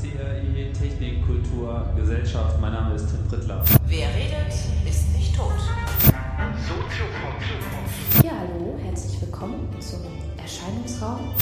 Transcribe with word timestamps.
CRI 0.00 0.72
Technik, 0.72 1.26
Kultur, 1.26 1.86
Gesellschaft. 1.96 2.60
Mein 2.60 2.72
Name 2.72 2.94
ist 2.94 3.08
Tim 3.08 3.26
Prittler. 3.28 3.64
Wer 3.86 4.08
redet, 4.08 4.54
ist 4.88 5.12
nicht 5.16 5.36
tot. 5.36 5.52
Ja, 8.24 8.32
hallo, 8.40 8.78
herzlich 8.84 9.20
willkommen 9.20 9.68
zum 9.80 10.00
Erscheinungsraum. 10.36 11.34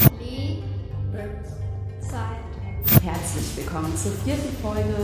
Zeit. 2.00 3.02
Herzlich 3.02 3.56
willkommen 3.56 3.96
zur 3.96 4.12
vierten 4.12 4.56
Folge 4.62 4.94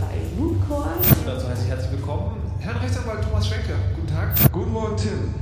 bei 0.00 0.16
Mooncore. 0.38 0.90
Dazu 1.26 1.48
heiße 1.48 1.62
ich 1.64 1.68
herzlich 1.68 1.92
willkommen 1.92 2.36
Herrn 2.60 2.76
Rechtsanwalt 2.76 3.24
Thomas 3.24 3.48
Schwenke. 3.48 3.74
Guten 3.96 4.06
Tag. 4.06 4.52
Guten 4.52 4.72
Morgen, 4.72 4.96
Tim. 4.96 5.34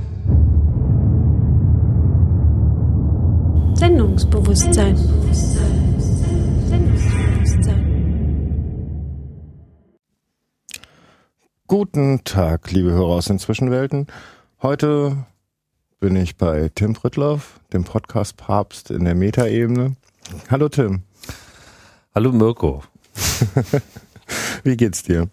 Sendungsbewusstsein. 3.75 4.97
Sendungsbewusstsein. 4.97 6.10
Guten 11.67 12.23
Tag, 12.25 12.71
liebe 12.71 12.91
Hörer 12.91 13.13
aus 13.13 13.25
den 13.25 13.39
Zwischenwelten. 13.39 14.07
Heute 14.61 15.25
bin 16.01 16.17
ich 16.17 16.35
bei 16.35 16.69
Tim 16.75 16.93
Prittloff, 16.93 17.61
dem 17.71 17.85
Podcast-Papst 17.85 18.91
in 18.91 19.05
der 19.05 19.15
Metaebene. 19.15 19.95
Hallo 20.49 20.67
Tim, 20.67 21.03
Hallo 22.13 22.33
Mirko, 22.33 22.83
wie 24.63 24.75
geht's 24.75 25.03
dir? 25.03 25.29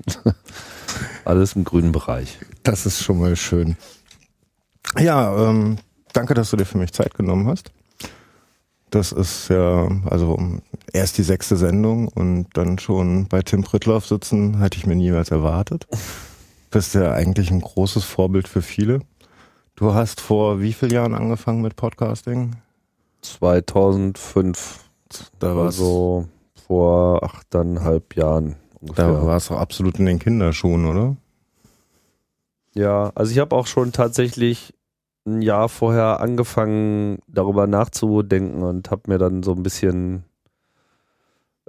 alles 1.25 1.57
im 1.57 1.65
grünen 1.65 1.91
Bereich. 1.91 2.39
Das 2.63 2.87
ist 2.87 3.03
schon 3.03 3.19
mal 3.19 3.35
schön. 3.35 3.77
Ja, 4.97 5.51
ähm, 5.51 5.79
danke, 6.13 6.35
dass 6.35 6.51
du 6.51 6.57
dir 6.57 6.65
für 6.67 6.79
mich 6.79 6.93
Zeit 6.93 7.15
genommen 7.15 7.49
hast. 7.49 7.73
Das 8.91 9.13
ist 9.13 9.49
ja, 9.49 9.89
also 10.09 10.39
erst 10.93 11.19
die 11.19 11.23
sechste 11.23 11.57
Sendung 11.57 12.09
und 12.09 12.47
dann 12.55 12.79
schon 12.79 13.27
bei 13.29 13.43
Tim 13.43 13.63
Prittloff 13.63 14.07
sitzen, 14.07 14.61
hätte 14.61 14.79
ich 14.79 14.87
mir 14.87 14.97
niemals 14.97 15.31
erwartet. 15.31 15.87
Bist 16.71 16.95
ja 16.95 17.13
eigentlich 17.13 17.51
ein 17.51 17.61
großes 17.61 18.05
Vorbild 18.05 18.49
für 18.49 18.63
viele. 18.63 19.01
Du 19.75 19.93
hast 19.95 20.21
vor 20.21 20.61
wie 20.61 20.73
vielen 20.73 20.93
Jahren 20.93 21.15
angefangen 21.15 21.61
mit 21.63 21.77
Podcasting? 21.77 22.57
2005, 23.23 24.85
Da 25.39 25.55
war's, 25.57 25.77
also 25.77 26.27
vor 26.67 27.23
achteinhalb 27.23 28.17
Jahren 28.17 28.57
ungefähr. 28.81 29.13
da 29.13 29.27
warst 29.27 29.51
du 29.51 29.55
absolut 29.55 29.99
in 29.99 30.07
den 30.07 30.19
Kinderschuhen, 30.19 30.87
oder? 30.87 31.17
Ja, 32.75 33.13
also 33.15 33.33
ich 33.33 33.39
habe 33.39 33.55
auch 33.57 33.67
schon 33.67 33.93
tatsächlich 33.93 34.75
ein 35.37 35.43
Jahr 35.43 35.69
vorher 35.69 36.21
angefangen, 36.21 37.19
darüber 37.29 37.67
nachzudenken 37.67 38.63
und 38.63 38.91
habe 38.91 39.03
mir 39.07 39.19
dann 39.19 39.43
so 39.43 39.53
ein 39.53 39.63
bisschen 39.63 40.25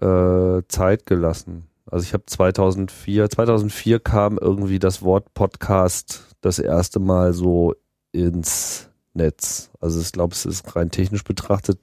äh, 0.02 0.62
Zeit 0.68 1.06
gelassen. 1.06 1.68
Also 1.86 2.04
ich 2.04 2.14
habe 2.14 2.26
2004, 2.26 3.30
2004 3.30 4.00
kam 4.00 4.38
irgendwie 4.38 4.80
das 4.80 5.02
Wort 5.02 5.34
Podcast 5.34 6.36
das 6.42 6.60
erste 6.60 7.00
Mal 7.00 7.34
so 7.34 7.74
ins 8.12 8.90
Netz. 9.14 9.72
Also 9.80 10.00
ich 10.00 10.12
glaube, 10.12 10.34
es 10.34 10.46
ist 10.46 10.76
rein 10.76 10.92
technisch 10.92 11.24
betrachtet 11.24 11.80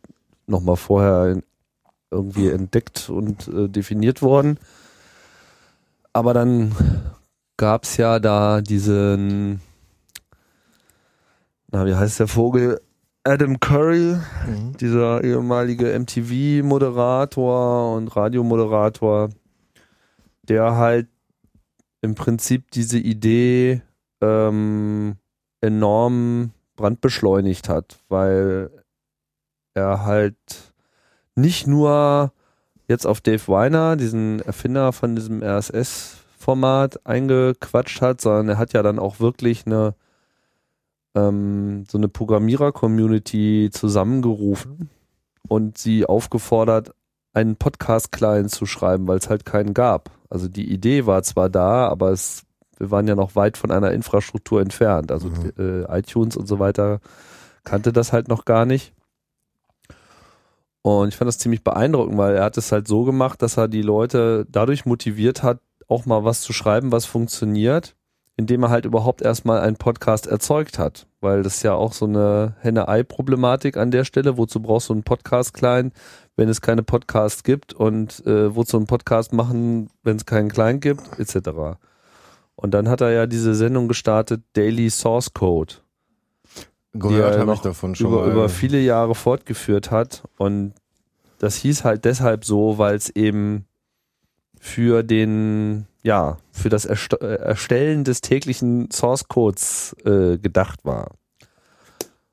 nochmal 0.47 0.77
vorher 0.77 1.41
irgendwie 2.11 2.49
entdeckt 2.49 3.11
und 3.11 3.49
äh, 3.49 3.69
definiert 3.69 4.23
worden. 4.23 4.59
Aber 6.13 6.33
dann 6.33 6.75
gab 7.57 7.85
es 7.85 7.97
ja 7.97 8.19
da 8.19 8.61
diesen, 8.61 9.61
na, 11.73 11.87
wie 11.87 11.95
heißt 11.95 12.21
der 12.21 12.29
Vogel? 12.29 12.81
Adam 13.25 13.59
Curry, 13.59 14.17
dieser 14.79 15.25
ehemalige 15.25 15.99
MTV-Moderator 15.99 17.97
und 17.97 18.15
Radiomoderator, 18.15 19.31
der 20.43 20.77
halt 20.77 21.09
im 22.03 22.15
Prinzip 22.15 22.71
diese 22.71 22.99
Idee 22.99 23.83
ähm, 24.21 25.17
enorm 25.61 26.53
brandbeschleunigt 26.77 27.69
hat, 27.69 27.99
weil 28.09 28.71
er 29.75 30.05
halt 30.05 30.73
nicht 31.35 31.67
nur 31.67 32.33
jetzt 32.87 33.07
auf 33.07 33.21
Dave 33.21 33.49
Weiner, 33.49 33.97
diesen 33.97 34.41
Erfinder 34.41 34.93
von 34.93 35.17
diesem 35.17 35.43
RSS-Format, 35.43 37.05
eingequatscht 37.05 38.01
hat, 38.01 38.21
sondern 38.21 38.51
er 38.51 38.59
hat 38.59 38.73
ja 38.73 38.85
dann 38.85 39.01
auch 39.01 39.19
wirklich 39.19 39.67
eine 39.67 39.95
ähm, 41.17 41.85
so 41.91 41.99
eine 41.99 42.09
Programmierer-Community 42.09 43.71
zusammengerufen 43.73 44.91
und 45.49 45.79
sie 45.79 46.07
aufgefordert, 46.07 46.95
einen 47.33 47.57
Podcast-Client 47.57 48.51
zu 48.51 48.67
schreiben, 48.67 49.09
weil 49.09 49.19
es 49.19 49.29
halt 49.29 49.45
keinen 49.45 49.75
gab. 49.75 50.11
Also 50.31 50.49
die 50.49 50.71
Idee 50.71 51.07
war 51.07 51.23
zwar 51.23 51.49
da, 51.49 51.89
aber 51.89 52.11
es, 52.11 52.45
wir 52.79 52.91
waren 52.91 53.09
ja 53.09 53.15
noch 53.15 53.35
weit 53.35 53.57
von 53.57 53.71
einer 53.71 53.93
Infrastruktur 53.93 54.61
entfernt. 54.61 55.11
Also 55.11 55.31
äh, 55.59 55.83
iTunes 55.99 56.37
und 56.37 56.47
so 56.47 56.59
weiter 56.59 57.01
kannte 57.65 57.93
das 57.93 58.13
halt 58.13 58.29
noch 58.29 58.45
gar 58.45 58.65
nicht. 58.65 58.95
Und 60.83 61.09
ich 61.09 61.17
fand 61.17 61.29
das 61.29 61.39
ziemlich 61.39 61.65
beeindruckend, 61.65 62.17
weil 62.17 62.37
er 62.37 62.45
hat 62.45 62.57
es 62.57 62.71
halt 62.71 62.87
so 62.87 63.05
gemacht, 63.05 63.43
dass 63.43 63.57
er 63.57 63.67
die 63.69 63.83
Leute 63.83 64.47
dadurch 64.49 64.87
motiviert 64.87 65.43
hat, 65.43 65.59
auch 65.89 66.07
mal 66.07 66.25
was 66.25 66.43
zu 66.43 66.53
schreiben, 66.53 66.93
was 66.93 67.07
funktioniert, 67.07 67.97
indem 68.37 68.63
er 68.65 68.71
halt 68.71 68.85
überhaupt 68.85 69.23
erstmal 69.23 69.61
einen 69.61 69.77
Podcast 69.77 70.27
erzeugt 70.27 70.79
hat. 70.79 71.07
Weil 71.21 71.43
das 71.43 71.57
ist 71.57 71.63
ja 71.63 71.75
auch 71.75 71.93
so 71.93 72.07
eine 72.07 72.55
Henne-Ei-Problematik 72.61 73.77
an 73.77 73.91
der 73.91 74.05
Stelle. 74.05 74.37
Wozu 74.37 74.61
brauchst 74.61 74.89
du 74.89 74.93
einen 74.93 75.03
Podcast-Client, 75.03 75.95
wenn 76.37 76.49
es 76.49 76.61
keine 76.61 76.83
Podcasts 76.83 77.43
gibt? 77.43 77.73
Und 77.73 78.25
äh, 78.27 78.55
wozu 78.55 78.77
einen 78.77 78.87
Podcast 78.87 79.33
machen, 79.33 79.89
wenn 80.03 80.17
es 80.17 80.27
keinen 80.27 80.51
Client 80.51 80.83
gibt, 80.83 81.19
etc. 81.19 81.79
Und 82.55 82.75
dann 82.75 82.89
hat 82.89 83.01
er 83.01 83.11
ja 83.11 83.27
diese 83.27 83.55
Sendung 83.55 83.89
gestartet, 83.89 84.43
Daily 84.55 84.91
Source 84.91 85.33
Code 85.33 85.75
Gehört 86.99 87.39
habe 87.39 87.55
ich 87.55 87.61
davon 87.61 87.95
schon 87.95 88.09
über, 88.09 88.23
mal. 88.23 88.33
über 88.33 88.49
viele 88.49 88.81
Jahre 88.81 89.15
fortgeführt 89.15 89.91
hat. 89.91 90.25
Und 90.37 90.75
das 91.39 91.57
hieß 91.57 91.85
halt 91.85 92.05
deshalb 92.05 92.45
so, 92.45 92.79
weil 92.79 92.97
es 92.97 93.11
eben 93.11 93.67
für 94.59 95.03
den, 95.03 95.87
ja, 96.07 96.39
für 96.53 96.69
das 96.69 96.85
Erst 96.85 97.21
äh, 97.21 97.35
Erstellen 97.35 98.05
des 98.05 98.21
täglichen 98.21 98.89
Source 98.93 99.27
Codes 99.27 99.95
äh, 100.05 100.39
gedacht 100.39 100.79
war. 100.85 101.11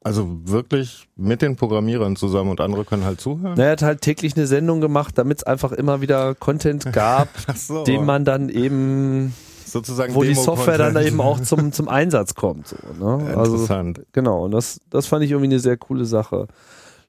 also 0.04 0.28
wirklich 0.44 1.08
mit 1.16 1.42
den 1.42 1.56
Programmierern 1.56 2.16
zusammen 2.16 2.52
und 2.52 2.62
andere 2.62 2.86
können 2.86 3.04
halt 3.04 3.20
zuhören. 3.20 3.60
Er 3.60 3.72
hat 3.72 3.82
halt 3.82 4.02
täglich 4.02 4.38
eine 4.38 4.46
Sendung 4.46 4.80
gemacht, 4.80 5.18
damit 5.18 5.40
es 5.40 5.44
einfach 5.44 5.72
immer 5.72 6.02
wieder 6.02 6.36
Content 6.36 6.94
gab, 6.94 7.30
so. 7.56 7.84
den 7.84 8.06
man 8.06 8.26
dann 8.26 8.50
eben, 8.50 9.34
sozusagen 9.66 10.14
wo 10.14 10.22
die 10.22 10.30
Demo-Content. 10.30 10.58
Software 10.58 10.78
dann 10.78 11.04
eben 11.04 11.20
auch 11.20 11.40
zum, 11.40 11.72
zum 11.72 11.88
Einsatz 11.90 12.36
kommt. 12.36 12.68
So, 12.68 12.76
ne? 13.00 13.36
Also 13.36 13.54
Interessant. 13.54 14.06
Genau, 14.12 14.46
und 14.46 14.52
das, 14.52 14.82
das 14.92 15.08
fand 15.08 15.24
ich 15.24 15.32
irgendwie 15.32 15.50
eine 15.50 15.60
sehr 15.60 15.78
coole 15.78 16.06
Sache. 16.06 16.48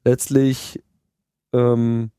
Letztlich, 0.03 0.83
ähm, 1.53 2.11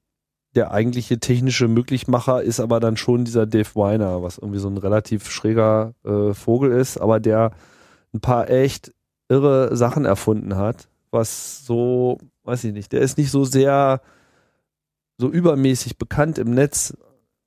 der 0.55 0.71
eigentliche 0.71 1.19
technische 1.19 1.67
Möglichmacher 1.67 2.41
ist 2.41 2.59
aber 2.59 2.79
dann 2.79 2.97
schon 2.97 3.25
dieser 3.25 3.45
Dave 3.45 3.75
Weiner, 3.75 4.23
was 4.23 4.37
irgendwie 4.37 4.59
so 4.59 4.69
ein 4.69 4.77
relativ 4.77 5.29
schräger 5.29 5.93
äh, 6.05 6.33
Vogel 6.33 6.71
ist, 6.71 6.97
aber 6.97 7.19
der 7.19 7.51
ein 8.13 8.21
paar 8.21 8.49
echt 8.49 8.93
irre 9.27 9.75
Sachen 9.75 10.05
erfunden 10.05 10.55
hat, 10.55 10.87
was 11.11 11.65
so, 11.65 12.17
weiß 12.43 12.63
ich 12.63 12.73
nicht, 12.73 12.93
der 12.93 13.01
ist 13.01 13.17
nicht 13.17 13.31
so 13.31 13.43
sehr 13.43 14.01
so 15.17 15.29
übermäßig 15.29 15.97
bekannt 15.97 16.37
im 16.37 16.51
Netz. 16.51 16.95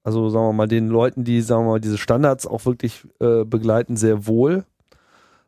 Also 0.03 0.31
sagen 0.31 0.47
wir 0.47 0.53
mal, 0.53 0.69
den 0.69 0.89
Leuten, 0.89 1.25
die, 1.25 1.43
sagen 1.43 1.65
wir 1.65 1.73
mal, 1.73 1.81
diese 1.81 1.99
Standards 1.99 2.47
auch 2.47 2.65
wirklich 2.65 3.07
äh, 3.21 3.45
begleiten, 3.45 3.97
sehr 3.97 4.27
wohl. 4.27 4.65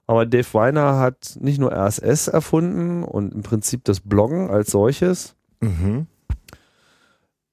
Aber 0.06 0.26
Dave 0.26 0.52
Weiner 0.52 0.98
hat 0.98 1.36
nicht 1.40 1.58
nur 1.58 1.72
RSS 1.72 2.28
erfunden 2.28 3.04
und 3.04 3.32
im 3.32 3.42
Prinzip 3.42 3.84
das 3.84 4.00
Bloggen 4.00 4.50
als 4.50 4.70
solches. 4.70 5.36
Mhm. 5.60 6.06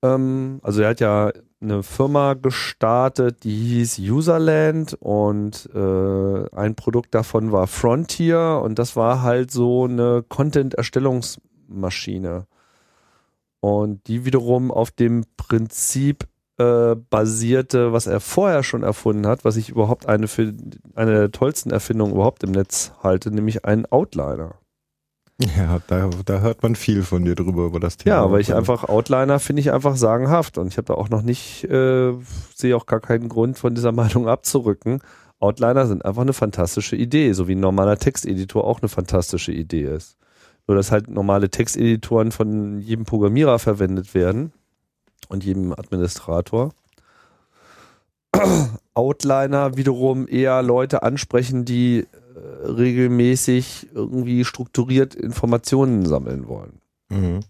Ähm, 0.03 0.59
also 0.63 0.81
er 0.81 0.89
hat 0.89 0.99
ja 0.99 1.31
eine 1.59 1.81
Firma 1.81 2.35
gestartet, 2.35 3.43
die 3.43 3.55
hieß 3.55 3.97
Userland 3.99 4.95
und 4.99 5.67
äh, 5.73 6.45
ein 6.55 6.75
Produkt 6.75 7.15
davon 7.15 7.51
war 7.51 7.65
Frontier 7.67 8.61
und 8.63 8.77
das 8.77 8.95
war 8.95 9.23
halt 9.23 9.49
so 9.51 9.85
eine 9.85 10.23
Content-Erstellungsmaschine. 10.27 12.45
Und 13.59 14.07
die 14.07 14.25
wiederum 14.25 14.71
auf 14.71 14.91
dem 14.91 15.23
Prinzip 15.35 16.27
äh, 16.57 16.95
basierte, 16.95 17.91
was 17.91 18.05
er 18.07 18.19
vorher 18.19 18.63
schon 18.63 18.83
erfunden 18.83 19.25
hat, 19.25 19.45
was 19.45 19.57
ich 19.57 19.69
überhaupt 19.69 20.07
eine 20.07 20.27
für 20.27 20.53
eine 20.95 21.11
der 21.11 21.31
tollsten 21.31 21.71
Erfindungen 21.71 22.13
überhaupt 22.13 22.43
im 22.43 22.51
Netz 22.51 22.93
halte, 23.01 23.31
nämlich 23.31 23.65
einen 23.65 23.87
Outliner. 23.87 24.55
Ja, 25.39 25.79
da, 25.85 26.09
da 26.25 26.39
hört 26.39 26.63
man 26.63 26.75
viel 26.75 27.03
von 27.03 27.23
dir 27.23 27.35
drüber 27.35 27.67
über 27.67 27.79
das 27.79 27.97
Thema. 27.97 28.15
Ja, 28.15 28.31
weil 28.31 28.41
ich 28.41 28.55
einfach 28.55 28.85
Outliner 28.85 29.39
finde 29.39 29.59
ich 29.59 29.71
einfach 29.71 29.95
sagenhaft 29.95 30.57
und 30.57 30.67
ich 30.67 30.77
habe 30.77 30.87
da 30.87 30.95
auch 30.95 31.09
noch 31.09 31.21
nicht, 31.21 31.63
äh, 31.65 32.13
sehe 32.55 32.75
auch 32.75 32.87
gar 32.87 32.99
keinen 32.99 33.29
Grund 33.29 33.57
von 33.59 33.75
dieser 33.75 33.91
Meinung 33.93 34.27
abzurücken. 34.27 34.99
Outliner 35.39 35.85
sind 35.85 36.03
einfach 36.03 36.23
eine 36.23 36.33
fantastische 36.33 36.95
Idee, 36.95 37.33
so 37.33 37.47
wie 37.47 37.53
ein 37.53 37.59
normaler 37.59 37.97
Texteditor 37.97 38.63
auch 38.63 38.81
eine 38.81 38.89
fantastische 38.89 39.51
Idee 39.51 39.83
ist. 39.83 40.17
Nur 40.65 40.75
dass 40.75 40.91
halt 40.91 41.07
normale 41.07 41.49
Texteditoren 41.49 42.31
von 42.31 42.81
jedem 42.81 43.05
Programmierer 43.05 43.59
verwendet 43.59 44.15
werden 44.15 44.51
und 45.29 45.43
jedem 45.43 45.71
Administrator. 45.71 46.71
Outliner 48.95 49.77
wiederum 49.77 50.27
eher 50.27 50.63
Leute 50.63 51.03
ansprechen, 51.03 51.63
die 51.63 52.07
regelmäßig 52.63 53.87
irgendwie 53.93 54.45
strukturiert 54.45 55.15
Informationen 55.15 56.05
sammeln 56.05 56.47
wollen. 56.47 56.81
Mhm. 57.09 57.41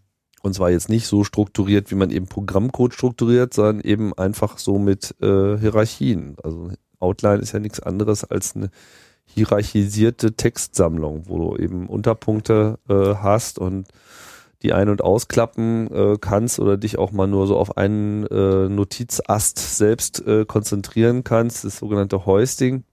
Und 0.44 0.54
zwar 0.54 0.70
jetzt 0.70 0.90
nicht 0.90 1.08
so 1.08 1.24
strukturiert, 1.24 1.92
wie 1.92 1.96
man 1.96 2.12
eben 2.12 2.28
Programmcode 2.28 2.94
strukturiert, 2.94 3.54
sondern 3.54 3.82
eben 3.82 4.14
einfach 4.14 4.58
so 4.58 4.78
mit 4.80 5.16
äh, 5.22 5.58
Hierarchien. 5.58 6.38
Also 6.44 6.72
Outline 7.00 7.40
ist 7.40 7.52
ja 7.52 7.60
nichts 7.60 7.80
anderes 7.80 8.24
als 8.24 8.56
eine 8.56 8.70
hierarchisierte 9.26 10.34
Textsammlung, 10.34 11.24
wo 11.28 11.38
du 11.38 11.62
eben 11.62 11.88
Unterpunkte 11.88 12.80
äh, 12.88 13.16
hast 13.16 13.60
und 13.60 13.88
die 14.64 14.74
ein- 14.74 14.90
und 14.90 15.04
ausklappen 15.04 15.92
äh, 15.92 16.18
kannst 16.20 16.60
oder 16.60 16.78
dich 16.78 16.98
auch 16.98 17.12
mal 17.12 17.28
nur 17.28 17.46
so 17.46 17.58
auf 17.58 17.78
einen 17.78 18.26
äh, 18.28 18.70
Notizast 18.70 19.78
selbst 19.78 20.26
äh, 20.26 20.46
konzentrieren 20.46 21.24
kannst, 21.24 21.64
das 21.64 21.78
sogenannte 21.78 22.26
Hoisting. 22.26 22.84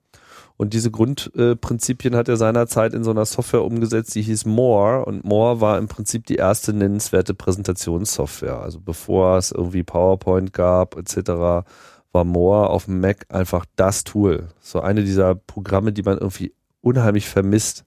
Und 0.56 0.72
diese 0.72 0.90
Grundprinzipien 0.90 2.14
hat 2.14 2.28
er 2.28 2.36
seinerzeit 2.36 2.94
in 2.94 3.02
so 3.02 3.10
einer 3.10 3.24
Software 3.24 3.64
umgesetzt, 3.64 4.14
die 4.14 4.22
hieß 4.22 4.44
More. 4.46 5.04
Und 5.04 5.24
More 5.24 5.60
war 5.60 5.78
im 5.78 5.88
Prinzip 5.88 6.26
die 6.26 6.36
erste 6.36 6.72
nennenswerte 6.72 7.34
Präsentationssoftware. 7.34 8.60
Also 8.60 8.80
bevor 8.80 9.36
es 9.36 9.50
irgendwie 9.50 9.82
PowerPoint 9.82 10.52
gab 10.52 10.96
etc., 10.96 11.66
war 12.12 12.24
More 12.24 12.70
auf 12.70 12.84
dem 12.84 13.00
Mac 13.00 13.26
einfach 13.28 13.66
das 13.74 14.04
Tool. 14.04 14.48
So 14.60 14.80
eine 14.80 15.02
dieser 15.02 15.34
Programme, 15.34 15.92
die 15.92 16.02
man 16.02 16.18
irgendwie 16.18 16.52
unheimlich 16.80 17.28
vermisst, 17.28 17.84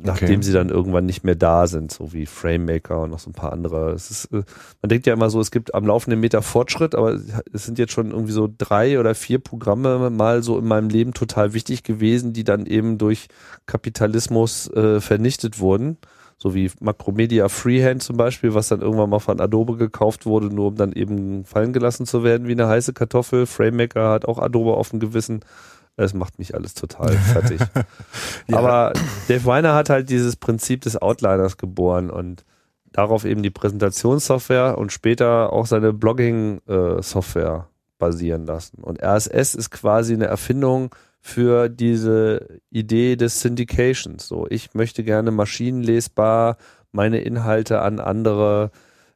nachdem 0.00 0.36
Okay. 0.36 0.42
sie 0.42 0.52
dann 0.52 0.68
irgendwann 0.68 1.06
nicht 1.06 1.24
mehr 1.24 1.34
da 1.34 1.66
sind, 1.66 1.90
so 1.92 2.12
wie 2.12 2.26
FrameMaker 2.26 3.02
und 3.02 3.10
noch 3.10 3.18
so 3.18 3.30
ein 3.30 3.34
paar 3.34 3.52
andere. 3.52 3.92
Ist, 3.92 4.26
äh, 4.32 4.42
man 4.82 4.88
denkt 4.88 5.06
ja 5.06 5.12
immer 5.12 5.30
so, 5.30 5.40
es 5.40 5.50
gibt 5.50 5.74
am 5.74 5.86
laufenden 5.86 6.20
Meter 6.20 6.42
Fortschritt, 6.42 6.94
aber 6.94 7.18
es 7.52 7.64
sind 7.64 7.78
jetzt 7.78 7.92
schon 7.92 8.10
irgendwie 8.10 8.32
so 8.32 8.48
drei 8.56 9.00
oder 9.00 9.14
vier 9.14 9.38
Programme 9.38 10.10
mal 10.10 10.42
so 10.42 10.58
in 10.58 10.66
meinem 10.66 10.88
Leben 10.88 11.14
total 11.14 11.52
wichtig 11.52 11.82
gewesen, 11.82 12.32
die 12.32 12.44
dann 12.44 12.66
eben 12.66 12.98
durch 12.98 13.28
Kapitalismus 13.66 14.70
äh, 14.72 15.00
vernichtet 15.00 15.58
wurden. 15.60 15.98
So 16.40 16.54
wie 16.54 16.70
Macromedia 16.80 17.48
Freehand 17.48 18.00
zum 18.02 18.16
Beispiel, 18.16 18.54
was 18.54 18.68
dann 18.68 18.80
irgendwann 18.80 19.10
mal 19.10 19.18
von 19.18 19.40
Adobe 19.40 19.76
gekauft 19.76 20.24
wurde, 20.24 20.46
nur 20.54 20.68
um 20.68 20.76
dann 20.76 20.92
eben 20.92 21.44
fallen 21.44 21.72
gelassen 21.72 22.06
zu 22.06 22.22
werden 22.22 22.46
wie 22.46 22.52
eine 22.52 22.68
heiße 22.68 22.92
Kartoffel. 22.92 23.46
FrameMaker 23.46 24.10
hat 24.10 24.24
auch 24.26 24.38
Adobe 24.38 24.74
auf 24.74 24.90
dem 24.90 25.00
Gewissen. 25.00 25.40
Es 25.98 26.14
macht 26.14 26.38
mich 26.38 26.54
alles 26.54 26.74
total 26.74 27.10
fertig. 27.10 27.60
Aber 28.52 28.92
Dave 29.26 29.44
Weiner 29.44 29.74
hat 29.74 29.90
halt 29.90 30.10
dieses 30.10 30.36
Prinzip 30.36 30.82
des 30.82 31.00
Outliners 31.00 31.56
geboren 31.56 32.08
und 32.08 32.44
darauf 32.92 33.24
eben 33.24 33.42
die 33.42 33.50
Präsentationssoftware 33.50 34.78
und 34.78 34.92
später 34.92 35.52
auch 35.52 35.66
seine 35.66 35.92
Blogging-Software 35.92 37.68
basieren 37.98 38.46
lassen. 38.46 38.82
Und 38.82 39.02
RSS 39.02 39.54
ist 39.54 39.70
quasi 39.70 40.14
eine 40.14 40.26
Erfindung 40.26 40.94
für 41.20 41.68
diese 41.68 42.60
Idee 42.70 43.16
des 43.16 43.40
Syndications. 43.40 44.28
So, 44.28 44.46
ich 44.48 44.74
möchte 44.74 45.02
gerne 45.02 45.32
maschinenlesbar 45.32 46.58
meine 46.92 47.20
Inhalte 47.20 47.80
an 47.80 47.98
andere 47.98 48.70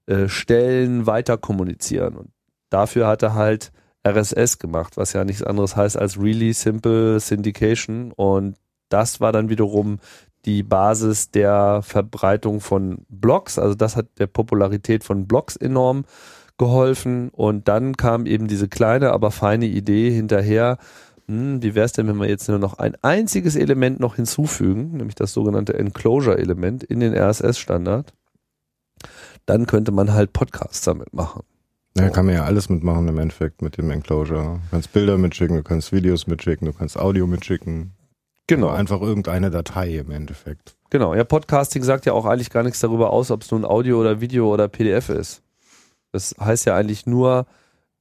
äh, 0.07 0.29
Stellen 0.29 1.07
weiter 1.07 1.39
kommunizieren. 1.39 2.17
Und 2.17 2.31
dafür 2.71 3.07
hat 3.07 3.23
er 3.23 3.35
halt 3.35 3.71
RSS 4.07 4.59
gemacht, 4.59 4.97
was 4.97 5.13
ja 5.13 5.25
nichts 5.25 5.43
anderes 5.43 5.77
heißt 5.77 5.97
als 5.97 6.21
Really 6.21 6.53
Simple 6.53 7.21
Syndication. 7.21 8.13
Und 8.13 8.57
das 8.89 9.21
war 9.21 9.33
dann 9.33 9.49
wiederum 9.49 9.99
die 10.45 10.63
Basis 10.63 11.31
der 11.31 11.83
Verbreitung 11.83 12.61
von 12.61 13.05
Blogs. 13.09 13.59
Also 13.59 13.75
das 13.75 13.97
hat 13.97 14.07
der 14.19 14.27
Popularität 14.27 15.05
von 15.05 15.27
Blogs 15.27 15.57
enorm 15.57 16.05
geholfen. 16.59 17.31
Und 17.31 17.69
dann 17.69 17.97
kam 17.97 18.27
eben 18.27 18.49
diese 18.49 18.69
kleine, 18.69 19.13
aber 19.13 19.31
feine 19.31 19.67
Idee 19.67 20.11
hinterher. 20.11 20.79
Hm, 21.29 21.63
wie 21.63 21.75
wäre 21.75 21.87
es 21.87 21.93
denn, 21.93 22.09
wenn 22.09 22.21
wir 22.21 22.29
jetzt 22.29 22.49
nur 22.49 22.59
noch 22.59 22.79
ein 22.79 22.97
einziges 23.03 23.57
Element 23.57 24.01
noch 24.01 24.17
hinzufügen, 24.17 24.97
nämlich 24.97 25.15
das 25.15 25.33
sogenannte 25.33 25.75
Enclosure-Element 25.75 26.83
in 26.83 27.01
den 27.01 27.15
RSS-Standard? 27.15 28.13
Dann 29.47 29.67
könnte 29.67 29.93
man 29.93 30.13
halt 30.13 30.33
Podcasts 30.33 30.83
damit 30.83 31.13
machen. 31.13 31.43
Da 31.95 32.09
kann 32.09 32.27
man 32.27 32.35
ja 32.35 32.45
alles 32.45 32.69
mitmachen 32.69 33.07
im 33.09 33.19
Endeffekt 33.19 33.61
mit 33.61 33.77
dem 33.77 33.91
Enclosure. 33.91 34.61
Du 34.65 34.71
kannst 34.71 34.93
Bilder 34.93 35.19
mitschicken, 35.19 35.57
du 35.57 35.63
kannst 35.63 35.93
Videos 35.93 36.27
mitschicken, 36.27 36.67
du 36.67 36.73
kannst 36.73 36.99
Audio 36.99 37.27
mitschicken. 37.27 37.93
Genau. 38.47 38.69
Oder 38.69 38.77
einfach 38.77 39.01
irgendeine 39.01 39.51
Datei 39.51 39.97
im 39.97 40.11
Endeffekt. 40.11 40.77
Genau, 40.91 41.15
ja, 41.15 41.25
Podcasting 41.25 41.83
sagt 41.83 42.07
ja 42.07 42.13
auch 42.13 42.27
eigentlich 42.27 42.51
gar 42.51 42.63
nichts 42.63 42.81
darüber 42.81 43.11
aus, 43.11 43.31
ob 43.31 43.43
es 43.43 43.51
nun 43.51 43.65
Audio 43.65 44.01
oder 44.01 44.21
Video 44.21 44.53
oder 44.53 44.69
PDF 44.69 45.09
ist. 45.09 45.43
Das 46.13 46.35
heißt 46.39 46.67
ja 46.67 46.77
eigentlich 46.77 47.07
nur, 47.07 47.47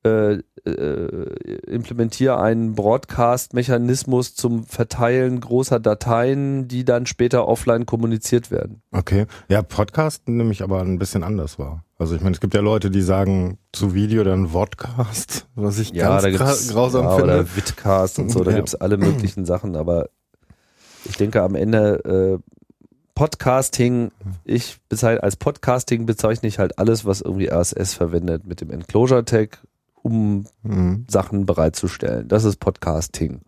äh, 0.04 0.40
äh, 0.66 1.36
implementiere 1.68 2.40
einen 2.40 2.74
Broadcast-Mechanismus 2.76 4.36
zum 4.36 4.64
Verteilen 4.64 5.40
großer 5.40 5.80
Dateien, 5.80 6.68
die 6.68 6.86
dann 6.86 7.06
später 7.06 7.48
offline 7.48 7.86
kommuniziert 7.86 8.52
werden. 8.52 8.82
Okay. 8.92 9.26
Ja, 9.50 9.62
Podcast 9.62 10.28
nämlich 10.28 10.64
aber 10.64 10.82
ein 10.82 10.98
bisschen 11.00 11.24
anders 11.24 11.60
war. 11.60 11.84
Also 11.98 12.16
ich 12.16 12.22
meine, 12.22 12.34
es 12.34 12.40
gibt 12.42 12.54
ja 12.54 12.62
Leute, 12.62 12.90
die 12.90 13.02
sagen 13.02 13.60
zu 13.74 13.94
Video 13.94 14.24
dann 14.24 14.48
Vodcast, 14.50 15.48
was 15.56 15.78
ich 15.80 15.94
ganz 15.94 16.24
gra- 16.26 16.72
grausam 16.74 17.06
ja, 17.06 17.16
finde. 17.16 17.24
oder 17.34 17.56
Vidcast 17.56 18.18
und 18.20 18.30
so, 18.32 18.44
da 18.44 18.52
Ja. 18.52 18.58
gibt's 18.58 18.76
alle 18.76 18.98
möglichen 18.98 19.46
Sachen, 19.46 19.76
aber 19.76 20.10
ich 21.06 21.18
denke 21.18 21.42
am 21.44 21.56
Ende 21.56 22.40
äh, 22.40 22.52
Podcasting, 23.14 24.12
ich 24.46 24.80
bezeichne 24.90 25.22
als 25.22 25.36
Podcasting 25.36 26.06
bezeichne 26.06 26.48
ich 26.48 26.58
halt 26.60 26.80
alles, 26.80 27.06
was 27.06 27.22
irgendwie 27.22 27.50
RSS 27.52 27.94
verwendet 27.94 28.48
mit 28.48 28.62
dem 28.62 28.72
Enclosure 28.72 29.26
Tag, 29.26 29.60
um 30.04 30.46
Mhm. 30.64 31.06
Sachen 31.10 31.46
bereitzustellen. 31.46 32.28
Das 32.28 32.44
ist 32.44 32.58
Podcasting. 32.58 33.42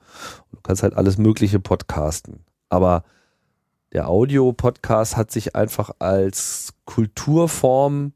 Du 0.51 0.59
kannst 0.63 0.83
halt 0.83 0.95
alles 0.95 1.17
Mögliche 1.17 1.59
podcasten. 1.59 2.41
Aber 2.69 3.03
der 3.94 4.09
Audio-Podcast 4.09 5.17
hat 5.17 5.31
sich 5.31 5.55
einfach 5.55 5.91
als 6.00 6.73
Kulturform 6.85 8.13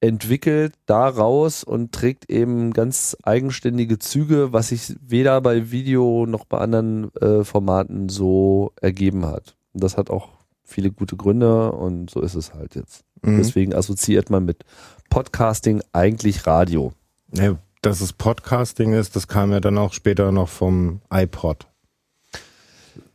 entwickelt 0.00 0.74
daraus 0.86 1.64
und 1.64 1.90
trägt 1.92 2.30
eben 2.30 2.72
ganz 2.72 3.16
eigenständige 3.24 3.98
Züge, 3.98 4.52
was 4.52 4.68
sich 4.68 4.94
weder 5.04 5.40
bei 5.40 5.72
Video 5.72 6.24
noch 6.26 6.44
bei 6.44 6.58
anderen 6.58 7.12
äh, 7.16 7.42
Formaten 7.42 8.08
so 8.08 8.70
ergeben 8.80 9.26
hat. 9.26 9.56
Und 9.72 9.82
das 9.82 9.96
hat 9.96 10.08
auch 10.08 10.28
viele 10.62 10.92
gute 10.92 11.16
Gründe 11.16 11.72
und 11.72 12.10
so 12.10 12.20
ist 12.20 12.36
es 12.36 12.54
halt 12.54 12.76
jetzt. 12.76 13.04
Mhm. 13.22 13.38
Deswegen 13.38 13.74
assoziiert 13.74 14.30
man 14.30 14.44
mit 14.44 14.64
Podcasting 15.10 15.82
eigentlich 15.92 16.46
Radio. 16.46 16.92
Ja, 17.34 17.58
dass 17.82 18.00
es 18.00 18.12
Podcasting 18.12 18.92
ist, 18.92 19.16
das 19.16 19.28
kam 19.28 19.52
ja 19.52 19.60
dann 19.60 19.78
auch 19.78 19.92
später 19.92 20.32
noch 20.32 20.48
vom 20.48 21.00
iPod. 21.12 21.66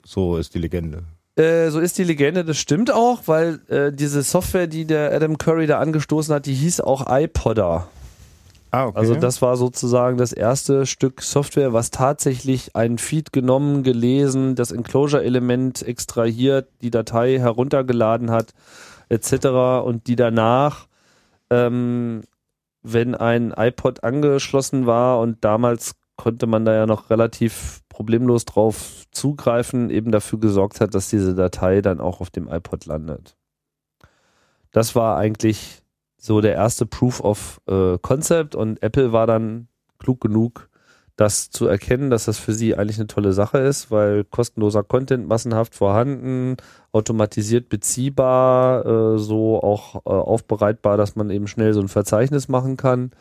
So 0.05 0.37
ist 0.37 0.53
die 0.53 0.59
Legende. 0.59 1.03
Äh, 1.35 1.69
so 1.69 1.79
ist 1.79 1.97
die 1.97 2.03
Legende, 2.03 2.45
das 2.45 2.57
stimmt 2.57 2.91
auch, 2.91 3.23
weil 3.25 3.59
äh, 3.67 3.91
diese 3.91 4.21
Software, 4.21 4.67
die 4.67 4.85
der 4.85 5.11
Adam 5.11 5.37
Curry 5.37 5.65
da 5.65 5.79
angestoßen 5.79 6.33
hat, 6.33 6.45
die 6.45 6.53
hieß 6.53 6.81
auch 6.81 7.05
iPodder. 7.09 7.87
Ah, 8.69 8.87
okay. 8.87 8.97
Also 8.97 9.15
das 9.15 9.41
war 9.41 9.55
sozusagen 9.55 10.17
das 10.17 10.33
erste 10.33 10.87
Stück 10.87 11.21
Software, 11.21 11.73
was 11.73 11.91
tatsächlich 11.91 12.75
einen 12.75 12.97
Feed 12.97 13.31
genommen, 13.31 13.83
gelesen, 13.83 14.55
das 14.55 14.71
Enclosure-Element 14.71 15.83
extrahiert, 15.83 16.69
die 16.81 16.89
Datei 16.89 17.37
heruntergeladen 17.37 18.31
hat, 18.31 18.53
etc. 19.09 19.85
und 19.85 20.07
die 20.07 20.15
danach, 20.15 20.87
ähm, 21.51 22.23
wenn 22.83 23.15
ein 23.15 23.53
iPod 23.55 24.03
angeschlossen 24.03 24.85
war 24.85 25.19
und 25.19 25.43
damals 25.43 25.95
konnte 26.15 26.45
man 26.45 26.65
da 26.65 26.73
ja 26.73 26.85
noch 26.85 27.09
relativ 27.09 27.81
problemlos 27.89 28.45
drauf 28.45 29.05
zugreifen, 29.11 29.89
eben 29.89 30.11
dafür 30.11 30.39
gesorgt 30.39 30.81
hat, 30.81 30.93
dass 30.93 31.09
diese 31.09 31.33
Datei 31.33 31.81
dann 31.81 31.99
auch 31.99 32.21
auf 32.21 32.29
dem 32.29 32.47
iPod 32.47 32.85
landet. 32.85 33.35
Das 34.71 34.95
war 34.95 35.17
eigentlich 35.17 35.81
so 36.17 36.41
der 36.41 36.53
erste 36.53 36.85
Proof 36.85 37.21
of 37.21 37.61
äh, 37.67 37.97
Concept 37.99 38.55
und 38.55 38.81
Apple 38.81 39.11
war 39.11 39.27
dann 39.27 39.67
klug 39.99 40.21
genug, 40.21 40.69
das 41.15 41.51
zu 41.51 41.67
erkennen, 41.67 42.09
dass 42.09 42.25
das 42.25 42.39
für 42.39 42.53
sie 42.53 42.75
eigentlich 42.75 42.97
eine 42.97 43.07
tolle 43.07 43.33
Sache 43.33 43.59
ist, 43.59 43.91
weil 43.91 44.23
kostenloser 44.23 44.83
Content 44.83 45.27
massenhaft 45.27 45.75
vorhanden, 45.75 46.57
automatisiert 46.91 47.69
beziehbar, 47.69 48.85
äh, 48.85 49.17
so 49.19 49.61
auch 49.61 49.95
äh, 50.05 50.09
aufbereitbar, 50.09 50.97
dass 50.97 51.15
man 51.15 51.29
eben 51.29 51.47
schnell 51.47 51.73
so 51.73 51.81
ein 51.81 51.87
Verzeichnis 51.87 52.47
machen 52.47 52.77
kann. 52.77 53.11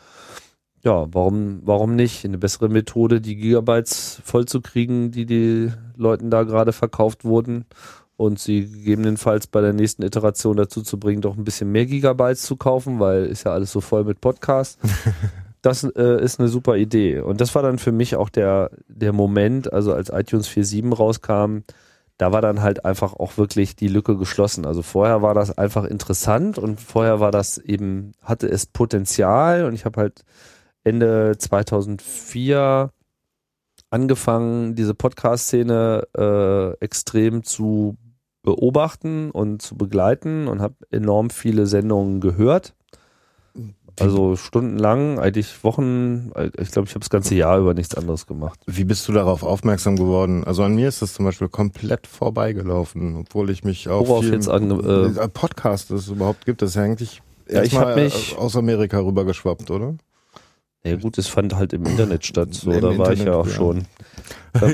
Ja, 0.83 1.07
warum, 1.13 1.61
warum 1.63 1.95
nicht? 1.95 2.25
Eine 2.25 2.37
bessere 2.37 2.67
Methode, 2.67 3.21
die 3.21 3.35
Gigabytes 3.35 4.21
vollzukriegen, 4.25 5.11
die 5.11 5.25
die 5.25 5.71
Leuten 5.95 6.29
da 6.29 6.43
gerade 6.43 6.73
verkauft 6.73 7.23
wurden 7.23 7.65
und 8.17 8.39
sie 8.39 8.67
gegebenenfalls 8.69 9.47
bei 9.47 9.61
der 9.61 9.73
nächsten 9.73 10.03
Iteration 10.03 10.57
dazu 10.57 10.81
zu 10.81 10.99
bringen, 10.99 11.21
doch 11.21 11.37
ein 11.37 11.43
bisschen 11.43 11.71
mehr 11.71 11.85
Gigabytes 11.85 12.41
zu 12.43 12.57
kaufen, 12.57 12.99
weil 12.99 13.25
ist 13.25 13.45
ja 13.45 13.53
alles 13.53 13.71
so 13.71 13.81
voll 13.81 14.03
mit 14.03 14.19
Podcasts. 14.19 14.77
Das 15.63 15.83
äh, 15.83 16.21
ist 16.21 16.39
eine 16.39 16.49
super 16.49 16.75
Idee. 16.75 17.21
Und 17.21 17.39
das 17.41 17.55
war 17.55 17.63
dann 17.63 17.79
für 17.79 17.93
mich 17.93 18.17
auch 18.17 18.29
der, 18.29 18.69
der 18.87 19.13
Moment, 19.13 19.71
also 19.71 19.93
als 19.93 20.09
iTunes 20.09 20.49
4.7 20.49 20.93
rauskam, 20.93 21.59
da 22.17 22.31
war 22.33 22.41
dann 22.41 22.61
halt 22.61 22.85
einfach 22.85 23.13
auch 23.13 23.37
wirklich 23.37 23.75
die 23.75 23.87
Lücke 23.87 24.17
geschlossen. 24.17 24.65
Also 24.65 24.81
vorher 24.81 25.21
war 25.21 25.33
das 25.33 25.57
einfach 25.57 25.85
interessant 25.85 26.57
und 26.57 26.81
vorher 26.81 27.21
war 27.21 27.31
das 27.31 27.57
eben, 27.57 28.11
hatte 28.21 28.47
es 28.47 28.65
Potenzial 28.65 29.65
und 29.65 29.73
ich 29.73 29.85
habe 29.85 30.01
halt 30.01 30.23
Ende 30.83 31.37
2004 31.37 32.91
angefangen, 33.89 34.75
diese 34.75 34.93
Podcast-Szene 34.93 36.03
äh, 36.17 36.83
extrem 36.83 37.43
zu 37.43 37.95
beobachten 38.41 39.31
und 39.31 39.61
zu 39.61 39.77
begleiten 39.77 40.49
und 40.49 40.61
habe 40.61 40.75
enorm 40.91 41.29
viele 41.29 41.67
Sendungen 41.67 42.19
gehört. 42.19 42.75
Also 43.99 44.35
stundenlang, 44.35 45.19
eigentlich 45.19 45.63
Wochen, 45.63 46.31
ich 46.57 46.71
glaube, 46.71 46.87
ich 46.87 46.93
habe 46.95 46.99
das 47.01 47.09
ganze 47.09 47.35
Jahr 47.35 47.59
über 47.59 47.73
nichts 47.73 47.95
anderes 47.95 48.25
gemacht. 48.25 48.59
Wie 48.65 48.83
bist 48.83 49.07
du 49.07 49.11
darauf 49.13 49.43
aufmerksam 49.43 49.95
geworden? 49.95 50.43
Also 50.43 50.63
an 50.63 50.73
mir 50.75 50.87
ist 50.87 51.01
das 51.01 51.13
zum 51.13 51.25
Beispiel 51.25 51.47
komplett 51.49 52.07
vorbeigelaufen, 52.07 53.15
obwohl 53.17 53.49
ich 53.49 53.63
mich 53.63 53.89
auch 53.89 54.07
Worauf 54.07 54.25
jetzt 54.25 54.49
ange- 54.49 55.19
äh, 55.21 55.27
Podcast 55.29 55.91
es 55.91 56.07
überhaupt 56.07 56.45
gibt. 56.45 56.61
Das 56.61 56.71
ist 56.71 56.75
ja 56.75 56.83
eigentlich 56.83 57.21
Ja, 57.49 57.61
ich 57.61 57.77
hab 57.77 57.95
mich- 57.95 58.35
aus 58.37 58.55
Amerika 58.55 58.99
rübergeschwappt, 58.99 59.69
oder? 59.69 59.95
Ja 60.85 60.97
gut, 60.97 61.17
es 61.17 61.27
fand 61.27 61.55
halt 61.55 61.71
im 61.71 61.85
Internet 61.85 62.25
statt, 62.25 62.53
so 62.53 62.71
Im 62.71 62.81
da 62.81 62.97
war 62.97 63.13
ich 63.13 63.23
ja 63.23 63.35
auch 63.35 63.47
ja. 63.47 63.53
schon. 63.53 63.85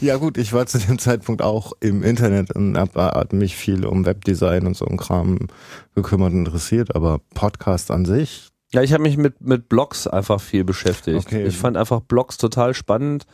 Ja 0.00 0.16
gut, 0.16 0.36
ich 0.36 0.52
war 0.52 0.66
zu 0.66 0.78
dem 0.78 0.98
Zeitpunkt 0.98 1.40
auch 1.40 1.72
im 1.80 2.02
Internet 2.02 2.54
und 2.54 2.76
hab, 2.76 2.94
hab 2.94 3.32
mich 3.32 3.56
viel 3.56 3.86
um 3.86 4.04
Webdesign 4.04 4.66
und 4.66 4.76
so 4.76 4.84
ein 4.84 4.98
Kram 4.98 5.48
gekümmert 5.94 6.32
und 6.32 6.40
interessiert, 6.40 6.94
aber 6.94 7.20
Podcast 7.34 7.90
an 7.90 8.04
sich, 8.04 8.50
Ja, 8.72 8.82
ich 8.82 8.92
habe 8.92 9.02
mich 9.02 9.16
mit, 9.16 9.40
mit 9.40 9.68
Blogs 9.70 10.06
einfach 10.06 10.40
viel 10.40 10.64
beschäftigt. 10.64 11.26
Okay. 11.26 11.46
Ich 11.46 11.56
fand 11.56 11.76
einfach 11.78 12.00
Blogs 12.00 12.36
total 12.36 12.74
spannend 12.74 13.24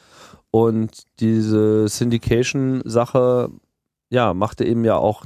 und 0.52 1.02
diese 1.18 1.88
Syndication-Sache, 1.88 3.50
ja, 4.08 4.34
machte 4.34 4.64
eben 4.64 4.84
ja 4.84 4.96
auch 4.96 5.24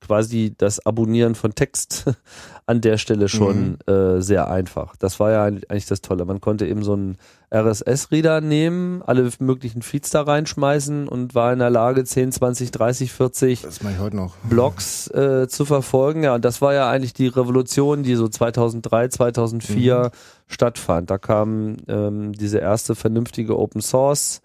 quasi 0.00 0.54
das 0.56 0.84
Abonnieren 0.84 1.34
von 1.34 1.54
Text 1.54 2.04
an 2.66 2.80
der 2.80 2.96
Stelle 2.96 3.28
schon 3.28 3.78
äh, 3.86 4.20
sehr 4.20 4.50
einfach. 4.50 4.96
Das 4.96 5.20
war 5.20 5.30
ja 5.30 5.44
eigentlich 5.44 5.86
das 5.86 6.00
Tolle. 6.00 6.24
Man 6.24 6.40
konnte 6.40 6.66
eben 6.66 6.82
so 6.82 6.94
einen 6.94 7.16
RSS-Reader 7.52 8.40
nehmen, 8.40 9.02
alle 9.02 9.30
möglichen 9.38 9.82
Feeds 9.82 10.10
da 10.10 10.22
reinschmeißen 10.22 11.06
und 11.06 11.34
war 11.34 11.52
in 11.52 11.58
der 11.58 11.68
Lage, 11.68 12.04
10, 12.04 12.32
20, 12.32 12.70
30, 12.70 13.12
40 13.12 13.62
das 13.62 13.82
mache 13.82 13.94
ich 13.94 13.98
heute 14.00 14.16
noch. 14.16 14.34
Blogs 14.48 15.08
äh, 15.08 15.46
zu 15.46 15.66
verfolgen. 15.66 16.22
Ja, 16.24 16.34
und 16.34 16.44
das 16.44 16.62
war 16.62 16.72
ja 16.72 16.90
eigentlich 16.90 17.12
die 17.12 17.28
Revolution, 17.28 18.02
die 18.02 18.14
so 18.14 18.28
2003, 18.28 19.08
2004 19.08 20.10
stattfand. 20.46 21.10
Da 21.10 21.18
kam 21.18 21.76
ähm, 21.86 22.32
diese 22.32 22.58
erste 22.58 22.94
vernünftige 22.94 23.58
Open 23.58 23.82
Source 23.82 24.40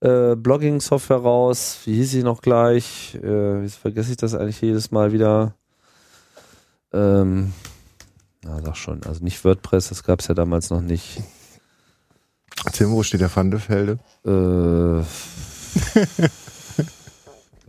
äh, 0.00 0.34
Blogging-Software 0.34 1.18
raus. 1.18 1.78
Wie 1.84 1.94
hieß 1.94 2.10
sie 2.10 2.22
noch 2.22 2.42
gleich? 2.42 3.18
Äh, 3.22 3.62
jetzt 3.62 3.76
vergesse 3.76 4.10
ich 4.10 4.16
das 4.16 4.34
eigentlich 4.34 4.60
jedes 4.60 4.90
Mal 4.90 5.12
wieder. 5.12 5.54
Ähm, 6.92 7.52
na, 8.44 8.60
sag 8.62 8.76
schon. 8.76 9.02
Also 9.04 9.22
nicht 9.24 9.44
WordPress, 9.44 9.88
das 9.88 10.02
gab 10.04 10.20
es 10.20 10.28
ja 10.28 10.34
damals 10.34 10.70
noch 10.70 10.80
nicht. 10.80 11.22
Tim, 12.72 12.90
wo 12.92 13.02
steht 13.02 13.20
der 13.20 13.34
Van 13.34 13.50
de 13.50 13.60
Velde? 13.66 13.98
Äh, 14.24 15.04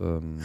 ähm, 0.00 0.40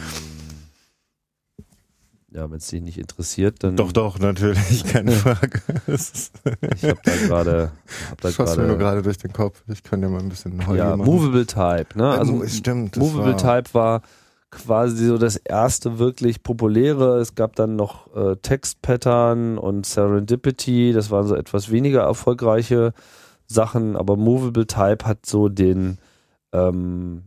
ja, 2.32 2.48
wenn 2.48 2.58
es 2.58 2.68
dich 2.68 2.80
nicht 2.80 2.96
interessiert, 2.98 3.62
dann. 3.64 3.76
Doch, 3.76 3.90
doch, 3.92 4.18
natürlich, 4.20 4.84
keine 4.84 5.12
Frage. 5.12 5.60
Das 5.86 6.30
Ich 6.76 6.84
habe 6.84 7.00
da 7.04 7.16
gerade, 7.16 7.72
hab 8.10 8.20
da 8.20 8.30
schoss 8.30 8.56
mir 8.56 8.68
nur 8.68 8.78
gerade, 8.78 9.02
durch 9.02 9.18
den 9.18 9.32
Kopf. 9.32 9.62
Ich 9.68 9.82
kann 9.82 10.00
dir 10.00 10.08
mal 10.08 10.20
ein 10.20 10.28
bisschen 10.28 10.64
Holgi 10.66 10.78
ja, 10.78 10.96
machen. 10.96 11.10
Movable 11.10 11.44
Type, 11.46 11.86
ne? 11.96 12.10
Also 12.10 12.32
Mo- 12.34 12.46
stimmt, 12.46 12.96
das 12.96 13.02
Movable 13.02 13.32
war- 13.34 13.62
Type 13.62 13.74
war 13.74 14.02
quasi 14.50 15.06
so 15.06 15.18
das 15.18 15.36
erste 15.36 15.98
wirklich 15.98 16.42
populäre. 16.42 17.18
Es 17.18 17.34
gab 17.34 17.56
dann 17.56 17.76
noch 17.76 18.14
äh, 18.14 18.36
Text 18.36 18.82
Pattern 18.82 19.58
und 19.58 19.86
Serendipity. 19.86 20.92
Das 20.92 21.10
waren 21.10 21.26
so 21.26 21.34
etwas 21.34 21.70
weniger 21.70 22.02
erfolgreiche 22.02 22.92
Sachen, 23.46 23.96
aber 23.96 24.16
Movable 24.16 24.66
Type 24.66 25.04
hat 25.04 25.26
so 25.26 25.48
den, 25.48 25.98
ähm, 26.52 27.24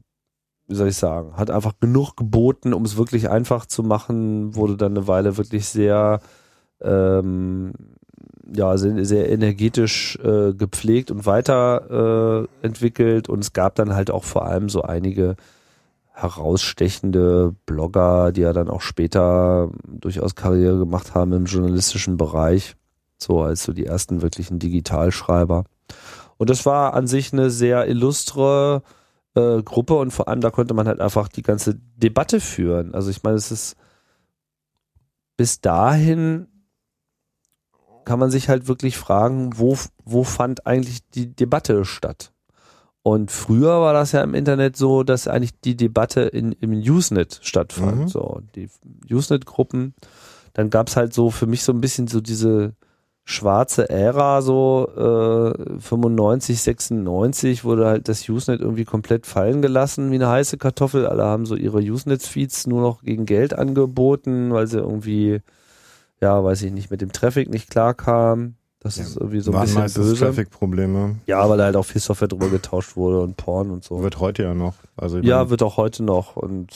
wie 0.67 0.75
soll 0.75 0.89
ich 0.89 0.97
sagen, 0.97 1.35
hat 1.37 1.49
einfach 1.49 1.73
genug 1.79 2.15
geboten, 2.15 2.73
um 2.73 2.85
es 2.85 2.97
wirklich 2.97 3.29
einfach 3.29 3.65
zu 3.65 3.83
machen. 3.83 4.55
Wurde 4.55 4.77
dann 4.77 4.97
eine 4.97 5.07
Weile 5.07 5.37
wirklich 5.37 5.67
sehr 5.67 6.21
ähm, 6.81 7.73
ja, 8.55 8.77
sehr, 8.77 9.05
sehr 9.05 9.29
energetisch 9.29 10.17
äh, 10.23 10.53
gepflegt 10.53 11.11
und 11.11 11.25
weiterentwickelt 11.25 13.27
äh, 13.27 13.31
und 13.31 13.39
es 13.39 13.53
gab 13.53 13.75
dann 13.75 13.95
halt 13.95 14.11
auch 14.11 14.23
vor 14.23 14.45
allem 14.45 14.69
so 14.69 14.81
einige 14.81 15.35
herausstechende 16.13 17.55
Blogger, 17.65 18.31
die 18.31 18.41
ja 18.41 18.53
dann 18.53 18.69
auch 18.69 18.81
später 18.81 19.71
durchaus 19.87 20.35
Karriere 20.35 20.77
gemacht 20.77 21.15
haben 21.15 21.33
im 21.33 21.45
journalistischen 21.45 22.17
Bereich, 22.17 22.75
so 23.17 23.41
als 23.41 23.63
so 23.63 23.73
die 23.73 23.85
ersten 23.85 24.21
wirklichen 24.21 24.59
Digitalschreiber. 24.59 25.65
Und 26.37 26.49
das 26.49 26.65
war 26.65 26.93
an 26.93 27.07
sich 27.07 27.33
eine 27.33 27.49
sehr 27.49 27.87
illustre 27.87 28.83
äh, 29.35 29.61
Gruppe 29.63 29.95
und 29.95 30.11
vor 30.11 30.27
allem 30.27 30.41
da 30.41 30.51
konnte 30.51 30.73
man 30.73 30.87
halt 30.87 31.01
einfach 31.01 31.27
die 31.27 31.41
ganze 31.41 31.79
Debatte 31.95 32.39
führen. 32.39 32.93
Also 32.93 33.09
ich 33.09 33.23
meine, 33.23 33.37
es 33.37 33.51
ist 33.51 33.75
bis 35.35 35.61
dahin 35.61 36.47
kann 38.05 38.19
man 38.19 38.29
sich 38.29 38.49
halt 38.49 38.67
wirklich 38.67 38.97
fragen, 38.97 39.57
wo, 39.57 39.77
wo 40.03 40.23
fand 40.23 40.67
eigentlich 40.67 41.09
die 41.09 41.33
Debatte 41.33 41.85
statt? 41.85 42.32
Und 43.03 43.31
früher 43.31 43.81
war 43.81 43.93
das 43.93 44.13
ja 44.13 44.21
im 44.23 44.33
Internet 44.33 44.77
so, 44.77 45.03
dass 45.03 45.27
eigentlich 45.27 45.59
die 45.59 45.75
Debatte 45.75 46.21
in, 46.21 46.53
im 46.53 46.71
Usenet 46.71 47.39
stattfand. 47.43 47.99
Mhm. 47.99 48.07
So, 48.07 48.41
die 48.55 48.69
Usenet-Gruppen. 49.11 49.93
Dann 50.53 50.69
gab's 50.69 50.95
halt 50.95 51.13
so 51.13 51.29
für 51.29 51.45
mich 51.45 51.63
so 51.63 51.73
ein 51.73 51.81
bisschen 51.81 52.07
so 52.07 52.21
diese 52.21 52.73
schwarze 53.25 53.89
Ära, 53.89 54.41
so 54.41 54.87
äh, 54.95 55.79
95, 55.79 56.61
96, 56.61 57.63
wurde 57.65 57.85
halt 57.85 58.07
das 58.07 58.27
Usenet 58.27 58.61
irgendwie 58.61 58.85
komplett 58.85 59.25
fallen 59.25 59.61
gelassen 59.61 60.11
wie 60.11 60.15
eine 60.15 60.29
heiße 60.29 60.57
Kartoffel. 60.57 61.05
Alle 61.05 61.23
haben 61.23 61.45
so 61.45 61.55
ihre 61.55 61.79
Usenet-Feeds 61.79 62.67
nur 62.67 62.81
noch 62.81 63.01
gegen 63.01 63.25
Geld 63.25 63.57
angeboten, 63.57 64.53
weil 64.53 64.67
sie 64.67 64.79
irgendwie, 64.79 65.41
ja, 66.21 66.41
weiß 66.41 66.63
ich 66.63 66.71
nicht, 66.71 66.91
mit 66.91 67.01
dem 67.01 67.11
Traffic 67.11 67.49
nicht 67.49 67.69
klarkamen. 67.69 68.55
Das 68.83 68.97
Ja, 68.97 69.03
ist 69.03 69.15
irgendwie 69.17 69.39
so 69.39 69.51
ein 69.51 69.53
waren 69.55 69.61
bisschen 69.63 69.79
meistens 69.79 70.05
böse. 70.07 70.25
Traffic-Probleme. 70.25 71.15
Ja, 71.25 71.49
weil 71.49 71.57
da 71.57 71.63
halt 71.65 71.75
auch 71.77 71.85
viel 71.85 72.01
Software 72.01 72.27
drüber 72.27 72.49
getauscht 72.49 72.95
wurde 72.97 73.21
und 73.21 73.37
Porn 73.37 73.71
und 73.71 73.83
so. 73.83 74.01
Wird 74.03 74.19
heute 74.19 74.43
ja 74.43 74.53
noch. 74.53 74.75
Also 74.97 75.19
Ja, 75.19 75.49
wird 75.49 75.63
auch 75.63 75.77
heute 75.77 76.03
noch 76.03 76.35
und 76.35 76.67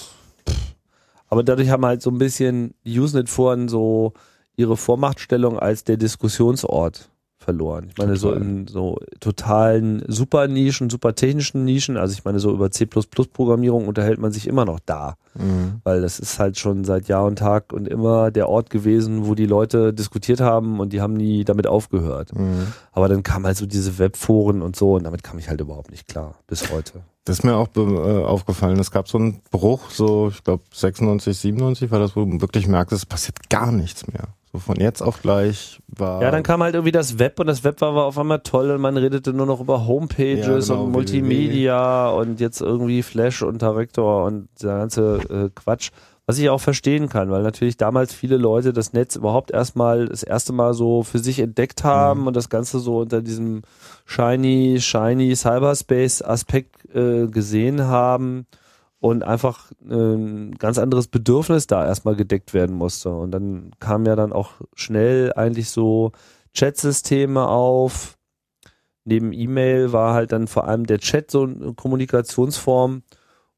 aber 1.30 1.44
dadurch 1.44 1.70
haben 1.70 1.86
halt 1.86 2.02
so 2.02 2.10
ein 2.10 2.18
bisschen 2.18 2.74
Usenet-Foren 2.86 3.68
so 3.68 4.14
ihre 4.56 4.78
Vormachtstellung 4.78 5.60
als 5.60 5.84
der 5.84 5.98
Diskussionsort 5.98 7.10
verloren. 7.38 7.88
Ich 7.90 7.98
meine, 7.98 8.16
so 8.16 8.30
Total. 8.30 8.42
in 8.42 8.68
so 8.68 9.00
totalen 9.20 10.04
super 10.08 10.48
Nischen, 10.48 10.90
super 10.90 11.16
technischen 11.16 11.64
Nischen, 11.66 11.96
also 11.96 12.14
ich 12.14 12.26
meine, 12.26 12.40
so 12.40 12.52
über 12.52 12.72
C++-Programmierung 12.72 13.88
unterhält 13.88 14.20
man 14.20 14.32
sich 14.32 14.48
immer 14.48 14.66
noch 14.66 14.80
da, 14.86 15.16
mhm. 15.36 15.82
weil 15.84 16.02
das 16.02 16.20
ist 16.20 16.40
halt 16.40 16.58
schon 16.58 16.84
seit 16.84 17.08
Jahr 17.08 17.26
und 17.26 17.38
Tag 17.38 17.74
und 17.74 17.88
immer 17.88 18.32
der 18.32 18.50
Ort 18.50 18.70
gewesen, 18.70 19.28
wo 19.28 19.36
die 19.36 19.46
Leute 19.46 19.94
diskutiert 19.94 20.42
haben 20.42 20.80
und 20.80 20.94
die 20.94 21.02
haben 21.02 21.14
nie 21.14 21.46
damit 21.46 21.68
aufgehört. 21.68 22.34
Mhm. 22.36 22.74
Aber 22.92 23.08
dann 23.08 23.24
kam 23.24 23.46
halt 23.46 23.58
so 23.58 23.66
diese 23.66 24.00
Webforen 24.00 24.62
und 24.62 24.76
so 24.76 24.96
und 24.96 25.04
damit 25.04 25.24
kam 25.24 25.38
ich 25.38 25.48
halt 25.48 25.62
überhaupt 25.62 25.92
nicht 25.92 26.08
klar, 26.08 26.36
bis 26.48 26.72
heute. 26.72 27.02
Das 27.24 27.40
ist 27.40 27.44
mir 27.44 27.56
auch 27.56 27.68
äh, 27.76 28.24
aufgefallen. 28.24 28.80
Es 28.80 28.90
gab 28.90 29.10
so 29.10 29.18
einen 29.18 29.42
Bruch, 29.52 29.90
so 29.90 30.30
ich 30.30 30.44
glaube 30.44 30.64
96, 30.74 31.38
97 31.38 31.92
war 31.92 32.00
das, 32.00 32.16
wo 32.16 32.24
du 32.24 32.42
wirklich 32.42 32.68
merkst, 32.68 32.94
es 32.94 33.06
passiert 33.06 33.50
gar 33.50 33.72
nichts 33.72 34.08
mehr. 34.08 34.30
So 34.54 34.60
von 34.60 34.78
jetzt 34.78 35.02
auf 35.02 35.22
gleich 35.22 35.80
war. 35.88 36.22
Ja, 36.22 36.32
dann 36.32 36.42
kam 36.44 36.64
halt 36.64 36.74
irgendwie 36.74 36.92
das 36.94 37.20
Web 37.20 37.40
und 37.40 37.48
das 37.48 37.64
Web 37.66 37.82
war, 37.82 37.94
war 37.96 38.06
auf 38.06 38.18
einmal 38.18 38.40
toll 38.40 38.72
und 38.72 38.80
man 38.82 38.96
redete 38.96 39.34
nur 39.34 39.46
noch 39.46 39.60
über 39.60 39.86
Homepages 39.86 40.68
Ja, 40.70 40.74
genau, 40.76 40.86
und 40.86 40.92
Multimedia 40.94 42.10
und 42.10 42.40
jetzt 42.40 42.62
irgendwie 42.62 43.04
Flash 43.04 43.42
und 43.42 43.62
Director 43.62 44.24
und 44.26 44.48
der 44.62 44.78
ganze 44.78 45.18
äh, 45.30 45.50
Quatsch. 45.54 45.92
Was 46.30 46.38
ich 46.40 46.50
auch 46.50 46.60
verstehen 46.60 47.08
kann, 47.08 47.32
weil 47.32 47.42
natürlich 47.42 47.78
damals 47.78 48.14
viele 48.14 48.36
Leute 48.36 48.74
das 48.74 48.92
Netz 48.92 49.16
überhaupt 49.16 49.50
erstmal 49.52 50.08
das 50.08 50.24
erste 50.24 50.52
Mal 50.52 50.74
so 50.74 51.04
für 51.04 51.20
sich 51.20 51.40
entdeckt 51.40 51.86
haben 51.86 52.22
Mhm. 52.22 52.28
und 52.28 52.36
das 52.36 52.50
Ganze 52.50 52.80
so 52.80 52.98
unter 53.00 53.22
diesem 53.22 53.62
shiny, 54.06 54.78
shiny 54.82 55.36
Cyberspace 55.36 56.22
Aspekt 56.22 56.84
äh, 56.94 57.28
gesehen 57.28 57.84
haben 57.84 58.46
und 59.08 59.24
einfach 59.24 59.72
ein 59.82 60.52
ganz 60.58 60.78
anderes 60.78 61.08
Bedürfnis 61.08 61.68
da 61.68 61.86
erstmal 61.86 62.16
gedeckt 62.16 62.54
werden 62.54 62.76
musste. 62.76 63.10
Und 63.10 63.32
dann 63.32 63.72
kamen 63.80 64.06
ja 64.06 64.16
dann 64.16 64.34
auch 64.34 64.54
schnell 64.76 65.34
eigentlich 65.34 65.70
so 65.70 66.12
Chatsysteme 66.54 67.48
auf. 67.48 68.18
Neben 69.06 69.32
E-Mail 69.32 69.94
war 69.94 70.14
halt 70.14 70.32
dann 70.32 70.48
vor 70.48 70.68
allem 70.68 70.86
der 70.86 71.00
Chat 71.00 71.32
so 71.32 71.44
eine 71.44 71.74
Kommunikationsform 71.74 73.04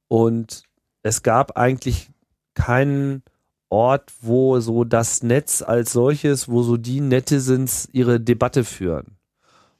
und 0.07 0.63
es 1.01 1.23
gab 1.23 1.57
eigentlich 1.57 2.11
keinen 2.53 3.23
Ort, 3.69 4.11
wo 4.21 4.59
so 4.59 4.83
das 4.83 5.23
Netz 5.23 5.61
als 5.61 5.93
solches, 5.93 6.49
wo 6.49 6.61
so 6.61 6.77
die 6.77 7.01
Netizens 7.01 7.87
ihre 7.91 8.19
Debatte 8.19 8.63
führen. 8.63 9.17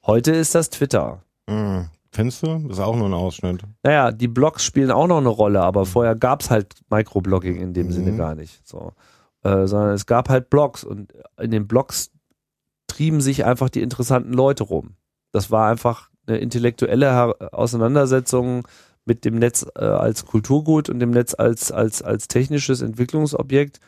Heute 0.06 0.32
ist 0.32 0.56
das 0.56 0.70
Twitter. 0.70 1.24
Mhm. 1.48 1.90
Findest 2.12 2.44
du? 2.44 2.60
Das 2.68 2.78
ist 2.78 2.84
auch 2.84 2.96
nur 2.96 3.08
ein 3.08 3.14
Ausschnitt. 3.14 3.62
Naja, 3.84 4.12
die 4.12 4.28
Blogs 4.28 4.64
spielen 4.64 4.90
auch 4.92 5.08
noch 5.08 5.20
eine 5.20 5.30
Rolle, 5.30 5.62
aber 5.62 5.86
vorher 5.86 6.16
gab's 6.16 6.50
halt 6.50 6.76
Microblogging 6.90 7.56
in 7.58 7.74
dem 7.74 7.88
Mhm. 7.88 7.92
Sinne 7.92 8.18
gar 8.18 8.36
nicht. 8.36 8.68
So. 8.68 8.94
Äh, 9.44 9.68
sondern 9.68 9.92
es 9.94 10.06
gab 10.06 10.28
halt 10.30 10.50
Blogs 10.50 10.84
und 10.84 11.14
in 11.40 11.52
den 11.52 11.68
Blogs 11.68 12.12
trieben 12.88 13.22
sich 13.22 13.46
einfach 13.46 13.70
die 13.70 13.82
interessanten 13.82 14.34
Leute 14.34 14.64
rum. 14.64 14.96
Das 15.32 15.52
war 15.52 15.70
einfach 15.70 16.10
eine 16.28 16.38
intellektuelle 16.38 17.54
Auseinandersetzung 17.54 18.68
mit 19.06 19.24
dem 19.24 19.36
Netz 19.36 19.66
äh, 19.76 19.86
als 19.86 20.26
Kulturgut 20.26 20.90
und 20.90 21.00
dem 21.00 21.12
Netz 21.12 21.36
als, 21.36 21.72
als, 21.72 22.02
als 22.02 22.28
technisches 22.28 22.82
Entwicklungsobjekt 22.82 23.80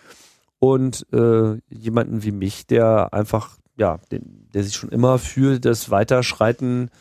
und 0.59 1.05
äh, 1.11 1.57
jemanden 1.69 2.23
wie 2.23 2.31
mich, 2.31 2.67
der 2.67 3.13
einfach, 3.13 3.57
ja, 3.77 3.97
den, 4.11 4.47
der 4.53 4.63
sich 4.63 4.75
schon 4.75 4.89
immer 4.89 5.17
für 5.17 5.59
das 5.59 5.89
Weiterschreiten 5.89 6.87
äh, 6.87 6.91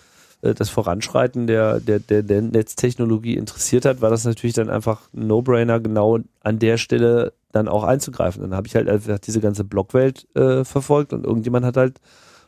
das 0.43 0.71
Voranschreiten 0.71 1.47
der, 1.47 1.81
der, 1.81 1.99
der, 1.99 2.23
der 2.23 2.41
Netztechnologie 2.43 3.37
interessiert 3.37 3.85
hat, 3.85 4.01
war 4.01 4.11
das 4.11 4.25
natürlich 4.25 4.55
dann 4.55 4.71
einfach 4.71 5.03
ein 5.15 5.27
No-Brainer, 5.27 5.81
genau 5.81 6.19
an 6.41 6.59
der 6.59 6.79
Stelle 6.79 7.35
dann 7.53 7.69
auch 7.69 7.85
einzugreifen. 7.85 8.43
Dann 8.43 8.55
habe 8.55 8.67
ich 8.67 8.75
halt 8.75 8.89
einfach 8.89 9.19
diese 9.19 9.41
ganze 9.41 9.65
Blogwelt 9.65 10.27
äh, 10.37 10.65
verfolgt 10.65 11.13
und 11.13 11.27
irgendjemand 11.27 11.67
hat 11.67 11.77
halt 11.77 12.01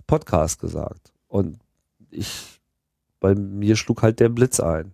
Podcast 0.06 0.61
gesagt. 0.61 1.12
Und 1.28 1.58
ich, 2.11 2.61
bei 3.20 3.34
mir 3.34 3.76
schlug 3.76 4.02
halt 4.02 4.20
der 4.20 4.28
Blitz 4.28 4.61
ein. 4.61 4.92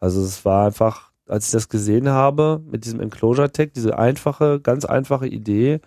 Also 0.00 0.22
es 0.22 0.44
war 0.44 0.66
einfach, 0.66 1.12
als 1.28 1.46
ich 1.46 1.52
das 1.52 1.68
gesehen 1.68 2.08
habe, 2.08 2.62
mit 2.68 2.84
diesem 2.84 3.00
Enclosure-Tag, 3.00 3.74
diese 3.74 3.98
einfache, 3.98 4.60
ganz 4.60 4.84
einfache 4.84 5.28
Idee, 5.28 5.80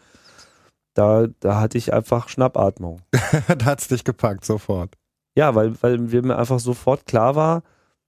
da, 0.94 1.28
da 1.40 1.60
hatte 1.60 1.78
ich 1.78 1.92
einfach 1.92 2.30
Schnappatmung. 2.30 3.02
da 3.58 3.66
hat's 3.66 3.88
dich 3.88 4.04
gepackt, 4.04 4.46
sofort. 4.46 4.96
Ja, 5.36 5.56
weil, 5.56 5.74
weil 5.82 5.98
mir 5.98 6.38
einfach 6.38 6.60
sofort 6.60 7.06
klar 7.06 7.36
war, 7.36 7.64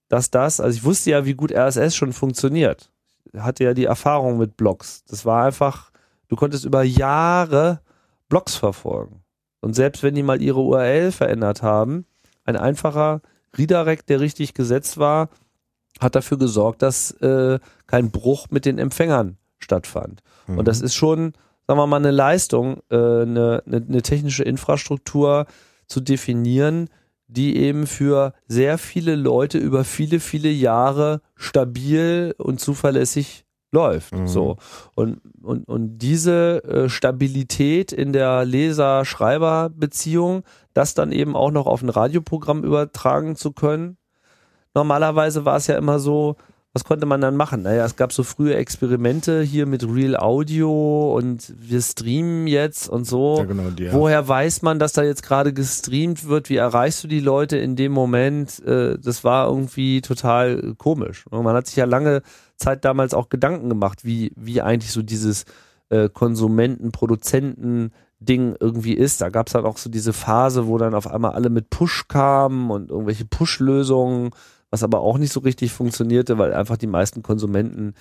dass 0.10 0.29
das, 0.29 0.60
also 0.60 0.75
ich 0.77 0.84
wusste 0.84 1.12
ja, 1.12 1.25
wie 1.25 1.34
gut 1.34 1.51
RSS 1.51 1.96
schon 1.96 2.13
funktioniert. 2.13 2.91
Ich 3.34 3.39
hatte 3.39 3.63
ja 3.63 3.74
die 3.74 3.86
Erfahrung 3.86 4.38
mit 4.38 4.58
Blogs. 4.58 5.03
Das 5.05 5.25
war 5.25 5.46
einfach, 5.46 5.91
du 6.27 6.36
konntest 6.36 6.65
über 6.65 6.84
Jahre 6.84 7.82
Blogs 8.29 8.55
verfolgen. 8.55 9.24
Und 9.62 9.74
selbst 9.74 10.03
wenn 10.03 10.15
die 10.15 10.24
mal 10.24 10.41
ihre 10.41 10.60
URL 10.60 11.12
verändert 11.12 11.63
haben, 11.63 12.05
ein 12.44 12.55
einfacher 12.55 13.22
Redirect, 13.58 14.10
der 14.10 14.20
richtig 14.20 14.53
gesetzt 14.53 14.98
war, 14.98 15.29
hat 16.00 16.15
dafür 16.15 16.38
gesorgt, 16.38 16.82
dass 16.82 17.12
äh, 17.22 17.60
kein 17.88 18.12
Bruch 18.12 18.48
mit 18.51 18.65
den 18.65 18.77
Empfängern 18.77 19.38
stattfand. 19.60 20.22
Mhm. 20.48 20.60
Und 20.60 20.67
das 20.67 20.82
ist 20.82 20.94
schon, 20.94 21.34
sagen 21.65 21.79
wir 21.79 21.88
mal, 21.88 21.98
eine 21.98 22.12
Leistung, 22.12 22.82
äh, 22.89 22.96
eine, 22.96 23.63
eine, 23.65 23.77
eine 23.77 24.01
technische 24.01 24.44
Infrastruktur 24.44 25.46
zu 25.88 26.01
definieren, 26.01 26.89
die 27.27 27.58
eben 27.58 27.88
für 27.88 28.34
sehr 28.48 28.77
viele 28.77 29.15
Leute 29.15 29.58
über 29.58 29.84
viele, 29.84 30.20
viele 30.20 30.50
Jahre 30.50 31.22
stabil 31.36 32.36
und 32.38 32.60
zuverlässig 32.60 33.46
läuft. 33.72 34.13
Mhm. 34.13 34.27
So. 34.27 34.58
Und, 34.96 35.22
und, 35.41 35.67
und 35.67 35.98
diese 35.98 36.63
äh, 36.63 36.89
Stabilität 36.89 37.91
in 37.91 38.13
der 38.13 38.46
Leser-Schreiber-Beziehung, 38.46 40.44
das 40.74 40.94
dann 40.94 41.12
eben 41.12 41.36
auch 41.36 41.51
noch 41.51 41.67
auf 41.67 41.82
ein 41.82 41.89
Radioprogramm 41.89 42.63
übertragen 42.63 43.36
zu 43.36 43.51
können. 43.51 43.98
Normalerweise 44.74 45.46
war 45.46 45.58
es 45.58 45.67
ja 45.67 45.77
immer 45.77 46.00
so, 46.00 46.38
was 46.75 46.84
konnte 46.84 47.05
man 47.05 47.22
dann 47.22 47.38
machen? 47.38 47.62
Naja, 47.62 47.86
es 47.86 47.96
gab 47.96 48.12
so 48.12 48.24
frühe 48.24 48.53
Experimente 48.53 49.41
hier 49.41 49.65
mit 49.65 49.88
Real 49.88 50.17
Audio 50.17 51.15
und 51.15 51.53
wir 51.58 51.82
streamen 51.82 52.48
jetzt 52.48 52.89
und 52.89 53.05
so. 53.05 53.38
Ja, 53.38 53.46
genau, 53.46 53.70
die, 53.70 53.84
ja. 53.86 53.94
Woher 53.94 54.27
weiß 54.27 54.62
man, 54.62 54.77
dass 54.77 54.91
da 54.91 55.01
jetzt 55.01 55.24
gerade 55.24 55.53
gestreamt 55.53 56.27
wird? 56.27 56.50
Wie 56.50 56.58
erreichst 56.58 57.01
du 57.01 57.08
die 57.08 57.22
Leute 57.22 57.55
in 57.55 57.77
dem 57.77 57.94
Moment? 57.94 58.62
Äh, 58.65 59.00
das 59.00 59.24
war 59.24 59.48
irgendwie 59.48 60.01
total 60.01 60.75
komisch. 60.77 61.25
Und 61.29 61.46
man 61.46 61.55
hat 61.55 61.67
sich 61.67 61.77
ja 61.77 61.86
lange 61.86 62.24
Zeit 62.58 62.84
damals 62.84 63.13
auch 63.13 63.29
Gedanken 63.29 63.70
gemacht, 63.70 64.03
wie, 64.03 64.34
wie 64.36 64.62
eigentlich 64.62 64.91
so 64.91 65.01
dieses 65.01 65.46
äh, 65.88 66.10
Konsumenten, 66.10 66.91
Produzenten, 66.91 67.94
Ding 68.20 68.55
irgendwie 68.60 68.94
ist. 68.94 69.22
Da 69.22 69.29
gab 69.29 69.48
es 69.48 69.55
halt 69.55 69.65
auch 69.65 69.77
so 69.77 69.89
diese 69.89 70.12
Phase, 70.13 70.67
wo 70.67 70.77
dann 70.77 70.94
auf 70.94 71.08
einmal 71.08 71.32
alle 71.32 71.50
mit 71.50 71.70
Push 71.70 72.08
kamen 72.08 72.70
und 72.72 72.89
irgendwelche 72.89 73.25
Push-Lösungen, 73.25 74.31
was 74.71 74.83
aber 74.83 74.99
auch 74.99 75.17
nicht 75.17 75.31
so 75.33 75.39
richtig 75.39 75.71
funktionierte, 75.71 76.37
weil 76.37 76.53
einfach 76.53 76.77
die 76.77 76.87
meisten 76.87 77.23
Konsumenten 77.23 77.93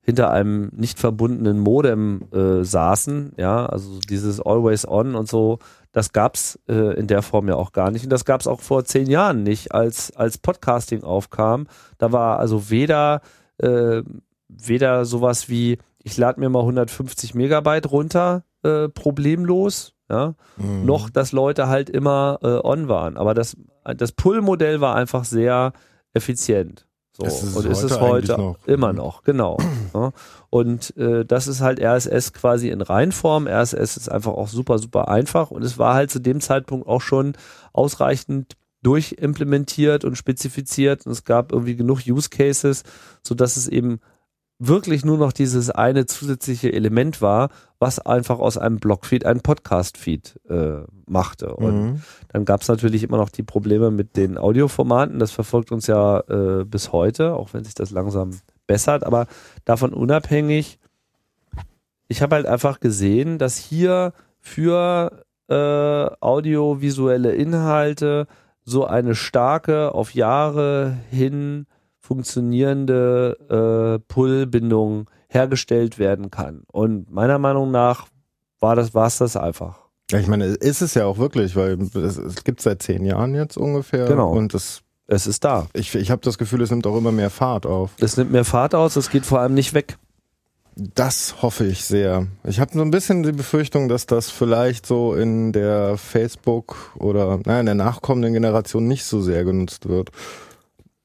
hinter 0.00 0.30
einem 0.30 0.70
nicht 0.74 0.98
verbundenen 0.98 1.58
Modem 1.58 2.22
äh, 2.32 2.64
saßen, 2.64 3.32
ja, 3.36 3.66
also 3.66 3.98
dieses 4.08 4.40
Always 4.40 4.88
On 4.88 5.14
und 5.14 5.28
so, 5.28 5.58
das 5.92 6.12
gab's 6.12 6.58
äh, 6.68 6.98
in 6.98 7.06
der 7.08 7.20
Form 7.22 7.46
ja 7.48 7.56
auch 7.56 7.72
gar 7.72 7.90
nicht. 7.90 8.04
Und 8.04 8.10
das 8.10 8.24
gab's 8.24 8.46
auch 8.46 8.60
vor 8.60 8.84
zehn 8.84 9.08
Jahren 9.10 9.42
nicht, 9.42 9.72
als, 9.72 10.14
als 10.16 10.38
Podcasting 10.38 11.02
aufkam. 11.02 11.66
Da 11.98 12.10
war 12.12 12.38
also 12.38 12.70
weder, 12.70 13.20
äh, 13.58 14.02
weder 14.48 15.04
sowas 15.04 15.48
wie, 15.50 15.78
ich 16.02 16.16
lade 16.16 16.40
mir 16.40 16.48
mal 16.48 16.60
150 16.60 17.34
Megabyte 17.34 17.90
runter, 17.90 18.44
äh, 18.62 18.88
problemlos, 18.88 19.92
ja, 20.10 20.34
Mhm. 20.56 20.86
noch, 20.86 21.10
dass 21.10 21.32
Leute 21.32 21.68
halt 21.68 21.90
immer 21.90 22.38
äh, 22.42 22.66
on 22.66 22.88
waren. 22.88 23.18
Aber 23.18 23.34
das, 23.34 23.58
das 23.84 24.12
Pull-Modell 24.12 24.80
war 24.80 24.94
einfach 24.94 25.24
sehr 25.24 25.72
effizient. 26.18 26.86
So. 27.12 27.26
Es 27.26 27.42
ist 27.42 27.56
und 27.56 27.66
ist 27.66 27.82
es 27.82 27.98
heute 27.98 28.36
noch. 28.36 28.66
immer 28.66 28.92
noch, 28.92 29.24
genau. 29.24 29.58
ja. 29.94 30.12
Und 30.50 30.96
äh, 30.96 31.24
das 31.24 31.48
ist 31.48 31.60
halt 31.60 31.80
RSS 31.80 32.32
quasi 32.32 32.68
in 32.68 32.80
Reinform. 32.80 33.48
RSS 33.48 33.96
ist 33.96 34.08
einfach 34.08 34.32
auch 34.32 34.48
super, 34.48 34.78
super 34.78 35.08
einfach 35.08 35.50
und 35.50 35.64
es 35.64 35.78
war 35.78 35.94
halt 35.94 36.10
zu 36.10 36.20
dem 36.20 36.40
Zeitpunkt 36.40 36.86
auch 36.86 37.00
schon 37.00 37.32
ausreichend 37.72 38.56
durchimplementiert 38.82 40.04
und 40.04 40.16
spezifiziert 40.16 41.06
und 41.06 41.12
es 41.12 41.24
gab 41.24 41.52
irgendwie 41.52 41.74
genug 41.74 42.02
Use 42.06 42.28
Cases, 42.30 42.84
so 43.22 43.34
dass 43.34 43.56
es 43.56 43.66
eben 43.66 43.98
wirklich 44.58 45.04
nur 45.04 45.18
noch 45.18 45.32
dieses 45.32 45.70
eine 45.70 46.06
zusätzliche 46.06 46.72
Element 46.72 47.22
war, 47.22 47.50
was 47.78 48.00
einfach 48.00 48.40
aus 48.40 48.58
einem 48.58 48.78
Blogfeed 48.78 49.24
einen 49.24 49.40
Podcast-Feed 49.40 50.40
äh, 50.48 50.78
machte. 51.06 51.54
Und 51.54 51.74
Mhm. 51.82 52.02
dann 52.28 52.44
gab 52.44 52.62
es 52.62 52.68
natürlich 52.68 53.04
immer 53.04 53.18
noch 53.18 53.28
die 53.28 53.44
Probleme 53.44 53.90
mit 53.92 54.16
den 54.16 54.36
Audioformaten. 54.36 55.20
Das 55.20 55.30
verfolgt 55.30 55.70
uns 55.70 55.86
ja 55.86 56.20
äh, 56.28 56.64
bis 56.64 56.90
heute, 56.92 57.34
auch 57.34 57.54
wenn 57.54 57.62
sich 57.64 57.74
das 57.74 57.92
langsam 57.92 58.30
bessert. 58.66 59.04
Aber 59.04 59.26
davon 59.64 59.94
unabhängig, 59.94 60.78
ich 62.08 62.20
habe 62.22 62.34
halt 62.34 62.46
einfach 62.46 62.80
gesehen, 62.80 63.38
dass 63.38 63.56
hier 63.56 64.12
für 64.40 65.24
äh, 65.48 65.54
audiovisuelle 66.20 67.32
Inhalte 67.32 68.26
so 68.64 68.84
eine 68.86 69.14
starke, 69.14 69.94
auf 69.94 70.14
Jahre 70.14 70.96
hin 71.10 71.66
funktionierende 72.08 73.98
äh, 74.00 74.12
Pull-Bindung 74.12 75.10
hergestellt 75.28 75.98
werden 75.98 76.30
kann. 76.30 76.62
Und 76.72 77.10
meiner 77.10 77.38
Meinung 77.38 77.70
nach 77.70 78.06
war 78.60 78.74
das, 78.76 78.94
war 78.94 79.06
es 79.06 79.18
das 79.18 79.36
einfach. 79.36 79.78
Ja, 80.10 80.18
ich 80.18 80.26
meine, 80.26 80.46
ist 80.46 80.80
es 80.80 80.94
ja 80.94 81.04
auch 81.04 81.18
wirklich, 81.18 81.54
weil 81.54 81.78
es, 81.82 82.16
es 82.16 82.44
gibt 82.44 82.62
seit 82.62 82.82
zehn 82.82 83.04
Jahren 83.04 83.34
jetzt 83.34 83.58
ungefähr. 83.58 84.06
Genau. 84.06 84.32
Und 84.32 84.54
es, 84.54 84.80
Es 85.06 85.26
ist 85.26 85.44
da. 85.44 85.66
ich, 85.74 85.94
ich 85.94 86.10
habe 86.10 86.22
das 86.22 86.38
Gefühl, 86.38 86.62
es 86.62 86.70
nimmt 86.70 86.86
auch 86.86 86.96
immer 86.96 87.12
mehr 87.12 87.28
Fahrt 87.28 87.66
auf. 87.66 87.90
Es 88.00 88.16
nimmt 88.16 88.32
mehr 88.32 88.46
Fahrt 88.46 88.74
aus, 88.74 88.96
es 88.96 89.10
geht 89.10 89.26
vor 89.26 89.40
allem 89.40 89.52
nicht 89.52 89.74
weg. 89.74 89.98
Das 90.76 91.42
hoffe 91.42 91.66
ich 91.66 91.84
sehr. 91.84 92.28
Ich 92.44 92.58
habe 92.60 92.70
so 92.72 92.80
ein 92.80 92.90
bisschen 92.92 93.22
die 93.22 93.32
Befürchtung, 93.32 93.88
dass 93.88 94.06
das 94.06 94.30
vielleicht 94.30 94.86
so 94.86 95.12
in 95.14 95.52
der 95.52 95.98
Facebook 95.98 96.76
oder 96.96 97.40
naja, 97.44 97.60
in 97.60 97.66
der 97.66 97.74
nachkommenden 97.74 98.32
Generation 98.32 98.86
nicht 98.86 99.04
so 99.04 99.20
sehr 99.20 99.44
genutzt 99.44 99.88
wird. 99.88 100.10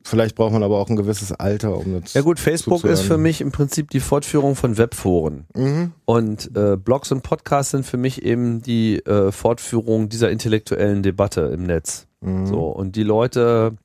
Vielleicht 0.05 0.35
braucht 0.35 0.51
man 0.51 0.63
aber 0.63 0.79
auch 0.79 0.89
ein 0.89 0.97
gewisses 0.97 1.31
Alter, 1.31 1.77
um 1.77 2.01
das 2.01 2.13
Ja 2.13 2.21
gut, 2.21 2.37
Facebook 2.37 2.83
ist 2.83 3.01
für 3.03 3.17
mich 3.17 3.39
im 3.39 3.51
Prinzip 3.53 3.89
die 3.89 4.01
Fortführung 4.01 4.55
von 4.55 4.77
Webforen. 4.77 5.45
Mhm. 5.55 5.93
Und 6.03 6.55
äh, 6.57 6.75
Blogs 6.75 7.11
und 7.13 7.23
Podcasts 7.23 7.71
sind 7.71 7.85
für 7.85 7.95
mich 7.97 8.21
eben 8.23 8.61
die 8.61 8.97
äh, 9.05 9.31
Fortführung 9.31 10.09
dieser 10.09 10.29
intellektuellen 10.29 11.03
Debatte 11.03 11.41
im 11.53 11.63
Netz. 11.63 12.07
Mhm. 12.19 12.47
So, 12.47 12.63
und 12.67 12.97
die 12.97 13.03
Leute, 13.03 13.77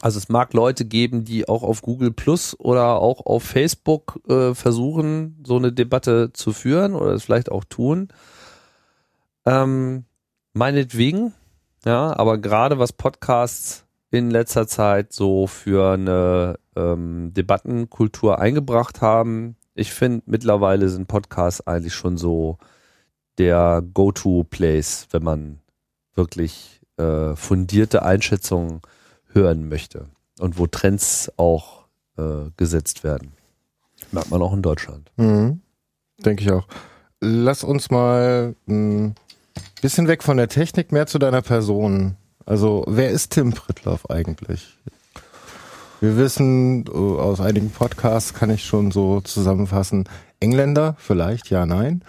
also 0.00 0.18
es 0.18 0.28
mag 0.28 0.54
Leute 0.54 0.84
geben, 0.84 1.24
die 1.24 1.48
auch 1.48 1.64
auf 1.64 1.82
Google 1.82 2.12
Plus 2.12 2.58
oder 2.60 3.00
auch 3.00 3.26
auf 3.26 3.42
Facebook 3.42 4.20
äh, 4.28 4.54
versuchen, 4.54 5.42
so 5.44 5.56
eine 5.56 5.72
Debatte 5.72 6.32
zu 6.32 6.52
führen 6.52 6.94
oder 6.94 7.12
es 7.12 7.24
vielleicht 7.24 7.50
auch 7.50 7.64
tun. 7.64 8.08
Ähm, 9.44 10.04
meinetwegen, 10.52 11.32
ja, 11.84 12.16
aber 12.16 12.38
gerade 12.38 12.78
was 12.78 12.92
Podcasts 12.92 13.85
in 14.18 14.30
letzter 14.30 14.66
Zeit 14.66 15.12
so 15.12 15.46
für 15.46 15.92
eine 15.92 16.58
ähm, 16.74 17.32
Debattenkultur 17.34 18.38
eingebracht 18.38 19.00
haben, 19.00 19.56
ich 19.74 19.92
finde 19.92 20.22
mittlerweile 20.26 20.88
sind 20.88 21.06
Podcasts 21.06 21.66
eigentlich 21.66 21.94
schon 21.94 22.16
so 22.16 22.58
der 23.38 23.82
Go-to-Place, 23.92 25.08
wenn 25.10 25.22
man 25.22 25.58
wirklich 26.14 26.80
äh, 26.96 27.36
fundierte 27.36 28.02
Einschätzungen 28.02 28.80
hören 29.32 29.68
möchte 29.68 30.06
und 30.40 30.58
wo 30.58 30.66
Trends 30.66 31.30
auch 31.36 31.84
äh, 32.16 32.50
gesetzt 32.56 33.04
werden. 33.04 33.32
Merkt 34.12 34.30
man 34.30 34.40
auch 34.40 34.54
in 34.54 34.62
Deutschland. 34.62 35.10
Mhm. 35.16 35.60
Denke 36.24 36.42
ich 36.42 36.50
auch. 36.50 36.66
Lass 37.20 37.62
uns 37.64 37.90
mal 37.90 38.54
ein 38.66 39.14
bisschen 39.82 40.08
weg 40.08 40.22
von 40.22 40.38
der 40.38 40.48
Technik, 40.48 40.92
mehr 40.92 41.06
zu 41.06 41.18
deiner 41.18 41.42
Person. 41.42 42.16
Also, 42.46 42.84
wer 42.86 43.10
ist 43.10 43.32
Tim 43.32 43.52
Pritloff 43.52 44.08
eigentlich? 44.10 44.78
Wir 46.00 46.16
wissen 46.16 46.84
äh, 46.86 46.90
aus 46.90 47.40
einigen 47.40 47.70
Podcasts, 47.70 48.34
kann 48.34 48.50
ich 48.50 48.64
schon 48.64 48.90
so 48.92 49.20
zusammenfassen, 49.20 50.04
Engländer 50.40 50.94
vielleicht, 50.98 51.50
ja, 51.50 51.66
nein. 51.66 52.02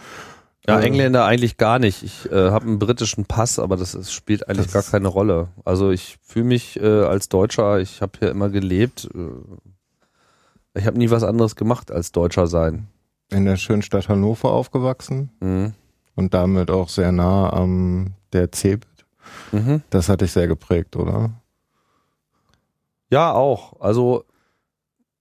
Ja, 0.68 0.80
Äh, 0.80 0.86
Engländer 0.86 1.26
eigentlich 1.26 1.58
gar 1.58 1.80
nicht. 1.80 2.04
Ich 2.04 2.30
äh, 2.32 2.52
habe 2.52 2.66
einen 2.66 2.78
britischen 2.80 3.26
Pass, 3.26 3.58
aber 3.58 3.78
das 3.78 3.96
ist, 3.96 4.12
spielt 4.12 4.48
eigentlich 4.50 4.68
Das- 4.70 4.74
gar 4.74 4.84
keine 4.92 5.08
Rolle. 5.08 5.48
Also 5.66 5.92
ich 5.92 6.18
fühle 6.22 6.46
mich 6.46 6.80
äh, 6.80 6.86
als 7.04 7.30
Deutscher, 7.30 7.80
ich 7.80 8.02
habe 8.02 8.14
hier 8.20 8.30
immer 8.30 8.50
gelebt. 8.50 9.10
Äh, 9.16 10.80
ich 10.80 10.86
habe 10.86 10.98
nie 10.98 11.10
was 11.10 11.24
anderes 11.24 11.56
gemacht 11.56 11.90
als 11.92 12.12
Deutscher 12.12 12.46
sein. 12.48 12.88
In 13.32 13.46
der 13.46 13.56
schönen 13.58 13.82
Stadt 13.82 14.10
Hannover 14.10 14.52
aufgewachsen 14.52 15.32
Mhm. 15.40 15.74
und 16.16 16.34
damit 16.34 16.70
auch 16.70 16.90
sehr 16.90 17.12
nah 17.12 17.52
am 17.52 18.14
der 18.34 18.52
CeBIT. 18.52 18.87
Mhm. 19.52 19.82
Das 19.90 20.10
hat 20.10 20.22
dich 20.22 20.32
sehr 20.32 20.48
geprägt, 20.48 20.96
oder? 20.96 21.32
Ja, 23.10 23.32
auch. 23.32 23.80
Also, 23.80 24.26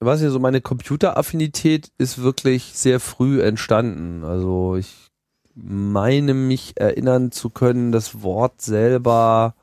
weiß 0.00 0.20
nicht, 0.20 0.30
so 0.32 0.38
meine 0.38 0.60
Computeraffinität 0.60 1.90
ist 1.98 2.22
wirklich 2.22 2.72
sehr 2.74 3.00
früh 3.00 3.42
entstanden. 3.42 4.24
Also 4.24 4.76
ich 4.76 5.10
meine 5.54 6.34
mich 6.34 6.78
erinnern 6.78 7.32
zu 7.32 7.50
können, 7.50 7.92
das 7.92 8.22
Wort 8.22 8.60
selber 8.60 9.54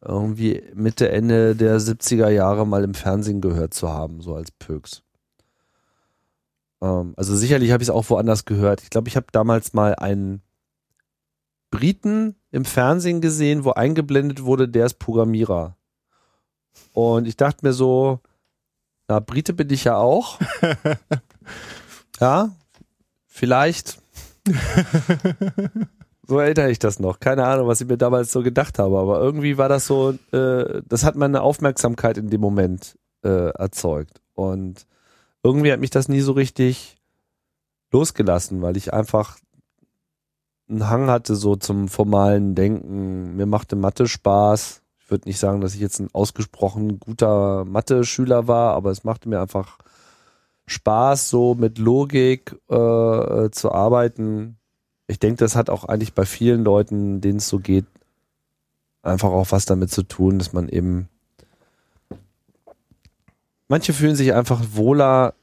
irgendwie 0.00 0.62
Mitte, 0.74 1.08
Ende 1.08 1.56
der 1.56 1.80
70er 1.80 2.28
Jahre 2.28 2.66
mal 2.66 2.84
im 2.84 2.94
Fernsehen 2.94 3.40
gehört 3.40 3.72
zu 3.74 3.88
haben, 3.88 4.20
so 4.20 4.34
als 4.34 4.50
Pöks. 4.50 5.02
Ähm, 6.82 7.14
also 7.16 7.34
sicherlich 7.34 7.72
habe 7.72 7.82
ich 7.82 7.88
es 7.88 7.94
auch 7.94 8.08
woanders 8.10 8.44
gehört. 8.44 8.82
Ich 8.82 8.90
glaube, 8.90 9.08
ich 9.08 9.16
habe 9.16 9.26
damals 9.32 9.72
mal 9.72 9.94
einen 9.94 10.42
Briten 11.74 12.36
im 12.52 12.64
Fernsehen 12.64 13.20
gesehen, 13.20 13.64
wo 13.64 13.72
eingeblendet 13.72 14.44
wurde, 14.44 14.68
der 14.68 14.86
ist 14.86 15.00
Programmierer. 15.00 15.76
Und 16.92 17.26
ich 17.26 17.36
dachte 17.36 17.66
mir 17.66 17.72
so, 17.72 18.20
na, 19.08 19.18
Brite 19.18 19.52
bin 19.52 19.68
ich 19.70 19.82
ja 19.82 19.96
auch. 19.96 20.38
ja, 22.20 22.50
vielleicht. 23.26 23.98
so 26.28 26.38
erinnere 26.38 26.70
ich 26.70 26.78
das 26.78 27.00
noch. 27.00 27.18
Keine 27.18 27.44
Ahnung, 27.44 27.66
was 27.66 27.80
ich 27.80 27.88
mir 27.88 27.98
damals 27.98 28.30
so 28.30 28.44
gedacht 28.44 28.78
habe, 28.78 28.96
aber 28.96 29.20
irgendwie 29.20 29.58
war 29.58 29.68
das 29.68 29.88
so, 29.88 30.16
äh, 30.30 30.80
das 30.88 31.02
hat 31.02 31.16
meine 31.16 31.42
Aufmerksamkeit 31.42 32.18
in 32.18 32.30
dem 32.30 32.40
Moment 32.40 32.96
äh, 33.24 33.50
erzeugt. 33.50 34.22
Und 34.34 34.86
irgendwie 35.42 35.72
hat 35.72 35.80
mich 35.80 35.90
das 35.90 36.08
nie 36.08 36.20
so 36.20 36.32
richtig 36.32 36.98
losgelassen, 37.90 38.62
weil 38.62 38.76
ich 38.76 38.94
einfach 38.94 39.38
einen 40.68 40.88
Hang 40.88 41.08
hatte 41.08 41.36
so 41.36 41.56
zum 41.56 41.88
formalen 41.88 42.54
Denken. 42.54 43.36
Mir 43.36 43.46
machte 43.46 43.76
Mathe 43.76 44.06
Spaß. 44.06 44.82
Ich 44.98 45.10
würde 45.10 45.28
nicht 45.28 45.38
sagen, 45.38 45.60
dass 45.60 45.74
ich 45.74 45.80
jetzt 45.80 46.00
ein 46.00 46.08
ausgesprochen 46.12 46.98
guter 46.98 47.64
Mathe-Schüler 47.64 48.48
war, 48.48 48.74
aber 48.74 48.90
es 48.90 49.04
machte 49.04 49.28
mir 49.28 49.40
einfach 49.40 49.78
Spaß, 50.66 51.28
so 51.28 51.54
mit 51.54 51.78
Logik 51.78 52.56
äh, 52.70 53.50
zu 53.50 53.72
arbeiten. 53.72 54.56
Ich 55.06 55.18
denke, 55.18 55.38
das 55.38 55.56
hat 55.56 55.68
auch 55.68 55.84
eigentlich 55.84 56.14
bei 56.14 56.24
vielen 56.24 56.64
Leuten, 56.64 57.20
denen 57.20 57.36
es 57.36 57.48
so 57.48 57.58
geht, 57.58 57.84
einfach 59.02 59.28
auch 59.30 59.48
was 59.50 59.66
damit 59.66 59.90
zu 59.90 60.02
tun, 60.02 60.38
dass 60.38 60.54
man 60.54 60.70
eben 60.70 61.08
manche 63.68 63.92
fühlen 63.92 64.16
sich 64.16 64.32
einfach 64.32 64.62
wohler 64.72 65.34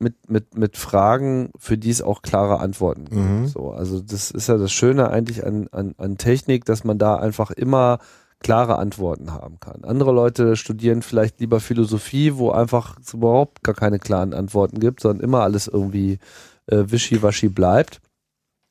mit 0.00 0.30
mit, 0.30 0.56
mit, 0.56 0.76
Fragen, 0.76 1.50
für 1.58 1.78
die 1.78 1.90
es 1.90 2.02
auch 2.02 2.22
klare 2.22 2.60
Antworten 2.60 3.04
gibt. 3.04 3.20
Mhm. 3.20 3.46
So, 3.46 3.70
also 3.70 4.00
das 4.00 4.30
ist 4.30 4.48
ja 4.48 4.56
das 4.56 4.72
Schöne 4.72 5.10
eigentlich 5.10 5.44
an, 5.44 5.68
an, 5.72 5.94
an 5.98 6.16
Technik, 6.16 6.64
dass 6.64 6.84
man 6.84 6.98
da 6.98 7.16
einfach 7.16 7.50
immer 7.50 7.98
klare 8.40 8.78
Antworten 8.78 9.32
haben 9.32 9.60
kann. 9.60 9.84
Andere 9.84 10.12
Leute 10.12 10.56
studieren 10.56 11.02
vielleicht 11.02 11.40
lieber 11.40 11.60
Philosophie, 11.60 12.36
wo 12.36 12.50
einfach 12.50 12.96
überhaupt 13.12 13.62
gar 13.62 13.74
keine 13.74 13.98
klaren 13.98 14.32
Antworten 14.32 14.80
gibt, 14.80 15.00
sondern 15.00 15.22
immer 15.22 15.42
alles 15.42 15.68
irgendwie 15.68 16.18
äh, 16.66 16.84
wischiwaschi 16.86 17.48
bleibt. 17.48 18.00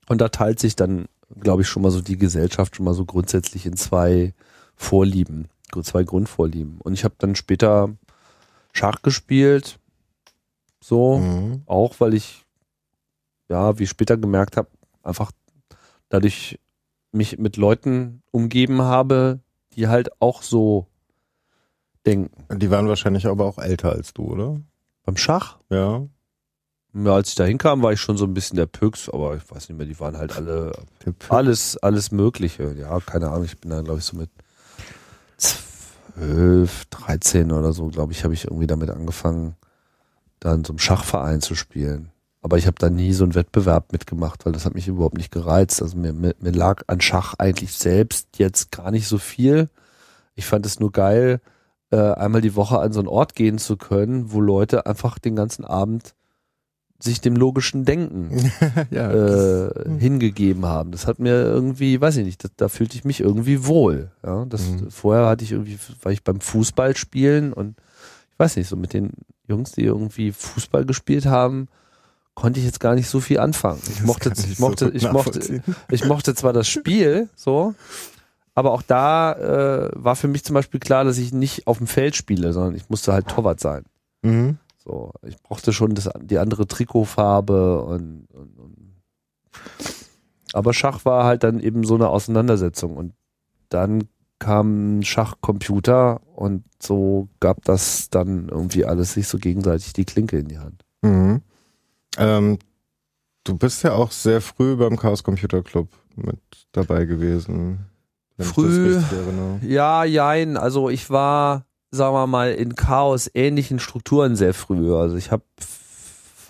Und 0.07 0.21
da 0.21 0.29
teilt 0.29 0.59
sich 0.59 0.75
dann, 0.75 1.05
glaube 1.39 1.61
ich, 1.61 1.67
schon 1.67 1.83
mal 1.83 1.91
so 1.91 2.01
die 2.01 2.17
Gesellschaft 2.17 2.75
schon 2.75 2.85
mal 2.85 2.95
so 2.95 3.05
grundsätzlich 3.05 3.67
in 3.67 3.77
zwei 3.77 4.33
Vorlieben, 4.75 5.49
zwei 5.83 6.03
Grundvorlieben. 6.03 6.79
Und 6.81 6.93
ich 6.93 7.03
habe 7.03 7.15
dann 7.19 7.35
später 7.35 7.89
Schach 8.73 9.03
gespielt, 9.03 9.77
so, 10.89 11.19
Mhm. 11.19 11.61
auch 11.67 11.95
weil 11.99 12.13
ich, 12.13 12.45
ja, 13.47 13.77
wie 13.79 13.83
ich 13.83 13.89
später 13.89 14.17
gemerkt 14.17 14.57
habe, 14.57 14.67
einfach 15.03 15.31
dadurch 16.09 16.59
mich 17.11 17.37
mit 17.37 17.55
Leuten 17.57 18.21
umgeben 18.31 18.81
habe, 18.81 19.39
die 19.75 19.87
halt 19.87 20.09
auch 20.21 20.41
so 20.43 20.87
denken. 22.05 22.59
Die 22.59 22.69
waren 22.71 22.87
wahrscheinlich 22.87 23.25
aber 23.27 23.45
auch 23.45 23.57
älter 23.59 23.91
als 23.91 24.13
du, 24.13 24.23
oder? 24.23 24.59
Beim 25.05 25.17
Schach, 25.17 25.57
Ja. 25.69 26.05
ja, 26.93 27.13
als 27.13 27.29
ich 27.29 27.35
da 27.35 27.45
hinkam, 27.45 27.81
war 27.83 27.93
ich 27.93 28.01
schon 28.01 28.17
so 28.17 28.25
ein 28.25 28.33
bisschen 28.33 28.57
der 28.57 28.65
Püx, 28.67 29.09
aber 29.09 29.35
ich 29.35 29.49
weiß 29.49 29.69
nicht 29.69 29.77
mehr, 29.77 29.87
die 29.87 29.99
waren 29.99 30.17
halt 30.17 30.35
alle, 30.35 30.71
alles, 31.29 31.77
alles 31.77 32.11
Mögliche. 32.11 32.73
Ja, 32.73 32.99
keine 32.99 33.29
Ahnung, 33.29 33.45
ich 33.45 33.59
bin 33.59 33.69
da, 33.71 33.81
glaube 33.81 33.99
ich, 33.99 34.05
so 34.05 34.17
mit 34.17 34.29
12, 35.37 36.85
13 36.85 37.51
oder 37.51 37.73
so, 37.73 37.87
glaube 37.87 38.11
ich, 38.13 38.23
habe 38.23 38.33
ich 38.33 38.45
irgendwie 38.45 38.67
damit 38.67 38.89
angefangen, 38.89 39.55
da 40.39 40.53
in 40.53 40.63
so 40.63 40.73
einem 40.73 40.79
Schachverein 40.79 41.41
zu 41.41 41.55
spielen. 41.55 42.11
Aber 42.41 42.57
ich 42.57 42.67
habe 42.67 42.77
da 42.79 42.89
nie 42.89 43.11
so 43.11 43.25
einen 43.25 43.35
Wettbewerb 43.35 43.91
mitgemacht, 43.91 44.45
weil 44.45 44.53
das 44.53 44.65
hat 44.65 44.73
mich 44.73 44.87
überhaupt 44.87 45.17
nicht 45.17 45.31
gereizt. 45.31 45.81
Also 45.81 45.97
mir, 45.97 46.13
mir, 46.13 46.35
mir 46.39 46.51
lag 46.51 46.83
an 46.87 47.01
Schach 47.01 47.33
eigentlich 47.37 47.73
selbst 47.73 48.27
jetzt 48.37 48.71
gar 48.71 48.91
nicht 48.91 49.07
so 49.07 49.17
viel. 49.17 49.69
Ich 50.35 50.45
fand 50.45 50.65
es 50.65 50.79
nur 50.79 50.91
geil, 50.91 51.41
äh, 51.91 51.97
einmal 51.97 52.41
die 52.41 52.55
Woche 52.55 52.79
an 52.79 52.93
so 52.93 52.99
einen 52.99 53.09
Ort 53.09 53.35
gehen 53.35 53.57
zu 53.57 53.75
können, 53.75 54.31
wo 54.31 54.39
Leute 54.39 54.85
einfach 54.85 55.19
den 55.19 55.35
ganzen 55.35 55.65
Abend 55.65 56.13
sich 57.01 57.21
dem 57.21 57.35
logischen 57.35 57.85
Denken 57.85 58.51
ja. 58.91 59.11
äh, 59.11 59.99
hingegeben 59.99 60.65
haben. 60.65 60.91
Das 60.91 61.07
hat 61.07 61.19
mir 61.19 61.33
irgendwie, 61.43 61.99
weiß 61.99 62.17
ich 62.17 62.25
nicht, 62.25 62.43
da, 62.43 62.49
da 62.57 62.67
fühlte 62.67 62.95
ich 62.95 63.05
mich 63.05 63.21
irgendwie 63.21 63.65
wohl. 63.65 64.11
Ja, 64.23 64.45
das, 64.45 64.69
Mhm. 64.69 64.91
Vorher 64.91 65.25
hatte 65.27 65.43
ich 65.43 65.53
irgendwie, 65.53 65.77
war 66.01 66.11
ich 66.11 66.23
beim 66.23 66.41
Fußball 66.41 66.95
spielen 66.95 67.53
und 67.53 67.75
ich 68.31 68.39
weiß 68.39 68.55
nicht, 68.57 68.67
so 68.67 68.75
mit 68.75 68.93
den 68.93 69.11
Jungs, 69.49 69.71
die 69.73 69.83
irgendwie 69.83 70.31
Fußball 70.31 70.85
gespielt 70.85 71.25
haben, 71.25 71.67
konnte 72.35 72.59
ich 72.59 72.65
jetzt 72.65 72.79
gar 72.79 72.95
nicht 72.95 73.09
so 73.09 73.19
viel 73.19 73.39
anfangen. 73.39 73.81
Ich 73.89 74.01
mochte, 74.03 74.31
ich 74.33 74.51
ich 74.51 74.57
so 74.57 74.67
mochte, 74.67 74.85
gut 74.85 74.95
ich 74.95 75.11
mochte, 75.11 75.63
ich 75.89 76.05
mochte 76.05 76.35
zwar 76.35 76.53
das 76.53 76.69
Spiel 76.69 77.27
so, 77.35 77.75
aber 78.55 78.71
auch 78.71 78.81
da 78.81 79.33
äh, 79.33 79.91
war 79.93 80.15
für 80.15 80.27
mich 80.27 80.43
zum 80.43 80.53
Beispiel 80.53 80.79
klar, 80.79 81.03
dass 81.03 81.17
ich 81.17 81.33
nicht 81.33 81.67
auf 81.67 81.79
dem 81.79 81.87
Feld 81.87 82.15
spiele, 82.15 82.53
sondern 82.53 82.75
ich 82.75 82.89
musste 82.89 83.11
halt 83.11 83.27
Torwart 83.27 83.59
sein. 83.59 83.83
Mhm. 84.21 84.57
So, 84.77 85.11
ich 85.27 85.37
brauchte 85.41 85.73
schon 85.73 85.95
das, 85.95 86.09
die 86.21 86.37
andere 86.37 86.67
Trikotfarbe 86.67 87.83
und, 87.83 88.27
und, 88.31 88.57
und 88.57 88.75
aber 90.53 90.73
Schach 90.73 91.05
war 91.05 91.25
halt 91.25 91.43
dann 91.43 91.59
eben 91.59 91.83
so 91.83 91.95
eine 91.95 92.09
Auseinandersetzung 92.09 92.97
und 92.97 93.13
dann 93.69 94.07
kam 94.39 94.99
ein 94.99 95.03
Schachcomputer 95.03 96.21
und 96.33 96.63
so 96.81 97.27
gab 97.39 97.63
das 97.65 98.09
dann 98.09 98.49
irgendwie 98.49 98.85
alles 98.85 99.13
sich 99.13 99.27
so 99.27 99.37
gegenseitig 99.37 99.93
die 99.93 100.05
Klinke 100.05 100.39
in 100.39 100.47
die 100.47 100.59
Hand. 100.59 100.85
Mhm. 101.01 101.41
Ähm, 102.17 102.59
du 103.43 103.57
bist 103.57 103.83
ja 103.83 103.93
auch 103.93 104.11
sehr 104.11 104.41
früh 104.41 104.75
beim 104.75 104.97
Chaos 104.97 105.23
Computer 105.23 105.61
Club 105.61 105.89
mit 106.15 106.39
dabei 106.71 107.05
gewesen. 107.05 107.85
Früh? 108.39 109.01
Ja, 109.61 110.05
jein, 110.05 110.55
also 110.55 110.89
ich 110.89 111.09
war, 111.09 111.65
sagen 111.91 112.15
wir 112.15 112.27
mal, 112.27 112.51
in 112.53 112.75
Chaos 112.75 113.29
ähnlichen 113.33 113.79
Strukturen 113.79 114.37
sehr 114.37 114.53
früh. 114.53 114.95
Also 114.95 115.17
ich 115.17 115.31
habe 115.31 115.43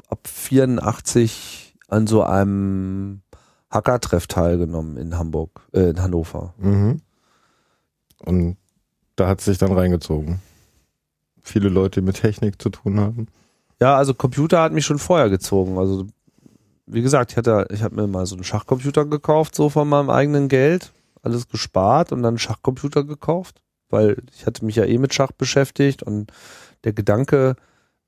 ab 0.07 0.27
84 0.27 1.75
an 1.87 2.05
so 2.05 2.21
einem 2.23 3.21
Hackertreff 3.71 4.27
teilgenommen 4.27 4.97
in 4.97 5.17
Hamburg, 5.17 5.61
äh, 5.73 5.89
in 5.89 6.01
Hannover. 6.01 6.53
Mhm. 6.57 7.01
Und 8.19 8.57
da 9.15 9.27
hat 9.27 9.39
es 9.39 9.45
sich 9.45 9.57
dann 9.57 9.71
reingezogen. 9.71 10.39
Viele 11.41 11.69
Leute, 11.69 12.01
die 12.01 12.05
mit 12.05 12.17
Technik 12.17 12.61
zu 12.61 12.69
tun 12.69 12.99
haben. 12.99 13.27
Ja, 13.79 13.95
also 13.95 14.13
Computer 14.13 14.61
hat 14.61 14.73
mich 14.73 14.85
schon 14.85 14.99
vorher 14.99 15.29
gezogen. 15.29 15.77
Also 15.77 16.05
wie 16.85 17.01
gesagt, 17.01 17.31
ich 17.31 17.37
hatte, 17.37 17.67
ich 17.71 17.83
habe 17.83 17.95
mir 17.95 18.07
mal 18.07 18.25
so 18.25 18.35
einen 18.35 18.43
Schachcomputer 18.43 19.05
gekauft, 19.05 19.55
so 19.55 19.69
von 19.69 19.87
meinem 19.87 20.09
eigenen 20.09 20.47
Geld, 20.47 20.91
alles 21.21 21.47
gespart 21.47 22.11
und 22.11 22.23
dann 22.23 22.29
einen 22.29 22.39
Schachcomputer 22.39 23.03
gekauft, 23.03 23.61
weil 23.89 24.17
ich 24.33 24.45
hatte 24.45 24.65
mich 24.65 24.75
ja 24.75 24.85
eh 24.85 24.97
mit 24.97 25.13
Schach 25.13 25.31
beschäftigt 25.31 26.03
und 26.03 26.31
der 26.83 26.93
Gedanke, 26.93 27.55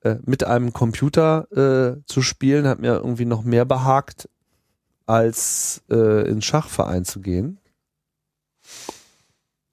äh, 0.02 0.16
mit 0.26 0.44
einem 0.44 0.74
Computer 0.74 1.48
äh, 1.52 2.02
zu 2.06 2.22
spielen, 2.22 2.68
hat 2.68 2.80
mir 2.80 2.96
irgendwie 2.96 3.26
noch 3.26 3.44
mehr 3.44 3.66
behagt, 3.66 4.28
als 5.06 5.84
äh, 5.92 6.28
in 6.28 6.42
Schachverein 6.42 7.06
zu 7.06 7.22
gehen. 7.22 7.60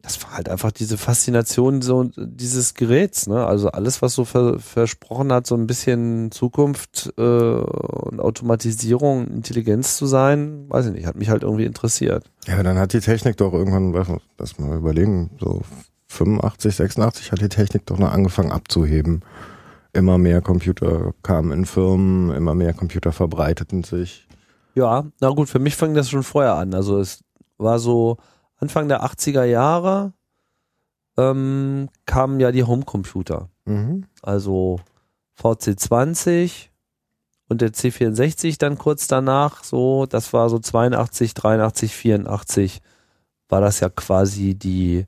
Das 0.02 0.22
war 0.22 0.36
halt 0.36 0.48
einfach 0.48 0.70
diese 0.70 0.96
Faszination 0.96 1.82
so 1.82 2.10
dieses 2.16 2.74
Geräts, 2.74 3.26
ne? 3.26 3.44
Also 3.44 3.70
alles, 3.70 4.00
was 4.00 4.14
so 4.14 4.24
ver 4.24 4.58
versprochen 4.60 5.32
hat, 5.32 5.46
so 5.46 5.56
ein 5.56 5.66
bisschen 5.66 6.30
Zukunft 6.30 7.12
äh, 7.18 7.20
und 7.20 8.20
Automatisierung, 8.20 9.26
Intelligenz 9.26 9.96
zu 9.96 10.06
sein, 10.06 10.66
weiß 10.68 10.86
ich 10.86 10.92
nicht, 10.92 11.06
hat 11.06 11.16
mich 11.16 11.30
halt 11.30 11.42
irgendwie 11.42 11.64
interessiert. 11.64 12.30
Ja, 12.46 12.54
aber 12.54 12.62
dann 12.62 12.78
hat 12.78 12.92
die 12.92 13.00
Technik 13.00 13.36
doch 13.38 13.52
irgendwann, 13.52 14.20
lass 14.38 14.58
mal 14.58 14.76
überlegen, 14.76 15.30
so 15.40 15.62
85, 16.08 16.76
86 16.76 17.32
hat 17.32 17.40
die 17.40 17.48
Technik 17.48 17.86
doch 17.86 17.98
noch 17.98 18.12
angefangen 18.12 18.52
abzuheben. 18.52 19.22
Immer 19.92 20.18
mehr 20.18 20.42
Computer 20.42 21.12
kamen 21.22 21.52
in 21.52 21.66
Firmen, 21.66 22.30
immer 22.30 22.54
mehr 22.54 22.72
Computer 22.72 23.12
verbreiteten 23.12 23.84
sich. 23.84 24.26
Ja, 24.74 25.06
na 25.20 25.30
gut, 25.30 25.48
für 25.48 25.58
mich 25.58 25.76
fing 25.76 25.94
das 25.94 26.08
schon 26.10 26.22
vorher 26.22 26.54
an. 26.54 26.74
Also 26.74 27.00
es 27.00 27.24
war 27.56 27.78
so 27.78 28.18
Anfang 28.58 28.88
der 28.88 29.04
80er 29.04 29.44
Jahre 29.44 30.12
ähm, 31.16 31.88
kamen 32.06 32.38
ja 32.40 32.52
die 32.52 32.64
Homecomputer. 32.64 33.48
Mhm. 33.64 34.04
Also 34.22 34.80
VC20 35.40 36.68
und 37.48 37.60
der 37.60 37.72
C64 37.72 38.58
dann 38.58 38.76
kurz 38.78 39.06
danach, 39.06 39.64
so, 39.64 40.06
das 40.06 40.32
war 40.32 40.48
so 40.50 40.58
82, 40.58 41.34
83, 41.34 41.94
84, 41.94 42.82
war 43.48 43.60
das 43.60 43.80
ja 43.80 43.88
quasi 43.88 44.54
die, 44.54 45.06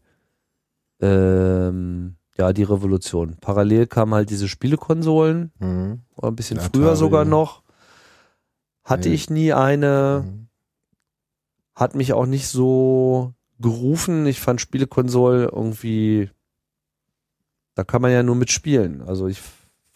ähm, 1.00 2.16
ja, 2.38 2.52
die 2.52 2.62
Revolution. 2.62 3.36
Parallel 3.40 3.86
kamen 3.86 4.14
halt 4.14 4.30
diese 4.30 4.48
Spielekonsolen, 4.48 5.52
Mhm. 5.58 6.00
ein 6.22 6.36
bisschen 6.36 6.58
Atari. 6.58 6.70
früher 6.72 6.96
sogar 6.96 7.24
noch. 7.24 7.62
Hatte 8.84 9.08
Ja. 9.08 9.14
ich 9.14 9.28
nie 9.30 9.52
eine, 9.52 10.24
Mhm. 10.24 10.48
hat 11.74 11.94
mich 11.94 12.12
auch 12.14 12.26
nicht 12.26 12.48
so 12.48 13.34
gerufen. 13.60 14.26
Ich 14.26 14.40
fand 14.40 14.60
Spielekonsolen 14.60 15.48
irgendwie, 15.48 16.30
da 17.74 17.84
kann 17.84 18.02
man 18.02 18.12
ja 18.12 18.22
nur 18.22 18.36
mitspielen. 18.36 19.02
Also 19.02 19.26
ich 19.26 19.40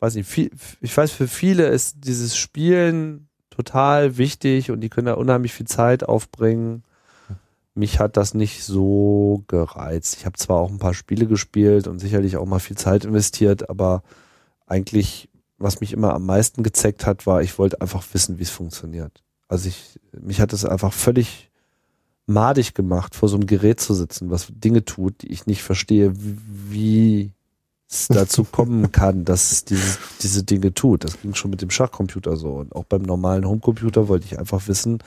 weiß 0.00 0.14
nicht, 0.16 0.28
viel, 0.28 0.50
ich 0.80 0.96
weiß, 0.96 1.10
für 1.12 1.28
viele 1.28 1.66
ist 1.68 1.96
dieses 2.04 2.36
Spielen 2.36 3.28
total 3.50 4.16
wichtig 4.16 4.70
und 4.70 4.80
die 4.80 4.88
können 4.88 5.06
da 5.06 5.14
unheimlich 5.14 5.52
viel 5.52 5.66
Zeit 5.66 6.04
aufbringen. 6.04 6.82
Mich 7.74 7.98
hat 7.98 8.16
das 8.16 8.34
nicht 8.34 8.64
so 8.64 9.44
gereizt. 9.48 10.16
Ich 10.18 10.26
habe 10.26 10.36
zwar 10.36 10.58
auch 10.58 10.70
ein 10.70 10.78
paar 10.78 10.94
Spiele 10.94 11.26
gespielt 11.26 11.88
und 11.88 11.98
sicherlich 11.98 12.36
auch 12.36 12.46
mal 12.46 12.60
viel 12.60 12.76
Zeit 12.76 13.04
investiert, 13.04 13.68
aber 13.68 14.02
eigentlich, 14.66 15.28
was 15.58 15.80
mich 15.80 15.92
immer 15.92 16.14
am 16.14 16.26
meisten 16.26 16.62
gezeckt 16.62 17.06
hat, 17.06 17.26
war, 17.26 17.42
ich 17.42 17.58
wollte 17.58 17.80
einfach 17.80 18.04
wissen, 18.12 18.38
wie 18.38 18.42
es 18.42 18.50
funktioniert. 18.50 19.22
Also 19.48 19.68
ich, 19.68 19.98
mich 20.12 20.40
hat 20.40 20.52
es 20.52 20.64
einfach 20.64 20.92
völlig 20.92 21.50
madig 22.26 22.74
gemacht, 22.74 23.14
vor 23.14 23.28
so 23.28 23.36
einem 23.36 23.46
Gerät 23.46 23.80
zu 23.80 23.94
sitzen, 23.94 24.30
was 24.30 24.46
Dinge 24.50 24.84
tut, 24.84 25.22
die 25.22 25.32
ich 25.32 25.46
nicht 25.46 25.62
verstehe, 25.62 26.12
wie, 26.16 27.32
es 27.90 28.08
dazu 28.08 28.44
kommen 28.44 28.90
kann, 28.92 29.24
dass 29.24 29.52
es 29.52 29.64
diese, 29.64 29.98
diese 30.22 30.42
Dinge 30.42 30.72
tut. 30.74 31.04
Das 31.04 31.20
ging 31.20 31.34
schon 31.34 31.50
mit 31.50 31.60
dem 31.62 31.70
Schachcomputer 31.70 32.36
so. 32.36 32.54
Und 32.54 32.74
auch 32.74 32.84
beim 32.84 33.02
normalen 33.02 33.46
Homecomputer 33.46 34.08
wollte 34.08 34.24
ich 34.26 34.38
einfach 34.38 34.66
wissen, 34.68 34.98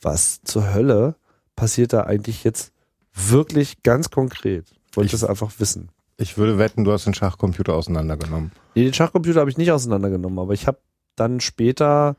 was 0.00 0.40
zur 0.44 0.72
Hölle 0.74 1.14
passiert 1.56 1.92
da 1.92 2.02
eigentlich 2.02 2.42
jetzt 2.44 2.72
wirklich 3.14 3.82
ganz 3.82 4.10
konkret. 4.10 4.66
Wollte 4.94 5.06
Ich- 5.06 5.12
das 5.20 5.24
einfach 5.28 5.52
wissen. 5.58 5.90
Ich 6.18 6.38
würde 6.38 6.56
wetten, 6.56 6.84
du 6.84 6.92
hast 6.92 7.04
den 7.04 7.12
Schachcomputer 7.12 7.74
auseinandergenommen. 7.74 8.50
Nee, 8.74 8.84
den 8.84 8.94
Schachcomputer 8.94 9.40
habe 9.40 9.50
ich 9.50 9.58
nicht 9.58 9.70
auseinandergenommen, 9.70 10.38
aber 10.38 10.54
ich 10.54 10.66
habe 10.66 10.78
dann 11.14 11.40
später 11.40 12.16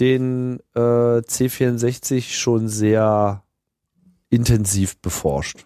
den 0.00 0.58
äh, 0.74 0.78
C64 1.22 2.32
schon 2.36 2.66
sehr 2.68 3.44
intensiv 4.32 4.96
beforscht. 4.98 5.64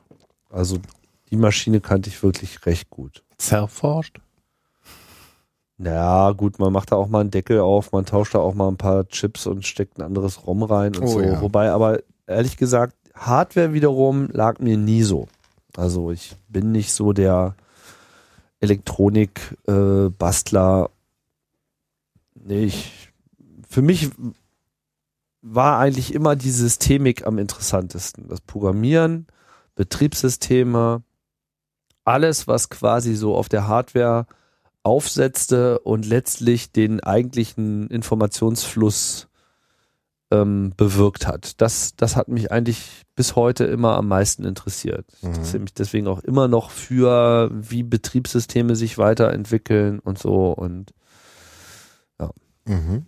Also 0.51 0.79
die 1.31 1.37
Maschine 1.37 1.81
kannte 1.81 2.11
ich 2.11 2.23
wirklich 2.23 2.67
recht 2.67 2.91
gut. 2.91 3.23
Zerforscht? 3.39 4.21
Naja, 5.79 6.33
gut, 6.33 6.59
man 6.59 6.73
macht 6.73 6.91
da 6.91 6.97
auch 6.97 7.09
mal 7.09 7.21
einen 7.21 7.31
Deckel 7.31 7.61
auf, 7.61 7.93
man 7.93 8.07
tauscht 8.07 8.35
da 8.35 8.39
auch 8.39 8.55
mal 8.55 8.69
ein 8.69 8.79
paar 8.79 9.07
Chips 9.09 9.47
und 9.47 9.67
steckt 9.67 9.99
ein 9.99 10.03
anderes 10.03 10.47
ROM 10.47 10.63
rein 10.63 10.97
und 10.97 11.03
Oh 11.05 11.09
so. 11.09 11.21
ja. 11.21 11.39
Wobei 11.43 11.71
aber 11.71 12.01
ehrlich 12.27 12.57
gesagt, 12.57 12.95
Hardware 13.15 13.75
wiederum 13.75 14.29
lag 14.33 14.59
mir 14.59 14.79
nie 14.79 15.03
so. 15.03 15.29
Also 15.77 16.11
ich 16.11 16.35
bin 16.49 16.73
nicht 16.73 16.93
so 16.93 17.13
der 17.13 17.55
Elektronik-Bastler. 18.61 20.91
nee, 22.35 22.65
ich, 22.65 23.11
für 23.69 23.83
mich 23.83 24.09
war 25.43 25.79
eigentlich 25.79 26.13
immer 26.15 26.37
die 26.37 26.51
Systemik 26.51 27.27
am 27.27 27.39
interessantesten. 27.39 28.29
Das 28.29 28.41
Programmieren, 28.41 29.27
Betriebssysteme, 29.75 31.03
alles, 32.05 32.47
was 32.49 32.69
quasi 32.71 33.15
so 33.15 33.35
auf 33.37 33.49
der 33.49 33.67
Hardware 33.69 34.27
aufsetzte 34.83 35.81
und 35.81 36.07
letztlich 36.07 36.71
den 36.73 37.01
eigentlichen 37.01 37.89
Informationsfluss 37.89 39.29
ähm, 40.31 40.73
bewirkt 40.77 41.27
hat. 41.27 41.61
Das, 41.61 41.95
das 41.97 42.17
hat 42.17 42.29
mich 42.29 42.51
eigentlich 42.51 43.03
bis 43.15 43.37
heute 43.37 43.65
immer 43.65 43.97
am 43.97 44.09
meisten 44.09 44.45
interessiert. 44.45 45.07
Ich 45.17 45.23
Mhm. 45.23 45.29
interessiere 45.31 45.63
mich 45.63 45.75
deswegen 45.75 46.07
auch 46.09 46.21
immer 46.21 46.49
noch 46.49 46.71
für, 46.71 47.51
wie 47.53 47.83
Betriebssysteme 47.83 48.75
sich 48.77 48.99
weiterentwickeln 48.99 49.99
und 50.01 50.19
so. 50.19 50.53
Und 50.53 50.93
Mhm. 52.69 53.07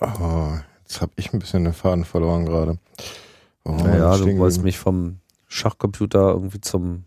Oh, 0.00 0.58
jetzt 0.88 1.00
habe 1.00 1.12
ich 1.16 1.32
ein 1.32 1.38
bisschen 1.38 1.64
den 1.64 1.74
Faden 1.74 2.04
verloren 2.04 2.46
gerade. 2.46 2.78
Oh, 3.64 3.72
naja, 3.72 4.16
du 4.16 4.38
wolltest 4.38 4.62
mich 4.62 4.78
vom 4.78 5.18
Schachcomputer 5.46 6.30
irgendwie 6.30 6.60
zum, 6.60 7.04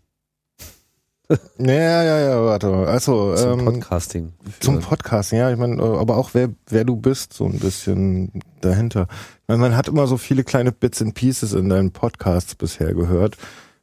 Ja, 1.58 2.02
ja, 2.02 2.20
ja, 2.20 2.44
warte 2.44 2.68
mal. 2.68 2.86
Also, 2.86 3.34
zum 3.36 3.60
ähm, 3.60 3.64
Podcasting. 3.64 4.32
Zum. 4.60 4.80
Podcasting, 4.80 5.38
ja, 5.38 5.50
ich 5.50 5.58
meine, 5.58 5.82
äh, 5.82 5.96
aber 5.96 6.16
auch 6.16 6.30
wer, 6.34 6.50
wer 6.68 6.84
du 6.84 6.96
bist, 6.96 7.32
so 7.32 7.44
ein 7.46 7.58
bisschen 7.58 8.42
dahinter. 8.60 9.06
Ich 9.42 9.48
meine, 9.48 9.60
man 9.60 9.76
hat 9.76 9.88
immer 9.88 10.06
so 10.06 10.16
viele 10.16 10.44
kleine 10.44 10.72
Bits 10.72 11.02
and 11.02 11.14
Pieces 11.14 11.52
in 11.52 11.68
deinen 11.68 11.90
Podcasts 11.90 12.54
bisher 12.54 12.94
gehört, 12.94 13.36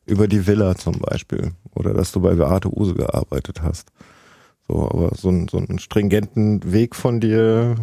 über 0.06 0.28
die 0.28 0.48
Villa 0.48 0.76
zum 0.76 1.00
Beispiel, 1.00 1.52
oder 1.76 1.94
dass 1.94 2.12
du 2.12 2.22
bei 2.22 2.36
Beate 2.36 2.70
Use 2.70 2.94
gearbeitet 2.94 3.62
hast. 3.62 3.90
So, 4.68 4.90
aber 4.90 5.16
so, 5.16 5.30
ein, 5.30 5.48
so 5.48 5.58
einen 5.58 5.80
stringenten 5.80 6.72
Weg 6.72 6.96
von 6.96 7.20
dir, 7.20 7.76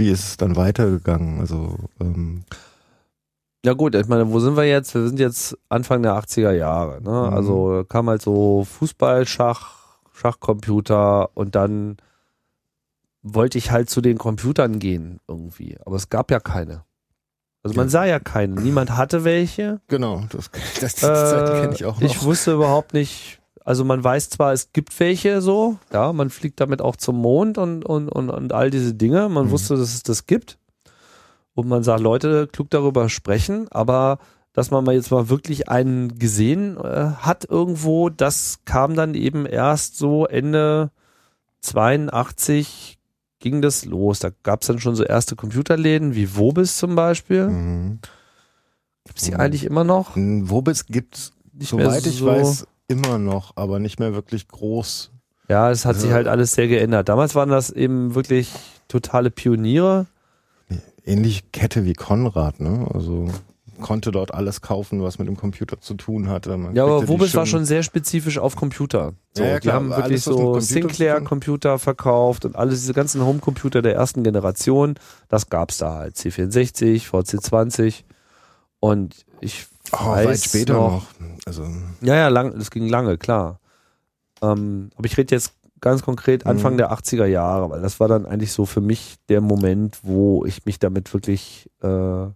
wie 0.00 0.10
ist 0.10 0.24
es 0.28 0.36
dann 0.36 0.56
weitergegangen? 0.56 1.38
Also, 1.40 1.76
ähm, 2.00 2.42
Ja 3.64 3.74
gut, 3.74 3.94
ich 3.94 4.08
meine, 4.08 4.30
wo 4.32 4.40
sind 4.40 4.56
wir 4.56 4.64
jetzt? 4.64 4.94
Wir 4.94 5.06
sind 5.06 5.20
jetzt 5.20 5.56
Anfang 5.68 6.02
der 6.02 6.14
80er 6.14 6.50
Jahre. 6.52 7.00
Ne? 7.02 7.10
Mhm. 7.10 7.34
Also 7.34 7.84
kam 7.88 8.08
halt 8.08 8.22
so 8.22 8.64
Fußball, 8.64 9.26
Schach, 9.26 9.98
Schachcomputer 10.12 11.30
und 11.36 11.54
dann 11.54 11.98
wollte 13.22 13.58
ich 13.58 13.70
halt 13.70 13.90
zu 13.90 14.00
den 14.00 14.16
Computern 14.18 14.78
gehen 14.78 15.20
irgendwie. 15.28 15.76
Aber 15.84 15.96
es 15.96 16.08
gab 16.08 16.30
ja 16.30 16.40
keine. 16.40 16.84
Also 17.62 17.76
man 17.76 17.86
Ja. 17.88 17.90
sah 17.90 18.04
ja 18.06 18.18
keine. 18.18 18.54
Niemand 18.60 18.96
hatte 18.96 19.24
welche. 19.24 19.80
genau, 19.88 20.24
das, 20.30 20.50
das 20.80 20.96
Zeit 20.96 21.48
Äh, 21.48 21.60
kenne 21.60 21.74
ich 21.74 21.84
auch 21.84 22.00
noch. 22.00 22.02
ich 22.02 22.22
wusste 22.22 22.52
überhaupt 22.52 22.94
nicht, 22.94 23.39
also 23.64 23.84
man 23.84 24.02
weiß 24.02 24.30
zwar, 24.30 24.52
es 24.52 24.72
gibt 24.72 24.98
welche 25.00 25.40
so, 25.40 25.76
ja, 25.92 26.12
man 26.12 26.30
fliegt 26.30 26.60
damit 26.60 26.80
auch 26.82 26.96
zum 26.96 27.16
Mond 27.20 27.58
und, 27.58 27.84
und, 27.84 28.08
und, 28.08 28.30
und 28.30 28.52
all 28.52 28.70
diese 28.70 28.94
Dinge. 28.94 29.28
Man 29.28 29.46
Mhm. 29.46 29.50
wusste, 29.50 29.76
dass 29.76 29.94
es 29.94 30.02
das 30.02 30.26
gibt. 30.26 30.58
Und 31.54 31.68
man 31.68 31.82
sah 31.82 31.96
Leute 31.96 32.46
klug 32.46 32.70
darüber 32.70 33.08
sprechen, 33.08 33.66
aber 33.70 34.18
dass 34.52 34.70
man 34.70 34.84
mal 34.84 34.94
jetzt 34.94 35.10
mal 35.10 35.28
wirklich 35.28 35.68
einen 35.68 36.18
gesehen 36.18 36.76
äh, 36.78 37.10
hat 37.18 37.44
irgendwo, 37.48 38.08
das 38.08 38.60
kam 38.64 38.94
dann 38.94 39.14
eben 39.14 39.46
erst 39.46 39.96
so 39.98 40.26
Ende 40.26 40.90
82 41.60 42.98
ging 43.40 43.62
das 43.62 43.84
los. 43.84 44.18
Da 44.20 44.30
gab 44.42 44.62
es 44.62 44.68
dann 44.68 44.78
schon 44.80 44.94
so 44.96 45.04
erste 45.04 45.36
Computerläden 45.36 46.14
wie 46.14 46.36
Wobis 46.36 46.76
zum 46.76 46.94
Beispiel. 46.94 47.48
mhm. 47.48 47.98
Gibt 49.04 49.18
es 49.18 49.24
die 49.24 49.32
Mhm. 49.32 49.40
eigentlich 49.40 49.64
immer 49.64 49.84
noch? 49.84 50.14
Wobis 50.16 50.84
Nicht 50.88 51.72
mehr 51.72 51.90
soweit 51.90 52.06
ich 52.06 52.16
so- 52.18 52.26
weiß, 52.26 52.66
immer 52.90 53.18
noch, 53.18 53.52
aber 53.56 53.78
nicht 53.78 53.98
mehr 54.00 54.12
wirklich 54.14 54.48
groß. 54.48 55.10
Ja, 55.48 55.70
es 55.70 55.84
hat 55.84 55.96
sich 55.96 56.10
Ja. 56.10 56.16
halt 56.16 56.28
alles 56.28 56.52
sehr 56.52 56.68
geändert. 56.68 57.08
Damals 57.08 57.34
waren 57.34 57.48
das 57.48 57.70
eben 57.70 58.14
wirklich 58.14 58.50
totale 58.88 59.30
Pioniere. 59.30 60.06
ähnlich 61.06 61.50
Kette 61.50 61.84
wie 61.86 61.94
Konrad, 61.94 62.60
ne? 62.60 62.86
Also 62.92 63.28
konnte 63.80 64.10
dort 64.10 64.34
alles 64.34 64.60
kaufen, 64.60 65.02
was 65.02 65.18
mit 65.18 65.26
dem 65.26 65.36
Computer 65.38 65.80
zu 65.80 65.94
tun 65.94 66.28
hatte. 66.28 66.54
Man 66.58 66.76
Ja, 66.76 66.84
aber 66.84 67.08
Wobis 67.08 67.34
war 67.34 67.46
schon 67.46 67.64
sehr 67.64 67.82
spezifisch 67.82 68.36
auf 68.38 68.54
Computer. 68.54 69.14
So, 69.34 69.42
Ja, 69.42 69.48
ja, 69.52 69.60
die 69.60 69.72
haben 69.72 69.88
wirklich 69.88 70.04
alles, 70.04 70.24
so 70.24 70.60
Sinclair-Computer 70.60 71.78
verkauft 71.78 72.44
und 72.44 72.54
alle 72.56 72.70
diese 72.72 72.92
ganzen 72.92 73.24
Home-Computer 73.24 73.80
der 73.80 73.94
ersten 73.94 74.22
Generation. 74.22 74.94
Das 75.28 75.48
gab's 75.48 75.78
da 75.78 75.94
halt. 75.94 76.16
C64, 76.16 77.06
VC20 77.08 78.04
und 78.80 79.24
ich 79.40 79.66
oh, 79.92 80.06
weiß 80.10 80.26
weit 80.26 80.40
später 80.44 80.74
noch, 80.74 81.04
noch. 81.18 81.28
Also 81.46 81.64
Ja, 82.00 82.14
ja, 82.16 82.28
lang, 82.28 82.58
das 82.58 82.70
ging 82.70 82.88
lange, 82.88 83.18
klar. 83.18 83.60
Ähm, 84.42 84.90
aber 84.96 85.06
ich 85.06 85.16
rede 85.18 85.34
jetzt 85.34 85.54
ganz 85.80 86.02
konkret 86.02 86.46
Anfang 86.46 86.74
Mhm. 86.74 86.78
der 86.78 86.92
80er 86.92 87.26
Jahre, 87.26 87.70
weil 87.70 87.80
das 87.82 88.00
war 88.00 88.08
dann 88.08 88.26
eigentlich 88.26 88.52
so 88.52 88.66
für 88.66 88.80
mich 88.80 89.16
der 89.28 89.40
Moment, 89.40 89.98
wo 90.02 90.44
ich 90.44 90.64
mich 90.66 90.78
damit 90.78 91.12
wirklich 91.14 91.70
äh, 91.82 92.26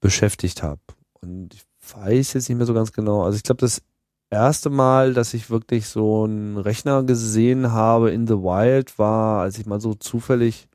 beschäftigt 0.00 0.62
habe. 0.62 0.80
Und 1.20 1.54
ich 1.54 1.62
weiß 1.96 2.32
jetzt 2.34 2.48
nicht 2.48 2.58
mehr 2.58 2.66
so 2.66 2.74
ganz 2.74 2.92
genau. 2.92 3.22
Also 3.24 3.36
ich 3.36 3.42
glaube, 3.42 3.60
das 3.60 3.82
erste 4.30 4.70
Mal, 4.70 5.14
dass 5.14 5.34
ich 5.34 5.50
wirklich 5.50 5.88
so 5.88 6.24
einen 6.24 6.56
Rechner 6.58 7.02
gesehen 7.02 7.72
habe 7.72 8.10
in 8.10 8.26
the 8.26 8.34
Wild, 8.34 8.98
war, 8.98 9.40
als 9.40 9.58
ich 9.58 9.66
mal 9.66 9.80
so 9.80 9.94
zufällig 9.94 10.68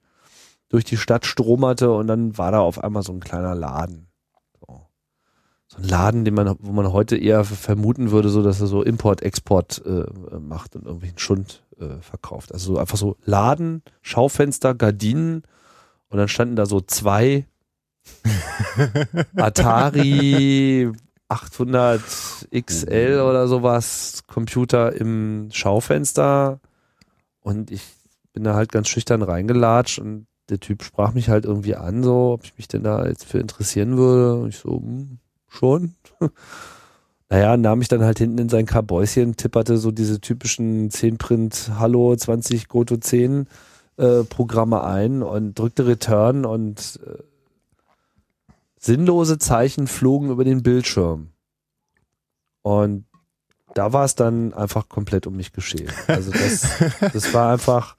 durch 0.70 0.84
die 0.84 0.98
Stadt 0.98 1.26
stromerte 1.26 1.92
und 1.94 2.08
dann 2.08 2.38
war 2.38 2.52
da 2.52 2.60
auf 2.60 2.84
einmal 2.84 3.04
so 3.04 3.14
ein 3.14 3.20
kleiner 3.20 3.54
Laden. 3.56 4.08
So, 5.74 5.80
ein 5.80 5.90
Laden, 5.90 6.26
den 6.26 6.34
man, 6.34 6.56
wo 6.60 6.72
man 6.72 6.92
heute 6.92 7.18
eher 7.18 7.44
vermuten 7.44 8.12
würde, 8.12 8.30
so 8.30 8.44
dass 8.44 8.62
er 8.62 8.68
so 8.68 8.84
Import-Export 8.84 9.84
äh, 9.86 10.40
macht 10.40 10.76
und 10.76 10.86
irgendwelchen 10.86 11.18
Schund 11.18 11.64
äh, 11.80 12.02
verkauft. 12.02 12.54
Also 12.54 12.74
so 12.74 12.80
einfach 12.80 12.98
so 12.98 13.18
Laden, 13.26 13.82
Schaufenster, 14.02 14.76
Gardinen 14.76 15.44
und 16.10 16.18
dann 16.18 16.28
standen 16.28 16.56
da 16.56 16.66
so 16.66 16.82
zwei 16.82 17.46
Atari 19.36 20.92
800 21.30 22.02
XL 22.54 23.22
oder 23.28 23.48
sowas 23.48 24.24
Computer 24.28 24.94
im 24.94 25.50
Schaufenster 25.52 26.60
und 27.40 27.72
ich 27.72 27.82
bin 28.34 28.44
da 28.44 28.56
halt 28.56 28.72
ganz 28.72 28.90
schüchtern 28.90 29.22
reingelatscht 29.22 30.00
und 30.00 30.28
der 30.50 30.60
Typ 30.60 30.84
sprach 30.84 31.14
mich 31.14 31.30
halt 31.30 31.46
irgendwie 31.46 31.76
an, 31.76 32.04
so, 32.04 32.34
ob 32.34 32.44
ich 32.44 32.58
mich 32.58 32.68
denn 32.68 32.84
da 32.84 33.08
jetzt 33.08 33.26
für 33.26 33.40
interessieren 33.40 33.98
würde. 33.98 34.36
Und 34.42 34.50
ich 34.50 34.58
so, 34.58 34.78
hm, 34.78 35.20
schon. 35.54 35.96
naja, 37.30 37.58
nahm 37.58 37.82
ich 37.82 37.88
dann 37.88 38.04
halt 38.04 38.20
hinten 38.20 38.38
in 38.38 38.50
sein 38.50 38.66
Kabäuschen, 38.66 39.36
tipperte 39.36 39.78
so 39.78 39.92
diese 39.92 40.20
typischen 40.20 40.90
10-Print 40.90 41.72
Hallo 41.78 42.16
20 42.16 42.68
Goto 42.68 42.98
10 42.98 43.48
äh, 43.98 44.24
Programme 44.24 44.84
ein 44.84 45.22
und 45.22 45.58
drückte 45.58 45.86
Return 45.86 46.46
und 46.46 47.00
äh, 47.06 47.24
sinnlose 48.80 49.38
Zeichen 49.38 49.88
flogen 49.88 50.30
über 50.30 50.44
den 50.44 50.64
Bildschirm. 50.64 51.30
Und 52.64 53.06
da 53.74 53.94
war 53.94 54.06
es 54.06 54.16
dann 54.16 54.54
einfach 54.54 54.90
komplett 54.90 55.28
um 55.28 55.36
mich 55.36 55.52
geschehen. 55.52 55.92
Also 56.08 56.32
das, 56.32 56.68
das 57.14 57.34
war 57.34 57.52
einfach 57.52 57.96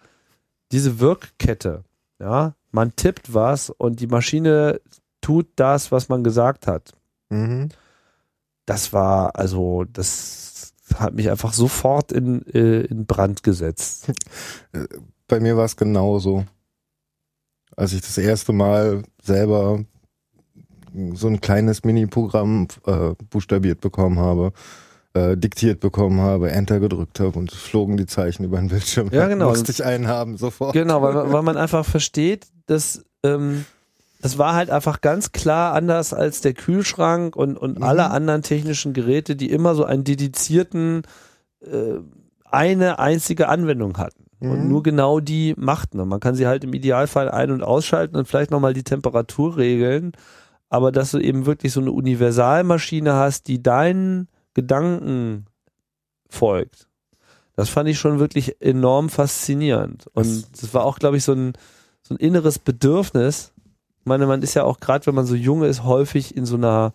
diese 0.72 1.00
Wirkkette. 1.00 1.84
Ja, 2.18 2.54
man 2.70 2.94
tippt 2.96 3.34
was 3.34 3.70
und 3.70 4.00
die 4.00 4.06
Maschine 4.06 4.80
tut 5.20 5.46
das, 5.56 5.90
was 5.92 6.08
man 6.08 6.22
gesagt 6.22 6.66
hat. 6.66 6.92
Mhm. 7.30 7.68
Das 8.66 8.92
war, 8.92 9.36
also, 9.36 9.84
das 9.84 10.74
hat 10.94 11.14
mich 11.14 11.30
einfach 11.30 11.52
sofort 11.52 12.12
in, 12.12 12.46
äh, 12.46 12.82
in 12.82 13.06
Brand 13.06 13.42
gesetzt. 13.42 14.12
Bei 15.28 15.40
mir 15.40 15.56
war 15.56 15.64
es 15.64 15.76
genauso. 15.76 16.44
Als 17.76 17.92
ich 17.92 18.02
das 18.02 18.18
erste 18.18 18.52
Mal 18.52 19.02
selber 19.22 19.84
so 21.14 21.26
ein 21.26 21.40
kleines 21.40 21.82
Mini-Programm 21.84 22.68
äh, 22.86 23.14
buchstabiert 23.30 23.80
bekommen 23.80 24.18
habe, 24.18 24.52
äh, 25.14 25.36
diktiert 25.36 25.80
bekommen 25.80 26.20
habe, 26.20 26.50
Enter 26.50 26.80
gedrückt 26.80 27.20
habe 27.20 27.38
und 27.38 27.52
es 27.52 27.58
flogen 27.58 27.96
die 27.96 28.06
Zeichen 28.06 28.44
über 28.44 28.58
den 28.58 28.68
Bildschirm. 28.68 29.08
Ja, 29.10 29.26
genau. 29.26 29.48
Musste 29.48 29.72
ich 29.72 29.84
einen 29.84 30.06
haben, 30.06 30.36
sofort. 30.36 30.72
Genau, 30.72 31.02
weil, 31.02 31.32
weil 31.32 31.42
man 31.42 31.56
einfach 31.56 31.84
versteht, 31.84 32.46
dass 32.66 33.04
ähm, 33.24 33.64
das 34.24 34.38
war 34.38 34.54
halt 34.54 34.70
einfach 34.70 35.00
ganz 35.02 35.32
klar 35.32 35.74
anders 35.74 36.14
als 36.14 36.40
der 36.40 36.54
Kühlschrank 36.54 37.36
und, 37.36 37.56
und 37.58 37.76
Mhm. 37.78 37.82
alle 37.84 38.10
anderen 38.10 38.40
technischen 38.42 38.94
Geräte, 38.94 39.36
die 39.36 39.50
immer 39.50 39.74
so 39.74 39.84
einen 39.84 40.02
dedizierten, 40.04 41.02
äh, 41.60 41.98
eine 42.50 42.98
einzige 42.98 43.48
Anwendung 43.48 43.98
hatten. 43.98 44.24
Und 44.40 44.62
Mhm. 44.64 44.68
nur 44.68 44.82
genau 44.82 45.20
die 45.20 45.54
machten. 45.56 46.00
Und 46.00 46.08
man 46.08 46.20
kann 46.20 46.34
sie 46.34 46.46
halt 46.46 46.64
im 46.64 46.72
Idealfall 46.74 47.30
ein- 47.30 47.50
und 47.50 47.62
ausschalten 47.62 48.16
und 48.16 48.26
vielleicht 48.26 48.50
nochmal 48.50 48.72
die 48.74 48.82
Temperatur 48.82 49.56
regeln. 49.56 50.12
Aber 50.70 50.90
dass 50.90 51.10
du 51.12 51.18
eben 51.18 51.46
wirklich 51.46 51.72
so 51.72 51.80
eine 51.80 51.92
Universalmaschine 51.92 53.12
hast, 53.14 53.46
die 53.48 53.62
deinen 53.62 54.28
Gedanken 54.54 55.46
folgt. 56.28 56.88
Das 57.56 57.68
fand 57.68 57.88
ich 57.88 57.98
schon 57.98 58.18
wirklich 58.18 58.60
enorm 58.60 59.08
faszinierend. 59.08 60.06
Und 60.14 60.46
das 60.60 60.74
war 60.74 60.84
auch, 60.84 60.98
glaube 60.98 61.16
ich, 61.18 61.24
so 61.24 61.32
ein, 61.32 61.52
so 62.02 62.14
ein 62.14 62.18
inneres 62.18 62.58
Bedürfnis. 62.58 63.52
Ich 64.04 64.06
meine, 64.06 64.26
man 64.26 64.42
ist 64.42 64.52
ja 64.52 64.64
auch 64.64 64.80
gerade, 64.80 65.06
wenn 65.06 65.14
man 65.14 65.24
so 65.24 65.34
jung 65.34 65.62
ist, 65.62 65.82
häufig 65.82 66.36
in 66.36 66.44
so 66.44 66.56
einer 66.56 66.92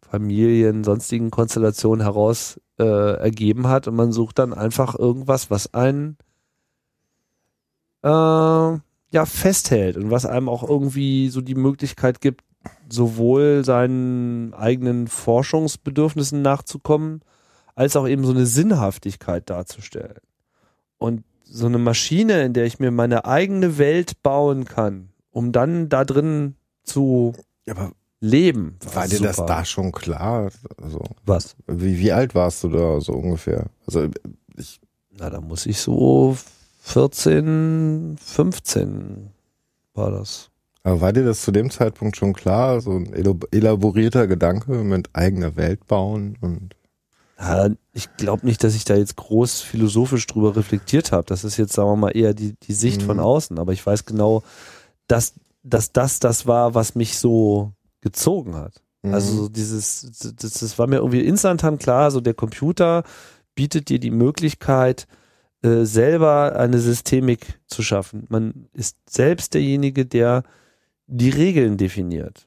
Familien, 0.00 0.84
sonstigen 0.84 1.30
Konstellation 1.30 2.00
heraus 2.00 2.58
äh, 2.78 3.16
ergeben 3.18 3.68
hat. 3.68 3.86
Und 3.86 3.94
man 3.94 4.10
sucht 4.10 4.38
dann 4.38 4.54
einfach 4.54 4.98
irgendwas, 4.98 5.50
was 5.50 5.74
einen 5.74 6.16
äh, 8.02 8.08
ja 8.08 9.26
festhält 9.26 9.98
und 9.98 10.10
was 10.10 10.24
einem 10.24 10.48
auch 10.48 10.66
irgendwie 10.66 11.28
so 11.28 11.42
die 11.42 11.54
Möglichkeit 11.54 12.22
gibt, 12.22 12.42
sowohl 12.88 13.64
seinen 13.64 14.54
eigenen 14.54 15.08
Forschungsbedürfnissen 15.08 16.40
nachzukommen, 16.40 17.20
als 17.74 17.96
auch 17.96 18.08
eben 18.08 18.24
so 18.24 18.32
eine 18.32 18.46
Sinnhaftigkeit 18.46 19.48
darzustellen. 19.50 20.20
Und 20.96 21.22
so 21.52 21.66
eine 21.66 21.78
Maschine, 21.78 22.42
in 22.44 22.52
der 22.52 22.64
ich 22.64 22.78
mir 22.78 22.90
meine 22.92 23.24
eigene 23.24 23.76
Welt 23.76 24.22
bauen 24.22 24.64
kann, 24.66 25.08
um 25.32 25.50
dann 25.52 25.88
da 25.88 26.04
drin 26.04 26.54
zu 26.84 27.32
Aber 27.68 27.92
leben. 28.20 28.76
war 28.94 29.08
dir 29.08 29.20
das 29.20 29.36
da 29.36 29.64
schon 29.64 29.90
klar? 29.92 30.50
Also, 30.80 31.02
Was? 31.26 31.56
wie, 31.66 31.98
wie 31.98 32.12
alt 32.12 32.34
warst 32.34 32.62
du 32.64 32.68
da 32.68 33.00
so 33.00 33.14
ungefähr? 33.14 33.66
Also 33.86 34.08
ich, 34.56 34.80
Na, 35.18 35.28
da 35.28 35.40
muss 35.40 35.66
ich 35.66 35.78
so 35.80 36.36
14, 36.82 38.16
15 38.24 39.30
war 39.94 40.10
das. 40.10 40.50
aber 40.84 41.00
war 41.00 41.12
dir 41.12 41.24
das 41.24 41.42
zu 41.42 41.50
dem 41.50 41.70
Zeitpunkt 41.70 42.16
schon 42.16 42.32
klar? 42.32 42.80
So 42.80 42.92
ein 42.92 43.12
elaborierter 43.12 44.26
Gedanke 44.26 44.72
mit 44.84 45.08
eigener 45.14 45.56
Welt 45.56 45.86
bauen 45.88 46.36
und 46.40 46.74
Ja, 47.40 47.68
ich 47.92 48.14
glaube 48.16 48.46
nicht, 48.46 48.62
dass 48.62 48.74
ich 48.74 48.84
da 48.84 48.94
jetzt 48.96 49.16
groß 49.16 49.62
philosophisch 49.62 50.26
drüber 50.26 50.56
reflektiert 50.56 51.10
habe. 51.10 51.24
Das 51.26 51.42
ist 51.42 51.56
jetzt, 51.56 51.72
sagen 51.72 51.88
wir 51.88 51.96
mal, 51.96 52.10
eher 52.16 52.34
die, 52.34 52.54
die 52.62 52.74
Sicht 52.74 53.00
Mhm. 53.02 53.06
von 53.06 53.20
außen. 53.20 53.58
Aber 53.58 53.72
ich 53.72 53.84
weiß 53.84 54.04
genau, 54.04 54.42
dass, 55.08 55.34
dass 55.62 55.92
das 55.92 56.20
das 56.20 56.46
war, 56.46 56.74
was 56.74 56.94
mich 56.94 57.18
so 57.18 57.72
gezogen 58.02 58.54
hat. 58.56 58.82
Mhm. 59.02 59.14
Also 59.14 59.34
so 59.36 59.48
dieses, 59.48 60.34
das, 60.36 60.52
das 60.52 60.78
war 60.78 60.86
mir 60.86 60.96
irgendwie 60.96 61.24
instantan 61.24 61.78
klar, 61.78 62.10
so 62.10 62.20
der 62.20 62.34
Computer 62.34 63.04
bietet 63.54 63.88
dir 63.88 63.98
die 63.98 64.10
Möglichkeit, 64.10 65.06
äh, 65.62 65.84
selber 65.84 66.56
eine 66.56 66.78
Systemik 66.78 67.58
zu 67.66 67.82
schaffen. 67.82 68.26
Man 68.28 68.68
ist 68.74 68.96
selbst 69.08 69.54
derjenige, 69.54 70.04
der 70.06 70.42
die 71.06 71.30
Regeln 71.30 71.76
definiert. 71.76 72.46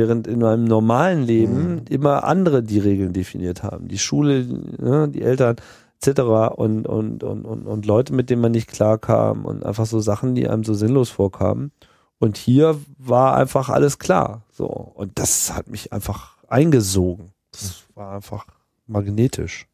Während 0.00 0.26
in 0.26 0.42
einem 0.42 0.64
normalen 0.64 1.22
Leben 1.22 1.74
Mhm. 1.74 1.82
immer 1.90 2.24
andere 2.24 2.62
die 2.62 2.78
Regeln 2.78 3.12
definiert 3.12 3.62
haben. 3.62 3.86
Die 3.88 3.98
Schule, 3.98 4.46
ne, 4.78 5.08
die 5.08 5.20
Eltern 5.20 5.56
etc. 6.00 6.20
Und, 6.56 6.86
und, 6.86 7.22
und, 7.22 7.44
und, 7.44 7.66
und 7.66 7.86
Leute, 7.86 8.14
mit 8.14 8.30
denen 8.30 8.40
man 8.40 8.52
nicht 8.52 8.68
klarkam 8.68 9.44
und 9.44 9.64
einfach 9.66 9.84
so 9.84 10.00
Sachen, 10.00 10.34
die 10.34 10.48
einem 10.48 10.64
so 10.64 10.72
sinnlos 10.72 11.10
vorkamen. 11.10 11.70
Und 12.18 12.38
hier 12.38 12.78
war 12.98 13.36
einfach 13.36 13.68
alles 13.68 13.98
klar. 13.98 14.42
So. 14.50 14.66
Und 14.66 15.18
das 15.18 15.54
hat 15.54 15.68
mich 15.68 15.92
einfach 15.92 16.36
eingesogen. 16.48 17.32
Das 17.52 17.82
war 17.94 18.14
einfach 18.16 18.46
magnetisch. 18.86 19.66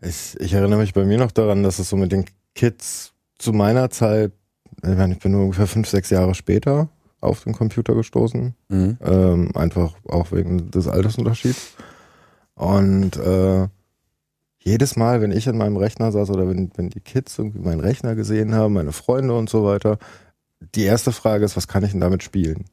Ich, 0.00 0.36
ich 0.38 0.52
erinnere 0.52 0.78
mich 0.78 0.94
bei 0.94 1.04
mir 1.04 1.18
noch 1.18 1.32
daran, 1.32 1.62
dass 1.64 1.78
es 1.80 1.88
so 1.88 1.96
mit 1.96 2.12
den 2.12 2.26
Kids 2.54 3.12
zu 3.38 3.52
meiner 3.52 3.90
Zeit, 3.90 4.32
ich 4.82 4.96
meine, 4.96 5.14
ich 5.14 5.18
bin 5.18 5.32
nur 5.32 5.42
ungefähr 5.42 5.66
fünf, 5.66 5.88
sechs 5.88 6.10
Jahre 6.10 6.34
später 6.34 6.88
auf 7.20 7.44
den 7.44 7.54
Computer 7.54 7.94
gestoßen. 7.94 8.54
Ähm, 9.04 9.50
einfach 9.54 9.94
auch 10.08 10.32
wegen 10.32 10.70
des 10.70 10.88
Altersunterschieds. 10.88 11.74
Und 12.54 13.16
äh, 13.16 13.68
jedes 14.58 14.96
Mal, 14.96 15.20
wenn 15.20 15.30
ich 15.30 15.48
an 15.48 15.58
meinem 15.58 15.76
Rechner 15.76 16.10
saß 16.10 16.30
oder 16.30 16.48
wenn, 16.48 16.72
wenn 16.76 16.90
die 16.90 17.00
Kids 17.00 17.38
irgendwie 17.38 17.60
meinen 17.60 17.80
Rechner 17.80 18.14
gesehen 18.14 18.54
haben, 18.54 18.74
meine 18.74 18.92
Freunde 18.92 19.36
und 19.36 19.48
so 19.48 19.64
weiter, 19.64 19.98
die 20.74 20.82
erste 20.82 21.12
Frage 21.12 21.44
ist, 21.44 21.56
was 21.56 21.68
kann 21.68 21.84
ich 21.84 21.92
denn 21.92 22.00
damit 22.00 22.22
spielen? 22.22 22.64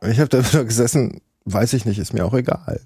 Und 0.00 0.10
ich 0.10 0.18
habe 0.18 0.28
da 0.28 0.44
wieder 0.44 0.64
gesessen, 0.66 1.20
weiß 1.44 1.74
ich 1.74 1.84
nicht, 1.84 1.98
ist 1.98 2.12
mir 2.12 2.24
auch 2.24 2.34
egal. 2.34 2.80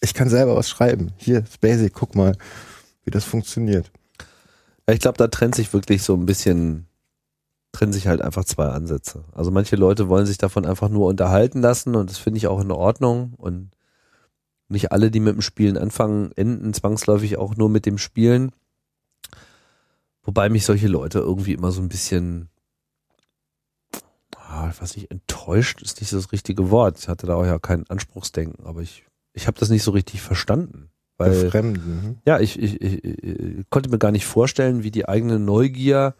Ich 0.00 0.14
kann 0.14 0.28
selber 0.28 0.56
was 0.56 0.68
schreiben. 0.68 1.12
Hier, 1.16 1.44
ist 1.44 1.60
Basic, 1.60 1.92
guck 1.94 2.14
mal, 2.14 2.36
wie 3.04 3.10
das 3.10 3.24
funktioniert. 3.24 3.90
Ich 4.86 5.00
glaube, 5.00 5.16
da 5.16 5.28
trennt 5.28 5.54
sich 5.54 5.72
wirklich 5.72 6.02
so 6.02 6.14
ein 6.14 6.26
bisschen, 6.26 6.86
trennen 7.74 7.92
sich 7.92 8.06
halt 8.06 8.22
einfach 8.22 8.44
zwei 8.44 8.68
Ansätze. 8.68 9.24
Also 9.32 9.50
manche 9.50 9.76
Leute 9.76 10.08
wollen 10.08 10.26
sich 10.26 10.38
davon 10.38 10.64
einfach 10.64 10.88
nur 10.88 11.08
unterhalten 11.08 11.60
lassen 11.60 11.96
und 11.96 12.08
das 12.08 12.18
finde 12.18 12.38
ich 12.38 12.46
auch 12.46 12.60
in 12.60 12.70
Ordnung 12.70 13.34
und 13.36 13.70
nicht 14.68 14.92
alle, 14.92 15.10
die 15.10 15.20
mit 15.20 15.34
dem 15.34 15.42
Spielen 15.42 15.76
anfangen, 15.76 16.30
enden 16.36 16.72
zwangsläufig 16.72 17.36
auch 17.36 17.56
nur 17.56 17.68
mit 17.68 17.84
dem 17.84 17.98
Spielen. 17.98 18.52
Wobei 20.22 20.48
mich 20.48 20.64
solche 20.64 20.88
Leute 20.88 21.18
irgendwie 21.18 21.52
immer 21.52 21.70
so 21.72 21.82
ein 21.82 21.88
bisschen, 21.88 22.48
ah, 24.36 24.70
ich 24.70 24.80
weiß 24.80 24.96
nicht, 24.96 25.10
enttäuscht 25.10 25.82
ist 25.82 26.00
nicht 26.00 26.12
das 26.12 26.32
richtige 26.32 26.70
Wort. 26.70 26.98
Ich 26.98 27.08
hatte 27.08 27.26
da 27.26 27.34
auch 27.34 27.44
ja 27.44 27.58
kein 27.58 27.90
Anspruchsdenken, 27.90 28.64
aber 28.64 28.80
ich, 28.80 29.04
ich 29.32 29.48
habe 29.48 29.58
das 29.58 29.68
nicht 29.68 29.82
so 29.82 29.90
richtig 29.90 30.22
verstanden. 30.22 30.90
Weil, 31.16 31.44
Befremden. 31.44 32.20
ja, 32.24 32.40
ich, 32.40 32.58
ich, 32.58 32.80
ich, 32.80 33.04
ich 33.04 33.70
konnte 33.70 33.90
mir 33.90 33.98
gar 33.98 34.12
nicht 34.12 34.26
vorstellen, 34.26 34.82
wie 34.82 34.90
die 34.90 35.08
eigene 35.08 35.38
Neugier 35.38 36.14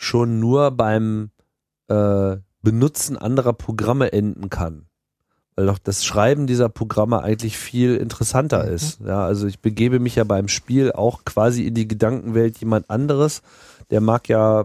schon 0.00 0.40
nur 0.40 0.70
beim 0.70 1.30
äh, 1.88 2.38
Benutzen 2.62 3.18
anderer 3.18 3.52
Programme 3.52 4.12
enden 4.14 4.48
kann. 4.48 4.86
Weil 5.56 5.66
doch 5.66 5.78
das 5.78 6.06
Schreiben 6.06 6.46
dieser 6.46 6.70
Programme 6.70 7.22
eigentlich 7.22 7.58
viel 7.58 7.96
interessanter 7.96 8.64
Mhm. 8.64 8.72
ist. 8.72 9.00
Ja, 9.04 9.26
also 9.26 9.46
ich 9.46 9.60
begebe 9.60 10.00
mich 10.00 10.16
ja 10.16 10.24
beim 10.24 10.48
Spiel 10.48 10.90
auch 10.92 11.26
quasi 11.26 11.66
in 11.66 11.74
die 11.74 11.86
Gedankenwelt 11.86 12.56
jemand 12.58 12.88
anderes. 12.88 13.42
Der 13.90 14.00
mag 14.00 14.26
ja 14.30 14.64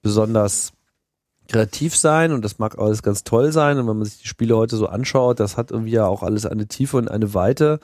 besonders 0.00 0.72
kreativ 1.48 1.94
sein 1.94 2.32
und 2.32 2.42
das 2.42 2.58
mag 2.58 2.78
alles 2.78 3.02
ganz 3.02 3.24
toll 3.24 3.52
sein. 3.52 3.78
Und 3.78 3.86
wenn 3.86 3.98
man 3.98 4.06
sich 4.06 4.22
die 4.22 4.28
Spiele 4.28 4.56
heute 4.56 4.76
so 4.76 4.86
anschaut, 4.86 5.40
das 5.40 5.58
hat 5.58 5.70
irgendwie 5.70 5.92
ja 5.92 6.06
auch 6.06 6.22
alles 6.22 6.46
eine 6.46 6.68
Tiefe 6.68 6.96
und 6.96 7.10
eine 7.10 7.34
Weite. 7.34 7.80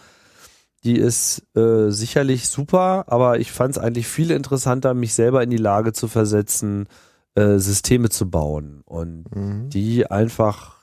Die 0.85 0.97
ist 0.97 1.43
äh, 1.57 1.91
sicherlich 1.91 2.49
super, 2.49 3.05
aber 3.09 3.39
ich 3.41 3.53
fand 3.53 3.76
es 3.76 3.82
eigentlich 3.82 4.07
viel 4.07 4.30
interessanter, 4.30 4.93
mich 4.95 5.14
selber 5.14 5.43
in 5.43 5.51
die 5.51 5.57
Lage 5.57 5.93
zu 5.93 6.09
versetzen, 6.09 6.87
äh, 7.35 7.59
Systeme 7.59 8.11
zu 8.11 8.28
bauen 8.30 8.82
und 8.85 9.24
Mhm. 9.35 9.70
die 9.70 10.11
einfach 10.11 10.74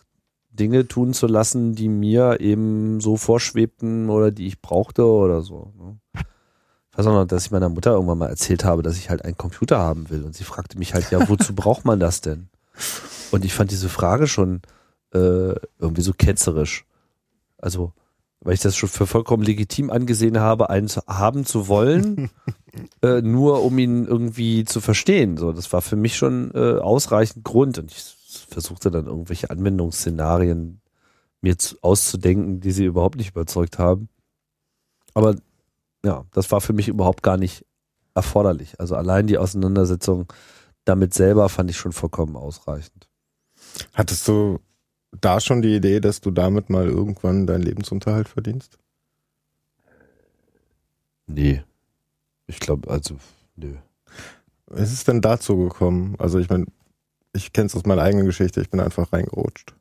Dinge 0.49 0.87
tun 0.87 1.13
zu 1.13 1.27
lassen, 1.27 1.75
die 1.75 1.87
mir 1.87 2.39
eben 2.41 2.99
so 2.99 3.15
vorschwebten 3.15 4.09
oder 4.09 4.31
die 4.31 4.47
ich 4.47 4.61
brauchte 4.61 5.05
oder 5.05 5.41
so. 5.41 5.71
Ne? 5.77 5.97
Ich 6.91 6.97
weiß 6.97 7.07
auch 7.07 7.13
noch, 7.13 7.25
dass 7.25 7.45
ich 7.45 7.51
meiner 7.51 7.69
Mutter 7.69 7.91
irgendwann 7.91 8.17
mal 8.17 8.27
erzählt 8.27 8.65
habe, 8.65 8.81
dass 8.83 8.97
ich 8.97 9.09
halt 9.09 9.23
einen 9.23 9.37
Computer 9.37 9.77
haben 9.79 10.09
will 10.09 10.23
und 10.25 10.35
sie 10.35 10.43
fragte 10.43 10.77
mich 10.77 10.93
halt, 10.93 11.09
ja, 11.11 11.29
wozu 11.29 11.55
braucht 11.55 11.85
man 11.85 11.99
das 12.01 12.19
denn? 12.19 12.49
Und 13.31 13.45
ich 13.45 13.53
fand 13.53 13.71
diese 13.71 13.87
Frage 13.87 14.27
schon 14.27 14.61
äh, 15.13 15.53
irgendwie 15.79 16.01
so 16.01 16.11
ketzerisch. 16.17 16.85
Also, 17.57 17.93
weil 18.43 18.55
ich 18.55 18.61
das 18.61 18.75
schon 18.75 18.89
für 18.89 19.05
vollkommen 19.05 19.43
legitim 19.43 19.91
angesehen 19.91 20.39
habe, 20.39 20.69
einen 20.69 20.87
zu, 20.87 21.01
haben 21.07 21.45
zu 21.45 21.67
wollen, 21.67 22.31
äh, 23.03 23.21
nur 23.21 23.63
um 23.63 23.77
ihn 23.77 24.05
irgendwie 24.05 24.65
zu 24.65 24.81
verstehen. 24.81 25.37
So, 25.37 25.51
das 25.51 25.71
war 25.73 25.81
für 25.81 25.95
mich 25.95 26.17
schon 26.17 26.51
äh, 26.53 26.79
ausreichend 26.79 27.43
Grund 27.43 27.77
und 27.77 27.91
ich 27.91 28.03
versuchte 28.49 28.89
dann 28.91 29.05
irgendwelche 29.05 29.49
Anwendungsszenarien 29.49 30.81
mir 31.41 31.57
zu, 31.57 31.77
auszudenken, 31.81 32.61
die 32.61 32.71
sie 32.71 32.85
überhaupt 32.85 33.17
nicht 33.17 33.31
überzeugt 33.31 33.77
haben. 33.79 34.09
Aber 35.13 35.35
ja, 36.03 36.25
das 36.33 36.51
war 36.51 36.61
für 36.61 36.73
mich 36.73 36.87
überhaupt 36.87 37.23
gar 37.23 37.37
nicht 37.37 37.65
erforderlich. 38.15 38.79
Also 38.79 38.95
allein 38.95 39.27
die 39.27 39.37
Auseinandersetzung 39.37 40.31
damit 40.85 41.13
selber 41.13 41.47
fand 41.49 41.69
ich 41.69 41.77
schon 41.77 41.91
vollkommen 41.91 42.35
ausreichend. 42.35 43.07
Hattest 43.93 44.27
du 44.27 44.59
da 45.19 45.39
schon 45.39 45.61
die 45.61 45.75
Idee, 45.75 45.99
dass 45.99 46.21
du 46.21 46.31
damit 46.31 46.69
mal 46.69 46.87
irgendwann 46.87 47.47
deinen 47.47 47.63
Lebensunterhalt 47.63 48.29
verdienst? 48.29 48.77
Nee. 51.27 51.63
Ich 52.47 52.59
glaube, 52.59 52.89
also, 52.89 53.17
nö. 53.55 53.75
Was 54.67 54.91
ist 54.91 55.07
denn 55.07 55.21
dazu 55.21 55.57
gekommen? 55.57 56.15
Also 56.17 56.39
ich 56.39 56.49
meine, 56.49 56.65
ich 57.33 57.53
kenne 57.53 57.67
es 57.67 57.75
aus 57.75 57.85
meiner 57.85 58.01
eigenen 58.01 58.25
Geschichte, 58.25 58.61
ich 58.61 58.69
bin 58.69 58.79
einfach 58.79 59.11
reingerutscht. 59.11 59.73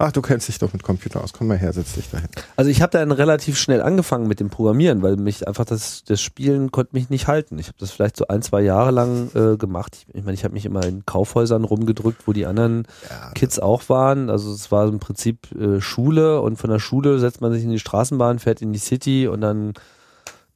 Ach, 0.00 0.12
du 0.12 0.22
kennst 0.22 0.46
dich 0.46 0.60
doch 0.60 0.72
mit 0.72 0.84
Computer 0.84 1.24
aus. 1.24 1.32
Komm 1.32 1.48
mal 1.48 1.58
her, 1.58 1.72
setz 1.72 1.94
dich 1.94 2.08
dahin. 2.08 2.28
Also 2.54 2.70
ich 2.70 2.82
habe 2.82 2.92
dann 2.92 3.10
relativ 3.10 3.58
schnell 3.58 3.82
angefangen 3.82 4.28
mit 4.28 4.38
dem 4.38 4.48
Programmieren, 4.48 5.02
weil 5.02 5.16
mich 5.16 5.48
einfach 5.48 5.64
das, 5.64 6.04
das 6.04 6.20
Spielen 6.20 6.70
konnte 6.70 6.94
mich 6.94 7.10
nicht 7.10 7.26
halten. 7.26 7.58
Ich 7.58 7.66
habe 7.66 7.78
das 7.80 7.90
vielleicht 7.90 8.16
so 8.16 8.28
ein, 8.28 8.40
zwei 8.40 8.60
Jahre 8.60 8.92
lang 8.92 9.28
äh, 9.34 9.56
gemacht. 9.56 10.06
Ich 10.06 10.06
meine, 10.06 10.18
ich, 10.18 10.24
mein, 10.24 10.34
ich 10.34 10.44
habe 10.44 10.54
mich 10.54 10.66
immer 10.66 10.86
in 10.86 11.04
Kaufhäusern 11.04 11.64
rumgedrückt, 11.64 12.28
wo 12.28 12.32
die 12.32 12.46
anderen 12.46 12.86
Ja, 13.10 13.32
Kids 13.34 13.58
auch 13.58 13.88
waren. 13.88 14.30
Also 14.30 14.52
es 14.52 14.70
war 14.70 14.86
im 14.86 15.00
Prinzip 15.00 15.50
äh, 15.50 15.80
Schule 15.80 16.42
und 16.42 16.58
von 16.58 16.70
der 16.70 16.78
Schule 16.78 17.18
setzt 17.18 17.40
man 17.40 17.52
sich 17.52 17.64
in 17.64 17.70
die 17.70 17.80
Straßenbahn, 17.80 18.38
fährt 18.38 18.62
in 18.62 18.72
die 18.72 18.78
City 18.78 19.26
und 19.26 19.40
dann 19.40 19.72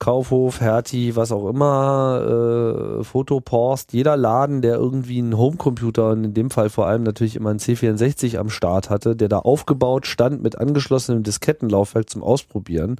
Kaufhof, 0.03 0.61
Hertie, 0.61 1.15
was 1.15 1.31
auch 1.31 1.49
immer, 1.49 2.99
äh, 2.99 3.05
Fotopost, 3.05 3.93
jeder 3.93 4.17
Laden, 4.17 4.61
der 4.61 4.75
irgendwie 4.75 5.21
einen 5.21 5.39
Homecomputer 5.39 6.11
und 6.11 6.25
in 6.25 6.35
dem 6.35 6.51
Fall 6.51 6.71
vor 6.71 6.89
allem 6.89 7.05
natürlich 7.05 7.37
immer 7.37 7.51
einen 7.51 7.61
C64 7.61 8.37
am 8.37 8.51
Start 8.51 8.91
hatte, 8.91 9.15
der 9.15 9.29
da 9.29 9.39
aufgebaut 9.39 10.09
stand 10.09 10.43
mit 10.43 10.59
angeschlossenem 10.59 11.23
Diskettenlaufwerk 11.23 12.11
zum 12.11 12.25
Ausprobieren, 12.25 12.97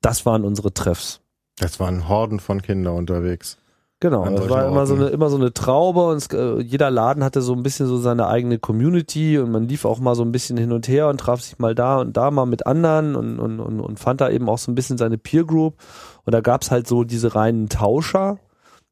das 0.00 0.26
waren 0.26 0.44
unsere 0.44 0.74
Treffs. 0.74 1.20
Das 1.58 1.78
waren 1.78 2.08
Horden 2.08 2.40
von 2.40 2.60
Kindern 2.60 2.96
unterwegs. 2.96 3.58
Genau, 4.00 4.28
das 4.28 4.48
war 4.48 4.66
immer 4.66 4.84
so, 4.84 4.96
eine, 4.96 5.10
immer 5.10 5.30
so 5.30 5.36
eine 5.36 5.52
Traube 5.52 6.08
und 6.08 6.16
es, 6.16 6.26
äh, 6.26 6.60
jeder 6.60 6.90
Laden 6.90 7.22
hatte 7.22 7.40
so 7.40 7.52
ein 7.52 7.62
bisschen 7.62 7.86
so 7.86 7.98
seine 7.98 8.26
eigene 8.26 8.58
Community 8.58 9.38
und 9.38 9.52
man 9.52 9.68
lief 9.68 9.84
auch 9.84 10.00
mal 10.00 10.16
so 10.16 10.24
ein 10.24 10.32
bisschen 10.32 10.56
hin 10.56 10.72
und 10.72 10.88
her 10.88 11.06
und 11.06 11.20
traf 11.20 11.40
sich 11.40 11.60
mal 11.60 11.76
da 11.76 12.00
und 12.00 12.16
da 12.16 12.32
mal 12.32 12.46
mit 12.46 12.66
anderen 12.66 13.14
und, 13.14 13.38
und, 13.38 13.60
und, 13.60 13.78
und 13.78 14.00
fand 14.00 14.20
da 14.20 14.28
eben 14.28 14.48
auch 14.48 14.58
so 14.58 14.72
ein 14.72 14.74
bisschen 14.74 14.98
seine 14.98 15.18
Peer 15.18 15.44
Group 15.44 15.76
und 16.24 16.32
da 16.32 16.40
gab's 16.40 16.70
halt 16.70 16.86
so 16.86 17.04
diese 17.04 17.34
reinen 17.34 17.68
Tauscher, 17.68 18.38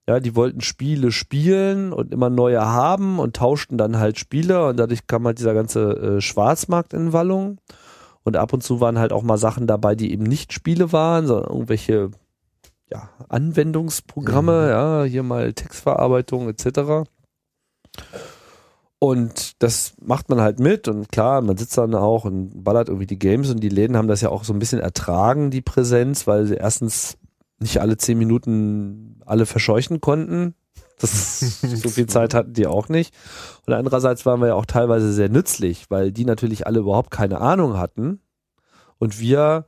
ja, 0.09 0.19
die 0.19 0.35
wollten 0.35 0.61
Spiele 0.61 1.13
spielen 1.13 1.93
und 1.93 2.13
immer 2.13 2.31
neue 2.31 2.61
haben 2.61 3.21
und 3.21 3.37
tauschten 3.37 3.79
dann 3.79 3.99
halt 3.99 4.19
Spiele. 4.19 4.67
Und 4.67 4.77
dadurch 4.77 5.07
kam 5.07 5.25
halt 5.25 5.39
dieser 5.39 5.55
ganze 5.55 5.91
äh, 5.93 6.21
Schwarzmarkt 6.21 6.95
in 6.95 7.13
Wallung. 7.13 7.59
Und 8.25 8.37
ab 8.37 8.53
und 8.53 8.63
zu 8.63 8.81
waren 8.81 8.99
halt 8.99 9.13
auch 9.13 9.23
mal 9.23 9.39
Sachen 9.39 9.69
dabei, 9.69 9.95
die 9.95 10.13
eben 10.13 10.25
nicht 10.25 10.53
Spiele 10.53 10.93
waren, 10.93 11.29
sondern 11.29 11.51
irgendwelche 11.53 12.11
ja, 12.91 13.09
Anwendungsprogramme, 13.29 14.71
ja, 14.71 15.05
hier 15.05 15.23
mal 15.23 15.53
Textverarbeitung 15.53 16.49
etc. 16.49 17.09
Und 19.03 19.63
das 19.63 19.95
macht 20.03 20.29
man 20.29 20.43
halt 20.43 20.61
mit 20.61 20.87
und 20.87 21.11
klar, 21.11 21.41
man 21.41 21.57
sitzt 21.57 21.79
dann 21.79 21.95
auch 21.95 22.27
und 22.27 22.63
ballert 22.63 22.89
irgendwie 22.89 23.07
die 23.07 23.19
Games 23.19 23.49
und 23.49 23.61
die 23.61 23.71
Läden 23.71 23.97
haben 23.97 24.09
das 24.09 24.21
ja 24.21 24.29
auch 24.29 24.45
so 24.45 24.53
ein 24.53 24.59
bisschen 24.59 24.79
ertragen, 24.79 25.51
die 25.51 25.63
Präsenz, 25.63 26.27
weil 26.27 26.45
sie 26.45 26.57
erstens 26.57 27.17
nicht 27.59 27.81
alle 27.81 27.97
zehn 27.97 28.19
Minuten 28.19 29.19
alle 29.25 29.47
verscheuchen 29.47 30.03
konnten. 30.03 30.55
Das, 30.99 31.41
so 31.63 31.89
viel 31.89 32.09
Zeit 32.09 32.35
hatten 32.35 32.53
die 32.53 32.67
auch 32.67 32.91
nicht. 32.91 33.15
Und 33.67 33.73
andererseits 33.73 34.27
waren 34.27 34.41
wir 34.41 34.49
ja 34.49 34.55
auch 34.55 34.67
teilweise 34.67 35.15
sehr 35.15 35.31
nützlich, 35.31 35.87
weil 35.89 36.13
die 36.13 36.27
natürlich 36.27 36.67
alle 36.67 36.81
überhaupt 36.81 37.11
keine 37.11 37.41
Ahnung 37.41 37.79
hatten. 37.79 38.21
Und 38.99 39.19
wir 39.19 39.65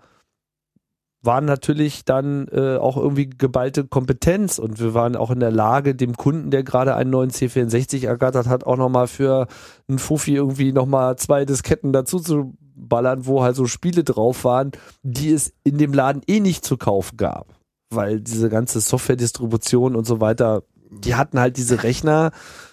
waren 1.22 1.44
natürlich 1.44 2.04
dann 2.04 2.48
äh, 2.48 2.76
auch 2.76 2.96
irgendwie 2.96 3.30
geballte 3.30 3.84
Kompetenz 3.84 4.58
und 4.58 4.80
wir 4.80 4.92
waren 4.92 5.14
auch 5.16 5.30
in 5.30 5.40
der 5.40 5.52
Lage, 5.52 5.94
dem 5.94 6.16
Kunden, 6.16 6.50
der 6.50 6.64
gerade 6.64 6.96
einen 6.96 7.10
neuen 7.10 7.30
C64 7.30 8.06
ergattert 8.06 8.48
hat, 8.48 8.64
auch 8.64 8.76
nochmal 8.76 9.06
für 9.06 9.46
einen 9.88 10.00
Fuffi 10.00 10.34
irgendwie 10.34 10.72
nochmal 10.72 11.16
zwei 11.16 11.44
Disketten 11.44 11.92
dazu 11.92 12.18
zu 12.18 12.54
ballern, 12.74 13.26
wo 13.26 13.42
halt 13.42 13.54
so 13.54 13.66
Spiele 13.66 14.02
drauf 14.02 14.44
waren, 14.44 14.72
die 15.02 15.30
es 15.30 15.52
in 15.62 15.78
dem 15.78 15.92
Laden 15.92 16.22
eh 16.26 16.40
nicht 16.40 16.64
zu 16.64 16.76
kaufen 16.76 17.16
gab. 17.16 17.46
Weil 17.90 18.20
diese 18.20 18.48
ganze 18.48 18.80
Software-Distribution 18.80 19.94
und 19.94 20.06
so 20.06 20.20
weiter, 20.20 20.64
die 20.90 21.14
hatten 21.14 21.38
halt 21.38 21.56
diese 21.56 21.84
Rechner, 21.84 22.32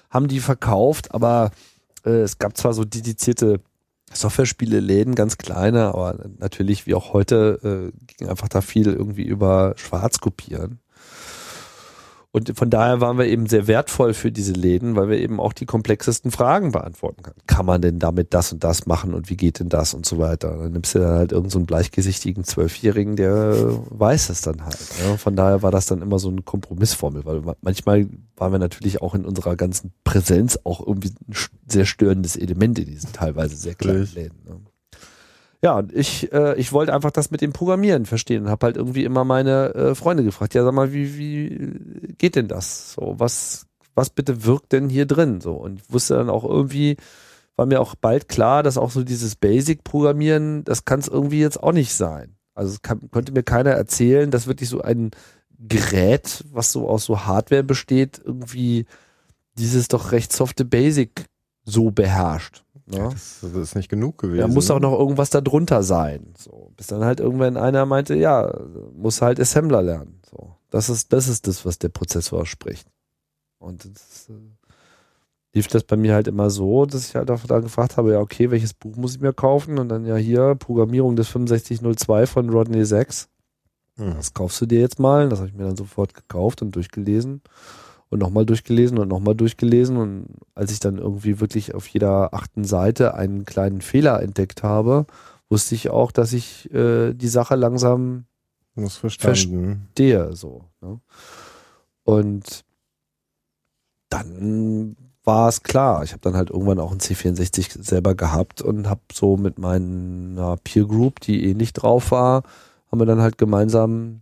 haben 0.10 0.28
die 0.28 0.40
verkauft, 0.40 1.14
aber 1.14 1.52
äh, 2.04 2.22
es 2.22 2.40
gab 2.40 2.58
zwar 2.58 2.74
so 2.74 2.84
dedizierte 2.84 3.62
Software-Spiele-Läden, 4.14 5.16
ganz 5.16 5.38
kleine, 5.38 5.90
aber 5.90 6.16
natürlich 6.40 6.88
wie 6.88 6.96
auch 6.96 7.14
heute 7.14 7.92
äh, 7.94 8.16
ging 8.18 8.30
einfach 8.30 8.48
da 8.50 8.62
viel 8.62 8.88
irgendwie 8.88 9.24
über 9.24 9.74
Schwarz 9.78 10.20
kopieren. 10.20 10.80
Und 12.32 12.56
von 12.56 12.70
daher 12.70 13.02
waren 13.02 13.18
wir 13.18 13.26
eben 13.26 13.48
sehr 13.48 13.66
wertvoll 13.66 14.14
für 14.14 14.32
diese 14.32 14.54
Läden, 14.54 14.96
weil 14.96 15.10
wir 15.10 15.18
eben 15.18 15.40
auch 15.40 15.52
die 15.52 15.66
komplexesten 15.66 16.30
Fragen 16.30 16.72
beantworten 16.72 17.24
können. 17.24 17.40
Kann 17.48 17.66
man 17.66 17.82
denn 17.82 17.98
damit 17.98 18.36
das 18.36 18.54
und 18.54 18.64
das 18.64 18.86
machen 18.86 19.16
und 19.16 19.32
wie 19.32 19.38
geht 19.38 19.60
denn 19.60 19.70
das 19.70 19.96
und 19.96 20.06
so 20.06 20.20
weiter? 20.20 20.56
Dann 20.56 20.74
nimmst 20.74 20.94
du 20.94 21.00
dann 21.00 21.18
halt 21.18 21.32
irgendeinen 21.32 21.50
so 21.50 21.58
einen 21.58 21.66
bleichgesichtigen 21.66 22.44
Zwölfjährigen, 22.44 23.16
der 23.16 23.56
weiß 23.90 24.30
es 24.30 24.42
dann 24.42 24.64
halt. 24.64 24.78
Ja. 25.04 25.18
Von 25.18 25.36
daher 25.36 25.64
war 25.64 25.72
das 25.72 25.88
dann 25.88 26.04
immer 26.04 26.20
so 26.20 26.30
eine 26.30 26.44
Kompromissformel, 26.44 27.26
weil 27.26 27.42
manchmal 27.62 28.08
waren 28.36 28.52
wir 28.52 28.60
natürlich 28.60 29.02
auch 29.02 29.16
in 29.16 29.26
unserer 29.26 29.56
ganzen 29.56 29.92
Präsenz 30.04 30.60
auch 30.64 30.86
irgendwie 30.86 31.10
ein 31.28 31.34
sehr 31.68 31.86
störendes 31.86 32.36
Element 32.36 32.78
in 32.78 32.86
diesen 32.86 33.12
teilweise 33.12 33.56
sehr 33.56 33.74
kleinen. 33.74 34.08
Läden. 34.14 34.38
Ne? 34.46 34.60
Ja, 35.62 35.84
ich, 35.92 36.32
äh, 36.32 36.56
ich 36.56 36.72
wollte 36.72 36.94
einfach 36.94 37.12
das 37.12 37.32
mit 37.32 37.42
dem 37.42 37.52
Programmieren 37.52 38.06
verstehen 38.06 38.44
und 38.44 38.50
habe 38.50 38.66
halt 38.66 38.78
irgendwie 38.78 39.04
immer 39.04 39.26
meine 39.26 39.74
äh, 39.76 39.96
Freunde 39.96 40.24
gefragt, 40.24 40.54
ja 40.54 40.64
sag 40.64 40.74
mal, 40.74 40.94
wie, 40.94 41.18
wie 41.18 42.14
geht 42.18 42.36
denn 42.36 42.48
das? 42.48 42.94
So, 42.94 43.16
was, 43.18 43.66
was 43.94 44.10
bitte 44.10 44.46
wirkt 44.46 44.72
denn 44.72 44.88
hier 44.88 45.06
drin? 45.06 45.42
So, 45.42 45.54
und 45.54 45.82
ich 45.82 45.92
wusste 45.92 46.16
dann 46.16 46.30
auch 46.30 46.46
irgendwie, 46.46 46.96
war 47.58 47.66
mir 47.66 47.82
auch 47.82 47.96
bald 47.96 48.30
klar, 48.30 48.64
dass 48.64 48.78
auch 48.78 48.92
so 48.92 49.04
dieses 49.04 49.36
Basic-Programmieren, 49.36 50.64
das 50.64 50.86
kann 50.86 51.02
es 51.02 51.10
irgendwie 51.10 51.42
jetzt 51.42 51.62
auch 51.62 51.74
nicht 51.74 51.94
sein. 51.94 52.38
Also 52.56 52.74
es 52.74 52.82
kann, 52.82 53.12
konnte 53.12 53.34
mir 53.34 53.44
keiner 53.44 53.72
erzählen, 53.72 54.32
dass 54.32 54.48
wirklich 54.48 54.70
so 54.70 54.82
ein 54.82 55.12
Gerät, 55.60 56.46
was 56.54 56.72
so 56.72 56.88
aus 56.88 57.04
so 57.04 57.26
Hardware 57.26 57.64
besteht, 57.64 58.22
irgendwie 58.24 58.86
dieses 59.58 59.90
doch 59.90 60.14
recht 60.14 60.32
softe 60.32 60.64
Basic 60.64 61.26
so 61.66 61.92
beherrscht. 61.92 62.64
Ne? 62.90 63.10
Das, 63.12 63.40
das 63.42 63.54
ist 63.54 63.76
nicht 63.76 63.90
genug 63.90 64.18
gewesen. 64.18 64.42
Da 64.42 64.48
muss 64.48 64.72
auch 64.72 64.80
noch 64.80 64.98
irgendwas 64.98 65.30
da 65.30 65.42
drunter 65.42 65.84
sein. 65.84 66.34
So, 66.38 66.72
bis 66.76 66.88
dann 66.88 67.04
halt 67.04 67.20
irgendwann 67.20 67.56
einer 67.56 67.86
meinte, 67.86 68.16
ja, 68.16 68.52
muss 68.96 69.22
halt 69.22 69.40
Assembler 69.40 69.84
lernen. 69.84 70.20
So, 70.30 70.56
das 70.72 70.90
ist, 70.90 71.14
das 71.14 71.28
ist 71.28 71.48
das, 71.48 71.66
was 71.66 71.78
der 71.78 71.90
Prozessor 71.90 72.46
spricht. 72.46 72.88
Und 73.60 73.86
das, 73.86 74.30
äh, 74.30 74.34
lief 75.54 75.68
das 75.68 75.84
bei 75.84 75.98
mir 75.98 76.14
halt 76.14 76.28
immer 76.28 76.50
so, 76.50 76.86
dass 76.86 77.08
ich 77.08 77.16
halt 77.16 77.30
auch 77.30 77.42
da 77.46 77.60
gefragt 77.60 77.98
habe, 77.98 78.14
ja, 78.14 78.20
okay, 78.20 78.50
welches 78.50 78.74
Buch 78.74 78.96
muss 78.96 79.16
ich 79.16 79.22
mir 79.22 79.34
kaufen? 79.34 79.78
Und 79.78 79.90
dann 79.90 80.06
ja 80.06 80.16
hier 80.16 80.56
Programmierung 80.56 81.16
des 81.16 81.30
6502 81.30 82.26
von 82.26 82.50
Rodney 82.50 82.86
Sachs. 82.86 83.30
Hm. 83.98 84.16
Das 84.16 84.34
kaufst 84.34 84.62
du 84.62 84.66
dir 84.66 84.80
jetzt 84.80 85.00
mal. 85.00 85.30
Das 85.30 85.40
habe 85.40 85.50
ich 85.50 85.56
mir 85.56 85.66
dann 85.66 85.78
sofort 85.78 86.16
gekauft 86.16 86.62
und 86.64 86.76
durchgelesen 86.76 87.42
und 88.10 88.20
nochmal 88.20 88.46
durchgelesen 88.46 88.98
und 88.98 89.08
nochmal 89.08 89.36
durchgelesen. 89.36 89.98
Und 89.98 90.28
als 90.56 90.72
ich 90.72 90.80
dann 90.80 90.98
irgendwie 90.98 91.40
wirklich 91.40 91.76
auf 91.76 91.88
jeder 91.88 92.34
achten 92.34 92.64
Seite 92.64 93.14
einen 93.14 93.46
kleinen 93.46 93.82
Fehler 93.82 94.22
entdeckt 94.22 94.64
habe, 94.64 95.06
wusste 95.50 95.76
ich 95.76 95.90
auch, 95.90 96.12
dass 96.12 96.34
ich 96.34 96.72
äh, 96.74 97.14
die 97.14 97.28
Sache 97.28 97.56
langsam 97.56 98.26
Das 98.76 98.98
verstanden. 98.98 99.88
stehe. 99.92 100.34
So, 100.36 100.66
ne? 100.82 101.00
Und 102.04 102.64
dann 104.10 104.96
war 105.24 105.50
es 105.50 105.62
klar. 105.62 106.04
Ich 106.04 106.12
habe 106.12 106.22
dann 106.22 106.36
halt 106.36 106.50
irgendwann 106.50 106.80
auch 106.80 106.92
einen 106.92 107.00
C64 107.00 107.84
selber 107.84 108.16
gehabt 108.16 108.62
und 108.62 108.90
habe 108.90 109.02
so 109.14 109.38
mit 109.38 109.60
meiner 109.60 110.58
Peer 110.64 110.86
Group, 110.86 111.20
die 111.20 111.46
ähnlich 111.46 111.74
drauf 111.74 112.12
war, 112.12 112.44
haben 112.92 113.00
wir 113.00 113.06
dann 113.06 113.22
halt 113.22 113.38
gemeinsam 113.38 114.22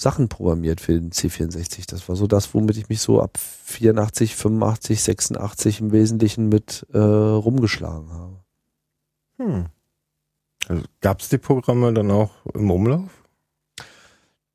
Sachen 0.00 0.28
programmiert 0.28 0.80
für 0.80 0.92
den 0.92 1.10
C64. 1.10 1.90
Das 1.90 2.08
war 2.08 2.14
so 2.14 2.28
das, 2.28 2.54
womit 2.54 2.76
ich 2.76 2.88
mich 2.88 3.00
so 3.00 3.20
ab 3.20 3.36
84, 3.36 4.36
85, 4.36 5.02
86 5.02 5.80
im 5.80 5.92
Wesentlichen 5.92 6.48
mit 6.48 6.86
äh, 6.92 6.98
rumgeschlagen 6.98 8.12
habe. 8.12 8.36
Hm. 9.38 9.66
Also 10.68 10.84
gab 11.00 11.20
es 11.20 11.28
die 11.28 11.38
Programme 11.38 11.92
dann 11.92 12.12
auch 12.12 12.30
im 12.54 12.70
Umlauf? 12.70 13.10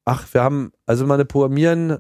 Ach, 0.06 0.34
wir 0.34 0.42
haben, 0.42 0.72
also 0.86 1.06
meine 1.06 1.26
Programmieren 1.26 2.00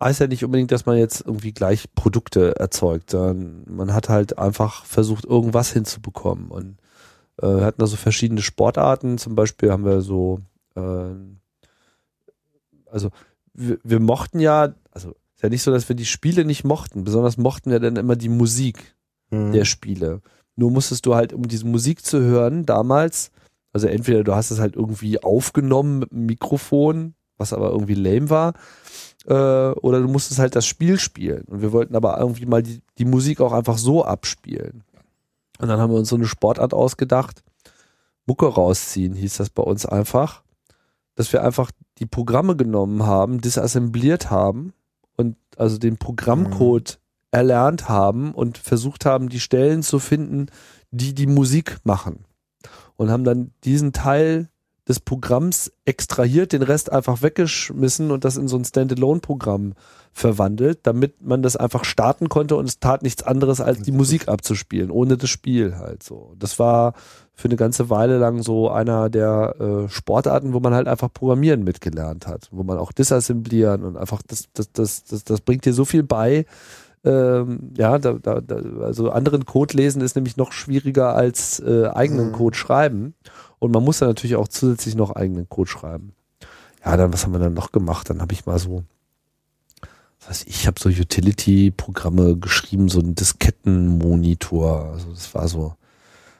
heißt 0.00 0.20
ja 0.20 0.28
nicht 0.28 0.44
unbedingt, 0.44 0.70
dass 0.70 0.86
man 0.86 0.96
jetzt 0.96 1.24
irgendwie 1.26 1.52
gleich 1.52 1.92
Produkte 1.94 2.56
erzeugt, 2.56 3.10
sondern 3.10 3.64
man 3.66 3.92
hat 3.92 4.08
halt 4.08 4.38
einfach 4.38 4.84
versucht, 4.84 5.24
irgendwas 5.24 5.72
hinzubekommen. 5.72 6.48
Und 6.50 6.78
äh, 7.38 7.46
wir 7.46 7.64
hatten 7.64 7.80
da 7.80 7.86
so 7.86 7.96
verschiedene 7.96 8.42
Sportarten. 8.42 9.18
Zum 9.18 9.34
Beispiel 9.34 9.72
haben 9.72 9.84
wir 9.84 10.00
so, 10.00 10.40
äh, 10.76 11.10
also 12.92 13.10
wir, 13.54 13.78
wir 13.82 14.00
mochten 14.00 14.40
ja, 14.40 14.74
also 14.90 15.10
ist 15.34 15.42
ja 15.42 15.48
nicht 15.48 15.62
so, 15.62 15.70
dass 15.70 15.88
wir 15.88 15.96
die 15.96 16.06
Spiele 16.06 16.44
nicht 16.44 16.64
mochten. 16.64 17.04
Besonders 17.04 17.36
mochten 17.36 17.70
wir 17.70 17.80
dann 17.80 17.96
immer 17.96 18.16
die 18.16 18.28
Musik 18.28 18.94
Hm. 19.32 19.52
der 19.52 19.64
Spiele. 19.64 20.20
Nur 20.56 20.70
musstest 20.70 21.06
du 21.06 21.14
halt, 21.14 21.32
um 21.32 21.48
diese 21.48 21.66
Musik 21.66 22.04
zu 22.04 22.20
hören, 22.20 22.66
damals, 22.66 23.32
also 23.72 23.86
entweder 23.86 24.22
du 24.22 24.34
hast 24.34 24.50
es 24.50 24.60
halt 24.60 24.76
irgendwie 24.76 25.22
aufgenommen 25.22 26.00
mit 26.00 26.12
einem 26.12 26.26
Mikrofon, 26.26 27.14
was 27.38 27.54
aber 27.54 27.70
irgendwie 27.70 27.94
lame 27.94 28.28
war, 28.28 28.52
äh, 29.24 29.72
oder 29.80 30.00
du 30.00 30.08
musstest 30.08 30.38
halt 30.38 30.54
das 30.54 30.66
Spiel 30.66 30.98
spielen. 30.98 31.44
Und 31.46 31.62
wir 31.62 31.72
wollten 31.72 31.96
aber 31.96 32.18
irgendwie 32.18 32.44
mal 32.44 32.62
die, 32.62 32.82
die 32.98 33.06
Musik 33.06 33.40
auch 33.40 33.52
einfach 33.52 33.78
so 33.78 34.04
abspielen. 34.04 34.84
Und 35.58 35.68
dann 35.68 35.80
haben 35.80 35.92
wir 35.92 35.98
uns 35.98 36.10
so 36.10 36.16
eine 36.16 36.26
Sportart 36.26 36.74
ausgedacht. 36.74 37.42
Mucke 38.26 38.46
rausziehen 38.46 39.14
hieß 39.14 39.38
das 39.38 39.48
bei 39.48 39.62
uns 39.62 39.86
einfach, 39.86 40.42
dass 41.14 41.32
wir 41.32 41.42
einfach 41.42 41.70
die 41.98 42.06
Programme 42.06 42.56
genommen 42.56 43.04
haben, 43.04 43.40
disassembliert 43.40 44.30
haben 44.30 44.72
und 45.16 45.36
also 45.56 45.78
den 45.78 45.98
Programmcode 45.98 46.98
erlernt 47.30 47.88
haben 47.88 48.32
und 48.32 48.58
versucht 48.58 49.06
haben, 49.06 49.28
die 49.28 49.40
Stellen 49.40 49.82
zu 49.82 49.98
finden, 49.98 50.46
die 50.90 51.14
die 51.14 51.26
Musik 51.26 51.78
machen. 51.84 52.24
Und 52.96 53.10
haben 53.10 53.24
dann 53.24 53.52
diesen 53.64 53.92
Teil 53.92 54.48
des 54.88 54.98
Programms 55.00 55.72
extrahiert, 55.84 56.52
den 56.52 56.62
Rest 56.62 56.90
einfach 56.90 57.22
weggeschmissen 57.22 58.10
und 58.10 58.24
das 58.24 58.36
in 58.36 58.48
so 58.48 58.56
ein 58.56 58.64
Standalone-Programm 58.64 59.74
verwandelt, 60.12 60.80
damit 60.82 61.22
man 61.22 61.42
das 61.42 61.56
einfach 61.56 61.84
starten 61.84 62.28
konnte 62.28 62.56
und 62.56 62.68
es 62.68 62.80
tat 62.80 63.02
nichts 63.02 63.22
anderes, 63.22 63.60
als 63.60 63.80
die 63.80 63.92
Musik 63.92 64.28
abzuspielen, 64.28 64.90
ohne 64.90 65.16
das 65.16 65.30
Spiel 65.30 65.76
halt 65.76 66.02
so. 66.02 66.34
Das 66.38 66.58
war 66.58 66.94
für 67.34 67.48
eine 67.48 67.56
ganze 67.56 67.90
Weile 67.90 68.18
lang 68.18 68.42
so 68.42 68.70
einer 68.70 69.08
der 69.08 69.56
äh, 69.58 69.88
Sportarten, 69.88 70.52
wo 70.52 70.60
man 70.60 70.74
halt 70.74 70.86
einfach 70.86 71.12
Programmieren 71.12 71.64
mitgelernt 71.64 72.26
hat, 72.26 72.48
wo 72.52 72.62
man 72.62 72.78
auch 72.78 72.92
disassemblieren 72.92 73.84
und 73.84 73.96
einfach 73.96 74.22
das, 74.22 74.48
das, 74.52 74.70
das, 74.72 75.04
das, 75.04 75.24
das 75.24 75.40
bringt 75.40 75.64
dir 75.64 75.72
so 75.72 75.84
viel 75.84 76.02
bei. 76.02 76.44
Ähm, 77.04 77.72
ja, 77.76 77.98
da, 77.98 78.12
da, 78.12 78.40
da, 78.40 78.56
also 78.82 79.10
anderen 79.10 79.44
Code 79.44 79.76
lesen 79.76 80.02
ist 80.02 80.14
nämlich 80.14 80.36
noch 80.36 80.52
schwieriger 80.52 81.16
als 81.16 81.58
äh, 81.60 81.88
eigenen 81.88 82.28
Mhm. 82.28 82.32
Code 82.32 82.56
schreiben. 82.56 83.14
Und 83.58 83.72
man 83.72 83.82
muss 83.82 83.98
dann 83.98 84.08
natürlich 84.08 84.36
auch 84.36 84.48
zusätzlich 84.48 84.94
noch 84.94 85.10
eigenen 85.10 85.48
Code 85.48 85.70
schreiben. 85.70 86.14
Ja, 86.84 86.96
dann, 86.96 87.12
was 87.12 87.24
haben 87.24 87.32
wir 87.32 87.38
dann 87.38 87.54
noch 87.54 87.72
gemacht? 87.72 88.10
Dann 88.10 88.20
habe 88.20 88.32
ich 88.32 88.46
mal 88.46 88.58
so, 88.58 88.84
was 90.20 90.28
weiß 90.28 90.42
ich, 90.44 90.60
ich 90.60 90.66
habe 90.66 90.80
so 90.80 90.88
Utility-Programme 90.88 92.36
geschrieben, 92.36 92.88
so 92.88 93.00
einen 93.00 93.14
Diskettenmonitor. 93.14 94.90
Also 94.92 95.10
das 95.10 95.34
war 95.34 95.48
so 95.48 95.74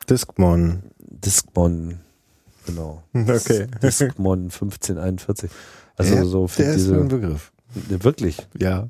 Discmon. 0.09 0.83
Discmon, 0.99 2.01
genau. 2.67 3.03
Okay. 3.15 3.67
Discmon 3.83 4.45
1541. 4.45 5.51
Also 5.97 6.15
Der- 6.15 6.25
so 6.25 6.47
für 6.49 6.63
Der 6.63 6.71
ist 6.73 6.77
diese, 6.79 6.97
ein 7.01 7.09
Begriff. 7.09 7.53
Ne, 7.89 8.03
wirklich. 8.05 8.47
Ja. 8.59 8.89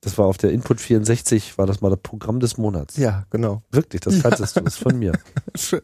Das 0.00 0.16
war 0.16 0.26
auf 0.26 0.38
der 0.38 0.52
Input 0.52 0.80
64, 0.80 1.58
war 1.58 1.66
das 1.66 1.80
mal 1.80 1.90
das 1.90 1.98
Programm 2.00 2.38
des 2.38 2.56
Monats. 2.56 2.96
Ja, 2.96 3.26
genau. 3.30 3.62
Wirklich, 3.72 4.00
das 4.00 4.22
kanntest 4.22 4.54
du, 4.56 4.60
das 4.60 4.74
ist 4.74 4.82
von 4.82 4.96
mir. 4.96 5.10
Schön. 5.56 5.82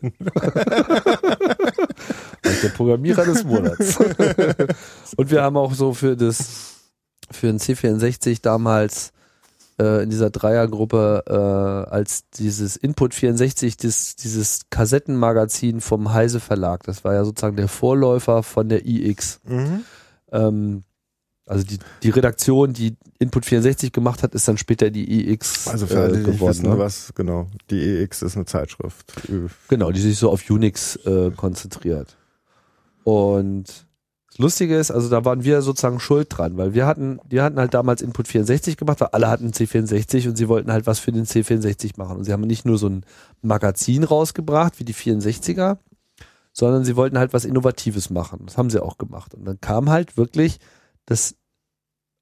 Ich 2.44 2.60
der 2.62 2.68
Programmierer 2.76 3.24
des 3.24 3.42
Monats. 3.44 3.98
Und 5.16 5.30
wir 5.32 5.42
haben 5.42 5.56
auch 5.56 5.74
so 5.74 5.94
für 5.94 6.16
das, 6.16 6.74
für 7.30 7.48
den 7.48 7.58
C64 7.58 8.40
damals 8.40 9.12
äh, 9.79 10.03
in 10.03 10.11
dieser 10.11 10.31
Dreiergruppe 10.31 11.25
äh, 11.27 11.91
als 11.91 12.29
dieses 12.31 12.77
Input 12.77 13.14
64, 13.14 13.77
das, 13.77 14.16
dieses 14.16 14.62
Kassettenmagazin 14.70 15.81
vom 15.81 16.12
Heise 16.12 16.41
Verlag, 16.41 16.83
das 16.85 17.05
war 17.05 17.14
ja 17.14 17.25
sozusagen 17.25 17.57
der 17.57 17.68
Vorläufer 17.68 18.43
von 18.43 18.68
der 18.68 18.87
iX. 18.87 19.41
Mhm. 19.45 19.85
Ähm, 20.33 20.85
also 21.47 21.64
die, 21.64 21.79
die 22.03 22.11
Redaktion, 22.11 22.72
die 22.72 22.97
Input 23.18 23.45
64 23.45 23.93
gemacht 23.93 24.22
hat, 24.22 24.35
ist 24.35 24.49
dann 24.49 24.57
später 24.57 24.91
die 24.91 25.31
iX 25.31 25.68
Also 25.68 25.87
für 25.87 26.01
alle, 26.01 26.20
äh, 26.20 26.22
geworden. 26.22 26.51
wissen, 26.57 26.70
ne? 26.70 26.79
was, 26.79 27.12
genau. 27.14 27.49
Die 27.70 27.81
EX 27.81 28.22
ist 28.22 28.37
eine 28.37 28.47
Zeitschrift. 28.47 29.12
Genau, 29.68 29.93
die 29.93 30.01
sich 30.01 30.18
so 30.18 30.31
auf 30.31 30.49
Unix 30.49 30.97
äh, 31.05 31.31
konzentriert. 31.33 32.16
Und 33.03 33.87
das 34.37 34.43
Lustige 34.43 34.76
ist, 34.76 34.91
also 34.91 35.09
da 35.09 35.24
waren 35.24 35.45
wir 35.45 35.62
sozusagen 35.62 36.01
schuld 36.01 36.26
dran, 36.30 36.57
weil 36.57 36.74
wir 36.74 36.87
hatten, 36.87 37.20
die 37.24 37.41
hatten 37.41 37.57
halt 37.59 37.72
damals 37.72 38.03
Input 38.03 38.26
64 38.26 38.76
gemacht, 38.76 39.01
weil 39.01 39.11
alle 39.12 39.28
hatten 39.28 39.51
C64 39.51 40.28
und 40.28 40.37
sie 40.37 40.49
wollten 40.49 40.72
halt 40.72 40.89
was 40.89 40.99
für 40.99 41.12
den 41.12 41.24
C64 41.24 41.93
machen. 41.99 42.16
Und 42.16 42.24
sie 42.24 42.32
haben 42.32 42.41
nicht 42.43 42.64
nur 42.64 42.76
so 42.76 42.89
ein 42.89 43.07
Magazin 43.43 44.03
rausgebracht 44.03 44.80
wie 44.80 44.85
die 44.85 44.95
64er, 44.95 45.78
sondern 46.53 46.85
sie 46.85 46.97
wollten 46.97 47.16
halt 47.16 47.32
was 47.32 47.45
Innovatives 47.45 48.11
machen. 48.11 48.41
Das 48.47 48.59
haben 48.59 48.70
sie 48.70 48.82
auch 48.82 48.99
gemacht. 48.99 49.35
Und 49.35 49.45
dann 49.45 49.61
kam 49.61 49.89
halt 49.89 50.16
wirklich, 50.16 50.59
das 51.07 51.37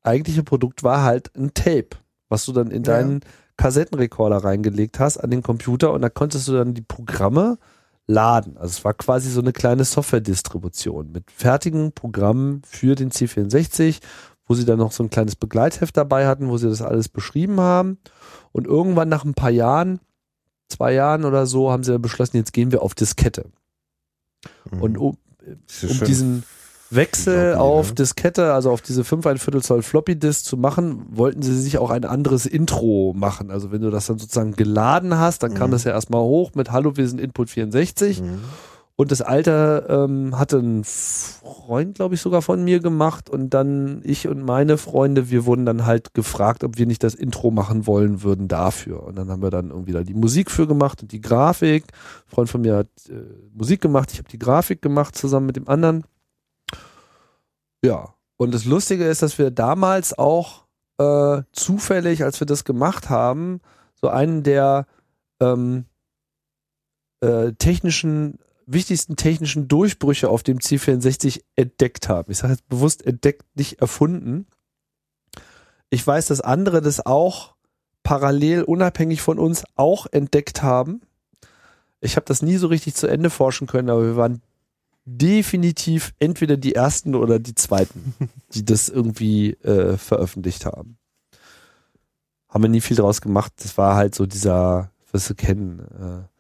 eigentliche 0.03 0.43
Produkt 0.43 0.83
war 0.83 1.03
halt 1.05 1.35
ein 1.35 1.55
Tape, 1.55 1.97
was 2.29 2.45
du 2.45 2.53
dann 2.53 2.71
in 2.71 2.83
Ja. 2.85 2.93
deinen 2.99 3.21
Kassettenrekorder 3.57 4.39
reingelegt 4.45 4.99
hast 4.99 5.17
an 5.17 5.31
den 5.31 5.43
Computer 5.43 5.93
und 5.95 6.03
da 6.03 6.11
konntest 6.11 6.47
du 6.49 6.53
dann 6.53 6.75
die 6.75 6.83
Programme 6.83 7.59
laden. 8.07 8.57
Also 8.57 8.79
es 8.79 8.85
war 8.85 8.95
quasi 8.95 9.31
so 9.31 9.41
eine 9.41 9.53
kleine 9.53 9.85
Software-Distribution 9.85 11.13
mit 11.13 11.31
fertigen 11.31 11.93
Programmen 11.93 12.63
für 12.65 12.95
den 12.95 13.11
C64, 13.11 14.01
wo 14.47 14.55
sie 14.55 14.65
dann 14.65 14.79
noch 14.79 14.93
so 14.93 15.03
ein 15.03 15.11
kleines 15.11 15.37
Begleitheft 15.37 15.97
dabei 15.97 16.27
hatten, 16.27 16.49
wo 16.49 16.57
sie 16.59 16.69
das 16.69 16.83
alles 16.83 17.09
beschrieben 17.09 17.61
haben. 17.61 17.99
Und 18.51 18.67
irgendwann 18.67 19.09
nach 19.09 19.25
ein 19.25 19.35
paar 19.35 19.51
Jahren, 19.51 20.01
zwei 20.69 20.93
Jahren 20.93 21.25
oder 21.25 21.47
so, 21.47 21.71
haben 21.71 21.85
sie 21.85 21.93
dann 21.93 22.03
beschlossen, 22.03 22.37
jetzt 22.37 22.53
gehen 22.53 22.73
wir 22.73 22.83
auf 22.83 22.95
Diskette. 22.95 23.51
Mhm. 24.71 24.83
Und 24.83 24.99
um, 24.99 25.17
um 25.47 26.01
diesen 26.05 26.45
Wechsel 26.95 27.55
auf 27.55 27.88
ne? 27.88 27.95
Diskette, 27.95 28.53
also 28.53 28.70
auf 28.70 28.82
diese 28.82 29.05
5 29.05 29.26
ein 29.26 29.38
Viertel 29.38 29.62
Zoll 29.62 29.82
Floppy 29.82 30.18
Disk 30.18 30.45
zu 30.45 30.57
machen, 30.57 31.07
wollten 31.11 31.43
sie 31.43 31.61
sich 31.61 31.78
auch 31.78 31.90
ein 31.90 32.05
anderes 32.05 32.47
Intro 32.47 33.12
machen. 33.16 33.51
Also 33.51 33.72
wenn 33.72 33.82
du 33.82 33.90
das 33.90 34.07
dann 34.07 34.18
sozusagen 34.18 34.53
geladen 34.53 35.18
hast, 35.18 35.43
dann 35.43 35.55
kam 35.55 35.70
Mhm. 35.70 35.72
das 35.72 35.84
ja 35.84 35.93
erstmal 35.93 36.22
hoch 36.22 36.53
mit 36.55 36.70
Hallo, 36.72 36.97
wir 36.97 37.09
sind 37.09 37.20
Input 37.20 37.51
64. 37.51 38.20
Mhm. 38.22 38.40
Und 38.95 39.11
das 39.11 39.22
Alter 39.22 40.05
ähm, 40.05 40.38
hatte 40.38 40.59
ein 40.59 40.84
Freund, 40.84 41.95
glaube 41.95 42.14
ich, 42.14 42.20
sogar 42.20 42.43
von 42.43 42.62
mir 42.62 42.78
gemacht. 42.78 43.30
Und 43.30 43.51
dann 43.51 44.01
ich 44.05 44.28
und 44.28 44.43
meine 44.45 44.76
Freunde, 44.76 45.30
wir 45.30 45.47
wurden 45.47 45.64
dann 45.64 45.86
halt 45.86 46.12
gefragt, 46.14 46.62
ob 46.62 46.76
wir 46.76 46.86
nicht 46.86 47.03
das 47.03 47.14
Intro 47.14 47.51
machen 47.51 47.86
wollen 47.86 48.22
würden 48.22 48.49
dafür. 48.49 49.03
Und 49.05 49.16
dann 49.16 49.30
haben 49.30 49.43
wir 49.43 49.51
dann 49.51 49.70
irgendwie 49.70 49.93
da 49.93 50.03
die 50.03 50.14
Musik 50.14 50.51
für 50.51 50.66
gemacht 50.66 51.03
und 51.03 51.11
die 51.11 51.22
Grafik. 51.22 51.84
Ein 51.84 52.30
Freund 52.34 52.51
von 52.51 52.61
mir 52.61 52.76
hat 52.76 52.88
äh, 53.09 53.14
Musik 53.55 53.80
gemacht, 53.80 54.11
ich 54.12 54.18
habe 54.18 54.28
die 54.28 54.38
Grafik 54.38 54.82
gemacht 54.82 55.16
zusammen 55.16 55.47
mit 55.47 55.57
dem 55.57 55.68
anderen. 55.68 56.05
Ja. 57.83 58.14
Und 58.37 58.53
das 58.53 58.64
Lustige 58.64 59.07
ist, 59.07 59.22
dass 59.22 59.39
wir 59.39 59.51
damals 59.51 60.18
auch 60.18 60.64
äh, 60.99 61.43
zufällig, 61.53 62.24
als 62.24 62.41
wir 62.41 62.47
das 62.47 62.64
gemacht 62.64 63.11
haben, 63.11 63.61
so 63.95 64.09
einen 64.09 64.43
der 64.43 64.87
ähm, 65.41 65.85
äh, 67.20 67.53
technischen, 67.53 68.39
wichtigsten 68.66 69.16
technischen 69.16 69.68
Durchbrüche 69.68 70.28
auf 70.28 70.43
dem 70.43 70.59
C64 70.59 71.43
entdeckt 71.57 72.09
haben. 72.09 72.30
Ich 72.33 72.39
sage 72.39 72.55
jetzt 72.55 72.68
bewusst 72.68 73.07
entdeckt, 73.07 73.45
nicht 73.55 73.80
erfunden. 73.80 74.47
Ich 75.91 76.07
weiß, 76.07 76.26
dass 76.26 76.41
andere 76.41 76.80
das 76.80 77.05
auch 77.05 77.55
parallel 78.03 78.62
unabhängig 78.62 79.22
von 79.22 79.39
uns 79.39 79.64
auch 79.76 80.07
entdeckt 80.11 80.62
haben. 80.62 81.03
Ich 82.01 82.16
habe 82.16 82.26
das 82.26 82.43
nie 82.43 82.57
so 82.57 82.66
richtig 82.66 82.95
zu 82.95 83.07
Ende 83.07 83.30
forschen 83.30 83.68
können, 83.68 83.91
aber 83.91 84.03
wir 84.03 84.16
waren 84.16 84.43
definitiv 85.05 86.13
entweder 86.19 86.57
die 86.57 86.75
ersten 86.75 87.15
oder 87.15 87.39
die 87.39 87.55
zweiten, 87.55 88.15
die 88.55 88.65
das 88.65 88.89
irgendwie 88.89 89.53
äh, 89.55 89.97
veröffentlicht 89.97 90.67
haben. 90.67 90.99
Haben 92.49 92.65
wir 92.65 92.69
nie 92.69 92.81
viel 92.81 92.97
draus 92.97 93.21
gemacht. 93.21 93.53
Das 93.57 93.79
war 93.79 93.97
halt 93.97 94.15
so 94.15 94.27
dieser, 94.27 94.91
was 95.11 95.29
wir 95.29 95.37
kennen. 95.37 95.81
Äh, 95.81 96.33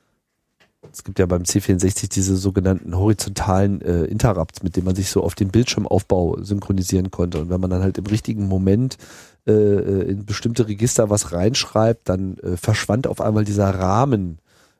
es 0.92 1.04
gibt 1.04 1.18
ja 1.18 1.26
beim 1.26 1.42
C64 1.42 2.10
diese 2.10 2.36
sogenannten 2.36 2.96
horizontalen 2.96 3.80
äh, 3.82 4.04
Interrupts, 4.04 4.62
mit 4.62 4.76
denen 4.76 4.86
man 4.86 4.96
sich 4.96 5.10
so 5.10 5.22
auf 5.22 5.34
den 5.34 5.48
Bildschirmaufbau 5.48 6.42
synchronisieren 6.42 7.10
konnte. 7.10 7.40
Und 7.40 7.50
wenn 7.50 7.60
man 7.60 7.70
dann 7.70 7.82
halt 7.82 7.98
im 7.98 8.06
richtigen 8.06 8.46
Moment 8.46 8.98
äh, 9.46 9.52
äh 9.52 10.10
in 10.10 10.26
bestimmte 10.26 10.68
Register 10.68 11.08
was 11.08 11.32
reinschreibt, 11.32 12.08
dann 12.08 12.36
äh, 12.38 12.56
verschwand 12.56 13.06
auf 13.06 13.20
einmal 13.20 13.44
dieser 13.44 13.70
Rahmen, 13.70 14.38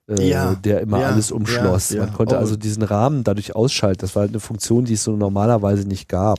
äh, 0.09 0.28
Ja, 0.28 0.55
der 0.55 0.80
immer 0.80 1.00
ja, 1.00 1.09
alles 1.09 1.30
umschloss. 1.32 1.90
ja. 1.90 2.05
Man 2.05 2.12
konnte 2.14 2.36
Oh. 2.36 2.38
also 2.38 2.57
diesen 2.57 2.82
Rahmen 2.82 3.24
dadurch 3.24 3.55
ausschalten. 3.57 4.00
Das 4.00 4.14
war 4.14 4.20
halt 4.22 4.30
eine 4.32 4.40
Funktion, 4.40 4.84
die 4.84 4.94
es 4.94 5.05
so 5.05 5.16
normalerweise 5.16 5.86
nicht 5.86 6.09
gab. 6.09 6.38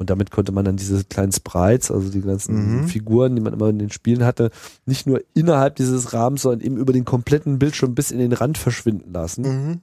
Und 0.00 0.10
damit 0.10 0.30
konnte 0.30 0.52
man 0.52 0.64
dann 0.64 0.76
diese 0.76 1.02
kleinen 1.04 1.32
Sprites, 1.32 1.90
also 1.90 2.08
die 2.08 2.20
ganzen 2.20 2.82
Mhm. 2.82 2.86
Figuren, 2.88 3.34
die 3.34 3.42
man 3.42 3.52
immer 3.52 3.68
in 3.68 3.80
den 3.80 3.90
Spielen 3.90 4.24
hatte, 4.24 4.50
nicht 4.86 5.08
nur 5.08 5.20
innerhalb 5.34 5.74
dieses 5.74 6.12
Rahmens, 6.12 6.42
sondern 6.42 6.60
eben 6.60 6.76
über 6.76 6.92
den 6.92 7.04
kompletten 7.04 7.58
Bildschirm 7.58 7.96
bis 7.96 8.12
in 8.12 8.18
den 8.20 8.32
Rand 8.32 8.58
verschwinden 8.58 9.12
lassen. 9.12 9.42
Mhm. 9.42 9.80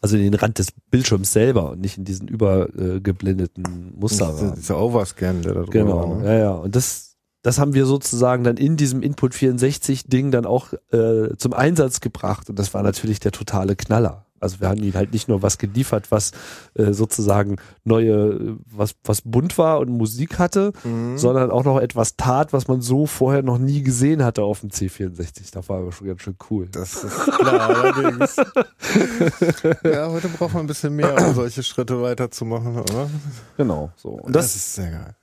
Also 0.00 0.16
in 0.16 0.22
den 0.24 0.34
Rand 0.34 0.58
des 0.58 0.68
Bildschirms 0.90 1.32
selber 1.32 1.70
und 1.70 1.80
nicht 1.80 1.96
in 1.96 2.04
diesen 2.04 2.26
übergeblendeten 2.26 3.92
Musterrahmen. 3.98 4.54
Dieser 4.56 4.80
Overscan, 4.80 5.42
der 5.42 5.54
da 5.54 5.60
drüber 5.60 5.72
Genau, 5.72 6.10
war. 6.10 6.16
Ne? 6.18 6.24
ja, 6.26 6.38
ja. 6.38 6.50
Und 6.52 6.74
das, 6.74 7.09
das 7.42 7.58
haben 7.58 7.74
wir 7.74 7.86
sozusagen 7.86 8.44
dann 8.44 8.56
in 8.56 8.76
diesem 8.76 9.02
Input 9.02 9.34
64 9.34 10.08
Ding 10.08 10.30
dann 10.30 10.44
auch 10.46 10.72
äh, 10.92 11.36
zum 11.38 11.52
Einsatz 11.54 12.00
gebracht. 12.00 12.50
Und 12.50 12.58
das 12.58 12.74
war 12.74 12.82
natürlich 12.82 13.20
der 13.20 13.32
totale 13.32 13.76
Knaller. 13.76 14.26
Also 14.42 14.60
wir 14.60 14.70
haben 14.70 14.82
ihnen 14.82 14.94
halt 14.94 15.12
nicht 15.12 15.28
nur 15.28 15.42
was 15.42 15.58
geliefert, 15.58 16.10
was 16.10 16.32
äh, 16.72 16.92
sozusagen 16.92 17.56
neue, 17.84 18.56
was, 18.64 18.94
was 19.04 19.20
bunt 19.20 19.58
war 19.58 19.80
und 19.80 19.90
Musik 19.90 20.38
hatte, 20.38 20.72
Mhm. 20.82 21.18
sondern 21.18 21.50
auch 21.50 21.64
noch 21.64 21.78
etwas 21.78 22.16
tat, 22.16 22.54
was 22.54 22.66
man 22.66 22.80
so 22.80 23.04
vorher 23.04 23.42
noch 23.42 23.58
nie 23.58 23.82
gesehen 23.82 24.24
hatte 24.24 24.42
auf 24.42 24.60
dem 24.60 24.70
C64. 24.70 25.52
Das 25.52 25.68
war 25.68 25.80
aber 25.80 25.92
schon 25.92 26.06
ganz 26.06 26.22
schön 26.22 26.36
cool. 26.50 26.68
Das 26.72 27.04
ist 27.04 27.20
klar, 27.32 27.68
allerdings. 27.68 28.36
ja, 29.84 30.08
heute 30.10 30.28
braucht 30.28 30.54
man 30.54 30.64
ein 30.64 30.68
bisschen 30.68 30.96
mehr, 30.96 31.14
um 31.26 31.34
solche 31.34 31.62
Schritte 31.62 32.00
weiterzumachen, 32.00 32.78
oder? 32.78 33.10
Genau, 33.58 33.90
so. 33.96 34.10
Und 34.10 34.34
das 34.34 34.46
das, 34.46 34.56
ist 34.56 34.74
sehr 34.74 34.90
geil. 34.90 35.16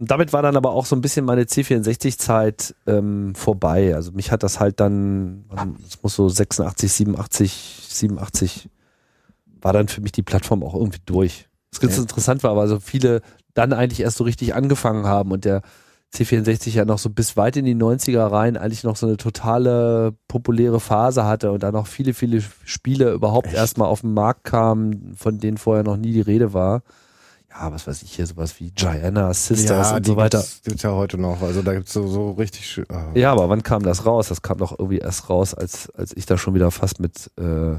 Und 0.00 0.10
damit 0.10 0.32
war 0.32 0.40
dann 0.40 0.56
aber 0.56 0.70
auch 0.70 0.86
so 0.86 0.96
ein 0.96 1.02
bisschen 1.02 1.26
meine 1.26 1.42
C64-Zeit 1.42 2.74
ähm, 2.86 3.34
vorbei. 3.34 3.94
Also 3.94 4.12
mich 4.12 4.32
hat 4.32 4.42
das 4.42 4.58
halt 4.58 4.80
dann, 4.80 5.44
es 5.86 6.02
muss 6.02 6.14
so 6.16 6.26
86, 6.26 6.90
87, 6.90 7.86
87 7.90 8.70
war 9.60 9.74
dann 9.74 9.88
für 9.88 10.00
mich 10.00 10.12
die 10.12 10.22
Plattform 10.22 10.62
auch 10.62 10.74
irgendwie 10.74 11.02
durch. 11.04 11.48
Das 11.70 11.80
ganz 11.80 11.96
Ja. 11.96 12.02
interessant 12.02 12.42
war, 12.42 12.56
weil 12.56 12.66
so 12.66 12.80
viele 12.80 13.20
dann 13.52 13.74
eigentlich 13.74 14.00
erst 14.00 14.16
so 14.16 14.24
richtig 14.24 14.54
angefangen 14.54 15.04
haben 15.06 15.32
und 15.32 15.44
der 15.44 15.60
C64 16.14 16.70
ja 16.70 16.86
noch 16.86 16.98
so 16.98 17.10
bis 17.10 17.36
weit 17.36 17.58
in 17.58 17.66
die 17.66 17.76
90er 17.76 18.22
rein 18.32 18.56
eigentlich 18.56 18.84
noch 18.84 18.96
so 18.96 19.06
eine 19.06 19.18
totale 19.18 20.14
populäre 20.28 20.80
Phase 20.80 21.24
hatte 21.26 21.52
und 21.52 21.62
dann 21.62 21.74
noch 21.74 21.86
viele, 21.86 22.14
viele 22.14 22.42
Spiele 22.64 23.12
überhaupt 23.12 23.52
erstmal 23.52 23.88
auf 23.88 24.00
den 24.00 24.14
Markt 24.14 24.44
kamen, 24.44 25.14
von 25.14 25.38
denen 25.38 25.58
vorher 25.58 25.84
noch 25.84 25.98
nie 25.98 26.12
die 26.12 26.20
Rede 26.22 26.54
war. 26.54 26.82
Ja, 27.50 27.72
was 27.72 27.86
weiß 27.86 28.02
ich 28.02 28.12
hier, 28.12 28.26
sowas 28.26 28.58
wie 28.60 28.70
Gianna, 28.70 29.34
Sisters 29.34 29.92
und 29.92 30.06
die 30.06 30.10
so 30.10 30.16
weiter. 30.16 30.38
Gibt's, 30.38 30.62
gibt's 30.62 30.82
ja 30.82 30.92
heute 30.92 31.18
noch. 31.18 31.42
Also 31.42 31.62
da 31.62 31.74
gibt's 31.74 31.92
so, 31.92 32.06
so 32.06 32.30
richtig 32.32 32.66
schön. 32.66 32.86
ah. 32.90 33.08
Ja, 33.14 33.32
aber 33.32 33.48
wann 33.48 33.62
kam 33.62 33.82
das 33.82 34.06
raus? 34.06 34.28
Das 34.28 34.42
kam 34.42 34.58
doch 34.58 34.78
irgendwie 34.78 34.98
erst 34.98 35.28
raus, 35.28 35.52
als, 35.54 35.90
als 35.90 36.16
ich 36.16 36.26
da 36.26 36.38
schon 36.38 36.54
wieder 36.54 36.70
fast 36.70 37.00
mit 37.00 37.30
äh, 37.38 37.76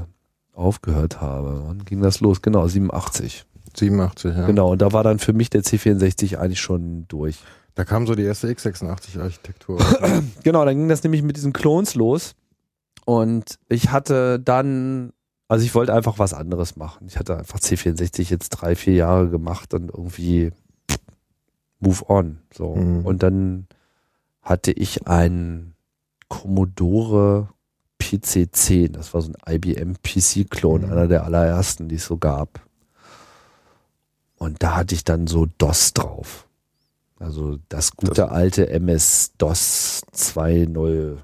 aufgehört 0.54 1.20
habe. 1.20 1.62
Wann 1.66 1.84
ging 1.84 2.02
das 2.02 2.20
los? 2.20 2.42
Genau, 2.42 2.66
87. 2.68 3.46
87, 3.74 4.36
ja. 4.36 4.46
Genau, 4.46 4.72
und 4.72 4.82
da 4.82 4.92
war 4.92 5.02
dann 5.02 5.18
für 5.18 5.32
mich 5.32 5.48
der 5.48 5.62
C64 5.62 6.36
eigentlich 6.36 6.60
schon 6.60 7.06
durch. 7.08 7.38
Da 7.74 7.84
kam 7.86 8.06
so 8.06 8.14
die 8.14 8.22
erste 8.24 8.48
x86-Architektur. 8.48 9.78
Genau, 10.44 10.64
dann 10.66 10.76
ging 10.76 10.88
das 10.88 11.02
nämlich 11.02 11.22
mit 11.22 11.36
diesen 11.36 11.54
Clones 11.54 11.94
los. 11.94 12.34
Und 13.06 13.58
ich 13.68 13.90
hatte 13.90 14.38
dann, 14.38 15.12
also 15.52 15.64
ich 15.64 15.74
wollte 15.74 15.92
einfach 15.94 16.18
was 16.18 16.34
anderes 16.34 16.76
machen. 16.76 17.06
Ich 17.06 17.18
hatte 17.18 17.36
einfach 17.36 17.58
C64 17.58 18.30
jetzt 18.30 18.48
drei, 18.50 18.74
vier 18.74 18.94
Jahre 18.94 19.28
gemacht 19.28 19.74
und 19.74 19.90
irgendwie 19.90 20.50
move 21.80 22.08
on. 22.08 22.38
So. 22.52 22.74
Mhm. 22.74 23.04
Und 23.06 23.22
dann 23.22 23.66
hatte 24.42 24.72
ich 24.72 25.06
einen 25.06 25.74
Commodore 26.28 27.48
PC-10. 28.00 28.92
Das 28.92 29.14
war 29.14 29.20
so 29.22 29.30
ein 29.44 29.54
IBM 29.54 29.94
PC-Klon, 30.02 30.82
Mhm. 30.86 30.92
einer 30.92 31.06
der 31.08 31.24
allerersten, 31.24 31.88
die 31.88 31.96
es 31.96 32.06
so 32.06 32.16
gab. 32.18 32.60
Und 34.38 34.62
da 34.62 34.74
hatte 34.76 34.94
ich 34.94 35.04
dann 35.04 35.26
so 35.26 35.46
DOS 35.58 35.92
drauf. 35.92 36.48
Also 37.18 37.58
das 37.68 37.92
gute 37.94 38.14
Das- 38.22 38.30
alte 38.30 38.68
MS-DOS 38.70 40.02
2.0. 40.12 41.18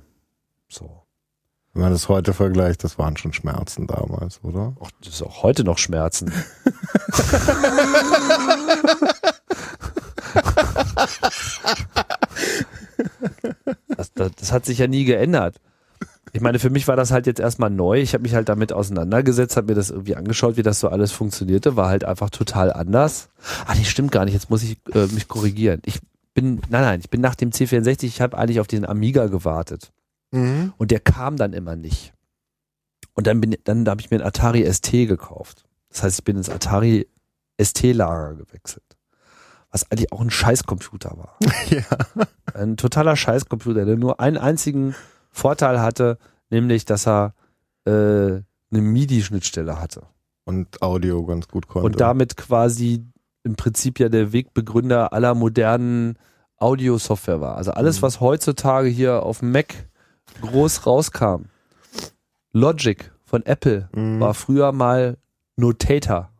So. 0.68 1.02
Wenn 1.78 1.84
man 1.84 1.92
das 1.92 2.08
heute 2.08 2.34
vergleicht, 2.34 2.82
das 2.82 2.98
waren 2.98 3.16
schon 3.16 3.32
Schmerzen 3.32 3.86
damals, 3.86 4.40
oder? 4.42 4.74
Och, 4.80 4.90
das 5.00 5.14
ist 5.14 5.22
auch 5.22 5.44
heute 5.44 5.62
noch 5.62 5.78
Schmerzen. 5.78 6.32
das, 13.96 14.12
das, 14.12 14.32
das 14.34 14.50
hat 14.50 14.66
sich 14.66 14.78
ja 14.78 14.88
nie 14.88 15.04
geändert. 15.04 15.60
Ich 16.32 16.40
meine, 16.40 16.58
für 16.58 16.70
mich 16.70 16.88
war 16.88 16.96
das 16.96 17.12
halt 17.12 17.28
jetzt 17.28 17.38
erstmal 17.38 17.70
neu. 17.70 18.00
Ich 18.00 18.12
habe 18.12 18.22
mich 18.22 18.34
halt 18.34 18.48
damit 18.48 18.72
auseinandergesetzt, 18.72 19.56
habe 19.56 19.68
mir 19.68 19.76
das 19.76 19.90
irgendwie 19.90 20.16
angeschaut, 20.16 20.56
wie 20.56 20.64
das 20.64 20.80
so 20.80 20.88
alles 20.88 21.12
funktionierte. 21.12 21.76
War 21.76 21.88
halt 21.88 22.02
einfach 22.02 22.30
total 22.30 22.72
anders. 22.72 23.28
Ah, 23.68 23.76
nee, 23.76 23.84
stimmt 23.84 24.10
gar 24.10 24.24
nicht. 24.24 24.34
Jetzt 24.34 24.50
muss 24.50 24.64
ich 24.64 24.78
äh, 24.94 25.06
mich 25.12 25.28
korrigieren. 25.28 25.80
Ich 25.86 26.00
bin, 26.34 26.60
nein, 26.70 26.82
nein, 26.82 26.98
ich 26.98 27.08
bin 27.08 27.20
nach 27.20 27.36
dem 27.36 27.50
C64, 27.50 28.02
ich 28.02 28.20
habe 28.20 28.36
eigentlich 28.36 28.58
auf 28.58 28.66
den 28.66 28.84
Amiga 28.84 29.28
gewartet. 29.28 29.92
Mhm. 30.30 30.72
Und 30.76 30.90
der 30.90 31.00
kam 31.00 31.36
dann 31.36 31.52
immer 31.52 31.76
nicht. 31.76 32.12
Und 33.14 33.26
dann 33.26 33.40
bin 33.40 33.56
dann 33.64 33.88
habe 33.88 34.00
ich 34.00 34.10
mir 34.10 34.18
einen 34.18 34.26
Atari 34.26 34.70
ST 34.72 34.90
gekauft. 34.92 35.64
Das 35.90 36.02
heißt, 36.02 36.18
ich 36.20 36.24
bin 36.24 36.36
ins 36.36 36.50
Atari 36.50 37.08
ST-Lager 37.60 38.34
gewechselt. 38.36 38.84
Was 39.70 39.90
eigentlich 39.90 40.12
auch 40.12 40.20
ein 40.20 40.30
Scheißcomputer 40.30 41.16
war. 41.16 41.36
Ja. 41.70 41.82
Ein 42.54 42.76
totaler 42.76 43.16
Scheißcomputer, 43.16 43.84
der 43.84 43.96
nur 43.96 44.20
einen 44.20 44.38
einzigen 44.38 44.94
Vorteil 45.30 45.80
hatte, 45.80 46.18
nämlich, 46.50 46.84
dass 46.86 47.06
er 47.06 47.34
äh, 47.84 47.90
eine 47.90 48.44
MIDI-Schnittstelle 48.70 49.78
hatte. 49.80 50.02
Und 50.44 50.80
Audio 50.80 51.24
ganz 51.26 51.48
gut 51.48 51.68
konnte. 51.68 51.84
Und 51.86 52.00
damit 52.00 52.36
quasi 52.36 53.04
im 53.44 53.56
Prinzip 53.56 53.98
ja 54.00 54.08
der 54.08 54.32
Wegbegründer 54.32 55.12
aller 55.12 55.34
modernen 55.34 56.18
Audio-Software 56.56 57.40
war. 57.40 57.56
Also 57.56 57.72
alles, 57.72 57.98
Mhm. 57.98 58.02
was 58.02 58.20
heutzutage 58.20 58.88
hier 58.88 59.22
auf 59.22 59.40
dem 59.40 59.52
Mac 59.52 59.87
groß 60.40 60.86
rauskam. 60.86 61.46
Logic 62.52 63.10
von 63.24 63.44
Apple 63.46 63.88
Mhm. 63.94 64.20
war 64.20 64.34
früher 64.34 64.72
mal 64.72 65.18
Notator 65.56 66.30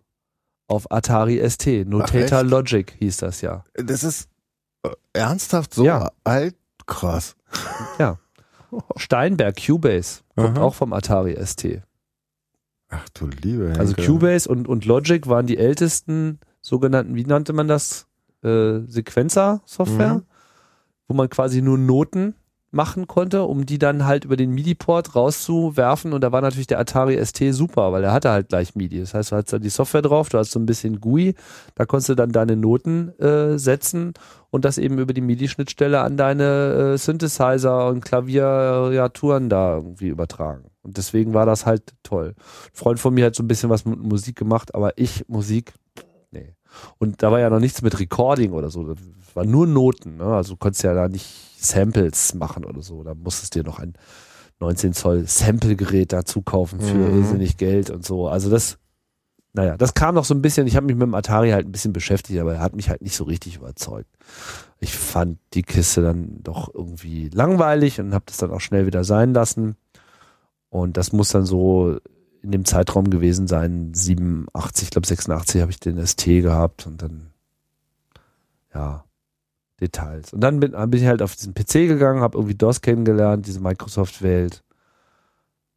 auf 0.66 0.90
Atari 0.92 1.38
ST. 1.48 1.84
Notator? 1.86 2.42
Logic 2.42 2.90
hieß 2.98 3.18
das 3.18 3.40
ja. 3.40 3.64
Das 3.74 4.04
ist 4.04 4.28
äh, 4.84 4.90
ernsthaft 5.12 5.74
so 5.74 5.84
Ja. 5.84 6.10
alt? 6.24 6.54
Krass. 6.86 7.36
Steinberg, 8.96 9.56
Cubase, 9.64 10.20
kommt 10.36 10.58
Aha. 10.58 10.64
auch 10.64 10.74
vom 10.74 10.92
Atari 10.92 11.34
ST. 11.44 11.82
Ach 12.90 13.08
du 13.10 13.26
liebe 13.28 13.74
Also 13.78 13.94
Henke. 13.96 14.06
Cubase 14.10 14.48
und, 14.48 14.68
und 14.68 14.84
Logic 14.84 15.26
waren 15.26 15.46
die 15.46 15.58
ältesten 15.58 16.38
sogenannten, 16.60 17.14
wie 17.14 17.24
nannte 17.24 17.52
man 17.52 17.68
das? 17.68 18.06
Äh, 18.42 18.80
Sequencer-Software, 18.86 20.14
Mhm. 20.14 20.22
wo 21.08 21.14
man 21.14 21.28
quasi 21.28 21.60
nur 21.60 21.76
Noten 21.76 22.34
machen 22.70 23.06
konnte, 23.06 23.44
um 23.44 23.64
die 23.64 23.78
dann 23.78 24.04
halt 24.04 24.24
über 24.24 24.36
den 24.36 24.50
MIDI-Port 24.50 25.14
rauszuwerfen. 25.14 26.12
Und 26.12 26.22
da 26.22 26.32
war 26.32 26.40
natürlich 26.40 26.66
der 26.66 26.78
Atari 26.78 27.24
ST 27.24 27.42
super, 27.54 27.92
weil 27.92 28.02
der 28.02 28.12
hatte 28.12 28.30
halt 28.30 28.48
gleich 28.48 28.74
MIDI. 28.74 29.00
Das 29.00 29.14
heißt, 29.14 29.32
du 29.32 29.36
hast 29.36 29.52
da 29.52 29.58
die 29.58 29.70
Software 29.70 30.02
drauf, 30.02 30.28
du 30.28 30.38
hast 30.38 30.50
so 30.50 30.60
ein 30.60 30.66
bisschen 30.66 31.00
GUI, 31.00 31.34
da 31.74 31.86
konntest 31.86 32.10
du 32.10 32.14
dann 32.14 32.32
deine 32.32 32.56
Noten 32.56 33.18
äh, 33.18 33.58
setzen 33.58 34.12
und 34.50 34.64
das 34.64 34.78
eben 34.78 34.98
über 34.98 35.14
die 35.14 35.20
MIDI-Schnittstelle 35.20 36.00
an 36.00 36.16
deine 36.16 36.94
äh, 36.94 36.98
Synthesizer 36.98 37.88
und 37.88 38.04
Klaviaturen 38.04 39.48
da 39.48 39.76
irgendwie 39.76 40.08
übertragen. 40.08 40.70
Und 40.82 40.96
deswegen 40.96 41.34
war 41.34 41.46
das 41.46 41.66
halt 41.66 41.94
toll. 42.02 42.34
Ein 42.36 42.70
Freund 42.72 43.00
von 43.00 43.14
mir 43.14 43.26
hat 43.26 43.34
so 43.34 43.42
ein 43.42 43.48
bisschen 43.48 43.70
was 43.70 43.84
mit 43.84 43.98
Musik 43.98 44.36
gemacht, 44.36 44.74
aber 44.74 44.92
ich 44.96 45.26
Musik. 45.28 45.72
Und 46.98 47.22
da 47.22 47.30
war 47.32 47.40
ja 47.40 47.50
noch 47.50 47.60
nichts 47.60 47.82
mit 47.82 47.98
Recording 47.98 48.52
oder 48.52 48.70
so. 48.70 48.84
Das 48.84 48.98
war 49.34 49.44
nur 49.44 49.66
Noten. 49.66 50.16
Ne? 50.16 50.24
Also 50.24 50.54
du 50.54 50.56
konntest 50.58 50.82
ja 50.84 50.94
da 50.94 51.08
nicht 51.08 51.26
Samples 51.58 52.34
machen 52.34 52.64
oder 52.64 52.82
so. 52.82 53.02
Da 53.02 53.14
musstest 53.14 53.54
du 53.54 53.60
dir 53.62 53.68
noch 53.68 53.78
ein 53.78 53.94
19 54.60 54.92
Zoll 54.92 55.26
Sample-Gerät 55.26 56.12
dazu 56.12 56.42
kaufen 56.42 56.80
für 56.80 56.94
Mhm. 56.94 57.18
irrsinnig 57.20 57.56
Geld 57.56 57.90
und 57.90 58.04
so. 58.04 58.28
Also 58.28 58.50
das, 58.50 58.78
naja, 59.52 59.76
das 59.76 59.94
kam 59.94 60.14
noch 60.16 60.24
so 60.24 60.34
ein 60.34 60.42
bisschen, 60.42 60.66
ich 60.66 60.74
habe 60.76 60.86
mich 60.86 60.96
mit 60.96 61.02
dem 61.06 61.14
Atari 61.14 61.50
halt 61.50 61.66
ein 61.66 61.72
bisschen 61.72 61.92
beschäftigt, 61.92 62.40
aber 62.40 62.54
er 62.54 62.60
hat 62.60 62.74
mich 62.74 62.90
halt 62.90 63.02
nicht 63.02 63.14
so 63.16 63.24
richtig 63.24 63.56
überzeugt. 63.56 64.10
Ich 64.80 64.94
fand 64.96 65.38
die 65.54 65.62
Kiste 65.62 66.02
dann 66.02 66.40
doch 66.42 66.72
irgendwie 66.74 67.28
langweilig 67.30 68.00
und 68.00 68.14
habe 68.14 68.24
das 68.26 68.38
dann 68.38 68.50
auch 68.50 68.60
schnell 68.60 68.86
wieder 68.86 69.04
sein 69.04 69.32
lassen. 69.32 69.76
Und 70.70 70.96
das 70.96 71.12
muss 71.12 71.30
dann 71.30 71.46
so 71.46 71.96
in 72.48 72.52
dem 72.52 72.64
Zeitraum 72.64 73.10
gewesen 73.10 73.46
sein, 73.46 73.92
87, 73.92 74.84
ich 74.84 74.90
glaube 74.90 75.06
86 75.06 75.60
habe 75.60 75.70
ich 75.70 75.78
den 75.78 76.04
ST 76.04 76.24
gehabt 76.24 76.86
und 76.86 77.02
dann, 77.02 77.26
ja, 78.74 79.04
Details. 79.82 80.32
Und 80.32 80.40
dann 80.40 80.58
bin, 80.58 80.72
bin 80.72 81.00
ich 81.00 81.06
halt 81.06 81.20
auf 81.20 81.36
diesen 81.36 81.52
PC 81.52 81.86
gegangen, 81.86 82.22
habe 82.22 82.38
irgendwie 82.38 82.54
DOS 82.54 82.80
kennengelernt, 82.80 83.46
diese 83.46 83.60
Microsoft-Welt. 83.60 84.64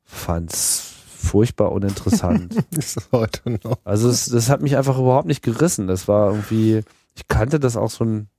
Fand's 0.06 0.94
furchtbar 1.18 1.74
uninteressant. 1.74 2.56
Ist 2.72 3.10
heute 3.12 3.60
noch. 3.64 3.78
Also 3.84 4.08
es, 4.08 4.28
das 4.28 4.50
hat 4.50 4.62
mich 4.62 4.78
einfach 4.78 4.98
überhaupt 4.98 5.28
nicht 5.28 5.44
gerissen. 5.44 5.88
Das 5.88 6.08
war 6.08 6.32
irgendwie, 6.32 6.84
ich 7.16 7.28
kannte 7.28 7.60
das 7.60 7.76
auch 7.76 7.92
so 7.92 8.06
ein, 8.06 8.30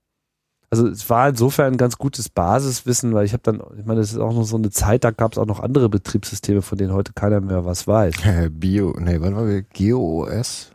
also 0.73 0.89
es 0.89 1.11
war 1.11 1.29
insofern 1.29 1.75
ein 1.75 1.77
ganz 1.77 1.99
gutes 1.99 2.31
Basiswissen, 2.31 3.13
weil 3.13 3.27
ich 3.27 3.35
habe 3.35 3.43
dann, 3.43 3.63
ich 3.77 3.85
meine, 3.85 4.01
das 4.01 4.11
ist 4.11 4.19
auch 4.19 4.33
noch 4.33 4.45
so 4.45 4.57
eine 4.57 4.71
Zeit, 4.71 5.05
da 5.05 5.11
gab 5.11 5.33
es 5.33 5.39
auch 5.39 5.45
noch 5.45 5.61
andere 5.61 5.91
Betriebssysteme, 5.91 6.63
von 6.63 6.79
denen 6.79 6.95
heute 6.95 7.13
keiner 7.13 7.43
mehr 7.43 7.67
was 7.67 7.87
weiß. 7.87 8.15
Bio, 8.51 8.97
nee, 8.99 9.21
wann 9.21 9.37
war 9.37 9.47
wir? 9.47 9.61
GeoOS? 9.61 10.71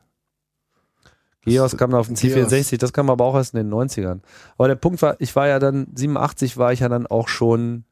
Geos 1.42 1.78
kam 1.78 1.90
da 1.90 1.98
auf 1.98 2.06
den 2.06 2.16
Geos. 2.16 2.52
C64, 2.52 2.78
das 2.78 2.94
kam 2.94 3.10
aber 3.10 3.26
auch 3.26 3.34
erst 3.34 3.56
in 3.56 3.58
den 3.58 3.74
90ern. 3.74 4.20
Aber 4.60 4.68
der 4.68 4.76
Punkt 4.76 5.02
war, 5.02 5.16
ich 5.18 5.36
war 5.36 5.48
ja 5.48 5.58
dann, 5.58 5.88
87 5.96 6.58
war 6.58 6.72
ich 6.72 6.82
ja 6.82 6.90
dann 6.90 7.08
auch 7.08 7.28
schon, 7.28 7.84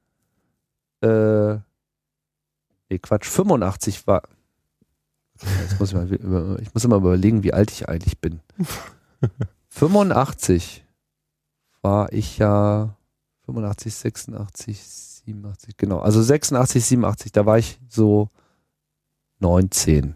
äh, 1.02 1.56
nee, 2.88 3.00
Quatsch, 3.02 3.26
85 3.26 4.06
war, 4.06 4.22
jetzt 5.42 5.80
muss 5.80 5.90
ich 5.90 5.96
mal, 5.96 6.60
ich 6.62 6.72
muss 6.72 6.86
immer 6.86 6.98
überlegen, 6.98 7.42
wie 7.42 7.54
alt 7.54 7.72
ich 7.72 7.90
eigentlich 7.90 8.20
bin. 8.20 8.42
85 9.70 10.85
war 11.86 12.12
ich 12.12 12.40
ja 12.40 12.98
85, 13.46 13.94
86, 13.94 14.82
87, 14.82 15.78
genau. 15.78 16.00
Also 16.00 16.20
86, 16.20 16.84
87, 16.84 17.32
da 17.32 17.46
war 17.46 17.60
ich 17.60 17.80
so 17.88 18.28
19. 19.38 20.16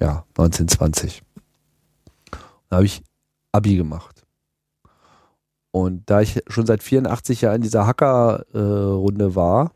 Ja, 0.00 0.24
19, 0.36 0.66
20. 0.66 1.22
Da 2.68 2.76
habe 2.76 2.86
ich 2.86 3.04
Abi 3.52 3.76
gemacht. 3.76 4.26
Und 5.70 6.10
da 6.10 6.22
ich 6.22 6.42
schon 6.48 6.66
seit 6.66 6.82
84 6.82 7.42
ja 7.42 7.54
in 7.54 7.62
dieser 7.62 7.86
Hacker-Runde 7.86 9.36
war 9.36 9.70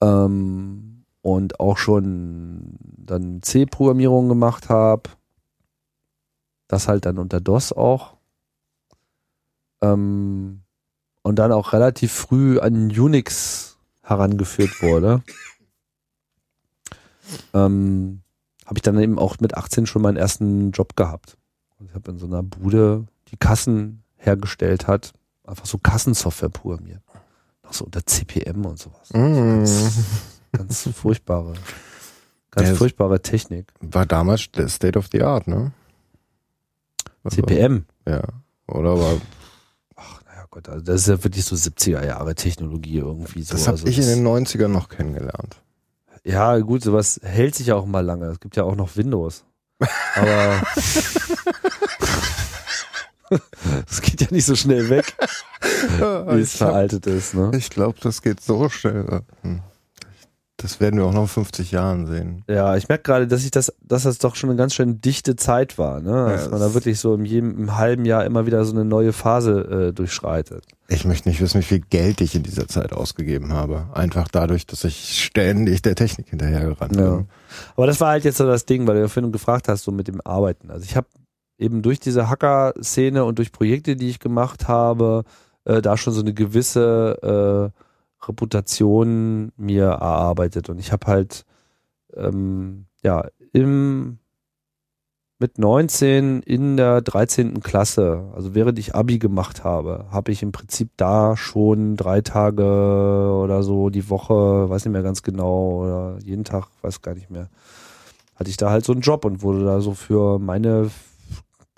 ähm, 0.00 1.04
und 1.20 1.58
auch 1.58 1.78
schon 1.78 2.76
dann 2.80 3.42
C-Programmierung 3.42 4.28
gemacht 4.28 4.68
habe, 4.68 5.10
das 6.74 6.88
halt 6.88 7.06
dann 7.06 7.18
unter 7.18 7.40
DOS 7.40 7.72
auch, 7.72 8.16
ähm, 9.80 10.62
und 11.22 11.36
dann 11.36 11.52
auch 11.52 11.72
relativ 11.72 12.12
früh 12.12 12.58
an 12.58 12.90
Unix 12.90 13.78
herangeführt 14.02 14.82
wurde, 14.82 15.22
ähm, 17.54 18.20
habe 18.66 18.78
ich 18.78 18.82
dann 18.82 18.98
eben 18.98 19.18
auch 19.18 19.38
mit 19.40 19.56
18 19.56 19.86
schon 19.86 20.02
meinen 20.02 20.16
ersten 20.16 20.72
Job 20.72 20.96
gehabt. 20.96 21.38
Und 21.78 21.88
ich 21.88 21.94
habe 21.94 22.10
in 22.10 22.18
so 22.18 22.26
einer 22.26 22.42
Bude, 22.42 23.06
die 23.28 23.36
Kassen 23.36 24.02
hergestellt 24.16 24.86
hat, 24.86 25.12
einfach 25.44 25.66
so 25.66 25.78
Kassensoftware 25.78 26.50
programmiert. 26.50 27.02
Noch 27.62 27.72
so 27.72 27.84
unter 27.86 28.04
CPM 28.04 28.64
und 28.66 28.78
sowas. 28.78 29.10
Mm. 29.12 29.64
Ganz 30.52 30.88
furchtbare, 30.94 31.54
ganz 32.50 32.68
Ja, 32.68 32.74
furchtbare 32.74 33.20
Technik. 33.20 33.72
War 33.80 34.06
damals 34.06 34.42
State 34.42 34.98
of 34.98 35.08
the 35.10 35.22
Art, 35.22 35.48
ne? 35.48 35.72
Also, 37.24 37.36
CPM. 37.36 37.84
Ja. 38.06 38.22
Oder 38.68 38.98
war, 38.98 39.20
Ach, 39.96 40.20
naja 40.26 40.44
Gott, 40.50 40.68
also 40.68 40.84
das 40.84 41.02
ist 41.02 41.08
ja 41.08 41.22
wirklich 41.24 41.44
so 41.44 41.56
70er 41.56 42.04
Jahre 42.06 42.34
Technologie 42.34 42.98
irgendwie 42.98 43.42
so. 43.42 43.54
das 43.54 43.62
habe 43.66 43.72
also 43.78 43.86
ich 43.86 43.98
in 43.98 44.04
das- 44.04 44.14
den 44.14 44.22
90ern 44.26 44.68
noch 44.68 44.88
kennengelernt. 44.88 45.56
Ja, 46.26 46.58
gut, 46.58 46.82
sowas 46.82 47.20
hält 47.22 47.54
sich 47.54 47.66
ja 47.66 47.74
auch 47.74 47.84
mal 47.86 48.00
lange. 48.00 48.26
Es 48.26 48.40
gibt 48.40 48.56
ja 48.56 48.62
auch 48.64 48.76
noch 48.76 48.96
Windows. 48.96 49.44
Aber 50.14 50.62
es 53.90 54.00
geht 54.00 54.20
ja 54.20 54.28
nicht 54.30 54.46
so 54.46 54.54
schnell 54.54 54.88
weg, 54.88 55.14
wie 56.30 56.40
es 56.40 56.56
veraltet 56.56 57.06
ist. 57.06 57.34
Ne? 57.34 57.50
ich 57.56 57.68
glaube, 57.70 57.98
das 58.00 58.22
geht 58.22 58.40
so 58.40 58.68
schnell. 58.68 59.22
Hm. 59.42 59.60
Das 60.64 60.80
werden 60.80 60.98
wir 60.98 61.04
auch 61.04 61.12
noch 61.12 61.20
in 61.24 61.28
50 61.28 61.72
Jahren 61.72 62.06
sehen. 62.06 62.42
Ja, 62.48 62.74
ich 62.74 62.88
merke 62.88 63.02
gerade, 63.02 63.26
dass 63.26 63.44
ich 63.44 63.50
das, 63.50 63.70
dass 63.82 64.04
das 64.04 64.16
doch 64.16 64.34
schon 64.34 64.48
eine 64.48 64.56
ganz 64.56 64.72
schön 64.74 64.98
dichte 65.02 65.36
Zeit 65.36 65.76
war, 65.76 66.00
ne? 66.00 66.30
Dass 66.30 66.44
Ja, 66.46 66.50
man 66.52 66.60
da 66.60 66.72
wirklich 66.72 66.98
so 66.98 67.12
im, 67.12 67.26
jedem, 67.26 67.50
im 67.58 67.76
halben 67.76 68.06
Jahr 68.06 68.24
immer 68.24 68.46
wieder 68.46 68.64
so 68.64 68.72
eine 68.72 68.86
neue 68.86 69.12
Phase 69.12 69.88
äh, 69.90 69.92
durchschreitet. 69.92 70.64
Ich 70.88 71.04
möchte 71.04 71.28
nicht 71.28 71.42
wissen, 71.42 71.58
wie 71.60 71.64
viel 71.64 71.80
Geld 71.80 72.22
ich 72.22 72.34
in 72.34 72.42
dieser 72.44 72.66
Zeit 72.66 72.94
ausgegeben 72.94 73.52
habe. 73.52 73.88
Einfach 73.92 74.26
dadurch, 74.32 74.66
dass 74.66 74.84
ich 74.84 75.22
ständig 75.22 75.82
der 75.82 75.96
Technik 75.96 76.28
hinterhergerannt 76.30 76.96
Ja. 76.96 77.16
bin. 77.16 77.28
Aber 77.76 77.86
das 77.86 78.00
war 78.00 78.12
halt 78.12 78.24
jetzt 78.24 78.38
so 78.38 78.46
das 78.46 78.64
Ding, 78.64 78.86
weil 78.86 78.94
du 78.94 79.00
ja 79.02 79.08
vorhin 79.08 79.32
gefragt 79.32 79.68
hast, 79.68 79.84
so 79.84 79.92
mit 79.92 80.08
dem 80.08 80.22
Arbeiten. 80.24 80.70
Also 80.70 80.86
ich 80.86 80.96
habe 80.96 81.08
eben 81.58 81.82
durch 81.82 82.00
diese 82.00 82.30
Hacker-Szene 82.30 83.22
und 83.26 83.36
durch 83.38 83.52
Projekte, 83.52 83.96
die 83.96 84.08
ich 84.08 84.18
gemacht 84.18 84.66
habe, 84.66 85.24
äh, 85.66 85.82
da 85.82 85.98
schon 85.98 86.14
so 86.14 86.22
eine 86.22 86.32
gewisse 86.32 87.70
äh, 87.74 87.83
Reputation 88.28 89.52
mir 89.56 89.86
erarbeitet. 89.86 90.68
Und 90.68 90.78
ich 90.78 90.92
habe 90.92 91.06
halt 91.06 91.44
ähm, 92.14 92.86
ja 93.02 93.28
im 93.52 94.18
mit 95.40 95.58
19 95.58 96.40
in 96.42 96.76
der 96.76 97.02
13. 97.02 97.60
Klasse, 97.60 98.30
also 98.34 98.54
während 98.54 98.78
ich 98.78 98.94
Abi 98.94 99.18
gemacht 99.18 99.64
habe, 99.64 100.06
habe 100.10 100.32
ich 100.32 100.42
im 100.42 100.52
Prinzip 100.52 100.90
da 100.96 101.36
schon 101.36 101.96
drei 101.96 102.20
Tage 102.20 102.62
oder 102.62 103.62
so 103.62 103.90
die 103.90 104.08
Woche, 104.08 104.70
weiß 104.70 104.84
nicht 104.84 104.92
mehr 104.92 105.02
ganz 105.02 105.22
genau, 105.22 105.82
oder 105.82 106.18
jeden 106.24 106.44
Tag, 106.44 106.68
weiß 106.82 107.02
gar 107.02 107.14
nicht 107.14 107.30
mehr, 107.30 107.50
hatte 108.36 108.48
ich 108.48 108.56
da 108.56 108.70
halt 108.70 108.84
so 108.84 108.92
einen 108.92 109.02
Job 109.02 109.24
und 109.24 109.42
wurde 109.42 109.64
da 109.64 109.80
so 109.80 109.92
für 109.92 110.38
meine 110.38 110.90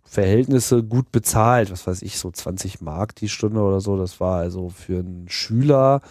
Verhältnisse 0.05 0.83
gut 0.83 1.11
bezahlt, 1.11 1.71
was 1.73 1.87
weiß 1.87 2.03
ich, 2.03 2.19
so 2.19 2.31
20 2.31 2.83
Mark 2.83 3.15
die 3.17 3.29
Stunde 3.29 3.61
oder 3.61 3.81
so. 3.81 3.97
Das 3.97 4.21
war 4.21 4.39
also 4.39 4.69
für 4.69 5.01
einen 5.01 5.29
Schüler 5.29 6.03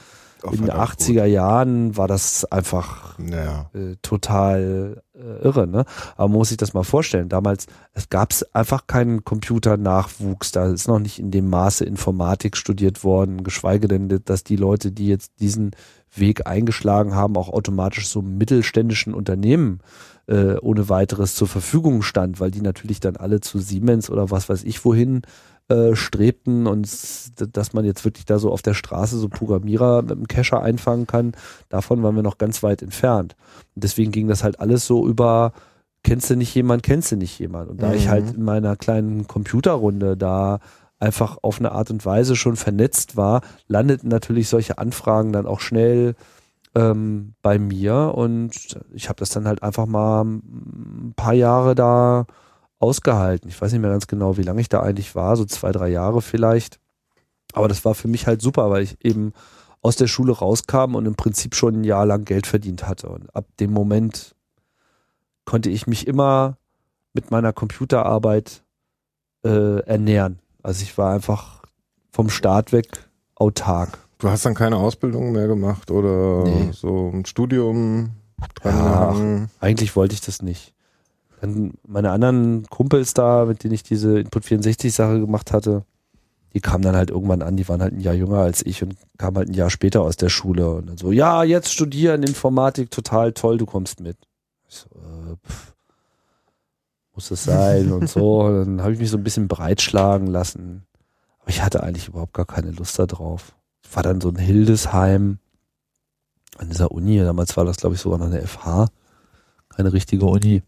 in 0.52 0.58
den 0.58 0.66
verdammt 0.68 1.00
80er 1.00 1.26
Jahren 1.26 1.98
war 1.98 2.08
das 2.08 2.46
einfach 2.52 3.18
gut. 3.18 3.32
Ja. 3.32 3.70
äh, 3.74 3.96
total 4.02 5.02
äh, 5.14 5.44
irre, 5.44 5.68
ne? 5.68 5.86
Aber 6.16 6.28
man 6.28 6.40
muss 6.40 6.50
sich 6.50 6.58
das 6.58 6.74
mal 6.74 6.84
vorstellen. 6.84 7.30
Damals, 7.30 7.68
es 7.94 8.10
gab 8.10 8.34
einfach 8.54 8.88
keinen 8.88 9.24
Computernachwuchs. 9.24 10.52
Da 10.52 10.68
ist 10.68 10.88
noch 10.88 11.00
nicht 11.00 11.20
in 11.20 11.32
dem 11.32 11.50
Maße 11.50 11.86
Informatik 11.86 12.58
studiert 12.58 13.04
worden, 13.04 13.44
geschweige 13.44 13.88
denn, 13.88 14.10
dass 14.26 14.44
die 14.44 14.58
Leute, 14.58 14.92
die 14.92 15.08
jetzt 15.08 15.40
diesen 15.40 15.72
Weg 16.14 16.48
eingeschlagen 16.48 17.16
haben, 17.16 17.38
auch 17.38 17.50
automatisch 17.50 18.08
so 18.08 18.22
mittelständischen 18.22 19.14
Unternehmen 19.14 19.80
äh, 20.28 20.56
ohne 20.56 20.90
weiteres 20.90 21.36
zur 21.36 21.48
Verfügung 21.48 22.02
stand, 22.02 22.40
weil 22.40 22.52
die 22.52 22.62
natürlich 22.62 23.00
dann 23.00 23.16
alle 23.16 23.42
zu 23.42 23.60
Siemens 23.60 24.10
oder 24.10 24.32
was 24.32 24.50
weiß 24.50 24.64
ich 24.64 24.84
wohin 24.86 25.22
äh, 25.68 25.96
strebten 25.96 26.68
und 26.68 26.88
dass 27.58 27.74
man 27.74 27.86
jetzt 27.86 28.06
wirklich 28.06 28.26
da 28.26 28.38
so 28.38 28.52
auf 28.52 28.62
der 28.62 28.74
Straße 28.76 29.18
so 29.18 29.30
Programmierer 29.30 30.04
mit 30.04 30.12
dem 30.12 30.28
Cacher 30.28 30.62
einfangen 30.62 31.08
kann, 31.08 31.34
davon 31.70 32.04
waren 32.04 32.16
wir 32.16 32.24
noch 32.24 32.38
ganz 32.38 32.62
weit 32.62 32.82
entfernt. 32.82 33.36
Und 33.74 33.84
deswegen 33.84 34.12
ging 34.12 34.28
das 34.28 34.44
halt 34.44 34.60
alles 34.60 34.86
so 34.86 35.08
über, 35.08 35.54
kennst 36.04 36.30
du 36.30 36.36
nicht 36.36 36.54
jemand, 36.54 36.84
kennst 36.84 37.12
du 37.12 37.16
nicht 37.16 37.40
jemand. 37.40 37.70
Und 37.70 37.82
da 37.82 37.94
ich 37.94 38.06
Mhm. 38.06 38.10
halt 38.12 38.36
in 38.36 38.44
meiner 38.44 38.76
kleinen 38.76 39.28
Computerrunde 39.28 40.16
da 40.16 40.60
einfach 41.00 41.38
auf 41.42 41.60
eine 41.60 41.72
Art 41.72 41.90
und 41.90 42.06
Weise 42.06 42.36
schon 42.36 42.56
vernetzt 42.56 43.18
war, 43.18 43.42
landeten 43.68 44.10
natürlich 44.10 44.48
solche 44.50 44.78
Anfragen 44.78 45.34
dann 45.34 45.46
auch 45.48 45.60
schnell 45.60 46.16
ähm, 46.76 47.34
bei 47.42 47.58
mir 47.58 48.14
und 48.16 48.78
ich 48.94 49.08
habe 49.10 49.18
das 49.20 49.30
dann 49.30 49.48
halt 49.48 49.64
einfach 49.64 49.86
mal 49.86 50.24
ein 50.24 51.14
paar 51.16 51.34
Jahre 51.34 51.74
da 51.74 52.26
ausgehalten. 52.86 53.50
Ich 53.50 53.60
weiß 53.62 53.72
nicht 53.72 53.82
mehr 53.82 53.92
ganz 53.92 54.08
genau, 54.08 54.38
wie 54.38 54.44
lange 54.44 54.62
ich 54.62 54.70
da 54.70 54.82
eigentlich 54.82 55.16
war, 55.16 55.36
so 55.36 55.46
zwei, 55.46 55.72
drei 55.72 55.90
Jahre 55.90 56.22
vielleicht. 56.22 56.80
Aber 57.54 57.68
das 57.68 57.84
war 57.86 57.96
für 57.96 58.08
mich 58.08 58.28
halt 58.28 58.42
super, 58.42 58.70
weil 58.70 58.84
ich 58.84 58.98
eben 59.04 59.34
aus 59.82 59.96
der 59.96 60.08
Schule 60.08 60.34
rauskam 60.34 60.96
und 60.96 61.06
im 61.06 61.16
Prinzip 61.16 61.56
schon 61.56 61.82
ein 61.82 61.84
Jahr 61.84 62.06
lang 62.06 62.26
Geld 62.26 62.48
verdient 62.48 62.88
hatte. 62.88 63.08
Und 63.10 63.34
ab 63.36 63.46
dem 63.60 63.72
Moment 63.72 64.36
konnte 65.46 65.70
ich 65.70 65.88
mich 65.88 66.08
immer 66.08 66.58
mit 67.14 67.32
meiner 67.32 67.54
Computerarbeit 67.54 68.64
äh, 69.46 69.80
ernähren. 69.82 70.40
Also 70.64 70.84
ich 70.84 70.98
war 70.98 71.14
einfach 71.14 71.62
vom 72.12 72.30
Start 72.30 72.72
weg 72.72 72.88
autark. 73.36 74.00
Du 74.18 74.30
hast 74.30 74.46
dann 74.46 74.56
keine 74.56 74.78
Ausbildung 74.78 75.32
mehr 75.34 75.48
gemacht 75.48 75.92
oder 75.92 76.44
Nee. 76.46 76.72
so 76.72 77.12
ein 77.14 77.26
Studium 77.26 78.12
dran 78.56 78.76
Ja. 78.76 79.48
Eigentlich 79.60 79.96
wollte 79.96 80.14
ich 80.16 80.22
das 80.22 80.42
nicht. 80.42 80.74
Dann 81.46 81.74
meine 81.88 82.12
anderen 82.12 82.66
Kumpels 82.68 83.14
da, 83.14 83.46
mit 83.46 83.64
denen 83.64 83.74
ich 83.74 83.84
diese 83.84 84.20
Input 84.20 84.46
64 84.46 84.94
Sache 84.94 85.20
gemacht 85.20 85.52
hatte, 85.52 85.84
die 86.54 86.62
kamen 86.62 86.84
dann 86.84 86.96
halt 86.96 87.10
irgendwann 87.10 87.42
an, 87.42 87.58
die 87.58 87.68
waren 87.68 87.82
halt 87.82 87.94
ein 87.94 88.00
Jahr 88.00 88.14
jünger 88.14 88.40
als 88.40 88.66
ich 88.66 88.82
und 88.82 88.96
kamen 89.18 89.38
halt 89.38 89.50
ein 89.50 89.54
Jahr 89.54 89.70
später 89.70 90.02
aus 90.02 90.16
der 90.16 90.30
Schule 90.30 90.70
und 90.72 90.88
dann 90.88 90.98
so, 90.98 91.12
ja, 91.12 91.44
jetzt 91.44 91.72
studieren 91.72 92.24
Informatik, 92.24 92.92
total 92.92 93.34
toll, 93.34 93.58
du 93.58 93.66
kommst 93.66 94.00
mit. 94.00 94.18
Ich 94.68 94.76
so, 94.76 94.90
dachte, 95.36 95.38
pff, 95.48 95.74
muss 97.14 97.32
es 97.32 97.44
sein 97.44 97.92
und 97.92 98.10
so. 98.10 98.44
Dann 98.66 98.82
habe 98.82 98.94
ich 98.94 99.00
mich 99.00 99.10
so 99.10 99.18
ein 99.18 99.24
bisschen 99.24 99.48
breitschlagen 99.48 100.28
lassen. 100.28 100.86
Aber 101.40 101.50
ich 101.50 101.62
hatte 101.62 101.84
eigentlich 101.84 102.08
überhaupt 102.08 102.34
gar 102.34 102.46
keine 102.46 102.72
Lust 102.72 103.00
da 103.00 103.06
drauf. 103.06 103.56
Ich 103.84 103.96
war 103.96 104.04
dann 104.04 104.20
so 104.20 104.30
in 104.30 104.38
Hildesheim 104.38 105.40
an 106.58 106.70
dieser 106.70 106.92
Uni. 106.92 107.20
Damals 107.20 107.56
war 107.56 107.66
das, 107.66 107.78
glaube 107.78 107.96
ich, 107.96 108.02
sogar 108.02 108.20
noch 108.20 108.26
eine 108.26 108.46
FH. 108.46 108.88
Keine 109.70 109.94
richtige 109.94 110.26
Uni. 110.26 110.64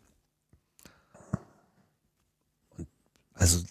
Und 2.78 2.88
also 3.38 3.64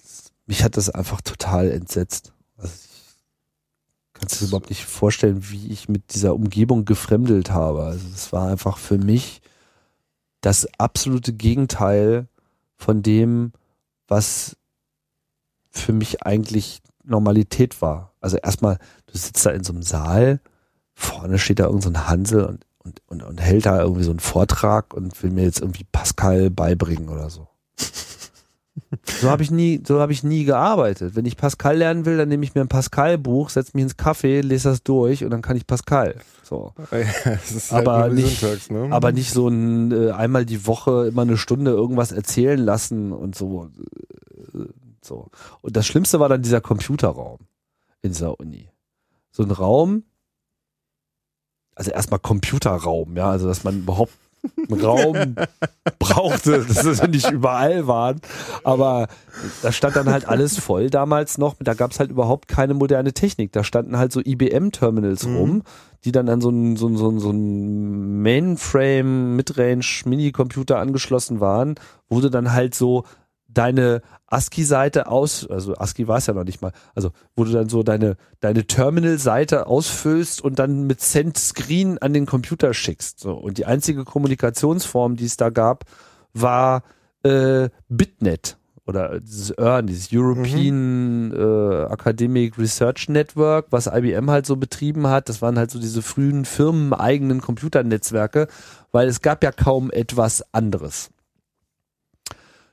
mich 0.47 0.62
hat 0.62 0.77
das 0.77 0.91
einfach 0.91 1.21
total 1.21 1.71
entsetzt. 1.71 2.33
Also 2.57 2.75
ich 2.75 4.14
kann 4.14 4.29
es 4.31 4.43
überhaupt 4.43 4.71
nicht 4.71 4.85
vorstellen, 4.85 5.51
wie 5.51 5.69
ich 5.69 5.89
mit 5.89 6.14
dieser 6.14 6.35
Umgebung 6.35 6.85
gefremdelt 6.85 7.51
habe. 7.51 7.85
Also 7.85 8.07
es 8.14 8.33
war 8.33 8.49
einfach 8.49 8.79
für 8.79 8.99
mich 8.99 9.43
das 10.41 10.67
absolute 10.79 11.33
Gegenteil 11.33 12.29
von 12.77 13.03
dem, 13.03 13.53
was 14.07 14.57
für 15.71 15.93
mich 15.93 16.23
eigentlich 16.23 16.81
Normalität 17.05 17.83
war. 17.83 18.12
Also 18.21 18.37
erstmal, 18.37 18.79
du 19.07 19.19
sitzt 19.19 19.45
da 19.45 19.51
in 19.51 19.64
so 19.64 19.73
einem 19.73 19.83
Saal, 19.83 20.41
vorne 20.95 21.39
steht 21.39 21.59
da 21.59 21.64
irgendein 21.64 21.95
so 21.95 22.07
Hansel 22.07 22.45
und, 22.45 22.64
und, 22.79 23.03
und, 23.07 23.23
und 23.23 23.41
hält 23.41 23.67
da 23.67 23.81
irgendwie 23.81 24.05
so 24.05 24.11
einen 24.11 24.21
Vortrag 24.21 24.95
und 24.95 25.21
will 25.23 25.31
mir 25.31 25.45
jetzt 25.45 25.61
irgendwie 25.61 25.85
Pascal 25.85 26.51
beibringen 26.51 27.09
oder 27.09 27.29
so. 27.29 27.49
So 29.05 29.31
habe 29.31 29.43
ich 29.43 29.51
nie, 29.51 29.83
so 29.87 30.01
habe 30.01 30.12
ich 30.12 30.22
nie 30.22 30.45
gearbeitet. 30.45 31.16
Wenn 31.16 31.24
ich 31.24 31.37
Pascal 31.37 31.79
lernen 31.79 32.05
will, 32.05 32.16
dann 32.16 32.29
nehme 32.29 32.45
ich 32.45 32.55
mir 32.55 32.61
ein 32.61 32.68
Pascal-Buch, 32.68 33.51
setze 33.51 33.72
mich 33.74 33.85
ins 33.85 33.99
Café, 33.99 34.43
lese 34.43 34.68
das 34.68 34.83
durch 34.83 35.24
und 35.24 35.31
dann 35.31 35.43
kann 35.43 35.57
ich 35.57 35.66
Pascal. 35.66 36.16
So. 36.43 36.74
halt 36.91 37.72
aber 37.72 38.09
nicht, 38.09 38.70
ne? 38.70 38.89
aber 38.91 39.12
nicht 39.12 39.31
so 39.31 39.49
ein 39.49 39.93
äh, 39.93 40.11
einmal 40.11 40.45
die 40.45 40.66
Woche 40.66 41.07
immer 41.09 41.22
eine 41.22 41.37
Stunde 41.37 41.70
irgendwas 41.70 42.12
erzählen 42.12 42.59
lassen 42.59 43.12
und 43.12 43.35
so. 43.35 43.70
Äh, 44.55 44.66
so. 45.03 45.31
Und 45.62 45.77
das 45.77 45.87
Schlimmste 45.87 46.20
war 46.20 46.29
dann 46.29 46.43
dieser 46.43 46.61
Computerraum 46.61 47.39
in 48.03 48.11
dieser 48.11 48.39
Uni. 48.39 48.70
So 49.31 49.43
ein 49.43 49.51
Raum, 49.51 50.05
also 51.74 51.91
erstmal 51.91 52.20
Computerraum, 52.20 53.16
ja, 53.16 53.31
also 53.31 53.47
dass 53.47 53.64
man 53.64 53.81
überhaupt 53.81 54.12
Raum 54.71 55.37
brauchte, 55.99 56.65
dass 56.65 56.99
sie 56.99 57.09
nicht 57.09 57.31
überall 57.31 57.87
waren. 57.87 58.21
Aber 58.65 59.09
da 59.63 59.73
stand 59.73 59.97
dann 59.97 60.11
halt 60.11 60.29
alles 60.29 60.59
voll 60.59 60.91
damals 60.91 61.39
noch. 61.39 61.57
Da 61.61 61.75
gab 61.75 61.93
es 61.93 62.01
halt 62.01 62.11
überhaupt 62.11 62.49
keine 62.49 62.75
moderne 62.75 63.13
Technik. 63.13 63.53
Da 63.53 63.65
standen 63.65 63.99
halt 63.99 64.13
so 64.13 64.21
IBM-Terminals 64.21 65.27
mhm. 65.27 65.37
rum, 65.37 65.63
die 66.05 66.13
dann 66.13 66.29
an 66.29 66.41
so 66.41 66.49
einen 66.49 66.77
so 66.77 66.95
so 66.97 67.19
so 67.19 67.31
ein 67.31 68.23
Mainframe, 68.23 69.37
Midrange, 69.37 70.03
Mini-Computer 70.05 70.79
angeschlossen 70.79 71.41
waren, 71.41 71.75
wo 72.09 72.21
du 72.21 72.31
dann 72.31 72.53
halt 72.53 72.75
so 72.75 73.05
deine 73.57 74.03
ASCII-Seite 74.27 75.07
aus, 75.07 75.47
also 75.49 75.75
ASCII 75.77 76.09
war 76.09 76.19
es 76.19 76.27
ja 76.27 76.35
noch 76.35 76.45
nicht 76.45 76.61
mal, 76.61 76.73
also 76.95 77.11
wo 77.35 77.45
du 77.45 77.53
dann 77.53 77.69
so 77.69 77.83
deine, 77.83 78.17
deine 78.41 78.67
Terminal-Seite 78.67 79.67
ausfüllst 79.67 80.43
und 80.43 80.59
dann 80.59 80.87
mit 80.87 81.01
Send 81.01 81.39
Screen 81.39 81.99
an 81.99 82.13
den 82.13 82.27
Computer 82.27 82.75
schickst. 82.75 83.21
So. 83.21 83.35
Und 83.35 83.59
die 83.59 83.67
einzige 83.67 84.05
Kommunikationsform, 84.05 85.17
die 85.17 85.25
es 85.25 85.37
da 85.37 85.51
gab, 85.51 85.85
war 86.35 86.83
äh, 87.23 87.71
Bitnet 87.89 88.59
oder 88.87 89.21
dieses 89.21 89.51
EARN, 89.51 89.87
dieses 89.87 90.11
European 90.13 91.29
mhm. 91.29 91.35
äh, 91.35 91.93
Academic 91.93 92.59
Research 92.59 93.09
Network, 93.09 93.67
was 93.71 93.87
IBM 93.87 94.31
halt 94.31 94.47
so 94.47 94.57
betrieben 94.57 95.09
hat. 95.09 95.29
Das 95.29 95.43
waren 95.43 95.59
halt 95.59 95.71
so 95.71 95.81
diese 95.81 96.03
frühen 96.03 96.45
firmeneigenen 96.45 97.41
Computernetzwerke, 97.41 98.49
weil 98.93 99.09
es 99.09 99.23
gab 99.23 99.43
ja 99.43 99.51
kaum 99.51 99.91
etwas 99.91 100.45
anderes. 100.55 101.11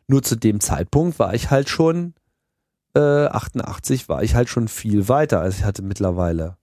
Nur 0.07 0.23
zu 0.23 0.35
dem 0.35 0.59
Zeitpunkt 0.59 1.19
war 1.19 1.33
ich 1.33 1.49
halt 1.49 1.69
schon, 1.69 2.13
äh, 2.95 3.25
88 3.27 4.09
war 4.09 4.23
ich 4.23 4.35
halt 4.35 4.49
schon 4.49 4.67
viel 4.67 5.07
weiter. 5.07 5.39
Also 5.41 5.59
ich 5.59 5.63
hatte 5.63 5.81
mittlerweile 5.81 6.57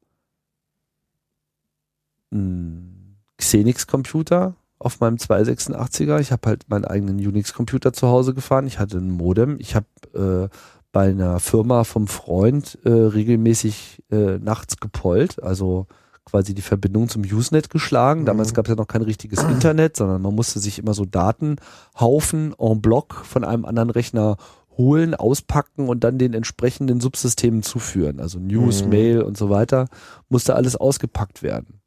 einen 2.30 3.18
Xenix-Computer 3.38 4.54
auf 4.78 5.00
meinem 5.00 5.16
286er. 5.16 6.20
Ich 6.20 6.32
habe 6.32 6.48
halt 6.48 6.68
meinen 6.68 6.84
eigenen 6.84 7.16
Unix-Computer 7.16 7.92
zu 7.92 8.08
Hause 8.08 8.34
gefahren. 8.34 8.66
Ich 8.66 8.78
hatte 8.78 8.98
ein 8.98 9.10
Modem. 9.10 9.58
Ich 9.58 9.74
habe 9.74 9.86
äh, 10.14 10.56
bei 10.92 11.10
einer 11.10 11.38
Firma 11.38 11.84
vom 11.84 12.08
Freund 12.08 12.78
äh, 12.84 12.90
regelmäßig 12.90 14.02
äh, 14.10 14.38
nachts 14.38 14.78
gepollt. 14.78 15.42
Also 15.42 15.86
quasi 16.30 16.54
die 16.54 16.62
Verbindung 16.62 17.08
zum 17.08 17.22
Usenet 17.22 17.70
geschlagen. 17.70 18.24
Damals 18.24 18.52
mhm. 18.52 18.54
gab 18.54 18.66
es 18.66 18.70
ja 18.70 18.76
noch 18.76 18.86
kein 18.86 19.02
richtiges 19.02 19.42
Internet, 19.42 19.96
sondern 19.96 20.22
man 20.22 20.34
musste 20.34 20.58
sich 20.60 20.78
immer 20.78 20.94
so 20.94 21.04
Datenhaufen 21.04 22.54
en 22.58 22.80
bloc 22.80 23.14
von 23.24 23.44
einem 23.44 23.64
anderen 23.64 23.90
Rechner 23.90 24.36
holen, 24.76 25.14
auspacken 25.14 25.88
und 25.88 26.04
dann 26.04 26.18
den 26.18 26.32
entsprechenden 26.32 27.00
Subsystemen 27.00 27.62
zuführen. 27.62 28.20
Also 28.20 28.38
News, 28.38 28.82
mhm. 28.82 28.88
Mail 28.88 29.22
und 29.22 29.36
so 29.36 29.50
weiter, 29.50 29.88
musste 30.28 30.54
alles 30.54 30.76
ausgepackt 30.76 31.42
werden. 31.42 31.80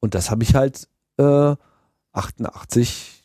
Und 0.00 0.14
das 0.14 0.30
habe 0.30 0.42
ich 0.42 0.54
halt 0.54 0.88
äh, 1.18 1.54
88 2.12 3.24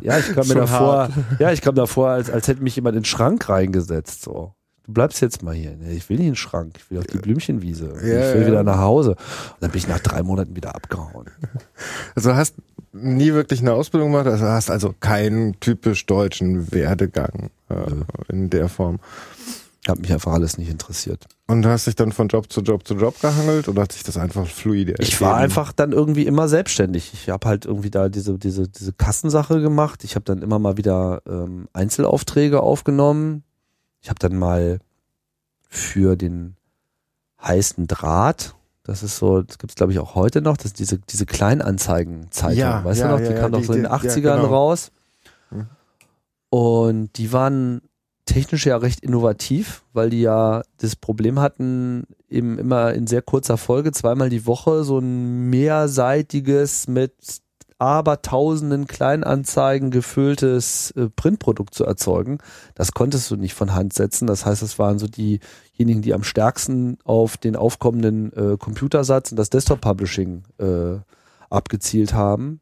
ja, 0.00 0.18
ich 0.18 0.32
kam 0.32 0.48
mir 0.48 0.54
davor, 0.54 1.10
ja, 1.38 1.52
ich 1.52 1.60
kam 1.60 1.74
davor, 1.74 2.08
als, 2.08 2.30
als 2.30 2.48
hätte 2.48 2.62
mich 2.62 2.76
jemand 2.76 2.96
in 2.96 3.02
den 3.02 3.06
Schrank 3.06 3.48
reingesetzt. 3.48 4.22
So. 4.22 4.54
Du 4.86 4.92
bleibst 4.92 5.20
jetzt 5.20 5.42
mal 5.42 5.54
hier. 5.54 5.76
Ich 5.90 6.08
will 6.08 6.16
nicht 6.16 6.26
in 6.26 6.32
den 6.32 6.36
Schrank, 6.36 6.74
ich 6.78 6.90
will 6.90 6.98
auf 6.98 7.06
die 7.06 7.18
Blümchenwiese. 7.18 7.92
Ich 7.96 8.02
will 8.02 8.46
wieder 8.46 8.64
nach 8.64 8.78
Hause. 8.78 9.10
Und 9.10 9.56
dann 9.60 9.70
bin 9.70 9.78
ich 9.78 9.88
nach 9.88 10.00
drei 10.00 10.22
Monaten 10.22 10.56
wieder 10.56 10.74
abgehauen. 10.74 11.26
Also 12.14 12.34
hast 12.34 12.56
nie 12.92 13.32
wirklich 13.32 13.60
eine 13.60 13.72
Ausbildung 13.72 14.10
gemacht, 14.10 14.26
also 14.26 14.44
hast 14.44 14.70
also 14.70 14.94
keinen 14.98 15.58
typisch 15.60 16.06
deutschen 16.06 16.72
Werdegang 16.72 17.50
äh, 17.68 17.74
in 18.28 18.50
der 18.50 18.68
Form. 18.68 18.98
Hat 19.88 19.98
mich 19.98 20.12
einfach 20.12 20.32
alles 20.32 20.58
nicht 20.58 20.70
interessiert. 20.70 21.26
Und 21.46 21.64
hast 21.66 21.86
dich 21.86 21.96
dann 21.96 22.12
von 22.12 22.28
Job 22.28 22.52
zu 22.52 22.60
Job 22.60 22.86
zu 22.86 22.94
Job 22.94 23.18
gehangelt 23.20 23.66
oder 23.66 23.82
hat 23.82 23.92
sich 23.92 24.02
das 24.02 24.18
einfach 24.18 24.46
fluide 24.46 24.92
ergeben? 24.92 25.08
Ich 25.08 25.20
war 25.20 25.36
einfach 25.36 25.72
dann 25.72 25.92
irgendwie 25.92 26.26
immer 26.26 26.48
selbstständig. 26.48 27.12
Ich 27.14 27.30
habe 27.30 27.48
halt 27.48 27.64
irgendwie 27.64 27.90
da 27.90 28.08
diese, 28.08 28.38
diese, 28.38 28.68
diese 28.68 28.92
Kassensache 28.92 29.60
gemacht. 29.62 30.04
Ich 30.04 30.16
habe 30.16 30.24
dann 30.24 30.42
immer 30.42 30.58
mal 30.58 30.76
wieder 30.76 31.22
ähm, 31.26 31.66
Einzelaufträge 31.72 32.60
aufgenommen. 32.60 33.42
Ich 34.00 34.08
habe 34.08 34.18
dann 34.18 34.36
mal 34.36 34.78
für 35.68 36.16
den 36.16 36.56
heißen 37.40 37.86
Draht 37.86 38.54
das 38.90 39.04
ist 39.04 39.18
so, 39.18 39.42
das 39.42 39.58
gibt 39.58 39.70
es 39.70 39.76
glaube 39.76 39.92
ich 39.92 40.00
auch 40.00 40.16
heute 40.16 40.40
noch, 40.40 40.56
das 40.56 40.72
diese, 40.72 40.98
diese 40.98 41.24
Kleinanzeigenzeitung, 41.24 42.58
ja, 42.58 42.84
weißt 42.84 43.00
ja, 43.00 43.06
du 43.06 43.12
noch, 43.12 43.28
die 43.28 43.34
ja, 43.34 43.40
kam 43.40 43.52
doch 43.52 43.62
so 43.62 43.72
in 43.72 43.84
den 43.84 43.92
80ern 43.92 44.20
genau. 44.20 44.46
raus. 44.46 44.90
Mhm. 45.50 45.66
Und 46.48 47.16
die 47.16 47.32
waren 47.32 47.82
technisch 48.24 48.66
ja 48.66 48.76
recht 48.76 49.00
innovativ, 49.00 49.84
weil 49.92 50.10
die 50.10 50.22
ja 50.22 50.62
das 50.78 50.96
Problem 50.96 51.38
hatten, 51.38 52.04
eben 52.28 52.58
immer 52.58 52.92
in 52.92 53.06
sehr 53.06 53.22
kurzer 53.22 53.58
Folge, 53.58 53.92
zweimal 53.92 54.28
die 54.28 54.46
Woche, 54.46 54.82
so 54.82 54.98
ein 54.98 55.50
mehrseitiges 55.50 56.88
mit 56.88 57.12
abertausenden 57.80 58.86
Kleinanzeigen 58.86 59.90
gefülltes 59.90 60.90
äh, 60.92 61.08
Printprodukt 61.08 61.74
zu 61.74 61.84
erzeugen. 61.84 62.38
Das 62.74 62.92
konntest 62.92 63.30
du 63.30 63.36
nicht 63.36 63.54
von 63.54 63.74
Hand 63.74 63.94
setzen. 63.94 64.26
Das 64.26 64.44
heißt, 64.44 64.62
es 64.62 64.78
waren 64.78 64.98
so 64.98 65.06
diejenigen, 65.06 66.02
die 66.02 66.12
am 66.12 66.22
stärksten 66.22 66.98
auf 67.04 67.36
den 67.36 67.56
aufkommenden 67.56 68.32
äh, 68.34 68.56
Computersatz 68.58 69.30
und 69.30 69.38
das 69.38 69.50
Desktop-Publishing 69.50 70.42
äh, 70.58 70.98
abgezielt 71.48 72.12
haben. 72.12 72.60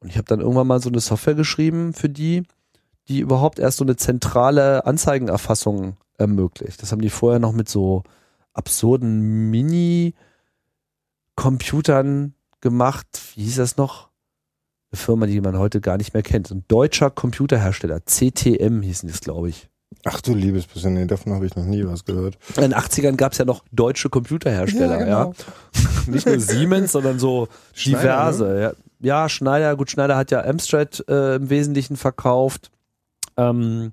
Und 0.00 0.08
ich 0.08 0.16
habe 0.16 0.26
dann 0.26 0.40
irgendwann 0.40 0.68
mal 0.68 0.80
so 0.80 0.88
eine 0.88 1.00
Software 1.00 1.34
geschrieben 1.34 1.92
für 1.92 2.08
die, 2.08 2.44
die 3.08 3.20
überhaupt 3.20 3.58
erst 3.58 3.78
so 3.78 3.84
eine 3.84 3.96
zentrale 3.96 4.86
Anzeigenerfassung 4.86 5.96
ermöglicht. 6.16 6.80
Das 6.82 6.92
haben 6.92 7.02
die 7.02 7.10
vorher 7.10 7.40
noch 7.40 7.52
mit 7.52 7.68
so 7.68 8.04
absurden 8.52 9.50
Mini-Computern 9.50 12.34
gemacht. 12.60 13.06
Wie 13.34 13.42
hieß 13.42 13.56
das 13.56 13.76
noch? 13.76 14.07
Eine 14.90 14.98
Firma, 14.98 15.26
die 15.26 15.40
man 15.40 15.58
heute 15.58 15.80
gar 15.80 15.98
nicht 15.98 16.14
mehr 16.14 16.22
kennt. 16.22 16.50
Ein 16.50 16.64
deutscher 16.68 17.10
Computerhersteller. 17.10 18.00
CTM 18.06 18.82
hießen 18.82 19.08
das, 19.08 19.20
glaube 19.20 19.50
ich. 19.50 19.68
Ach 20.04 20.20
du 20.20 20.34
liebes 20.34 20.66
bisschen, 20.66 20.94
nee, 20.94 21.06
davon 21.06 21.32
habe 21.32 21.46
ich 21.46 21.56
noch 21.56 21.64
nie 21.64 21.84
was 21.84 22.04
gehört. 22.04 22.38
In 22.56 22.62
den 22.62 22.74
80ern 22.74 23.16
gab 23.16 23.32
es 23.32 23.38
ja 23.38 23.44
noch 23.44 23.64
deutsche 23.72 24.08
Computerhersteller, 24.08 25.00
ja. 25.00 25.24
genau. 25.24 25.34
Nicht 26.06 26.26
nur 26.26 26.38
Siemens, 26.40 26.92
sondern 26.92 27.18
so 27.18 27.48
Schneider, 27.74 28.00
diverse. 28.00 28.60
Ja. 28.60 28.72
ja, 29.00 29.28
Schneider, 29.28 29.76
gut, 29.76 29.90
Schneider 29.90 30.16
hat 30.16 30.30
ja 30.30 30.44
Amstrad 30.44 31.04
äh, 31.08 31.36
im 31.36 31.50
Wesentlichen 31.50 31.96
verkauft. 31.96 32.70
Ähm, 33.36 33.92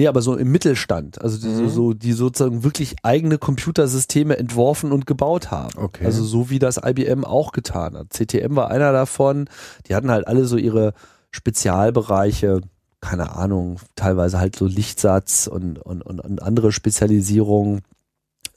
nee, 0.00 0.08
aber 0.08 0.22
so 0.22 0.34
im 0.34 0.50
Mittelstand, 0.50 1.20
also 1.20 1.36
die, 1.36 1.54
so, 1.54 1.62
Mhm. 1.62 1.68
so, 1.68 1.92
die 1.92 2.12
sozusagen 2.14 2.64
wirklich 2.64 2.96
eigene 3.02 3.36
Computersysteme 3.36 4.38
entworfen 4.38 4.92
und 4.92 5.04
gebaut 5.06 5.50
haben. 5.50 5.76
Okay. 5.76 6.06
Also 6.06 6.24
so 6.24 6.48
wie 6.48 6.58
das 6.58 6.78
IBM 6.82 7.24
auch 7.24 7.52
getan 7.52 7.98
hat. 7.98 8.06
CTM 8.14 8.56
war 8.56 8.70
einer 8.70 8.92
davon. 8.92 9.50
Die 9.86 9.94
hatten 9.94 10.10
halt 10.10 10.26
alle 10.26 10.46
so 10.46 10.56
ihre 10.56 10.94
Spezialbereiche, 11.32 12.62
keine 13.02 13.36
Ahnung, 13.36 13.78
teilweise 13.94 14.38
halt 14.38 14.56
so 14.56 14.64
Lichtsatz 14.64 15.46
und, 15.46 15.78
und, 15.78 16.00
und, 16.00 16.20
und 16.20 16.42
andere 16.42 16.72
Spezialisierungen, 16.72 17.82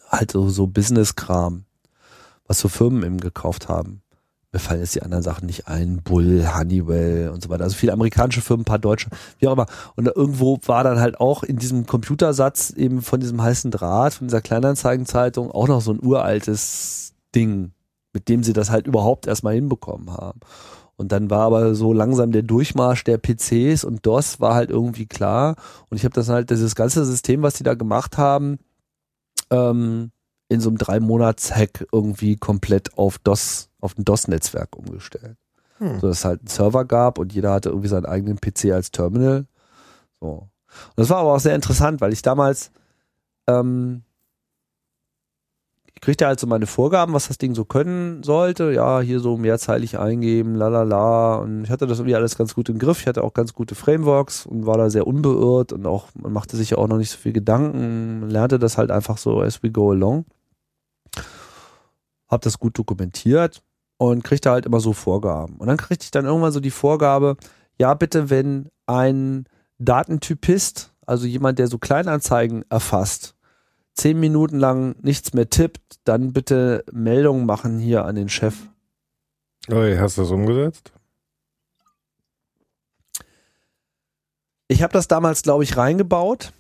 halt 0.08 0.32
so, 0.32 0.48
so 0.48 0.68
Business-Kram, 0.68 1.66
was 2.48 2.60
so 2.60 2.70
Firmen 2.70 3.04
eben 3.04 3.20
gekauft 3.20 3.68
haben. 3.68 4.02
Mir 4.54 4.60
fallen 4.60 4.82
jetzt 4.82 4.94
die 4.94 5.02
anderen 5.02 5.24
Sachen 5.24 5.48
nicht 5.48 5.68
ein. 5.68 6.04
Bull, 6.04 6.48
Honeywell 6.56 7.30
und 7.30 7.42
so 7.42 7.50
weiter. 7.50 7.64
Also 7.64 7.76
viele 7.76 7.92
amerikanische 7.92 8.42
Firmen, 8.42 8.62
ein 8.62 8.66
paar 8.66 8.78
deutsche, 8.78 9.10
wie 9.40 9.48
auch 9.48 9.54
immer. 9.54 9.66
Und 9.96 10.08
irgendwo 10.08 10.60
war 10.68 10.84
dann 10.84 11.00
halt 11.00 11.20
auch 11.20 11.42
in 11.42 11.58
diesem 11.58 11.88
Computersatz 11.88 12.70
eben 12.70 13.02
von 13.02 13.20
diesem 13.20 13.42
heißen 13.42 13.72
Draht, 13.72 14.14
von 14.14 14.28
dieser 14.28 14.42
Kleinanzeigenzeitung 14.42 15.50
auch 15.50 15.68
noch 15.68 15.82
so 15.82 15.92
ein 15.92 16.00
uraltes 16.04 17.14
Ding, 17.34 17.72
mit 18.14 18.30
dem 18.30 18.44
sie 18.44 18.54
das 18.54 18.70
halt 18.70 18.86
überhaupt 18.86 19.26
erstmal 19.26 19.56
hinbekommen 19.56 20.12
haben. 20.12 20.40
Und 20.98 21.12
dann 21.12 21.32
war 21.32 21.42
aber 21.42 21.74
so 21.74 21.92
langsam 21.92 22.32
der 22.32 22.44
Durchmarsch 22.44 23.04
der 23.04 23.18
PCs 23.18 23.84
und 23.84 24.06
DOS 24.06 24.40
war 24.40 24.54
halt 24.54 24.70
irgendwie 24.70 25.08
klar. 25.08 25.56
Und 25.90 25.98
ich 25.98 26.06
habe 26.06 26.14
das 26.14 26.30
halt, 26.30 26.52
dieses 26.52 26.76
ganze 26.76 27.04
System, 27.06 27.42
was 27.42 27.56
die 27.56 27.64
da 27.64 27.74
gemacht 27.74 28.20
haben, 28.20 28.60
ähm, 29.50 30.12
in 30.50 30.60
so 30.60 30.70
einem 30.70 30.78
drei 30.78 31.00
Monats 31.00 31.56
Hack 31.56 31.86
irgendwie 31.92 32.36
komplett 32.36 32.98
auf 32.98 33.18
DOS, 33.20 33.70
auf 33.82 33.98
ein 33.98 34.06
DOS-Netzwerk 34.06 34.76
umgestellt. 34.76 35.38
Hm. 35.78 36.00
So 36.00 36.08
dass 36.08 36.20
es 36.20 36.26
halt 36.26 36.42
einen 36.42 36.48
Server 36.48 36.86
gab 36.86 37.18
und 37.18 37.34
jeder 37.34 37.52
hatte 37.52 37.70
irgendwie 37.70 37.88
seinen 37.88 38.06
eigenen 38.06 38.40
PC 38.40 38.72
als 38.72 38.92
Terminal. 38.92 39.46
So. 40.20 40.28
Und 40.28 40.98
das 40.98 41.10
war 41.10 41.18
aber 41.18 41.34
auch 41.34 41.40
sehr 41.40 41.56
interessant, 41.56 42.02
weil 42.02 42.14
ich 42.14 42.22
damals 42.22 42.72
ähm, 43.48 44.04
ich 46.04 46.06
kriegte 46.06 46.28
halt 46.28 46.38
so 46.38 46.48
meine 46.48 46.68
Vorgaben, 46.68 47.14
was 47.14 47.30
das 47.30 47.38
Ding 47.38 47.56
so 47.56 47.64
können 47.64 48.24
sollte. 48.24 48.74
Ja, 48.74 49.00
hier 49.00 49.22
so 49.22 49.38
mehrzeilig 49.38 49.98
eingeben, 49.98 50.56
la 50.56 50.68
la 50.68 50.84
la. 50.84 51.36
Und 51.36 51.64
ich 51.64 51.70
hatte 51.70 51.88
das 51.88 52.00
irgendwie 52.00 52.16
alles 52.16 52.38
ganz 52.38 52.56
gut 52.56 52.68
im 52.68 52.78
Griff. 52.78 53.00
Ich 53.00 53.08
hatte 53.08 53.24
auch 53.24 53.34
ganz 53.34 53.54
gute 53.54 53.74
Frameworks 53.74 54.46
und 54.46 54.66
war 54.66 54.78
da 54.78 54.90
sehr 54.90 55.08
unbeirrt 55.08 55.72
und 55.72 55.86
auch, 55.86 56.10
man 56.14 56.34
machte 56.34 56.58
sich 56.58 56.72
ja 56.72 56.78
auch 56.78 56.90
noch 56.90 56.98
nicht 56.98 57.10
so 57.10 57.18
viel 57.18 57.32
Gedanken. 57.32 58.20
Man 58.20 58.30
lernte 58.30 58.60
das 58.60 58.78
halt 58.78 58.92
einfach 58.92 59.18
so 59.18 59.40
as 59.40 59.64
we 59.64 59.72
go 59.72 59.92
along. 59.92 60.26
Hab 62.28 62.42
das 62.42 62.60
gut 62.60 62.78
dokumentiert 62.78 63.64
und 63.96 64.26
kriegte 64.26 64.52
halt 64.52 64.66
immer 64.66 64.82
so 64.82 64.92
Vorgaben. 64.92 65.56
Und 65.56 65.68
dann 65.68 65.78
kriegte 65.78 66.04
ich 66.04 66.12
dann 66.12 66.26
irgendwann 66.26 66.52
so 66.52 66.60
die 66.60 66.70
Vorgabe, 66.70 67.38
ja 67.80 67.94
bitte, 67.94 68.30
wenn 68.30 68.68
ein 68.88 69.46
Datentypist, 69.80 70.92
also 71.06 71.26
jemand, 71.28 71.60
der 71.60 71.68
so 71.68 71.78
Kleinanzeigen 71.78 72.66
erfasst, 72.70 73.36
zehn 73.96 74.20
Minuten 74.20 74.58
lang 74.58 74.96
nichts 75.02 75.34
mehr 75.34 75.50
tippt, 75.50 76.00
dann 76.04 76.34
bitte 76.34 76.84
Meldungen 76.92 77.46
machen 77.46 77.80
hier 77.80 78.06
an 78.06 78.16
den 78.16 78.30
Chef. 78.30 78.56
Oi, 79.72 79.96
hast 79.98 80.18
du 80.18 80.22
das 80.24 80.32
umgesetzt? 80.32 80.92
Ich 84.68 84.82
habe 84.82 84.94
das 84.94 85.08
damals, 85.08 85.44
glaube 85.44 85.64
ich, 85.64 85.78
reingebaut, 85.78 86.52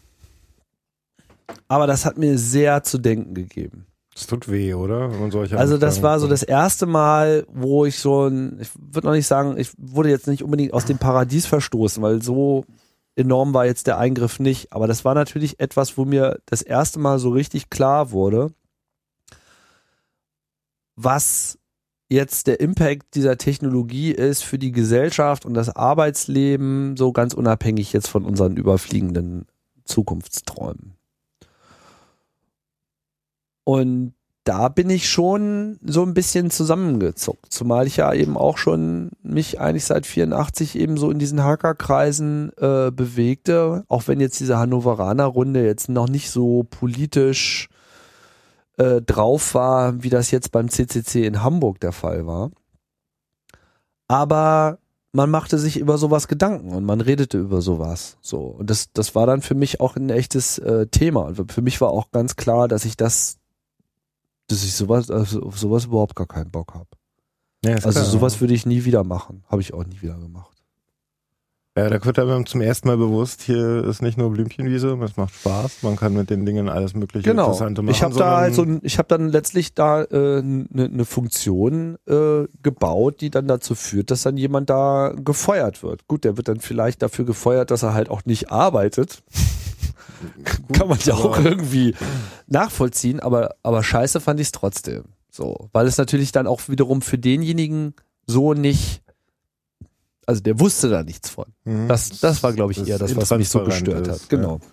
aber 1.67 1.87
das 1.87 2.05
hat 2.05 2.17
mir 2.17 2.37
sehr 2.37 2.83
zu 2.83 2.97
denken 2.97 3.33
gegeben. 3.33 3.87
Das 4.13 4.27
tut 4.27 4.49
weh, 4.49 4.75
oder? 4.75 5.09
Also 5.57 5.77
das 5.79 6.03
war 6.03 6.19
so 6.19 6.27
das 6.27 6.43
erste 6.43 6.85
Mal, 6.85 7.47
wo 7.51 7.85
ich 7.85 7.97
so 7.97 8.27
ein, 8.27 8.59
ich 8.61 8.69
würde 8.75 9.07
noch 9.07 9.15
nicht 9.15 9.25
sagen, 9.25 9.57
ich 9.57 9.71
wurde 9.77 10.09
jetzt 10.09 10.27
nicht 10.27 10.43
unbedingt 10.43 10.73
aus 10.73 10.85
dem 10.85 10.99
Paradies 10.99 11.47
verstoßen, 11.47 12.03
weil 12.03 12.21
so 12.21 12.65
enorm 13.15 13.53
war 13.53 13.65
jetzt 13.65 13.87
der 13.87 13.97
Eingriff 13.97 14.39
nicht. 14.39 14.73
Aber 14.73 14.87
das 14.87 15.05
war 15.05 15.15
natürlich 15.15 15.59
etwas, 15.59 15.97
wo 15.97 16.05
mir 16.05 16.39
das 16.45 16.61
erste 16.61 16.99
Mal 16.99 17.19
so 17.19 17.29
richtig 17.29 17.69
klar 17.69 18.11
wurde, 18.11 18.53
was 20.95 21.57
jetzt 22.09 22.47
der 22.47 22.59
Impact 22.59 23.15
dieser 23.15 23.37
Technologie 23.37 24.11
ist 24.11 24.43
für 24.43 24.59
die 24.59 24.71
Gesellschaft 24.71 25.45
und 25.45 25.55
das 25.55 25.69
Arbeitsleben, 25.69 26.95
so 26.95 27.11
ganz 27.11 27.33
unabhängig 27.33 27.91
jetzt 27.93 28.07
von 28.07 28.25
unseren 28.25 28.55
überfliegenden 28.55 29.47
Zukunftsträumen. 29.85 30.93
Und 33.63 34.13
da 34.43 34.67
bin 34.67 34.89
ich 34.89 35.09
schon 35.09 35.79
so 35.85 36.03
ein 36.03 36.13
bisschen 36.13 36.51
zusammengezuckt, 36.51 37.51
zumal 37.51 37.87
ich 37.87 37.97
ja 37.97 38.13
eben 38.13 38.37
auch 38.37 38.57
schon 38.57 39.11
mich 39.23 39.61
eigentlich 39.61 39.85
seit 39.85 40.05
84 40.05 40.77
eben 40.77 40.97
so 40.97 41.11
in 41.11 41.19
diesen 41.19 41.43
Hackerkreisen 41.43 42.51
äh, 42.57 42.91
bewegte, 42.91 43.85
auch 43.87 44.07
wenn 44.07 44.19
jetzt 44.19 44.39
diese 44.39 44.57
Hannoveraner 44.57 45.25
Runde 45.25 45.65
jetzt 45.65 45.87
noch 45.87 46.09
nicht 46.09 46.29
so 46.29 46.65
politisch 46.69 47.69
äh, 48.77 49.01
drauf 49.01 49.53
war, 49.53 50.03
wie 50.03 50.09
das 50.09 50.31
jetzt 50.31 50.51
beim 50.51 50.69
CCC 50.69 51.25
in 51.25 51.41
Hamburg 51.41 51.79
der 51.79 51.93
Fall 51.93 52.25
war. 52.25 52.51
Aber 54.09 54.79
man 55.13 55.29
machte 55.29 55.57
sich 55.57 55.79
über 55.79 55.97
sowas 55.97 56.27
Gedanken 56.27 56.73
und 56.73 56.83
man 56.83 56.99
redete 56.99 57.37
über 57.37 57.61
sowas. 57.61 58.17
So 58.19 58.39
und 58.41 58.69
das 58.69 58.91
das 58.91 59.15
war 59.15 59.25
dann 59.25 59.41
für 59.41 59.55
mich 59.55 59.79
auch 59.79 59.95
ein 59.95 60.09
echtes 60.09 60.57
äh, 60.57 60.87
Thema 60.87 61.21
und 61.21 61.51
für 61.51 61.61
mich 61.61 61.79
war 61.79 61.91
auch 61.91 62.11
ganz 62.11 62.35
klar, 62.35 62.67
dass 62.67 62.83
ich 62.83 62.97
das 62.97 63.37
dass 64.47 64.63
ich 64.63 64.73
sowas, 64.75 65.09
also 65.09 65.41
auf 65.43 65.57
sowas 65.59 65.85
überhaupt 65.85 66.15
gar 66.15 66.27
keinen 66.27 66.51
Bock 66.51 66.73
habe. 66.73 66.87
Ja, 67.65 67.75
Also 67.75 67.91
klar. 67.91 68.03
sowas 68.05 68.41
würde 68.41 68.53
ich 68.53 68.65
nie 68.65 68.83
wieder 68.85 69.03
machen. 69.03 69.43
Habe 69.47 69.61
ich 69.61 69.73
auch 69.73 69.85
nie 69.85 70.01
wieder 70.01 70.17
gemacht. 70.17 70.49
Ja, 71.75 71.89
da 71.89 72.05
wird 72.05 72.19
einem 72.19 72.45
zum 72.45 72.61
ersten 72.61 72.87
Mal 72.87 72.97
bewusst, 72.97 73.41
hier 73.41 73.83
ist 73.85 74.03
nicht 74.03 74.15
nur 74.15 74.29
Blümchenwiese, 74.31 74.95
es 75.03 75.17
macht 75.17 75.33
Spaß, 75.33 75.81
man 75.81 75.95
kann 75.95 76.13
mit 76.13 76.29
den 76.29 76.45
Dingen 76.45 76.69
alles 76.69 76.93
mögliche 76.93 77.27
Genau. 77.27 77.45
Interessante 77.45 77.81
machen. 77.81 77.95
Ich 77.95 78.03
habe 78.03 78.13
da 78.13 78.37
halt 78.41 78.53
so, 78.53 78.61
ein- 78.61 78.79
ich 78.83 78.99
habe 78.99 79.07
dann 79.07 79.27
letztlich 79.29 79.73
da 79.73 80.03
eine 80.03 80.05
äh, 80.11 80.41
ne- 80.43 80.89
ne 80.89 81.03
Funktion 81.05 81.97
äh, 82.07 82.43
gebaut, 82.61 83.21
die 83.21 83.31
dann 83.31 83.47
dazu 83.47 83.73
führt, 83.73 84.11
dass 84.11 84.21
dann 84.21 84.37
jemand 84.37 84.69
da 84.69 85.15
gefeuert 85.15 85.81
wird. 85.81 86.07
Gut, 86.07 86.25
der 86.25 86.37
wird 86.37 86.47
dann 86.47 86.59
vielleicht 86.59 87.01
dafür 87.01 87.25
gefeuert, 87.25 87.71
dass 87.71 87.81
er 87.81 87.95
halt 87.95 88.09
auch 88.11 88.23
nicht 88.25 88.51
arbeitet. 88.51 89.23
Kann 90.73 90.87
man 90.87 90.99
ja 91.03 91.13
auch 91.15 91.37
irgendwie 91.43 91.95
nachvollziehen, 92.47 93.19
aber, 93.19 93.55
aber 93.63 93.83
scheiße 93.83 94.19
fand 94.19 94.39
ich 94.39 94.47
es 94.47 94.51
trotzdem. 94.51 95.03
So, 95.29 95.69
weil 95.73 95.87
es 95.87 95.97
natürlich 95.97 96.31
dann 96.31 96.47
auch 96.47 96.61
wiederum 96.67 97.01
für 97.01 97.17
denjenigen 97.17 97.95
so 98.25 98.53
nicht, 98.53 99.01
also 100.25 100.41
der 100.41 100.59
wusste 100.59 100.89
da 100.89 101.03
nichts 101.03 101.29
von. 101.29 101.45
Mhm. 101.65 101.87
Das, 101.87 102.19
das 102.19 102.43
war, 102.43 102.53
glaube 102.53 102.71
ich, 102.71 102.77
Das 102.77 102.87
eher 102.87 102.99
das, 102.99 103.15
was 103.15 103.31
mich 103.31 103.49
so 103.49 103.63
gestört 103.63 104.07
ist, 104.07 104.23
hat. 104.23 104.29
Genau. 104.29 104.59
Ja, 104.61 104.67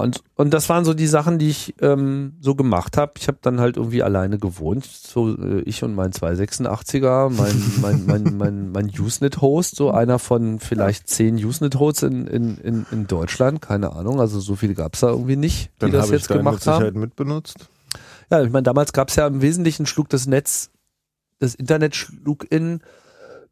und, 0.00 0.24
und 0.34 0.52
das 0.52 0.68
waren 0.68 0.84
so 0.84 0.92
die 0.92 1.06
Sachen, 1.06 1.38
die 1.38 1.50
ich 1.50 1.74
ähm, 1.80 2.34
so 2.40 2.56
gemacht 2.56 2.96
habe. 2.96 3.12
Ich 3.18 3.28
habe 3.28 3.38
dann 3.40 3.60
halt 3.60 3.76
irgendwie 3.76 4.02
alleine 4.02 4.38
gewohnt. 4.38 4.84
So 4.84 5.36
äh, 5.36 5.60
ich 5.60 5.84
und 5.84 5.94
mein 5.94 6.10
286er, 6.10 7.30
mein, 7.30 7.62
mein, 7.80 8.04
mein, 8.06 8.36
mein, 8.36 8.72
mein 8.72 8.90
Usenet-Host, 8.90 9.76
so 9.76 9.92
einer 9.92 10.18
von 10.18 10.58
vielleicht 10.58 11.08
zehn 11.08 11.36
Usenet-Hosts 11.36 12.02
in, 12.02 12.26
in, 12.26 12.58
in, 12.58 12.86
in 12.90 13.06
Deutschland, 13.06 13.62
keine 13.62 13.92
Ahnung. 13.92 14.20
Also 14.20 14.40
so 14.40 14.56
viele 14.56 14.74
gab's 14.74 15.00
da 15.00 15.10
irgendwie 15.10 15.36
nicht, 15.36 15.68
die 15.76 15.78
Dann 15.78 15.92
das 15.92 16.06
habe 16.06 16.16
ich 16.16 16.22
jetzt 16.22 16.30
deinen 16.30 16.38
gemacht 16.38 16.54
mit 16.54 16.62
Sicherheit 16.64 16.86
haben. 16.86 17.00
mitbenutzt. 17.00 17.68
Ja, 18.30 18.42
ich 18.42 18.50
meine, 18.50 18.64
damals 18.64 18.92
gab's 18.92 19.14
ja 19.14 19.28
im 19.28 19.42
Wesentlichen 19.42 19.86
schlug 19.86 20.08
das 20.08 20.26
Netz, 20.26 20.70
das 21.38 21.54
Internet 21.54 21.94
schlug 21.94 22.50
in 22.50 22.80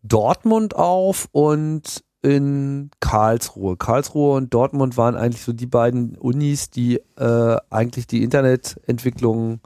Dortmund 0.02 0.74
auf 0.74 1.28
und 1.30 2.02
in 2.26 2.90
Karlsruhe. 3.00 3.76
Karlsruhe 3.76 4.36
und 4.36 4.52
Dortmund 4.52 4.96
waren 4.96 5.14
eigentlich 5.14 5.42
so 5.42 5.52
die 5.52 5.66
beiden 5.66 6.16
Unis, 6.16 6.70
die 6.70 7.00
äh, 7.16 7.56
eigentlich 7.70 8.06
die 8.08 8.22
Internetentwicklung 8.24 9.60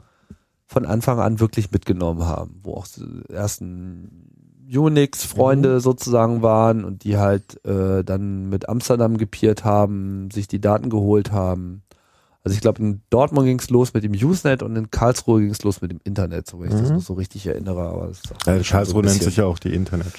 von 0.67 0.85
Anfang 0.85 1.19
an 1.19 1.39
wirklich 1.39 1.71
mitgenommen 1.71 2.23
haben, 2.25 2.59
wo 2.63 2.75
auch 2.75 2.85
die 2.87 3.33
ersten 3.33 4.29
Unix-Freunde 4.73 5.81
sozusagen 5.81 6.41
waren 6.43 6.85
und 6.85 7.03
die 7.03 7.17
halt 7.17 7.63
äh, 7.65 8.03
dann 8.03 8.47
mit 8.49 8.69
Amsterdam 8.69 9.17
gepiert 9.17 9.65
haben, 9.65 10.29
sich 10.31 10.47
die 10.47 10.61
Daten 10.61 10.89
geholt 10.89 11.31
haben. 11.31 11.81
Also 12.43 12.55
ich 12.55 12.61
glaube, 12.61 12.81
in 12.81 13.01
Dortmund 13.09 13.45
ging 13.47 13.59
es 13.59 13.69
los 13.69 13.93
mit 13.93 14.03
dem 14.03 14.13
Usenet 14.13 14.63
und 14.63 14.75
in 14.75 14.89
Karlsruhe 14.89 15.41
ging 15.41 15.51
es 15.51 15.61
los 15.63 15.81
mit 15.81 15.91
dem 15.91 15.99
Internet, 16.03 16.47
so 16.49 16.59
wenn 16.59 16.69
ich 16.69 16.73
das 16.79 16.89
Mhm. 16.89 16.95
noch 16.95 17.01
so 17.03 17.13
richtig 17.13 17.45
erinnere. 17.45 17.81
Aber 17.81 18.07
das 18.07 18.19
ist 18.19 18.31
auch 18.31 18.47
Also 18.47 18.63
so 18.63 18.71
Karlsruhe 18.71 19.01
ein 19.03 19.05
nennt 19.05 19.21
sich 19.23 19.37
ja 19.37 19.45
auch 19.45 19.59
die 19.59 19.73
Internet. 19.73 20.13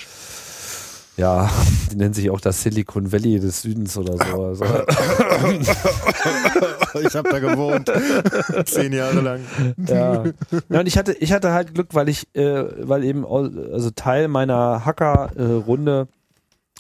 Ja, 1.17 1.51
die 1.91 1.97
nennen 1.97 2.15
sich 2.15 2.31
auch 2.31 2.41
das 2.41 2.63
Silicon 2.63 3.13
Valley 3.13 3.39
des 3.39 3.63
Südens 3.63 3.97
oder 3.97 4.17
so. 4.17 4.45
Also, 4.45 4.65
ich 7.01 7.15
habe 7.15 7.31
da 7.31 7.39
gewohnt. 7.39 7.91
Zehn 8.65 8.93
Jahre 8.93 9.21
lang. 9.21 9.41
ja. 9.87 10.25
ja, 10.69 10.81
und 10.81 10.87
ich 10.87 10.97
hatte, 10.97 11.13
ich 11.13 11.33
hatte 11.33 11.53
halt 11.53 11.75
Glück, 11.75 11.95
weil 11.95 12.09
ich, 12.09 12.35
äh, 12.35 12.89
weil 12.89 13.05
eben, 13.05 13.27
also 13.27 13.91
Teil 13.91 14.29
meiner 14.29 14.85
Hacker-Runde 14.85 16.09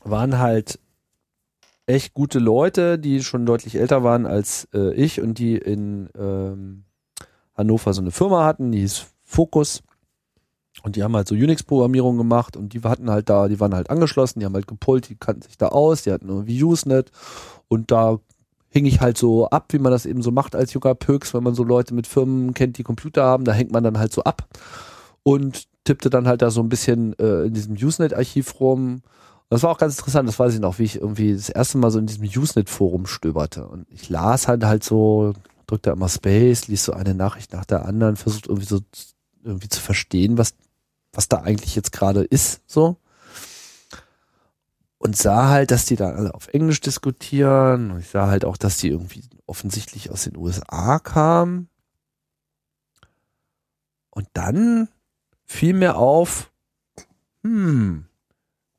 waren 0.05 0.39
halt 0.39 0.79
echt 1.87 2.15
gute 2.15 2.39
Leute, 2.39 2.99
die 2.99 3.23
schon 3.23 3.45
deutlich 3.45 3.77
älter 3.77 4.03
waren 4.03 4.27
als 4.27 4.69
äh, 4.73 4.95
ich 4.95 5.21
und 5.21 5.39
die 5.39 5.57
in 5.57 6.09
ähm, 6.19 6.85
Hannover 7.55 7.93
so 7.93 8.01
eine 8.01 8.13
Firma 8.13 8.45
hatten, 8.45 8.73
die 8.73 8.81
hieß 8.81 9.07
Focus. 9.25 9.83
Und 10.83 10.97
die 10.97 11.03
haben 11.03 11.15
halt 11.15 11.29
so 11.29 11.35
Unix-Programmierung 11.35 12.17
gemacht 12.17 12.57
und 12.57 12.73
die 12.73 12.81
hatten 12.83 13.11
halt 13.11 13.29
da, 13.29 13.49
die 13.49 13.61
waren 13.61 13.75
halt 13.75 13.91
angeschlossen, 13.91 14.41
die 14.41 14.47
haben 14.47 14.55
halt 14.55 14.67
gepult, 14.67 15.09
die 15.09 15.17
kannten 15.17 15.43
sich 15.43 15.59
da 15.59 15.69
aus, 15.69 16.03
die 16.03 16.13
hatten 16.13 16.29
irgendwie 16.29 16.63
Usenet 16.63 17.11
und 17.69 17.91
da 17.91 18.19
hing 18.71 18.87
ich 18.87 19.01
halt 19.01 19.19
so 19.19 19.49
ab, 19.49 19.67
wie 19.73 19.79
man 19.79 19.93
das 19.93 20.07
eben 20.07 20.23
so 20.23 20.31
macht 20.31 20.57
als 20.57 20.73
junger 20.73 20.95
Pöks, 20.95 21.35
wenn 21.35 21.43
man 21.43 21.55
so 21.55 21.63
Leute 21.63 21.95
mit 21.95 22.07
Firmen 22.07 22.55
kennt, 22.55 22.79
die 22.79 22.83
Computer 22.83 23.23
haben, 23.23 23.45
da 23.45 23.53
hängt 23.53 23.71
man 23.71 23.85
dann 23.85 23.99
halt 23.99 24.13
so 24.13 24.25
ab 24.25 24.49
und 25.23 25.67
tippte 25.85 26.11
dann 26.11 26.27
halt 26.27 26.43
da 26.43 26.51
so 26.51 26.63
ein 26.63 26.71
bisschen 26.71 27.17
äh, 27.19 27.45
in 27.45 27.55
diesem 27.55 27.75
Usenet-Archiv 27.75 28.59
rum. 28.61 29.03
Das 29.51 29.63
war 29.63 29.71
auch 29.71 29.79
ganz 29.79 29.99
interessant, 29.99 30.27
das 30.27 30.39
weiß 30.39 30.55
ich 30.55 30.61
noch, 30.61 30.79
wie 30.79 30.85
ich 30.85 30.97
irgendwie 30.97 31.35
das 31.35 31.51
erste 31.51 31.77
Mal 31.77 31.91
so 31.91 31.99
in 31.99 32.07
diesem 32.07 32.25
Usenet-Forum 32.25 33.05
stöberte. 33.05 33.67
Und 33.67 33.87
ich 33.91 34.09
las 34.09 34.49
halt 34.49 34.65
halt 34.65 34.85
so, 34.85 35.35
drückte 35.67 35.91
immer 35.91 36.09
Space, 36.09 36.69
liest 36.69 36.85
so 36.85 36.93
eine 36.93 37.15
Nachricht 37.15 37.53
nach 37.53 37.67
der 37.67 37.85
anderen, 37.85 38.17
versucht 38.17 38.47
irgendwie 38.47 38.67
so 38.67 38.81
irgendwie 39.43 39.69
zu 39.69 39.81
verstehen, 39.81 40.39
was, 40.39 40.55
was 41.13 41.29
da 41.29 41.39
eigentlich 41.39 41.75
jetzt 41.77 41.93
gerade 41.93 42.25
ist, 42.25 42.61
so. 42.67 42.97
Und 44.99 45.17
sah 45.17 45.49
halt, 45.49 45.73
dass 45.73 45.85
die 45.85 45.97
da 45.97 46.11
alle 46.11 46.33
auf 46.33 46.47
Englisch 46.49 46.81
diskutieren. 46.81 47.91
Und 47.91 48.01
ich 48.01 48.09
sah 48.09 48.29
halt 48.29 48.45
auch, 48.45 48.57
dass 48.57 48.77
die 48.79 48.89
irgendwie 48.89 49.25
offensichtlich 49.47 50.11
aus 50.11 50.25
den 50.25 50.37
USA 50.37 51.01
kamen. 51.01 51.69
Und 54.11 54.29
dann 54.33 54.89
fiel 55.45 55.75
mir 55.75 55.97
auf, 55.97 56.53
hm, 57.43 58.07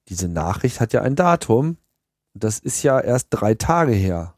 diese 0.07 0.29
Nachricht 0.29 0.79
hat 0.79 0.93
ja 0.93 1.01
ein 1.01 1.15
Datum. 1.15 1.77
Das 2.33 2.59
ist 2.59 2.83
ja 2.83 2.99
erst 2.99 3.27
drei 3.29 3.53
Tage 3.53 3.91
her. 3.91 4.32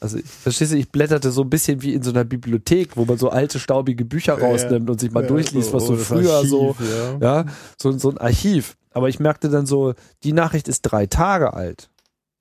Also, 0.00 0.18
ich- 0.18 0.24
verstehst 0.26 0.72
du, 0.72 0.76
ich 0.76 0.90
blätterte 0.90 1.30
so 1.30 1.42
ein 1.42 1.50
bisschen 1.50 1.80
wie 1.82 1.94
in 1.94 2.02
so 2.02 2.10
einer 2.10 2.24
Bibliothek, 2.24 2.96
wo 2.96 3.04
man 3.04 3.16
so 3.16 3.30
alte, 3.30 3.58
staubige 3.58 4.04
Bücher 4.04 4.38
rausnimmt 4.40 4.90
und 4.90 5.00
sich 5.00 5.10
mal 5.12 5.26
durchliest, 5.26 5.72
was 5.72 5.86
so 5.86 5.96
das 5.96 6.06
früher 6.06 6.34
Archiv, 6.34 6.50
so, 6.50 6.76
Ja. 7.20 7.46
so, 7.80 7.92
so 7.92 8.10
ein 8.10 8.18
Archiv. 8.18 8.76
Aber 8.90 9.08
ich 9.08 9.18
merkte 9.20 9.48
dann 9.48 9.66
so, 9.66 9.94
die 10.22 10.32
Nachricht 10.32 10.68
ist 10.68 10.82
drei 10.82 11.06
Tage 11.06 11.54
alt. 11.54 11.90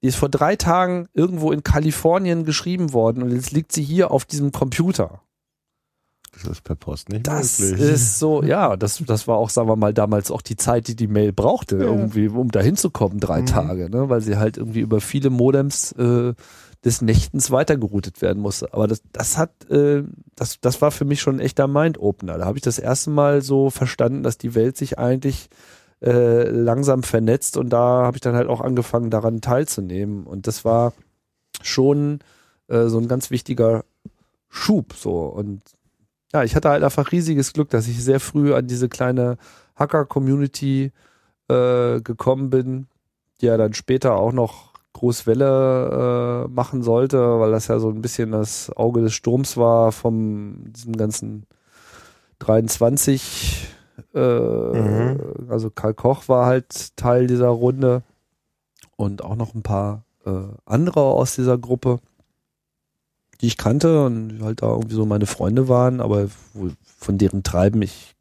Die 0.02 0.08
ist 0.08 0.18
vor 0.18 0.30
drei 0.30 0.56
Tagen 0.58 1.08
irgendwo 1.14 1.52
in 1.54 1.64
Kalifornien 1.64 2.44
geschrieben 2.44 2.92
worden 2.92 3.24
und 3.24 3.32
jetzt 3.32 3.52
liegt 3.52 3.72
sie 3.72 3.84
hier 3.84 4.12
auf 4.12 4.26
diesem 4.26 4.52
Computer. 4.52 5.22
Das 6.34 6.46
ist 6.46 6.64
per 6.64 6.76
Post 6.76 7.10
nicht 7.10 7.28
Das 7.28 7.60
möglich. 7.60 7.80
ist 7.92 8.18
so, 8.20 8.42
ja, 8.44 8.76
das, 8.76 9.02
das 9.06 9.28
war 9.28 9.38
auch, 9.38 9.50
sagen 9.52 9.68
wir 9.70 9.76
mal, 9.76 9.94
damals 9.94 10.32
auch 10.32 10.42
die 10.42 10.56
Zeit, 10.58 10.88
die 10.88 10.96
die 10.96 11.08
Mail 11.08 11.32
brauchte, 11.32 11.78
Ja. 11.78 11.84
irgendwie, 11.84 12.28
um 12.28 12.50
da 12.50 12.60
hinzukommen, 12.60 13.20
drei 13.20 13.42
Mhm. 13.42 13.46
Tage, 13.46 13.90
ne? 13.90 14.10
weil 14.10 14.22
sie 14.22 14.38
halt 14.38 14.58
irgendwie 14.58 14.80
über 14.82 15.00
viele 15.00 15.30
Modems 15.30 15.92
äh, 15.94 16.34
des 16.84 17.02
Nächtens 17.02 17.52
weitergeroutet 17.52 18.22
werden 18.22 18.42
musste. 18.42 18.74
Aber 18.74 18.88
das, 18.88 19.02
das 19.12 19.38
hat, 19.38 19.70
äh, 19.70 20.04
das, 20.36 20.60
das 20.60 20.82
war 20.82 20.92
für 20.92 21.06
mich 21.06 21.22
schon 21.22 21.38
ein 21.38 21.40
echter 21.40 21.68
Mind-Opener. 21.68 22.38
Da 22.38 22.46
habe 22.46 22.58
ich 22.58 22.64
das 22.64 22.80
erste 22.80 23.10
Mal 23.10 23.42
so 23.42 23.70
verstanden, 23.70 24.24
dass 24.24 24.38
die 24.38 24.56
Welt 24.56 24.76
sich 24.78 25.00
eigentlich 25.00 25.50
äh, 26.02 26.50
langsam 26.50 27.04
vernetzt 27.04 27.56
und 27.56 27.70
da 27.70 28.04
habe 28.04 28.18
ich 28.18 28.22
dann 28.22 28.36
halt 28.36 28.50
auch 28.50 28.60
angefangen, 28.60 29.10
daran 29.10 29.40
teilzunehmen. 29.40 30.26
Und 30.26 30.48
das 30.48 30.66
war 30.66 30.94
schon 31.62 32.20
äh, 32.68 32.88
so 32.88 33.00
ein 33.00 33.08
ganz 33.08 33.32
wichtiger 33.32 33.86
Schub 34.50 34.94
so. 34.94 35.26
Und 35.26 35.62
ja, 36.34 36.44
ich 36.44 36.56
hatte 36.56 36.70
halt 36.70 36.84
einfach 36.84 37.12
riesiges 37.12 37.54
Glück, 37.54 37.70
dass 37.70 37.88
ich 37.88 38.04
sehr 38.04 38.20
früh 38.20 38.54
an 38.54 38.68
diese 38.68 38.90
kleine 38.90 39.38
Hacker-Community 39.76 40.92
äh, 41.48 42.02
gekommen 42.02 42.50
bin, 42.50 42.88
die 43.40 43.46
ja 43.46 43.56
dann 43.56 43.74
später 43.74 44.16
auch 44.16 44.34
noch 44.34 44.73
Großwelle 44.94 46.46
äh, 46.46 46.52
machen 46.52 46.84
sollte, 46.84 47.40
weil 47.40 47.52
das 47.52 47.68
ja 47.68 47.80
so 47.80 47.90
ein 47.90 48.02
bisschen 48.02 48.32
das 48.32 48.72
Auge 48.76 49.02
des 49.02 49.14
Sturms 49.14 49.58
war 49.58 49.92
vom 49.92 50.72
diesem 50.72 50.96
ganzen 50.96 51.46
23. 52.40 53.68
Äh, 54.14 54.20
Mhm. 54.20 55.20
Also 55.50 55.70
Karl 55.70 55.94
Koch 55.94 56.28
war 56.28 56.46
halt 56.46 56.96
Teil 56.98 57.28
dieser 57.28 57.50
Runde 57.50 58.02
und 58.96 59.24
auch 59.24 59.36
noch 59.36 59.54
ein 59.54 59.64
paar 59.64 60.06
äh, 60.26 60.32
andere 60.66 61.02
aus 61.02 61.36
dieser 61.36 61.58
Gruppe 61.58 62.00
die 63.44 63.48
ich 63.48 63.58
kannte 63.58 64.06
und 64.06 64.30
die 64.30 64.42
halt 64.42 64.62
da 64.62 64.68
irgendwie 64.68 64.96
so 64.96 65.06
meine 65.06 65.26
Freunde 65.26 65.68
waren, 65.68 66.00
aber 66.00 66.30
wo, 66.54 66.70
von 66.98 67.18
deren 67.18 67.44
Treiben 67.44 67.82
ich 67.82 68.16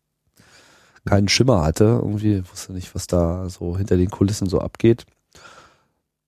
keinen 1.04 1.28
Schimmer 1.28 1.62
hatte. 1.62 1.84
Irgendwie 1.84 2.42
wusste 2.50 2.72
nicht, 2.72 2.92
was 2.96 3.06
da 3.06 3.48
so 3.48 3.78
hinter 3.78 3.96
den 3.96 4.10
Kulissen 4.10 4.48
so 4.48 4.60
abgeht. 4.60 5.06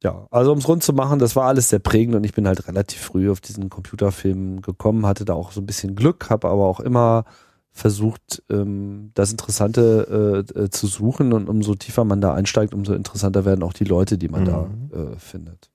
Ja, 0.05 0.27
also 0.31 0.53
um 0.53 0.59
es 0.59 0.69
rund 0.69 0.83
zu 0.83 0.93
machen, 0.93 1.19
das 1.19 1.35
war 1.35 1.47
alles 1.47 1.71
sehr 1.71 1.79
prägend 1.79 2.15
und 2.15 2.25
ich 2.25 2.35
bin 2.35 2.47
halt 2.47 2.69
relativ 2.69 3.01
früh 3.01 3.31
auf 3.31 3.41
diesen 3.41 3.71
Computerfilm 3.71 4.61
gekommen, 4.61 5.07
hatte 5.07 5.25
da 5.25 5.33
auch 5.33 5.51
so 5.51 5.63
ein 5.63 5.67
bisschen 5.67 5.97
Glück, 5.97 6.29
habe 6.29 6.49
aber 6.49 6.67
auch 6.67 6.79
immer 6.81 7.25
versucht, 7.73 8.43
ähm, 8.51 9.13
das 9.15 9.33
Interessante 9.33 10.45
äh, 10.57 10.61
äh, 10.65 10.71
zu 10.71 10.87
suchen 10.87 11.33
und 11.33 11.49
umso 11.49 11.75
tiefer 11.75 12.05
man 12.05 12.21
da 12.21 12.35
einsteigt, 12.35 12.75
umso 12.75 12.93
interessanter 12.93 13.47
werden 13.47 13.63
auch 13.65 13.73
die 13.73 13.85
Leute, 13.85 14.19
die 14.19 14.29
man 14.29 14.43
Mhm. 14.43 14.47
da 14.47 14.71
äh, 14.93 15.19
findet. 15.19 15.71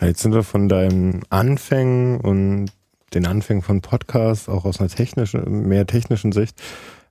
Jetzt 0.00 0.20
sind 0.20 0.34
wir 0.34 0.42
von 0.42 0.68
deinen 0.68 1.22
Anfängen 1.30 2.20
und 2.20 2.66
den 3.14 3.26
Anfängen 3.26 3.62
von 3.62 3.80
Podcasts 3.80 4.48
auch 4.48 4.66
aus 4.66 4.78
einer 4.78 4.90
technischen, 4.90 5.66
mehr 5.66 5.86
technischen 5.86 6.32
Sicht, 6.32 6.60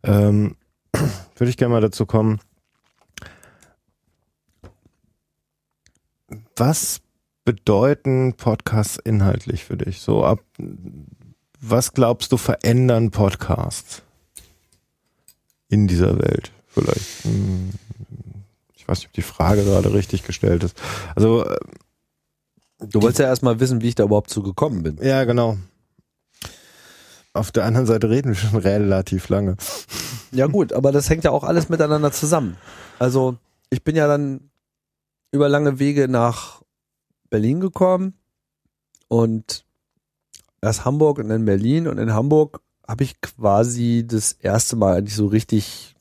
ähm, 0.04 0.56
würde 1.36 1.50
ich 1.50 1.58
gerne 1.58 1.74
mal 1.74 1.82
dazu 1.82 2.06
kommen. 2.06 2.40
Was 6.56 7.02
bedeuten 7.46 8.34
Podcasts 8.34 8.98
inhaltlich 9.04 9.64
für 9.64 9.78
dich? 9.78 10.02
So 10.02 10.24
ab, 10.24 10.40
was 11.60 11.94
glaubst 11.94 12.32
du 12.32 12.38
verändern 12.38 13.12
Podcasts 13.12 14.02
in 15.70 15.88
dieser 15.88 16.20
Welt? 16.20 16.52
Vielleicht. 16.68 17.24
Hm, 17.24 17.72
Ich 18.76 18.88
weiß 18.88 19.00
nicht, 19.00 19.08
ob 19.08 19.14
die 19.14 19.22
Frage 19.22 19.64
gerade 19.64 19.94
richtig 19.94 20.24
gestellt 20.24 20.64
ist. 20.64 20.80
Also 21.16 21.46
äh, 21.46 21.58
Du 22.80 23.02
wolltest 23.02 23.20
ja 23.20 23.28
erstmal 23.28 23.60
wissen, 23.62 23.82
wie 23.82 23.88
ich 23.90 23.96
da 23.96 24.04
überhaupt 24.04 24.30
zu 24.30 24.44
gekommen 24.44 24.84
bin. 24.84 24.98
Ja, 25.02 25.24
genau. 25.24 25.58
Auf 27.32 27.52
der 27.52 27.64
anderen 27.66 27.88
Seite 27.88 28.10
reden 28.10 28.30
wir 28.30 28.36
schon 28.36 28.60
relativ 28.60 29.30
lange. 29.30 29.56
Ja 30.32 30.48
gut, 30.48 30.74
aber 30.74 30.92
das 30.92 31.10
hängt 31.10 31.24
ja 31.24 31.32
auch 31.32 31.44
alles 31.46 31.70
miteinander 31.70 32.12
zusammen. 32.12 32.58
Also 33.00 33.38
ich 33.70 33.84
bin 33.84 33.96
ja 33.96 34.08
dann 34.08 34.50
über 35.34 35.50
lange 35.50 35.80
Wege 35.80 36.08
nach 36.08 36.62
Berlin 37.30 37.60
gekommen 37.60 38.14
und 39.08 39.66
erst 40.62 40.86
Hamburg 40.86 41.18
und 41.18 41.28
dann 41.28 41.44
Berlin 41.46 41.88
und 41.88 41.98
in 41.98 42.14
Hamburg 42.14 42.62
habe 42.88 43.04
ich 43.04 43.20
quasi 43.20 44.06
das 44.08 44.34
erste 44.34 44.76
Mal 44.76 44.98
eigentlich 44.98 45.16
so 45.16 45.26
richtig 45.26 45.96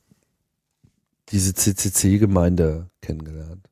diese 1.31 1.55
CCC-Gemeinde 1.55 2.91
kennengelernt. 3.01 3.67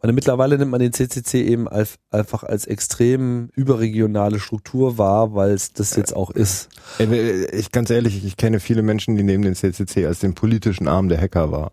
Meine, 0.00 0.14
mittlerweile 0.14 0.56
nimmt 0.56 0.70
man 0.70 0.80
den 0.80 0.92
CCC 0.92 1.42
eben 1.42 1.68
als, 1.68 1.96
einfach 2.10 2.42
als 2.42 2.66
extrem 2.66 3.50
überregionale 3.54 4.40
Struktur 4.40 4.96
wahr, 4.96 5.34
weil 5.34 5.50
es 5.50 5.72
das 5.72 5.96
jetzt 5.96 6.14
auch 6.16 6.30
ist. 6.30 6.68
Ich 7.52 7.72
ganz 7.72 7.90
ehrlich, 7.90 8.24
ich 8.24 8.36
kenne 8.36 8.60
viele 8.60 8.82
Menschen, 8.82 9.16
die 9.16 9.22
nehmen 9.22 9.42
den 9.42 9.54
CCC 9.54 10.06
als 10.06 10.20
den 10.20 10.34
politischen 10.34 10.88
Arm 10.88 11.08
der 11.08 11.20
Hacker 11.20 11.50
wahr. 11.50 11.72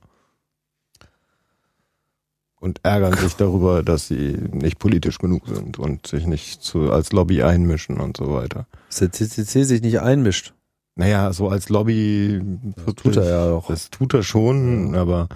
Und 2.64 2.80
ärgern 2.84 3.18
sich 3.18 3.34
darüber, 3.34 3.84
dass 3.84 4.08
sie 4.08 4.38
nicht 4.54 4.80
politisch 4.80 5.18
genug 5.18 5.50
sind 5.50 5.80
und 5.80 6.08
sich 6.08 6.26
nicht 6.26 6.64
zu, 6.64 6.94
als 6.94 7.12
Lobby 7.12 7.44
einmischen 7.44 8.00
und 8.00 8.16
so 8.16 8.32
weiter. 8.32 8.68
Dass 8.88 9.00
der 9.00 9.12
CCC 9.12 9.64
sich 9.64 9.82
nicht 9.82 10.00
einmischt. 10.00 10.54
Naja, 10.96 11.34
so 11.34 11.50
als 11.50 11.68
Lobby. 11.68 12.42
Das 12.86 12.96
tut 12.96 13.18
er 13.18 13.30
ja 13.30 13.52
auch. 13.52 13.68
Das 13.68 13.90
tut 13.90 14.14
er 14.14 14.24
schon, 14.24 14.96
aber 14.96 15.28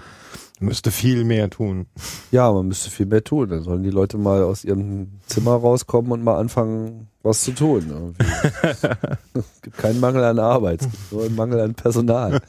müsste 0.58 0.90
viel 0.90 1.24
mehr 1.24 1.50
tun. 1.50 1.84
Ja, 2.30 2.50
man 2.50 2.66
müsste 2.66 2.88
viel 2.88 3.04
mehr 3.04 3.22
tun. 3.22 3.50
Dann 3.50 3.62
sollen 3.62 3.82
die 3.82 3.90
Leute 3.90 4.16
mal 4.16 4.42
aus 4.42 4.64
ihrem 4.64 5.20
Zimmer 5.26 5.52
rauskommen 5.52 6.10
und 6.12 6.24
mal 6.24 6.38
anfangen, 6.38 7.08
was 7.22 7.42
zu 7.42 7.52
tun. 7.52 7.90
Irgendwie. 7.90 8.24
es 9.34 9.60
gibt 9.60 9.76
keinen 9.76 10.00
Mangel 10.00 10.24
an 10.24 10.38
Arbeit, 10.38 10.80
es 10.80 10.90
gibt 10.90 11.12
nur 11.12 11.24
einen 11.24 11.36
Mangel 11.36 11.60
an 11.60 11.74
Personal. 11.74 12.40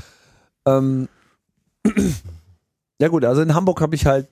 ähm, 0.66 1.08
ja 3.00 3.08
gut, 3.08 3.24
also 3.24 3.42
in 3.42 3.54
Hamburg 3.54 3.80
habe 3.80 3.94
ich 3.94 4.06
halt 4.06 4.28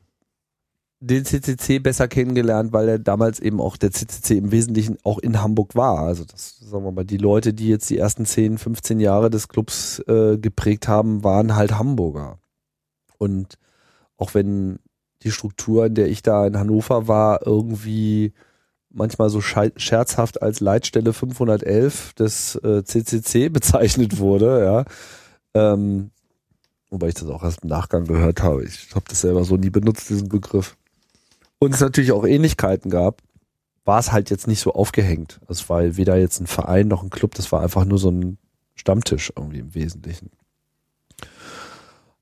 den 1.00 1.24
CCC 1.24 1.78
besser 1.78 2.08
kennengelernt, 2.08 2.72
weil 2.72 2.88
er 2.88 2.98
damals 2.98 3.38
eben 3.38 3.60
auch 3.60 3.76
der 3.76 3.92
CCC 3.92 4.38
im 4.38 4.50
Wesentlichen 4.50 4.96
auch 5.04 5.18
in 5.18 5.42
Hamburg 5.42 5.74
war. 5.74 5.98
Also 5.98 6.24
das, 6.24 6.58
sagen 6.58 6.84
wir 6.84 6.92
mal, 6.92 7.04
die 7.04 7.18
Leute, 7.18 7.52
die 7.52 7.68
jetzt 7.68 7.90
die 7.90 7.98
ersten 7.98 8.24
10, 8.24 8.58
15 8.58 9.00
Jahre 9.00 9.28
des 9.28 9.48
Clubs 9.48 10.00
äh, 10.08 10.38
geprägt 10.38 10.88
haben, 10.88 11.22
waren 11.22 11.54
halt 11.54 11.78
Hamburger. 11.78 12.38
Und 13.18 13.58
auch 14.16 14.34
wenn 14.34 14.78
die 15.22 15.30
Struktur, 15.30 15.86
in 15.86 15.94
der 15.94 16.08
ich 16.08 16.22
da 16.22 16.46
in 16.46 16.58
Hannover 16.58 17.08
war, 17.08 17.46
irgendwie 17.46 18.32
manchmal 18.90 19.28
so 19.28 19.42
scherzhaft 19.42 20.40
als 20.42 20.60
Leitstelle 20.60 21.12
511 21.12 22.14
des 22.14 22.56
äh, 22.56 22.82
CCC 22.82 23.50
bezeichnet 23.50 24.18
wurde, 24.18 24.64
ja. 24.64 24.84
Ähm, 25.54 26.10
wobei 26.90 27.08
ich 27.08 27.14
das 27.14 27.28
auch 27.28 27.42
erst 27.42 27.62
im 27.62 27.68
Nachgang 27.68 28.04
gehört 28.04 28.42
habe. 28.42 28.64
Ich 28.64 28.94
habe 28.94 29.04
das 29.08 29.20
selber 29.20 29.44
so 29.44 29.56
nie 29.56 29.70
benutzt, 29.70 30.08
diesen 30.08 30.28
Begriff. 30.28 30.76
Und 31.58 31.74
es 31.74 31.80
natürlich 31.80 32.12
auch 32.12 32.24
Ähnlichkeiten 32.24 32.90
gab, 32.90 33.22
war 33.84 33.98
es 33.98 34.12
halt 34.12 34.30
jetzt 34.30 34.46
nicht 34.46 34.60
so 34.60 34.72
aufgehängt. 34.72 35.40
Es 35.48 35.68
war 35.68 35.96
weder 35.96 36.16
jetzt 36.16 36.40
ein 36.40 36.46
Verein 36.46 36.88
noch 36.88 37.02
ein 37.02 37.10
Club, 37.10 37.34
das 37.34 37.52
war 37.52 37.62
einfach 37.62 37.84
nur 37.84 37.98
so 37.98 38.10
ein 38.10 38.38
Stammtisch 38.74 39.32
irgendwie 39.34 39.60
im 39.60 39.74
Wesentlichen. 39.74 40.30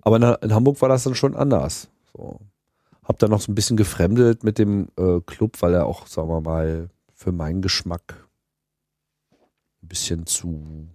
Aber 0.03 0.16
in, 0.16 0.55
Hamburg 0.55 0.81
war 0.82 0.89
das 0.89 1.03
dann 1.03 1.15
schon 1.15 1.35
anders. 1.35 1.89
So. 2.12 2.39
Hab 3.03 3.19
dann 3.19 3.31
noch 3.31 3.41
so 3.41 3.51
ein 3.51 3.55
bisschen 3.55 3.77
gefremdelt 3.77 4.45
mit 4.45 4.59
dem 4.59 4.89
äh, 4.97 5.20
Club, 5.27 5.61
weil 5.61 5.74
er 5.74 5.86
auch, 5.86 6.07
sagen 6.07 6.28
wir 6.28 6.41
mal, 6.41 6.91
für 7.12 7.32
meinen 7.32 7.61
Geschmack 7.61 8.28
ein 9.82 9.89
bisschen 9.89 10.27
zu, 10.27 10.89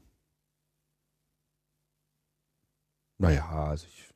naja, 3.19 3.47
also 3.47 3.85
ich 3.87 4.09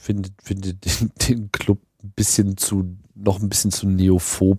finde, 0.00 0.30
finde 0.42 0.74
den, 0.74 1.12
den 1.28 1.52
Club 1.52 1.78
ein 2.02 2.10
bisschen 2.16 2.56
zu, 2.56 2.96
noch 3.14 3.40
ein 3.40 3.48
bisschen 3.48 3.70
zu 3.70 3.86
neophob. 3.88 4.58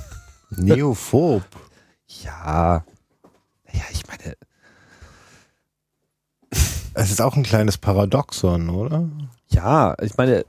Neophob. 0.56 1.44
Ja, 2.24 2.84
naja, 3.66 3.84
ich 3.92 4.02
meine, 4.08 4.36
Es 6.94 7.10
ist 7.10 7.20
auch 7.20 7.36
ein 7.36 7.42
kleines 7.44 7.78
Paradoxon, 7.78 8.68
oder? 8.70 9.08
Ja, 9.48 9.96
ich 10.02 10.16
meine, 10.16 10.44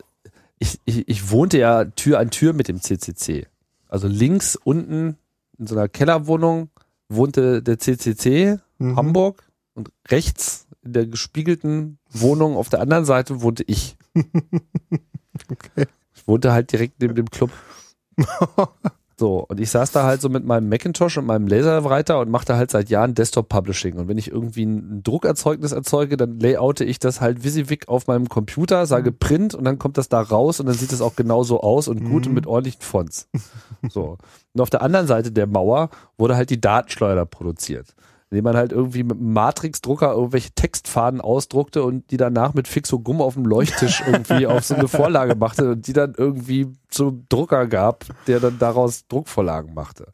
ich, 0.57 0.79
ich, 0.85 1.07
ich 1.07 1.29
wohnte 1.29 1.57
ja 1.59 1.85
Tür 1.85 2.19
an 2.19 2.31
Tür 2.31 2.53
mit 2.53 2.67
dem 2.67 2.81
CCC. 2.81 3.47
Also 3.87 4.07
links 4.07 4.55
unten 4.55 5.17
in 5.57 5.67
so 5.67 5.75
einer 5.75 5.87
Kellerwohnung 5.89 6.69
wohnte 7.09 7.61
der 7.61 7.77
CCC 7.77 8.59
Mhm. 8.79 8.95
Hamburg 8.95 9.43
und 9.75 9.91
rechts 10.07 10.65
in 10.83 10.93
der 10.93 11.07
gespiegelten 11.07 11.99
Wohnung 12.09 12.55
auf 12.55 12.69
der 12.69 12.81
anderen 12.81 13.05
Seite 13.05 13.41
wohnte 13.41 13.63
ich. 13.67 13.97
Okay. 15.49 15.87
Ich 16.13 16.27
wohnte 16.27 16.51
halt 16.51 16.71
direkt 16.71 17.01
neben 17.01 17.15
dem 17.15 17.29
Club. 17.29 17.51
So, 19.21 19.45
und 19.47 19.59
ich 19.59 19.69
saß 19.69 19.91
da 19.91 20.01
halt 20.01 20.19
so 20.19 20.29
mit 20.29 20.45
meinem 20.45 20.67
Macintosh 20.67 21.19
und 21.19 21.27
meinem 21.27 21.45
Laserwriter 21.45 22.19
und 22.19 22.31
machte 22.31 22.55
halt 22.55 22.71
seit 22.71 22.89
Jahren 22.89 23.13
Desktop-Publishing. 23.13 23.99
Und 23.99 24.07
wenn 24.07 24.17
ich 24.17 24.31
irgendwie 24.31 24.65
ein 24.65 25.03
Druckerzeugnis 25.03 25.73
erzeuge, 25.73 26.17
dann 26.17 26.39
layoute 26.39 26.85
ich 26.85 26.97
das 26.97 27.21
halt 27.21 27.43
WYSIWYG 27.43 27.87
auf 27.87 28.07
meinem 28.07 28.29
Computer, 28.29 28.87
sage 28.87 29.11
Print 29.11 29.53
und 29.53 29.63
dann 29.63 29.77
kommt 29.77 29.99
das 29.99 30.09
da 30.09 30.21
raus 30.21 30.59
und 30.59 30.65
dann 30.65 30.73
sieht 30.73 30.91
es 30.91 31.01
auch 31.01 31.15
genauso 31.15 31.61
aus 31.61 31.87
und 31.87 32.03
gut 32.03 32.25
und 32.25 32.33
mit 32.33 32.47
ordentlichen 32.47 32.81
Fonts. 32.81 33.29
So. 33.89 34.17
Und 34.53 34.61
auf 34.61 34.71
der 34.71 34.81
anderen 34.81 35.05
Seite 35.05 35.31
der 35.31 35.45
Mauer 35.45 35.91
wurde 36.17 36.35
halt 36.35 36.49
die 36.49 36.59
Datenschleuder 36.59 37.27
produziert. 37.27 37.93
Indem 38.31 38.45
man 38.45 38.55
halt 38.55 38.71
irgendwie 38.71 39.03
mit 39.03 39.17
einem 39.17 39.33
Matrix-Drucker 39.33 40.13
irgendwelche 40.13 40.51
Textfaden 40.51 41.19
ausdruckte 41.19 41.83
und 41.83 42.09
die 42.11 42.17
danach 42.17 42.53
mit 42.53 42.69
Fixogumm 42.69 43.21
auf 43.21 43.33
dem 43.33 43.45
Leuchttisch 43.45 44.01
irgendwie 44.07 44.47
auf 44.47 44.63
so 44.63 44.73
eine 44.73 44.87
Vorlage 44.87 45.35
machte 45.35 45.71
und 45.71 45.85
die 45.85 45.91
dann 45.93 46.13
irgendwie 46.17 46.71
zum 46.87 47.25
Drucker 47.27 47.67
gab, 47.67 48.05
der 48.27 48.39
dann 48.39 48.57
daraus 48.57 49.05
Druckvorlagen 49.07 49.73
machte. 49.73 50.13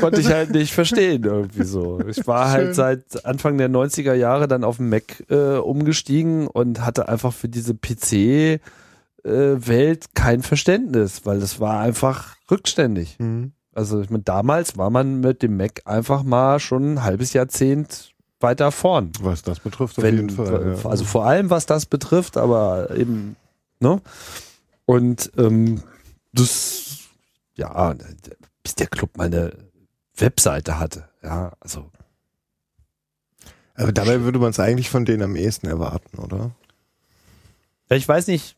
Konnte 0.01 0.21
ich 0.21 0.29
halt 0.29 0.51
nicht 0.51 0.73
verstehen 0.73 1.25
irgendwie 1.25 1.65
so. 1.65 2.01
Ich 2.07 2.27
war 2.27 2.51
halt 2.51 2.75
seit 2.75 3.25
Anfang 3.25 3.59
der 3.59 3.69
90er 3.69 4.15
Jahre 4.15 4.49
dann 4.49 4.65
auf 4.65 4.77
den 4.77 4.89
Mac 4.89 5.25
äh, 5.29 5.57
umgestiegen 5.57 6.47
und 6.47 6.85
hatte 6.85 7.09
einfach 7.09 7.33
für 7.33 7.49
diese 7.49 7.75
PC 7.75 8.13
äh, 8.13 8.59
Welt 9.25 10.15
kein 10.15 10.43
Verständnis, 10.43 11.25
weil 11.25 11.41
das 11.41 11.61
war 11.61 11.81
einfach 11.81 12.37
rückständig. 12.51 13.19
Mhm. 13.19 13.53
Also 13.75 14.01
ich 14.01 14.11
meine, 14.11 14.23
damals 14.23 14.77
war 14.77 14.91
man 14.91 15.21
mit 15.21 15.43
dem 15.43 15.57
Mac 15.57 15.83
einfach 15.85 16.23
mal 16.23 16.61
schon 16.61 16.95
ein 16.95 17.03
halbes 17.03 17.33
Jahrzehnt 17.33 18.13
weiter 18.41 18.73
vorn. 18.73 19.13
Was 19.21 19.43
das 19.43 19.61
betrifft, 19.61 19.99
auf 19.99 20.05
Wenn, 20.05 20.17
jeden 20.17 20.31
Fall. 20.31 20.77
Ja. 20.83 20.91
Also 20.91 21.05
vor 21.05 21.25
allem, 21.25 21.49
was 21.49 21.67
das 21.67 21.87
betrifft, 21.87 22.37
aber 22.37 22.91
eben, 22.95 23.37
ne? 23.83 24.01
Und 24.87 25.31
ähm, 25.37 25.83
das, 26.33 27.01
ja, 27.57 27.95
bis 28.63 28.75
der 28.75 28.87
Club 28.87 29.17
mal 29.17 29.27
eine 29.27 29.53
Webseite 30.17 30.79
hatte, 30.79 31.09
ja, 31.23 31.53
also 31.61 31.91
Aber 33.75 33.93
dabei 33.93 34.23
würde 34.23 34.39
man 34.39 34.51
es 34.51 34.61
eigentlich 34.61 34.91
von 34.91 35.05
denen 35.05 35.23
am 35.23 35.37
ehesten 35.37 35.67
erwarten, 35.67 36.19
oder? 36.19 36.53
Ja, 37.91 37.97
ich 37.97 38.09
weiß 38.09 38.27
nicht. 38.29 38.57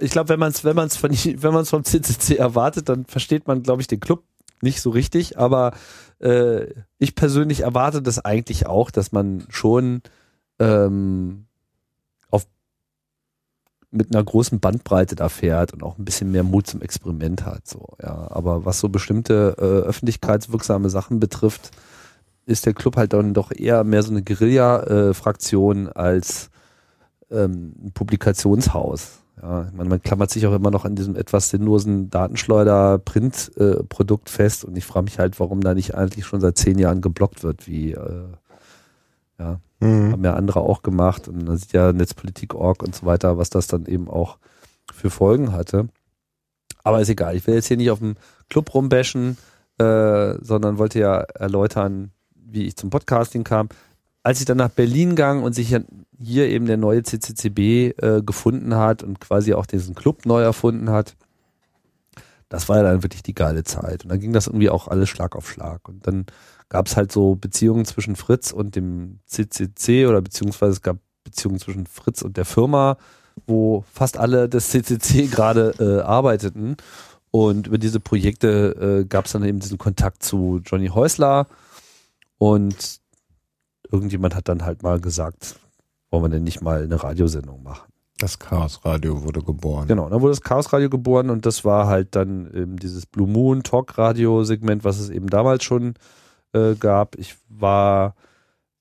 Ich 0.00 0.12
glaube, 0.12 0.28
wenn 0.28 0.38
man 0.38 0.50
es 0.50 0.64
wenn 0.64 0.76
man's 0.76 0.96
von, 0.96 1.10
wenn 1.42 1.52
man's 1.52 1.70
vom 1.70 1.84
CCC 1.84 2.36
erwartet, 2.36 2.88
dann 2.88 3.04
versteht 3.06 3.46
man, 3.46 3.62
glaube 3.62 3.82
ich, 3.82 3.88
den 3.88 4.00
Club 4.00 4.24
nicht 4.60 4.80
so 4.80 4.90
richtig. 4.90 5.38
Aber 5.38 5.72
äh, 6.20 6.66
ich 6.98 7.14
persönlich 7.14 7.60
erwarte 7.60 8.02
das 8.02 8.24
eigentlich 8.24 8.66
auch, 8.66 8.90
dass 8.90 9.12
man 9.12 9.44
schon 9.50 10.02
ähm, 10.58 11.46
mit 13.94 14.14
einer 14.14 14.22
großen 14.22 14.60
Bandbreite 14.60 15.14
da 15.14 15.28
fährt 15.28 15.72
und 15.72 15.82
auch 15.82 15.98
ein 15.98 16.04
bisschen 16.04 16.32
mehr 16.32 16.42
Mut 16.42 16.66
zum 16.66 16.82
Experiment 16.82 17.46
hat. 17.46 17.66
So, 17.66 17.86
ja. 18.02 18.26
Aber 18.30 18.64
was 18.64 18.80
so 18.80 18.88
bestimmte 18.88 19.56
äh, 19.58 19.86
öffentlichkeitswirksame 19.86 20.90
Sachen 20.90 21.20
betrifft, 21.20 21.70
ist 22.46 22.66
der 22.66 22.74
Club 22.74 22.96
halt 22.96 23.12
dann 23.12 23.34
doch 23.34 23.52
eher 23.52 23.84
mehr 23.84 24.02
so 24.02 24.10
eine 24.10 24.22
Guerilla-Fraktion 24.22 25.88
als 25.88 26.50
ähm, 27.30 27.74
ein 27.84 27.92
Publikationshaus. 27.92 29.20
Ja, 29.40 29.70
meine, 29.72 29.88
man 29.88 30.02
klammert 30.02 30.30
sich 30.30 30.46
auch 30.46 30.54
immer 30.54 30.70
noch 30.70 30.84
an 30.84 30.94
diesem 30.94 31.16
etwas 31.16 31.48
sinnlosen 31.48 32.10
Datenschleuder-Print-Produkt 32.10 34.30
fest 34.30 34.64
und 34.64 34.76
ich 34.76 34.84
frage 34.84 35.04
mich 35.04 35.18
halt, 35.18 35.40
warum 35.40 35.60
da 35.60 35.74
nicht 35.74 35.94
eigentlich 35.94 36.26
schon 36.26 36.40
seit 36.40 36.56
zehn 36.56 36.78
Jahren 36.78 37.00
geblockt 37.00 37.42
wird, 37.42 37.66
wie 37.66 37.92
äh, 37.92 38.28
ja, 39.38 39.58
Mhm. 39.80 40.12
haben 40.12 40.24
ja 40.24 40.34
andere 40.34 40.60
auch 40.60 40.82
gemacht 40.82 41.28
und 41.28 41.44
man 41.44 41.56
sieht 41.56 41.72
ja 41.72 41.92
Netzpolitik.org 41.92 42.82
und 42.82 42.94
so 42.94 43.06
weiter, 43.06 43.38
was 43.38 43.50
das 43.50 43.66
dann 43.66 43.86
eben 43.86 44.08
auch 44.08 44.38
für 44.92 45.10
Folgen 45.10 45.52
hatte. 45.52 45.88
Aber 46.82 47.00
ist 47.00 47.08
egal, 47.08 47.36
ich 47.36 47.46
will 47.46 47.54
jetzt 47.54 47.66
hier 47.66 47.76
nicht 47.76 47.90
auf 47.90 47.98
dem 47.98 48.16
Club 48.50 48.72
rumbashen, 48.74 49.36
äh, 49.78 50.34
sondern 50.40 50.78
wollte 50.78 51.00
ja 51.00 51.16
erläutern, 51.16 52.12
wie 52.34 52.66
ich 52.66 52.76
zum 52.76 52.90
Podcasting 52.90 53.42
kam. 53.42 53.68
Als 54.22 54.38
ich 54.38 54.46
dann 54.46 54.58
nach 54.58 54.70
Berlin 54.70 55.16
gang 55.16 55.42
und 55.42 55.54
sich 55.54 55.76
hier 56.18 56.48
eben 56.48 56.66
der 56.66 56.76
neue 56.76 57.02
CCCB 57.02 57.58
äh, 57.58 58.22
gefunden 58.24 58.76
hat 58.76 59.02
und 59.02 59.20
quasi 59.20 59.54
auch 59.54 59.66
diesen 59.66 59.94
Club 59.94 60.24
neu 60.24 60.42
erfunden 60.42 60.90
hat, 60.90 61.16
das 62.48 62.68
war 62.68 62.76
ja 62.76 62.82
dann 62.84 63.02
wirklich 63.02 63.22
die 63.22 63.34
geile 63.34 63.64
Zeit. 63.64 64.04
Und 64.04 64.10
dann 64.10 64.20
ging 64.20 64.32
das 64.32 64.46
irgendwie 64.46 64.70
auch 64.70 64.88
alles 64.88 65.08
Schlag 65.08 65.34
auf 65.34 65.50
Schlag. 65.50 65.88
Und 65.88 66.06
dann 66.06 66.26
gab 66.74 66.88
es 66.88 66.96
halt 66.96 67.12
so 67.12 67.36
Beziehungen 67.36 67.84
zwischen 67.84 68.16
Fritz 68.16 68.50
und 68.50 68.74
dem 68.74 69.20
CCC 69.26 70.06
oder 70.08 70.20
beziehungsweise 70.20 70.72
es 70.72 70.82
gab 70.82 70.96
Beziehungen 71.22 71.60
zwischen 71.60 71.86
Fritz 71.86 72.20
und 72.20 72.36
der 72.36 72.44
Firma, 72.44 72.96
wo 73.46 73.84
fast 73.92 74.18
alle 74.18 74.48
des 74.48 74.70
CCC 74.70 75.26
gerade 75.30 75.72
äh, 75.78 76.02
arbeiteten. 76.02 76.76
Und 77.30 77.68
über 77.68 77.78
diese 77.78 78.00
Projekte 78.00 79.02
äh, 79.02 79.04
gab 79.04 79.26
es 79.26 79.32
dann 79.32 79.44
eben 79.44 79.60
diesen 79.60 79.78
Kontakt 79.78 80.24
zu 80.24 80.62
Johnny 80.64 80.88
Häusler. 80.88 81.46
Und 82.38 82.98
irgendjemand 83.92 84.34
hat 84.34 84.48
dann 84.48 84.64
halt 84.64 84.82
mal 84.82 84.98
gesagt, 84.98 85.60
wollen 86.10 86.24
wir 86.24 86.28
denn 86.28 86.42
nicht 86.42 86.60
mal 86.60 86.82
eine 86.82 87.00
Radiosendung 87.00 87.62
machen? 87.62 87.88
Das 88.18 88.40
Chaos-Radio 88.40 89.22
wurde 89.22 89.42
geboren. 89.42 89.86
Genau, 89.86 90.08
dann 90.08 90.20
wurde 90.20 90.32
das 90.32 90.42
Chaos 90.42 90.72
Radio 90.72 90.90
geboren 90.90 91.30
und 91.30 91.46
das 91.46 91.64
war 91.64 91.86
halt 91.86 92.16
dann 92.16 92.52
eben 92.52 92.78
dieses 92.80 93.06
Blue 93.06 93.28
Moon 93.28 93.62
Talk 93.62 93.96
Radio 93.96 94.42
Segment, 94.42 94.82
was 94.82 94.98
es 94.98 95.08
eben 95.08 95.28
damals 95.28 95.62
schon 95.62 95.90
äh, 95.90 95.98
gab. 96.78 97.16
Ich 97.18 97.36
war 97.48 98.14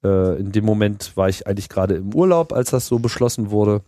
äh, 0.03 0.39
in 0.39 0.51
dem 0.51 0.65
Moment 0.65 1.15
war 1.15 1.29
ich 1.29 1.47
eigentlich 1.47 1.69
gerade 1.69 1.95
im 1.95 2.13
Urlaub, 2.13 2.53
als 2.53 2.71
das 2.71 2.87
so 2.87 2.99
beschlossen 2.99 3.51
wurde, 3.51 3.81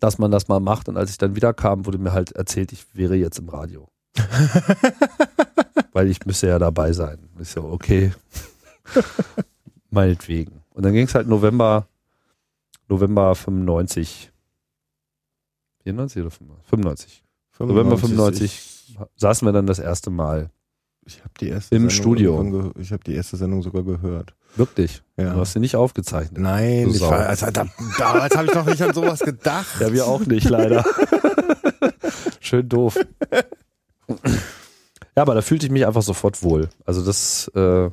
dass 0.00 0.18
man 0.18 0.30
das 0.30 0.48
mal 0.48 0.60
macht 0.60 0.88
und 0.88 0.96
als 0.96 1.10
ich 1.10 1.18
dann 1.18 1.36
wieder 1.36 1.52
kam, 1.52 1.86
wurde 1.86 1.98
mir 1.98 2.12
halt 2.12 2.32
erzählt, 2.32 2.72
ich 2.72 2.86
wäre 2.94 3.16
jetzt 3.16 3.38
im 3.38 3.48
Radio. 3.48 3.88
Weil 5.92 6.08
ich 6.08 6.24
müsste 6.26 6.48
ja 6.48 6.58
dabei 6.58 6.92
sein. 6.92 7.28
Ich 7.38 7.50
so, 7.50 7.64
okay. 7.64 8.12
Meinetwegen. 9.90 10.62
Und 10.70 10.84
dann 10.84 10.92
ging 10.92 11.06
es 11.06 11.14
halt 11.14 11.28
November, 11.28 11.86
November 12.88 13.34
95. 13.34 14.32
94 15.84 16.22
oder 16.22 16.30
95? 16.30 16.66
95. 16.68 17.24
November 17.58 17.98
95 17.98 18.96
saßen 19.16 19.46
wir 19.46 19.52
dann 19.52 19.66
das 19.66 19.78
erste 19.78 20.10
Mal 20.10 20.50
Ich 21.06 21.20
habe 21.20 21.30
die 21.40 21.48
erste 21.48 21.74
Im 21.74 21.88
Sendung 21.88 21.90
Studio. 21.90 22.72
Ich 22.80 22.90
habe 22.90 23.04
die 23.04 23.14
erste 23.14 23.36
Sendung 23.36 23.62
sogar 23.62 23.84
gehört. 23.84 24.34
Wirklich? 24.56 25.02
Ja. 25.16 25.34
Du 25.34 25.40
hast 25.40 25.52
sie 25.52 25.60
nicht 25.60 25.76
aufgezeichnet. 25.76 26.40
Nein, 26.40 26.90
ich 26.90 27.00
war, 27.00 27.26
also, 27.26 27.50
da, 27.50 27.66
damals 27.96 28.36
habe 28.36 28.48
ich 28.48 28.54
noch 28.54 28.66
nicht 28.66 28.82
an 28.82 28.92
sowas 28.92 29.20
gedacht. 29.20 29.80
Ja, 29.80 29.92
wir 29.92 30.06
auch 30.06 30.26
nicht, 30.26 30.48
leider. 30.48 30.84
Schön 32.40 32.68
doof. 32.68 32.98
Ja, 34.08 35.22
aber 35.22 35.34
da 35.34 35.42
fühlte 35.42 35.66
ich 35.66 35.72
mich 35.72 35.86
einfach 35.86 36.02
sofort 36.02 36.42
wohl. 36.42 36.70
Also 36.84 37.04
das 37.04 37.48
äh, 37.54 37.90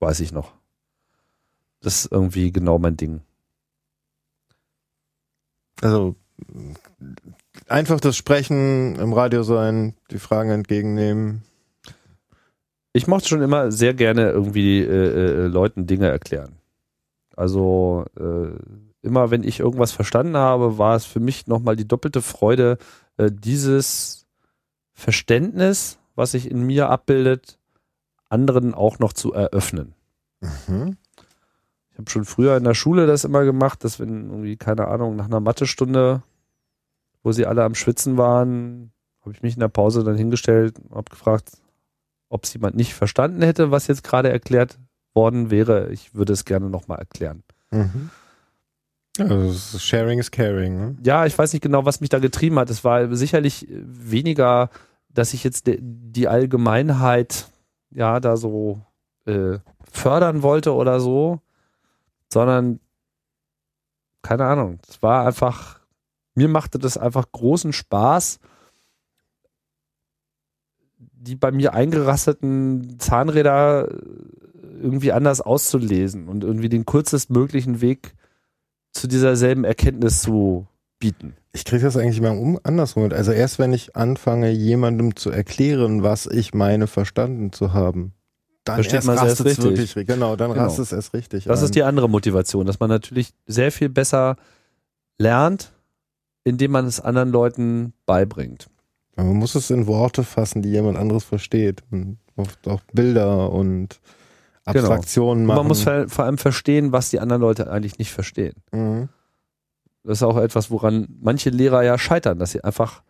weiß 0.00 0.20
ich 0.20 0.32
noch. 0.32 0.52
Das 1.80 2.04
ist 2.04 2.12
irgendwie 2.12 2.52
genau 2.52 2.78
mein 2.78 2.96
Ding. 2.96 3.20
Also 5.80 6.14
einfach 7.68 8.00
das 8.00 8.16
Sprechen 8.16 8.96
im 8.96 9.12
Radio 9.12 9.42
sein, 9.42 9.94
die 10.10 10.18
Fragen 10.18 10.50
entgegennehmen. 10.50 11.42
Ich 12.96 13.08
mochte 13.08 13.28
schon 13.28 13.42
immer 13.42 13.72
sehr 13.72 13.92
gerne 13.92 14.30
irgendwie 14.30 14.78
äh, 14.78 14.86
äh, 14.86 15.46
Leuten 15.48 15.88
Dinge 15.88 16.08
erklären. 16.08 16.52
Also 17.36 18.04
äh, 18.16 18.52
immer 19.02 19.32
wenn 19.32 19.42
ich 19.42 19.58
irgendwas 19.58 19.90
verstanden 19.90 20.36
habe, 20.36 20.78
war 20.78 20.94
es 20.94 21.04
für 21.04 21.18
mich 21.18 21.48
nochmal 21.48 21.74
die 21.74 21.88
doppelte 21.88 22.22
Freude, 22.22 22.78
äh, 23.16 23.32
dieses 23.32 24.26
Verständnis, 24.92 25.98
was 26.14 26.30
sich 26.30 26.48
in 26.48 26.62
mir 26.62 26.88
abbildet, 26.88 27.58
anderen 28.28 28.74
auch 28.74 29.00
noch 29.00 29.12
zu 29.12 29.32
eröffnen. 29.32 29.94
Mhm. 30.40 30.96
Ich 31.90 31.98
habe 31.98 32.10
schon 32.10 32.24
früher 32.24 32.56
in 32.56 32.64
der 32.64 32.74
Schule 32.74 33.08
das 33.08 33.24
immer 33.24 33.44
gemacht, 33.44 33.82
dass 33.82 33.98
wenn 33.98 34.30
irgendwie, 34.30 34.56
keine 34.56 34.86
Ahnung, 34.86 35.16
nach 35.16 35.26
einer 35.26 35.40
Mathestunde, 35.40 36.22
wo 37.24 37.32
sie 37.32 37.46
alle 37.46 37.64
am 37.64 37.74
Schwitzen 37.74 38.16
waren, 38.16 38.92
habe 39.22 39.32
ich 39.32 39.42
mich 39.42 39.54
in 39.54 39.60
der 39.60 39.68
Pause 39.68 40.04
dann 40.04 40.16
hingestellt 40.16 40.78
und 40.78 40.94
habe 40.94 41.10
gefragt, 41.10 41.58
ob 42.34 42.42
es 42.44 42.52
jemand 42.52 42.74
nicht 42.74 42.94
verstanden 42.94 43.42
hätte, 43.42 43.70
was 43.70 43.86
jetzt 43.86 44.02
gerade 44.02 44.28
erklärt 44.28 44.80
worden 45.14 45.52
wäre. 45.52 45.92
Ich 45.92 46.16
würde 46.16 46.32
es 46.32 46.44
gerne 46.44 46.68
nochmal 46.68 46.98
erklären. 46.98 47.44
Mhm. 47.70 48.10
Also 49.16 49.78
Sharing 49.78 50.18
is 50.18 50.32
caring. 50.32 50.76
Ne? 50.76 50.96
Ja, 51.04 51.26
ich 51.26 51.38
weiß 51.38 51.52
nicht 51.52 51.62
genau, 51.62 51.84
was 51.84 52.00
mich 52.00 52.10
da 52.10 52.18
getrieben 52.18 52.58
hat. 52.58 52.70
Es 52.70 52.82
war 52.82 53.14
sicherlich 53.14 53.68
weniger, 53.70 54.70
dass 55.10 55.32
ich 55.32 55.44
jetzt 55.44 55.70
die 55.78 56.26
Allgemeinheit 56.26 57.46
ja 57.90 58.18
da 58.18 58.36
so 58.36 58.82
äh, 59.26 59.58
fördern 59.92 60.42
wollte 60.42 60.74
oder 60.74 60.98
so, 60.98 61.38
sondern 62.32 62.80
keine 64.22 64.46
Ahnung. 64.46 64.80
Es 64.88 65.00
war 65.04 65.24
einfach, 65.24 65.78
mir 66.34 66.48
machte 66.48 66.80
das 66.80 66.98
einfach 66.98 67.30
großen 67.30 67.72
Spaß, 67.72 68.40
die 71.24 71.36
bei 71.36 71.50
mir 71.50 71.74
eingerasteten 71.74 72.98
Zahnräder 72.98 73.88
äh, 73.90 73.96
irgendwie 74.82 75.12
anders 75.12 75.40
auszulesen 75.40 76.28
und 76.28 76.44
irgendwie 76.44 76.68
den 76.68 76.84
kürzestmöglichen 76.84 77.80
Weg 77.80 78.14
zu 78.92 79.08
dieser 79.08 79.34
selben 79.36 79.64
Erkenntnis 79.64 80.20
zu 80.22 80.66
bieten. 80.98 81.34
Ich 81.52 81.64
kriege 81.64 81.82
das 81.82 81.96
eigentlich 81.96 82.20
mal 82.20 82.36
um 82.36 82.58
andersrum 82.62 83.04
mit. 83.04 83.14
Also 83.14 83.32
erst 83.32 83.58
wenn 83.58 83.72
ich 83.72 83.96
anfange, 83.96 84.50
jemandem 84.50 85.16
zu 85.16 85.30
erklären, 85.30 86.02
was 86.02 86.26
ich 86.26 86.54
meine, 86.54 86.86
verstanden 86.86 87.52
zu 87.52 87.72
haben, 87.72 88.12
dann 88.64 88.76
Versteht 88.76 89.06
rastet's 89.06 89.44
richtig. 89.58 89.64
wirklich. 89.96 90.06
Genau, 90.06 90.36
dann 90.36 90.52
Genau. 90.52 90.64
rastet 90.64 90.86
es 90.86 90.92
erst 90.92 91.14
richtig. 91.14 91.44
Das 91.44 91.60
ein. 91.60 91.66
ist 91.66 91.74
die 91.74 91.82
andere 91.82 92.08
Motivation, 92.08 92.66
dass 92.66 92.80
man 92.80 92.88
natürlich 92.88 93.32
sehr 93.46 93.70
viel 93.72 93.88
besser 93.88 94.36
lernt, 95.18 95.72
indem 96.44 96.72
man 96.72 96.86
es 96.86 97.00
anderen 97.00 97.30
Leuten 97.30 97.92
beibringt. 98.06 98.68
Man 99.16 99.36
muss 99.36 99.54
es 99.54 99.70
in 99.70 99.86
Worte 99.86 100.24
fassen, 100.24 100.62
die 100.62 100.70
jemand 100.70 100.98
anderes 100.98 101.24
versteht. 101.24 101.82
Und 101.90 102.18
oft 102.36 102.66
auch 102.66 102.80
Bilder 102.92 103.52
und 103.52 104.00
Abstraktionen 104.64 105.42
Und 105.42 105.46
machen. 105.46 105.58
man 105.58 105.66
muss 105.68 105.82
vor 105.82 106.24
allem 106.24 106.38
verstehen, 106.38 106.92
was 106.92 107.10
die 107.10 107.20
anderen 107.20 107.42
Leute 107.42 107.70
eigentlich 107.70 107.98
nicht 107.98 108.12
verstehen. 108.12 108.54
Mhm. 108.72 109.08
Das 110.02 110.18
ist 110.18 110.22
auch 110.22 110.36
etwas, 110.36 110.70
woran 110.70 111.08
manche 111.20 111.50
Lehrer 111.50 111.82
ja 111.82 111.96
scheitern, 111.98 112.38
dass 112.38 112.52
sie 112.52 112.62
einfach 112.64 113.02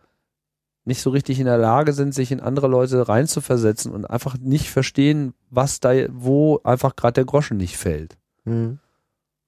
nicht 0.84 1.00
so 1.00 1.10
richtig 1.10 1.40
in 1.40 1.46
der 1.46 1.58
Lage 1.58 1.92
sind, 1.92 2.14
sich 2.14 2.30
in 2.30 2.40
andere 2.40 2.68
Leute 2.68 3.08
reinzuversetzen 3.08 3.90
und 3.92 4.04
einfach 4.04 4.36
nicht 4.38 4.70
verstehen, 4.70 5.34
was 5.50 5.80
da, 5.80 5.92
wo 6.10 6.60
einfach 6.62 6.94
gerade 6.94 7.14
der 7.14 7.24
Groschen 7.24 7.56
nicht 7.56 7.76
fällt. 7.76 8.16
Mhm. 8.44 8.78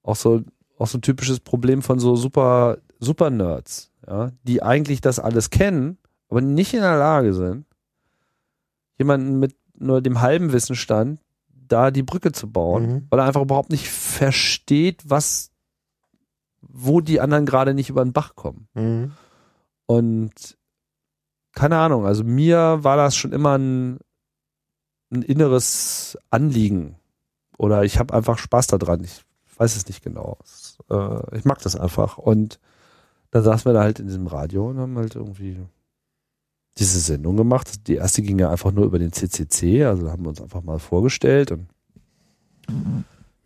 auch 0.02 0.16
so 0.16 0.42
auch 0.78 0.86
so 0.86 0.98
ein 0.98 1.02
typisches 1.02 1.40
Problem 1.40 1.82
von 1.82 1.98
so 1.98 2.16
super 2.16 2.78
super 2.98 3.28
Nerds, 3.30 3.92
ja, 4.06 4.30
die 4.44 4.62
eigentlich 4.62 5.02
das 5.02 5.18
alles 5.18 5.50
kennen, 5.50 5.98
aber 6.28 6.40
nicht 6.40 6.74
in 6.74 6.80
der 6.80 6.96
Lage 6.96 7.32
sind, 7.34 7.66
jemanden 8.98 9.38
mit 9.38 9.54
nur 9.78 10.00
dem 10.00 10.20
halben 10.20 10.52
Wissensstand 10.52 11.20
da 11.48 11.90
die 11.90 12.02
Brücke 12.02 12.32
zu 12.32 12.50
bauen, 12.50 12.86
Mhm. 12.86 13.06
weil 13.10 13.18
er 13.18 13.24
einfach 13.26 13.42
überhaupt 13.42 13.70
nicht 13.70 13.88
versteht, 13.90 15.02
was 15.08 15.50
wo 16.68 17.00
die 17.00 17.20
anderen 17.20 17.46
gerade 17.46 17.74
nicht 17.74 17.90
über 17.90 18.04
den 18.04 18.12
Bach 18.12 18.34
kommen. 18.34 18.68
Mhm. 18.74 19.12
Und 19.86 20.58
keine 21.52 21.78
Ahnung, 21.78 22.04
also 22.06 22.22
mir 22.24 22.78
war 22.82 22.96
das 22.96 23.16
schon 23.16 23.32
immer 23.32 23.56
ein, 23.56 23.98
ein 25.10 25.22
inneres 25.22 26.18
Anliegen. 26.30 26.96
Oder 27.56 27.84
ich 27.84 27.98
habe 27.98 28.12
einfach 28.12 28.36
Spaß 28.38 28.66
daran. 28.66 29.02
Ich 29.04 29.24
weiß 29.56 29.76
es 29.76 29.86
nicht 29.86 30.02
genau. 30.02 30.38
Äh, 30.90 31.36
ich 31.38 31.44
mag 31.44 31.60
das 31.62 31.76
einfach. 31.76 32.18
Und 32.18 32.58
dann 33.30 33.42
saßen 33.44 33.64
wir 33.64 33.72
da 33.72 33.82
halt 33.82 34.00
in 34.00 34.06
diesem 34.08 34.26
Radio 34.26 34.68
und 34.68 34.78
haben 34.78 34.98
halt 34.98 35.14
irgendwie 35.14 35.58
diese 36.78 37.00
Sendung 37.00 37.36
gemacht. 37.36 37.86
Die 37.88 37.96
erste 37.96 38.22
ging 38.22 38.38
ja 38.38 38.50
einfach 38.50 38.72
nur 38.72 38.84
über 38.84 38.98
den 38.98 39.12
CCC, 39.12 39.84
also 39.84 40.10
haben 40.10 40.24
wir 40.24 40.28
uns 40.30 40.40
einfach 40.42 40.62
mal 40.62 40.78
vorgestellt 40.78 41.52
und 41.52 41.66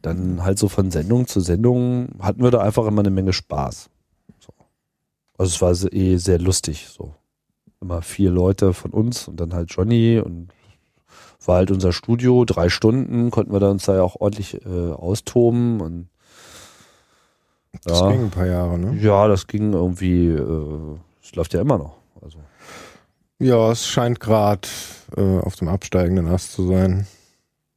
dann 0.03 0.43
halt 0.43 0.59
so 0.59 0.69
von 0.69 0.91
Sendung 0.91 1.27
zu 1.27 1.41
Sendung 1.41 2.09
hatten 2.21 2.43
wir 2.43 2.51
da 2.51 2.61
einfach 2.61 2.87
immer 2.87 3.01
eine 3.01 3.11
Menge 3.11 3.33
Spaß. 3.33 3.91
So. 4.39 4.53
Also 5.37 5.51
es 5.69 5.85
war 5.85 5.93
eh 5.93 6.17
sehr 6.17 6.39
lustig, 6.39 6.89
so. 6.89 7.15
Immer 7.83 8.03
vier 8.03 8.31
Leute 8.31 8.73
von 8.75 8.91
uns 8.91 9.29
und 9.29 9.39
dann 9.41 9.55
halt 9.55 9.71
Johnny 9.71 10.19
und 10.19 10.49
war 11.47 11.57
halt 11.57 11.71
unser 11.71 11.93
Studio, 11.93 12.45
drei 12.45 12.69
Stunden, 12.69 13.31
konnten 13.31 13.53
wir 13.53 13.61
da 13.61 13.71
uns 13.71 13.85
da 13.85 13.95
ja 13.97 14.03
auch 14.03 14.17
ordentlich 14.17 14.65
äh, 14.67 14.93
austoben 14.93 15.81
und 15.81 16.09
Das 17.85 18.01
Ja. 18.01 18.11
ging 18.11 18.25
ein 18.25 18.31
paar 18.31 18.47
Jahre, 18.47 18.79
ne? 18.79 18.99
ja, 19.01 19.29
das 19.29 19.47
ging 19.47 19.73
irgendwie, 19.73 20.27
äh, 20.29 20.97
es 21.23 21.35
läuft 21.35 21.55
ja 21.55 21.61
immer 21.63 21.79
noch. 21.79 21.97
Also 22.21 22.39
Ja, 23.41 23.73
es 23.73 23.87
scheint 23.87 24.21
gerade 24.21 24.69
äh, 25.17 25.39
auf 25.39 25.57
dem 25.57 25.69
absteigenden 25.69 26.29
Ast 26.29 26.53
zu 26.53 26.69
sein. 26.69 27.07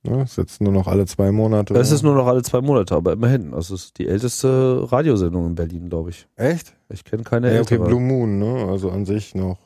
Ne? 0.04 0.24
Ist 0.24 0.38
jetzt 0.38 0.60
nur 0.62 0.74
noch 0.74 0.88
alle 0.88 1.06
zwei 1.06 1.32
Monate. 1.32 1.74
es 1.76 1.92
ist 1.92 2.04
nur 2.04 2.14
noch 2.16 2.28
alle 2.28 2.44
zwei 2.44 2.60
Monate, 2.60 2.96
aber 2.96 3.14
immerhin. 3.14 3.54
Also 3.54 3.74
es 3.76 3.86
ist 3.86 3.98
die 3.98 4.08
älteste 4.08 4.86
Radiosendung 4.92 5.48
in 5.48 5.56
Berlin, 5.56 5.90
glaube 5.90 6.10
ich. 6.10 6.28
Echt? 6.36 6.76
Ich 6.90 7.06
kenne 7.06 7.24
keine 7.24 7.48
Ja, 7.48 7.62
okay, 7.62 7.76
ältere. 7.76 7.88
Blue 7.88 8.02
Moon, 8.02 8.38
ne? 8.38 8.68
Also 8.70 8.92
an 8.92 9.06
sich 9.06 9.34
noch. 9.34 9.58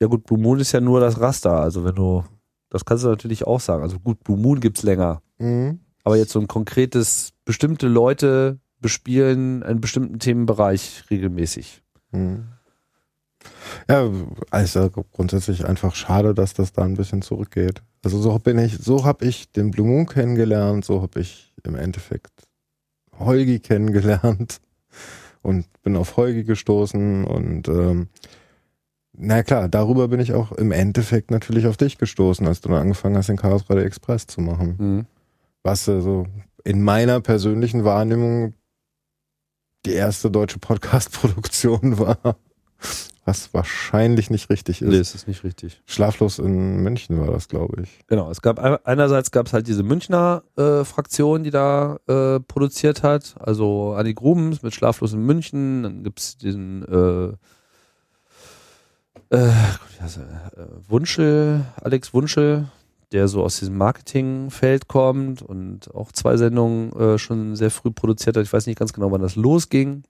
Ja 0.00 0.08
gut, 0.08 0.24
Blue 0.24 0.40
Moon 0.40 0.58
ist 0.58 0.72
ja 0.72 0.80
nur 0.80 0.98
das 0.98 1.20
Raster. 1.20 1.60
Also 1.60 1.84
wenn 1.84 1.94
du, 1.94 2.24
das 2.68 2.84
kannst 2.84 3.04
du 3.04 3.08
natürlich 3.08 3.46
auch 3.46 3.60
sagen. 3.60 3.82
Also 3.84 4.00
gut, 4.00 4.24
Blue 4.24 4.36
Moon 4.36 4.58
gibt's 4.58 4.82
länger. 4.82 5.22
Mhm. 5.38 5.78
Aber 6.02 6.16
jetzt 6.16 6.32
so 6.32 6.40
ein 6.40 6.48
konkretes, 6.48 7.30
bestimmte 7.44 7.86
Leute 7.86 8.58
bespielen 8.80 9.62
einen 9.62 9.80
bestimmten 9.80 10.18
Themenbereich 10.18 11.04
regelmäßig. 11.10 11.82
Mhm. 12.10 12.48
Ja, 13.88 14.10
also 14.50 14.90
grundsätzlich 14.90 15.64
einfach 15.64 15.94
schade, 15.94 16.34
dass 16.34 16.54
das 16.54 16.72
da 16.72 16.82
ein 16.82 16.96
bisschen 16.96 17.22
zurückgeht. 17.22 17.82
Also 18.02 18.20
so 18.20 18.38
bin 18.38 18.58
ich, 18.58 18.78
so 18.78 19.04
habe 19.04 19.24
ich 19.24 19.50
den 19.52 19.70
Blue 19.70 19.86
Moon 19.86 20.06
kennengelernt, 20.06 20.84
so 20.84 21.02
habe 21.02 21.20
ich 21.20 21.52
im 21.64 21.74
Endeffekt 21.74 22.32
Holgi 23.18 23.60
kennengelernt 23.60 24.60
und 25.42 25.66
bin 25.82 25.96
auf 25.96 26.16
Holgi 26.16 26.44
gestoßen 26.44 27.24
und 27.24 27.68
ähm, 27.68 28.08
na 29.12 29.42
klar, 29.42 29.68
darüber 29.68 30.08
bin 30.08 30.20
ich 30.20 30.32
auch 30.32 30.52
im 30.52 30.72
Endeffekt 30.72 31.30
natürlich 31.30 31.66
auf 31.66 31.76
dich 31.76 31.98
gestoßen, 31.98 32.46
als 32.46 32.60
du 32.60 32.68
dann 32.68 32.80
angefangen 32.80 33.16
hast, 33.16 33.28
den 33.28 33.36
Chaos 33.36 33.68
Radio 33.68 33.84
Express 33.84 34.26
zu 34.26 34.40
machen. 34.40 34.76
Mhm. 34.78 35.06
Was 35.62 35.88
also 35.88 36.26
in 36.64 36.82
meiner 36.82 37.20
persönlichen 37.20 37.84
Wahrnehmung 37.84 38.54
die 39.84 39.92
erste 39.92 40.30
deutsche 40.30 40.58
Podcast-Produktion 40.58 41.98
war. 41.98 42.36
Was 43.30 43.54
wahrscheinlich 43.54 44.28
nicht 44.28 44.50
richtig 44.50 44.82
ist. 44.82 44.88
Nee, 44.88 44.98
das 44.98 45.14
ist 45.14 45.28
nicht 45.28 45.44
richtig. 45.44 45.80
Schlaflos 45.86 46.40
in 46.40 46.78
München 46.78 47.16
war 47.20 47.30
das, 47.30 47.46
glaube 47.46 47.82
ich. 47.82 48.00
Genau, 48.08 48.28
es 48.28 48.42
gab 48.42 48.58
einerseits 48.58 49.30
gab 49.30 49.46
es 49.46 49.52
halt 49.52 49.68
diese 49.68 49.84
Münchner 49.84 50.42
äh, 50.56 50.82
Fraktion, 50.84 51.44
die 51.44 51.52
da 51.52 52.00
äh, 52.08 52.40
produziert 52.40 53.04
hat, 53.04 53.36
also 53.38 53.92
Annie 53.92 54.14
Grubens 54.14 54.64
mit 54.64 54.74
Schlaflos 54.74 55.12
in 55.12 55.24
München, 55.24 55.84
dann 55.84 56.02
gibt's 56.02 56.38
diesen 56.38 56.82
äh, 56.82 57.36
äh, 59.36 59.46
äh, 59.46 59.52
Wunschel, 60.88 61.64
Alex 61.80 62.12
Wunschel, 62.12 62.66
der 63.12 63.28
so 63.28 63.44
aus 63.44 63.60
diesem 63.60 63.78
Marketingfeld 63.78 64.88
kommt 64.88 65.40
und 65.40 65.94
auch 65.94 66.10
zwei 66.10 66.36
Sendungen 66.36 66.92
äh, 66.94 67.16
schon 67.16 67.54
sehr 67.54 67.70
früh 67.70 67.92
produziert 67.92 68.36
hat. 68.36 68.42
Ich 68.42 68.52
weiß 68.52 68.66
nicht 68.66 68.80
ganz 68.80 68.92
genau, 68.92 69.12
wann 69.12 69.22
das 69.22 69.36
losging. 69.36 70.02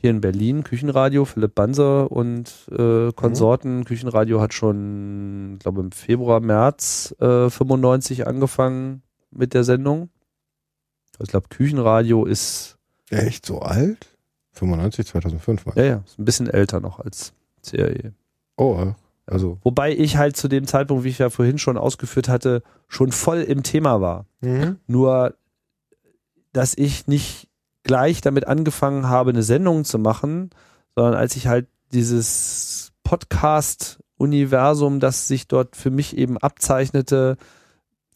Hier 0.00 0.10
in 0.10 0.20
Berlin, 0.20 0.62
Küchenradio, 0.62 1.24
Philipp 1.24 1.54
Banse 1.54 2.08
und 2.08 2.52
äh, 2.70 3.12
Konsorten. 3.12 3.84
Küchenradio 3.84 4.40
hat 4.40 4.54
schon, 4.54 5.58
glaube 5.58 5.80
im 5.80 5.90
Februar, 5.92 6.40
März 6.40 7.14
äh, 7.20 7.50
95 7.50 8.26
angefangen 8.26 9.02
mit 9.30 9.54
der 9.54 9.64
Sendung. 9.64 10.08
Ich 11.20 11.28
glaube, 11.28 11.48
Küchenradio 11.48 12.24
ist, 12.24 12.78
Echt 13.10 13.44
so 13.44 13.60
alt? 13.60 14.06
95, 14.52 15.06
2005 15.06 15.66
mal. 15.66 15.76
ja, 15.76 15.84
ja, 15.84 16.02
ist 16.06 16.18
ein 16.18 16.24
bisschen 16.24 16.48
älter 16.48 16.80
noch 16.80 17.00
als 17.00 17.32
CRE. 17.68 18.12
Oh, 18.56 18.92
also. 19.26 19.58
Wobei 19.62 19.92
ich 19.92 20.16
halt 20.16 20.36
zu 20.36 20.48
dem 20.48 20.66
Zeitpunkt, 20.66 21.04
wie 21.04 21.08
ich 21.08 21.18
ja 21.18 21.30
vorhin 21.30 21.58
schon 21.58 21.76
ausgeführt 21.76 22.28
hatte, 22.28 22.62
schon 22.86 23.12
voll 23.12 23.40
im 23.40 23.62
Thema 23.62 24.00
war. 24.00 24.26
Mhm. 24.40 24.78
Nur, 24.86 25.34
dass 26.52 26.76
ich 26.76 27.06
nicht 27.06 27.47
gleich 27.88 28.20
damit 28.20 28.46
angefangen 28.46 29.08
habe, 29.08 29.30
eine 29.30 29.42
Sendung 29.42 29.84
zu 29.84 29.98
machen, 29.98 30.50
sondern 30.94 31.14
als 31.14 31.34
ich 31.36 31.48
halt 31.48 31.66
dieses 31.92 32.92
Podcast-Universum, 33.02 35.00
das 35.00 35.26
sich 35.26 35.48
dort 35.48 35.74
für 35.74 35.90
mich 35.90 36.16
eben 36.16 36.36
abzeichnete, 36.36 37.38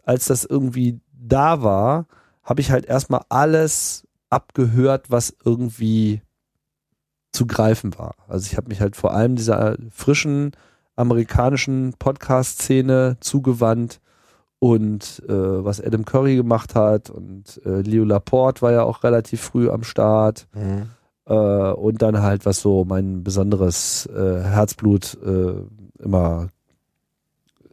als 0.05 0.27
das 0.27 0.45
irgendwie 0.45 1.01
da 1.11 1.63
war, 1.63 2.07
habe 2.43 2.61
ich 2.61 2.71
halt 2.71 2.85
erstmal 2.85 3.23
alles 3.31 4.07
abgehört, 4.29 5.11
was 5.11 5.35
irgendwie 5.43 6.21
zu 7.33 7.47
greifen 7.47 7.99
war. 7.99 8.15
Also 8.29 8.47
ich 8.51 8.59
habe 8.59 8.69
mich 8.69 8.83
halt 8.83 8.95
vor 8.95 9.15
allem 9.15 9.37
dieser 9.37 9.77
frischen 9.91 10.53
amerikanischen 10.97 11.95
Podcast-Szene 11.99 13.17
zugewandt 13.21 14.02
und 14.63 15.21
äh, 15.29 15.65
was 15.65 15.81
Adam 15.81 16.05
Curry 16.05 16.37
gemacht 16.37 16.77
hat 16.77 17.11
und 17.11 17.61
äh, 17.67 17.81
Leo 17.81 18.05
Laporte 18.05 18.63
war 18.63 18.71
ja 18.71 18.85
auch 18.85 19.03
relativ 19.03 19.41
früh 19.41 19.69
am 19.69 19.83
Start 19.83 20.47
Mhm. 20.55 20.91
äh, 21.27 21.35
und 21.73 22.01
dann 22.01 22.23
halt 22.23 22.47
was 22.47 22.61
so 22.61 22.85
mein 22.85 23.25
besonderes 23.25 24.07
äh, 24.07 24.41
Herzblut 24.41 25.19
äh, 25.21 25.55
immer 26.01 26.49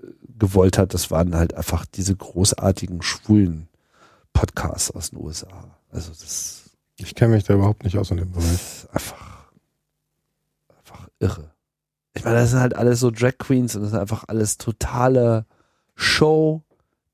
äh, 0.02 0.08
gewollt 0.40 0.80
hat, 0.80 0.96
das 0.96 1.12
waren 1.12 1.36
halt 1.36 1.54
einfach 1.54 1.86
diese 1.86 2.16
großartigen 2.16 3.04
schwulen 3.04 3.68
Podcasts 4.34 4.90
aus 4.90 5.12
den 5.12 5.20
USA. 5.20 5.48
Also 5.92 6.10
das 6.10 6.72
Ich 6.98 7.14
kenne 7.14 7.36
mich 7.36 7.44
da 7.44 7.54
überhaupt 7.54 7.84
nicht 7.84 8.00
aus 8.00 8.10
in 8.10 8.18
dem 8.18 8.32
Bereich. 8.32 8.52
ist 8.52 8.88
einfach, 8.92 9.52
einfach 10.76 11.08
irre. 11.20 11.52
Ich 12.16 12.24
meine, 12.24 12.38
das 12.38 12.50
sind 12.50 12.62
halt 12.62 12.76
alles 12.76 13.00
so 13.00 13.12
Drag 13.12 13.38
Queens 13.38 13.76
und 13.76 13.84
das 13.84 13.92
sind 13.92 14.00
einfach 14.00 14.24
alles 14.28 14.58
totale 14.58 15.46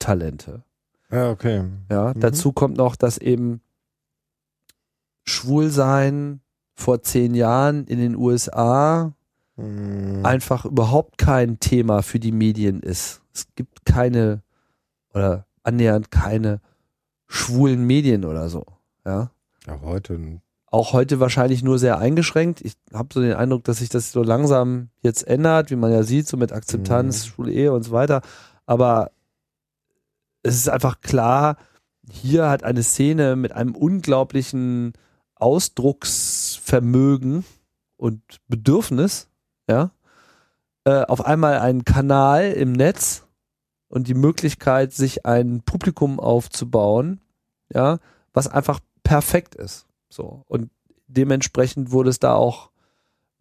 Show-Talente. 0.06 0.64
Ja, 1.12 1.30
okay. 1.32 1.64
Ja, 1.90 2.14
Mhm. 2.14 2.20
dazu 2.20 2.52
kommt 2.52 2.78
noch, 2.78 2.96
dass 2.96 3.18
eben 3.18 3.62
Schwulsein 5.24 6.42
vor 6.76 7.02
zehn 7.02 7.36
Jahren 7.36 7.86
in 7.86 8.00
den 8.00 8.16
USA 8.16 9.14
Mhm. 9.58 10.26
einfach 10.26 10.66
überhaupt 10.66 11.18
kein 11.18 11.60
Thema 11.60 12.02
für 12.02 12.20
die 12.20 12.32
Medien 12.34 12.82
ist. 12.82 13.22
Es 13.34 13.48
gibt 13.56 13.86
keine 13.86 14.42
oder 15.14 15.46
annähernd 15.64 16.12
keine 16.12 16.60
schwulen 17.28 17.86
Medien 17.88 18.26
oder 18.26 18.50
so. 18.50 18.66
Ja. 19.06 19.32
Ja, 19.66 19.80
heute. 19.82 20.42
Auch 20.68 20.92
heute 20.94 21.20
wahrscheinlich 21.22 21.64
nur 21.64 21.80
sehr 21.80 22.00
eingeschränkt. 22.00 22.60
Ich 22.62 22.74
habe 22.94 23.08
so 23.14 23.22
den 23.22 23.34
Eindruck, 23.34 23.64
dass 23.64 23.78
sich 23.78 23.88
das 23.90 24.12
so 24.12 24.22
langsam 24.24 24.90
jetzt 25.02 25.26
ändert, 25.26 25.72
wie 25.72 25.76
man 25.78 25.92
ja 25.92 26.04
sieht, 26.04 26.28
so 26.28 26.36
mit 26.36 26.52
Akzeptanz, 26.52 27.24
Mhm. 27.24 27.30
schwule 27.30 27.52
Ehe 27.54 27.72
und 27.72 27.84
so 27.84 27.92
weiter. 27.94 28.22
Aber 28.66 29.12
es 30.46 30.56
ist 30.56 30.70
einfach 30.70 31.02
klar, 31.02 31.58
hier 32.10 32.50
hat 32.50 32.64
eine 32.64 32.84
Szene 32.84 33.36
mit 33.36 33.52
einem 33.52 33.76
unglaublichen 33.76 34.94
Ausdrucksvermögen 35.34 37.44
und 37.98 38.22
Bedürfnis, 38.48 39.28
ja, 39.68 39.90
äh, 40.84 41.04
auf 41.06 41.26
einmal 41.26 41.58
einen 41.58 41.84
Kanal 41.84 42.52
im 42.52 42.74
Netz 42.74 43.26
und 43.88 44.08
die 44.08 44.14
Möglichkeit, 44.14 44.94
sich 44.94 45.26
ein 45.26 45.64
Publikum 45.64 46.20
aufzubauen, 46.20 47.22
ja, 47.74 47.98
was 48.32 48.48
einfach 48.48 48.80
perfekt 49.04 49.56
ist. 49.56 49.88
So. 50.10 50.44
Und 50.48 50.70
dementsprechend 51.08 51.92
wurde 51.92 52.12
es 52.12 52.20
da 52.20 52.36
auch 52.36 52.70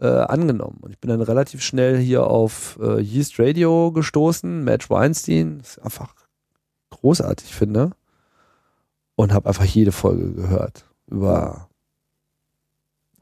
äh, 0.01 0.07
angenommen. 0.07 0.79
Und 0.81 0.93
ich 0.93 1.01
bin 1.01 1.11
dann 1.11 1.21
relativ 1.21 1.63
schnell 1.63 1.99
hier 1.99 2.27
auf 2.27 2.79
äh, 2.81 2.99
Yeast 2.99 3.39
Radio 3.39 3.93
gestoßen, 3.93 4.65
Match 4.65 4.89
Weinstein, 4.89 5.61
ich 5.63 5.83
einfach 5.83 6.24
großartig 7.01 7.55
finde. 7.55 7.93
Und 9.17 9.33
habe 9.33 9.49
einfach 9.49 9.65
jede 9.65 9.93
Folge 9.93 10.33
gehört. 10.33 10.87
Über 11.07 11.69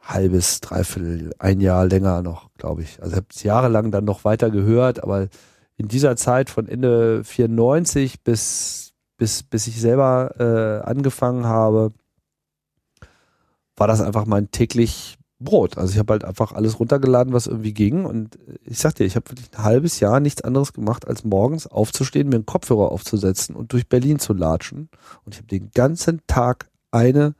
halbes, 0.03 0.61
dreiviertel, 0.61 1.33
ein 1.39 1.61
Jahr 1.61 1.87
länger 1.87 2.23
noch, 2.23 2.51
glaube 2.57 2.83
ich. 2.83 3.01
Also 3.03 3.17
habe 3.17 3.27
es 3.31 3.43
jahrelang 3.43 3.91
dann 3.91 4.05
noch 4.05 4.25
weiter 4.25 4.51
gehört, 4.51 5.03
aber 5.03 5.29
in 5.77 5.89
dieser 5.89 6.17
Zeit 6.17 6.51
von 6.51 6.69
Ende 6.69 7.25
94 7.25 8.23
bis, 8.23 8.93
bis, 9.17 9.43
bis 9.43 9.67
ich 9.67 9.81
selber 9.81 10.35
äh, 10.39 10.89
angefangen 10.89 11.47
habe, 11.47 11.93
war 13.77 13.87
das 13.87 14.01
einfach 14.01 14.27
mein 14.27 14.51
täglich 14.51 15.19
Brot. 15.45 15.79
Also 15.79 15.93
ich 15.93 15.99
habe 15.99 16.13
halt 16.13 16.25
einfach 16.25 16.53
alles 16.53 16.79
runtergeladen, 16.79 17.33
was 17.33 17.47
irgendwie 17.47 17.75
ging. 17.75 18.05
Und 18.05 18.39
ich 18.65 18.79
sag 18.79 18.95
dir, 18.95 19.05
ich 19.05 19.17
habe 19.17 19.31
wirklich 19.31 19.51
ein 19.53 19.65
halbes 19.65 20.01
Jahr 20.01 20.21
nichts 20.21 20.43
anderes 20.43 20.73
gemacht, 20.73 21.07
als 21.07 21.25
morgens 21.25 21.67
aufzustehen, 21.67 22.29
mir 22.29 22.37
einen 22.37 22.47
Kopfhörer 22.47 22.93
aufzusetzen 22.93 23.55
und 23.55 23.73
durch 23.73 23.89
Berlin 23.89 24.19
zu 24.19 24.33
latschen. 24.33 24.89
Und 25.25 25.35
ich 25.35 25.39
habe 25.39 25.49
den 25.49 25.71
ganzen 25.73 26.21
Tag 26.27 26.69
eine 26.91 27.35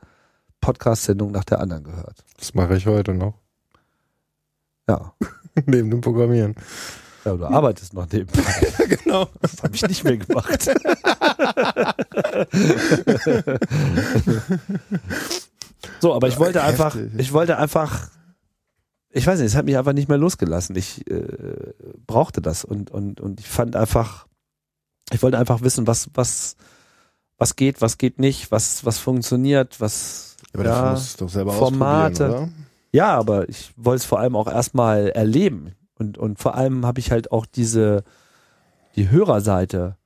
Podcast-Sendung 0.61 1.33
nach 1.33 1.45
der 1.45 1.61
anderen 1.61 1.85
gehört. 1.85 2.25
Das 2.39 2.55
mache 2.55 2.77
ich 2.77 2.87
heute 2.87 3.15
noch. 3.15 3.35
Ja. 4.89 5.13
Neben 5.67 5.91
dem 5.91 6.01
Programmieren. 6.01 6.55
Ja, 7.25 7.37
du 7.37 7.45
arbeitest 7.45 7.95
noch 7.95 8.11
nebenbei. 8.11 8.43
genau. 9.05 9.29
Das 9.41 9.63
habe 9.63 9.77
ich 9.77 9.87
nicht 9.87 10.03
mehr 10.03 10.17
gemacht. 10.17 10.69
so, 16.03 16.13
aber 16.15 16.27
ich 16.27 16.39
wollte 16.41 16.65
einfach, 16.65 16.97
ich 17.17 17.33
wollte 17.33 17.59
einfach, 17.59 18.09
ich 19.11 19.25
weiß 19.25 19.39
nicht, 19.39 19.47
es 19.47 19.55
hat 19.55 19.67
mich 19.67 19.79
einfach 19.79 19.93
nicht 19.93 20.09
mehr 20.09 20.19
losgelassen. 20.19 20.75
Ich 20.75 21.09
äh, 21.09 21.73
brauchte 22.09 22.43
das 22.43 22.65
und, 22.65 22.91
und, 22.91 23.21
und 23.21 23.39
ich 23.39 23.47
fand 23.49 23.77
einfach, 23.77 24.27
ich 25.13 25.23
wollte 25.23 25.39
einfach 25.39 25.63
wissen, 25.63 25.87
was, 25.87 26.11
was, 26.15 26.57
was 27.39 27.55
geht, 27.55 27.81
was 27.81 27.99
geht 27.99 28.19
nicht, 28.19 28.51
was, 28.51 28.85
was 28.85 28.99
funktioniert, 28.99 29.81
was, 29.81 30.37
Aber 30.53 30.65
Ja, 30.65 30.91
musst 30.91 31.21
du 31.21 31.27
doch 31.27 31.31
selber 31.31 31.53
Formate. 31.53 32.27
ausprobieren, 32.27 32.67
ja, 32.91 33.17
aber 33.17 33.49
ich 33.49 33.73
wollte 33.77 34.01
es 34.01 34.05
vor 34.05 34.19
allem 34.19 34.35
auch 34.35 34.49
erstmal 34.49 35.11
erleben. 35.11 35.77
Und, 35.99 36.19
und 36.19 36.41
vor 36.41 36.57
allem 36.57 36.85
habe 36.85 36.99
ich 36.99 37.13
halt 37.13 37.31
auch 37.31 37.47
diese, 37.47 38.03
die 38.97 39.09
Hörerseite 39.09 39.97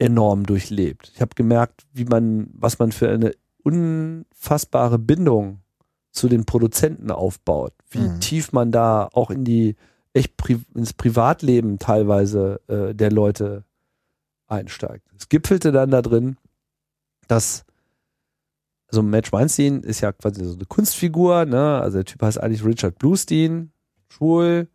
enorm 0.00 0.44
durchlebt. 0.44 1.12
Ich 1.14 1.20
habe 1.20 1.36
gemerkt, 1.36 1.84
wie 1.92 2.04
man, 2.04 2.48
was 2.52 2.80
man 2.80 2.90
für 2.90 3.08
eine 3.08 3.32
unfassbare 3.62 4.98
Bindung 4.98 5.60
zu 6.10 6.28
den 6.28 6.44
Produzenten 6.44 7.10
aufbaut. 7.10 7.72
Wie 7.90 8.00
Mhm. 8.00 8.20
tief 8.20 8.52
man 8.52 8.70
da 8.72 9.08
auch 9.12 9.30
in 9.30 9.44
die, 9.44 9.76
echt 10.12 10.36
pri 10.36 10.58
ins 10.74 10.92
Privatleben 10.92 11.78
teilweise 11.78 12.60
äh, 12.68 12.94
der 12.94 13.10
Leute 13.10 13.64
einsteigt. 14.46 15.06
Es 15.18 15.28
gipfelte 15.28 15.72
dann 15.72 15.90
da 15.90 16.02
drin, 16.02 16.36
dass 17.28 17.64
also 18.88 19.02
Match 19.02 19.32
Weinstein 19.32 19.80
ist 19.80 20.02
ja 20.02 20.12
quasi 20.12 20.44
so 20.44 20.54
eine 20.54 20.66
Kunstfigur, 20.66 21.46
ne? 21.46 21.80
Also 21.80 21.96
der 21.98 22.04
Typ 22.04 22.20
heißt 22.20 22.38
eigentlich 22.38 22.62
Richard 22.62 22.98
Bluestein, 22.98 23.72
schwul, 24.10 24.68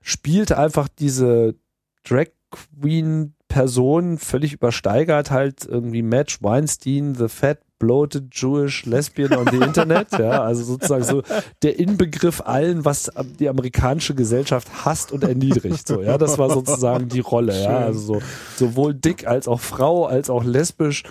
spielt 0.00 0.52
einfach 0.52 0.86
diese 0.86 1.56
Drag 2.04 2.28
Queen 2.52 3.34
Person 3.48 4.16
völlig 4.18 4.52
übersteigert, 4.52 5.32
halt 5.32 5.64
irgendwie 5.66 6.02
Match 6.02 6.40
Weinstein, 6.40 7.16
the 7.16 7.26
fat 7.26 7.58
bloated 7.80 8.32
Jewish 8.32 8.86
lesbian 8.86 9.32
on 9.32 9.48
the 9.50 9.56
Internet, 9.56 10.12
ja, 10.12 10.42
also 10.44 10.62
sozusagen 10.62 11.02
so 11.02 11.22
der 11.62 11.80
Inbegriff 11.80 12.40
allen, 12.42 12.84
was 12.84 13.10
die 13.40 13.48
amerikanische 13.48 14.14
Gesellschaft 14.14 14.84
hasst 14.84 15.10
und 15.10 15.24
erniedrigt, 15.24 15.88
so, 15.88 16.00
ja, 16.00 16.16
das 16.16 16.38
war 16.38 16.50
sozusagen 16.50 17.08
die 17.08 17.18
Rolle, 17.18 17.52
ja, 17.52 17.64
Schön. 17.64 17.82
also 17.82 18.00
so, 18.00 18.22
sowohl 18.56 18.94
dick 18.94 19.26
als 19.26 19.48
auch 19.48 19.58
Frau, 19.58 20.06
als 20.06 20.30
auch 20.30 20.44
lesbisch 20.44 21.02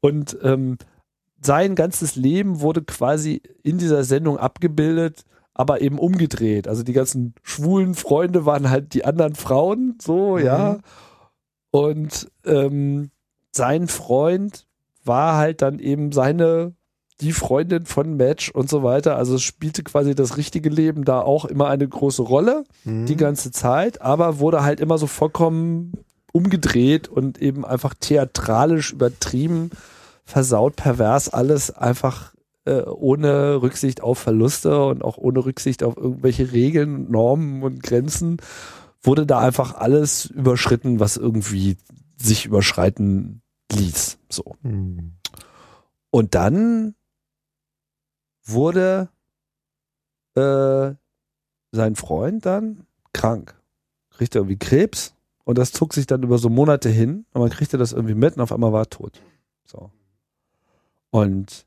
und 0.00 0.36
ähm, 0.42 0.76
sein 1.40 1.74
ganzes 1.74 2.16
Leben 2.16 2.60
wurde 2.60 2.82
quasi 2.82 3.40
in 3.62 3.78
dieser 3.78 4.04
Sendung 4.04 4.38
abgebildet, 4.38 5.24
aber 5.54 5.80
eben 5.80 5.98
umgedreht. 5.98 6.68
Also 6.68 6.82
die 6.82 6.92
ganzen 6.92 7.34
schwulen 7.42 7.94
Freunde 7.94 8.44
waren 8.44 8.70
halt 8.70 8.92
die 8.92 9.04
anderen 9.04 9.34
Frauen, 9.34 9.96
so, 10.02 10.36
ja. 10.36 10.78
Und 11.70 12.28
ähm, 12.44 13.10
sein 13.52 13.88
Freund 13.88 14.67
war 15.08 15.36
halt 15.36 15.62
dann 15.62 15.78
eben 15.78 16.12
seine, 16.12 16.74
die 17.20 17.32
Freundin 17.32 17.86
von 17.86 18.16
Match 18.16 18.50
und 18.50 18.68
so 18.68 18.82
weiter. 18.82 19.16
Also 19.16 19.34
es 19.36 19.42
spielte 19.42 19.82
quasi 19.82 20.14
das 20.14 20.36
richtige 20.36 20.68
Leben 20.68 21.04
da 21.04 21.20
auch 21.20 21.44
immer 21.44 21.68
eine 21.68 21.88
große 21.88 22.22
Rolle, 22.22 22.64
oder? 22.84 23.06
die 23.06 23.16
ganze 23.16 23.50
Zeit, 23.50 24.00
aber 24.02 24.38
wurde 24.38 24.62
halt 24.62 24.80
immer 24.80 24.98
so 24.98 25.06
vollkommen 25.06 25.92
umgedreht 26.32 27.08
und 27.08 27.40
eben 27.40 27.64
einfach 27.64 27.94
theatralisch 27.98 28.92
übertrieben, 28.92 29.70
versaut, 30.24 30.76
pervers, 30.76 31.30
alles 31.30 31.70
einfach 31.70 32.34
äh, 32.66 32.82
ohne 32.82 33.62
Rücksicht 33.62 34.02
auf 34.02 34.18
Verluste 34.18 34.84
und 34.84 35.02
auch 35.02 35.16
ohne 35.16 35.44
Rücksicht 35.44 35.82
auf 35.82 35.96
irgendwelche 35.96 36.52
Regeln, 36.52 37.10
Normen 37.10 37.62
und 37.62 37.82
Grenzen, 37.82 38.36
wurde 39.02 39.26
da 39.26 39.38
einfach 39.38 39.74
alles 39.74 40.26
überschritten, 40.26 41.00
was 41.00 41.16
irgendwie 41.16 41.78
sich 42.18 42.44
überschreiten 42.44 43.42
ließ. 43.72 44.18
So. 44.28 44.56
Hm. 44.62 45.14
Und 46.10 46.34
dann 46.34 46.94
wurde 48.44 49.10
äh, 50.34 50.94
sein 51.72 51.96
Freund 51.96 52.46
dann 52.46 52.86
krank. 53.12 53.54
Kriegte 54.10 54.38
irgendwie 54.38 54.58
Krebs 54.58 55.14
und 55.44 55.58
das 55.58 55.72
zog 55.72 55.94
sich 55.94 56.06
dann 56.06 56.22
über 56.22 56.38
so 56.38 56.48
Monate 56.48 56.88
hin 56.88 57.24
und 57.32 57.40
man 57.40 57.50
kriegte 57.50 57.78
das 57.78 57.92
irgendwie 57.92 58.14
mit 58.14 58.36
und 58.36 58.42
auf 58.42 58.52
einmal 58.52 58.72
war 58.72 58.82
er 58.82 58.90
tot. 58.90 59.22
So. 59.64 59.90
Und 61.10 61.66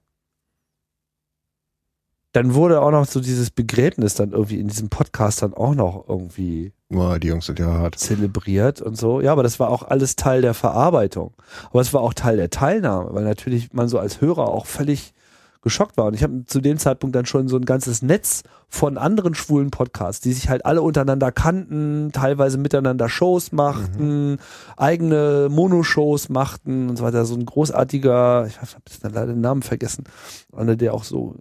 dann 2.34 2.54
wurde 2.54 2.82
auch 2.82 2.92
noch 2.92 3.06
so 3.06 3.20
dieses 3.20 3.52
Begräbnis 3.52 4.16
dann 4.16 4.32
irgendwie 4.32 4.60
in 4.60 4.68
diesem 4.68 4.90
Podcast 4.90 5.42
dann 5.42 5.54
auch 5.54 5.76
noch 5.76 6.08
irgendwie 6.08 6.74
Boah, 6.92 7.20
die 7.20 7.28
Jungs 7.28 7.46
sind 7.46 7.58
ja 7.58 7.68
hart. 7.68 7.98
zelebriert 7.98 8.82
und 8.82 8.98
so. 8.98 9.22
Ja, 9.22 9.32
aber 9.32 9.44
das 9.44 9.60
war 9.60 9.70
auch 9.70 9.84
alles 9.84 10.18
Teil 10.18 10.42
der 10.42 10.54
Verarbeitung. 10.54 11.34
Aber 11.70 11.80
es 11.80 11.94
war 11.94 12.02
auch 12.02 12.14
Teil 12.14 12.36
der 12.36 12.50
Teilnahme, 12.50 13.14
weil 13.14 13.24
natürlich 13.24 13.72
man 13.72 13.88
so 13.88 13.98
als 13.98 14.20
Hörer 14.20 14.50
auch 14.50 14.66
völlig 14.66 15.14
geschockt 15.62 15.96
war. 15.96 16.06
Und 16.06 16.16
ich 16.16 16.24
habe 16.24 16.44
zu 16.46 16.60
dem 16.60 16.78
Zeitpunkt 16.78 17.16
dann 17.16 17.26
schon 17.26 17.48
so 17.48 17.56
ein 17.56 17.66
ganzes 17.66 18.02
Netz 18.02 18.44
von 18.68 18.98
anderen 18.98 19.36
schwulen 19.36 19.70
Podcasts, 19.70 20.22
die 20.22 20.34
sich 20.34 20.50
halt 20.50 20.66
alle 20.66 20.82
untereinander 20.82 21.32
kannten, 21.32 22.12
teilweise 22.12 22.58
miteinander 22.58 23.08
Shows 23.10 23.52
machten, 23.52 24.40
eigene 24.76 25.48
Monoshows 25.50 26.30
machten 26.30 26.90
und 26.90 26.98
so 26.98 27.04
weiter. 27.04 27.26
So 27.26 27.36
ein 27.36 27.46
großartiger, 27.46 28.48
ich 28.48 28.58
habe 28.58 28.70
jetzt 28.90 29.04
leider 29.04 29.28
den 29.28 29.42
Namen 29.42 29.62
vergessen, 29.62 30.06
einer, 30.52 30.76
der 30.76 30.94
auch 30.94 31.04
so 31.04 31.36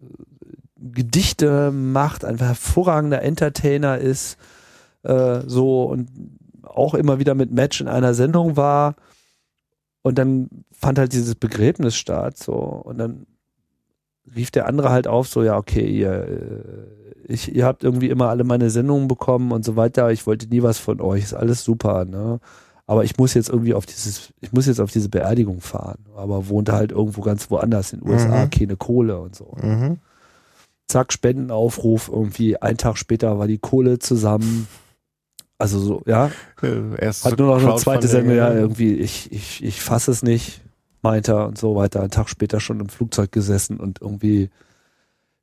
Gedichte 0.77 1.71
macht, 1.73 2.25
ein 2.25 2.39
hervorragender 2.39 3.23
Entertainer 3.23 3.99
ist, 3.99 4.37
äh, 5.03 5.41
so 5.47 5.85
und 5.85 6.09
auch 6.63 6.95
immer 6.95 7.19
wieder 7.19 7.35
mit 7.35 7.51
Match 7.53 7.81
in 7.81 7.89
einer 7.89 8.15
Sendung 8.15 8.57
war. 8.57 8.95
Und 10.03 10.19
dann 10.19 10.49
fand 10.73 10.99
halt 10.99 11.13
dieses 11.13 11.35
Begräbnis 11.35 11.95
statt, 11.95 12.39
so 12.39 12.55
und 12.55 12.99
dann 12.99 13.27
rief 14.35 14.51
der 14.51 14.67
andere 14.67 14.91
halt 14.91 15.07
auf, 15.07 15.29
so 15.29 15.43
ja, 15.43 15.57
okay, 15.57 15.87
ihr, 15.87 16.13
äh, 16.13 17.33
ich, 17.33 17.55
ihr 17.55 17.65
habt 17.67 17.85
irgendwie 17.85 18.09
immer 18.09 18.29
alle 18.29 18.45
meine 18.45 18.71
Sendungen 18.71 19.09
bekommen 19.09 19.53
und 19.53 19.65
so 19.65 19.77
weiter. 19.77 20.11
Ich 20.11 20.27
wollte 20.27 20.47
nie 20.49 20.63
was 20.63 20.79
von 20.79 21.01
euch, 21.01 21.23
ist 21.25 21.35
alles 21.35 21.65
super, 21.65 22.05
ne? 22.05 22.41
Aber 22.87 23.05
ich 23.05 23.19
muss 23.19 23.35
jetzt 23.35 23.49
irgendwie 23.51 23.75
auf 23.75 23.87
dieses, 23.87 24.33
ich 24.41 24.53
muss 24.53 24.67
jetzt 24.67 24.81
auf 24.81 24.91
diese 24.91 25.09
Beerdigung 25.09 25.61
fahren. 25.61 26.05
Aber 26.17 26.49
wohnte 26.49 26.73
halt 26.73 26.91
irgendwo 26.91 27.21
ganz 27.21 27.49
woanders 27.51 27.93
in 27.93 28.01
den 28.01 28.09
USA, 28.11 28.47
Mhm. 28.47 28.51
keine 28.51 28.77
Kohle 28.77 29.21
und 29.21 29.37
so. 29.37 29.55
Mhm. 29.63 29.99
Zack, 30.89 31.13
Spendenaufruf, 31.13 32.11
irgendwie 32.13 32.61
ein 32.61 32.79
Tag 32.79 32.97
später 32.99 33.39
war 33.39 33.47
die 33.47 33.59
Kohle 33.59 34.01
zusammen. 34.01 34.67
Also 35.61 35.79
so, 35.79 36.03
ja, 36.07 36.31
Äh, 36.63 36.97
erst 36.99 37.25
hat 37.25 37.39
nur 37.39 37.57
noch 37.59 37.63
eine 37.67 37.77
zweite 37.81 38.09
Sendung, 38.09 38.37
ja, 38.37 38.53
irgendwie, 38.53 38.95
ich, 38.95 39.31
ich, 39.33 39.63
ich 39.65 39.81
fasse 39.83 40.11
es 40.11 40.23
nicht, 40.23 40.61
meinte 41.03 41.33
er 41.33 41.47
und 41.47 41.57
so 41.59 41.75
weiter. 41.77 42.01
Einen 42.01 42.11
Tag 42.11 42.29
später 42.29 42.61
schon 42.61 42.81
im 42.81 42.89
Flugzeug 42.89 43.33
gesessen 43.33 43.79
und 43.79 44.01
irgendwie 44.01 44.51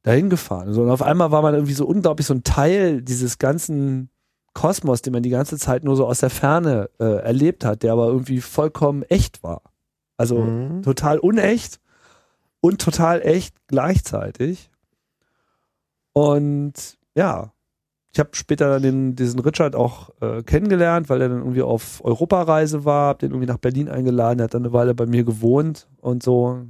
dahin 0.04 0.30
gefahren. 0.30 0.74
So, 0.74 0.84
und 0.84 0.90
auf 0.92 1.02
einmal 1.02 1.32
war 1.32 1.42
man 1.42 1.54
irgendwie 1.54 1.74
so 1.74 1.86
unglaublich 1.86 2.28
so 2.28 2.34
ein 2.34 2.44
Teil 2.44 3.02
dieses 3.02 3.40
ganzen 3.40 4.10
Kosmos, 4.54 5.02
den 5.02 5.14
man 5.14 5.24
die 5.24 5.30
ganze 5.30 5.58
Zeit 5.58 5.84
nur 5.84 5.96
so 5.96 6.06
aus 6.08 6.20
der 6.20 6.30
Ferne 6.30 6.90
äh, 7.00 7.04
erlebt 7.22 7.64
hat, 7.66 7.84
der 7.84 7.94
aber 7.94 8.08
irgendwie 8.08 8.42
vollkommen 8.42 9.04
echt 9.04 9.44
war. 9.44 9.62
Also 10.18 10.42
Mhm. 10.46 10.82
total 10.84 11.20
unecht 11.20 11.80
und 12.60 12.82
total 12.82 13.22
echt 13.22 13.56
gleichzeitig. 13.68 14.70
Und 16.14 16.98
ja, 17.16 17.52
ich 18.14 18.20
habe 18.20 18.30
später 18.34 18.70
dann 18.70 18.82
den, 18.82 19.16
diesen 19.16 19.40
Richard 19.40 19.76
auch 19.76 20.10
äh, 20.22 20.42
kennengelernt, 20.44 21.10
weil 21.10 21.22
er 21.22 21.30
dann 21.30 21.40
irgendwie 21.40 21.62
auf 21.62 22.04
Europareise 22.04 22.86
war, 22.86 23.10
hab 23.10 23.20
den 23.20 23.32
irgendwie 23.32 23.48
nach 23.48 23.58
Berlin 23.60 23.90
eingeladen, 23.90 24.40
er 24.40 24.46
hat 24.46 24.54
dann 24.54 24.64
eine 24.64 24.74
Weile 24.74 24.96
bei 24.96 25.06
mir 25.06 25.24
gewohnt 25.24 25.88
und 26.02 26.24
so. 26.24 26.64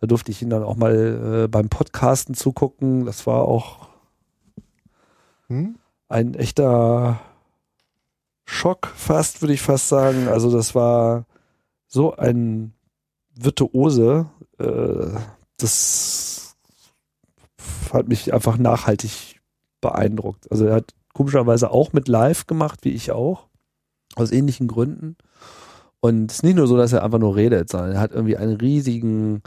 Da 0.00 0.06
durfte 0.06 0.30
ich 0.30 0.40
ihn 0.42 0.50
dann 0.50 0.62
auch 0.62 0.76
mal 0.76 1.44
äh, 1.44 1.48
beim 1.48 1.68
Podcasten 1.68 2.34
zugucken. 2.34 3.04
Das 3.04 3.26
war 3.26 3.42
auch 3.42 3.88
Hm? 5.48 5.76
ein 6.08 6.34
echter 6.34 7.20
Schock, 8.44 8.86
fast, 8.96 9.42
würde 9.42 9.52
ich 9.54 9.60
fast 9.62 9.88
sagen. 9.88 10.28
Also 10.28 10.50
das 10.50 10.74
war 10.74 11.26
so 11.86 12.16
ein 12.16 12.72
Virtuose. 13.34 14.26
Äh, 14.58 15.18
das 15.58 16.56
hat 17.92 18.08
mich 18.08 18.32
einfach 18.32 18.56
nachhaltig 18.56 19.29
beeindruckt. 19.80 20.50
Also 20.50 20.66
er 20.66 20.74
hat 20.74 20.94
komischerweise 21.12 21.70
auch 21.70 21.92
mit 21.92 22.08
Live 22.08 22.46
gemacht, 22.46 22.80
wie 22.82 22.90
ich 22.90 23.12
auch. 23.12 23.46
Aus 24.16 24.32
ähnlichen 24.32 24.66
Gründen. 24.66 25.16
Und 26.00 26.30
es 26.30 26.38
ist 26.38 26.42
nicht 26.44 26.56
nur 26.56 26.66
so, 26.66 26.76
dass 26.76 26.92
er 26.92 27.04
einfach 27.04 27.18
nur 27.18 27.36
redet, 27.36 27.68
sondern 27.68 27.92
er 27.92 28.00
hat 28.00 28.12
irgendwie 28.12 28.36
einen 28.36 28.56
riesigen 28.56 29.42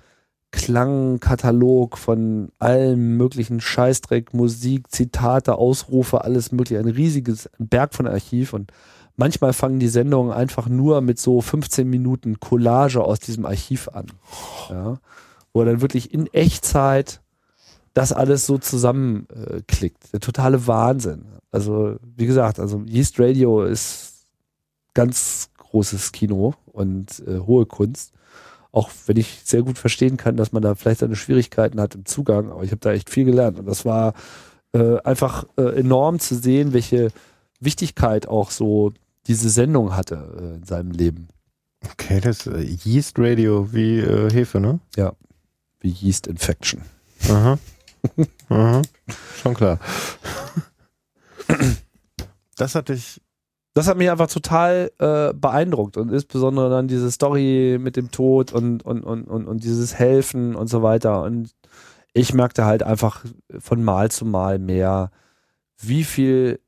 Klangkatalog 0.51 1.97
von 1.97 2.51
allem 2.59 3.17
möglichen 3.17 3.59
Scheißdreck, 3.59 4.35
Musik, 4.35 4.91
Zitate, 4.91 5.55
Ausrufe, 5.55 6.23
alles 6.23 6.51
mögliche. 6.51 6.79
Ein 6.79 6.89
riesiges 6.89 7.49
Berg 7.57 7.95
von 7.95 8.05
Archiv 8.05 8.53
und 8.53 8.71
manchmal 9.15 9.53
fangen 9.53 9.79
die 9.79 9.87
Sendungen 9.87 10.31
einfach 10.31 10.69
nur 10.69 11.01
mit 11.01 11.17
so 11.17 11.41
15 11.41 11.89
Minuten 11.89 12.39
Collage 12.39 13.03
aus 13.03 13.19
diesem 13.19 13.47
Archiv 13.47 13.89
an. 13.89 14.05
Ja, 14.69 14.99
wo 15.53 15.61
er 15.61 15.65
dann 15.65 15.81
wirklich 15.81 16.13
in 16.13 16.27
Echtzeit 16.27 17.22
das 17.93 18.11
alles 18.11 18.45
so 18.45 18.57
zusammenklickt. 18.57 20.05
Äh. 20.05 20.07
Der 20.13 20.19
totale 20.19 20.67
Wahnsinn. 20.67 21.25
Also, 21.51 21.97
wie 22.15 22.25
gesagt, 22.25 22.59
also 22.59 22.81
Yeast 22.87 23.19
Radio 23.19 23.63
ist 23.63 24.25
ganz 24.93 25.49
großes 25.57 26.11
Kino 26.11 26.55
und 26.65 27.23
äh, 27.27 27.39
hohe 27.39 27.65
Kunst. 27.65 28.11
Auch 28.71 28.89
wenn 29.05 29.17
ich 29.17 29.41
sehr 29.43 29.61
gut 29.61 29.77
verstehen 29.77 30.17
kann, 30.17 30.35
dass 30.35 30.51
man 30.51 30.63
da 30.63 30.73
vielleicht 30.73 31.01
seine 31.01 31.15
Schwierigkeiten 31.15 31.79
hat 31.79 31.93
im 31.93 32.05
Zugang, 32.05 32.51
aber 32.51 32.63
ich 32.63 32.71
habe 32.71 32.79
da 32.79 32.91
echt 32.91 33.11
viel 33.11 33.25
gelernt. 33.25 33.59
Und 33.59 33.67
das 33.67 33.85
war 33.85 34.13
äh, 34.73 34.97
einfach 35.03 35.45
äh, 35.57 35.79
enorm 35.79 36.19
zu 36.19 36.35
sehen, 36.35 36.73
welche 36.73 37.11
Wichtigkeit 37.59 38.27
auch 38.27 38.49
so 38.49 38.91
diese 39.27 39.49
Sendung 39.49 39.95
hatte 39.95 40.15
äh, 40.39 40.55
in 40.55 40.63
seinem 40.63 40.91
Leben. 40.91 41.27
Okay, 41.91 42.19
das 42.19 42.47
äh, 42.47 42.61
Yeast 42.61 43.19
Radio 43.19 43.71
wie 43.73 43.99
äh, 43.99 44.31
Hefe, 44.31 44.59
ne? 44.59 44.79
Wie 45.79 45.89
Yeast 45.89 46.25
Infection. 46.25 46.81
Aha. 47.29 47.59
Aha. 48.49 48.81
Schon 49.41 49.53
klar. 49.53 49.79
Das 52.57 52.75
hatte 52.75 52.93
ich. 52.93 53.21
das 53.73 53.87
hat 53.87 53.97
mich 53.97 54.09
einfach 54.11 54.27
total 54.27 54.91
äh, 54.99 55.33
beeindruckt 55.33 55.97
und 55.97 56.11
insbesondere 56.11 56.69
dann 56.69 56.87
diese 56.87 57.11
Story 57.11 57.77
mit 57.79 57.95
dem 57.95 58.11
Tod 58.11 58.53
und, 58.53 58.85
und, 58.85 59.03
und, 59.03 59.25
und, 59.25 59.47
und 59.47 59.63
dieses 59.63 59.95
Helfen 59.95 60.55
und 60.55 60.67
so 60.67 60.83
weiter. 60.83 61.23
Und 61.23 61.55
ich 62.13 62.33
merkte 62.33 62.65
halt 62.65 62.83
einfach 62.83 63.25
von 63.59 63.83
Mal 63.83 64.11
zu 64.11 64.25
Mal 64.25 64.59
mehr, 64.59 65.09
wie 65.81 66.03
viel, 66.03 66.59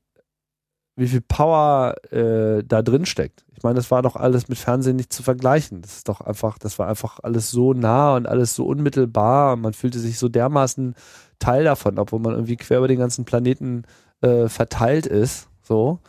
wie 0.96 1.06
viel 1.06 1.20
Power 1.20 1.94
äh, 2.10 2.64
da 2.64 2.82
drin 2.82 3.06
steckt. 3.06 3.44
Ich 3.56 3.62
meine, 3.62 3.76
das 3.76 3.90
war 3.90 4.02
doch 4.02 4.16
alles 4.16 4.48
mit 4.48 4.58
Fernsehen 4.58 4.96
nicht 4.96 5.12
zu 5.12 5.22
vergleichen. 5.22 5.80
Das 5.82 5.96
ist 5.96 6.08
doch 6.08 6.20
einfach, 6.20 6.58
das 6.58 6.78
war 6.78 6.88
einfach 6.88 7.20
alles 7.22 7.50
so 7.50 7.72
nah 7.72 8.16
und 8.16 8.26
alles 8.26 8.54
so 8.54 8.66
unmittelbar. 8.66 9.56
Man 9.56 9.72
fühlte 9.72 9.98
sich 9.98 10.18
so 10.18 10.28
dermaßen 10.28 10.94
Teil 11.38 11.64
davon, 11.64 11.98
obwohl 11.98 12.20
man 12.20 12.32
irgendwie 12.34 12.56
quer 12.56 12.78
über 12.78 12.88
den 12.88 12.98
ganzen 12.98 13.24
Planeten 13.24 13.84
äh, 14.20 14.48
verteilt 14.48 15.06
ist. 15.06 15.48
So 15.62 16.00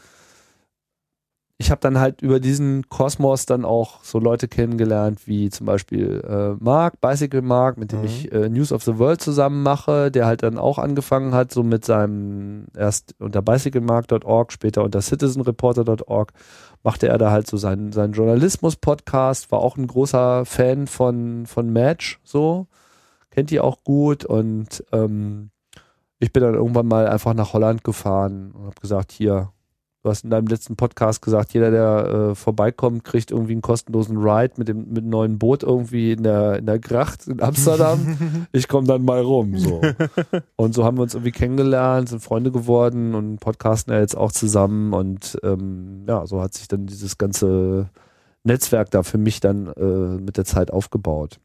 ich 1.60 1.72
habe 1.72 1.82
dann 1.82 2.00
halt 2.00 2.22
über 2.22 2.40
diesen 2.40 2.88
Kosmos 2.88 3.48
dann 3.48 3.66
auch 3.66 4.04
so 4.04 4.20
Leute 4.20 4.48
kennengelernt, 4.48 5.28
wie 5.28 5.50
zum 5.50 5.66
Beispiel 5.66 6.24
äh, 6.24 6.64
Mark, 6.64 7.02
Bicycle 7.02 7.42
Mark, 7.42 7.78
mit 7.78 7.92
dem 7.92 8.00
Mhm. 8.00 8.06
ich 8.06 8.32
äh, 8.32 8.48
News 8.48 8.72
of 8.72 8.84
the 8.84 9.00
World 9.00 9.22
zusammen 9.22 9.64
mache, 9.64 10.12
der 10.12 10.28
halt 10.28 10.44
dann 10.44 10.60
auch 10.60 10.78
angefangen 10.78 11.34
hat, 11.34 11.52
so 11.52 11.64
mit 11.64 11.84
seinem, 11.84 12.68
erst 12.78 13.16
unter 13.18 13.42
bicyclemark.org, 13.42 14.52
später 14.52 14.84
unter 14.84 15.02
citizenreporter.org, 15.02 16.32
machte 16.84 17.08
er 17.08 17.18
da 17.18 17.32
halt 17.32 17.48
so 17.48 17.58
seinen, 17.58 17.92
seinen 17.92 18.14
Journalismus-Podcast, 18.14 19.52
war 19.52 19.60
auch 19.60 19.78
ein 19.78 19.88
großer 19.88 20.46
Fan 20.46 20.86
von, 20.86 21.48
von 21.48 21.74
Match, 21.74 22.20
so, 22.24 22.68
kennt 23.38 23.52
die 23.52 23.60
auch 23.60 23.84
gut 23.84 24.26
und 24.26 24.84
ähm, 24.92 25.52
ich 26.18 26.34
bin 26.34 26.42
dann 26.42 26.56
irgendwann 26.56 26.88
mal 26.88 27.08
einfach 27.08 27.36
nach 27.36 27.54
Holland 27.54 27.84
gefahren 27.84 28.50
und 28.52 28.66
habe 28.66 28.82
gesagt, 28.82 29.12
hier, 29.12 29.52
Du 30.04 30.12
hast 30.12 30.24
in 30.24 30.30
deinem 30.30 30.48
letzten 30.48 30.78
Podcast 30.78 31.22
gesagt, 31.22 31.54
jeder, 31.54 31.70
der 31.70 32.30
äh, 32.30 32.36
vorbeikommt, 32.36 33.04
kriegt 33.04 33.30
irgendwie 33.30 33.52
einen 33.52 33.62
kostenlosen 33.62 34.18
Ride 34.18 34.54
mit 34.56 34.70
dem 34.70 34.88
mit 34.88 35.00
einem 35.00 35.10
neuen 35.10 35.38
Boot 35.38 35.64
irgendwie 35.64 36.14
in 36.14 36.24
der 36.24 36.60
in 36.60 36.66
der 36.66 36.80
Gracht 36.80 37.28
in 37.28 37.42
Amsterdam. 37.42 38.48
ich 38.54 38.70
komme 38.70 38.88
dann 38.88 39.04
mal 39.04 39.22
rum. 39.22 39.58
So. 39.58 39.82
Und 40.56 40.74
so 40.74 40.86
haben 40.86 40.98
wir 40.98 41.02
uns 41.02 41.14
irgendwie 41.14 41.32
kennengelernt, 41.32 42.08
sind 42.08 42.22
Freunde 42.22 42.52
geworden 42.52 43.16
und 43.16 43.40
podcasten 43.42 43.94
ja 43.94 44.00
jetzt 44.00 44.16
auch 44.16 44.32
zusammen. 44.32 44.94
Und 44.94 45.38
ähm, 45.44 46.06
ja, 46.08 46.26
so 46.26 46.42
hat 46.42 46.54
sich 46.54 46.70
dann 46.70 46.86
dieses 46.86 47.18
ganze 47.18 47.90
Netzwerk 48.46 48.90
da 48.92 49.04
für 49.04 49.18
mich 49.18 49.42
dann 49.42 49.68
äh, 49.68 50.22
mit 50.22 50.38
der 50.38 50.46
Zeit 50.46 50.72
aufgebaut. 50.72 51.40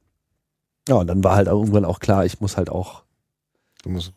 Ja, 0.88 0.96
und 0.96 1.06
dann 1.06 1.22
war 1.22 1.36
halt 1.36 1.48
irgendwann 1.48 1.84
auch 1.84 2.00
klar, 2.00 2.24
ich 2.24 2.40
muss 2.40 2.56
halt 2.56 2.68
auch 2.70 3.04
Du 3.82 3.90
musst 3.90 4.12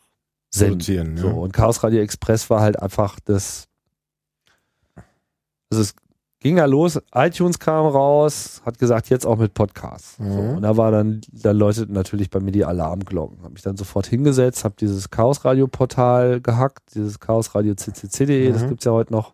senden. 0.52 0.74
produzieren. 0.80 1.18
So, 1.18 1.28
Ja. 1.28 1.34
und 1.34 1.54
Chaos 1.54 1.84
Radio 1.84 2.00
Express 2.02 2.50
war 2.50 2.62
halt 2.62 2.80
einfach 2.82 3.20
das. 3.24 3.68
Also 5.72 5.82
es 5.82 5.94
ging 6.40 6.58
ja 6.58 6.66
los, 6.66 7.00
iTunes 7.14 7.58
kam 7.60 7.86
raus, 7.88 8.62
hat 8.66 8.78
gesagt, 8.78 9.10
jetzt 9.10 9.26
auch 9.26 9.38
mit 9.38 9.54
Podcasts. 9.54 10.18
So, 10.18 10.24
Mhm. 10.24 10.56
und 10.58 10.62
da 10.62 10.78
war 10.78 10.92
dann, 10.92 11.22
da 11.32 11.52
läuteten 11.52 11.94
natürlich 11.94 12.30
bei 12.30 12.40
mir 12.40 12.52
die 12.52 12.66
Alarmglocken. 12.66 13.40
Habe 13.42 13.54
mich 13.54 13.64
dann 13.64 13.78
sofort 13.78 14.06
hingesetzt, 14.08 14.64
habe 14.64 14.76
dieses 14.80 15.10
Chaos 15.10 15.44
Radio 15.44 15.68
Portal 15.68 16.42
gehackt, 16.42 16.94
dieses 16.96 17.20
Chaos 17.20 17.56
Radio 17.56 17.74
ccc.de, 17.74 18.52
das 18.52 18.64
Mhm. 18.64 18.70
gibt's 18.70 18.86
ja 18.86 18.92
heute 18.92 19.12
noch, 19.12 19.34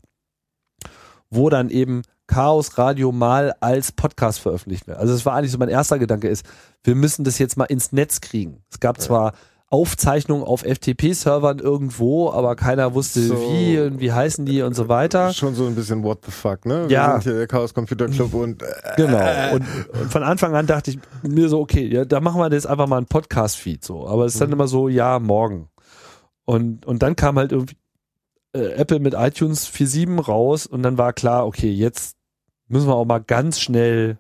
wo 1.30 1.50
dann 1.50 1.70
eben 1.70 2.02
Chaos 2.32 2.78
Radio 2.78 3.12
mal 3.12 3.54
als 3.60 3.92
Podcast 3.92 4.40
veröffentlicht 4.40 4.88
wird. 4.88 4.98
Also 4.98 5.14
es 5.14 5.26
war 5.26 5.34
eigentlich 5.34 5.52
so 5.52 5.58
mein 5.58 5.70
erster 5.70 6.00
Gedanke 6.00 6.28
ist, 6.30 6.46
wir 6.84 6.96
müssen 6.96 7.24
das 7.26 7.38
jetzt 7.40 7.58
mal 7.58 7.66
ins 7.66 7.92
Netz 7.92 8.22
kriegen. 8.22 8.64
Es 8.72 8.80
gab 8.80 9.02
zwar 9.02 9.34
Aufzeichnungen 9.70 10.44
auf 10.44 10.64
FTP-Servern 10.64 11.60
irgendwo, 11.60 12.30
aber 12.32 12.56
keiner 12.58 12.94
wusste 12.94 13.22
So. 13.22 13.36
wie 13.36 13.80
und 13.80 14.00
wie 14.02 14.12
heißen 14.12 14.46
die 14.46 14.62
und 14.62 14.74
so 14.74 14.90
weiter. 14.90 15.32
Schon 15.34 15.56
so 15.56 15.66
ein 15.66 15.76
bisschen 15.76 16.04
what 16.04 16.20
the 16.26 16.32
fuck, 16.32 16.66
ne? 16.66 16.90
Wir 16.90 16.94
Ja. 16.94 17.12
sind 17.14 17.24
hier 17.24 17.34
der 17.34 17.48
Chaos 17.48 17.74
Computer 17.74 18.08
Club 18.08 18.34
und 18.34 18.62
äh, 18.64 18.66
Genau. 18.98 19.54
Und, 19.56 19.66
und 20.02 20.12
von 20.12 20.24
Anfang 20.24 20.56
an 20.56 20.68
dachte 20.68 20.92
ich 20.92 21.00
mir 21.24 21.48
so, 21.48 21.60
okay, 21.62 21.86
ja, 21.88 22.04
da 22.06 22.20
machen 22.20 22.40
wir 22.42 22.52
jetzt 22.52 22.68
einfach 22.68 22.88
mal 22.88 22.98
einen 22.98 23.06
Podcast-Feed 23.08 23.84
so. 23.84 24.08
Aber 24.08 24.26
es 24.26 24.34
ist 24.34 24.42
dann 24.42 24.52
immer 24.52 24.68
so, 24.68 24.90
ja, 24.90 25.20
morgen. 25.20 25.70
Und, 26.46 26.86
und 26.86 27.02
dann 27.02 27.16
kam 27.16 27.38
halt 27.38 27.54
irgendwie 27.54 27.78
äh, 28.54 28.74
Apple 28.74 29.00
mit 29.00 29.14
iTunes 29.14 29.70
4.7 29.70 30.20
raus 30.22 30.66
und 30.66 30.84
dann 30.84 30.98
war 30.98 31.14
klar, 31.14 31.46
okay, 31.48 31.72
jetzt 31.72 32.18
müssen 32.72 32.88
wir 32.88 32.96
auch 32.96 33.06
mal 33.06 33.22
ganz 33.22 33.60
schnell 33.60 34.18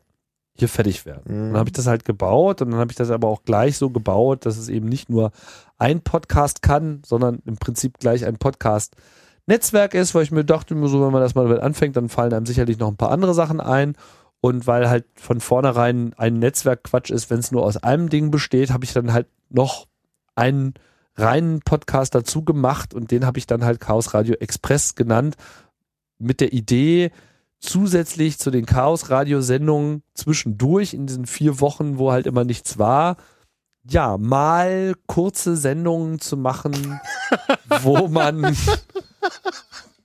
hier 0.53 0.67
fertig 0.67 1.05
werden. 1.05 1.23
Mhm. 1.25 1.51
Dann 1.51 1.57
habe 1.57 1.69
ich 1.69 1.73
das 1.73 1.87
halt 1.87 2.05
gebaut 2.05 2.61
und 2.61 2.71
dann 2.71 2.79
habe 2.79 2.91
ich 2.91 2.97
das 2.97 3.09
aber 3.09 3.27
auch 3.27 3.43
gleich 3.43 3.77
so 3.77 3.89
gebaut, 3.89 4.45
dass 4.45 4.57
es 4.57 4.69
eben 4.69 4.87
nicht 4.87 5.09
nur 5.09 5.31
ein 5.77 6.01
Podcast 6.01 6.61
kann, 6.61 7.01
sondern 7.05 7.41
im 7.45 7.57
Prinzip 7.57 7.99
gleich 7.99 8.25
ein 8.25 8.37
Podcast 8.37 8.95
Netzwerk 9.47 9.93
ist, 9.93 10.13
weil 10.13 10.23
ich 10.23 10.31
mir 10.31 10.45
dachte, 10.45 10.75
so, 10.87 11.03
wenn 11.03 11.11
man 11.11 11.21
das 11.21 11.35
mal 11.35 11.47
damit 11.47 11.61
anfängt, 11.61 11.95
dann 11.95 12.09
fallen 12.09 12.33
einem 12.33 12.45
sicherlich 12.45 12.77
noch 12.77 12.89
ein 12.89 12.97
paar 12.97 13.11
andere 13.11 13.33
Sachen 13.33 13.59
ein. 13.59 13.95
Und 14.39 14.65
weil 14.65 14.89
halt 14.89 15.05
von 15.15 15.39
vornherein 15.39 16.13
ein 16.17 16.39
Netzwerk 16.39 16.83
Quatsch 16.83 17.11
ist, 17.11 17.29
wenn 17.29 17.39
es 17.39 17.51
nur 17.51 17.63
aus 17.63 17.77
einem 17.77 18.09
Ding 18.09 18.31
besteht, 18.31 18.71
habe 18.71 18.85
ich 18.85 18.93
dann 18.93 19.13
halt 19.13 19.27
noch 19.49 19.87
einen 20.35 20.73
reinen 21.15 21.59
Podcast 21.59 22.15
dazu 22.15 22.43
gemacht 22.43 22.93
und 22.93 23.11
den 23.11 23.25
habe 23.25 23.37
ich 23.37 23.45
dann 23.45 23.63
halt 23.63 23.79
Chaos 23.79 24.13
Radio 24.13 24.35
Express 24.35 24.95
genannt, 24.95 25.35
mit 26.17 26.39
der 26.39 26.53
Idee, 26.53 27.11
zusätzlich 27.61 28.39
zu 28.39 28.51
den 28.51 28.65
Chaos 28.65 29.09
Radio 29.09 29.41
Sendungen 29.41 30.03
zwischendurch 30.13 30.93
in 30.93 31.07
diesen 31.07 31.25
vier 31.25 31.61
Wochen, 31.61 31.97
wo 31.97 32.11
halt 32.11 32.27
immer 32.27 32.43
nichts 32.43 32.77
war, 32.77 33.17
ja, 33.83 34.17
mal 34.17 34.93
kurze 35.07 35.55
Sendungen 35.55 36.19
zu 36.19 36.37
machen, 36.37 36.99
wo 37.81 38.07
man 38.07 38.55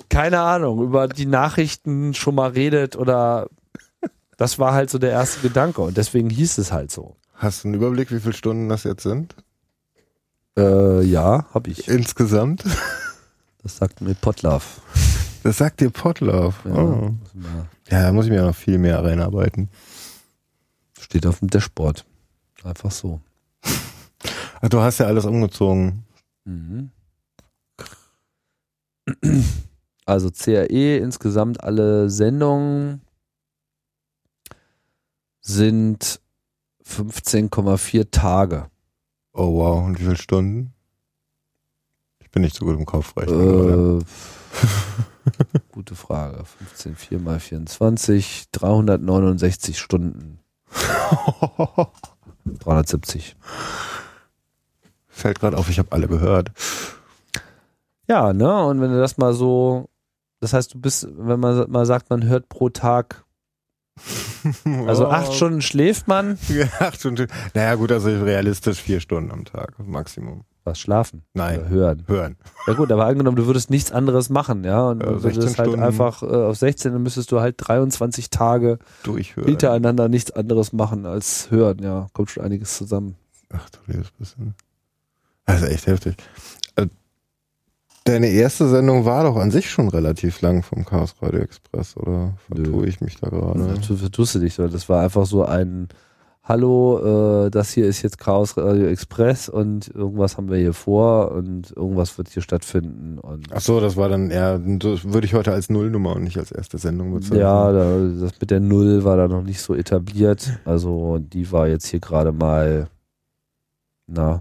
keine 0.09 0.41
Ahnung, 0.41 0.83
über 0.83 1.09
die 1.09 1.27
Nachrichten 1.27 2.15
schon 2.15 2.37
mal 2.37 2.51
redet 2.51 2.97
oder 2.97 3.49
das 4.37 4.59
war 4.59 4.73
halt 4.73 4.91
so 4.91 4.99
der 4.99 5.11
erste 5.11 5.41
Gedanke 5.41 5.81
und 5.81 5.97
deswegen 5.97 6.31
hieß 6.31 6.59
es 6.59 6.73
halt 6.73 6.91
so. 6.91 7.17
hast 7.35 7.65
du 7.65 7.69
einen 7.69 7.75
Überblick, 7.75 8.11
wie 8.11 8.21
viele 8.21 8.35
Stunden 8.35 8.69
das 8.69 8.85
jetzt 8.85 9.03
sind? 9.03 9.35
Äh, 10.59 11.03
ja, 11.03 11.47
hab 11.53 11.67
ich. 11.67 11.89
Insgesamt? 11.89 12.65
Das 13.63 13.77
sagt 13.77 14.01
mir 14.01 14.15
Potlove. 14.15 14.65
Das 15.47 15.59
sagt 15.59 15.81
dir 15.81 15.91
Potlove. 15.91 16.55
Ja, 16.65 16.75
Oh. 16.75 17.15
ja, 17.89 18.03
da 18.03 18.13
muss 18.13 18.25
ich 18.25 18.33
mir 18.33 18.43
noch 18.43 18.55
viel 18.57 18.79
mehr 18.79 19.05
reinarbeiten. 19.05 19.69
Steht 21.01 21.25
auf 21.25 21.39
dem 21.39 21.49
Dashboard. 21.49 22.05
Einfach 22.65 22.91
so. 22.91 23.21
Ach, 24.61 24.69
du 24.69 24.81
hast 24.81 24.99
ja 24.99 25.07
alles 25.07 25.25
umgezogen. 25.25 26.05
Mhm. 26.45 26.91
Also 30.05 30.31
CRE 30.33 30.97
insgesamt 30.97 31.63
alle 31.63 32.11
Sendungen 32.11 33.03
sind 35.41 36.21
15,4 36.85 38.11
Tage. 38.11 38.69
Oh 39.33 39.55
wow, 39.59 39.85
und 39.85 40.01
wie 40.01 40.05
viele 40.05 40.17
Stunden? 40.17 40.73
Ich 42.19 42.31
bin 42.33 42.43
nicht 42.43 42.57
so 42.57 42.65
gut 42.65 42.77
im 42.77 42.85
Kopfrechnen. 42.87 43.41
oder? 43.41 43.99
Äh, 44.01 44.05
gute 45.73 45.95
Frage. 45.95 46.45
15, 46.45 46.97
4 46.97 47.19
mal 47.19 47.41
24, 47.41 48.49
369 48.53 49.79
Stunden. 49.79 50.41
370. 52.45 53.37
Fällt 55.09 55.41
gerade 55.41 55.57
auf, 55.57 55.69
ich 55.69 55.79
habe 55.79 55.93
alle 55.93 56.09
gehört. 56.09 56.51
Ja, 58.09 58.33
ne? 58.33 58.65
Und 58.67 58.81
wenn 58.81 58.93
du 58.93 59.01
das 59.01 59.19
mal 59.19 59.33
so, 59.33 59.89
das 60.41 60.53
heißt, 60.53 60.75
du 60.75 60.81
bist, 60.81 61.09
wenn 61.11 61.41
man 61.41 61.71
mal 61.71 61.87
sagt, 61.87 62.11
man 62.11 62.25
hört 62.25 62.49
pro 62.49 62.69
Tag, 62.69 63.25
also 64.87 65.09
acht 65.09 65.33
Stunden 65.33 65.63
schläft 65.63 66.07
man, 66.07 66.39
Ja, 66.49 66.67
acht 66.81 67.01
Stunden. 67.01 67.29
Naja, 67.55 67.75
gut, 67.77 67.91
also 67.91 68.09
realistisch 68.09 68.83
vier 68.83 69.01
Stunden 69.01 69.31
am 69.31 69.45
Tag, 69.45 69.79
Maximum. 69.79 70.45
Was 70.67 70.79
schlafen? 70.79 71.23
Nein. 71.35 71.61
Oder 71.61 71.69
hören. 71.71 72.03
Hören. 72.07 72.37
Ja 72.67 72.75
gut, 72.75 72.91
aber 72.93 73.07
angenommen, 73.07 73.37
du 73.37 73.47
würdest 73.47 73.71
nichts 73.71 73.93
anderes 73.93 74.29
machen, 74.29 74.65
ja, 74.65 74.89
und 74.89 75.01
Ja, 75.03 75.07
du 75.13 75.23
würdest 75.23 75.41
16 75.43 75.59
halt 75.59 75.69
Stunden. 75.69 75.83
einfach 75.87 76.23
äh, 76.23 76.27
auf 76.27 76.57
16, 76.57 76.93
dann 76.93 77.03
müsstest 77.03 77.31
du 77.33 77.41
halt 77.41 77.55
23 77.59 78.29
Tage 78.31 78.79
Durchhören. 79.05 79.49
hintereinander 79.49 80.09
nichts 80.09 80.33
anderes 80.33 80.73
machen 80.73 81.07
als 81.07 81.51
hören, 81.51 81.79
ja, 81.83 82.09
kommt 82.13 82.31
schon 82.31 82.43
einiges 82.45 82.77
zusammen. 82.77 83.15
Ach 83.53 83.71
du 83.71 83.79
liebes 83.93 84.11
bisschen. 84.19 84.55
Das 85.47 85.63
ist 85.63 85.69
echt 85.71 85.87
heftig. 85.87 86.17
Äh, 86.75 86.87
Deine 88.05 88.29
erste 88.29 88.69
Sendung 88.69 89.05
war 89.05 89.25
doch 89.25 89.37
an 89.37 89.51
sich 89.51 89.69
schon 89.71 89.89
relativ 89.89 90.41
lang 90.41 90.63
vom 90.63 90.85
Chaos 90.85 91.15
Radio 91.21 91.41
Express, 91.41 91.97
oder 91.97 92.35
vertue 92.47 92.87
ich 92.87 93.01
mich 93.01 93.17
da 93.21 93.29
gerade? 93.29 93.75
Du 93.87 93.97
vertust 93.97 94.35
du 94.37 94.39
dich 94.41 94.55
so. 94.55 94.69
Das 94.69 94.89
war 94.89 95.03
einfach 95.03 95.27
so 95.27 95.45
ein 95.45 95.89
Hallo, 96.49 97.47
äh, 97.47 97.51
das 97.51 97.73
hier 97.73 97.87
ist 97.87 98.03
jetzt 98.03 98.19
Chaos 98.19 98.57
Radio 98.57 98.87
Express 98.87 99.49
und 99.49 99.89
irgendwas 99.89 100.37
haben 100.37 100.49
wir 100.49 100.59
hier 100.59 100.75
vor 100.75 101.33
und 101.33 101.73
irgendwas 101.73 102.17
wird 102.19 102.29
hier 102.29 102.41
stattfinden. 102.41 103.19
Und 103.19 103.49
Ach 103.53 103.61
so, 103.61 103.81
das 103.81 103.97
war 103.97 104.09
dann 104.09 104.31
eher, 104.31 104.57
das 104.61 105.13
würde 105.13 105.27
ich 105.27 105.35
heute 105.35 105.51
als 105.53 105.71
Nullnummer 105.71 106.15
und 106.15 106.23
nicht 106.23 106.39
als 106.39 106.53
erste 106.53 106.79
Sendung 106.79 107.13
bezeichnen. 107.13 107.41
ja, 107.41 107.73
da, 107.73 107.99
das 108.21 108.41
mit 108.41 108.53
der 108.53 108.61
Null 108.61 109.03
war 109.03 109.17
da 109.17 109.27
noch 109.27 109.43
nicht 109.43 109.61
so 109.61 109.75
etabliert. 109.75 110.61
Also 110.65 111.19
die 111.19 111.51
war 111.51 111.67
jetzt 111.67 111.87
hier 111.87 111.99
gerade 111.99 112.31
mal, 112.31 112.87
na, 114.07 114.41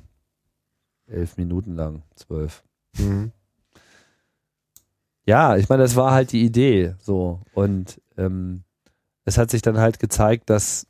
elf 1.07 1.37
Minuten 1.37 1.73
lang, 1.73 2.03
zwölf. 2.15 2.63
Mhm. 2.99 3.31
Ja, 5.25 5.57
ich 5.57 5.69
meine, 5.69 5.81
das 5.81 5.95
war 5.95 6.11
halt 6.11 6.31
die 6.33 6.43
Idee 6.43 6.93
so. 6.99 7.41
Und 7.55 7.99
ähm, 8.15 8.61
es 9.23 9.39
hat 9.39 9.49
sich 9.49 9.63
dann 9.63 9.79
halt 9.79 9.97
gezeigt, 9.99 10.51
dass, 10.51 10.85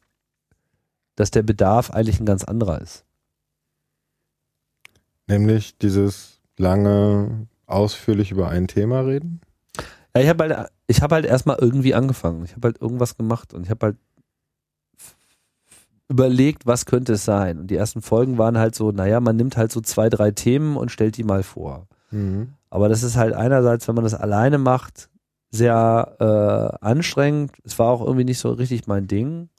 dass 1.15 1.31
der 1.31 1.43
Bedarf 1.43 1.91
eigentlich 1.91 2.19
ein 2.19 2.25
ganz 2.25 2.43
anderer 2.43 2.81
ist. 2.81 3.05
Nämlich 5.27 5.77
dieses 5.77 6.41
lange, 6.57 7.47
ausführlich 7.65 8.31
über 8.31 8.49
ein 8.49 8.67
Thema 8.67 9.01
reden. 9.01 9.41
Ja, 10.15 10.21
ich 10.21 10.29
habe 10.29 10.43
halt, 10.43 10.69
ich 10.87 11.01
habe 11.01 11.15
halt 11.15 11.25
erstmal 11.25 11.57
irgendwie 11.59 11.95
angefangen. 11.95 12.45
Ich 12.45 12.55
habe 12.55 12.67
halt 12.67 12.81
irgendwas 12.81 13.17
gemacht 13.17 13.53
und 13.53 13.63
ich 13.63 13.69
habe 13.69 13.87
halt 13.87 13.97
überlegt, 16.07 16.65
was 16.65 16.85
könnte 16.85 17.13
es 17.13 17.25
sein. 17.25 17.59
Und 17.59 17.67
die 17.67 17.75
ersten 17.75 18.01
Folgen 18.01 18.37
waren 18.37 18.57
halt 18.57 18.75
so, 18.75 18.91
naja, 18.91 19.19
man 19.19 19.35
nimmt 19.35 19.57
halt 19.57 19.71
so 19.71 19.81
zwei, 19.81 20.09
drei 20.09 20.31
Themen 20.31 20.77
und 20.77 20.91
stellt 20.91 21.17
die 21.17 21.23
mal 21.23 21.43
vor. 21.43 21.87
Mhm. 22.11 22.53
Aber 22.69 22.89
das 22.89 23.03
ist 23.03 23.17
halt 23.17 23.33
einerseits, 23.33 23.87
wenn 23.87 23.95
man 23.95 24.03
das 24.03 24.13
alleine 24.13 24.57
macht, 24.57 25.09
sehr 25.49 26.15
äh, 26.19 26.85
anstrengend. 26.85 27.51
Es 27.63 27.79
war 27.79 27.87
auch 27.87 28.01
irgendwie 28.01 28.25
nicht 28.25 28.39
so 28.39 28.51
richtig 28.51 28.87
mein 28.87 29.07
Ding. 29.07 29.49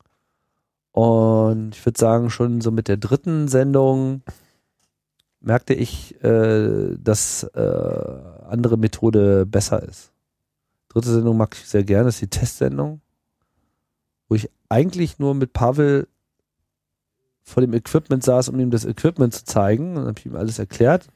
Und 0.96 1.74
ich 1.76 1.84
würde 1.84 2.00
sagen, 2.00 2.30
schon 2.30 2.62
so 2.62 2.70
mit 2.70 2.88
der 2.88 2.96
dritten 2.96 3.48
Sendung 3.48 4.22
merkte 5.40 5.74
ich, 5.74 6.22
äh, 6.24 6.96
dass 6.96 7.42
äh, 7.42 8.20
andere 8.48 8.78
Methode 8.78 9.44
besser 9.44 9.82
ist. 9.82 10.10
Dritte 10.88 11.12
Sendung 11.12 11.36
mag 11.36 11.54
ich 11.54 11.68
sehr 11.68 11.84
gerne, 11.84 12.06
das 12.06 12.14
ist 12.14 12.22
die 12.22 12.38
Testsendung, 12.38 13.02
wo 14.30 14.36
ich 14.36 14.48
eigentlich 14.70 15.18
nur 15.18 15.34
mit 15.34 15.52
Pavel 15.52 16.08
vor 17.42 17.60
dem 17.60 17.74
Equipment 17.74 18.24
saß, 18.24 18.48
um 18.48 18.58
ihm 18.58 18.70
das 18.70 18.86
Equipment 18.86 19.34
zu 19.34 19.44
zeigen. 19.44 19.96
Dann 19.96 20.06
habe 20.06 20.18
ich 20.18 20.24
ihm 20.24 20.34
alles 20.36 20.58
erklärt 20.58 21.10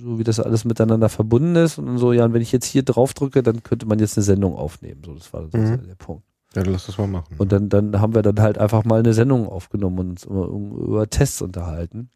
so 0.00 0.18
wie 0.18 0.24
das 0.24 0.40
alles 0.40 0.64
miteinander 0.64 1.08
verbunden 1.08 1.56
ist 1.56 1.78
und 1.78 1.98
so, 1.98 2.12
ja, 2.12 2.24
und 2.24 2.32
wenn 2.32 2.42
ich 2.42 2.52
jetzt 2.52 2.64
hier 2.66 2.82
drauf 2.82 3.12
drücke, 3.14 3.42
dann 3.42 3.62
könnte 3.62 3.86
man 3.86 3.98
jetzt 3.98 4.16
eine 4.16 4.24
Sendung 4.24 4.56
aufnehmen. 4.56 5.02
So, 5.04 5.14
das 5.14 5.32
war 5.32 5.42
Mhm. 5.42 5.86
der 5.86 5.94
Punkt. 5.96 6.24
Ja, 6.58 6.72
lass 6.72 6.86
das 6.86 6.98
mal 6.98 7.06
machen. 7.06 7.36
Und 7.38 7.52
dann, 7.52 7.68
dann 7.68 8.00
haben 8.00 8.14
wir 8.16 8.22
dann 8.22 8.40
halt 8.40 8.58
einfach 8.58 8.84
mal 8.84 8.98
eine 8.98 9.14
Sendung 9.14 9.48
aufgenommen 9.48 9.98
und 10.00 10.10
uns 10.10 10.24
über, 10.24 11.08
Tests 11.08 11.40
unterhalten. 11.40 12.10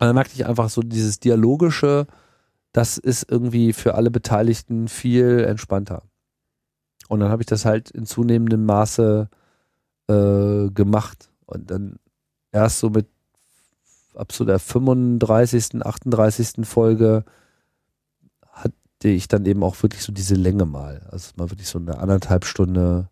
Und 0.00 0.06
dann 0.08 0.14
merkte 0.16 0.34
ich 0.34 0.44
einfach 0.44 0.68
so 0.68 0.82
dieses 0.82 1.20
Dialogische, 1.20 2.08
das 2.72 2.98
ist 2.98 3.30
irgendwie 3.30 3.72
für 3.72 3.94
alle 3.94 4.10
Beteiligten 4.10 4.88
viel 4.88 5.44
entspannter. 5.44 6.02
Und 7.08 7.20
dann 7.20 7.30
habe 7.30 7.42
ich 7.42 7.46
das 7.46 7.64
halt 7.64 7.92
in 7.92 8.06
zunehmendem 8.06 8.64
Maße 8.64 9.28
äh, 10.08 10.70
gemacht. 10.70 11.30
Und 11.46 11.70
dann 11.70 12.00
erst 12.50 12.80
so 12.80 12.90
mit 12.90 13.06
ab 14.16 14.32
so 14.32 14.44
der 14.44 14.58
35., 14.58 15.84
38. 15.84 16.66
Folge 16.66 17.24
hatte 18.50 18.74
ich 19.04 19.28
dann 19.28 19.46
eben 19.46 19.62
auch 19.62 19.80
wirklich 19.80 20.02
so 20.02 20.12
diese 20.12 20.34
Länge 20.34 20.66
mal. 20.66 21.06
Also 21.12 21.30
man 21.36 21.50
wirklich 21.50 21.68
so 21.68 21.78
eine 21.78 21.98
anderthalb 21.98 22.46
Stunde 22.46 23.10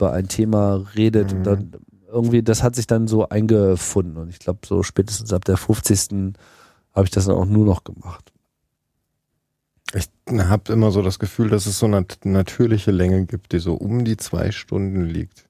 über 0.00 0.12
ein 0.14 0.28
Thema 0.28 0.86
redet 0.96 1.30
Mhm. 1.32 1.38
und 1.38 1.44
dann 1.44 1.72
irgendwie, 2.10 2.42
das 2.42 2.62
hat 2.62 2.74
sich 2.74 2.86
dann 2.86 3.06
so 3.06 3.28
eingefunden 3.28 4.16
und 4.16 4.30
ich 4.30 4.38
glaube 4.38 4.60
so 4.66 4.82
spätestens 4.82 5.32
ab 5.32 5.44
der 5.44 5.56
50. 5.58 6.34
habe 6.94 7.04
ich 7.04 7.10
das 7.10 7.26
dann 7.26 7.36
auch 7.36 7.44
nur 7.44 7.66
noch 7.66 7.84
gemacht. 7.84 8.32
Ich 9.92 10.08
habe 10.32 10.72
immer 10.72 10.90
so 10.90 11.02
das 11.02 11.18
Gefühl, 11.18 11.50
dass 11.50 11.66
es 11.66 11.78
so 11.78 11.86
eine 11.86 12.04
natürliche 12.24 12.90
Länge 12.92 13.26
gibt, 13.26 13.52
die 13.52 13.58
so 13.58 13.74
um 13.74 14.04
die 14.04 14.16
zwei 14.16 14.52
Stunden 14.52 15.04
liegt. 15.04 15.48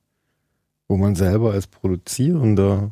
Wo 0.89 0.97
man 0.97 1.15
selber 1.15 1.53
als 1.53 1.67
Produzierender 1.67 2.91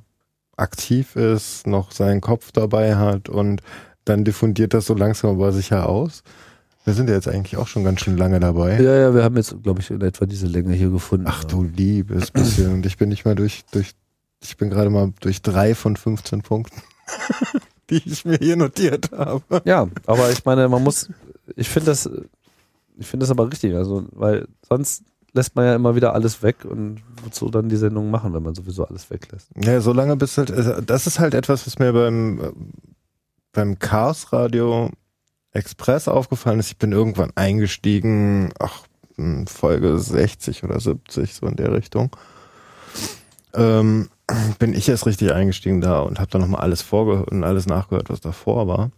aktiv 0.56 1.16
ist, 1.16 1.66
noch 1.66 1.90
seinen 1.90 2.20
Kopf 2.20 2.52
dabei 2.52 2.96
hat 2.96 3.28
und 3.28 3.62
dann 4.04 4.24
diffundiert 4.24 4.74
das 4.74 4.86
so 4.86 4.94
langsam 4.94 5.30
aber 5.30 5.52
sicher 5.52 5.88
aus. 5.88 6.22
Wir 6.88 6.94
sind 6.94 7.10
ja 7.10 7.16
jetzt 7.16 7.28
eigentlich 7.28 7.58
auch 7.58 7.66
schon 7.66 7.84
ganz 7.84 8.00
schön 8.00 8.16
lange 8.16 8.40
dabei. 8.40 8.80
Ja, 8.80 8.96
ja, 8.96 9.14
wir 9.14 9.22
haben 9.22 9.36
jetzt, 9.36 9.62
glaube 9.62 9.82
ich, 9.82 9.90
in 9.90 10.00
etwa 10.00 10.24
diese 10.24 10.46
Länge 10.46 10.72
hier 10.72 10.88
gefunden. 10.88 11.26
Ach 11.28 11.44
du 11.44 11.62
liebes 11.62 12.30
bisschen. 12.30 12.72
Und 12.72 12.86
ich 12.86 12.96
bin 12.96 13.10
nicht 13.10 13.26
mal 13.26 13.34
durch, 13.34 13.66
durch, 13.72 13.90
ich 14.42 14.56
bin 14.56 14.70
gerade 14.70 14.88
mal 14.88 15.12
durch 15.20 15.42
drei 15.42 15.74
von 15.74 15.96
15 15.96 16.40
Punkten, 16.40 16.80
die 17.90 18.00
ich 18.06 18.24
mir 18.24 18.38
hier 18.38 18.56
notiert 18.56 19.12
habe. 19.12 19.60
Ja, 19.66 19.86
aber 20.06 20.30
ich 20.30 20.46
meine, 20.46 20.66
man 20.70 20.82
muss, 20.82 21.10
ich 21.56 21.68
finde 21.68 21.90
das, 21.90 22.08
ich 22.96 23.06
finde 23.06 23.24
das 23.24 23.30
aber 23.30 23.52
richtig, 23.52 23.74
also, 23.74 24.06
weil 24.12 24.48
sonst 24.66 25.02
lässt 25.34 25.56
man 25.56 25.66
ja 25.66 25.74
immer 25.74 25.94
wieder 25.94 26.14
alles 26.14 26.42
weg 26.42 26.64
und 26.64 27.02
wozu 27.22 27.50
dann 27.50 27.68
die 27.68 27.76
Sendung 27.76 28.10
machen, 28.10 28.32
wenn 28.32 28.42
man 28.42 28.54
sowieso 28.54 28.86
alles 28.86 29.10
weglässt. 29.10 29.50
Ja, 29.62 29.82
so 29.82 29.92
lange 29.92 30.16
bis 30.16 30.38
halt, 30.38 30.50
also 30.50 30.80
das 30.80 31.06
ist 31.06 31.18
halt 31.18 31.34
etwas, 31.34 31.66
was 31.66 31.78
mir 31.78 31.92
beim, 31.92 32.40
äh, 32.40 32.52
beim 33.52 33.78
Chaos 33.78 34.32
Radio 34.32 34.90
Express 35.52 36.08
aufgefallen 36.08 36.60
ist. 36.60 36.70
Ich 36.70 36.78
bin 36.78 36.92
irgendwann 36.92 37.32
eingestiegen, 37.34 38.52
ach, 38.58 38.84
in 39.16 39.46
Folge 39.46 39.98
60 39.98 40.64
oder 40.64 40.78
70, 40.78 41.34
so 41.34 41.46
in 41.46 41.56
der 41.56 41.72
Richtung. 41.72 42.10
Ähm, 43.54 44.08
bin 44.58 44.74
ich 44.74 44.88
erst 44.88 45.06
richtig 45.06 45.32
eingestiegen 45.32 45.80
da 45.80 46.00
und 46.00 46.20
habe 46.20 46.30
dann 46.30 46.42
nochmal 46.42 46.60
alles 46.60 46.82
vorgehört 46.82 47.30
und 47.30 47.44
alles 47.44 47.66
nachgehört, 47.66 48.10
was 48.10 48.20
davor 48.20 48.68
war. 48.68 48.90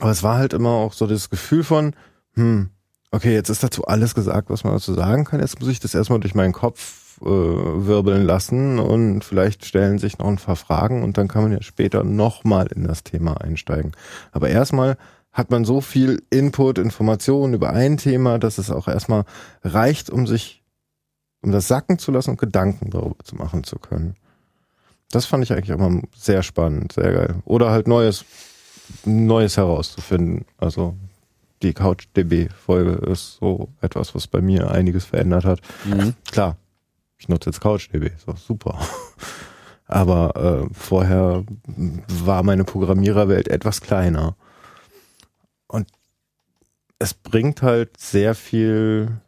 Aber 0.00 0.10
es 0.10 0.22
war 0.22 0.38
halt 0.38 0.52
immer 0.52 0.70
auch 0.70 0.92
so 0.92 1.06
das 1.06 1.30
Gefühl 1.30 1.64
von, 1.64 1.94
hm, 2.34 2.70
okay, 3.10 3.32
jetzt 3.32 3.48
ist 3.48 3.62
dazu 3.62 3.84
alles 3.86 4.14
gesagt, 4.14 4.50
was 4.50 4.64
man 4.64 4.74
dazu 4.74 4.94
sagen 4.94 5.24
kann. 5.24 5.40
Jetzt 5.40 5.60
muss 5.60 5.68
ich 5.68 5.80
das 5.80 5.94
erstmal 5.94 6.20
durch 6.20 6.34
meinen 6.34 6.52
Kopf 6.52 7.18
äh, 7.20 7.26
wirbeln 7.26 8.24
lassen 8.24 8.78
und 8.78 9.24
vielleicht 9.24 9.64
stellen 9.64 9.98
sich 9.98 10.18
noch 10.18 10.26
ein 10.26 10.36
paar 10.36 10.56
Fragen 10.56 11.02
und 11.02 11.18
dann 11.18 11.28
kann 11.28 11.42
man 11.42 11.52
ja 11.52 11.62
später 11.62 12.02
nochmal 12.02 12.66
in 12.74 12.84
das 12.84 13.04
Thema 13.04 13.40
einsteigen. 13.40 13.92
Aber 14.32 14.48
erstmal 14.48 14.96
hat 15.32 15.50
man 15.50 15.64
so 15.64 15.80
viel 15.80 16.22
Input, 16.30 16.78
Informationen 16.78 17.54
über 17.54 17.70
ein 17.70 17.96
Thema, 17.96 18.38
dass 18.38 18.58
es 18.58 18.70
auch 18.70 18.88
erstmal 18.88 19.24
reicht, 19.62 20.10
um 20.10 20.26
sich, 20.26 20.62
um 21.42 21.52
das 21.52 21.68
sacken 21.68 21.98
zu 21.98 22.10
lassen 22.10 22.30
und 22.30 22.40
Gedanken 22.40 22.90
darüber 22.90 23.22
zu 23.24 23.36
machen 23.36 23.64
zu 23.64 23.78
können. 23.78 24.16
Das 25.10 25.26
fand 25.26 25.44
ich 25.44 25.52
eigentlich 25.52 25.70
immer 25.70 26.02
sehr 26.16 26.42
spannend, 26.42 26.92
sehr 26.92 27.12
geil. 27.12 27.34
Oder 27.44 27.70
halt 27.70 27.88
Neues, 27.88 28.24
Neues 29.04 29.56
herauszufinden. 29.56 30.44
Also 30.58 30.94
die 31.62 31.74
CouchDB-Folge 31.74 32.92
ist 33.10 33.36
so 33.40 33.68
etwas, 33.80 34.14
was 34.14 34.26
bei 34.26 34.40
mir 34.40 34.70
einiges 34.70 35.04
verändert 35.04 35.44
hat. 35.44 35.60
Klar, 36.30 36.56
ich 37.18 37.28
nutze 37.28 37.50
jetzt 37.50 37.60
CouchDB, 37.60 38.06
ist 38.06 38.28
auch 38.28 38.36
super. 38.36 38.78
Aber 39.86 40.36
äh, 40.36 40.74
vorher 40.74 41.44
war 42.06 42.42
meine 42.44 42.64
Programmiererwelt 42.64 43.48
etwas 43.48 43.80
kleiner. 43.80 44.36
Und 47.00 47.06
es 47.06 47.14
bringt 47.14 47.62
halt 47.62 47.96
sehr 47.96 48.34
viel, 48.34 49.20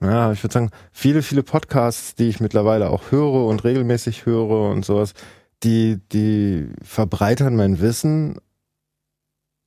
ja, 0.00 0.32
ich 0.32 0.42
würde 0.42 0.52
sagen, 0.52 0.70
viele, 0.92 1.22
viele 1.22 1.42
Podcasts, 1.42 2.14
die 2.14 2.28
ich 2.28 2.40
mittlerweile 2.40 2.90
auch 2.90 3.10
höre 3.10 3.46
und 3.46 3.64
regelmäßig 3.64 4.26
höre 4.26 4.70
und 4.70 4.84
sowas, 4.84 5.14
die, 5.62 6.00
die 6.12 6.68
verbreitern 6.82 7.56
mein 7.56 7.80
Wissen, 7.80 8.38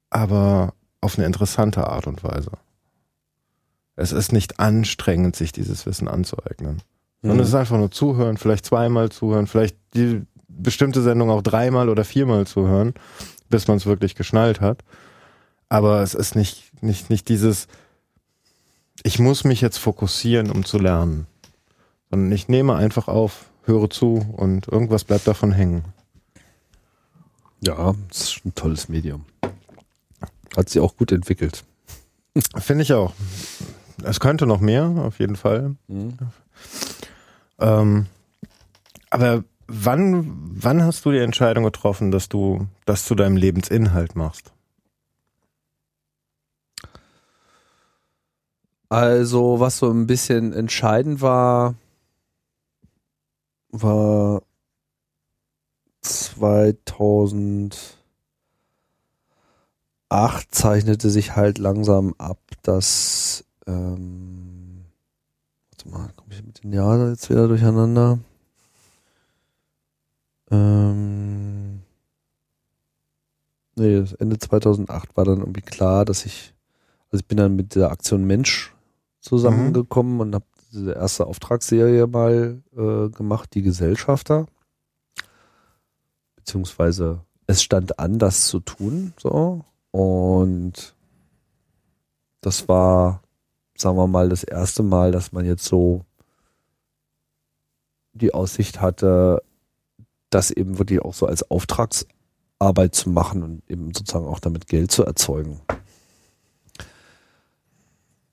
aber 0.09 0.73
auf 1.01 1.17
eine 1.17 1.25
interessante 1.25 1.87
Art 1.87 2.07
und 2.07 2.23
Weise. 2.23 2.51
Es 3.95 4.11
ist 4.11 4.31
nicht 4.31 4.59
anstrengend, 4.59 5.35
sich 5.35 5.51
dieses 5.51 5.85
Wissen 5.85 6.07
anzueignen. 6.07 6.81
Sondern 7.21 7.39
es 7.39 7.49
ist 7.49 7.55
einfach 7.55 7.77
nur 7.77 7.89
zuhören, 7.89 8.37
vielleicht 8.37 8.65
zweimal 8.65 9.09
zuhören, 9.09 9.47
vielleicht 9.47 9.75
die 9.95 10.21
bestimmte 10.47 11.01
Sendung 11.01 11.31
auch 11.31 11.41
dreimal 11.41 11.89
oder 11.89 12.03
viermal 12.03 12.45
zuhören, 12.45 12.93
bis 13.49 13.67
man 13.67 13.77
es 13.77 13.85
wirklich 13.85 14.13
geschnallt 14.15 14.61
hat. 14.61 14.83
Aber 15.69 16.01
es 16.01 16.13
ist 16.13 16.35
nicht, 16.35 16.66
nicht, 16.83 17.09
nicht 17.09 17.29
dieses, 17.29 17.67
ich 19.03 19.19
muss 19.19 19.43
mich 19.43 19.61
jetzt 19.61 19.77
fokussieren, 19.77 20.51
um 20.51 20.65
zu 20.65 20.77
lernen. 20.77 21.27
Sondern 22.09 22.31
ich 22.31 22.47
nehme 22.47 22.75
einfach 22.75 23.07
auf, 23.07 23.45
höre 23.63 23.89
zu 23.89 24.25
und 24.35 24.67
irgendwas 24.67 25.03
bleibt 25.03 25.27
davon 25.27 25.51
hängen. 25.51 25.83
Ja, 27.61 27.95
das 28.09 28.21
ist 28.21 28.45
ein 28.45 28.55
tolles 28.55 28.87
Medium. 28.87 29.25
Hat 30.55 30.69
sich 30.69 30.81
auch 30.81 30.95
gut 30.95 31.11
entwickelt. 31.11 31.63
Finde 32.57 32.83
ich 32.83 32.93
auch. 32.93 33.13
Es 34.03 34.19
könnte 34.19 34.45
noch 34.45 34.61
mehr, 34.61 34.85
auf 34.85 35.19
jeden 35.19 35.35
Fall. 35.35 35.75
Ähm, 37.59 38.05
aber 39.09 39.43
wann, 39.67 40.25
wann 40.53 40.83
hast 40.83 41.05
du 41.05 41.11
die 41.11 41.17
Entscheidung 41.19 41.63
getroffen, 41.63 42.11
dass 42.11 42.29
du 42.29 42.67
das 42.85 43.05
zu 43.05 43.15
deinem 43.15 43.37
Lebensinhalt 43.37 44.15
machst? 44.15 44.51
Also, 48.89 49.59
was 49.59 49.77
so 49.79 49.89
ein 49.91 50.07
bisschen 50.07 50.53
entscheidend 50.53 51.21
war, 51.21 51.75
war 53.71 54.41
2008 56.01 57.97
zeichnete 60.51 61.09
sich 61.09 61.35
halt 61.35 61.57
langsam 61.57 62.15
ab, 62.17 62.39
dass, 62.63 63.43
ähm, 63.65 64.85
warte 65.71 65.89
mal, 65.89 66.09
komme 66.15 66.33
ich 66.33 66.43
mit 66.45 66.63
den 66.63 66.71
Jahren 66.71 67.09
jetzt 67.09 67.29
wieder 67.29 67.49
durcheinander? 67.49 68.19
Ähm, 70.49 71.81
nee, 73.75 74.05
Ende 74.19 74.39
2008 74.39 75.17
war 75.17 75.25
dann 75.25 75.39
irgendwie 75.39 75.61
klar, 75.61 76.05
dass 76.05 76.25
ich, 76.25 76.53
also 77.11 77.21
ich 77.21 77.27
bin 77.27 77.37
dann 77.37 77.57
mit 77.57 77.75
der 77.75 77.91
Aktion 77.91 78.23
Mensch 78.23 78.71
zusammengekommen 79.27 80.21
und 80.21 80.35
habe 80.35 80.45
diese 80.71 80.93
erste 80.93 81.27
Auftragsserie 81.27 82.07
mal 82.07 82.61
äh, 82.75 83.09
gemacht, 83.09 83.53
die 83.53 83.61
Gesellschafter. 83.61 84.45
Beziehungsweise 86.35 87.21
es 87.45 87.61
stand 87.61 87.99
an, 87.99 88.19
das 88.19 88.47
zu 88.47 88.59
tun, 88.59 89.13
so. 89.17 89.63
Und 89.91 90.95
das 92.41 92.67
war, 92.67 93.21
sagen 93.77 93.97
wir 93.97 94.07
mal, 94.07 94.29
das 94.29 94.43
erste 94.43 94.83
Mal, 94.83 95.11
dass 95.11 95.31
man 95.31 95.45
jetzt 95.45 95.65
so 95.65 96.05
die 98.13 98.33
Aussicht 98.33 98.81
hatte, 98.81 99.41
das 100.29 100.51
eben 100.51 100.77
wirklich 100.77 101.01
auch 101.01 101.13
so 101.13 101.25
als 101.25 101.49
Auftragsarbeit 101.49 102.95
zu 102.95 103.09
machen 103.09 103.43
und 103.43 103.69
eben 103.69 103.93
sozusagen 103.93 104.27
auch 104.27 104.39
damit 104.39 104.67
Geld 104.67 104.91
zu 104.91 105.03
erzeugen. 105.03 105.61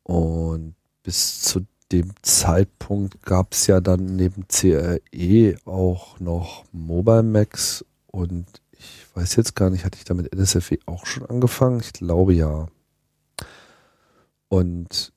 Und 0.03 0.75
bis 1.05 1.43
zu 1.43 1.67
dem 1.93 2.11
Zeitpunkt 2.23 3.23
gab 3.23 3.53
es 3.53 3.69
ja 3.69 3.81
dann 3.81 4.17
neben 4.17 4.49
CRE 4.49 5.57
auch 5.65 6.19
noch 6.19 6.65
Mobile 6.73 7.23
Max 7.23 7.85
und 8.09 8.47
ich 8.73 9.07
weiß 9.15 9.37
jetzt 9.37 9.55
gar 9.55 9.71
nicht, 9.71 9.85
hatte 9.85 9.99
ich 9.99 10.05
damit 10.05 10.35
NSFE 10.35 10.79
auch 10.87 11.07
schon 11.07 11.25
angefangen? 11.27 11.81
Ich 11.81 11.93
glaube 11.93 12.35
ja. 12.35 12.67
Und 14.49 15.13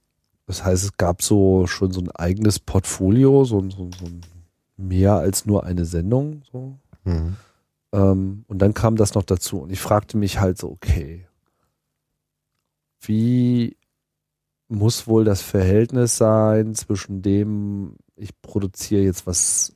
das 0.46 0.64
heißt, 0.64 0.84
es 0.84 0.98
gab 0.98 1.22
so 1.22 1.68
schon 1.68 1.92
so 1.92 2.02
ein 2.02 2.12
eigenes 2.12 2.60
Portfolio, 2.60 3.44
so, 3.44 3.62
so, 3.70 3.90
so 3.92 4.06
mehr 4.78 5.16
als 5.16 5.46
nur 5.46 5.64
eine 5.64 5.86
Sendung. 5.86 6.44
So. 6.52 6.78
Mhm. 7.04 7.38
Ähm, 7.92 8.46
und 8.48 8.60
dann 8.60 8.74
kam 8.74 8.96
das 8.96 9.16
noch 9.16 9.24
dazu. 9.24 9.60
Und 9.60 9.72
ich 9.72 9.80
fragte 9.80 10.18
mich 10.18 10.40
halt 10.40 10.58
so, 10.58 10.70
okay, 10.70 11.28
wie 13.02 13.77
muss 14.68 15.08
wohl 15.08 15.24
das 15.24 15.42
Verhältnis 15.42 16.18
sein 16.18 16.76
zwischen 16.76 17.22
dem, 17.22 17.96
ich 18.16 18.40
produziere 18.42 19.04
jetzt 19.04 19.26
was 19.28 19.72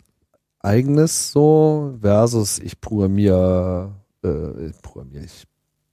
eigenes 0.59 1.31
so, 1.31 1.97
versus 2.01 2.59
ich 2.59 2.79
programmiere, 2.81 3.93
äh, 4.23 4.67
ich 4.67 4.81
programmiere, 4.81 5.25
ich 5.25 5.45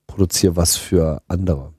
produziere 0.06 0.56
was 0.56 0.76
für 0.76 1.22
andere. 1.28 1.72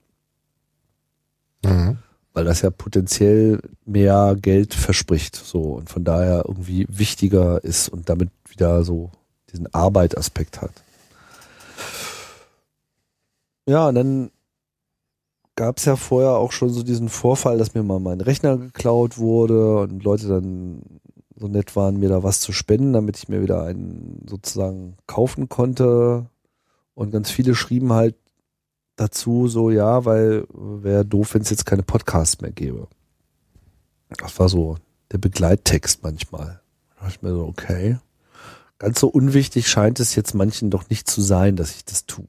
Mhm. 1.64 1.98
Weil 2.34 2.46
das 2.46 2.62
ja 2.62 2.70
potenziell 2.70 3.60
mehr 3.86 4.38
Geld 4.40 4.74
verspricht, 4.74 5.36
so 5.36 5.74
und 5.74 5.90
von 5.90 6.04
daher 6.04 6.46
irgendwie 6.48 6.86
wichtiger 6.90 7.64
ist 7.64 7.90
und 7.90 8.08
damit 8.08 8.30
wieder 8.48 8.84
so 8.84 9.12
diesen 9.52 9.74
Arbeitaspekt 9.74 10.62
hat. 10.62 10.72
Ja, 13.68 13.90
und 13.90 13.96
dann 13.96 14.32
gab 15.60 15.78
es 15.78 15.84
ja 15.84 15.98
vorher 15.98 16.38
auch 16.38 16.54
schon 16.54 16.70
so 16.70 16.84
diesen 16.84 17.10
Vorfall, 17.10 17.58
dass 17.58 17.74
mir 17.74 17.84
mal 17.84 18.00
mein 18.00 18.22
Rechner 18.22 18.56
geklaut 18.56 19.18
wurde 19.18 19.80
und 19.80 20.02
Leute 20.06 20.30
dann 20.30 20.82
so 21.36 21.50
nett 21.50 21.76
waren, 21.76 22.00
mir 22.00 22.08
da 22.08 22.24
was 22.24 22.40
zu 22.40 22.54
spenden, 22.54 22.94
damit 22.94 23.18
ich 23.18 23.28
mir 23.28 23.42
wieder 23.42 23.64
einen 23.64 24.26
sozusagen 24.26 24.96
kaufen 25.06 25.50
konnte. 25.50 26.30
Und 26.94 27.12
ganz 27.12 27.30
viele 27.30 27.56
schrieben 27.56 27.92
halt 27.92 28.16
dazu 28.96 29.50
so, 29.50 29.70
ja, 29.70 30.06
weil 30.06 30.46
wäre 30.54 31.04
doof, 31.04 31.34
wenn 31.34 31.42
es 31.42 31.50
jetzt 31.50 31.66
keine 31.66 31.84
Podcasts 31.84 32.40
mehr 32.40 32.54
gäbe. 32.54 32.88
Das 34.18 34.40
war 34.40 34.48
so 34.48 34.78
der 35.12 35.18
Begleittext 35.18 36.04
manchmal. 36.04 36.62
Da 36.96 37.02
dachte 37.02 37.16
ich 37.18 37.22
mir 37.22 37.34
so, 37.34 37.46
okay. 37.46 37.98
Ganz 38.78 39.02
so 39.02 39.10
unwichtig 39.10 39.68
scheint 39.68 40.00
es 40.00 40.16
jetzt 40.16 40.34
manchen 40.36 40.70
doch 40.70 40.90
nicht 40.90 41.10
zu 41.10 41.22
sein, 41.22 41.58
dass 41.58 41.76
ich 41.76 41.84
das 41.84 42.06
tue. 42.06 42.28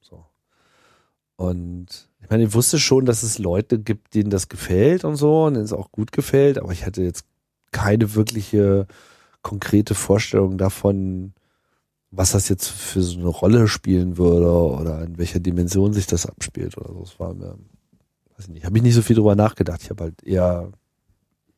So. 0.00 0.26
Und 1.36 2.08
ich 2.22 2.30
meine, 2.30 2.44
ich 2.44 2.54
wusste 2.54 2.78
schon, 2.78 3.04
dass 3.04 3.22
es 3.22 3.38
Leute 3.38 3.78
gibt, 3.78 4.14
denen 4.14 4.30
das 4.30 4.48
gefällt 4.48 5.04
und 5.04 5.16
so, 5.16 5.44
und 5.44 5.54
denen 5.54 5.64
es 5.64 5.72
auch 5.72 5.90
gut 5.90 6.12
gefällt, 6.12 6.58
aber 6.58 6.72
ich 6.72 6.86
hatte 6.86 7.02
jetzt 7.02 7.24
keine 7.72 8.14
wirkliche 8.14 8.86
konkrete 9.42 9.94
Vorstellung 9.94 10.56
davon, 10.56 11.34
was 12.10 12.32
das 12.32 12.48
jetzt 12.48 12.68
für 12.68 13.02
so 13.02 13.18
eine 13.18 13.28
Rolle 13.28 13.66
spielen 13.66 14.18
würde 14.18 14.50
oder 14.50 15.02
in 15.02 15.18
welcher 15.18 15.40
Dimension 15.40 15.92
sich 15.92 16.06
das 16.06 16.26
abspielt 16.26 16.76
oder 16.78 16.92
so. 16.92 17.00
Das 17.00 17.18
war 17.18 17.34
mir, 17.34 17.56
weiß 18.36 18.46
ich 18.46 18.48
nicht, 18.48 18.66
habe 18.66 18.76
ich 18.76 18.82
nicht 18.82 18.94
so 18.94 19.02
viel 19.02 19.16
drüber 19.16 19.34
nachgedacht. 19.34 19.82
Ich 19.82 19.90
habe 19.90 20.04
halt 20.04 20.22
eher, 20.22 20.70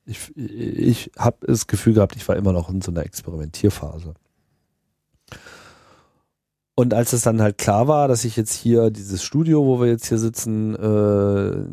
ich, 0.06 0.34
ich 0.36 1.10
habe 1.18 1.46
das 1.46 1.66
Gefühl 1.66 1.94
gehabt, 1.94 2.16
ich 2.16 2.26
war 2.26 2.36
immer 2.36 2.52
noch 2.52 2.70
in 2.70 2.80
so 2.80 2.90
einer 2.90 3.04
Experimentierphase. 3.04 4.14
Und 6.76 6.92
als 6.92 7.12
es 7.12 7.22
dann 7.22 7.40
halt 7.40 7.58
klar 7.58 7.86
war, 7.86 8.08
dass 8.08 8.24
ich 8.24 8.36
jetzt 8.36 8.52
hier 8.52 8.90
dieses 8.90 9.22
Studio, 9.22 9.64
wo 9.64 9.80
wir 9.80 9.86
jetzt 9.86 10.08
hier 10.08 10.18
sitzen, 10.18 10.74
äh, 10.74 11.66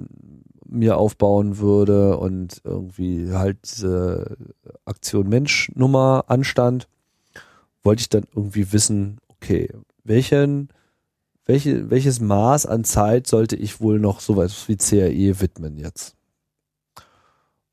mir 0.67 0.97
aufbauen 0.97 1.57
würde 1.57 2.17
und 2.17 2.61
irgendwie 2.63 3.31
halt 3.33 3.57
diese 3.65 4.37
Aktion 4.85 5.27
Mensch 5.27 5.71
Nummer 5.75 6.25
anstand, 6.27 6.87
wollte 7.83 8.01
ich 8.01 8.09
dann 8.09 8.23
irgendwie 8.33 8.71
wissen, 8.71 9.17
okay, 9.27 9.69
welchen, 10.03 10.69
welche, 11.45 11.89
welches 11.89 12.19
Maß 12.21 12.67
an 12.67 12.83
Zeit 12.83 13.27
sollte 13.27 13.55
ich 13.55 13.81
wohl 13.81 13.99
noch 13.99 14.19
sowas 14.21 14.67
wie 14.67 14.77
CAE 14.77 15.41
widmen 15.41 15.77
jetzt? 15.77 16.15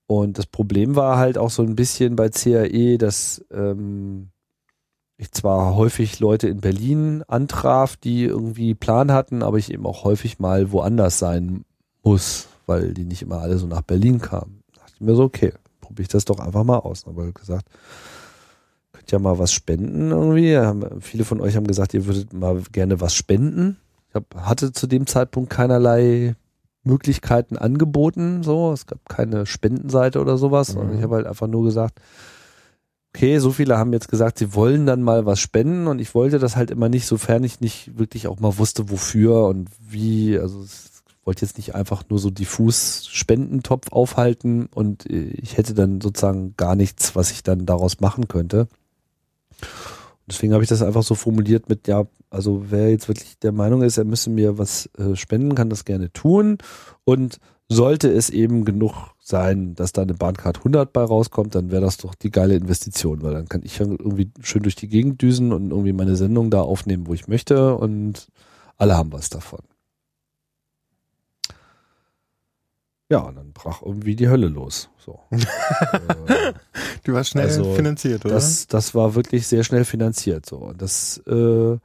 Und 0.06 0.38
das 0.38 0.46
Problem 0.46 0.96
war 0.96 1.18
halt 1.18 1.36
auch 1.36 1.50
so 1.50 1.62
ein 1.62 1.76
bisschen 1.76 2.16
bei 2.16 2.30
CAE, 2.30 2.96
dass 2.96 3.44
ähm, 3.52 4.30
ich 5.18 5.32
zwar 5.32 5.74
häufig 5.74 6.20
Leute 6.20 6.48
in 6.48 6.60
Berlin 6.60 7.24
antraf, 7.26 7.96
die 7.96 8.24
irgendwie 8.24 8.74
Plan 8.74 9.12
hatten, 9.12 9.42
aber 9.42 9.58
ich 9.58 9.72
eben 9.72 9.84
auch 9.84 10.04
häufig 10.04 10.38
mal 10.38 10.70
woanders 10.70 11.18
sein 11.18 11.64
muss, 12.04 12.46
weil 12.66 12.94
die 12.94 13.04
nicht 13.04 13.22
immer 13.22 13.40
alle 13.40 13.58
so 13.58 13.66
nach 13.66 13.82
Berlin 13.82 14.20
kamen. 14.20 14.62
Da 14.72 14.80
dachte 14.80 14.92
ich 14.94 15.00
mir 15.00 15.16
so, 15.16 15.24
okay, 15.24 15.52
probiere 15.80 16.02
ich 16.02 16.08
das 16.08 16.24
doch 16.24 16.38
einfach 16.38 16.62
mal 16.62 16.78
aus. 16.78 17.04
Aber 17.06 17.32
gesagt, 17.32 17.66
könnt 18.92 19.10
ja 19.10 19.18
mal 19.18 19.40
was 19.40 19.52
spenden 19.52 20.12
irgendwie. 20.12 20.56
Viele 21.00 21.24
von 21.24 21.40
euch 21.40 21.56
haben 21.56 21.66
gesagt, 21.66 21.94
ihr 21.94 22.06
würdet 22.06 22.32
mal 22.32 22.62
gerne 22.70 23.00
was 23.00 23.14
spenden. 23.14 23.76
Ich 24.10 24.14
hab, 24.14 24.34
hatte 24.36 24.72
zu 24.72 24.86
dem 24.86 25.08
Zeitpunkt 25.08 25.50
keinerlei 25.50 26.36
Möglichkeiten 26.84 27.58
angeboten, 27.58 28.44
so. 28.44 28.72
Es 28.72 28.86
gab 28.86 29.08
keine 29.08 29.46
Spendenseite 29.46 30.20
oder 30.20 30.38
sowas. 30.38 30.74
Mhm. 30.74 30.80
Und 30.80 30.96
ich 30.96 31.02
habe 31.02 31.16
halt 31.16 31.26
einfach 31.26 31.48
nur 31.48 31.64
gesagt, 31.64 32.00
okay, 33.14 33.38
so 33.38 33.50
viele 33.50 33.78
haben 33.78 33.92
jetzt 33.92 34.08
gesagt, 34.08 34.38
sie 34.38 34.54
wollen 34.54 34.86
dann 34.86 35.02
mal 35.02 35.26
was 35.26 35.40
spenden 35.40 35.86
und 35.86 35.98
ich 35.98 36.14
wollte 36.14 36.38
das 36.38 36.56
halt 36.56 36.70
immer 36.70 36.88
nicht, 36.88 37.06
sofern 37.06 37.44
ich 37.44 37.60
nicht 37.60 37.98
wirklich 37.98 38.26
auch 38.28 38.40
mal 38.40 38.58
wusste, 38.58 38.90
wofür 38.90 39.46
und 39.46 39.68
wie. 39.80 40.38
Also 40.38 40.62
ich 40.62 41.26
wollte 41.26 41.44
jetzt 41.44 41.58
nicht 41.58 41.74
einfach 41.74 42.04
nur 42.08 42.18
so 42.18 42.30
diffus 42.30 43.06
Spendentopf 43.10 43.92
aufhalten 43.92 44.68
und 44.74 45.06
ich 45.06 45.56
hätte 45.56 45.74
dann 45.74 46.00
sozusagen 46.00 46.54
gar 46.56 46.74
nichts, 46.74 47.16
was 47.16 47.30
ich 47.30 47.42
dann 47.42 47.66
daraus 47.66 48.00
machen 48.00 48.28
könnte. 48.28 48.68
Deswegen 50.26 50.52
habe 50.52 50.62
ich 50.62 50.68
das 50.68 50.82
einfach 50.82 51.02
so 51.02 51.14
formuliert 51.14 51.68
mit, 51.68 51.88
ja, 51.88 52.06
also 52.30 52.66
wer 52.68 52.90
jetzt 52.90 53.08
wirklich 53.08 53.38
der 53.38 53.52
Meinung 53.52 53.82
ist, 53.82 53.96
er 53.96 54.04
müsse 54.04 54.28
mir 54.28 54.58
was 54.58 54.90
äh, 54.98 55.16
spenden, 55.16 55.54
kann 55.54 55.70
das 55.70 55.86
gerne 55.86 56.12
tun. 56.12 56.58
Und 57.04 57.40
sollte 57.68 58.10
es 58.10 58.30
eben 58.30 58.64
genug 58.64 59.14
sein, 59.28 59.74
dass 59.74 59.92
da 59.92 60.02
eine 60.02 60.14
Bahncard 60.14 60.58
100 60.58 60.92
bei 60.92 61.02
rauskommt, 61.02 61.54
dann 61.54 61.70
wäre 61.70 61.82
das 61.82 61.98
doch 61.98 62.14
die 62.14 62.30
geile 62.30 62.56
Investition, 62.56 63.22
weil 63.22 63.34
dann 63.34 63.48
kann 63.48 63.62
ich 63.62 63.78
irgendwie 63.78 64.30
schön 64.40 64.62
durch 64.62 64.74
die 64.74 64.88
Gegend 64.88 65.20
düsen 65.22 65.52
und 65.52 65.70
irgendwie 65.70 65.92
meine 65.92 66.16
Sendung 66.16 66.50
da 66.50 66.62
aufnehmen, 66.62 67.06
wo 67.06 67.14
ich 67.14 67.28
möchte 67.28 67.76
und 67.76 68.28
alle 68.76 68.96
haben 68.96 69.12
was 69.12 69.28
davon. 69.28 69.60
Ja, 73.10 73.20
und 73.20 73.36
dann 73.36 73.52
brach 73.52 73.82
irgendwie 73.82 74.16
die 74.16 74.28
Hölle 74.28 74.48
los. 74.48 74.90
So. 74.98 75.20
äh, 75.30 76.52
du 77.04 77.12
warst 77.14 77.30
schnell 77.30 77.46
also 77.46 77.72
finanziert, 77.74 78.24
oder? 78.26 78.34
Das, 78.34 78.66
das 78.66 78.94
war 78.94 79.14
wirklich 79.14 79.46
sehr 79.46 79.64
schnell 79.64 79.86
finanziert. 79.86 80.44
So. 80.44 80.56
Und 80.56 80.82
das, 80.82 81.18
äh, 81.26 81.78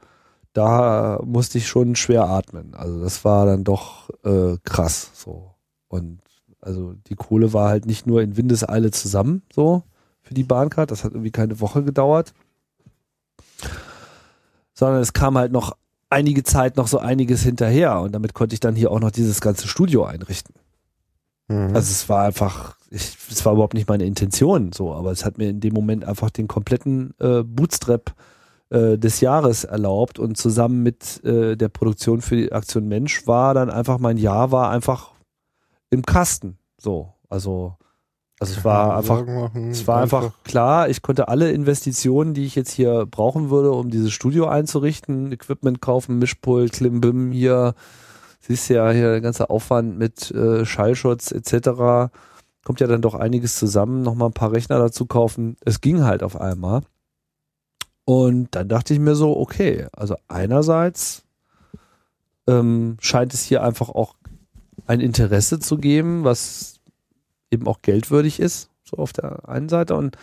da 0.52 1.20
musste 1.24 1.58
ich 1.58 1.66
schon 1.66 1.96
schwer 1.96 2.24
atmen. 2.24 2.74
Also 2.74 3.02
das 3.02 3.24
war 3.24 3.46
dann 3.46 3.64
doch 3.64 4.10
äh, 4.22 4.58
krass. 4.64 5.10
So. 5.14 5.54
Und 5.88 6.20
also 6.64 6.94
die 7.08 7.14
Kohle 7.14 7.52
war 7.52 7.68
halt 7.68 7.86
nicht 7.86 8.06
nur 8.06 8.22
in 8.22 8.36
Windeseile 8.36 8.90
zusammen, 8.90 9.42
so 9.52 9.82
für 10.22 10.34
die 10.34 10.44
Bahncard. 10.44 10.90
Das 10.90 11.04
hat 11.04 11.12
irgendwie 11.12 11.30
keine 11.30 11.60
Woche 11.60 11.82
gedauert. 11.82 12.32
Sondern 14.72 15.00
es 15.00 15.12
kam 15.12 15.38
halt 15.38 15.52
noch 15.52 15.76
einige 16.10 16.42
Zeit 16.42 16.76
noch 16.76 16.88
so 16.88 16.98
einiges 16.98 17.42
hinterher. 17.42 18.00
Und 18.00 18.12
damit 18.12 18.34
konnte 18.34 18.54
ich 18.54 18.60
dann 18.60 18.74
hier 18.74 18.90
auch 18.90 19.00
noch 19.00 19.10
dieses 19.10 19.40
ganze 19.40 19.68
Studio 19.68 20.04
einrichten. 20.04 20.54
Mhm. 21.48 21.74
Also 21.74 21.90
es 21.90 22.08
war 22.08 22.24
einfach, 22.24 22.76
ich, 22.90 23.16
es 23.30 23.44
war 23.44 23.52
überhaupt 23.52 23.74
nicht 23.74 23.88
meine 23.88 24.04
Intention 24.04 24.72
so, 24.72 24.92
aber 24.92 25.10
es 25.10 25.24
hat 25.24 25.38
mir 25.38 25.50
in 25.50 25.60
dem 25.60 25.74
Moment 25.74 26.04
einfach 26.04 26.30
den 26.30 26.48
kompletten 26.48 27.14
äh, 27.20 27.42
Bootstrap 27.42 28.14
äh, 28.70 28.96
des 28.96 29.20
Jahres 29.20 29.64
erlaubt 29.64 30.18
und 30.18 30.38
zusammen 30.38 30.82
mit 30.82 31.22
äh, 31.24 31.56
der 31.56 31.68
Produktion 31.68 32.22
für 32.22 32.36
die 32.36 32.52
Aktion 32.52 32.88
Mensch 32.88 33.26
war 33.26 33.52
dann 33.52 33.70
einfach 33.70 33.98
mein 33.98 34.16
Jahr 34.16 34.52
war 34.52 34.70
einfach 34.70 35.13
im 35.94 36.04
Kasten. 36.04 36.58
So, 36.78 37.14
also 37.28 37.76
also 38.40 38.58
es 38.58 38.64
war 38.64 38.96
einfach, 38.96 39.24
es 39.70 39.86
war 39.86 40.02
einfach 40.02 40.32
klar, 40.42 40.88
ich 40.88 41.02
konnte 41.02 41.28
alle 41.28 41.52
Investitionen, 41.52 42.34
die 42.34 42.44
ich 42.44 42.56
jetzt 42.56 42.72
hier 42.72 43.06
brauchen 43.06 43.48
würde, 43.48 43.70
um 43.70 43.90
dieses 43.90 44.12
Studio 44.12 44.46
einzurichten, 44.48 45.30
Equipment 45.30 45.80
kaufen, 45.80 46.18
Mischpult, 46.18 46.72
Klimbim 46.72 47.30
hier, 47.30 47.74
siehst 48.40 48.68
ja 48.68 48.90
hier 48.90 49.12
der 49.12 49.20
ganze 49.20 49.50
Aufwand 49.50 49.96
mit 49.96 50.32
äh, 50.32 50.66
Schallschutz 50.66 51.30
etc. 51.30 52.10
Kommt 52.64 52.80
ja 52.80 52.88
dann 52.88 53.02
doch 53.02 53.14
einiges 53.14 53.56
zusammen, 53.56 54.02
nochmal 54.02 54.30
ein 54.30 54.34
paar 54.34 54.52
Rechner 54.52 54.78
dazu 54.78 55.06
kaufen. 55.06 55.56
Es 55.64 55.80
ging 55.80 56.02
halt 56.02 56.24
auf 56.24 56.38
einmal. 56.38 56.82
Und 58.04 58.54
dann 58.56 58.68
dachte 58.68 58.92
ich 58.94 59.00
mir 59.00 59.14
so, 59.14 59.36
okay, 59.38 59.86
also 59.92 60.16
einerseits 60.26 61.22
ähm, 62.48 62.96
scheint 63.00 63.32
es 63.32 63.44
hier 63.44 63.62
einfach 63.62 63.88
auch 63.88 64.16
ein 64.86 65.00
Interesse 65.00 65.58
zu 65.58 65.78
geben, 65.78 66.24
was 66.24 66.80
eben 67.50 67.66
auch 67.66 67.82
geldwürdig 67.82 68.40
ist, 68.40 68.70
so 68.82 68.96
auf 68.96 69.12
der 69.12 69.48
einen 69.48 69.68
Seite. 69.68 69.94
Und 69.94 70.16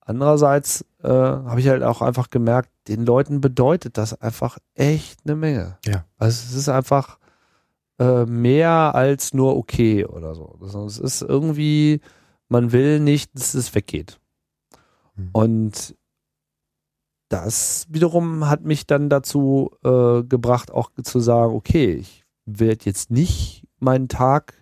andererseits 0.00 0.84
äh, 1.02 1.08
habe 1.08 1.60
ich 1.60 1.68
halt 1.68 1.82
auch 1.82 2.02
einfach 2.02 2.30
gemerkt, 2.30 2.70
den 2.88 3.06
Leuten 3.06 3.40
bedeutet 3.40 3.96
das 3.98 4.20
einfach 4.20 4.58
echt 4.74 5.20
eine 5.24 5.36
Menge. 5.36 5.78
Ja. 5.84 6.04
Also 6.18 6.44
es 6.48 6.54
ist 6.54 6.68
einfach, 6.68 7.18
äh, 7.98 8.26
mehr 8.26 8.94
als 8.94 9.34
nur 9.34 9.56
okay 9.56 10.04
oder 10.04 10.34
so. 10.34 10.58
Es 10.86 10.98
ist 10.98 11.22
irgendwie, 11.22 12.00
man 12.48 12.72
will 12.72 12.98
nicht, 13.00 13.34
dass 13.34 13.54
es 13.54 13.74
weggeht. 13.74 14.18
Mhm. 15.14 15.30
Und 15.32 15.96
das 17.28 17.86
wiederum 17.88 18.48
hat 18.48 18.62
mich 18.64 18.86
dann 18.86 19.08
dazu 19.08 19.70
äh, 19.84 20.22
gebracht, 20.24 20.70
auch 20.72 20.90
zu 21.02 21.20
sagen, 21.20 21.54
okay, 21.54 21.94
ich 21.94 22.24
werde 22.46 22.84
jetzt 22.84 23.10
nicht 23.10 23.63
meinen 23.84 24.08
Tag 24.08 24.54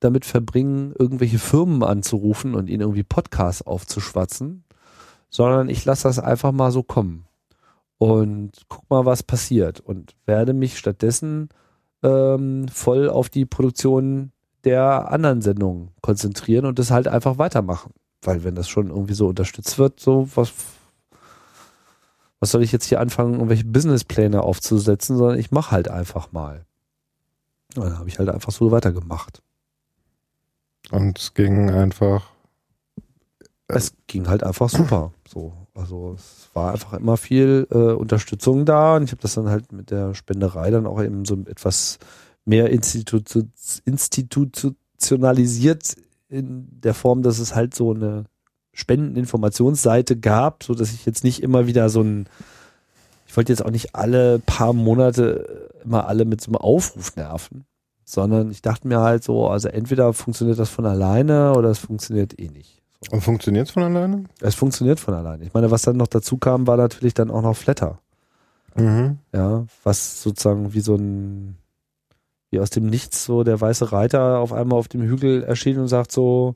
damit 0.00 0.26
verbringen, 0.26 0.92
irgendwelche 0.98 1.38
Firmen 1.38 1.82
anzurufen 1.82 2.54
und 2.54 2.68
ihnen 2.68 2.82
irgendwie 2.82 3.04
Podcasts 3.04 3.62
aufzuschwatzen, 3.62 4.64
sondern 5.30 5.68
ich 5.68 5.84
lasse 5.84 6.04
das 6.04 6.18
einfach 6.18 6.52
mal 6.52 6.70
so 6.70 6.82
kommen 6.82 7.26
und 7.98 8.52
guck 8.68 8.88
mal, 8.90 9.06
was 9.06 9.22
passiert 9.22 9.80
und 9.80 10.14
werde 10.26 10.52
mich 10.52 10.78
stattdessen 10.78 11.48
ähm, 12.02 12.68
voll 12.68 13.08
auf 13.08 13.30
die 13.30 13.46
Produktion 13.46 14.32
der 14.64 15.10
anderen 15.10 15.42
Sendungen 15.42 15.90
konzentrieren 16.00 16.66
und 16.66 16.78
das 16.78 16.90
halt 16.90 17.08
einfach 17.08 17.38
weitermachen. 17.38 17.92
Weil 18.22 18.44
wenn 18.44 18.54
das 18.54 18.68
schon 18.68 18.88
irgendwie 18.88 19.14
so 19.14 19.28
unterstützt 19.28 19.78
wird, 19.78 20.00
so 20.00 20.28
was, 20.34 20.52
was 22.40 22.50
soll 22.50 22.62
ich 22.62 22.72
jetzt 22.72 22.86
hier 22.86 23.00
anfangen, 23.00 23.34
irgendwelche 23.34 23.64
Businesspläne 23.64 24.42
aufzusetzen, 24.42 25.16
sondern 25.16 25.38
ich 25.38 25.50
mache 25.50 25.70
halt 25.70 25.88
einfach 25.88 26.32
mal. 26.32 26.64
Dann 27.74 27.98
habe 27.98 28.08
ich 28.08 28.18
halt 28.18 28.28
einfach 28.28 28.52
so 28.52 28.70
weitergemacht. 28.70 29.42
Und 30.90 31.18
es 31.18 31.34
ging 31.34 31.70
einfach 31.70 32.34
es 33.68 33.94
ging 34.06 34.28
halt 34.28 34.44
einfach 34.44 34.68
super. 34.68 35.12
So, 35.26 35.52
also 35.74 36.14
es 36.16 36.48
war 36.52 36.72
einfach 36.72 36.92
immer 36.94 37.16
viel 37.16 37.66
äh, 37.70 37.92
Unterstützung 37.92 38.64
da 38.64 38.96
und 38.96 39.04
ich 39.04 39.10
habe 39.10 39.22
das 39.22 39.34
dann 39.34 39.48
halt 39.48 39.72
mit 39.72 39.90
der 39.90 40.14
Spenderei 40.14 40.70
dann 40.70 40.86
auch 40.86 41.02
eben 41.02 41.24
so 41.24 41.36
etwas 41.46 41.98
mehr 42.44 42.70
institu 42.70 43.20
institutionalisiert 43.84 45.96
in 46.28 46.68
der 46.80 46.94
Form, 46.94 47.22
dass 47.22 47.38
es 47.38 47.54
halt 47.54 47.74
so 47.74 47.92
eine 47.92 48.24
Spendeninformationsseite 48.74 50.18
gab, 50.18 50.64
so 50.64 50.74
dass 50.74 50.92
ich 50.92 51.06
jetzt 51.06 51.24
nicht 51.24 51.42
immer 51.42 51.66
wieder 51.66 51.88
so 51.88 52.02
ein 52.02 52.28
ich 53.26 53.36
wollte 53.36 53.52
jetzt 53.52 53.64
auch 53.64 53.70
nicht 53.70 53.96
alle 53.96 54.38
paar 54.38 54.72
Monate 54.72 55.70
immer 55.84 56.08
alle 56.08 56.24
mit 56.24 56.40
so 56.40 56.50
einem 56.50 56.56
Aufruf 56.56 57.16
nerven, 57.16 57.64
sondern 58.04 58.50
ich 58.50 58.62
dachte 58.62 58.88
mir 58.88 59.00
halt 59.00 59.24
so, 59.24 59.48
also 59.48 59.68
entweder 59.68 60.12
funktioniert 60.12 60.58
das 60.58 60.70
von 60.70 60.86
alleine 60.86 61.54
oder 61.54 61.70
es 61.70 61.78
funktioniert 61.78 62.38
eh 62.38 62.48
nicht. 62.48 62.82
Und 63.10 63.20
funktioniert 63.20 63.66
es 63.66 63.72
von 63.72 63.82
alleine? 63.82 64.24
Es 64.40 64.54
funktioniert 64.54 65.00
von 65.00 65.14
alleine. 65.14 65.44
Ich 65.44 65.52
meine, 65.54 65.70
was 65.70 65.82
dann 65.82 65.96
noch 65.96 66.06
dazu 66.06 66.38
kam, 66.38 66.66
war 66.66 66.76
natürlich 66.76 67.14
dann 67.14 67.30
auch 67.30 67.42
noch 67.42 67.56
Flatter. 67.56 67.98
Mhm. 68.76 69.18
Ja, 69.32 69.66
was 69.82 70.22
sozusagen 70.22 70.72
wie 70.72 70.80
so 70.80 70.96
ein, 70.96 71.56
wie 72.50 72.60
aus 72.60 72.70
dem 72.70 72.86
Nichts 72.86 73.24
so 73.24 73.44
der 73.44 73.60
weiße 73.60 73.92
Reiter 73.92 74.38
auf 74.38 74.52
einmal 74.52 74.78
auf 74.78 74.88
dem 74.88 75.02
Hügel 75.02 75.42
erschien 75.42 75.78
und 75.78 75.88
sagt 75.88 76.12
so, 76.12 76.54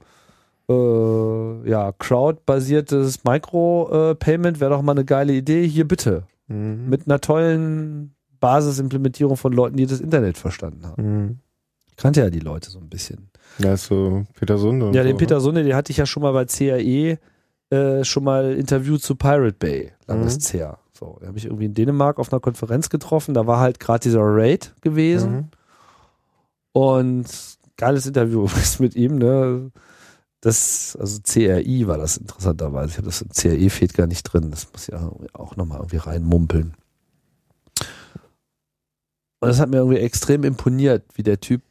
äh, 0.69 1.69
ja, 1.69 1.93
Crowd-basiertes 1.93 3.25
Micro-Payment 3.25 4.61
wäre 4.61 4.71
doch 4.71 4.83
mal 4.83 4.93
eine 4.93 5.05
geile 5.05 5.33
Idee, 5.33 5.67
hier 5.67 5.87
bitte. 5.87 6.25
Mhm. 6.49 6.89
Mit 6.89 7.07
einer 7.07 7.21
tollen 7.21 8.15
Basisimplementierung 8.41 9.37
von 9.37 9.53
Leuten, 9.53 9.77
die 9.77 9.87
das 9.87 10.01
Internet 10.01 10.39
verstanden 10.39 10.87
haben. 10.87 11.03
Mhm. 11.23 11.39
Ich 11.91 11.97
kannte 11.97 12.21
ja 12.21 12.31
die 12.31 12.39
Leute 12.41 12.71
so 12.71 12.79
ein 12.79 12.89
bisschen. 12.89 13.29
Ja, 13.59 13.77
so 13.77 14.25
Peter 14.39 14.57
Sunde. 14.59 14.87
und 14.89 14.95
Ja, 14.95 15.03
so, 15.03 15.09
den 15.09 15.17
Peter 15.17 15.35
ne? 15.37 15.41
Sunde, 15.41 15.65
den 15.65 15.75
hatte 15.75 15.91
ich 15.91 15.97
ja 15.97 16.07
schon 16.07 16.23
mal 16.23 16.33
bei 16.33 16.45
CAE 16.45 17.19
äh, 17.71 18.05
schon 18.05 18.25
mal 18.25 18.55
interviewt 18.55 19.03
zu 19.03 19.15
Pirate 19.17 19.57
Bay, 19.59 19.93
lang 20.07 20.21
Mhm. 20.21 20.27
ist's 20.29 20.53
her. 20.53 20.79
So, 20.93 21.19
den 21.21 21.29
habe 21.29 21.39
ich 21.39 21.45
irgendwie 21.47 21.67
in 21.67 21.75
Dänemark 21.75 22.19
auf 22.19 22.33
einer 22.33 22.41
Konferenz 22.41 22.89
getroffen, 22.89 23.35
da 23.35 23.47
war 23.47 23.61
halt 23.61 23.79
gerade 23.81 24.01
dieser 24.01 24.21
Raid 24.23 24.75
gewesen 24.81 25.33
Mhm. 25.33 25.45
und 26.73 27.27
geiles 27.77 28.07
Interview 28.07 28.47
mit 28.79 28.97
ihm, 28.97 29.17
ne? 29.19 29.71
Das, 30.41 30.97
also 31.01 31.21
CRI 31.23 31.89
war 31.89 31.99
das 31.99 32.17
interessanterweise. 32.17 32.91
Ich 32.93 32.97
habe 32.99 33.07
das 33.07 33.23
im 33.23 33.29
CRE 33.31 33.71
fehlt 33.71 33.95
gar 33.95 34.07
nicht 34.07 34.23
drin. 34.23 34.51
Das 34.53 34.69
muss 34.73 34.87
ja 34.87 35.11
auch 35.33 35.57
nochmal 35.57 35.79
irgendwie 35.79 35.97
reinmumpeln. 35.97 36.75
Und 39.41 39.49
das 39.49 39.61
hat 39.61 39.69
mir 39.71 39.77
irgendwie 39.79 39.99
extrem 39.99 40.45
imponiert, 40.45 41.05
wie 41.15 41.23
der 41.23 41.41
Typ 41.41 41.63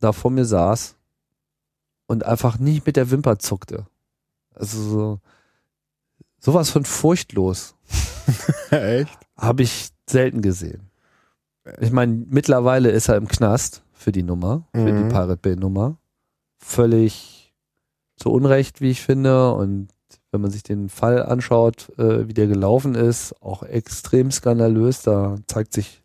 da 0.00 0.12
vor 0.12 0.30
mir 0.30 0.44
saß 0.44 0.96
und 2.06 2.24
einfach 2.24 2.58
nicht 2.58 2.84
mit 2.86 2.96
der 2.96 3.10
Wimper 3.10 3.38
zuckte. 3.38 3.86
Also 4.54 4.82
so, 4.82 5.20
sowas 6.40 6.70
von 6.70 6.84
furchtlos 6.84 7.74
Echt? 8.70 9.16
habe 9.36 9.62
ich 9.62 9.90
selten 10.08 10.42
gesehen. 10.42 10.90
Ich 11.80 11.90
meine, 11.92 12.24
mittlerweile 12.28 12.90
ist 12.90 13.08
er 13.08 13.16
im 13.16 13.28
Knast 13.28 13.82
für 13.92 14.12
die 14.12 14.22
Nummer, 14.22 14.66
für 14.72 14.92
Mhm. 14.92 14.96
die 15.08 15.12
Pirate 15.14 15.36
Bay 15.36 15.56
Nummer. 15.56 15.96
Völlig 16.58 17.54
zu 18.16 18.30
Unrecht, 18.30 18.80
wie 18.80 18.90
ich 18.90 19.02
finde. 19.02 19.52
Und 19.54 19.88
wenn 20.30 20.40
man 20.40 20.50
sich 20.50 20.62
den 20.62 20.88
Fall 20.88 21.22
anschaut, 21.22 21.90
äh, 21.98 22.28
wie 22.28 22.34
der 22.34 22.46
gelaufen 22.46 22.94
ist, 22.94 23.40
auch 23.42 23.62
extrem 23.62 24.30
skandalös. 24.30 25.02
Da 25.02 25.36
zeigt 25.48 25.72
sich 25.72 26.02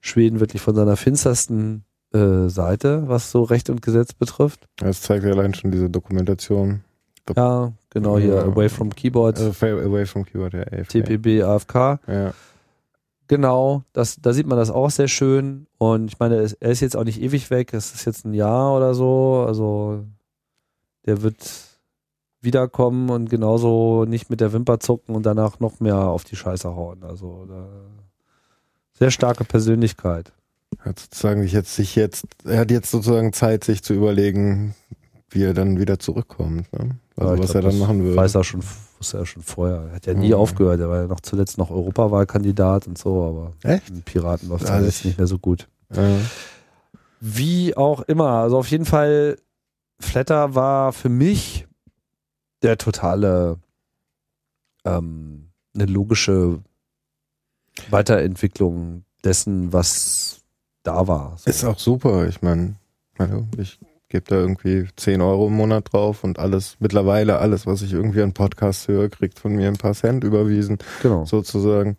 Schweden 0.00 0.40
wirklich 0.40 0.62
von 0.62 0.74
seiner 0.74 0.96
finstersten 0.96 1.84
äh, 2.12 2.48
Seite, 2.48 3.04
was 3.06 3.30
so 3.30 3.42
Recht 3.42 3.70
und 3.70 3.82
Gesetz 3.82 4.12
betrifft. 4.14 4.66
Das 4.76 5.02
zeigt 5.02 5.24
ja 5.24 5.30
allein 5.30 5.54
schon 5.54 5.70
diese 5.70 5.88
Dokumentation. 5.90 6.82
Ja, 7.36 7.72
genau 7.90 8.18
hier, 8.18 8.34
Ja. 8.34 8.42
Away 8.44 8.68
from 8.68 8.90
Keyboard, 8.90 9.38
Also 9.38 9.52
Fa- 9.52 9.66
Away 9.66 10.06
from 10.06 10.24
Keyword, 10.24 10.54
ja, 10.54 10.62
AFK. 10.62 10.88
TPB, 10.88 11.42
AFK. 11.44 12.00
Ja. 12.08 12.32
Genau, 13.28 13.84
das, 13.92 14.16
da 14.20 14.32
sieht 14.32 14.48
man 14.48 14.58
das 14.58 14.70
auch 14.72 14.90
sehr 14.90 15.06
schön. 15.06 15.66
Und 15.78 16.08
ich 16.08 16.18
meine, 16.18 16.36
er 16.36 16.42
ist- 16.42 16.54
er 16.60 16.70
ist 16.70 16.80
jetzt 16.80 16.96
auch 16.96 17.04
nicht 17.04 17.20
ewig 17.22 17.50
weg. 17.50 17.72
Es 17.72 17.94
ist 17.94 18.04
jetzt 18.04 18.24
ein 18.24 18.34
Jahr 18.34 18.74
oder 18.76 18.92
so. 18.94 19.44
Also 19.46 20.04
der 21.06 21.22
wird 21.22 21.38
wiederkommen 22.40 23.10
und 23.10 23.30
genauso 23.30 24.04
nicht 24.06 24.30
mit 24.30 24.40
der 24.40 24.52
Wimper 24.52 24.80
zucken 24.80 25.14
und 25.14 25.24
danach 25.26 25.60
noch 25.60 25.78
mehr 25.78 25.96
auf 25.98 26.24
die 26.24 26.34
Scheiße 26.36 26.74
hauen. 26.74 27.04
Also 27.04 27.44
da, 27.46 27.68
sehr 29.00 29.10
starke 29.10 29.44
Persönlichkeit. 29.44 30.32
Hat 30.78 30.98
sozusagen 31.00 31.42
sich 31.42 31.52
jetzt, 31.52 31.74
sich 31.74 31.96
jetzt, 31.96 32.24
er 32.44 32.60
hat 32.60 32.70
jetzt 32.70 32.90
sozusagen 32.92 33.32
Zeit, 33.32 33.64
sich 33.64 33.82
zu 33.82 33.92
überlegen, 33.94 34.74
wie 35.30 35.42
er 35.42 35.54
dann 35.54 35.78
wieder 35.80 35.98
zurückkommt, 35.98 36.72
ne? 36.72 36.96
Also 37.16 37.34
Ja, 37.34 37.38
was 37.38 37.50
glaub, 37.50 37.64
er 37.64 37.70
dann 37.70 37.78
machen 37.80 38.02
würde. 38.04 38.16
Weiß 38.16 38.34
er 38.34 38.44
schon, 38.44 38.62
wusste 38.98 39.18
er 39.18 39.26
schon 39.26 39.42
vorher. 39.42 39.88
Er 39.88 39.92
hat 39.96 40.06
ja 40.06 40.14
nie 40.14 40.28
Mhm. 40.28 40.34
aufgehört. 40.34 40.80
Er 40.80 40.88
war 40.88 41.02
ja 41.02 41.06
noch 41.06 41.20
zuletzt 41.20 41.58
noch 41.58 41.70
Europawahlkandidat 41.70 42.86
und 42.86 42.96
so, 42.96 43.22
aber 43.24 43.52
Echt? 43.70 44.04
Piraten 44.06 44.48
läuft 44.48 44.64
es 44.64 44.70
Also 44.70 44.86
jetzt 44.86 44.98
ich- 45.00 45.04
nicht 45.06 45.18
mehr 45.18 45.26
so 45.26 45.38
gut. 45.38 45.68
Ja. 45.94 46.16
Wie 47.20 47.76
auch 47.76 48.00
immer. 48.02 48.28
Also 48.30 48.56
auf 48.58 48.68
jeden 48.70 48.86
Fall, 48.86 49.36
Flatter 50.00 50.54
war 50.54 50.92
für 50.92 51.10
mich 51.10 51.66
der 52.62 52.78
totale, 52.78 53.58
ähm, 54.84 55.50
eine 55.74 55.86
logische 55.86 56.60
Weiterentwicklung 57.90 59.04
dessen, 59.24 59.72
was 59.72 60.40
da 60.82 61.06
war. 61.06 61.36
So. 61.36 61.50
Ist 61.50 61.64
auch 61.64 61.78
super. 61.78 62.26
Ich 62.28 62.42
meine, 62.42 62.76
also 63.18 63.46
ich 63.58 63.78
gebe 64.08 64.24
da 64.26 64.36
irgendwie 64.36 64.88
10 64.96 65.20
Euro 65.20 65.46
im 65.46 65.54
Monat 65.54 65.92
drauf 65.92 66.24
und 66.24 66.38
alles, 66.38 66.76
mittlerweile 66.80 67.38
alles, 67.38 67.66
was 67.66 67.82
ich 67.82 67.92
irgendwie 67.92 68.22
an 68.22 68.32
Podcasts 68.32 68.88
höre, 68.88 69.08
kriegt 69.08 69.38
von 69.38 69.54
mir 69.54 69.68
ein 69.68 69.76
paar 69.76 69.94
Cent 69.94 70.24
überwiesen, 70.24 70.78
genau. 71.02 71.24
sozusagen. 71.24 71.96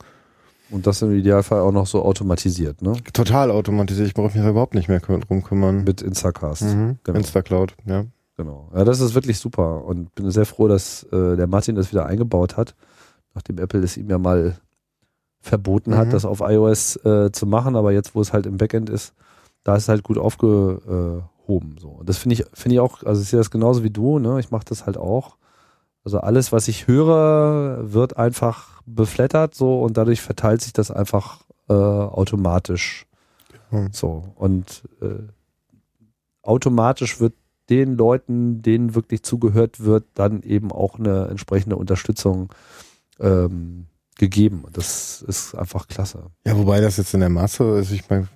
Und 0.69 0.87
das 0.87 1.01
im 1.01 1.11
Idealfall 1.11 1.59
auch 1.59 1.71
noch 1.73 1.85
so 1.85 2.03
automatisiert, 2.03 2.81
ne? 2.81 2.93
Total 3.11 3.51
automatisiert. 3.51 4.07
Ich 4.07 4.13
brauche 4.13 4.27
mich 4.27 4.41
da 4.41 4.49
überhaupt 4.49 4.73
nicht 4.73 4.87
mehr 4.87 4.99
drum 4.99 5.43
kümmern. 5.43 5.83
Mit 5.83 6.01
Instacast. 6.01 6.63
mhm. 6.63 6.97
genau. 7.03 7.17
Instacloud, 7.17 7.75
ja. 7.85 8.05
Genau. 8.37 8.69
Ja, 8.73 8.85
das 8.85 9.01
ist 9.01 9.13
wirklich 9.13 9.37
super 9.37 9.83
und 9.83 10.15
bin 10.15 10.31
sehr 10.31 10.45
froh, 10.45 10.67
dass 10.67 11.03
äh, 11.11 11.35
der 11.35 11.47
Martin 11.47 11.75
das 11.75 11.91
wieder 11.91 12.05
eingebaut 12.05 12.57
hat, 12.57 12.75
nachdem 13.35 13.57
Apple 13.59 13.81
es 13.81 13.97
ihm 13.97 14.09
ja 14.09 14.17
mal 14.17 14.55
verboten 15.41 15.97
hat, 15.97 16.07
Mhm. 16.07 16.11
das 16.11 16.25
auf 16.25 16.39
iOS 16.41 16.97
äh, 16.97 17.31
zu 17.31 17.45
machen, 17.45 17.75
aber 17.75 17.91
jetzt, 17.91 18.15
wo 18.15 18.21
es 18.21 18.31
halt 18.31 18.45
im 18.45 18.57
Backend 18.57 18.89
ist, 18.89 19.13
da 19.63 19.75
ist 19.75 19.83
es 19.83 19.89
halt 19.89 20.03
gut 20.03 20.17
aufgehoben. 20.17 21.75
So. 21.79 21.89
Und 21.89 22.07
das 22.07 22.17
finde 22.17 22.35
ich, 22.35 22.45
finde 22.53 22.75
ich 22.75 22.79
auch, 22.79 23.03
also 23.03 23.21
ich 23.21 23.27
sehe 23.27 23.39
das 23.39 23.51
genauso 23.51 23.83
wie 23.83 23.89
du, 23.89 24.19
ne? 24.19 24.39
Ich 24.39 24.51
mache 24.51 24.65
das 24.65 24.85
halt 24.85 24.97
auch. 24.97 25.37
Also 26.03 26.19
alles, 26.19 26.51
was 26.51 26.67
ich 26.67 26.87
höre, 26.87 27.91
wird 27.93 28.17
einfach 28.17 28.81
beflattert 28.85 29.53
so 29.53 29.81
und 29.81 29.97
dadurch 29.97 30.21
verteilt 30.21 30.61
sich 30.61 30.73
das 30.73 30.89
einfach 30.89 31.41
äh, 31.69 31.73
automatisch. 31.73 33.05
Mhm. 33.69 33.89
So. 33.91 34.23
Und 34.35 34.83
äh, 35.01 35.27
automatisch 36.43 37.19
wird 37.19 37.33
den 37.69 37.95
Leuten, 37.95 38.61
denen 38.61 38.95
wirklich 38.95 39.23
zugehört 39.23 39.83
wird, 39.83 40.03
dann 40.15 40.41
eben 40.43 40.71
auch 40.71 40.99
eine 40.99 41.27
entsprechende 41.27 41.75
Unterstützung 41.77 42.49
ähm, 43.19 43.85
gegeben. 44.21 44.61
Und 44.63 44.77
das 44.77 45.21
ist 45.23 45.55
einfach 45.55 45.87
klasse. 45.87 46.27
Ja, 46.45 46.55
wobei 46.57 46.79
das 46.79 46.97
jetzt 46.97 47.13
in 47.13 47.19
der 47.19 47.29
Masse 47.29 47.79
ist, 47.79 47.91
ich 47.91 48.07
meine, 48.09 48.29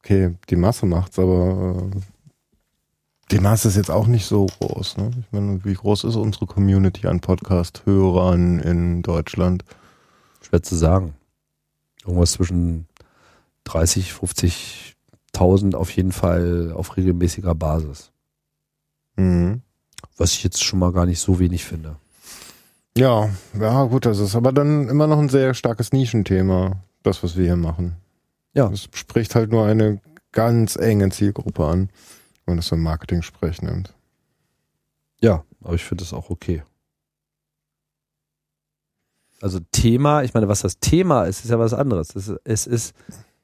okay, 0.00 0.34
die 0.48 0.56
Masse 0.56 0.86
macht's, 0.86 1.18
aber 1.18 1.90
äh, 1.94 2.00
die 3.30 3.38
Masse 3.38 3.68
ist 3.68 3.76
jetzt 3.76 3.90
auch 3.90 4.06
nicht 4.06 4.24
so 4.24 4.46
groß. 4.46 4.96
Ne? 4.96 5.10
Ich 5.20 5.32
meine, 5.32 5.62
wie 5.64 5.74
groß 5.74 6.04
ist 6.04 6.16
unsere 6.16 6.46
Community 6.46 7.06
an 7.06 7.20
Podcast-Hörern 7.20 8.60
in 8.60 9.02
Deutschland? 9.02 9.64
Schwer 10.40 10.62
zu 10.62 10.74
sagen. 10.74 11.14
Irgendwas 12.04 12.32
zwischen 12.32 12.86
30, 13.64 14.12
50.000 14.12 15.74
auf 15.74 15.90
jeden 15.90 16.12
Fall 16.12 16.72
auf 16.74 16.96
regelmäßiger 16.96 17.54
Basis. 17.54 18.10
Mhm. 19.16 19.60
Was 20.16 20.32
ich 20.32 20.44
jetzt 20.44 20.64
schon 20.64 20.78
mal 20.78 20.92
gar 20.92 21.04
nicht 21.04 21.20
so 21.20 21.38
wenig 21.38 21.64
finde. 21.64 21.96
Ja, 22.96 23.28
ja, 23.60 23.84
gut, 23.84 24.06
das 24.06 24.18
ist 24.18 24.34
aber 24.34 24.52
dann 24.52 24.88
immer 24.88 25.06
noch 25.06 25.18
ein 25.18 25.28
sehr 25.28 25.52
starkes 25.52 25.92
Nischenthema, 25.92 26.82
das, 27.02 27.22
was 27.22 27.36
wir 27.36 27.44
hier 27.44 27.56
machen. 27.56 27.96
Ja. 28.54 28.70
Es 28.70 28.88
spricht 28.94 29.34
halt 29.34 29.50
nur 29.50 29.66
eine 29.66 30.00
ganz 30.32 30.76
enge 30.76 31.10
Zielgruppe 31.10 31.66
an, 31.66 31.90
wenn 32.44 32.52
man 32.52 32.56
das 32.56 32.68
so 32.68 32.76
im 32.76 32.82
Marketing-Sprech 32.82 33.60
nimmt. 33.60 33.92
Ja, 35.20 35.44
aber 35.62 35.74
ich 35.74 35.84
finde 35.84 36.04
das 36.04 36.14
auch 36.14 36.30
okay. 36.30 36.62
Also 39.42 39.60
Thema, 39.72 40.22
ich 40.22 40.32
meine, 40.32 40.48
was 40.48 40.60
das 40.60 40.78
Thema 40.78 41.24
ist, 41.24 41.44
ist 41.44 41.50
ja 41.50 41.58
was 41.58 41.74
anderes. 41.74 42.16
Es 42.16 42.28
ist, 42.28 42.40
es 42.44 42.66
ist, 42.66 42.94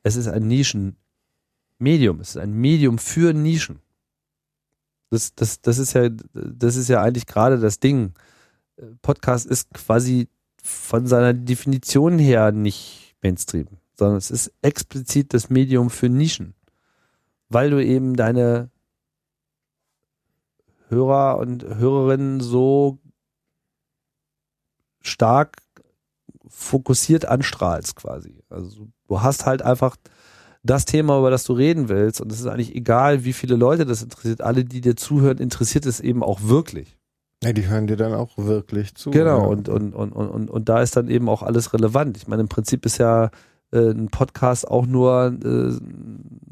es 0.03 0.17
ist 0.17 0.29
ein 0.29 0.47
Nischenmedium. 0.47 2.21
Es 2.21 2.31
ist 2.31 2.37
ein 2.39 2.55
Medium 2.55 2.97
für 2.97 3.35
Nischen. 3.35 3.81
Das, 5.11 5.35
das, 5.35 5.61
das 5.61 5.77
ist 5.77 5.93
ja, 5.93 6.09
das 6.33 6.77
ist 6.77 6.89
ja 6.89 7.03
eigentlich 7.03 7.27
gerade 7.27 7.59
das 7.59 7.81
Ding. 7.81 8.15
Podcast 9.03 9.47
ist 9.47 9.73
quasi 9.75 10.29
von 10.63 11.07
seiner 11.07 11.35
Definition 11.35 12.19
her 12.19 12.53
nicht 12.53 13.15
Mainstream, 13.23 13.67
sondern 13.95 14.17
es 14.17 14.31
ist 14.31 14.53
explizit 14.63 15.35
das 15.35 15.51
Medium 15.51 15.91
für 15.91 16.09
Nischen. 16.09 16.55
Weil 17.49 17.71
du 17.71 17.85
eben 17.85 18.17
deine 18.17 18.71
Hörer 20.89 21.39
und 21.39 21.65
Hörerinnen 21.65 22.41
so 22.41 22.99
stark 25.01 25.59
fokussiert 26.49 27.25
anstrahlst 27.25 27.97
quasi. 27.97 28.43
Also 28.49 28.89
du 29.09 29.23
hast 29.23 29.47
halt 29.47 29.63
einfach 29.63 29.97
das 30.63 30.85
Thema, 30.85 31.19
über 31.19 31.31
das 31.31 31.45
du 31.45 31.55
reden 31.55 31.89
willst 31.89 32.21
und 32.21 32.31
es 32.31 32.41
ist 32.41 32.47
eigentlich 32.47 32.75
egal, 32.75 33.25
wie 33.25 33.33
viele 33.33 33.57
Leute 33.57 33.85
das 33.85 34.03
interessiert. 34.03 34.43
Alle, 34.43 34.65
die 34.65 34.81
dir 34.81 34.97
zuhören, 34.97 35.39
interessiert 35.39 35.87
es 35.87 35.99
eben 35.99 36.23
auch 36.23 36.43
wirklich. 36.43 36.97
Ja, 37.43 37.53
die 37.53 37.69
hören 37.69 37.87
dir 37.87 37.97
dann 37.97 38.15
auch 38.15 38.31
wirklich 38.37 38.95
zu. 38.95 39.11
Genau, 39.11 39.41
ja. 39.41 39.47
und, 39.47 39.69
und, 39.69 39.95
und, 39.95 40.13
und, 40.13 40.49
und, 40.49 40.69
da 40.69 40.81
ist 40.81 40.97
dann 40.97 41.09
eben 41.09 41.29
auch 41.29 41.43
alles 41.43 41.73
relevant. 41.75 42.17
Ich 42.17 42.29
meine, 42.29 42.43
im 42.43 42.49
Prinzip 42.49 42.87
ist 42.87 42.99
ja 42.99 43.31
äh, 43.73 43.91
ein 43.91 44.09
Podcast 44.09 44.69
auch 44.69 44.87
nur 44.87 45.37
äh, 45.45 45.73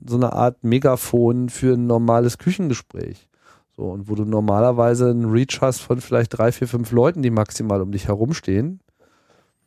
so 0.08 0.16
eine 0.16 0.32
Art 0.32 0.64
Megafon 0.64 1.48
für 1.48 1.74
ein 1.74 1.86
normales 1.86 2.38
Küchengespräch. 2.38 3.28
So, 3.76 3.84
und 3.84 4.08
wo 4.08 4.14
du 4.14 4.24
normalerweise 4.24 5.10
einen 5.10 5.30
Reach 5.30 5.60
hast 5.60 5.80
von 5.80 6.00
vielleicht 6.00 6.36
drei, 6.36 6.50
vier, 6.50 6.66
fünf 6.66 6.90
Leuten, 6.90 7.22
die 7.22 7.30
maximal 7.30 7.80
um 7.80 7.92
dich 7.92 8.08
herumstehen, 8.08 8.80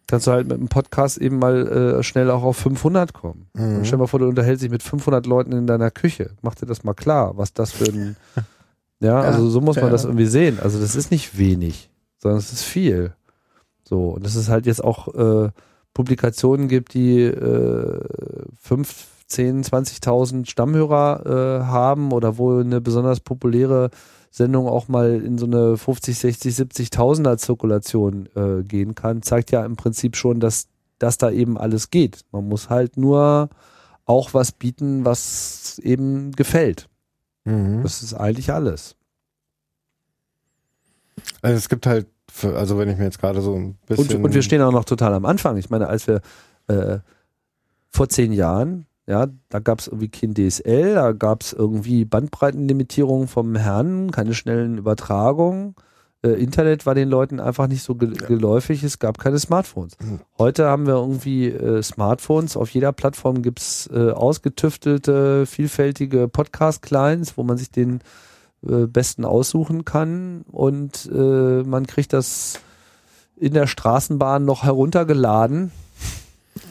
kannst 0.08 0.28
du 0.28 0.32
halt 0.32 0.48
mit 0.48 0.58
einem 0.58 0.68
Podcast 0.68 1.18
eben 1.18 1.40
mal 1.40 1.68
äh, 1.68 2.04
schnell 2.04 2.30
auch 2.30 2.44
auf 2.44 2.58
500 2.58 3.14
kommen. 3.14 3.48
Mhm. 3.54 3.78
Und 3.78 3.88
stell 3.88 3.98
dir 3.98 4.04
mal 4.04 4.08
vor, 4.08 4.20
du 4.20 4.28
unterhältst 4.28 4.64
dich 4.64 4.70
mit 4.72 4.84
500 4.84 5.26
Leuten 5.26 5.54
in 5.54 5.68
deiner 5.68 5.92
Küche. 5.92 6.32
Mach 6.42 6.56
dir 6.56 6.66
das 6.66 6.84
mal 6.84 6.94
klar, 6.94 7.38
was 7.38 7.54
das 7.54 7.72
für 7.72 7.86
ein, 7.86 8.18
ja, 9.04 9.20
also 9.20 9.50
so 9.50 9.62
muss 9.62 9.76
man 9.76 9.92
das 9.92 10.06
irgendwie 10.06 10.26
sehen. 10.26 10.60
Also 10.62 10.80
das 10.80 10.96
ist 10.96 11.12
nicht 11.12 11.38
wenig, 11.38 11.90
sondern 12.18 12.40
es 12.40 12.52
ist 12.54 12.64
viel. 12.64 13.14
So, 13.84 14.12
und 14.12 14.26
dass 14.26 14.36
es 14.36 14.50
halt 14.50 14.66
jetzt 14.66 14.84
auch 14.84 15.14
äh, 15.14 15.50
Publikationen 15.94 16.68
gibt, 16.68 16.94
die 16.94 17.22
äh, 17.22 18.00
5, 18.62 19.08
10, 19.28 19.64
20.000 19.64 20.50
Stammhörer 20.50 21.26
äh, 21.26 21.64
haben 21.66 22.12
oder 22.12 22.38
wo 22.38 22.60
eine 22.60 22.82
besonders 22.82 23.20
populäre 23.20 23.90
Sendung 24.32 24.68
auch 24.68 24.88
mal 24.88 25.22
in 25.22 25.38
so 25.38 25.46
eine 25.46 25.78
50, 25.78 26.18
60, 26.18 26.56
70.000er 26.56 27.38
Zirkulation 27.38 28.30
äh, 28.36 28.64
gehen 28.64 28.96
kann, 28.96 29.22
zeigt 29.22 29.52
ja 29.52 29.66
im 29.66 29.76
Prinzip 29.76 30.16
schon, 30.16 30.40
dass, 30.40 30.68
dass 30.98 31.18
da 31.18 31.30
eben 31.30 31.58
alles 31.58 31.92
geht. 31.92 32.22
Man 32.32 32.48
muss 32.48 32.70
halt 32.70 32.98
nur 32.98 33.50
auch 34.06 34.34
was 34.34 34.52
bieten, 34.52 35.06
was 35.06 35.80
eben 35.84 36.32
gefällt. 36.32 36.88
Mhm. 37.46 37.84
Das 37.84 38.02
ist 38.04 38.14
eigentlich 38.14 38.52
alles. 38.52 38.96
Also 41.42 41.58
es 41.58 41.70
gibt 41.70 41.86
halt, 41.86 42.08
für, 42.32 42.58
also 42.58 42.78
wenn 42.78 42.90
ich 42.90 42.98
mir 42.98 43.04
jetzt 43.06 43.20
gerade 43.20 43.42
so 43.42 43.54
ein 43.56 43.64
Und, 43.64 43.86
bisschen. 43.88 44.24
und 44.24 44.34
wir 44.34 44.42
stehen 44.42 44.62
auch 44.62 44.72
noch 44.72 44.86
total 44.86 45.14
am 45.14 45.26
Anfang. 45.26 45.58
Ich 45.58 45.70
meine, 45.70 45.88
als 45.88 46.08
wir 46.08 46.22
äh, 46.68 47.00
vor 47.90 48.10
zehn 48.10 48.34
Jahren, 48.34 48.86
ja, 49.06 49.28
da 49.50 49.60
gab 49.60 49.80
es 49.80 49.88
irgendwie 49.88 50.10
kein 50.10 50.34
DSL, 50.34 50.96
da 50.96 51.12
gab 51.12 51.44
es 51.44 51.54
irgendwie 51.54 52.06
Bandbreitenlimitierungen 52.06 53.28
vom 53.28 53.56
Herrn, 53.56 54.12
keine 54.12 54.34
schnellen 54.34 54.78
Übertragungen. 54.78 55.76
Äh, 56.24 56.30
Internet 56.42 56.86
war 56.86 56.96
den 56.96 57.10
Leuten 57.10 57.40
einfach 57.40 57.68
nicht 57.68 57.84
so 57.84 57.96
ge 57.96 58.14
geläufig, 58.14 58.84
es 58.84 59.00
gab 59.00 59.20
keine 59.20 59.40
Smartphones. 59.40 59.94
Mhm. 60.00 60.20
Heute 60.38 60.68
haben 60.68 60.88
wir 60.88 60.96
irgendwie 60.96 61.48
äh, 61.48 61.84
Smartphones, 61.84 62.58
auf 62.58 62.70
jeder 62.70 62.94
Plattform 62.94 63.42
gibt's 63.42 63.90
äh, 63.94 64.12
ausgetüftelte, 64.12 65.46
vielfältige 65.46 66.28
Podcast-Clients, 66.28 67.38
wo 67.38 67.44
man 67.44 67.58
sich 67.58 67.72
den 67.72 68.00
äh, 68.68 68.88
besten 68.88 69.26
aussuchen 69.26 69.86
kann 69.86 70.46
und 70.52 71.10
äh, 71.14 71.64
man 71.64 71.86
kriegt 71.86 72.14
das 72.14 72.60
in 73.36 73.54
der 73.54 73.68
Straßenbahn 73.68 74.46
noch 74.46 74.64
heruntergeladen 74.64 75.72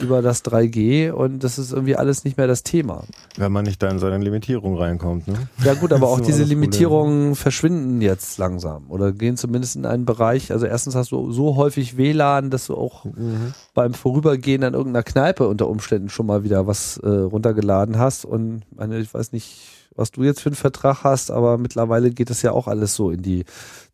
über 0.01 0.23
das 0.23 0.45
3G 0.45 1.11
und 1.11 1.43
das 1.45 1.59
ist 1.59 1.73
irgendwie 1.73 1.97
alles 1.97 2.25
nicht 2.25 2.37
mehr 2.37 2.47
das 2.47 2.63
Thema. 2.63 3.05
wenn 3.37 3.51
man 3.53 3.65
nicht 3.65 3.83
da 3.83 3.89
in 3.89 3.99
seine 3.99 4.19
Limitierung 4.19 4.77
reinkommt, 4.79 5.27
ne? 5.29 5.35
Ja 5.65 5.75
gut, 5.75 5.93
aber 5.93 6.09
auch 6.09 6.21
diese. 6.21 6.43
Limitierungen 6.45 7.35
verschwinden 7.35 8.01
jetzt 8.01 8.39
langsam 8.39 8.85
oder 8.91 9.13
gehen 9.13 9.37
zumindest 9.37 9.77
in 9.77 9.87
einen 9.87 10.05
Bereich. 10.05 10.53
Also 10.53 10.67
erstens 10.67 10.95
hast 10.95 11.13
du 11.13 11.33
so 11.33 11.57
häufig 11.57 11.97
WLAN, 11.97 12.51
dass 12.51 12.67
du 12.67 12.77
auch 12.77 13.05
Mhm. 13.05 13.55
beim 13.75 13.95
Vorübergehen 13.95 14.65
an 14.65 14.75
irgendeiner 14.75 15.03
Kneipe 15.03 15.47
unter 15.49 15.69
Umständen 15.69 16.09
schon 16.09 16.27
mal 16.27 16.45
wieder 16.45 16.67
was 16.67 16.99
äh, 16.99 17.09
runtergeladen 17.09 17.99
hast. 17.99 18.25
Und 18.25 18.63
meine, 18.77 18.99
ich 18.99 19.13
weiß 19.13 19.33
nicht, 19.33 19.69
was 19.97 20.11
du 20.11 20.23
jetzt 20.23 20.41
für 20.41 20.49
einen 20.49 20.57
Vertrag 20.57 21.05
hast, 21.05 21.31
aber 21.31 21.59
mittlerweile 21.59 22.11
geht 22.11 22.31
das 22.31 22.43
ja 22.43 22.53
auch 22.53 22.69
alles 22.69 22.95
so 22.95 23.11
in 23.11 23.23
die 23.23 23.45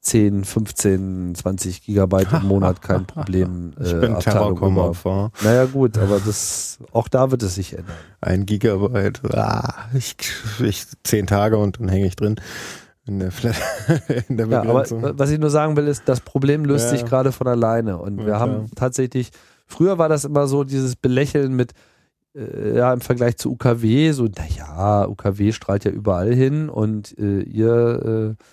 10, 0.01 0.45
15, 0.45 1.35
20 1.35 1.83
Gigabyte 1.83 2.33
im 2.33 2.47
Monat, 2.47 2.81
kein 2.83 3.07
Problem. 3.07 3.73
Ich 3.81 3.93
äh, 3.93 3.97
bin. 4.01 4.19
Terrorcom-Opfer. 4.19 5.31
Naja 5.43 5.65
gut, 5.67 5.99
aber 5.99 6.21
das 6.25 6.79
auch 6.93 7.09
da 7.09 7.31
wird 7.31 7.43
es 7.43 7.57
sich 7.57 7.73
ändern. 7.77 7.97
Ein 8.21 8.47
Gigabyte. 8.47 9.21
Ah, 9.35 9.87
ich, 9.95 10.17
ich, 10.61 10.87
zehn 11.03 11.27
Tage 11.27 11.59
und 11.59 11.81
dann 11.81 11.89
hänge 11.89 12.07
ich 12.07 12.17
drin. 12.17 12.37
In 13.07 13.21
der, 13.21 13.33
Flat, 13.33 13.57
in 14.29 14.37
der 14.37 14.47
Ja, 14.49 14.61
aber 14.63 14.85
was 15.19 15.31
ich 15.31 15.39
nur 15.39 15.51
sagen 15.51 15.77
will, 15.77 15.89
ist, 15.89 16.03
das 16.07 16.21
Problem 16.21 16.65
löst 16.65 16.85
Ja. 16.87 16.91
sich 16.91 17.05
gerade 17.07 17.33
von 17.33 17.47
alleine. 17.47 17.97
Und 17.99 18.19
Ja, 18.21 18.27
wir 18.27 18.39
haben 18.39 18.53
klar. 18.53 18.69
tatsächlich, 18.77 19.31
früher 19.67 19.97
war 19.99 20.09
das 20.11 20.25
immer 20.27 20.47
so 20.47 20.63
dieses 20.63 20.95
Belächeln 20.95 21.55
mit, 21.57 21.73
ja, 22.35 22.93
im 22.93 23.01
Vergleich 23.01 23.37
zu 23.37 23.53
UKW, 23.53 24.13
so, 24.13 24.25
naja, 24.25 25.07
UKW 25.09 25.53
strahlt 25.53 25.85
ja 25.85 25.91
überall 25.91 26.35
hin 26.35 26.69
und 26.69 27.17
äh, 27.19 27.41
ihr 27.41 28.37
äh, 28.39 28.45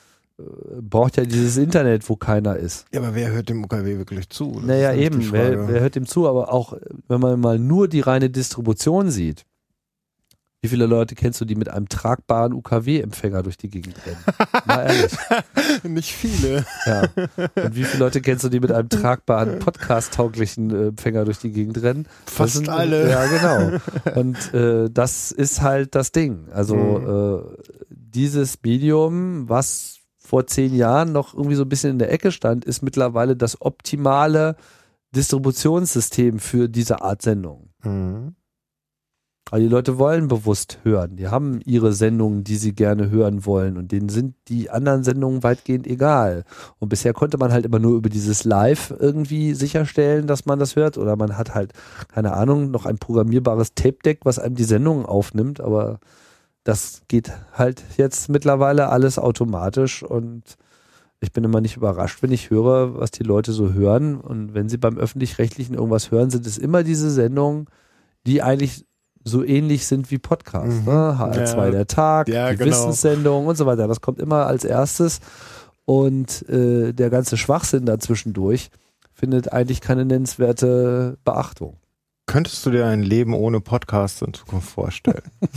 äh, 0.41 0.81
braucht 0.81 1.17
ja 1.17 1.23
dieses 1.23 1.57
Internet, 1.57 2.07
wo 2.09 2.15
keiner 2.15 2.57
ist. 2.57 2.85
ja, 2.93 2.99
aber 2.99 3.15
wer 3.15 3.31
hört 3.31 3.49
dem 3.49 3.63
UKW 3.63 3.97
wirklich 3.97 4.29
zu? 4.29 4.51
Das 4.51 4.63
naja, 4.63 4.93
eben, 4.93 5.31
wer, 5.31 5.67
wer 5.67 5.81
hört 5.81 5.95
dem 5.95 6.05
zu? 6.05 6.27
Aber 6.27 6.51
auch, 6.51 6.73
äh, 6.73 6.79
wenn 7.07 7.21
man 7.21 7.39
mal 7.39 7.57
nur 7.57 7.87
die 7.87 8.01
reine 8.01 8.29
Distribution 8.29 9.11
sieht, 9.11 9.45
wie 10.65 10.69
viele 10.69 10.87
Leute 10.87 11.13
kennst 11.13 11.39
du, 11.39 11.45
die 11.45 11.53
mit 11.53 11.69
einem 11.69 11.87
tragbaren 11.89 12.51
UKW-Empfänger 12.51 13.43
durch 13.43 13.55
die 13.55 13.69
Gegend 13.69 13.97
rennen? 14.03 14.17
Mal 14.65 14.87
ehrlich. 14.87 15.11
Nicht 15.83 16.11
viele. 16.11 16.65
Ja. 16.87 17.03
Und 17.37 17.75
wie 17.75 17.83
viele 17.83 18.03
Leute 18.03 18.19
kennst 18.19 18.43
du, 18.43 18.49
die 18.49 18.59
mit 18.59 18.71
einem 18.71 18.89
tragbaren, 18.89 19.59
podcast-tauglichen 19.59 20.71
äh, 20.71 20.87
Empfänger 20.87 21.23
durch 21.23 21.37
die 21.37 21.51
Gegend 21.51 21.83
rennen? 21.83 22.07
Fast 22.25 22.55
sind, 22.55 22.69
alle. 22.69 23.07
Ja, 23.11 23.27
genau. 23.27 23.79
Und 24.19 24.55
äh, 24.55 24.89
das 24.89 25.31
ist 25.31 25.61
halt 25.61 25.93
das 25.93 26.11
Ding. 26.11 26.47
Also 26.51 27.45
äh, 27.45 27.63
dieses 27.91 28.57
Medium, 28.63 29.47
was 29.47 29.99
vor 30.17 30.47
zehn 30.47 30.73
Jahren 30.73 31.11
noch 31.11 31.35
irgendwie 31.35 31.57
so 31.57 31.61
ein 31.61 31.69
bisschen 31.69 31.91
in 31.91 31.99
der 31.99 32.11
Ecke 32.11 32.31
stand, 32.31 32.65
ist 32.65 32.81
mittlerweile 32.81 33.35
das 33.35 33.61
optimale 33.61 34.55
Distributionssystem 35.15 36.39
für 36.39 36.69
diese 36.69 37.03
Art 37.03 37.21
Sendung. 37.21 37.69
Mhm. 37.83 38.35
Aber 39.51 39.59
die 39.59 39.67
Leute 39.67 39.99
wollen 39.99 40.27
bewusst 40.27 40.79
hören. 40.81 41.17
Die 41.17 41.27
haben 41.27 41.61
ihre 41.65 41.93
Sendungen, 41.93 42.43
die 42.43 42.55
sie 42.55 42.73
gerne 42.73 43.11
hören 43.11 43.45
wollen. 43.45 43.77
Und 43.77 43.91
denen 43.91 44.09
sind 44.09 44.33
die 44.47 44.71
anderen 44.71 45.03
Sendungen 45.03 45.43
weitgehend 45.43 45.85
egal. 45.85 46.45
Und 46.79 46.89
bisher 46.89 47.13
konnte 47.13 47.37
man 47.37 47.51
halt 47.53 47.63
immer 47.63 47.77
nur 47.77 47.95
über 47.95 48.09
dieses 48.09 48.43
Live 48.43 48.91
irgendwie 48.97 49.53
sicherstellen, 49.53 50.25
dass 50.25 50.47
man 50.47 50.57
das 50.57 50.75
hört. 50.75 50.97
Oder 50.97 51.15
man 51.15 51.37
hat 51.37 51.53
halt, 51.53 51.73
keine 52.07 52.33
Ahnung, 52.33 52.71
noch 52.71 52.87
ein 52.87 52.97
programmierbares 52.97 53.75
Tape-Deck, 53.75 54.21
was 54.23 54.39
einem 54.39 54.55
die 54.55 54.63
Sendungen 54.63 55.05
aufnimmt. 55.05 55.61
Aber 55.61 55.99
das 56.63 57.03
geht 57.07 57.31
halt 57.53 57.83
jetzt 57.97 58.29
mittlerweile 58.29 58.89
alles 58.89 59.19
automatisch. 59.19 60.01
Und 60.01 60.57
ich 61.19 61.31
bin 61.31 61.43
immer 61.43 61.61
nicht 61.61 61.77
überrascht, 61.77 62.23
wenn 62.23 62.31
ich 62.31 62.49
höre, 62.49 62.99
was 62.99 63.11
die 63.11 63.23
Leute 63.23 63.51
so 63.51 63.73
hören. 63.73 64.19
Und 64.19 64.55
wenn 64.55 64.69
sie 64.69 64.77
beim 64.77 64.97
Öffentlich-Rechtlichen 64.97 65.75
irgendwas 65.75 66.09
hören, 66.09 66.31
sind 66.31 66.47
es 66.47 66.57
immer 66.57 66.83
diese 66.83 67.11
Sendungen, 67.11 67.67
die 68.25 68.41
eigentlich 68.41 68.87
so 69.27 69.43
ähnlich 69.43 69.87
sind 69.87 70.11
wie 70.11 70.19
Podcasts. 70.19 70.81
Mhm. 70.81 70.85
Ne? 70.85 71.17
HR2 71.19 71.55
Ja. 71.65 71.71
der 71.71 71.87
Tag, 71.87 72.27
Ja, 72.29 72.51
die 72.51 72.57
genau. 72.57 72.69
Wissenssendung 72.71 73.47
und 73.47 73.55
so 73.57 73.65
weiter. 73.65 73.87
Das 73.87 73.99
kommt 73.99 74.19
immer 74.19 74.45
als 74.45 74.63
erstes. 74.63 75.19
Und 75.85 76.47
äh, 76.47 76.93
der 76.93 77.09
ganze 77.09 77.35
Schwachsinn 77.35 77.85
dazwischendurch 77.85 78.69
findet 79.13 79.51
eigentlich 79.51 79.81
keine 79.81 80.05
nennenswerte 80.05 81.17
Beachtung. 81.25 81.77
Könntest 82.27 82.65
du 82.65 82.71
dir 82.71 82.85
ein 82.87 83.01
Leben 83.03 83.33
ohne 83.33 83.61
Podcast 83.61 84.21
in 84.21 84.33
Zukunft 84.33 84.69
vorstellen? 84.69 85.23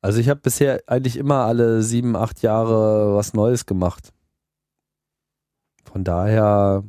Also 0.00 0.20
ich 0.20 0.28
habe 0.28 0.40
bisher 0.40 0.82
eigentlich 0.86 1.16
immer 1.16 1.44
alle 1.46 1.82
sieben, 1.82 2.14
acht 2.16 2.42
Jahre 2.42 3.16
was 3.16 3.32
Neues 3.32 3.64
gemacht. 3.64 4.12
Von 5.84 6.04
daher 6.04 6.84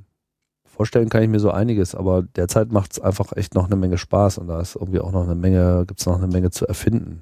vorstellen 0.75 1.09
kann 1.09 1.23
ich 1.23 1.29
mir 1.29 1.39
so 1.39 1.51
einiges, 1.51 1.95
aber 1.95 2.23
derzeit 2.23 2.71
macht 2.71 2.93
es 2.93 2.99
einfach 2.99 3.35
echt 3.35 3.55
noch 3.55 3.65
eine 3.65 3.75
Menge 3.75 3.97
Spaß 3.97 4.37
und 4.39 4.47
da 4.47 4.59
ist 4.59 4.75
irgendwie 4.75 4.99
auch 4.99 5.11
noch 5.11 5.23
eine 5.23 5.35
Menge, 5.35 5.85
gibt 5.87 6.01
es 6.01 6.05
noch 6.05 6.17
eine 6.17 6.27
Menge 6.27 6.51
zu 6.51 6.67
erfinden. 6.67 7.21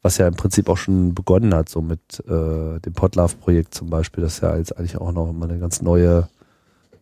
Was 0.00 0.16
ja 0.16 0.28
im 0.28 0.34
Prinzip 0.34 0.68
auch 0.68 0.76
schon 0.76 1.14
begonnen 1.14 1.54
hat, 1.54 1.68
so 1.68 1.82
mit 1.82 2.00
äh, 2.26 2.80
dem 2.80 2.92
Podlove-Projekt 2.94 3.74
zum 3.74 3.90
Beispiel, 3.90 4.22
das 4.22 4.34
ist 4.34 4.42
ja 4.42 4.56
jetzt 4.56 4.78
eigentlich 4.78 4.96
auch 4.96 5.12
noch 5.12 5.32
mal 5.32 5.50
eine 5.50 5.58
ganz 5.58 5.82
neue, 5.82 6.28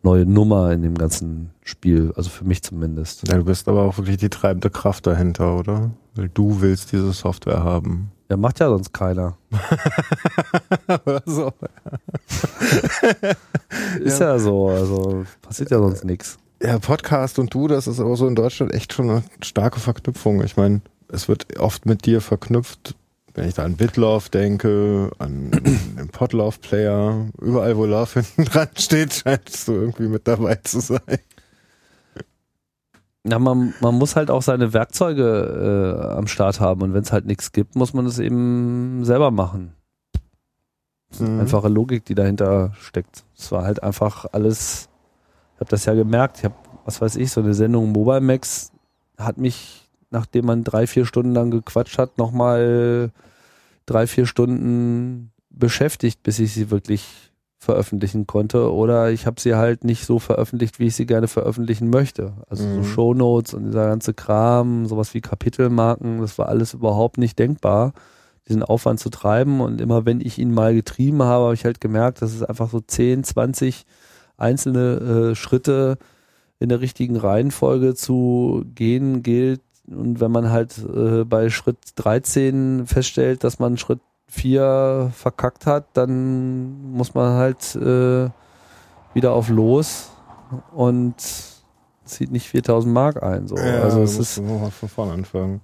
neue 0.02 0.26
Nummer 0.26 0.72
in 0.72 0.82
dem 0.82 0.96
ganzen 0.96 1.50
Spiel, 1.62 2.12
also 2.16 2.30
für 2.30 2.44
mich 2.44 2.62
zumindest. 2.62 3.28
ja, 3.28 3.36
du 3.36 3.44
bist 3.44 3.68
aber 3.68 3.82
auch 3.82 3.98
wirklich 3.98 4.16
die 4.16 4.30
treibende 4.30 4.70
Kraft 4.70 5.06
dahinter, 5.06 5.56
oder? 5.56 5.90
Weil 6.14 6.28
du 6.30 6.60
willst 6.60 6.92
diese 6.92 7.12
Software 7.12 7.62
haben. 7.62 8.10
Ja, 8.28 8.36
macht 8.36 8.58
ja 8.58 8.68
sonst 8.68 8.92
keiner. 8.92 9.36
Oder 11.04 11.22
so. 11.26 11.52
Ist 14.00 14.20
ja, 14.20 14.38
so, 14.38 14.68
also 14.68 15.24
passiert 15.42 15.70
ja 15.70 15.78
sonst 15.78 16.04
nichts. 16.04 16.38
Ja, 16.60 16.78
Podcast 16.78 17.38
und 17.38 17.54
du, 17.54 17.68
das 17.68 17.86
ist 17.86 18.00
aber 18.00 18.16
so 18.16 18.26
in 18.26 18.34
Deutschland 18.34 18.74
echt 18.74 18.92
schon 18.92 19.10
eine 19.10 19.22
starke 19.42 19.78
Verknüpfung. 19.78 20.42
Ich 20.42 20.56
meine, 20.56 20.80
es 21.08 21.28
wird 21.28 21.58
oft 21.58 21.86
mit 21.86 22.04
dir 22.06 22.20
verknüpft, 22.20 22.96
wenn 23.34 23.48
ich 23.48 23.54
da 23.54 23.64
an 23.64 23.76
Bitlove 23.76 24.28
denke, 24.30 25.10
an 25.18 25.50
den 25.96 26.08
Podlove-Player, 26.08 27.26
überall 27.40 27.76
wo 27.76 27.84
Love 27.84 28.20
hinten 28.20 28.44
dran 28.46 28.68
steht, 28.76 29.14
scheinst 29.14 29.68
du 29.68 29.72
irgendwie 29.72 30.08
mit 30.08 30.26
dabei 30.26 30.56
zu 30.56 30.80
sein. 30.80 31.18
Ja, 33.28 33.38
man, 33.38 33.74
man 33.80 33.94
muss 33.96 34.14
halt 34.14 34.30
auch 34.30 34.42
seine 34.42 34.72
Werkzeuge 34.72 35.98
äh, 35.98 36.14
am 36.16 36.28
Start 36.28 36.60
haben 36.60 36.82
und 36.82 36.94
wenn 36.94 37.02
es 37.02 37.12
halt 37.12 37.26
nichts 37.26 37.50
gibt, 37.50 37.74
muss 37.74 37.92
man 37.92 38.06
es 38.06 38.18
eben 38.18 39.04
selber 39.04 39.30
machen. 39.30 39.74
Mhm. 41.18 41.40
Einfache 41.40 41.68
Logik, 41.68 42.04
die 42.04 42.14
dahinter 42.14 42.72
steckt. 42.78 43.24
Es 43.36 43.50
war 43.50 43.64
halt 43.64 43.82
einfach 43.82 44.26
alles, 44.32 44.88
ich 45.54 45.60
habe 45.60 45.70
das 45.70 45.84
ja 45.86 45.94
gemerkt, 45.94 46.38
ich 46.38 46.44
habe, 46.44 46.54
was 46.84 47.00
weiß 47.00 47.16
ich, 47.16 47.32
so 47.32 47.40
eine 47.40 47.54
Sendung 47.54 47.90
Mobile 47.90 48.20
Max 48.20 48.70
hat 49.18 49.38
mich, 49.38 49.88
nachdem 50.10 50.46
man 50.46 50.62
drei, 50.62 50.86
vier 50.86 51.04
Stunden 51.04 51.32
lang 51.32 51.50
gequatscht 51.50 51.98
hat, 51.98 52.18
nochmal 52.18 53.10
drei, 53.86 54.06
vier 54.06 54.26
Stunden 54.26 55.32
beschäftigt, 55.50 56.22
bis 56.22 56.38
ich 56.38 56.52
sie 56.52 56.70
wirklich 56.70 57.32
veröffentlichen 57.66 58.26
konnte 58.26 58.72
oder 58.72 59.10
ich 59.10 59.26
habe 59.26 59.40
sie 59.40 59.54
halt 59.54 59.84
nicht 59.84 60.06
so 60.06 60.18
veröffentlicht, 60.18 60.78
wie 60.78 60.86
ich 60.86 60.96
sie 60.96 61.04
gerne 61.04 61.28
veröffentlichen 61.28 61.90
möchte. 61.90 62.32
Also 62.48 62.64
Mhm. 62.64 62.74
so 62.76 62.82
Shownotes 62.84 63.52
und 63.54 63.64
dieser 63.66 63.88
ganze 63.88 64.14
Kram, 64.14 64.86
sowas 64.86 65.12
wie 65.12 65.20
Kapitelmarken, 65.20 66.20
das 66.22 66.38
war 66.38 66.48
alles 66.48 66.72
überhaupt 66.72 67.18
nicht 67.18 67.38
denkbar, 67.38 67.92
diesen 68.48 68.62
Aufwand 68.62 68.98
zu 69.00 69.10
treiben 69.10 69.60
und 69.60 69.80
immer 69.80 70.06
wenn 70.06 70.20
ich 70.22 70.38
ihn 70.38 70.54
mal 70.54 70.74
getrieben 70.74 71.22
habe, 71.22 71.44
habe 71.44 71.54
ich 71.54 71.64
halt 71.66 71.80
gemerkt, 71.80 72.22
dass 72.22 72.32
es 72.32 72.42
einfach 72.42 72.70
so 72.70 72.80
10, 72.80 73.24
20 73.24 73.84
einzelne 74.38 75.30
äh, 75.30 75.34
Schritte 75.34 75.98
in 76.58 76.68
der 76.70 76.80
richtigen 76.80 77.16
Reihenfolge 77.16 77.94
zu 77.94 78.64
gehen 78.74 79.22
gilt 79.22 79.60
und 79.88 80.20
wenn 80.20 80.30
man 80.32 80.50
halt 80.50 80.78
äh, 80.78 81.24
bei 81.24 81.50
Schritt 81.50 81.78
13 81.96 82.86
feststellt, 82.86 83.44
dass 83.44 83.58
man 83.58 83.76
Schritt 83.76 84.00
4 84.28 85.10
verkackt 85.14 85.66
hat, 85.66 85.86
dann 85.94 86.92
muss 86.92 87.14
man 87.14 87.34
halt 87.34 87.74
äh, 87.76 88.28
wieder 89.14 89.32
auf 89.32 89.48
los 89.48 90.10
und 90.72 91.14
zieht 92.04 92.30
nicht 92.30 92.48
4000 92.48 92.92
Mark 92.92 93.22
ein. 93.22 93.48
So. 93.48 93.56
also 93.56 94.02
es 94.02 94.12
ist, 94.12 94.18
musst 94.18 94.38
du 94.38 94.42
mal 94.42 94.70
von 94.70 94.88
vorne 94.88 95.12
anfangen. 95.12 95.60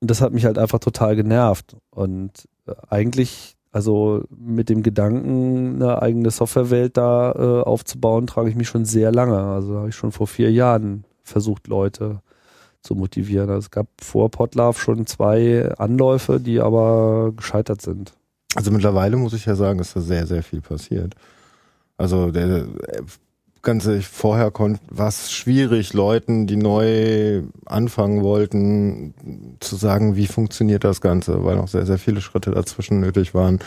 und 0.00 0.10
das 0.10 0.20
hat 0.20 0.32
mich 0.32 0.44
halt 0.44 0.58
einfach 0.58 0.78
total 0.78 1.16
genervt. 1.16 1.76
Und 1.90 2.48
äh, 2.66 2.74
eigentlich, 2.88 3.56
also 3.72 4.24
mit 4.30 4.68
dem 4.68 4.82
Gedanken, 4.82 5.82
eine 5.82 6.02
eigene 6.02 6.30
Softwarewelt 6.30 6.96
da 6.96 7.32
äh, 7.32 7.62
aufzubauen, 7.62 8.26
trage 8.26 8.48
ich 8.48 8.56
mich 8.56 8.68
schon 8.68 8.84
sehr 8.84 9.12
lange. 9.12 9.38
Also 9.38 9.78
habe 9.78 9.88
ich 9.88 9.96
schon 9.96 10.12
vor 10.12 10.26
vier 10.26 10.52
Jahren 10.52 11.04
versucht, 11.22 11.68
Leute 11.68 12.20
zu 12.84 12.94
motivieren. 12.94 13.48
Also 13.48 13.60
es 13.60 13.70
gab 13.70 13.88
vor 14.00 14.30
Podlove 14.30 14.78
schon 14.78 15.06
zwei 15.06 15.72
Anläufe, 15.78 16.38
die 16.38 16.60
aber 16.60 17.32
gescheitert 17.36 17.82
sind. 17.82 18.12
Also 18.54 18.70
mittlerweile 18.70 19.16
muss 19.16 19.32
ich 19.32 19.46
ja 19.46 19.56
sagen, 19.56 19.80
ist 19.80 19.96
da 19.96 20.00
sehr, 20.00 20.26
sehr 20.26 20.42
viel 20.42 20.60
passiert. 20.60 21.14
Also 21.96 22.30
der 22.30 22.66
ganze, 23.62 24.02
vorher 24.02 24.50
konnte, 24.50 24.80
war 24.90 25.08
es 25.08 25.32
schwierig, 25.32 25.92
Leuten, 25.92 26.46
die 26.46 26.56
neu 26.56 27.42
anfangen 27.64 28.22
wollten, 28.22 29.14
zu 29.60 29.76
sagen, 29.76 30.14
wie 30.16 30.26
funktioniert 30.26 30.84
das 30.84 31.00
Ganze, 31.00 31.44
weil 31.44 31.56
noch 31.56 31.68
sehr, 31.68 31.86
sehr 31.86 31.98
viele 31.98 32.20
Schritte 32.20 32.52
dazwischen 32.52 33.00
nötig 33.00 33.34
waren. 33.34 33.58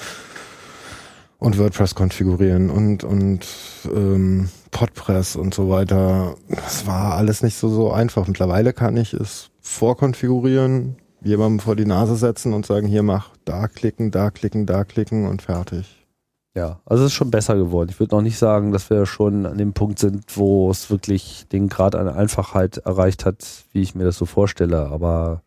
Und 1.39 1.59
WordPress 1.59 1.93
konfigurieren 1.93 2.69
und, 2.71 3.03
und 3.03 3.45
ähm, 3.85 4.49
Podpress 4.71 5.35
und 5.35 5.53
so 5.53 5.69
weiter. 5.69 6.35
Das 6.49 6.87
war 6.87 7.15
alles 7.15 7.43
nicht 7.43 7.57
so, 7.57 7.69
so 7.69 7.91
einfach. 7.91 8.27
Mittlerweile 8.27 8.73
kann 8.73 8.97
ich 8.97 9.13
es 9.13 9.49
vorkonfigurieren, 9.61 10.97
jemandem 11.21 11.59
vor 11.59 11.75
die 11.75 11.85
Nase 11.85 12.15
setzen 12.15 12.53
und 12.53 12.65
sagen, 12.65 12.87
hier 12.87 13.03
mach 13.03 13.31
da 13.45 13.67
klicken, 13.67 14.11
da 14.11 14.31
klicken, 14.31 14.65
da 14.65 14.83
klicken 14.83 15.27
und 15.27 15.41
fertig. 15.41 16.07
Ja, 16.55 16.79
also 16.85 17.03
es 17.03 17.11
ist 17.11 17.15
schon 17.15 17.29
besser 17.29 17.55
geworden. 17.55 17.89
Ich 17.91 17.99
würde 17.99 18.15
noch 18.15 18.23
nicht 18.23 18.39
sagen, 18.39 18.71
dass 18.71 18.89
wir 18.89 19.05
schon 19.05 19.45
an 19.45 19.59
dem 19.59 19.73
Punkt 19.73 19.99
sind, 19.99 20.23
wo 20.35 20.71
es 20.71 20.89
wirklich 20.89 21.45
den 21.51 21.69
Grad 21.69 21.93
an 21.93 22.09
Einfachheit 22.09 22.77
erreicht 22.77 23.25
hat, 23.25 23.45
wie 23.73 23.81
ich 23.81 23.93
mir 23.93 24.05
das 24.05 24.17
so 24.17 24.25
vorstelle. 24.25 24.87
Aber 24.87 25.43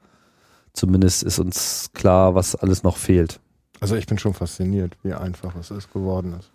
zumindest 0.73 1.25
ist 1.25 1.41
uns 1.41 1.91
klar, 1.95 2.37
was 2.37 2.55
alles 2.55 2.85
noch 2.85 2.97
fehlt. 2.97 3.41
Also 3.81 3.97
ich 3.97 4.07
bin 4.07 4.19
schon 4.19 4.35
fasziniert, 4.35 4.97
wie 5.03 5.13
einfach 5.13 5.57
es 5.57 5.73
ist 5.73 5.93
geworden 5.93 6.37
ist. 6.39 6.53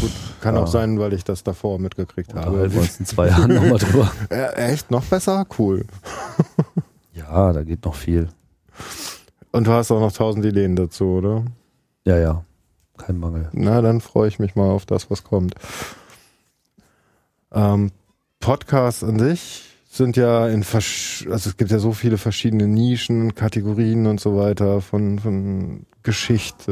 Gut, 0.00 0.10
kann 0.40 0.54
Ja. 0.56 0.62
auch 0.62 0.66
sein, 0.66 0.98
weil 0.98 1.12
ich 1.12 1.24
das 1.24 1.42
davor 1.44 1.78
mitgekriegt 1.78 2.32
Da 2.34 2.44
habe. 2.44 2.58
halten 2.58 2.72
wir 2.74 2.80
uns 2.80 2.98
in 3.00 3.06
zwei 3.06 3.28
Jahren 3.28 3.52
nochmal 3.54 3.78
drüber. 3.78 4.10
Äh, 4.30 4.72
echt? 4.72 4.90
Noch 4.90 5.04
besser? 5.04 5.46
Cool. 5.58 5.84
Ja, 7.12 7.52
da 7.52 7.62
geht 7.62 7.84
noch 7.84 7.94
viel. 7.94 8.28
Und 9.52 9.66
du 9.68 9.70
hast 9.72 9.90
auch 9.92 10.00
noch 10.00 10.12
tausend 10.12 10.44
Ideen 10.44 10.74
dazu, 10.74 11.04
oder? 11.04 11.44
Ja, 12.04 12.18
ja. 12.18 12.44
Kein 12.98 13.18
Mangel. 13.18 13.48
Na, 13.52 13.80
dann 13.82 14.00
freue 14.00 14.26
ich 14.28 14.38
mich 14.40 14.56
mal 14.56 14.68
auf 14.68 14.84
das, 14.84 15.10
was 15.10 15.22
kommt. 15.24 15.54
Ähm, 17.52 17.92
Podcasts 18.40 19.04
an 19.04 19.18
sich 19.18 19.64
sind 19.88 20.16
ja 20.16 20.48
in 20.48 20.64
versch 20.64 21.26
also 21.30 21.50
es 21.50 21.56
gibt 21.56 21.70
ja 21.70 21.78
so 21.78 21.92
viele 21.92 22.18
verschiedene 22.18 22.66
Nischen, 22.66 23.34
Kategorien 23.36 24.06
und 24.08 24.20
so 24.20 24.36
weiter, 24.36 24.80
von, 24.80 25.18
von 25.20 25.86
Geschichte 26.04 26.70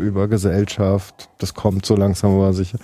äh, 0.00 0.06
über 0.06 0.28
Gesellschaft. 0.28 1.28
Das 1.38 1.54
kommt 1.54 1.84
so 1.84 1.96
langsam 1.96 2.30
aber 2.36 2.52
sicher. 2.52 2.78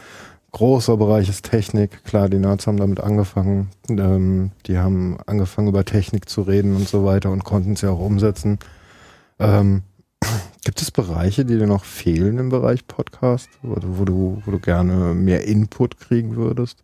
Großer 0.53 0.97
Bereich 0.97 1.29
ist 1.29 1.45
Technik. 1.49 2.03
Klar, 2.03 2.29
die 2.29 2.39
Nerds 2.41 2.67
haben 2.67 2.77
damit 2.79 2.99
angefangen. 2.99 3.69
Ähm, 3.89 4.51
die 4.67 4.79
haben 4.79 5.19
angefangen 5.27 5.69
über 5.69 5.85
Technik 5.85 6.29
zu 6.29 6.43
reden 6.43 6.75
und 6.75 6.89
so 6.89 7.05
weiter 7.05 7.31
und 7.31 7.45
konnten 7.45 7.75
es 7.75 7.83
ja 7.83 7.91
auch 7.91 8.01
umsetzen. 8.01 8.59
Ähm, 9.39 9.83
Gibt 10.65 10.83
es 10.83 10.91
Bereiche, 10.91 11.45
die 11.45 11.57
dir 11.57 11.67
noch 11.69 11.85
fehlen 11.85 12.39
im 12.39 12.49
Bereich 12.51 12.87
Podcast, 12.87 13.49
wo, 13.63 13.77
du- 13.77 13.99
wo, 13.99 14.05
du, 14.05 14.43
wo 14.45 14.51
du 14.51 14.59
gerne 14.59 15.15
mehr 15.15 15.47
Input 15.47 15.99
kriegen 15.99 16.35
würdest? 16.37 16.83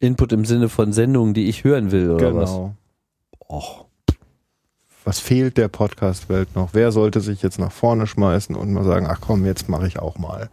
Input 0.00 0.32
im 0.32 0.44
Sinne 0.44 0.68
von 0.68 0.92
Sendungen, 0.92 1.32
die 1.34 1.48
ich 1.48 1.62
hören 1.64 1.92
will, 1.92 2.10
oder 2.10 2.34
was? 2.34 2.50
Genau. 2.50 2.74
Och, 3.48 3.84
Was 5.04 5.18
fehlt 5.18 5.56
der 5.58 5.68
Podcast-Welt 5.68 6.54
noch? 6.54 6.70
Wer 6.74 6.92
sollte 6.92 7.20
sich 7.20 7.42
jetzt 7.42 7.58
nach 7.58 7.72
vorne 7.72 8.06
schmeißen 8.06 8.54
und 8.54 8.72
mal 8.72 8.84
sagen, 8.84 9.06
ach 9.08 9.20
komm, 9.20 9.44
jetzt 9.44 9.68
mache 9.68 9.86
ich 9.88 9.98
auch 9.98 10.16
mal. 10.18 10.48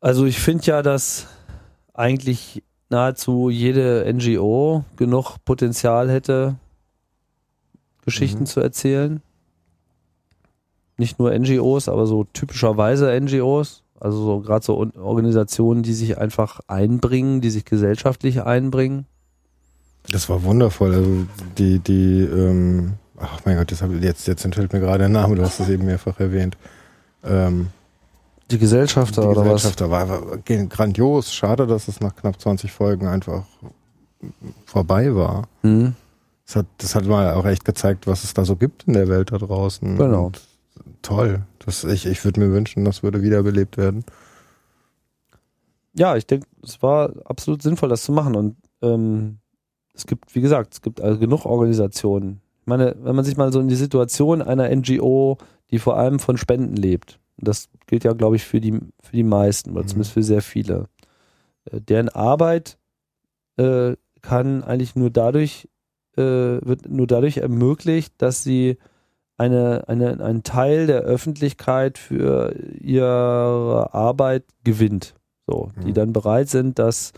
Also 0.00 0.24
ich 0.26 0.38
finde 0.38 0.64
ja, 0.66 0.82
dass 0.82 1.26
eigentlich 1.94 2.62
nahezu 2.88 3.50
jede 3.50 4.10
NGO 4.12 4.84
genug 4.96 5.36
Potenzial 5.44 6.10
hätte, 6.10 6.56
Geschichten 8.04 8.40
Mhm. 8.40 8.46
zu 8.46 8.60
erzählen. 8.60 9.22
Nicht 10.96 11.18
nur 11.18 11.32
NGOs, 11.32 11.88
aber 11.88 12.06
so 12.06 12.24
typischerweise 12.24 13.10
NGOs. 13.18 13.82
Also 13.98 14.24
so 14.24 14.40
gerade 14.40 14.64
so 14.64 14.78
Organisationen, 14.96 15.82
die 15.82 15.92
sich 15.92 16.18
einfach 16.18 16.60
einbringen, 16.66 17.40
die 17.42 17.50
sich 17.50 17.64
gesellschaftlich 17.66 18.42
einbringen. 18.42 19.06
Das 20.10 20.28
war 20.28 20.42
wundervoll. 20.42 20.94
Also 20.94 21.26
die, 21.58 21.78
die, 21.78 22.22
ähm, 22.22 22.94
ach 23.16 23.40
mein 23.44 23.56
Gott, 23.56 23.70
jetzt, 23.70 23.82
hab, 23.82 23.90
jetzt, 23.92 24.26
jetzt 24.26 24.44
entfällt 24.44 24.72
mir 24.72 24.80
gerade 24.80 24.98
der 24.98 25.08
Name, 25.08 25.36
du 25.36 25.42
hast 25.42 25.60
es 25.60 25.68
eben 25.68 25.84
mehrfach 25.86 26.18
erwähnt. 26.18 26.56
Ähm, 27.24 27.68
Die 28.50 28.58
Gesellschafter 28.58 29.22
die 29.22 29.28
oder 29.28 29.40
was? 29.42 29.62
Gesellschafter 29.62 29.90
war, 29.90 30.08
war 30.08 30.38
grandios. 30.38 31.32
Schade, 31.32 31.66
dass 31.66 31.86
es 31.88 32.00
nach 32.00 32.16
knapp 32.16 32.40
20 32.40 32.72
Folgen 32.72 33.06
einfach 33.06 33.44
vorbei 34.66 35.14
war. 35.14 35.48
Hm? 35.62 35.94
Das 36.46 36.56
hat, 36.56 36.66
das 36.78 36.94
hat 36.96 37.04
mal 37.06 37.32
auch 37.34 37.46
echt 37.46 37.64
gezeigt, 37.64 38.06
was 38.08 38.24
es 38.24 38.34
da 38.34 38.44
so 38.44 38.56
gibt 38.56 38.84
in 38.88 38.94
der 38.94 39.08
Welt 39.08 39.30
da 39.30 39.38
draußen. 39.38 39.96
Genau. 39.96 40.26
Und 40.26 40.40
toll. 41.02 41.42
Das, 41.64 41.84
ich 41.84 42.06
ich 42.06 42.24
würde 42.24 42.40
mir 42.40 42.50
wünschen, 42.50 42.84
das 42.84 43.02
würde 43.04 43.22
wiederbelebt 43.22 43.76
werden. 43.76 44.04
ja, 45.94 46.16
ich 46.16 46.26
denke, 46.26 46.46
es 46.64 46.82
war 46.82 47.12
absolut 47.24 47.62
sinnvoll, 47.62 47.88
das 47.88 48.02
zu 48.02 48.12
machen. 48.12 48.34
Und 48.34 48.56
ähm, 48.82 49.38
es 49.94 50.06
gibt, 50.06 50.34
wie 50.34 50.40
gesagt, 50.40 50.74
es 50.74 50.82
gibt 50.82 51.00
also 51.00 51.18
genug 51.18 51.44
Organisationen. 51.44 52.40
Ich 52.60 52.66
meine, 52.66 52.94
wenn 53.00 53.16
man 53.16 53.24
sich 53.24 53.36
mal 53.36 53.52
so 53.52 53.60
in 53.60 53.68
die 53.68 53.74
Situation 53.76 54.42
einer 54.42 54.68
NGO, 54.74 55.38
die 55.70 55.78
vor 55.78 55.96
allem 55.96 56.18
von 56.18 56.36
Spenden 56.36 56.76
lebt, 56.76 57.18
das 57.36 57.68
gilt 57.86 58.04
ja, 58.04 58.12
glaube 58.12 58.36
ich, 58.36 58.44
für 58.44 58.60
die, 58.60 58.72
für 58.72 59.12
die 59.16 59.22
meisten, 59.22 59.72
oder 59.72 59.82
Mhm. 59.82 59.88
zumindest 59.88 60.12
für 60.12 60.22
sehr 60.22 60.42
viele, 60.42 60.84
äh, 61.70 61.80
deren 61.80 62.08
Arbeit 62.10 62.78
äh, 63.56 63.96
kann 64.22 64.62
eigentlich 64.62 64.94
nur 64.96 65.10
dadurch, 65.10 65.68
äh, 66.16 66.22
wird 66.22 66.88
nur 66.88 67.06
dadurch 67.06 67.38
ermöglicht, 67.38 68.14
dass 68.18 68.42
sie 68.44 68.76
eine, 69.38 69.88
eine, 69.88 70.22
einen 70.22 70.42
Teil 70.42 70.86
der 70.86 71.00
Öffentlichkeit 71.00 71.96
für 71.96 72.54
ihre 72.78 73.88
Arbeit 73.94 74.44
gewinnt. 74.64 75.14
So, 75.46 75.70
die 75.82 75.88
Mhm. 75.88 75.94
dann 75.94 76.12
bereit 76.12 76.48
sind, 76.50 76.78
das 76.78 77.12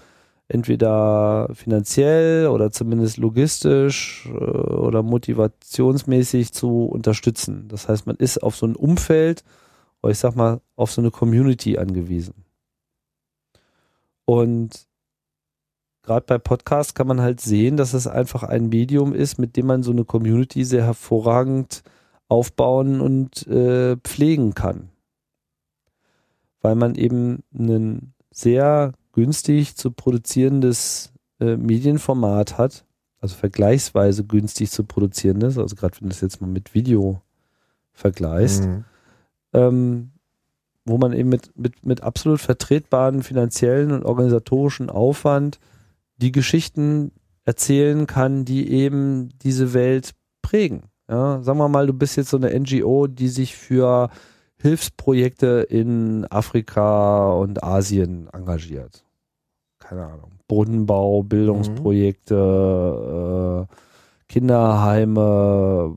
entweder 0.49 1.49
finanziell 1.55 2.49
oder 2.49 2.71
zumindest 2.71 3.17
logistisch 3.17 4.27
äh, 4.27 4.39
oder 4.39 5.03
motivationsmäßig 5.03 6.53
zu 6.53 6.85
unterstützen. 6.85 7.69
Das 7.69 7.89
heißt, 7.89 8.07
man 8.07 8.17
ist 8.17 8.43
auf 8.43 8.57
so 8.57 8.67
ein 8.67 8.77
Umfeld, 8.77 9.45
oder 10.03 10.13
ich 10.13 10.19
sag 10.19 10.37
mal, 10.37 10.61
auf 10.77 10.93
so 10.93 11.01
eine 11.01 11.11
Community 11.11 11.79
angewiesen. 11.79 12.45
Und 14.25 14.87
gerade 16.03 16.27
bei 16.27 16.39
Podcasts 16.39 16.95
kann 16.95 17.07
man 17.07 17.21
halt 17.21 17.41
sehen, 17.41 17.77
dass 17.77 17.95
es 17.95 18.07
einfach 18.07 18.43
ein 18.43 18.69
Medium 18.69 19.15
ist, 19.15 19.39
mit 19.39 19.57
dem 19.57 19.67
man 19.67 19.83
so 19.83 19.93
eine 19.93 20.05
Community 20.05 20.65
sehr 20.65 20.85
hervorragend 20.85 21.83
aufbauen 22.29 23.01
und 23.01 23.47
äh, 23.47 23.97
pflegen 23.97 24.55
kann. 24.55 24.91
Weil 26.61 26.77
man 26.77 26.95
eben 26.95 27.43
ein 27.53 28.15
sehr 28.31 28.93
günstig 29.13 29.77
zu 29.77 29.91
produzierendes 29.91 31.13
äh, 31.41 31.57
Medienformat 31.57 32.59
hat, 32.59 32.85
also 33.21 33.37
vergleichsweise 33.37 34.25
günstig 34.25 34.71
zu 34.71 34.85
produzierendes, 34.85 35.59
also 35.59 35.77
gerade 35.77 35.97
wenn 36.01 36.09
du 36.09 36.15
das 36.15 36.21
jetzt 36.21 36.41
mal 36.41 36.49
mit 36.49 36.75
Video 36.75 37.21
vergleichst, 37.93 38.65
Mhm. 38.65 38.85
ähm, 39.53 40.11
wo 40.85 40.99
man 40.99 41.13
eben 41.13 41.29
mit, 41.29 41.57
mit, 41.57 41.85
mit 41.87 42.03
absolut 42.03 42.41
vertretbaren 42.41 43.23
finanziellen 43.23 43.93
und 43.93 44.05
organisatorischen 44.05 44.91
Aufwand 44.91 45.61
die 46.17 46.33
Geschichten 46.33 47.13
erzählen 47.45 48.07
kann, 48.07 48.45
die 48.45 48.71
eben 48.71 49.31
diese 49.43 49.75
Welt 49.75 50.13
prägen. 50.43 50.85
Ja, 51.09 51.43
sagen 51.43 51.59
wir 51.59 51.69
mal, 51.69 51.87
du 51.87 51.93
bist 51.93 52.17
jetzt 52.17 52.31
so 52.31 52.37
eine 52.37 52.59
NGO, 52.59 53.07
die 53.07 53.29
sich 53.29 53.57
für 53.57 54.11
Hilfsprojekte 54.63 55.67
in 55.69 56.25
Afrika 56.31 57.33
und 57.33 57.63
Asien 57.65 58.29
engagiert. 58.33 59.05
Keine 59.81 60.07
Ahnung. 60.07 60.31
Brunnenbau, 60.47 61.25
Bildungsprojekte, 61.25 63.67
äh, 63.69 63.75
Kinderheime, 64.29 65.97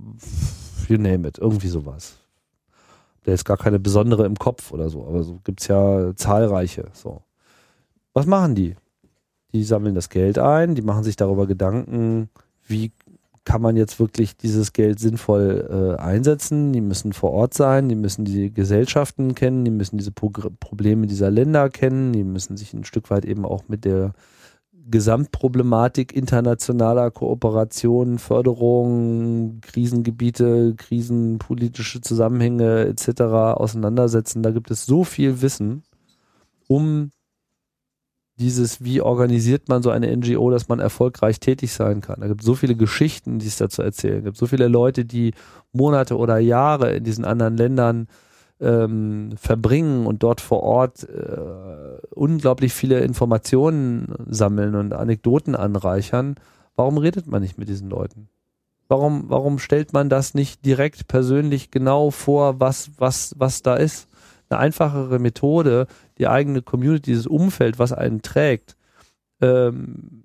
you 0.88 0.98
name 0.98 1.28
it, 1.28 1.38
irgendwie 1.38 1.68
sowas. 1.68 2.16
Der 3.28 3.36
ist 3.36 3.46
gar 3.46 3.58
keine 3.58 3.78
besondere 3.78 4.26
im 4.26 4.36
Kopf 4.36 4.72
oder 4.72 4.90
so, 4.90 5.06
aber 5.06 5.22
so 5.22 5.40
gibt's 5.44 5.68
ja 5.68 6.16
zahlreiche. 6.16 6.86
So. 6.94 7.22
Was 8.14 8.26
machen 8.26 8.56
die? 8.56 8.76
Die 9.54 9.64
sammeln 9.64 9.94
das 9.94 10.10
Geld 10.10 10.40
ein, 10.40 10.74
die 10.74 10.82
machen 10.82 11.04
sich 11.04 11.16
darüber 11.16 11.46
Gedanken, 11.46 12.32
wie 12.68 12.92
kann 13.46 13.62
man 13.62 13.78
jetzt 13.78 14.00
wirklich 14.00 14.36
dieses 14.36 14.74
Geld 14.74 15.00
sinnvoll 15.00 15.96
äh, 15.98 16.02
einsetzen. 16.02 16.74
Die 16.74 16.82
müssen 16.82 17.14
vor 17.14 17.32
Ort 17.32 17.54
sein, 17.54 17.88
die 17.88 17.96
müssen 17.96 18.26
die 18.26 18.52
Gesellschaften 18.52 19.36
kennen, 19.36 19.64
die 19.64 19.72
müssen 19.72 19.98
diese 19.98 20.12
Progr 20.12 20.50
Probleme 20.60 21.08
dieser 21.08 21.32
Länder 21.32 21.70
kennen, 21.70 22.12
die 22.12 22.24
müssen 22.24 22.58
sich 22.58 22.74
ein 22.74 22.84
Stück 22.84 23.10
weit 23.12 23.24
eben 23.24 23.46
auch 23.46 23.64
mit 23.68 23.86
der 23.86 24.14
Gesamtproblematik 24.88 26.16
internationaler 26.16 27.10
Kooperation, 27.10 28.20
Förderung, 28.20 29.60
Krisengebiete, 29.62 30.76
krisenpolitische 30.76 32.02
Zusammenhänge 32.02 32.86
etc. 32.86 33.22
auseinandersetzen. 33.22 34.44
Da 34.44 34.52
gibt 34.52 34.70
es 34.70 34.86
so 34.86 35.04
viel 35.04 35.42
Wissen, 35.42 35.84
um 36.68 37.12
dieses, 38.38 38.84
wie 38.84 39.02
organisiert 39.02 39.70
man 39.70 39.82
so 39.82 39.90
eine 39.90 40.16
NGO, 40.16 40.50
dass 40.52 40.68
man 40.68 40.80
erfolgreich 40.80 41.40
tätig 41.40 41.72
sein 41.72 42.02
kann. 42.02 42.20
Da 42.20 42.28
gibt 42.28 42.42
es 42.42 42.46
so 42.46 42.56
viele 42.56 42.76
Geschichten, 42.76 43.40
die 43.40 43.48
es 43.48 43.58
da 43.58 43.70
zu 43.70 43.82
erzählen 43.82 44.24
gibt. 44.24 44.38
So 44.38 44.46
viele 44.46 44.68
Leute, 44.68 45.06
die 45.06 45.34
Monate 45.72 46.18
oder 46.18 46.38
Jahre 46.38 46.96
in 46.96 47.04
diesen 47.04 47.24
anderen 47.24 47.56
Ländern 47.56 48.08
ähm, 48.60 49.32
verbringen 49.38 50.06
und 50.06 50.24
dort 50.24 50.42
vor 50.42 50.64
Ort 50.64 51.08
äh, 51.08 52.08
unglaublich 52.14 52.74
viele 52.74 53.00
Informationen 53.00 54.14
sammeln 54.28 54.76
und 54.76 54.94
Anekdoten 54.94 55.56
anreichern. 55.56 56.36
Warum 56.76 56.98
redet 56.98 57.28
man 57.28 57.42
nicht 57.42 57.58
mit 57.58 57.70
diesen 57.70 57.90
Leuten? 57.90 58.30
Warum, 58.88 59.26
warum 59.30 59.60
stellt 59.60 59.94
man 59.94 60.10
das 60.10 60.34
nicht 60.34 60.66
direkt 60.66 61.08
persönlich 61.08 61.72
genau 61.72 62.12
vor, 62.12 62.60
was, 62.60 62.92
was, 62.98 63.34
was 63.38 63.64
da 63.64 63.76
ist? 63.76 64.08
Eine 64.50 64.60
einfachere 64.60 65.18
Methode, 65.18 65.88
die 66.18 66.28
eigene 66.28 66.62
Community, 66.62 67.12
dieses 67.12 67.28
Umfeld, 67.28 67.80
was 67.80 67.92
einen 67.92 68.22
trägt, 68.22 68.76
ähm, 69.42 70.24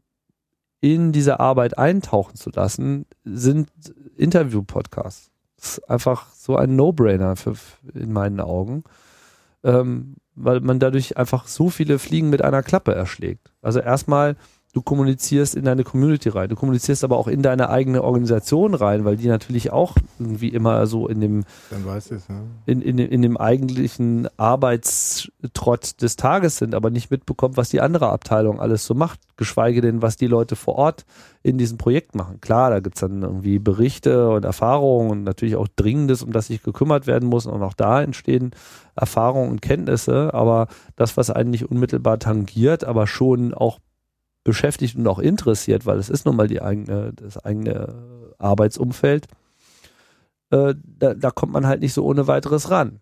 in 0.80 1.12
diese 1.12 1.40
Arbeit 1.40 1.78
eintauchen 1.78 2.36
zu 2.36 2.50
lassen, 2.50 3.06
sind 3.24 3.70
Interview-Podcasts. 4.16 5.30
Das 5.56 5.78
ist 5.78 5.90
einfach 5.90 6.32
so 6.32 6.56
ein 6.56 6.74
No-Brainer 6.74 7.34
in 7.94 8.12
meinen 8.12 8.40
Augen, 8.40 8.84
ähm, 9.62 10.16
weil 10.34 10.60
man 10.60 10.78
dadurch 10.78 11.18
einfach 11.18 11.46
so 11.48 11.68
viele 11.68 11.98
Fliegen 11.98 12.30
mit 12.30 12.42
einer 12.42 12.62
Klappe 12.62 12.94
erschlägt. 12.94 13.52
Also 13.60 13.80
erstmal, 13.80 14.36
du 14.72 14.82
kommunizierst 14.82 15.56
in 15.56 15.64
deine 15.64 15.82
Community 15.82 16.28
rein, 16.28 16.48
du 16.48 16.54
kommunizierst 16.54 17.02
aber 17.02 17.16
auch 17.16 17.26
in 17.26 17.42
deine 17.42 17.70
eigene 17.70 18.04
Organisation 18.04 18.74
rein, 18.74 19.04
weil 19.04 19.16
die 19.16 19.26
natürlich 19.26 19.72
auch 19.72 19.96
irgendwie 20.18 20.48
immer 20.48 20.86
so 20.86 21.08
in 21.08 21.20
dem 21.20 21.44
es, 21.96 22.10
ja. 22.10 22.18
in, 22.66 22.80
in, 22.80 22.98
in 22.98 23.22
dem 23.22 23.36
eigentlichen 23.36 24.28
Arbeitstrott 24.36 26.00
des 26.00 26.16
Tages 26.16 26.58
sind, 26.58 26.74
aber 26.74 26.90
nicht 26.90 27.10
mitbekommt, 27.10 27.56
was 27.56 27.70
die 27.70 27.80
andere 27.80 28.10
Abteilung 28.10 28.60
alles 28.60 28.86
so 28.86 28.94
macht, 28.94 29.20
geschweige 29.36 29.80
denn, 29.80 30.02
was 30.02 30.16
die 30.16 30.28
Leute 30.28 30.54
vor 30.54 30.76
Ort 30.76 31.04
in 31.42 31.58
diesem 31.58 31.78
Projekt 31.78 32.14
machen. 32.14 32.40
Klar, 32.40 32.70
da 32.70 32.80
gibt's 32.80 33.00
dann 33.00 33.22
irgendwie 33.22 33.58
Berichte 33.58 34.30
und 34.30 34.44
Erfahrungen 34.44 35.10
und 35.10 35.24
natürlich 35.24 35.56
auch 35.56 35.68
Dringendes, 35.68 36.22
um 36.22 36.32
das 36.32 36.46
sich 36.46 36.62
gekümmert 36.62 37.06
werden 37.06 37.28
muss 37.28 37.46
und 37.46 37.62
auch 37.62 37.74
da 37.74 38.02
entstehen 38.02 38.52
Erfahrungen 38.94 39.50
und 39.50 39.62
Kenntnisse, 39.62 40.32
aber 40.34 40.68
das, 40.96 41.16
was 41.16 41.30
einen 41.30 41.50
nicht 41.50 41.70
unmittelbar 41.70 42.18
tangiert, 42.18 42.84
aber 42.84 43.06
schon 43.06 43.54
auch 43.54 43.78
beschäftigt 44.44 44.96
und 44.96 45.06
auch 45.06 45.18
interessiert, 45.18 45.86
weil 45.86 45.98
es 45.98 46.08
ist 46.08 46.26
nun 46.26 46.36
mal 46.36 46.48
die 46.48 46.62
eigene, 46.62 47.12
das 47.14 47.38
eigene 47.38 48.32
Arbeitsumfeld, 48.38 49.26
äh, 50.50 50.74
da, 50.84 51.14
da 51.14 51.30
kommt 51.30 51.52
man 51.52 51.66
halt 51.66 51.80
nicht 51.80 51.92
so 51.92 52.04
ohne 52.04 52.26
weiteres 52.26 52.70
ran. 52.70 53.00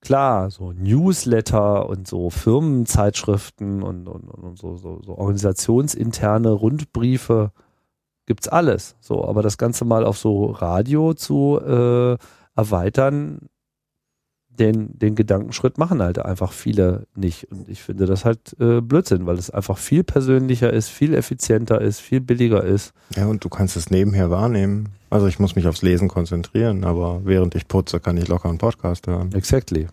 Klar, 0.00 0.50
so 0.50 0.72
Newsletter 0.72 1.88
und 1.88 2.08
so 2.08 2.30
Firmenzeitschriften 2.30 3.82
und, 3.82 4.08
und, 4.08 4.28
und 4.28 4.58
so, 4.58 4.76
so, 4.76 5.00
so 5.04 5.18
organisationsinterne 5.18 6.50
Rundbriefe 6.50 7.52
gibt's 8.24 8.48
alles. 8.48 8.96
So, 9.00 9.24
aber 9.24 9.42
das 9.42 9.58
Ganze 9.58 9.84
mal 9.84 10.04
auf 10.06 10.16
so 10.16 10.46
Radio 10.46 11.12
zu 11.12 11.60
äh, 11.60 12.16
erweitern, 12.56 13.50
den, 14.60 14.98
den 14.98 15.14
Gedankenschritt 15.14 15.78
machen 15.78 16.02
halt 16.02 16.18
einfach 16.18 16.52
viele 16.52 17.06
nicht. 17.14 17.50
Und 17.50 17.68
ich 17.68 17.82
finde 17.82 18.06
das 18.06 18.24
halt 18.24 18.54
äh, 18.60 18.80
Blödsinn, 18.80 19.26
weil 19.26 19.38
es 19.38 19.50
einfach 19.50 19.78
viel 19.78 20.04
persönlicher 20.04 20.72
ist, 20.72 20.88
viel 20.88 21.14
effizienter 21.14 21.80
ist, 21.80 22.00
viel 22.00 22.20
billiger 22.20 22.62
ist. 22.62 22.92
Ja, 23.16 23.26
und 23.26 23.42
du 23.42 23.48
kannst 23.48 23.76
es 23.76 23.90
nebenher 23.90 24.30
wahrnehmen. 24.30 24.90
Also 25.08 25.26
ich 25.26 25.38
muss 25.38 25.56
mich 25.56 25.66
aufs 25.66 25.82
Lesen 25.82 26.08
konzentrieren, 26.08 26.84
aber 26.84 27.22
während 27.24 27.54
ich 27.54 27.66
putze, 27.66 27.98
kann 27.98 28.16
ich 28.16 28.28
locker 28.28 28.48
einen 28.48 28.58
Podcast 28.58 29.06
hören. 29.06 29.32
Exactly. 29.34 29.88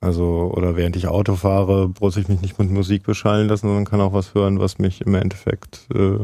Also, 0.00 0.52
oder 0.54 0.76
während 0.76 0.96
ich 0.96 1.08
Auto 1.08 1.34
fahre, 1.34 1.90
muss 1.98 2.18
ich 2.18 2.28
mich 2.28 2.42
nicht 2.42 2.58
mit 2.58 2.70
Musik 2.70 3.04
beschallen 3.04 3.48
lassen, 3.48 3.68
sondern 3.68 3.86
kann 3.86 4.02
auch 4.02 4.12
was 4.12 4.34
hören, 4.34 4.60
was 4.60 4.78
mich 4.78 5.00
im 5.00 5.14
Endeffekt, 5.14 5.86
äh, 5.94 6.18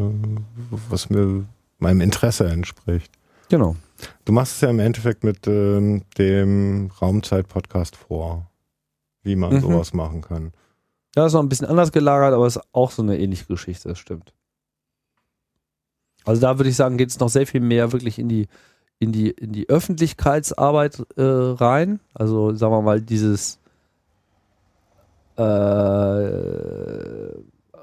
was 0.91 1.09
mir 1.09 1.45
meinem 1.79 2.03
Interesse 2.03 2.47
entspricht. 2.47 3.11
Genau. 3.49 3.77
Du 4.25 4.33
machst 4.33 4.55
es 4.57 4.61
ja 4.61 4.71
im 4.71 4.79
Endeffekt 4.79 5.25
mit 5.25 5.47
ähm, 5.47 6.03
dem 6.19 6.91
Raumzeit-Podcast 7.01 7.97
vor, 7.97 8.51
wie 9.23 9.37
man 9.37 9.55
Mhm. 9.55 9.61
sowas 9.61 9.93
machen 9.93 10.21
kann. 10.23 10.53
Ja, 11.17 11.27
ist 11.27 11.33
noch 11.33 11.43
ein 11.43 11.49
bisschen 11.49 11.67
anders 11.67 11.93
gelagert, 11.93 12.33
aber 12.35 12.47
ist 12.47 12.61
auch 12.73 12.91
so 12.91 13.03
eine 13.03 13.19
ähnliche 13.19 13.47
Geschichte, 13.47 13.89
das 13.89 13.99
stimmt. 13.99 14.33
Also 16.25 16.41
da 16.41 16.59
würde 16.59 16.71
ich 16.71 16.77
sagen, 16.77 16.99
geht 16.99 17.11
es 17.11 17.19
noch 17.19 17.29
sehr 17.31 17.47
viel 17.47 17.61
mehr 17.61 17.93
wirklich 17.93 18.19
in 18.19 18.29
die, 18.29 18.47
in 18.99 19.11
die, 19.11 19.31
in 19.31 19.53
die 19.53 19.69
Öffentlichkeitsarbeit 19.69 21.03
äh, 21.17 21.23
rein. 21.23 21.99
Also 22.15 22.55
sagen 22.55 22.73
wir 22.73 22.83
mal, 22.83 23.01
dieses 23.01 23.59
äh, 26.01 27.31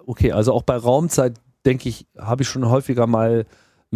okay, 0.05 0.31
also 0.31 0.53
auch 0.53 0.63
bei 0.63 0.75
Raumzeit, 0.77 1.39
denke 1.65 1.89
ich, 1.89 2.05
habe 2.17 2.43
ich 2.43 2.49
schon 2.49 2.69
häufiger 2.69 3.07
mal 3.07 3.45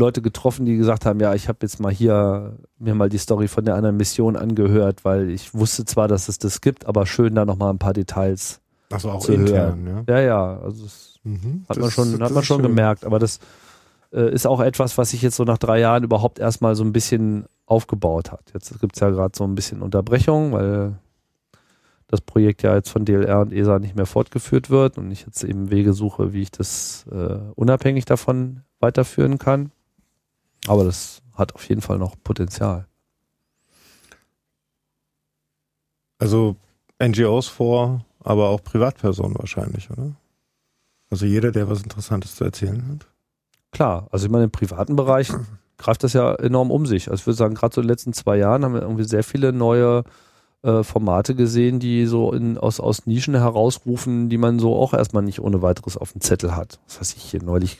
Leute 0.01 0.21
getroffen, 0.21 0.65
die 0.65 0.75
gesagt 0.77 1.05
haben, 1.05 1.19
ja, 1.19 1.33
ich 1.33 1.47
habe 1.47 1.59
jetzt 1.61 1.79
mal 1.79 1.91
hier 1.91 2.57
mir 2.79 2.95
mal 2.95 3.07
die 3.09 3.17
Story 3.19 3.47
von 3.47 3.63
der 3.65 3.75
anderen 3.75 3.95
Mission 3.97 4.35
angehört, 4.35 5.05
weil 5.05 5.29
ich 5.29 5.53
wusste 5.53 5.85
zwar, 5.85 6.07
dass 6.07 6.27
es 6.27 6.37
das 6.39 6.59
gibt, 6.61 6.85
aber 6.87 7.05
schön 7.05 7.35
da 7.35 7.45
nochmal 7.45 7.69
ein 7.71 7.77
paar 7.79 7.93
Details 7.93 8.59
Achso, 8.91 9.11
auch 9.11 9.19
zu 9.21 9.33
intern, 9.33 9.85
hören. 9.85 10.03
ja. 10.07 10.15
Ja, 10.17 10.21
ja, 10.21 10.59
also 10.59 10.83
das 10.83 11.07
Mhm. 11.23 11.65
hat 11.69 11.77
man 11.77 11.85
Das- 11.85 11.93
schon, 11.93 12.11
das 12.19 12.21
hat 12.29 12.31
man 12.35 12.43
schon 12.43 12.57
schön. 12.61 12.67
gemerkt, 12.67 13.05
aber 13.05 13.19
das 13.19 13.39
äh, 14.13 14.33
ist 14.33 14.45
auch 14.45 14.59
etwas, 14.59 14.97
was 14.97 15.11
sich 15.11 15.21
jetzt 15.21 15.37
so 15.37 15.45
nach 15.45 15.57
drei 15.59 15.79
Jahren 15.79 16.03
überhaupt 16.03 16.37
erstmal 16.39 16.75
so 16.75 16.83
ein 16.83 16.91
bisschen 16.91 17.45
aufgebaut 17.65 18.31
hat. 18.33 18.41
Jetzt 18.53 18.77
gibt's 18.81 18.99
ja 18.99 19.09
gerade 19.09 19.31
so 19.37 19.45
ein 19.45 19.55
bisschen 19.55 19.81
Unterbrechung, 19.81 20.51
weil 20.51 20.95
das 22.07 22.19
Projekt 22.19 22.61
ja 22.63 22.75
jetzt 22.75 22.89
von 22.89 23.05
DLR 23.05 23.39
und 23.39 23.53
ESA 23.53 23.79
nicht 23.79 23.95
mehr 23.95 24.05
fortgeführt 24.05 24.69
wird 24.69 24.97
und 24.97 25.11
ich 25.11 25.25
jetzt 25.25 25.43
eben 25.45 25.71
Wege 25.71 25.93
suche, 25.93 26.33
wie 26.33 26.41
ich 26.41 26.51
das 26.51 27.05
äh, 27.09 27.37
unabhängig 27.55 28.03
davon 28.03 28.61
weiterführen 28.81 29.37
kann. 29.39 29.71
Aber 30.67 30.83
das 30.83 31.21
hat 31.33 31.55
auf 31.55 31.67
jeden 31.67 31.81
Fall 31.81 31.97
noch 31.97 32.15
Potenzial. 32.23 32.87
Also 36.19 36.55
NGOs 37.01 37.47
vor, 37.47 38.05
aber 38.19 38.49
auch 38.49 38.63
Privatpersonen 38.63 39.37
wahrscheinlich, 39.39 39.89
oder? 39.89 40.13
Also 41.09 41.25
jeder, 41.25 41.51
der 41.51 41.69
was 41.69 41.81
Interessantes 41.81 42.35
zu 42.35 42.43
erzählen 42.43 42.87
hat. 42.89 43.07
Klar, 43.71 44.07
also 44.11 44.25
ich 44.25 44.31
meine, 44.31 44.45
im 44.45 44.51
privaten 44.51 44.95
Bereich 44.95 45.31
greift 45.77 46.03
das 46.03 46.13
ja 46.13 46.35
enorm 46.35 46.71
um 46.71 46.85
sich. 46.85 47.09
Also 47.09 47.21
ich 47.21 47.27
würde 47.27 47.37
sagen, 47.37 47.55
gerade 47.55 47.73
so 47.73 47.81
in 47.81 47.87
den 47.87 47.91
letzten 47.91 48.13
zwei 48.13 48.37
Jahren 48.37 48.63
haben 48.63 48.73
wir 48.75 48.81
irgendwie 48.81 49.03
sehr 49.03 49.23
viele 49.23 49.51
neue 49.51 50.03
äh, 50.63 50.83
Formate 50.83 51.33
gesehen, 51.35 51.79
die 51.79 52.05
so 52.05 52.31
in, 52.33 52.57
aus, 52.57 52.79
aus 52.79 53.05
Nischen 53.07 53.35
herausrufen, 53.35 54.29
die 54.29 54.37
man 54.37 54.59
so 54.59 54.75
auch 54.75 54.93
erstmal 54.93 55.23
nicht 55.23 55.41
ohne 55.41 55.61
weiteres 55.61 55.97
auf 55.97 56.11
dem 56.11 56.21
Zettel 56.21 56.55
hat. 56.55 56.79
Was 56.87 56.99
weiß 56.99 57.13
ich 57.15 57.23
hier 57.23 57.41
neulich 57.43 57.79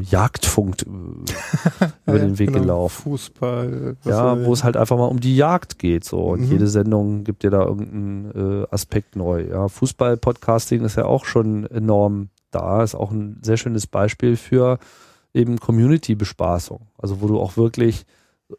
Jagdfunk 0.00 0.82
äh, 0.82 0.86
über 2.06 2.18
den 2.18 2.38
Weg 2.38 2.48
Genau, 2.48 2.60
gelaufen. 2.60 3.02
Fußball. 3.02 3.96
Ja, 4.04 4.44
wo 4.44 4.52
es 4.52 4.64
halt 4.64 4.76
einfach 4.76 4.96
mal 4.98 5.06
um 5.06 5.20
die 5.20 5.36
Jagd 5.36 5.78
geht. 5.78 6.04
So. 6.04 6.18
Und 6.20 6.40
Mhm. 6.42 6.50
jede 6.52 6.66
Sendung 6.66 7.24
gibt 7.24 7.42
dir 7.42 7.50
da 7.50 7.62
irgendeinen 7.64 8.62
äh, 8.62 8.66
Aspekt 8.70 9.16
neu. 9.16 9.46
Ja, 9.48 9.68
Fußball-Podcasting 9.68 10.84
ist 10.84 10.96
ja 10.96 11.06
auch 11.06 11.24
schon 11.24 11.66
enorm 11.66 12.28
da. 12.50 12.82
Ist 12.82 12.94
auch 12.94 13.10
ein 13.10 13.38
sehr 13.42 13.56
schönes 13.56 13.86
Beispiel 13.86 14.36
für 14.36 14.78
eben 15.32 15.58
Community-Bespaßung. 15.58 16.80
Also 16.98 17.22
wo 17.22 17.26
du 17.26 17.40
auch 17.40 17.56
wirklich 17.56 18.04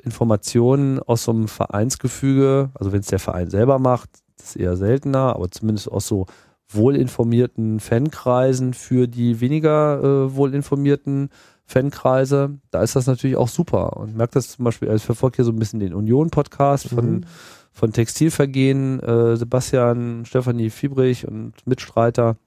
Informationen 0.04 1.00
aus 1.00 1.24
so 1.24 1.32
einem 1.32 1.48
Vereinsgefüge, 1.48 2.72
also 2.74 2.92
wenn 2.92 3.02
es 3.02 3.08
der 3.08 3.20
Verein 3.20 3.50
selber 3.50 3.80
macht, 3.80 4.10
das 4.38 4.50
ist 4.50 4.56
eher 4.58 4.78
seltener, 4.78 5.36
aber 5.36 5.50
zumindest 5.52 5.92
aus 5.92 6.08
so 6.08 6.26
wohlinformierten 6.70 7.80
Fankreisen 7.80 8.74
für 8.74 9.08
die 9.08 9.40
weniger 9.40 10.00
äh, 10.02 10.36
wohlinformierten 10.36 11.30
Fankreise, 11.66 12.60
da 12.72 12.84
ist 12.84 12.96
das 12.96 13.08
natürlich 13.08 13.38
auch 13.38 13.48
super. 13.48 13.98
Und 13.98 14.18
merkt 14.18 14.36
das 14.36 14.50
zum 14.50 14.66
Beispiel, 14.66 14.90
also 14.90 14.98
ich 14.98 15.06
verfolge 15.06 15.38
hier 15.38 15.46
so 15.46 15.52
ein 15.52 15.60
bisschen 15.60 15.80
den 15.80 15.94
Union-Podcast 15.94 16.90
von, 16.90 17.26
von 17.72 17.94
Textilvergehen, 17.94 19.00
äh, 19.00 19.38
Sebastian, 19.38 20.26
Stefanie 20.26 20.70
Fiebrich 20.70 21.28
und 21.28 21.54
Mitstreiter. 21.66 22.38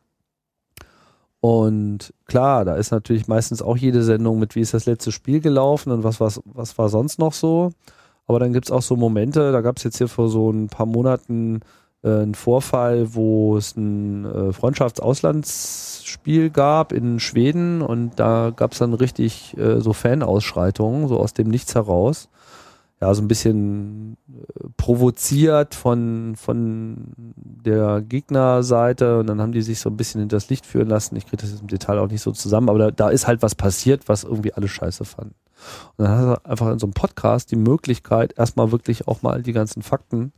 Und 1.40 2.12
klar, 2.26 2.64
da 2.64 2.76
ist 2.76 2.90
natürlich 2.90 3.28
meistens 3.28 3.62
auch 3.62 3.76
jede 3.76 4.02
Sendung 4.02 4.38
mit, 4.38 4.54
wie 4.56 4.60
ist 4.60 4.74
das 4.74 4.86
letzte 4.86 5.12
Spiel 5.12 5.40
gelaufen 5.40 5.92
und 5.92 6.02
was, 6.02 6.20
was, 6.20 6.40
was 6.44 6.76
war 6.78 6.88
sonst 6.88 7.18
noch 7.18 7.32
so. 7.32 7.70
Aber 8.26 8.40
dann 8.40 8.52
gibt's 8.52 8.70
auch 8.70 8.82
so 8.82 8.96
Momente, 8.96 9.52
da 9.52 9.60
gab's 9.60 9.84
jetzt 9.84 9.98
hier 9.98 10.08
vor 10.08 10.28
so 10.28 10.50
ein 10.50 10.68
paar 10.68 10.86
Monaten 10.86 11.60
äh, 12.02 12.08
einen 12.08 12.34
Vorfall, 12.34 13.14
wo 13.14 13.56
es 13.56 13.76
ein 13.76 14.24
äh, 14.24 14.52
Freundschaftsauslandsspiel 14.52 16.50
gab 16.50 16.92
in 16.92 17.20
Schweden 17.20 17.82
und 17.82 18.18
da 18.18 18.52
gab's 18.54 18.78
dann 18.78 18.94
richtig 18.94 19.56
äh, 19.56 19.80
so 19.80 19.92
Fanausschreitungen, 19.92 21.08
so 21.08 21.18
aus 21.18 21.34
dem 21.34 21.48
Nichts 21.48 21.74
heraus. 21.74 22.28
Ja, 23.00 23.12
so 23.12 23.20
ein 23.20 23.28
bisschen 23.28 24.16
äh, 24.28 24.68
provoziert 24.78 25.74
von, 25.74 26.34
von 26.36 27.12
der 27.16 28.00
Gegnerseite 28.00 29.18
und 29.18 29.26
dann 29.26 29.42
haben 29.42 29.52
die 29.52 29.60
sich 29.60 29.80
so 29.80 29.90
ein 29.90 29.98
bisschen 29.98 30.20
hinters 30.20 30.48
Licht 30.48 30.64
führen 30.64 30.88
lassen. 30.88 31.14
Ich 31.16 31.26
kriege 31.26 31.36
das 31.36 31.50
jetzt 31.50 31.60
im 31.60 31.68
Detail 31.68 31.98
auch 31.98 32.08
nicht 32.08 32.22
so 32.22 32.32
zusammen, 32.32 32.70
aber 32.70 32.78
da, 32.78 32.90
da 32.90 33.08
ist 33.10 33.26
halt 33.26 33.42
was 33.42 33.54
passiert, 33.54 34.08
was 34.08 34.24
irgendwie 34.24 34.54
alle 34.54 34.68
scheiße 34.68 35.04
fanden. 35.04 35.34
Und 35.96 36.04
dann 36.04 36.16
hast 36.16 36.24
du 36.24 36.50
einfach 36.50 36.70
in 36.70 36.78
so 36.78 36.86
einem 36.86 36.94
Podcast 36.94 37.50
die 37.50 37.56
Möglichkeit, 37.56 38.34
erstmal 38.38 38.72
wirklich 38.72 39.06
auch 39.08 39.20
mal 39.20 39.42
die 39.42 39.52
ganzen 39.52 39.82
Fakten 39.82 40.32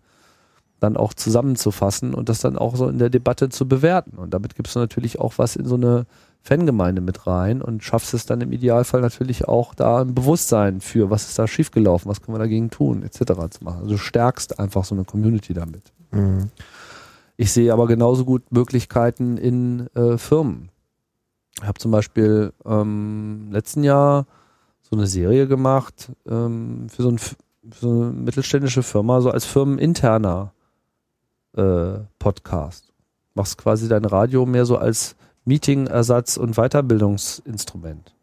dann 0.80 0.96
auch 0.96 1.14
zusammenzufassen 1.14 2.14
und 2.14 2.28
das 2.28 2.40
dann 2.40 2.56
auch 2.56 2.76
so 2.76 2.88
in 2.88 2.98
der 2.98 3.10
Debatte 3.10 3.48
zu 3.48 3.66
bewerten. 3.66 4.16
Und 4.16 4.32
damit 4.34 4.54
gibst 4.54 4.76
du 4.76 4.80
natürlich 4.80 5.18
auch 5.18 5.34
was 5.36 5.56
in 5.56 5.66
so 5.66 5.74
eine 5.74 6.06
Fangemeinde 6.42 7.00
mit 7.00 7.26
rein 7.26 7.60
und 7.60 7.84
schaffst 7.84 8.14
es 8.14 8.24
dann 8.24 8.40
im 8.40 8.52
Idealfall 8.52 9.00
natürlich 9.00 9.46
auch 9.46 9.74
da 9.74 10.00
ein 10.00 10.14
Bewusstsein 10.14 10.80
für, 10.80 11.10
was 11.10 11.28
ist 11.28 11.38
da 11.38 11.46
schiefgelaufen, 11.46 12.10
was 12.10 12.22
können 12.22 12.36
wir 12.36 12.40
dagegen 12.40 12.70
tun, 12.70 13.02
etc. 13.02 13.18
zu 13.50 13.64
machen. 13.64 13.80
Also 13.80 13.90
du 13.90 13.98
stärkst 13.98 14.58
einfach 14.58 14.84
so 14.84 14.94
eine 14.94 15.04
Community 15.04 15.52
damit. 15.52 15.92
Mhm. 16.10 16.50
Ich 17.36 17.52
sehe 17.52 17.72
aber 17.72 17.86
genauso 17.86 18.24
gut 18.24 18.50
Möglichkeiten 18.50 19.36
in 19.36 19.88
äh, 19.94 20.16
Firmen. 20.18 20.70
Ich 21.60 21.66
habe 21.66 21.78
zum 21.78 21.90
Beispiel 21.90 22.52
ähm, 22.64 23.48
letzten 23.50 23.84
Jahr 23.84 24.26
so 24.80 24.96
eine 24.96 25.06
Serie 25.06 25.46
gemacht 25.46 26.10
ähm, 26.26 26.86
für, 26.88 27.02
so 27.02 27.10
ein, 27.10 27.18
für 27.18 27.36
so 27.72 27.90
eine 27.90 28.10
mittelständische 28.12 28.82
Firma, 28.82 29.20
so 29.20 29.30
als 29.30 29.44
firmeninterner 29.44 30.52
äh, 31.56 31.98
Podcast. 32.18 32.92
Machst 33.34 33.58
quasi 33.58 33.88
dein 33.88 34.04
Radio 34.04 34.46
mehr 34.46 34.64
so 34.64 34.78
als 34.78 35.14
Meeting-Ersatz 35.48 36.36
und 36.36 36.56
Weiterbildungsinstrument. 36.56 38.14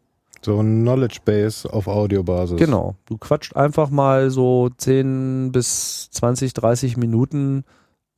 So 0.42 0.60
ein 0.60 0.82
Knowledge 0.82 1.18
Base 1.24 1.70
auf 1.72 1.88
Audiobasis. 1.88 2.56
Genau. 2.56 2.94
Du 3.06 3.18
quatscht 3.18 3.56
einfach 3.56 3.90
mal 3.90 4.30
so 4.30 4.70
10 4.70 5.50
bis 5.52 6.08
20, 6.12 6.54
30 6.54 6.96
Minuten 6.96 7.64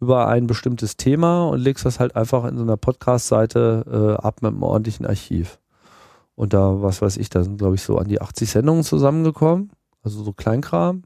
über 0.01 0.29
ein 0.29 0.47
bestimmtes 0.47 0.97
Thema 0.97 1.49
und 1.49 1.61
legst 1.61 1.85
das 1.87 1.99
halt 1.99 2.15
einfach 2.15 2.45
in 2.45 2.57
so 2.57 2.63
einer 2.63 2.77
Podcast-Seite 2.77 4.17
äh, 4.21 4.23
ab 4.23 4.43
mit 4.43 4.53
einem 4.53 4.63
ordentlichen 4.63 5.07
Archiv. 5.07 5.59
Und 6.35 6.53
da, 6.53 6.83
was 6.83 7.03
weiß 7.03 7.17
ich, 7.17 7.31
da 7.31 7.43
sind, 7.43 7.59
glaube 7.59 7.75
ich, 7.75 7.83
so 7.83 7.99
an 7.99 8.09
die 8.09 8.21
80 8.21 8.51
Sendungen 8.51 8.85
zusammengekommen. 8.85 9.71
Also 10.03 10.23
so 10.23 10.33
Kleinkram. 10.33 11.03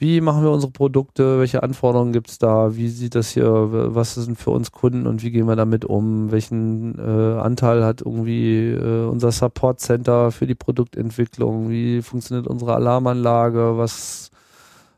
Wie 0.00 0.20
machen 0.20 0.44
wir 0.44 0.52
unsere 0.52 0.70
Produkte? 0.70 1.40
Welche 1.40 1.64
Anforderungen 1.64 2.12
gibt's 2.12 2.38
da? 2.38 2.76
Wie 2.76 2.88
sieht 2.88 3.16
das 3.16 3.30
hier? 3.30 3.50
Was 3.94 4.14
sind 4.14 4.38
für 4.38 4.50
uns 4.50 4.70
Kunden 4.70 5.08
und 5.08 5.24
wie 5.24 5.32
gehen 5.32 5.46
wir 5.48 5.56
damit 5.56 5.84
um? 5.84 6.30
Welchen 6.30 6.96
äh, 7.00 7.40
Anteil 7.40 7.84
hat 7.84 8.02
irgendwie 8.02 8.68
äh, 8.70 9.06
unser 9.08 9.32
Support 9.32 9.80
Center 9.80 10.30
für 10.30 10.46
die 10.46 10.54
Produktentwicklung? 10.54 11.68
Wie 11.68 12.00
funktioniert 12.02 12.46
unsere 12.46 12.76
Alarmanlage? 12.76 13.76
Was 13.76 14.30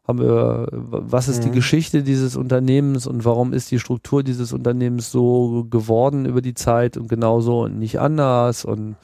haben 0.07 0.19
wir? 0.21 0.69
Was 0.71 1.29
ist 1.29 1.45
die 1.45 1.49
Mhm. 1.49 1.55
Geschichte 1.55 2.03
dieses 2.03 2.37
Unternehmens 2.37 3.07
und 3.07 3.25
warum 3.25 3.55
ist 3.55 3.71
die 3.71 3.79
Struktur 3.79 4.23
dieses 4.23 4.53
Unternehmens 4.53 5.11
so 5.11 5.65
geworden 5.71 6.27
über 6.27 6.43
die 6.43 6.55
Zeit 6.55 6.99
und 6.99 7.09
genauso 7.09 7.63
und 7.63 7.79
nicht 7.79 7.99
anders? 8.01 8.67
Und 8.67 8.97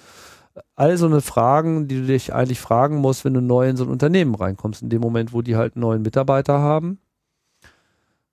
all 0.74 0.96
so 0.96 1.06
eine 1.06 1.20
Fragen, 1.20 1.88
die 1.88 2.00
du 2.00 2.06
dich 2.06 2.32
eigentlich 2.34 2.60
fragen 2.60 2.96
musst, 2.96 3.24
wenn 3.24 3.34
du 3.34 3.40
neu 3.40 3.68
in 3.68 3.76
so 3.76 3.84
ein 3.84 3.90
Unternehmen 3.90 4.34
reinkommst, 4.34 4.82
in 4.82 4.88
dem 4.88 5.00
Moment, 5.00 5.32
wo 5.32 5.42
die 5.42 5.56
halt 5.56 5.76
einen 5.76 5.82
neuen 5.82 6.02
Mitarbeiter 6.02 6.58
haben. 6.60 6.98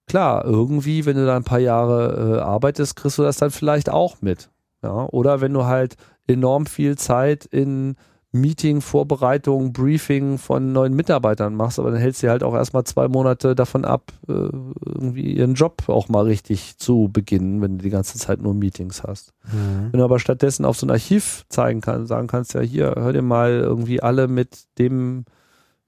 Klar, 0.08 0.44
irgendwie, 0.46 1.06
wenn 1.06 1.16
du 1.16 1.26
da 1.26 1.36
ein 1.36 1.44
paar 1.46 1.60
Jahre 1.60 2.38
äh, 2.38 2.42
arbeitest, 2.42 2.96
kriegst 2.96 3.18
du 3.18 3.24
das 3.24 3.38
dann 3.38 3.52
vielleicht 3.52 3.90
auch 3.90 4.22
mit. 4.22 4.50
Ja, 4.82 5.08
oder 5.12 5.40
wenn 5.40 5.54
du 5.54 5.66
halt 5.66 5.96
enorm 6.28 6.66
viel 6.66 6.98
Zeit 6.98 7.46
in 7.46 7.96
Meeting, 8.36 8.82
Vorbereitung, 8.82 9.74
Briefing 9.74 10.40
von 10.40 10.74
neuen 10.74 10.96
Mitarbeitern 10.96 11.56
machst, 11.56 11.78
aber 11.78 11.92
dann 11.92 12.00
hältst 12.00 12.24
du 12.24 12.30
halt 12.30 12.44
auch 12.44 12.56
erstmal 12.56 12.84
zwei 12.84 13.08
Monate 13.08 13.54
davon 13.54 13.86
ab, 13.86 14.12
äh, 14.28 14.32
irgendwie 14.32 15.36
ihren 15.36 15.54
Job 15.54 15.84
auch 15.88 16.10
mal 16.10 16.24
richtig 16.24 16.80
zu 16.80 17.12
beginnen, 17.14 17.62
wenn 17.62 17.78
du 17.78 17.84
die 17.84 17.92
ganze 17.92 18.18
Zeit 18.18 18.42
nur 18.42 18.56
Meetings 18.56 19.04
hast. 19.04 19.34
Mhm. 19.46 19.90
Wenn 19.92 20.00
du 20.00 20.04
aber 20.04 20.18
stattdessen 20.18 20.66
auf 20.66 20.78
so 20.78 20.88
ein 20.88 20.90
Archiv 20.90 21.46
zeigen 21.50 21.82
kannst, 21.82 22.10
sagen 22.10 22.26
kannst, 22.26 22.56
ja 22.56 22.62
hier, 22.62 22.96
hör 22.98 23.14
dir 23.14 23.22
mal 23.22 23.52
irgendwie 23.52 24.02
alle 24.02 24.28
mit 24.28 24.64
dem, 24.80 25.26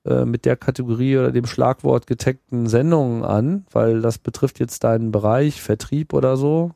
äh, 0.06 0.26
mit 0.26 0.46
der 0.46 0.56
Kategorie 0.56 1.18
oder 1.18 1.32
dem 1.32 1.48
Schlagwort 1.48 2.06
getagten 2.06 2.68
Sendungen 2.68 3.24
an, 3.24 3.66
weil 3.72 4.02
das 4.02 4.20
betrifft 4.20 4.60
jetzt 4.60 4.84
deinen 4.84 5.12
Bereich, 5.12 5.64
Vertrieb 5.64 6.14
oder 6.14 6.38
so. 6.38 6.74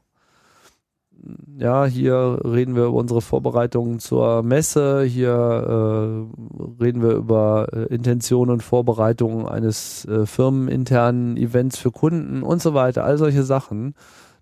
Ja, 1.57 1.85
hier 1.85 2.39
reden 2.45 2.75
wir 2.75 2.85
über 2.85 2.97
unsere 2.97 3.21
Vorbereitungen 3.21 3.99
zur 3.99 4.43
Messe, 4.43 5.03
hier 5.03 5.31
äh, 5.31 6.81
reden 6.81 7.01
wir 7.01 7.11
über 7.11 7.67
äh, 7.73 7.93
Intention 7.93 8.49
und 8.49 8.63
Vorbereitungen 8.63 9.45
eines 9.45 10.05
äh, 10.05 10.25
firmeninternen 10.25 11.35
Events 11.35 11.77
für 11.77 11.91
Kunden 11.91 12.43
und 12.43 12.61
so 12.61 12.73
weiter, 12.73 13.03
all 13.03 13.17
solche 13.17 13.43
Sachen. 13.43 13.95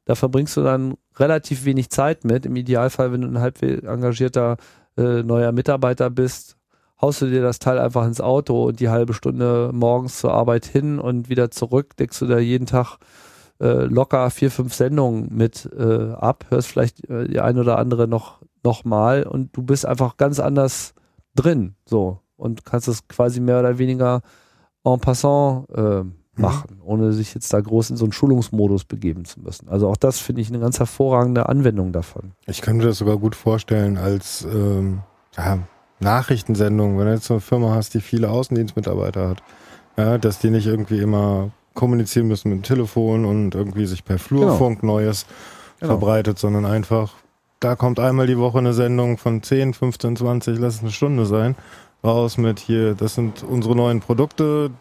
Da 0.06 0.16
verbringst 0.16 0.56
du 0.56 0.62
dann 0.62 0.96
relativ 1.18 1.66
wenig 1.66 1.90
Zeit 1.90 2.24
mit. 2.24 2.46
Im 2.46 2.56
Idealfall, 2.56 3.12
wenn 3.12 3.22
du 3.22 3.28
ein 3.28 3.40
halb 3.40 3.62
engagierter 3.62 4.58
äh, 4.98 5.24
neuer 5.24 5.52
Mitarbeiter 5.52 6.10
bist, 6.10 6.58
haust 7.02 7.22
du 7.22 7.28
dir 7.28 7.42
das 7.42 7.60
Teil 7.60 7.80
einfach 7.80 8.06
ins 8.06 8.22
Auto 8.22 8.66
und 8.66 8.80
die 8.80 8.90
halbe 8.90 9.14
Stunde 9.14 9.72
morgens 9.74 10.20
zur 10.20 10.34
Arbeit 10.34 10.66
hin 10.66 11.00
und 11.00 11.30
wieder 11.30 11.52
zurück, 11.52 11.98
deckst 11.98 12.22
du 12.22 12.26
da 12.28 12.40
jeden 12.40 12.66
Tag 12.66 12.98
äh, 13.60 13.86
locker 13.86 14.30
vier, 14.30 14.52
fünf 14.52 14.74
Sendungen 14.74 15.30
mit 15.32 15.70
äh, 15.78 16.12
ab, 16.12 16.46
hörst 16.50 16.68
vielleicht 16.68 17.10
äh, 17.10 17.28
die 17.28 17.40
ein 17.40 17.58
oder 17.58 17.80
andere 17.80 18.08
noch, 18.08 18.42
noch 18.64 18.86
mal 18.86 19.24
und 19.24 19.56
du 19.56 19.64
bist 19.64 19.86
einfach 19.86 20.18
ganz 20.18 20.40
anders 20.40 20.94
drin, 21.36 21.76
so. 21.86 22.20
Und 22.36 22.66
kannst 22.66 22.88
es 22.88 23.08
quasi 23.08 23.40
mehr 23.40 23.60
oder 23.60 23.80
weniger 23.80 24.22
en 24.84 25.00
passant 25.00 25.68
äh, 25.72 26.04
machen, 26.40 26.82
ohne 26.84 27.14
sich 27.14 27.34
jetzt 27.34 27.52
da 27.54 27.60
groß 27.60 27.90
in 27.90 27.98
so 27.98 28.06
einen 28.06 28.12
Schulungsmodus 28.12 28.86
begeben 28.86 29.26
zu 29.26 29.40
müssen. 29.40 29.70
Also 29.70 29.88
auch 29.88 29.98
das 29.98 30.20
finde 30.20 30.42
ich 30.42 30.50
eine 30.50 30.60
ganz 30.60 30.80
hervorragende 30.80 31.50
Anwendung 31.50 31.92
davon. 31.92 32.34
Ich 32.46 32.62
könnte 32.62 32.86
das 32.86 33.00
sogar 33.00 33.18
gut 33.18 33.36
vorstellen 33.36 33.98
als 33.98 34.44
ähm, 34.44 35.00
ja, 35.36 35.60
Nachrichtensendung, 36.00 36.98
wenn 36.98 37.06
du 37.06 37.14
jetzt 37.14 37.26
so 37.26 37.36
eine 37.36 37.42
Firma 37.42 37.74
hast, 37.74 37.94
die 37.94 38.02
viele 38.02 38.30
Außendienstmitarbeiter 38.30 39.30
hat, 39.30 39.44
ja, 39.98 40.18
dass 40.18 40.40
die 40.40 40.52
nicht 40.52 40.68
irgendwie 40.68 41.00
immer 41.00 41.50
kommunizieren 41.78 42.28
müssen 42.28 42.50
mit 42.50 42.58
dem 42.60 42.64
Telefon 42.64 43.24
und 43.24 43.56
irgendwie 43.56 43.86
sich 43.86 44.04
per 44.04 44.20
Flurfunk 44.20 44.84
Neues 44.84 45.26
Genau. 45.80 45.94
verbreitet, 45.94 46.40
sondern 46.40 46.66
einfach, 46.66 47.14
da 47.60 47.76
kommt 47.76 48.00
einmal 48.00 48.26
die 48.28 48.38
Woche 48.40 48.58
eine 48.58 48.74
Sendung 48.74 49.18
von 49.20 49.44
10, 49.44 49.74
15, 49.76 50.16
20, 50.18 50.58
lass 50.60 50.76
es 50.76 50.82
eine 50.82 50.90
Stunde 50.92 51.26
sein, 51.28 51.56
raus 52.04 52.38
mit 52.38 52.60
hier, 52.60 52.96
das 52.96 53.14
sind 53.16 53.44
unsere 53.44 53.76
neuen 53.76 54.00
Produkte, 54.00 54.72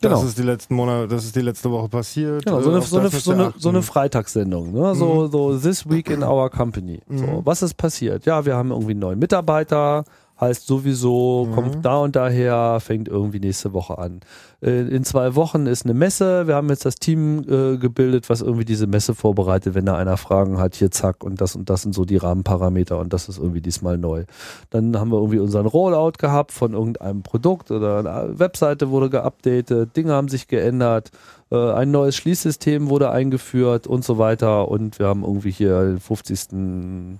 das 0.00 0.12
Genau. 0.12 0.24
ist 0.28 0.38
die 0.38 0.42
letzten 0.42 0.74
Monate, 0.76 1.08
das 1.08 1.24
ist 1.24 1.34
die 1.34 1.40
letzte 1.40 1.70
Woche 1.72 1.88
passiert. 1.88 2.44
Genau, 2.44 2.60
so 2.60 2.70
eine, 2.70 2.82
so 2.82 2.98
eine, 2.98 3.08
das 3.10 3.24
so 3.24 3.32
eine, 3.32 3.52
so 3.56 3.68
eine 3.70 3.82
Freitagssendung, 3.82 4.72
ne? 4.72 4.94
So, 4.94 5.26
so 5.28 5.56
This 5.58 5.88
Week 5.90 6.08
in 6.10 6.22
Our 6.22 6.50
Company. 6.50 7.00
So, 7.08 7.24
Mhm. 7.26 7.40
was 7.46 7.62
ist 7.62 7.74
passiert? 7.74 8.26
Ja, 8.26 8.44
wir 8.44 8.54
haben 8.54 8.70
irgendwie 8.70 8.90
einen 8.92 9.00
neuen 9.00 9.18
Mitarbeiter, 9.18 10.04
heißt 10.40 10.66
sowieso, 10.66 11.46
Mhm. 11.48 11.54
kommt 11.54 11.84
da 11.84 11.98
und 11.98 12.16
daher, 12.16 12.78
fängt 12.80 13.08
irgendwie 13.08 13.38
nächste 13.38 13.72
Woche 13.72 13.98
an. 13.98 14.20
Äh, 14.60 14.80
in 14.88 15.04
zwei 15.04 15.36
Wochen 15.36 15.66
ist 15.66 15.84
eine 15.84 15.94
Messe. 15.94 16.46
Wir 16.48 16.56
haben 16.56 16.68
jetzt 16.70 16.84
das 16.84 16.96
Team 16.96 17.44
äh, 17.48 17.76
gebildet, 17.76 18.28
was 18.28 18.40
irgendwie 18.40 18.64
diese 18.64 18.86
Messe 18.88 19.14
vorbereitet, 19.14 19.74
wenn 19.74 19.86
da 19.86 19.96
einer 19.96 20.16
Fragen 20.16 20.58
hat, 20.58 20.74
hier 20.74 20.90
zack 20.90 21.22
und 21.22 21.40
das 21.40 21.54
und 21.54 21.70
das 21.70 21.82
sind 21.82 21.94
so 21.94 22.04
die 22.04 22.16
Rahmenparameter 22.16 22.98
und 22.98 23.12
das 23.12 23.28
ist 23.28 23.38
irgendwie 23.38 23.60
diesmal 23.60 23.96
neu. 23.96 24.24
Dann 24.70 24.98
haben 24.98 25.10
wir 25.12 25.18
irgendwie 25.18 25.38
unseren 25.38 25.66
Rollout 25.66 26.14
gehabt 26.18 26.50
von 26.52 26.72
irgendeinem 26.72 27.22
Produkt 27.22 27.70
oder 27.70 27.98
eine 27.98 28.38
Webseite 28.38 28.90
wurde 28.90 29.10
geupdatet, 29.10 29.96
Dinge 29.96 30.12
haben 30.14 30.28
sich 30.28 30.48
geändert, 30.48 31.12
äh, 31.52 31.72
ein 31.72 31.90
neues 31.92 32.16
Schließsystem 32.16 32.88
wurde 32.90 33.10
eingeführt 33.10 33.86
und 33.86 34.04
so 34.04 34.18
weiter 34.18 34.68
und 34.68 34.98
wir 34.98 35.06
haben 35.06 35.22
irgendwie 35.22 35.52
hier 35.52 35.84
den 35.84 36.00
50. 36.00 37.18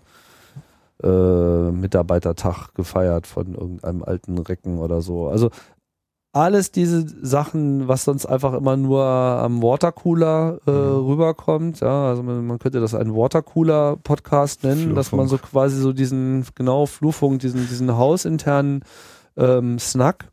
Äh, 1.03 1.73
Mitarbeitertag 1.73 2.73
gefeiert 2.75 3.27
von 3.27 3.55
irgendeinem 3.55 4.05
alten 4.05 4.39
Recken 4.39 4.79
oder 4.79 5.03
so. 5.03 5.29
Also 5.29 5.51
alles 6.33 6.71
diese 6.73 7.07
Sachen, 7.25 7.87
was 7.87 8.05
sonst 8.05 8.27
einfach 8.27 8.55
immer 8.55 8.77
nur 8.77 9.05
am 9.05 9.62
Watercooler 9.62 10.61
äh, 10.66 10.71
rüberkommt. 10.71 11.81
Ja, 11.81 12.09
also 12.09 12.23
man, 12.23 12.47
man 12.47 12.59
könnte 12.59 12.81
das 12.81 12.95
einen 12.95 13.15
Watercooler-Podcast 13.15 14.65
nennen, 14.65 14.95
dass 14.95 15.12
man 15.12 15.29
so 15.29 15.39
quasi 15.39 15.81
so 15.81 15.93
diesen, 15.93 16.45
genau, 16.55 16.87
Flurfunk, 16.87 17.41
diesen, 17.41 17.69
diesen 17.69 17.97
hausinternen 17.97 18.85
ähm, 19.37 19.79
Snack. 19.79 20.33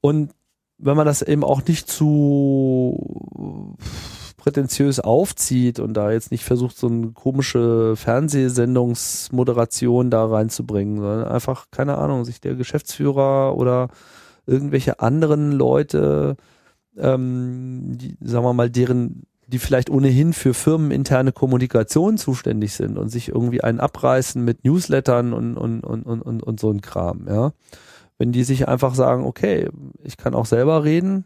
Und 0.00 0.32
wenn 0.78 0.96
man 0.96 1.06
das 1.06 1.22
eben 1.22 1.44
auch 1.44 1.64
nicht 1.66 1.90
zu 1.90 3.76
prätentiös 4.44 5.00
aufzieht 5.00 5.80
und 5.80 5.94
da 5.94 6.12
jetzt 6.12 6.30
nicht 6.30 6.44
versucht, 6.44 6.76
so 6.76 6.86
eine 6.86 7.12
komische 7.12 7.96
Fernsehsendungsmoderation 7.96 10.10
da 10.10 10.26
reinzubringen, 10.26 10.98
sondern 10.98 11.28
einfach, 11.28 11.68
keine 11.70 11.96
Ahnung, 11.96 12.26
sich 12.26 12.42
der 12.42 12.54
Geschäftsführer 12.54 13.56
oder 13.56 13.88
irgendwelche 14.44 15.00
anderen 15.00 15.50
Leute, 15.50 16.36
ähm, 16.98 17.96
die, 17.96 18.18
sagen 18.20 18.44
wir 18.44 18.52
mal, 18.52 18.68
deren, 18.68 19.22
die 19.46 19.58
vielleicht 19.58 19.88
ohnehin 19.88 20.34
für 20.34 20.52
firmeninterne 20.52 21.32
Kommunikation 21.32 22.18
zuständig 22.18 22.74
sind 22.74 22.98
und 22.98 23.08
sich 23.08 23.30
irgendwie 23.30 23.64
einen 23.64 23.80
abreißen 23.80 24.44
mit 24.44 24.62
Newslettern 24.62 25.32
und, 25.32 25.56
und, 25.56 25.80
und, 25.80 26.02
und, 26.02 26.20
und, 26.20 26.42
und 26.42 26.60
so 26.60 26.70
ein 26.70 26.82
Kram, 26.82 27.26
ja. 27.26 27.54
Wenn 28.18 28.30
die 28.30 28.44
sich 28.44 28.68
einfach 28.68 28.94
sagen, 28.94 29.24
okay, 29.24 29.70
ich 30.02 30.18
kann 30.18 30.34
auch 30.34 30.44
selber 30.44 30.84
reden, 30.84 31.24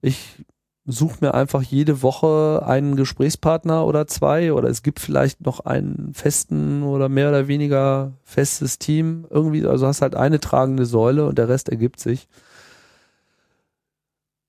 ich 0.00 0.44
suche 0.86 1.18
mir 1.20 1.34
einfach 1.34 1.62
jede 1.62 2.02
Woche 2.02 2.62
einen 2.66 2.96
Gesprächspartner 2.96 3.86
oder 3.86 4.06
zwei 4.06 4.52
oder 4.52 4.68
es 4.68 4.82
gibt 4.82 5.00
vielleicht 5.00 5.40
noch 5.44 5.60
einen 5.60 6.12
festen 6.12 6.82
oder 6.82 7.08
mehr 7.08 7.30
oder 7.30 7.48
weniger 7.48 8.12
festes 8.22 8.78
Team 8.78 9.26
irgendwie, 9.30 9.66
also 9.66 9.86
hast 9.86 10.02
halt 10.02 10.14
eine 10.14 10.40
tragende 10.40 10.84
Säule 10.84 11.26
und 11.26 11.38
der 11.38 11.48
Rest 11.48 11.70
ergibt 11.70 12.00
sich. 12.00 12.28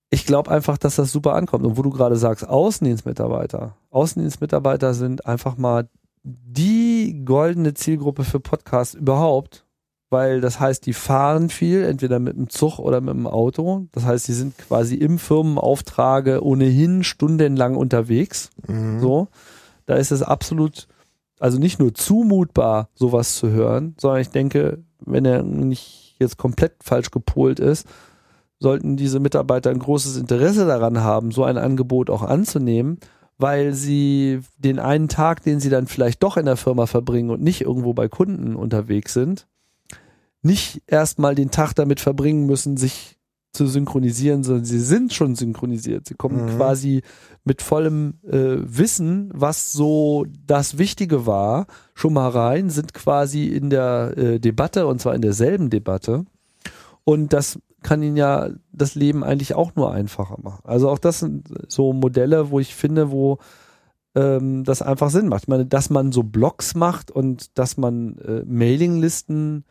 Ich 0.10 0.26
glaube 0.26 0.52
einfach, 0.52 0.78
dass 0.78 0.96
das 0.96 1.12
super 1.12 1.34
ankommt. 1.34 1.66
Und 1.66 1.78
wo 1.78 1.82
du 1.82 1.90
gerade 1.90 2.16
sagst, 2.16 2.48
Außendienstmitarbeiter. 2.48 3.76
Außendienstmitarbeiter 3.92 4.94
sind 4.94 5.26
einfach 5.26 5.58
mal 5.58 5.90
die 6.24 7.22
goldene 7.26 7.74
Zielgruppe 7.74 8.24
für 8.24 8.40
Podcasts 8.40 8.94
überhaupt, 8.94 9.65
weil 10.10 10.42
das 10.42 10.60
heißt, 10.60 10.86
die 10.86 10.94
fahren 10.94 11.50
viel, 11.50 11.84
entweder 11.84 12.20
mit 12.20 12.38
dem 12.38 12.50
Zug 12.50 12.80
oder 12.80 13.02
mit 13.02 13.14
dem 13.14 13.28
Auto. 13.28 13.88
Das 13.92 14.06
heißt, 14.06 14.26
sie 14.26 14.34
sind 14.34 14.58
quasi 14.58 14.96
im 14.96 15.18
Firmenauftrage 15.18 16.44
ohnehin 16.44 17.04
stundenlang 17.04 17.76
unterwegs. 17.76 18.50
Mhm. 18.68 19.00
So, 19.00 19.28
da 19.86 19.96
ist 19.96 20.12
es 20.12 20.22
absolut, 20.22 20.88
also 21.40 21.58
nicht 21.58 21.80
nur 21.80 21.94
zumutbar, 21.94 22.90
sowas 22.94 23.36
zu 23.36 23.50
hören, 23.50 23.96
sondern 24.00 24.22
ich 24.22 24.30
denke, 24.30 24.84
wenn 25.00 25.26
er 25.26 25.44
nicht 25.44 26.16
jetzt 26.20 26.38
komplett 26.38 26.76
falsch 26.82 27.12
gepolt 27.12 27.60
ist, 27.60 27.88
sollten 28.60 28.96
diese 28.96 29.20
Mitarbeiter 29.20 29.70
ein 29.70 29.80
großes 29.80 30.18
Interesse 30.18 30.66
daran 30.66 31.02
haben, 31.02 31.32
so 31.32 31.44
ein 31.44 31.58
Angebot 31.58 32.10
auch 32.10 32.22
anzunehmen, 32.22 33.00
weil 33.38 33.74
sie 33.74 34.40
den 34.58 34.80
einen 34.80 35.10
Tag, 35.10 35.44
den 35.44 35.60
sie 35.60 35.70
dann 35.70 35.88
vielleicht 35.88 36.24
doch 36.24 36.38
in 36.38 36.46
der 36.46 36.56
Firma 36.56 36.86
verbringen 36.86 37.32
und 37.32 37.42
nicht 37.42 37.62
irgendwo 37.62 37.94
bei 37.94 38.08
Kunden 38.08 38.56
unterwegs 38.56 39.14
sind, 39.14 39.46
nicht 40.46 40.84
erstmal 40.88 41.36
den 41.36 41.52
Tag 41.52 41.74
damit 41.74 42.00
verbringen 42.00 42.46
müssen, 42.46 42.78
sich 42.78 43.18
zu 43.52 43.68
synchronisieren, 43.68 44.44
sondern 44.44 44.66
sie 44.66 44.80
sind 44.80 45.14
schon 45.14 45.36
synchronisiert. 45.36 46.08
Sie 46.08 46.14
kommen 46.16 46.46
Mhm. 46.46 46.58
quasi 46.58 47.02
mit 47.46 47.62
vollem 47.62 48.16
äh, 48.28 48.58
Wissen, 48.60 49.32
was 49.34 49.72
so 49.72 50.26
das 50.46 50.78
Wichtige 50.78 51.26
war, 51.26 51.68
schon 51.94 52.14
mal 52.14 52.30
rein, 52.30 52.70
sind 52.70 52.94
quasi 52.94 53.46
in 53.46 53.70
der 53.70 54.14
äh, 54.18 54.40
Debatte 54.40 54.88
und 54.88 55.00
zwar 55.00 55.16
in 55.16 55.22
derselben 55.22 55.70
Debatte. 55.70 56.26
Und 57.06 57.32
das 57.34 57.60
kann 57.82 58.04
ihnen 58.04 58.18
ja 58.18 58.50
das 58.74 58.96
Leben 58.96 59.24
eigentlich 59.24 59.54
auch 59.56 59.76
nur 59.76 59.94
einfacher 59.94 60.38
machen. 60.42 60.62
Also 60.66 60.90
auch 60.90 61.00
das 61.00 61.20
sind 61.20 61.48
so 61.70 61.94
Modelle, 61.94 62.50
wo 62.50 62.60
ich 62.60 62.76
finde, 62.76 63.10
wo 63.12 63.38
ähm, 64.16 64.64
das 64.64 64.82
einfach 64.82 65.12
Sinn 65.12 65.28
macht. 65.30 65.44
Ich 65.44 65.48
meine, 65.48 65.66
dass 65.66 65.90
man 65.90 66.12
so 66.12 66.24
Blogs 66.24 66.76
macht 66.76 67.10
und 67.12 67.58
dass 67.58 67.78
man 67.78 68.18
äh, 68.18 68.44
Mailinglisten 68.46 69.64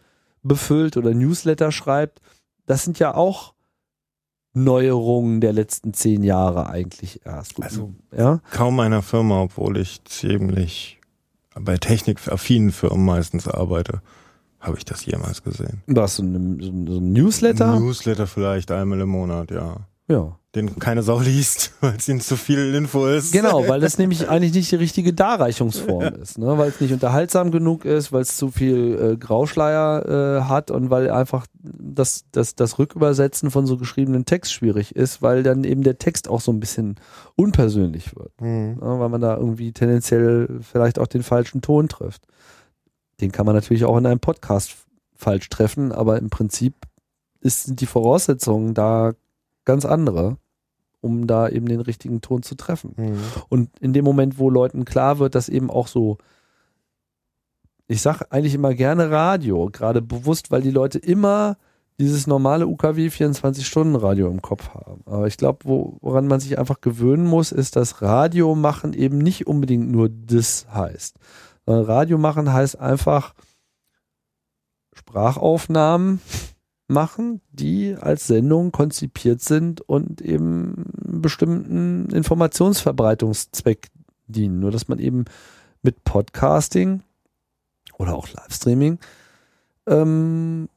befüllt 0.44 0.96
oder 0.96 1.12
Newsletter 1.12 1.72
schreibt, 1.72 2.20
das 2.66 2.84
sind 2.84 2.98
ja 3.00 3.14
auch 3.14 3.54
Neuerungen 4.52 5.40
der 5.40 5.52
letzten 5.52 5.92
zehn 5.94 6.22
Jahre 6.22 6.68
eigentlich 6.68 7.26
erst. 7.26 7.60
Also- 7.60 7.92
ja, 8.16 8.40
Kaum 8.52 8.78
einer 8.78 9.02
Firma, 9.02 9.42
obwohl 9.42 9.76
ich 9.78 10.04
ziemlich 10.04 11.00
bei 11.56 11.76
technikaffinen 11.76 12.72
Firmen 12.72 13.04
meistens 13.04 13.48
arbeite, 13.48 14.00
habe 14.60 14.78
ich 14.78 14.84
das 14.84 15.04
jemals 15.04 15.42
gesehen. 15.42 15.82
was 15.86 16.16
so 16.16 16.22
ein, 16.22 16.60
so 16.86 16.98
ein, 16.98 17.12
Newsletter? 17.12 17.78
Newsletter 17.78 18.26
vielleicht 18.26 18.70
einmal 18.70 19.00
im 19.00 19.08
Monat, 19.08 19.50
ja. 19.50 19.86
Ja. 20.08 20.38
Den 20.54 20.78
keine 20.78 21.02
Sau 21.02 21.18
liest, 21.18 21.72
weil 21.80 21.96
es 21.96 22.08
ihnen 22.08 22.20
zu 22.20 22.36
viel 22.36 22.76
Info 22.76 23.06
ist. 23.08 23.32
Genau, 23.32 23.66
weil 23.66 23.80
das 23.80 23.98
nämlich 23.98 24.28
eigentlich 24.28 24.52
nicht 24.54 24.70
die 24.70 24.76
richtige 24.76 25.12
Darreichungsform 25.12 26.14
ist, 26.14 26.38
ne? 26.38 26.56
weil 26.56 26.68
es 26.68 26.80
nicht 26.80 26.92
unterhaltsam 26.92 27.50
genug 27.50 27.84
ist, 27.84 28.12
weil 28.12 28.22
es 28.22 28.36
zu 28.36 28.52
viel 28.52 28.96
äh, 29.00 29.16
Grauschleier 29.16 30.04
äh, 30.06 30.42
hat 30.48 30.70
und 30.70 30.90
weil 30.90 31.10
einfach 31.10 31.48
das, 31.60 32.26
das, 32.30 32.54
das 32.54 32.78
Rückübersetzen 32.78 33.50
von 33.50 33.66
so 33.66 33.76
geschriebenen 33.76 34.26
Text 34.26 34.52
schwierig 34.52 34.94
ist, 34.94 35.22
weil 35.22 35.42
dann 35.42 35.64
eben 35.64 35.82
der 35.82 35.98
Text 35.98 36.28
auch 36.28 36.40
so 36.40 36.52
ein 36.52 36.60
bisschen 36.60 37.00
unpersönlich 37.34 38.14
wird, 38.14 38.30
Mhm. 38.40 38.76
ne? 38.80 39.00
weil 39.00 39.08
man 39.08 39.20
da 39.20 39.36
irgendwie 39.36 39.72
tendenziell 39.72 40.60
vielleicht 40.60 41.00
auch 41.00 41.08
den 41.08 41.24
falschen 41.24 41.62
Ton 41.62 41.88
trifft. 41.88 42.22
Den 43.20 43.32
kann 43.32 43.44
man 43.44 43.56
natürlich 43.56 43.84
auch 43.84 43.96
in 43.96 44.06
einem 44.06 44.20
Podcast 44.20 44.76
falsch 45.16 45.48
treffen, 45.48 45.90
aber 45.90 46.18
im 46.18 46.30
Prinzip 46.30 46.74
ist, 47.40 47.64
sind 47.64 47.80
die 47.80 47.86
Voraussetzungen 47.86 48.72
da 48.74 49.14
ganz 49.64 49.84
andere, 49.84 50.36
um 51.00 51.26
da 51.26 51.48
eben 51.48 51.66
den 51.66 51.80
richtigen 51.80 52.20
Ton 52.20 52.42
zu 52.42 52.54
treffen. 52.54 52.94
Mhm. 52.96 53.18
Und 53.48 53.78
in 53.80 53.92
dem 53.92 54.04
Moment, 54.04 54.38
wo 54.38 54.50
Leuten 54.50 54.84
klar 54.84 55.18
wird, 55.18 55.34
dass 55.34 55.48
eben 55.48 55.70
auch 55.70 55.86
so, 55.86 56.18
ich 57.86 58.00
sag 58.00 58.22
eigentlich 58.30 58.54
immer 58.54 58.74
gerne 58.74 59.10
Radio, 59.10 59.68
gerade 59.70 60.02
bewusst, 60.02 60.50
weil 60.50 60.62
die 60.62 60.70
Leute 60.70 60.98
immer 60.98 61.56
dieses 61.98 62.26
normale 62.26 62.66
UKW 62.66 63.08
24-Stunden-Radio 63.08 64.28
im 64.28 64.42
Kopf 64.42 64.70
haben. 64.70 65.02
Aber 65.06 65.26
ich 65.26 65.36
glaube, 65.36 65.60
wo, 65.64 65.96
woran 66.00 66.26
man 66.26 66.40
sich 66.40 66.58
einfach 66.58 66.80
gewöhnen 66.80 67.26
muss, 67.26 67.52
ist, 67.52 67.76
dass 67.76 68.02
Radio 68.02 68.54
machen 68.54 68.94
eben 68.94 69.18
nicht 69.18 69.46
unbedingt 69.46 69.90
nur 69.90 70.08
das 70.08 70.66
heißt. 70.72 71.16
Sondern 71.66 71.84
Radio 71.84 72.18
machen 72.18 72.52
heißt 72.52 72.80
einfach 72.80 73.34
Sprachaufnahmen 74.92 76.20
machen, 76.86 77.40
die 77.50 77.96
als 77.98 78.26
Sendung 78.26 78.72
konzipiert 78.72 79.40
sind 79.40 79.80
und 79.80 80.20
eben 80.20 80.84
einen 81.06 81.22
bestimmten 81.22 82.10
Informationsverbreitungszweck 82.10 83.88
dienen. 84.26 84.60
Nur 84.60 84.70
dass 84.70 84.88
man 84.88 84.98
eben 84.98 85.24
mit 85.82 86.04
Podcasting 86.04 87.02
oder 87.98 88.14
auch 88.14 88.28
Livestreaming 88.28 88.98
ähm, 89.86 90.68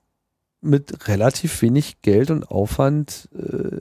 mit 0.61 1.07
relativ 1.07 1.61
wenig 1.61 2.01
Geld 2.01 2.31
und 2.31 2.49
Aufwand 2.49 3.29
äh, 3.37 3.79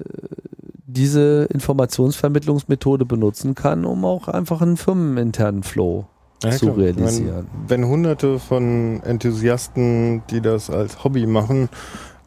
diese 0.87 1.47
Informationsvermittlungsmethode 1.53 3.05
benutzen 3.05 3.55
kann, 3.55 3.85
um 3.85 4.05
auch 4.05 4.29
einfach 4.29 4.63
einen 4.63 4.77
firmeninternen 4.77 5.63
Flow 5.63 6.07
Ja, 6.43 6.53
zu 6.53 6.67
klar. 6.67 6.79
realisieren. 6.79 7.47
Wenn, 7.67 7.83
wenn 7.83 7.89
hunderte 7.89 8.39
von 8.39 9.03
Enthusiasten, 9.03 10.23
die 10.31 10.41
das 10.41 10.71
als 10.71 11.03
Hobby 11.03 11.27
machen, 11.27 11.69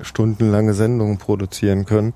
stundenlange 0.01 0.73
Sendungen 0.73 1.17
produzieren 1.17 1.85
können, 1.85 2.13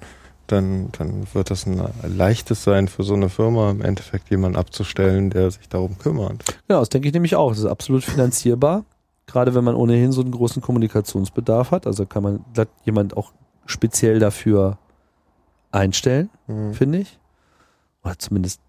dann, 0.48 0.90
dann 0.92 1.26
wird 1.34 1.52
das 1.52 1.66
ein 1.66 1.82
leichtes 2.04 2.64
sein 2.64 2.88
für 2.88 3.04
so 3.04 3.14
eine 3.14 3.30
Firma, 3.30 3.72
im 3.72 3.82
Endeffekt 3.82 4.30
jemanden 4.30 4.58
abzustellen, 4.58 5.30
der 5.30 5.52
sich 5.52 5.70
darum 5.70 5.98
kümmert. 5.98 6.44
Genau, 6.68 6.80
das 6.80 6.90
denke 6.90 7.08
ich 7.08 7.14
nämlich 7.14 7.36
auch. 7.36 7.50
Das 7.50 7.60
ist 7.60 7.66
absolut 7.66 8.04
finanzierbar. 8.04 8.84
Gerade 9.26 9.56
wenn 9.56 9.64
man 9.64 9.76
ohnehin 9.76 10.12
so 10.12 10.22
einen 10.22 10.32
großen 10.32 10.62
Kommunikationsbedarf 10.62 11.72
hat. 11.72 11.88
Also 11.88 12.06
kann 12.06 12.24
man 12.24 12.46
jemand 12.84 13.16
auch 13.16 13.32
speziell 13.66 14.20
dafür 14.20 14.78
einstellen, 15.72 16.30
Mhm. 16.48 16.74
finde 16.74 16.98
ich. 17.00 17.18
Oder 18.04 18.20
zumindest 18.20 18.60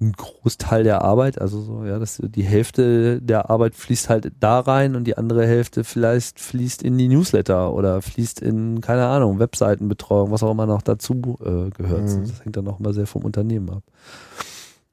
ein 0.00 0.12
Großteil 0.12 0.82
der 0.82 1.02
Arbeit, 1.02 1.40
also 1.40 1.60
so, 1.60 1.84
ja, 1.84 1.98
das, 1.98 2.20
die 2.20 2.42
Hälfte 2.42 3.22
der 3.22 3.48
Arbeit 3.48 3.74
fließt 3.74 4.08
halt 4.08 4.32
da 4.40 4.60
rein 4.60 4.96
und 4.96 5.04
die 5.04 5.16
andere 5.16 5.46
Hälfte 5.46 5.84
vielleicht 5.84 6.40
fließt 6.40 6.82
in 6.82 6.98
die 6.98 7.08
Newsletter 7.08 7.72
oder 7.72 8.02
fließt 8.02 8.40
in, 8.40 8.80
keine 8.80 9.06
Ahnung, 9.06 9.38
Webseitenbetreuung, 9.38 10.30
was 10.30 10.42
auch 10.42 10.50
immer 10.50 10.66
noch 10.66 10.82
dazu 10.82 11.38
äh, 11.40 11.70
gehört. 11.70 12.08
Mhm. 12.08 12.26
Das 12.26 12.44
hängt 12.44 12.56
dann 12.56 12.66
auch 12.68 12.80
immer 12.80 12.92
sehr 12.92 13.06
vom 13.06 13.24
Unternehmen 13.24 13.70
ab. 13.70 13.82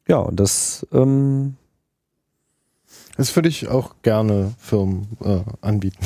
Ja, 0.08 0.18
und 0.18 0.40
das, 0.40 0.86
ähm, 0.92 1.56
Das 3.18 3.36
würde 3.36 3.50
ich 3.50 3.70
auch 3.70 3.96
gerne 4.04 4.54
Firmen 4.60 5.08
äh, 5.24 5.42
anbieten. 5.62 6.06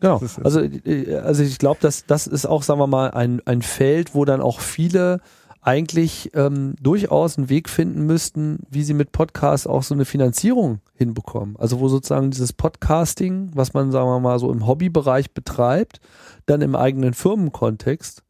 Genau. 0.00 0.18
Also, 0.42 0.60
äh, 0.60 1.16
also 1.16 1.42
ich 1.42 1.58
glaube, 1.58 1.80
dass 1.82 2.06
das 2.06 2.26
ist 2.26 2.46
auch, 2.46 2.62
sagen 2.62 2.80
wir 2.80 2.86
mal, 2.86 3.10
ein, 3.10 3.42
ein 3.44 3.60
Feld, 3.60 4.14
wo 4.14 4.24
dann 4.24 4.40
auch 4.40 4.60
viele 4.60 5.20
eigentlich 5.62 6.30
ähm, 6.34 6.74
durchaus 6.80 7.36
einen 7.36 7.50
Weg 7.50 7.68
finden 7.68 8.06
müssten, 8.06 8.60
wie 8.70 8.82
sie 8.82 8.94
mit 8.94 9.12
Podcasts 9.12 9.66
auch 9.66 9.82
so 9.82 9.94
eine 9.94 10.06
Finanzierung 10.06 10.80
hinbekommen. 10.94 11.56
Also 11.58 11.80
wo 11.80 11.88
sozusagen 11.88 12.30
dieses 12.30 12.52
Podcasting, 12.52 13.50
was 13.54 13.74
man, 13.74 13.92
sagen 13.92 14.08
wir 14.08 14.20
mal, 14.20 14.38
so 14.38 14.50
im 14.50 14.66
Hobbybereich 14.66 15.32
betreibt, 15.32 16.00
dann 16.46 16.62
im 16.62 16.74
eigenen 16.74 17.12
Firmenkontext 17.12 18.22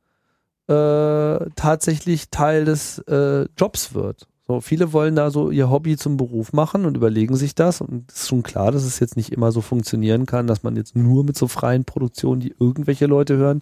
äh, 0.66 1.51
tatsächlich 1.55 2.31
Teil 2.31 2.65
des 2.65 2.98
äh, 3.01 3.47
Jobs 3.57 3.94
wird. 3.94 4.27
So, 4.47 4.61
viele 4.61 4.93
wollen 4.93 5.15
da 5.15 5.31
so 5.31 5.52
ihr 5.52 5.70
Hobby 5.70 5.97
zum 5.97 6.16
Beruf 6.16 6.52
machen 6.52 6.85
und 6.85 6.97
überlegen 6.97 7.36
sich 7.36 7.55
das. 7.55 7.81
Und 7.81 8.11
es 8.11 8.23
ist 8.23 8.28
schon 8.28 8.43
klar, 8.43 8.73
dass 8.73 8.82
es 8.82 8.98
jetzt 8.98 9.16
nicht 9.16 9.32
immer 9.32 9.52
so 9.52 9.61
funktionieren 9.61 10.27
kann, 10.27 10.48
dass 10.48 10.65
man 10.65 10.74
jetzt 10.74 10.97
nur 10.97 11.23
mit 11.23 11.39
so 11.39 11.47
freien 11.47 11.85
Produktionen, 11.85 12.40
die 12.40 12.57
irgendwelche 12.59 13.07
Leute 13.07 13.36
hören, 13.36 13.61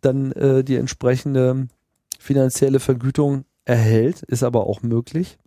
dann 0.00 0.32
äh, 0.32 0.64
die 0.64 0.74
entsprechende 0.74 1.68
finanzielle 2.18 2.80
Vergütung 2.80 3.44
erhält. 3.64 4.22
Ist 4.22 4.42
aber 4.42 4.66
auch 4.66 4.82
möglich. 4.82 5.38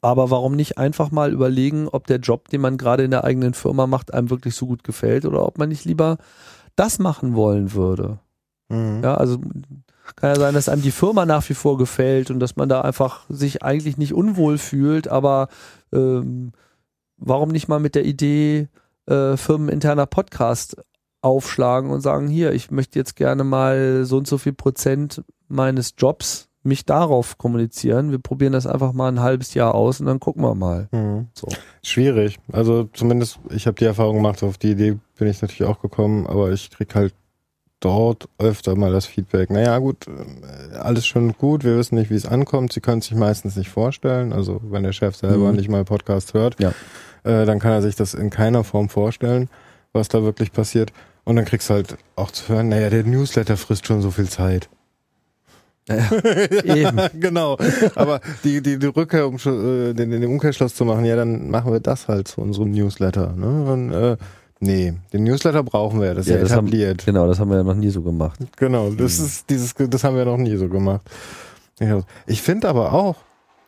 Aber 0.00 0.30
warum 0.30 0.54
nicht 0.54 0.78
einfach 0.78 1.10
mal 1.10 1.32
überlegen, 1.32 1.88
ob 1.88 2.06
der 2.06 2.18
Job, 2.18 2.48
den 2.48 2.60
man 2.60 2.78
gerade 2.78 3.02
in 3.02 3.10
der 3.10 3.24
eigenen 3.24 3.54
Firma 3.54 3.86
macht, 3.86 4.14
einem 4.14 4.30
wirklich 4.30 4.54
so 4.54 4.66
gut 4.66 4.84
gefällt 4.84 5.24
oder 5.24 5.44
ob 5.44 5.58
man 5.58 5.68
nicht 5.68 5.84
lieber 5.84 6.18
das 6.76 6.98
machen 6.98 7.34
wollen 7.34 7.72
würde. 7.72 8.20
Mhm. 8.68 9.00
Ja, 9.02 9.16
also 9.16 9.38
kann 10.16 10.30
ja 10.30 10.36
sein, 10.36 10.54
dass 10.54 10.68
einem 10.68 10.82
die 10.82 10.90
Firma 10.90 11.26
nach 11.26 11.48
wie 11.48 11.54
vor 11.54 11.76
gefällt 11.78 12.30
und 12.30 12.40
dass 12.40 12.56
man 12.56 12.68
da 12.68 12.80
einfach 12.82 13.24
sich 13.28 13.62
eigentlich 13.62 13.96
nicht 13.98 14.14
unwohl 14.14 14.58
fühlt, 14.58 15.08
aber 15.08 15.48
ähm, 15.92 16.52
warum 17.16 17.50
nicht 17.50 17.68
mal 17.68 17.80
mit 17.80 17.94
der 17.94 18.04
Idee 18.04 18.68
äh, 19.06 19.36
firmeninterner 19.36 20.06
Podcast 20.06 20.76
aufschlagen 21.20 21.90
und 21.90 22.00
sagen, 22.00 22.28
hier, 22.28 22.52
ich 22.52 22.70
möchte 22.70 22.98
jetzt 22.98 23.16
gerne 23.16 23.44
mal 23.44 24.04
so 24.04 24.18
und 24.18 24.26
so 24.26 24.38
viel 24.38 24.52
Prozent 24.52 25.22
meines 25.48 25.94
Jobs 25.98 26.48
mich 26.62 26.84
darauf 26.84 27.38
kommunizieren. 27.38 28.10
Wir 28.10 28.18
probieren 28.18 28.52
das 28.52 28.66
einfach 28.66 28.92
mal 28.92 29.08
ein 29.08 29.20
halbes 29.20 29.54
Jahr 29.54 29.74
aus 29.74 30.00
und 30.00 30.06
dann 30.06 30.20
gucken 30.20 30.42
wir 30.42 30.54
mal. 30.54 30.88
Mhm. 30.92 31.28
So. 31.32 31.48
Schwierig. 31.82 32.38
Also 32.52 32.84
zumindest, 32.92 33.38
ich 33.50 33.66
habe 33.66 33.76
die 33.76 33.84
Erfahrung 33.86 34.16
gemacht, 34.16 34.42
auf 34.42 34.58
die 34.58 34.72
Idee 34.72 34.98
bin 35.16 35.28
ich 35.28 35.40
natürlich 35.40 35.64
auch 35.70 35.80
gekommen, 35.80 36.26
aber 36.26 36.50
ich 36.52 36.70
krieg 36.70 36.94
halt 36.94 37.14
dort 37.80 38.28
öfter 38.38 38.74
mal 38.76 38.92
das 38.92 39.06
Feedback. 39.06 39.50
Naja, 39.50 39.78
gut, 39.78 40.06
äh, 40.08 40.76
alles 40.76 41.06
schon 41.06 41.32
gut, 41.34 41.62
wir 41.64 41.76
wissen 41.78 41.94
nicht, 41.94 42.10
wie 42.10 42.16
es 42.16 42.26
ankommt. 42.26 42.72
Sie 42.72 42.80
können 42.80 43.00
sich 43.00 43.14
meistens 43.14 43.56
nicht 43.56 43.70
vorstellen. 43.70 44.32
Also 44.32 44.60
wenn 44.64 44.82
der 44.82 44.92
Chef 44.92 45.14
selber 45.16 45.50
Mhm. 45.50 45.56
nicht 45.56 45.68
mal 45.68 45.84
Podcast 45.84 46.34
hört, 46.34 46.60
Ja. 46.60 46.70
äh, 47.22 47.46
dann 47.46 47.60
kann 47.60 47.72
er 47.72 47.82
sich 47.82 47.94
das 47.94 48.14
in 48.14 48.30
keiner 48.30 48.64
Form 48.64 48.88
vorstellen, 48.88 49.48
was 49.92 50.08
da 50.08 50.22
wirklich 50.22 50.52
passiert. 50.52 50.92
Und 51.24 51.36
dann 51.36 51.44
kriegst 51.44 51.68
du 51.68 51.74
halt 51.74 51.96
auch 52.16 52.30
zu 52.30 52.48
hören, 52.48 52.68
naja, 52.70 52.88
der 52.90 53.04
Newsletter 53.04 53.56
frisst 53.56 53.86
schon 53.86 54.00
so 54.00 54.10
viel 54.10 54.28
Zeit. 54.28 54.68
Eben. 56.64 57.00
genau. 57.20 57.56
Aber 57.94 58.20
die, 58.44 58.62
die, 58.62 58.78
die 58.78 58.86
Rückkehr, 58.86 59.26
um 59.26 59.36
äh, 59.36 59.94
den, 59.94 60.10
den 60.10 60.24
Umkehrschluss 60.26 60.74
zu 60.74 60.84
machen, 60.84 61.04
ja, 61.04 61.16
dann 61.16 61.50
machen 61.50 61.72
wir 61.72 61.80
das 61.80 62.08
halt 62.08 62.28
zu 62.28 62.40
unserem 62.40 62.70
Newsletter. 62.70 63.32
Ne? 63.34 63.72
Und, 63.72 63.92
äh, 63.92 64.16
nee, 64.60 64.94
den 65.12 65.24
Newsletter 65.24 65.62
brauchen 65.62 66.00
wir, 66.00 66.14
das 66.14 66.26
ist 66.26 66.30
Ja, 66.30 66.36
ja, 66.36 66.42
das 66.42 66.52
haben- 66.52 66.66
etabliert. 66.66 67.04
Genau, 67.06 67.26
das 67.26 67.40
haben 67.40 67.50
wir 67.50 67.58
ja 67.58 67.62
noch 67.62 67.74
nie 67.74 67.90
so 67.90 68.02
gemacht. 68.02 68.38
Genau, 68.56 68.90
das 68.90 69.18
ist 69.18 69.48
dieses, 69.50 69.74
das 69.74 70.04
haben 70.04 70.16
wir 70.16 70.24
noch 70.24 70.36
nie 70.36 70.56
so 70.56 70.68
gemacht. 70.68 71.02
Ja. 71.80 72.02
Ich 72.26 72.42
finde 72.42 72.68
aber 72.68 72.92
auch, 72.92 73.16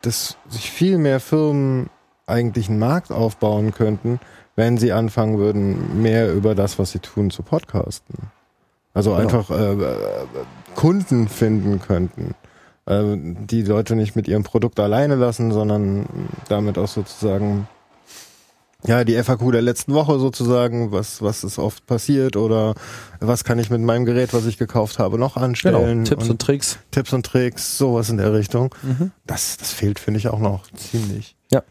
dass 0.01 0.37
sich 0.49 0.69
viel 0.71 0.97
mehr 0.97 1.19
Firmen 1.19 1.89
eigentlich 2.27 2.69
einen 2.69 2.79
Markt 2.79 3.11
aufbauen 3.11 3.73
könnten, 3.73 4.19
wenn 4.55 4.77
sie 4.77 4.91
anfangen 4.91 5.37
würden, 5.37 6.01
mehr 6.01 6.33
über 6.33 6.55
das, 6.55 6.77
was 6.79 6.91
sie 6.91 6.99
tun, 6.99 7.31
zu 7.31 7.43
podcasten. 7.43 8.15
Also 8.93 9.11
Genau. 9.11 9.21
einfach 9.23 9.49
äh, 9.51 9.73
äh, 9.73 9.95
Kunden 10.75 11.27
finden 11.29 11.79
könnten, 11.79 12.35
äh, 12.85 13.03
die 13.15 13.63
Leute 13.63 13.95
nicht 13.95 14.15
mit 14.15 14.27
ihrem 14.27 14.43
Produkt 14.43 14.79
alleine 14.79 15.15
lassen, 15.15 15.51
sondern 15.51 16.05
damit 16.49 16.77
auch 16.77 16.87
sozusagen 16.89 17.67
ja, 18.83 19.03
die 19.03 19.13
FAQ 19.21 19.51
der 19.51 19.61
letzten 19.61 19.93
Woche 19.93 20.17
sozusagen, 20.17 20.91
was, 20.91 21.21
was 21.21 21.43
ist 21.43 21.59
oft 21.59 21.85
passiert 21.85 22.35
oder 22.35 22.73
was 23.19 23.43
kann 23.43 23.59
ich 23.59 23.69
mit 23.69 23.79
meinem 23.81 24.05
Gerät, 24.05 24.33
was 24.33 24.47
ich 24.47 24.57
gekauft 24.57 24.97
habe, 24.97 25.19
noch 25.19 25.37
anstellen. 25.37 26.03
Genau, 26.03 26.09
Tipps 26.09 26.29
und, 26.29 26.41
Tricks. 26.41 26.79
Tipps 26.89 27.13
und 27.13 27.23
Tricks, 27.25 27.77
sowas 27.77 28.09
in 28.09 28.17
der 28.17 28.33
Richtung. 28.33 28.73
Mhm. 28.81 29.11
Das, 29.27 29.57
das 29.57 29.71
fehlt, 29.71 29.99
finde 29.99 30.19
ich, 30.19 30.29
auch 30.29 30.39
noch 30.39 30.63
ziemlich. 30.71 31.35
Ja. 31.51 31.61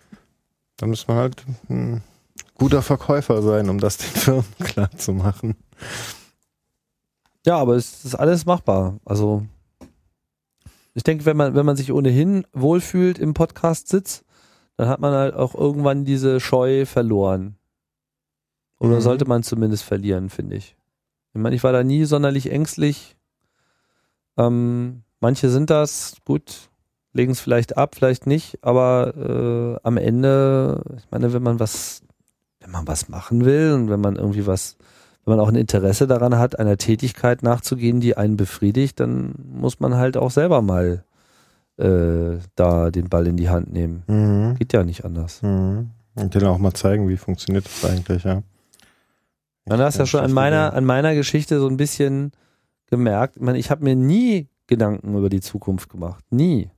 Da 0.77 0.87
muss 0.87 1.09
man 1.09 1.17
halt 1.17 1.45
ein 1.69 2.03
guter 2.61 2.83
Verkäufer 2.83 3.43
sein, 3.43 3.69
um 3.69 3.79
das 3.81 3.97
den 3.97 4.11
Firmen 4.11 4.45
klar 4.61 4.91
zu 4.93 5.13
machen. 5.13 5.57
Ja, 7.45 7.57
aber 7.57 7.75
es 7.75 8.05
ist 8.05 8.15
alles 8.15 8.45
machbar. 8.47 8.99
Also 9.05 9.45
ich 10.95 11.03
denke, 11.03 11.25
wenn 11.25 11.37
man, 11.37 11.55
wenn 11.55 11.65
man 11.67 11.77
sich 11.77 11.91
ohnehin 11.93 12.47
wohlfühlt 12.53 13.19
im 13.19 13.33
Podcast-Sitz, 13.35 14.25
dann 14.77 14.89
hat 14.89 15.01
man 15.01 15.13
halt 15.15 15.35
auch 15.35 15.55
irgendwann 15.55 16.05
diese 16.05 16.39
Scheu 16.41 16.85
verloren. 16.87 17.57
Oder 18.79 18.97
Mhm. 18.97 19.01
sollte 19.01 19.25
man 19.27 19.43
zumindest 19.43 19.85
verlieren, 19.85 20.31
finde 20.31 20.57
ich. 20.57 20.77
Ich 21.33 21.41
meine, 21.41 21.55
ich 21.57 21.63
war 21.65 21.73
da 21.73 21.83
nie 21.83 22.05
sonderlich 22.05 22.51
ängstlich. 22.51 23.17
Ähm, 24.37 25.03
manche 25.21 25.49
sind 25.49 25.71
das, 25.71 26.17
gut, 26.25 26.71
legen 27.13 27.33
es 27.33 27.41
vielleicht 27.41 27.77
ab, 27.77 27.95
vielleicht 27.95 28.27
nicht, 28.27 28.63
aber 28.63 29.15
äh, 29.17 29.87
am 29.87 29.97
Ende, 29.97 30.83
ich 30.99 31.11
meine, 31.11 31.33
wenn 31.33 31.43
man 31.43 31.61
was, 31.61 32.03
wenn 32.61 32.71
man 32.71 32.87
was 32.87 33.09
machen 33.09 33.45
will 33.45 33.73
und 33.73 33.91
wenn 33.91 34.01
man 34.01 34.17
irgendwie 34.17 34.47
was 34.47 34.77
wenn 35.25 35.37
man 35.37 35.41
auch 35.41 35.49
ein 35.49 35.57
Interesse 35.57 36.07
daran 36.07 36.39
hat, 36.39 36.59
einer 36.59 36.77
Tätigkeit 36.77 37.43
nachzugehen, 37.43 38.01
die 38.01 38.17
einen 38.17 38.37
befriedigt, 38.37 39.01
dann 39.01 39.35
muss 39.53 39.81
man 39.81 39.95
halt 39.97 40.17
auch 40.17 40.31
selber 40.31 40.63
mal 40.63 41.05
äh, 41.77 42.39
da 42.55 42.91
den 42.91 43.09
Ball 43.09 43.27
in 43.27 43.37
die 43.37 43.49
Hand 43.49 43.73
nehmen. 43.73 44.03
Mhm. 44.07 44.57
Geht 44.57 44.73
ja 44.73 44.83
nicht 44.83 45.05
anders. 45.05 45.43
Mhm. 45.43 45.91
Und 46.15 46.35
denen 46.35 46.47
auch 46.47 46.59
mal 46.59 46.75
zeigen, 46.75 47.09
wie 47.09 47.17
funktioniert 47.17 47.67
das 47.67 47.91
eigentlich, 47.91 48.25
ja. 48.25 48.43
Man 49.67 49.81
hast 49.81 49.99
ja 49.99 50.07
schon 50.07 50.21
an 50.21 50.33
meiner, 50.33 50.73
an 50.73 50.85
meiner 50.85 51.15
Geschichte 51.15 51.61
so 51.61 51.69
ein 51.69 51.77
bisschen 51.77 52.33
gemerkt, 52.87 53.37
ich, 53.37 53.43
meine, 53.43 53.59
ich 53.59 53.71
habe 53.71 53.85
mir 53.85 53.95
nie 53.95 54.49
Gedanken 54.67 55.17
über 55.17 55.29
die 55.29 55.41
Zukunft 55.41 55.91
gemacht. 55.91 56.25
Nie. 56.31 56.71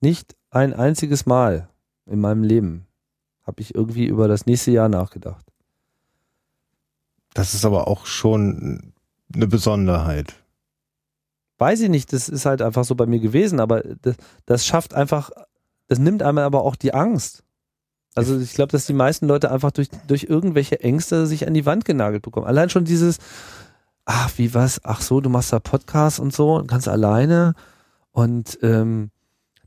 Nicht 0.00 0.34
ein 0.50 0.72
einziges 0.72 1.26
Mal 1.26 1.68
in 2.06 2.20
meinem 2.20 2.42
Leben 2.42 2.86
habe 3.50 3.60
ich 3.60 3.74
irgendwie 3.74 4.06
über 4.06 4.28
das 4.28 4.46
nächste 4.46 4.70
Jahr 4.70 4.88
nachgedacht. 4.88 5.44
Das 7.34 7.52
ist 7.52 7.64
aber 7.64 7.88
auch 7.88 8.06
schon 8.06 8.92
eine 9.34 9.46
Besonderheit. 9.48 10.34
weiß 11.58 11.80
ich 11.82 11.88
nicht, 11.90 12.12
das 12.12 12.28
ist 12.28 12.46
halt 12.46 12.62
einfach 12.62 12.84
so 12.84 12.94
bei 12.94 13.06
mir 13.06 13.18
gewesen, 13.20 13.60
aber 13.60 13.82
das, 13.82 14.16
das 14.46 14.64
schafft 14.64 14.94
einfach, 14.94 15.30
das 15.88 15.98
nimmt 15.98 16.22
einem 16.22 16.38
aber 16.38 16.62
auch 16.62 16.76
die 16.76 16.94
Angst. 16.94 17.42
Also 18.14 18.38
ich 18.38 18.54
glaube, 18.54 18.72
dass 18.72 18.86
die 18.86 18.92
meisten 18.92 19.26
Leute 19.26 19.50
einfach 19.50 19.70
durch, 19.70 19.88
durch 20.06 20.24
irgendwelche 20.24 20.80
Ängste 20.80 21.26
sich 21.26 21.46
an 21.46 21.54
die 21.54 21.66
Wand 21.66 21.84
genagelt 21.84 22.22
bekommen. 22.22 22.46
Allein 22.46 22.70
schon 22.70 22.84
dieses, 22.84 23.18
ach, 24.04 24.30
wie 24.36 24.54
was, 24.54 24.80
ach 24.84 25.02
so, 25.02 25.20
du 25.20 25.28
machst 25.28 25.52
da 25.52 25.60
Podcast 25.60 26.18
und 26.18 26.32
so 26.32 26.64
kannst 26.66 26.88
alleine 26.88 27.54
und 28.12 28.58
ähm, 28.62 29.10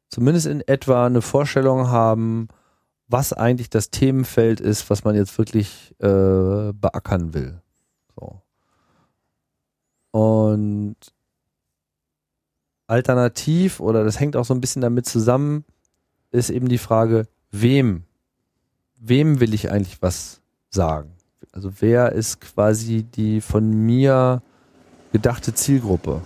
zumindest 0.08 0.47
in 0.47 0.66
etwa 0.66 1.07
eine 1.07 1.23
Vorstellung 1.23 1.89
haben, 1.89 2.48
was 3.08 3.32
eigentlich 3.32 3.70
das 3.70 3.90
Themenfeld 3.90 4.60
ist, 4.60 4.89
was 4.90 5.05
man 5.05 5.15
jetzt 5.15 5.36
wirklich 5.39 5.94
äh, 5.98 6.73
beackern 6.73 7.34
will. 7.34 7.60
So. 8.16 8.42
Und 10.10 10.97
alternativ, 12.86 13.81
oder 13.81 14.05
das 14.05 14.18
hängt 14.18 14.36
auch 14.36 14.44
so 14.44 14.55
ein 14.55 14.60
bisschen 14.60 14.82
damit 14.82 15.07
zusammen, 15.07 15.65
ist 16.31 16.50
eben 16.50 16.68
die 16.68 16.78
Frage, 16.78 17.28
wem, 17.50 18.05
wem 18.97 19.40
will 19.40 19.55
ich 19.55 19.70
eigentlich 19.70 20.00
was 20.00 20.40
sagen? 20.70 21.18
Also 21.59 21.73
wer 21.81 22.12
ist 22.12 22.41
quasi 22.41 23.03
die 23.03 23.41
von 23.41 23.69
mir 23.69 24.43
gedachte 25.11 25.53
Zielgruppe? 25.53 26.23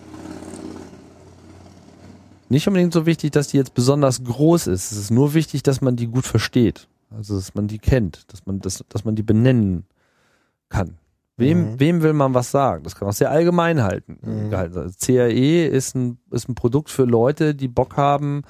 Nicht 2.51 2.69
unbedingt 2.69 2.93
so 2.93 3.07
wichtig, 3.07 3.31
dass 3.31 3.49
die 3.49 3.57
jetzt 3.57 3.73
besonders 3.73 4.23
groß 4.25 4.67
ist. 4.67 4.93
Es 4.93 4.99
ist 4.99 5.11
nur 5.11 5.33
wichtig, 5.33 5.62
dass 5.62 5.81
man 5.81 5.97
die 5.97 6.09
gut 6.09 6.27
versteht. 6.27 6.86
Also 7.17 7.36
dass 7.36 7.55
man 7.55 7.67
die 7.67 7.78
kennt, 7.78 8.31
dass 8.31 8.44
man, 8.44 8.61
das, 8.61 8.85
dass 8.91 9.07
man 9.07 9.15
die 9.15 9.23
benennen 9.23 9.86
kann. 10.69 10.99
Wem, 11.39 11.73
Mhm. 11.73 11.81
wem 11.81 12.02
will 12.02 12.12
man 12.12 12.35
was 12.35 12.51
sagen? 12.51 12.85
Das 12.85 12.94
kann 12.94 13.09
auch 13.09 13.15
sehr 13.15 13.31
allgemein 13.31 13.83
halten. 13.83 14.19
Mhm. 14.20 14.51
sein. 14.51 14.77
Also 14.77 14.91
CAE 15.01 15.67
ist 15.67 15.94
ein, 15.94 16.19
ist 16.31 16.47
ein 16.47 16.55
Produkt 16.55 16.91
für 16.91 17.05
Leute, 17.05 17.55
die 17.55 17.69
Bock 17.69 17.97
haben, 17.97 18.43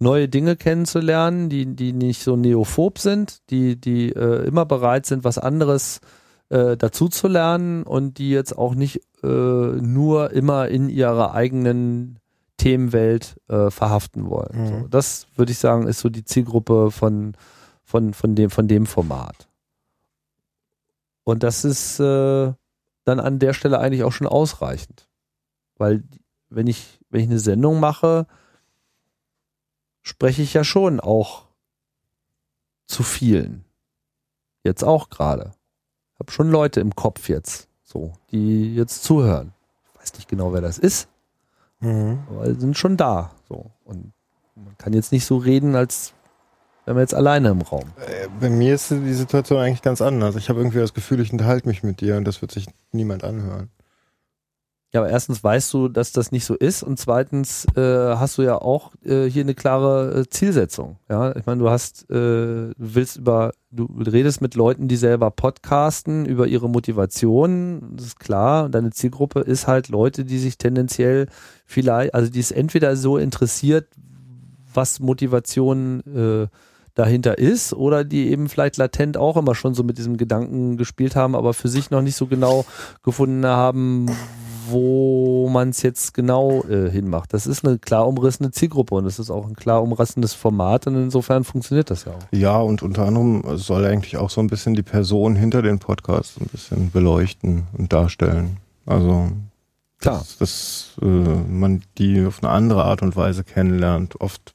neue 0.00 0.28
Dinge 0.28 0.56
kennenzulernen, 0.56 1.48
die, 1.48 1.76
die 1.76 1.92
nicht 1.92 2.24
so 2.24 2.34
neophob 2.34 2.98
sind, 2.98 3.38
die, 3.50 3.80
die 3.80 4.08
äh, 4.10 4.44
immer 4.48 4.66
bereit 4.66 5.06
sind, 5.06 5.22
was 5.22 5.38
anderes 5.38 5.98
äh, 5.98 6.23
dazu 6.50 7.08
zu 7.08 7.26
lernen 7.26 7.82
und 7.84 8.18
die 8.18 8.30
jetzt 8.30 8.56
auch 8.56 8.74
nicht 8.74 9.00
äh, 9.22 9.26
nur 9.26 10.30
immer 10.32 10.68
in 10.68 10.88
ihrer 10.88 11.34
eigenen 11.34 12.18
Themenwelt 12.58 13.40
äh, 13.48 13.70
verhaften 13.70 14.28
wollen. 14.28 14.52
Mhm. 14.52 14.66
So, 14.66 14.88
das 14.88 15.26
würde 15.36 15.52
ich 15.52 15.58
sagen, 15.58 15.86
ist 15.86 16.00
so 16.00 16.08
die 16.08 16.24
Zielgruppe 16.24 16.90
von, 16.90 17.36
von, 17.82 18.14
von, 18.14 18.34
dem, 18.34 18.50
von 18.50 18.68
dem 18.68 18.86
Format. 18.86 19.48
Und 21.24 21.42
das 21.42 21.64
ist 21.64 21.98
äh, 22.00 22.52
dann 23.04 23.20
an 23.20 23.38
der 23.38 23.54
Stelle 23.54 23.80
eigentlich 23.80 24.04
auch 24.04 24.12
schon 24.12 24.26
ausreichend. 24.26 25.08
Weil 25.76 26.04
wenn 26.48 26.66
ich, 26.66 27.00
wenn 27.10 27.22
ich 27.22 27.28
eine 27.28 27.38
Sendung 27.38 27.80
mache, 27.80 28.26
spreche 30.02 30.42
ich 30.42 30.54
ja 30.54 30.64
schon 30.64 31.00
auch 31.00 31.48
zu 32.86 33.02
vielen. 33.02 33.64
Jetzt 34.62 34.84
auch 34.84 35.08
gerade. 35.08 35.52
Habe 36.24 36.32
schon 36.32 36.50
Leute 36.50 36.80
im 36.80 36.94
Kopf 36.94 37.28
jetzt, 37.28 37.68
so, 37.82 38.12
die 38.30 38.74
jetzt 38.74 39.04
zuhören. 39.04 39.52
Ich 39.92 40.00
weiß 40.00 40.14
nicht 40.14 40.26
genau, 40.28 40.54
wer 40.54 40.62
das 40.62 40.78
ist, 40.78 41.06
Mhm. 41.80 42.20
aber 42.30 42.54
sind 42.54 42.78
schon 42.78 42.96
da. 42.96 43.30
So. 43.46 43.70
Und 43.84 44.12
man 44.54 44.74
kann 44.78 44.94
jetzt 44.94 45.12
nicht 45.12 45.26
so 45.26 45.36
reden, 45.36 45.74
als 45.76 46.14
wären 46.86 46.96
wir 46.96 47.02
jetzt 47.02 47.14
alleine 47.14 47.50
im 47.50 47.60
Raum. 47.60 47.84
Äh, 47.98 48.28
Bei 48.40 48.48
mir 48.48 48.74
ist 48.74 48.90
die 48.90 49.12
Situation 49.12 49.58
eigentlich 49.60 49.82
ganz 49.82 50.00
anders. 50.00 50.34
Ich 50.36 50.48
habe 50.48 50.60
irgendwie 50.60 50.78
das 50.78 50.94
Gefühl, 50.94 51.20
ich 51.20 51.30
unterhalte 51.30 51.68
mich 51.68 51.82
mit 51.82 52.00
dir 52.00 52.16
und 52.16 52.24
das 52.24 52.40
wird 52.40 52.52
sich 52.52 52.68
niemand 52.92 53.22
anhören. 53.22 53.68
Ja, 54.94 55.00
aber 55.00 55.10
erstens 55.10 55.42
weißt 55.42 55.74
du, 55.74 55.88
dass 55.88 56.12
das 56.12 56.30
nicht 56.30 56.44
so 56.44 56.54
ist 56.54 56.84
und 56.84 57.00
zweitens 57.00 57.66
äh, 57.74 57.80
hast 57.80 58.38
du 58.38 58.42
ja 58.42 58.54
auch 58.62 58.92
äh, 59.04 59.24
hier 59.24 59.42
eine 59.42 59.56
klare 59.56 60.20
äh, 60.20 60.28
Zielsetzung. 60.30 60.98
Ja, 61.10 61.34
ich 61.34 61.46
meine, 61.46 61.58
du 61.58 61.68
hast, 61.68 62.08
äh, 62.10 62.14
du 62.14 62.74
willst 62.76 63.16
über, 63.16 63.54
du 63.72 63.88
redest 63.98 64.40
mit 64.40 64.54
Leuten, 64.54 64.86
die 64.86 64.94
selber 64.94 65.32
podcasten 65.32 66.26
über 66.26 66.46
ihre 66.46 66.68
Motivation, 66.70 67.94
das 67.96 68.06
ist 68.06 68.20
klar. 68.20 68.66
Und 68.66 68.76
deine 68.76 68.90
Zielgruppe 68.90 69.40
ist 69.40 69.66
halt 69.66 69.88
Leute, 69.88 70.24
die 70.24 70.38
sich 70.38 70.58
tendenziell 70.58 71.26
vielleicht, 71.66 72.14
also 72.14 72.30
die 72.30 72.38
es 72.38 72.52
entweder 72.52 72.94
so 72.94 73.18
interessiert, 73.18 73.88
was 74.72 75.00
Motivation 75.00 76.02
äh, 76.06 76.46
dahinter 76.94 77.38
ist 77.38 77.72
oder 77.72 78.04
die 78.04 78.30
eben 78.30 78.48
vielleicht 78.48 78.76
latent 78.76 79.16
auch 79.16 79.36
immer 79.36 79.54
schon 79.54 79.74
so 79.74 79.82
mit 79.82 79.98
diesem 79.98 80.16
Gedanken 80.16 80.76
gespielt 80.76 81.16
haben, 81.16 81.34
aber 81.34 81.54
für 81.54 81.68
sich 81.68 81.90
noch 81.90 82.02
nicht 82.02 82.16
so 82.16 82.26
genau 82.26 82.64
gefunden 83.02 83.44
haben, 83.46 84.08
wo 84.68 85.48
man 85.48 85.70
es 85.70 85.82
jetzt 85.82 86.14
genau 86.14 86.64
äh, 86.64 86.90
hinmacht. 86.90 87.34
Das 87.34 87.46
ist 87.46 87.64
eine 87.64 87.78
klar 87.78 88.06
umrissene 88.06 88.50
Zielgruppe 88.50 88.94
und 88.94 89.06
es 89.06 89.18
ist 89.18 89.30
auch 89.30 89.46
ein 89.46 89.56
klar 89.56 89.82
umrissenes 89.82 90.34
Format 90.34 90.86
und 90.86 90.96
insofern 90.96 91.44
funktioniert 91.44 91.90
das 91.90 92.04
ja 92.04 92.12
auch. 92.12 92.22
Ja, 92.30 92.58
und 92.58 92.82
unter 92.82 93.06
anderem 93.06 93.42
soll 93.56 93.84
eigentlich 93.84 94.16
auch 94.16 94.30
so 94.30 94.40
ein 94.40 94.46
bisschen 94.46 94.74
die 94.74 94.82
Person 94.82 95.36
hinter 95.36 95.62
den 95.62 95.78
Podcasts 95.78 96.38
ein 96.40 96.46
bisschen 96.46 96.90
beleuchten 96.90 97.64
und 97.76 97.92
darstellen. 97.92 98.58
Also, 98.86 99.30
Klar. 99.98 100.18
dass, 100.18 100.38
dass 100.38 100.92
äh, 101.02 101.06
man 101.06 101.82
die 101.98 102.24
auf 102.24 102.42
eine 102.42 102.52
andere 102.52 102.84
Art 102.84 103.02
und 103.02 103.16
Weise 103.16 103.44
kennenlernt. 103.44 104.20
Oft, 104.20 104.53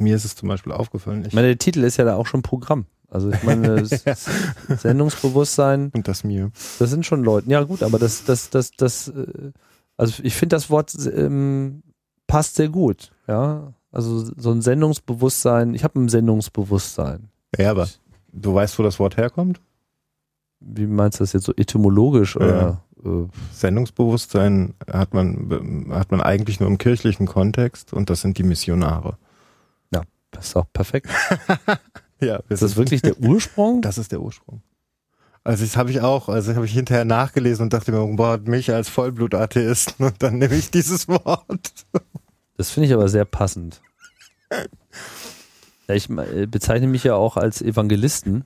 mir 0.00 0.16
ist 0.16 0.24
es 0.24 0.36
zum 0.36 0.48
Beispiel 0.48 0.72
aufgefallen, 0.72 1.24
ich, 1.26 1.32
meine, 1.32 1.48
der 1.48 1.58
Titel 1.58 1.84
ist 1.84 1.96
ja 1.96 2.04
da 2.04 2.16
auch 2.16 2.26
schon 2.26 2.42
Programm. 2.42 2.86
Also 3.10 3.30
ich 3.30 3.42
meine, 3.42 3.84
Sendungsbewusstsein, 4.68 5.90
und 5.94 6.08
das 6.08 6.24
mir. 6.24 6.50
das 6.78 6.90
sind 6.90 7.06
schon 7.06 7.24
Leute. 7.24 7.50
Ja 7.50 7.62
gut, 7.62 7.82
aber 7.82 7.98
das, 7.98 8.24
das, 8.24 8.50
das, 8.50 8.72
das, 8.72 9.08
äh, 9.08 9.52
also 9.96 10.22
ich 10.22 10.34
finde 10.34 10.56
das 10.56 10.68
Wort 10.68 10.94
ähm, 11.14 11.82
passt 12.26 12.56
sehr 12.56 12.68
gut. 12.68 13.12
Ja, 13.26 13.72
also 13.90 14.30
so 14.36 14.50
ein 14.50 14.60
Sendungsbewusstsein. 14.60 15.74
Ich 15.74 15.84
habe 15.84 15.98
ein 15.98 16.08
Sendungsbewusstsein. 16.08 17.30
Ja, 17.56 17.70
aber 17.70 17.88
du 18.32 18.54
weißt, 18.54 18.78
wo 18.78 18.82
das 18.82 18.98
Wort 18.98 19.16
herkommt? 19.16 19.60
Wie 20.60 20.86
meinst 20.86 21.20
du 21.20 21.22
das 21.22 21.32
jetzt 21.32 21.46
so 21.46 21.54
etymologisch 21.56 22.36
oder? 22.36 22.82
Äh, 23.04 23.08
Sendungsbewusstsein 23.52 24.74
hat 24.90 25.14
man, 25.14 25.86
hat 25.90 26.10
man 26.10 26.20
eigentlich 26.20 26.60
nur 26.60 26.68
im 26.68 26.78
kirchlichen 26.78 27.26
Kontext 27.26 27.92
und 27.92 28.10
das 28.10 28.20
sind 28.20 28.36
die 28.38 28.42
Missionare. 28.42 29.16
Das 30.30 30.46
ist 30.48 30.56
doch 30.56 30.66
perfekt. 30.72 31.08
Ja, 32.20 32.40
Ist 32.48 32.62
das 32.62 32.76
wirklich 32.76 33.02
der 33.02 33.18
Ursprung? 33.20 33.80
Das 33.82 33.98
ist 33.98 34.10
der 34.12 34.20
Ursprung. 34.20 34.62
Also 35.44 35.64
das 35.64 35.76
habe 35.76 35.90
ich 35.90 36.00
auch, 36.00 36.28
also 36.28 36.54
habe 36.54 36.66
ich 36.66 36.72
hinterher 36.72 37.04
nachgelesen 37.04 37.64
und 37.64 37.72
dachte 37.72 37.92
mir, 37.92 38.04
boah, 38.16 38.38
mich 38.38 38.72
als 38.72 38.88
Vollblutatheisten 38.88 40.04
und 40.04 40.14
dann 40.22 40.38
nehme 40.38 40.56
ich 40.56 40.70
dieses 40.70 41.08
Wort. 41.08 41.86
Das 42.56 42.70
finde 42.70 42.88
ich 42.88 42.92
aber 42.92 43.08
sehr 43.08 43.24
passend. 43.24 43.80
Ja, 45.86 45.94
ich 45.94 46.10
äh, 46.10 46.46
bezeichne 46.46 46.88
mich 46.88 47.04
ja 47.04 47.14
auch 47.14 47.36
als 47.36 47.62
Evangelisten. 47.62 48.44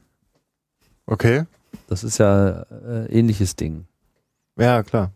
Okay. 1.07 1.47
Das 1.89 2.05
ist 2.05 2.19
ja 2.19 2.63
äh, 2.71 3.07
ähnliches 3.07 3.57
Ding. 3.57 3.87
Ja, 4.57 4.83
klar. 4.83 5.13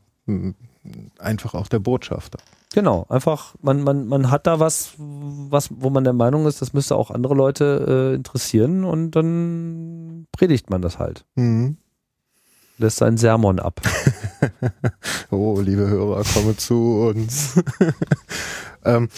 Einfach 1.18 1.54
auch 1.54 1.68
der 1.68 1.78
Botschafter. 1.78 2.38
Genau, 2.72 3.06
einfach, 3.08 3.54
man, 3.62 3.82
man, 3.82 4.06
man 4.06 4.30
hat 4.30 4.46
da 4.46 4.60
was, 4.60 4.94
was, 4.98 5.68
wo 5.70 5.88
man 5.88 6.04
der 6.04 6.12
Meinung 6.12 6.46
ist, 6.46 6.60
das 6.60 6.72
müsste 6.72 6.96
auch 6.96 7.10
andere 7.10 7.34
Leute 7.34 8.12
äh, 8.12 8.14
interessieren 8.14 8.84
und 8.84 9.12
dann 9.12 10.26
predigt 10.32 10.68
man 10.68 10.82
das 10.82 10.98
halt. 10.98 11.24
Mhm. 11.36 11.76
Lässt 12.78 12.98
seinen 12.98 13.16
Sermon 13.16 13.58
ab. 13.58 13.80
Oh, 15.30 15.60
liebe 15.60 15.88
Hörer, 15.88 16.22
komme 16.22 16.56
zu 16.56 17.08
uns. 17.08 17.60
ähm, 18.84 19.08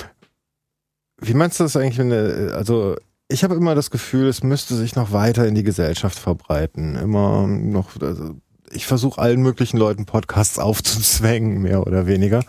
wie 1.20 1.34
meinst 1.34 1.60
du 1.60 1.64
das 1.64 1.76
eigentlich, 1.76 1.98
wenn 1.98 2.10
der, 2.10 2.54
also 2.54 2.96
ich 3.28 3.44
habe 3.44 3.54
immer 3.54 3.74
das 3.74 3.90
Gefühl, 3.90 4.28
es 4.28 4.42
müsste 4.42 4.74
sich 4.74 4.96
noch 4.96 5.12
weiter 5.12 5.46
in 5.46 5.54
die 5.54 5.64
Gesellschaft 5.64 6.18
verbreiten. 6.18 6.94
Immer 6.94 7.46
noch, 7.46 8.00
also 8.00 8.36
ich 8.70 8.86
versuche 8.86 9.20
allen 9.20 9.42
möglichen 9.42 9.76
Leuten 9.76 10.06
Podcasts 10.06 10.58
aufzuzwängen, 10.58 11.60
mehr 11.60 11.86
oder 11.86 12.06
weniger. 12.06 12.42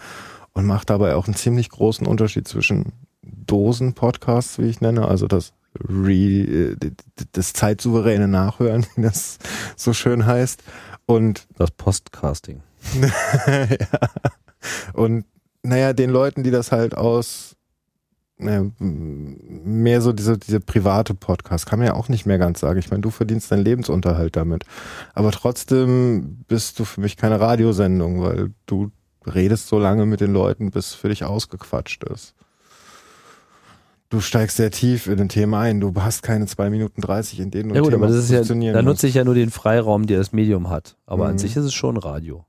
Und 0.53 0.65
mache 0.65 0.85
dabei 0.85 1.15
auch 1.15 1.27
einen 1.27 1.35
ziemlich 1.35 1.69
großen 1.69 2.05
Unterschied 2.07 2.47
zwischen 2.47 2.93
Dosen-Podcasts, 3.21 4.59
wie 4.59 4.67
ich 4.67 4.81
nenne, 4.81 5.07
also 5.07 5.27
das 5.27 5.53
Re, 5.87 6.13
äh, 6.13 6.75
das 7.31 7.53
zeitsouveräne 7.53 8.27
Nachhören, 8.27 8.85
wie 8.95 9.01
das 9.03 9.37
so 9.75 9.93
schön 9.93 10.25
heißt. 10.25 10.63
Und 11.05 11.47
Das 11.57 11.71
Postcasting. 11.71 12.61
ja. 13.01 13.87
Und 14.93 15.25
naja, 15.63 15.93
den 15.93 16.09
Leuten, 16.09 16.43
die 16.43 16.51
das 16.51 16.71
halt 16.71 16.95
aus 16.95 17.55
naja, 18.39 18.65
mehr 18.79 20.01
so 20.01 20.13
diese, 20.13 20.37
diese 20.37 20.61
private 20.61 21.13
Podcast, 21.13 21.65
kann 21.65 21.79
man 21.79 21.89
ja 21.89 21.93
auch 21.93 22.07
nicht 22.07 22.25
mehr 22.25 22.37
ganz 22.37 22.61
sagen. 22.61 22.79
Ich 22.79 22.89
meine, 22.89 23.01
du 23.01 23.09
verdienst 23.09 23.51
deinen 23.51 23.65
Lebensunterhalt 23.65 24.37
damit. 24.37 24.63
Aber 25.13 25.31
trotzdem 25.31 26.45
bist 26.47 26.79
du 26.79 26.85
für 26.85 27.01
mich 27.01 27.17
keine 27.17 27.41
Radiosendung, 27.41 28.21
weil 28.21 28.53
du 28.65 28.91
redest 29.25 29.67
so 29.67 29.79
lange 29.79 30.05
mit 30.05 30.21
den 30.21 30.33
Leuten, 30.33 30.71
bis 30.71 30.93
für 30.93 31.09
dich 31.09 31.23
ausgequatscht 31.23 32.03
ist. 32.05 32.33
Du 34.09 34.21
steigst 34.21 34.57
sehr 34.57 34.71
tief 34.71 35.05
in 35.07 35.19
ein 35.19 35.29
Thema 35.29 35.59
ein. 35.61 35.79
Du 35.81 35.93
hast 35.97 36.23
keine 36.23 36.47
zwei 36.47 36.69
Minuten 36.71 36.99
30, 37.01 37.39
in 37.41 37.51
denen 37.51 37.69
du 37.69 37.75
Ja 37.75 37.81
gut, 37.81 37.91
Thema 37.91 38.05
aber 38.07 38.15
das 38.15 38.23
ist 38.29 38.31
ja, 38.49 38.71
da 38.73 38.81
nutze 38.81 39.05
ich 39.07 39.13
ja 39.13 39.23
nur 39.23 39.35
den 39.35 39.51
Freiraum, 39.51 40.07
der 40.07 40.17
das 40.17 40.31
Medium 40.31 40.69
hat. 40.69 40.97
Aber 41.05 41.27
an 41.27 41.33
Mhm. 41.33 41.37
sich 41.39 41.55
ist 41.55 41.65
es 41.65 41.73
schon 41.75 41.95
Radio. 41.97 42.45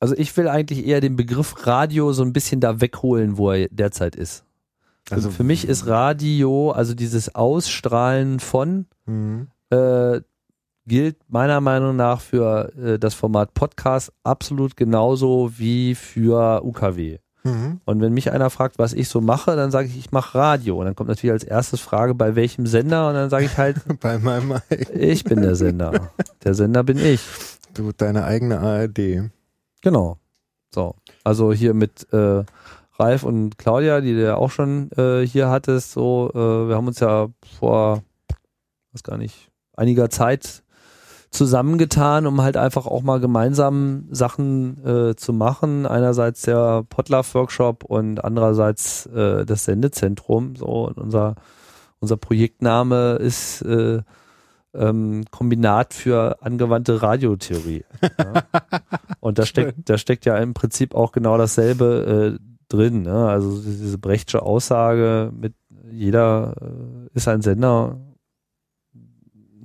Also 0.00 0.14
ich 0.16 0.36
will 0.36 0.48
eigentlich 0.48 0.86
eher 0.86 1.00
den 1.00 1.16
Begriff 1.16 1.66
Radio 1.66 2.12
so 2.12 2.22
ein 2.22 2.32
bisschen 2.34 2.60
da 2.60 2.80
wegholen, 2.82 3.38
wo 3.38 3.50
er 3.52 3.68
derzeit 3.70 4.14
ist. 4.14 4.44
Also 5.08 5.30
für 5.30 5.44
mich 5.44 5.66
ist 5.66 5.86
Radio, 5.86 6.72
also 6.72 6.92
dieses 6.92 7.34
Ausstrahlen 7.34 8.40
von, 8.40 8.86
Mhm. 9.06 9.48
äh, 9.70 10.20
gilt 10.86 11.16
meiner 11.28 11.60
Meinung 11.60 11.96
nach 11.96 12.20
für 12.20 12.72
äh, 12.76 12.98
das 12.98 13.14
Format 13.14 13.54
Podcast 13.54 14.12
absolut 14.22 14.76
genauso 14.76 15.52
wie 15.56 15.94
für 15.94 16.64
UKW. 16.64 17.18
Mhm. 17.46 17.80
Und 17.84 18.00
wenn 18.00 18.12
mich 18.12 18.32
einer 18.32 18.50
fragt, 18.50 18.78
was 18.78 18.92
ich 18.92 19.08
so 19.08 19.20
mache, 19.20 19.54
dann 19.56 19.70
sage 19.70 19.88
ich, 19.88 19.96
ich 19.96 20.12
mache 20.12 20.36
Radio. 20.36 20.78
Und 20.78 20.86
dann 20.86 20.96
kommt 20.96 21.08
natürlich 21.08 21.32
als 21.32 21.44
erstes 21.44 21.80
Frage, 21.80 22.14
bei 22.14 22.34
welchem 22.34 22.66
Sender? 22.66 23.08
Und 23.08 23.14
dann 23.14 23.30
sage 23.30 23.44
ich 23.44 23.56
halt, 23.56 23.76
Bei 24.00 24.18
meinem 24.18 24.60
ich 24.92 25.24
bin 25.24 25.42
der 25.42 25.54
Sender. 25.54 26.10
Der 26.44 26.54
Sender 26.54 26.82
bin 26.82 26.98
ich. 26.98 27.20
Du, 27.74 27.92
deine 27.92 28.24
eigene 28.24 28.58
ARD. 28.58 29.30
Genau. 29.82 30.18
So. 30.74 30.96
Also 31.22 31.52
hier 31.52 31.74
mit 31.74 32.12
äh, 32.12 32.42
Ralf 32.98 33.22
und 33.22 33.58
Claudia, 33.58 34.00
die 34.00 34.14
du 34.14 34.22
ja 34.24 34.36
auch 34.36 34.50
schon 34.50 34.90
äh, 34.96 35.26
hier 35.26 35.48
hattest, 35.48 35.92
so, 35.92 36.30
äh, 36.34 36.68
wir 36.68 36.74
haben 36.74 36.86
uns 36.86 37.00
ja 37.00 37.28
vor, 37.58 38.02
weiß 38.92 39.02
gar 39.02 39.18
nicht, 39.18 39.50
einiger 39.76 40.10
Zeit 40.10 40.62
zusammengetan, 41.30 42.26
um 42.26 42.40
halt 42.40 42.56
einfach 42.56 42.86
auch 42.86 43.02
mal 43.02 43.20
gemeinsam 43.20 44.06
Sachen 44.10 44.84
äh, 44.84 45.16
zu 45.16 45.32
machen. 45.32 45.86
Einerseits 45.86 46.42
der 46.42 46.84
Potluck 46.88 47.34
Workshop 47.34 47.84
und 47.84 48.24
andererseits 48.24 49.06
äh, 49.06 49.44
das 49.44 49.64
Sendezentrum. 49.64 50.56
So, 50.56 50.86
und 50.86 50.98
unser, 50.98 51.34
unser 52.00 52.16
Projektname 52.16 53.16
ist 53.16 53.62
äh, 53.62 54.02
ähm, 54.74 55.24
Kombinat 55.30 55.94
für 55.94 56.42
angewandte 56.42 57.02
Radiotheorie. 57.02 57.84
Ja. 58.18 58.44
Und 59.20 59.38
da 59.38 59.46
steckt, 59.46 59.88
da 59.88 59.98
steckt 59.98 60.24
ja 60.24 60.36
im 60.36 60.54
Prinzip 60.54 60.94
auch 60.94 61.12
genau 61.12 61.36
dasselbe 61.36 62.38
äh, 62.38 62.44
drin. 62.68 63.02
Ne? 63.02 63.28
Also 63.28 63.60
diese 63.60 63.98
Brechtsche 63.98 64.42
Aussage 64.42 65.32
mit 65.38 65.54
jeder 65.90 66.54
äh, 66.60 67.08
ist 67.14 67.28
ein 67.28 67.42
Sender, 67.42 67.98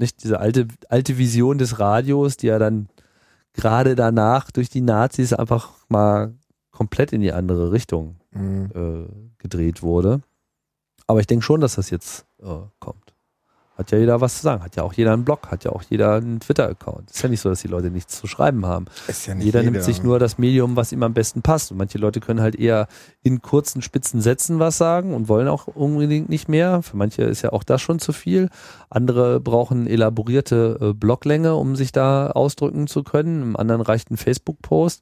nicht 0.01 0.23
diese 0.23 0.39
alte, 0.39 0.67
alte 0.89 1.17
Vision 1.17 1.57
des 1.57 1.79
Radios, 1.79 2.35
die 2.37 2.47
ja 2.47 2.59
dann 2.59 2.89
gerade 3.53 3.95
danach 3.95 4.51
durch 4.51 4.69
die 4.69 4.81
Nazis 4.81 5.33
einfach 5.33 5.71
mal 5.89 6.33
komplett 6.71 7.13
in 7.13 7.21
die 7.21 7.33
andere 7.33 7.71
Richtung 7.71 8.17
Mhm. 8.33 8.69
äh, 8.73 9.31
gedreht 9.39 9.83
wurde. 9.83 10.21
Aber 11.05 11.19
ich 11.19 11.27
denke 11.27 11.43
schon, 11.43 11.59
dass 11.59 11.75
das 11.75 11.89
jetzt 11.89 12.25
äh, 12.41 12.45
kommt. 12.79 13.00
Hat 13.77 13.89
ja 13.91 13.97
jeder 13.97 14.19
was 14.19 14.35
zu 14.37 14.43
sagen. 14.43 14.63
Hat 14.63 14.75
ja 14.75 14.83
auch 14.83 14.93
jeder 14.93 15.13
einen 15.13 15.23
Blog, 15.23 15.47
hat 15.49 15.63
ja 15.63 15.71
auch 15.71 15.81
jeder 15.83 16.15
einen 16.15 16.39
Twitter-Account. 16.39 17.09
Ist 17.09 17.21
ja 17.21 17.29
nicht 17.29 17.39
so, 17.39 17.49
dass 17.49 17.61
die 17.61 17.67
Leute 17.67 17.89
nichts 17.89 18.19
zu 18.19 18.27
schreiben 18.27 18.65
haben. 18.65 18.85
Ist 19.07 19.27
ja 19.27 19.33
nicht 19.33 19.45
Jeder, 19.45 19.63
nimmt 19.63 19.81
sich 19.81 20.03
nur 20.03 20.19
das 20.19 20.37
Medium, 20.37 20.75
was 20.75 20.91
ihm 20.91 21.01
am 21.03 21.13
besten 21.13 21.41
passt. 21.41 21.71
Und 21.71 21.77
manche 21.77 21.97
Leute 21.97 22.19
können 22.19 22.41
halt 22.41 22.55
eher 22.55 22.87
in 23.23 23.41
kurzen, 23.41 23.81
spitzen 23.81 24.21
Sätzen 24.21 24.59
was 24.59 24.77
sagen 24.77 25.13
und 25.13 25.29
wollen 25.29 25.47
auch 25.47 25.67
unbedingt 25.67 26.29
nicht 26.29 26.49
mehr. 26.49 26.81
Für 26.81 26.97
manche 26.97 27.23
ist 27.23 27.41
ja 27.41 27.53
auch 27.53 27.63
das 27.63 27.81
schon 27.81 27.99
zu 27.99 28.11
viel. 28.11 28.49
Andere 28.89 29.39
brauchen 29.39 29.87
elaborierte 29.87 30.77
äh, 30.81 30.93
Bloglänge, 30.93 31.55
um 31.55 31.75
sich 31.75 31.91
da 31.91 32.27
ausdrücken 32.27 32.87
zu 32.87 33.03
können. 33.03 33.41
Im 33.41 33.55
anderen 33.55 33.81
reicht 33.81 34.11
ein 34.11 34.17
Facebook-Post. 34.17 35.01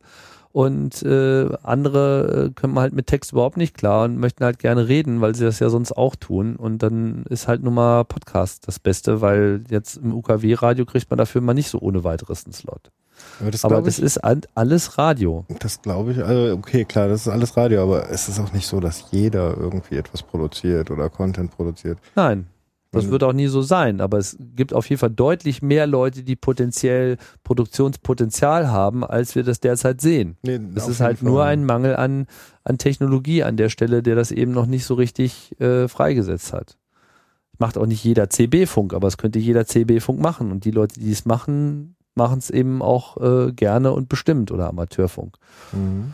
Und 0.51 1.03
äh, 1.03 1.47
andere 1.61 2.47
äh, 2.47 2.53
können 2.53 2.77
halt 2.79 2.93
mit 2.93 3.05
Text 3.07 3.33
überhaupt 3.33 3.57
nicht 3.57 3.75
klar 3.75 4.05
und 4.05 4.17
möchten 4.17 4.43
halt 4.43 4.57
gerne 4.57 4.87
reden, 4.87 5.21
weil 5.21 5.35
sie 5.35 5.45
das 5.45 5.59
ja 5.59 5.69
sonst 5.69 5.91
auch 5.91 6.15
tun. 6.15 6.55
Und 6.55 6.81
dann 6.81 7.23
ist 7.29 7.47
halt 7.47 7.61
nur 7.61 7.71
mal 7.71 8.03
Podcast 8.03 8.67
das 8.67 8.79
Beste, 8.79 9.21
weil 9.21 9.63
jetzt 9.69 9.97
im 9.97 10.13
UKW-Radio 10.13 10.85
kriegt 10.85 11.09
man 11.09 11.17
dafür 11.17 11.41
mal 11.41 11.53
nicht 11.53 11.69
so 11.69 11.79
ohne 11.79 12.03
weiteres 12.03 12.45
einen 12.45 12.53
Slot. 12.53 12.91
Aber 13.39 13.51
das, 13.51 13.65
Aber 13.65 13.81
das 13.81 13.99
ich, 13.99 14.05
ist 14.05 14.17
alles 14.17 14.97
Radio. 14.97 15.45
das 15.59 15.81
glaube 15.81 16.13
ich, 16.13 16.23
also 16.23 16.53
okay, 16.55 16.85
klar, 16.85 17.07
das 17.07 17.21
ist 17.21 17.27
alles 17.27 17.55
Radio, 17.57 17.83
aber 17.83 18.09
es 18.09 18.29
ist 18.29 18.39
auch 18.39 18.53
nicht 18.53 18.67
so, 18.67 18.79
dass 18.79 19.11
jeder 19.11 19.57
irgendwie 19.57 19.97
etwas 19.97 20.23
produziert 20.23 20.89
oder 20.89 21.09
Content 21.09 21.51
produziert. 21.51 21.99
Nein, 22.15 22.47
das 22.91 23.01
Also- 23.03 23.11
wird 23.11 23.23
auch 23.23 23.33
nie 23.33 23.47
so 23.47 23.61
sein. 23.61 24.01
Aber 24.01 24.17
es 24.17 24.35
gibt 24.55 24.73
auf 24.73 24.89
jeden 24.89 24.99
Fall 24.99 25.11
deutlich 25.11 25.61
mehr 25.61 25.85
Leute, 25.87 26.23
die 26.23 26.35
potenziell 26.35 27.17
Produktionspotenzial 27.43 28.69
haben, 28.71 29.03
als 29.03 29.35
wir 29.35 29.43
das 29.43 29.59
derzeit 29.59 30.01
sehen. 30.01 30.37
Nee, 30.43 30.59
Es 30.75 30.87
ist 30.87 30.99
halt 31.01 31.21
nur 31.21 31.41
Fall. 31.41 31.53
ein 31.53 31.65
Mangel 31.65 31.95
an, 31.95 32.25
an 32.63 32.77
Technologie 32.77 33.43
an 33.43 33.57
der 33.57 33.69
Stelle, 33.69 34.01
der 34.03 34.15
das 34.15 34.31
eben 34.31 34.51
noch 34.51 34.65
nicht 34.65 34.85
so 34.85 34.95
richtig 34.95 35.59
äh, 35.61 35.87
freigesetzt 35.87 36.51
hat. 36.53 36.77
Macht 37.57 37.77
auch 37.77 37.85
nicht 37.85 38.03
jeder 38.03 38.29
CB-Funk, 38.29 38.93
aber 38.93 39.07
es 39.07 39.17
könnte 39.17 39.37
jeder 39.39 39.65
CB-Funk 39.65 40.19
machen. 40.19 40.51
Und 40.51 40.65
die 40.65 40.71
Leute, 40.71 40.99
die 40.99 41.11
es 41.11 41.25
machen, 41.25 41.95
machen 42.15 42.39
es 42.39 42.49
eben 42.49 42.81
auch 42.81 43.17
äh, 43.17 43.51
gerne 43.51 43.91
und 43.91 44.09
bestimmt 44.09 44.51
oder 44.51 44.67
Amateurfunk. 44.69 45.35
Mhm. 45.73 46.13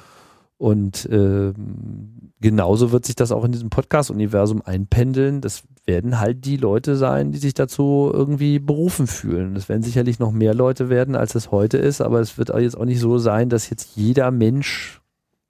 Und 0.58 1.08
ähm, 1.12 2.32
genauso 2.42 2.92
wird 2.92 3.06
sich 3.06 3.16
das 3.16 3.32
auch 3.32 3.44
in 3.44 3.52
diesem 3.52 3.70
Podcast-Universum 3.70 4.62
einpendeln. 4.64 5.42
Das 5.42 5.64
werden 5.86 6.20
halt 6.20 6.46
die 6.46 6.58
Leute 6.58 6.96
sein, 6.96 7.32
die 7.32 7.38
sich 7.38 7.54
dazu 7.54 8.10
irgendwie 8.12 8.60
berufen 8.60 9.08
fühlen. 9.08 9.54
Das 9.54 9.70
werden 9.70 9.84
sicherlich 9.84 10.20
noch 10.20 10.32
mehr 10.32 10.54
Leute 10.54 10.90
werden, 10.90 11.16
als 11.16 11.36
es 11.36 11.52
heute 11.52 11.78
ist, 11.78 12.02
aber 12.02 12.20
es 12.20 12.38
wird 12.38 12.50
jetzt 12.50 12.78
auch 12.78 12.86
nicht 12.86 13.00
so 13.00 13.18
sein, 13.18 13.50
dass 13.50 13.70
jetzt 13.70 13.96
jeder 13.96 14.32
Mensch 14.32 15.02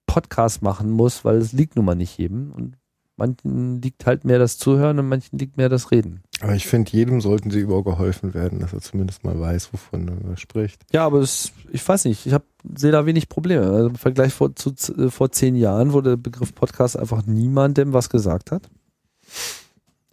Podcast 0.06 0.62
machen 0.62 0.92
muss, 0.92 1.26
weil 1.26 1.38
es 1.38 1.54
liegt 1.54 1.76
nun 1.76 1.86
mal 1.86 1.96
nicht 1.96 2.18
jedem. 2.18 2.52
Und 2.52 2.78
manchen 3.18 3.82
liegt 3.82 4.06
halt 4.06 4.26
mehr 4.26 4.40
das 4.40 4.58
Zuhören 4.58 5.00
und 5.00 5.08
manchen 5.08 5.38
liegt 5.38 5.58
mehr 5.58 5.70
das 5.70 5.92
Reden. 5.92 6.22
Aber 6.42 6.54
ich 6.54 6.68
finde, 6.68 6.92
jedem 6.92 7.22
sollten 7.22 7.50
sie 7.50 7.60
übergeholfen 7.60 8.34
werden, 8.34 8.60
dass 8.60 8.74
er 8.74 8.82
zumindest 8.82 9.24
mal 9.24 9.40
weiß, 9.40 9.72
wovon 9.74 10.08
er 10.30 10.38
spricht. 10.38 10.84
Ja, 10.92 11.06
aber 11.06 11.20
es, 11.20 11.54
ich 11.72 11.88
weiß 11.88 12.06
nicht, 12.06 12.26
ich 12.26 12.36
sehe 12.76 12.92
da 12.92 13.06
wenig 13.06 13.30
Probleme. 13.30 13.66
Also 13.66 13.88
Im 13.90 13.96
Vergleich 13.96 14.34
vor, 14.34 14.56
zu, 14.56 14.72
zu, 14.72 15.10
vor 15.10 15.32
zehn 15.32 15.56
Jahren, 15.56 15.94
wo 15.94 16.02
der 16.02 16.18
Begriff 16.18 16.54
Podcast 16.54 17.00
einfach 17.00 17.26
niemandem 17.26 17.94
was 17.94 18.10
gesagt 18.10 18.52
hat, 18.52 18.70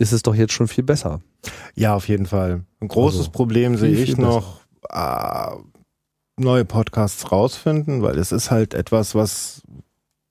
ist 0.03 0.13
es 0.13 0.23
doch 0.23 0.35
jetzt 0.35 0.53
schon 0.53 0.69
viel 0.69 0.85
besser. 0.85 1.21
Ja, 1.75 1.95
auf 1.95 2.09
jeden 2.09 2.27
Fall. 2.27 2.65
Ein 2.81 2.89
großes 2.89 3.21
Also, 3.21 3.31
Problem 3.31 3.77
sehe 3.77 3.91
ich 3.91 4.17
noch, 4.19 4.61
äh, 4.91 5.51
neue 6.37 6.65
Podcasts 6.65 7.31
rausfinden, 7.31 8.03
weil 8.03 8.19
es 8.19 8.33
ist 8.33 8.51
halt 8.51 8.75
etwas, 8.75 9.15
was 9.15 9.63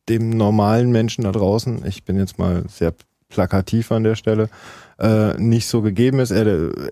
dem 0.09 0.30
normalen 0.30 0.91
Menschen 0.91 1.24
da 1.24 1.32
draußen, 1.32 1.85
ich 1.85 2.03
bin 2.03 2.17
jetzt 2.17 2.38
mal 2.38 2.66
sehr 2.67 2.93
plakativ 3.30 3.91
an 3.91 4.03
der 4.03 4.16
Stelle, 4.16 4.50
äh, 5.00 5.38
nicht 5.38 5.67
so 5.67 5.82
gegeben 5.82 6.19
ist. 6.19 6.32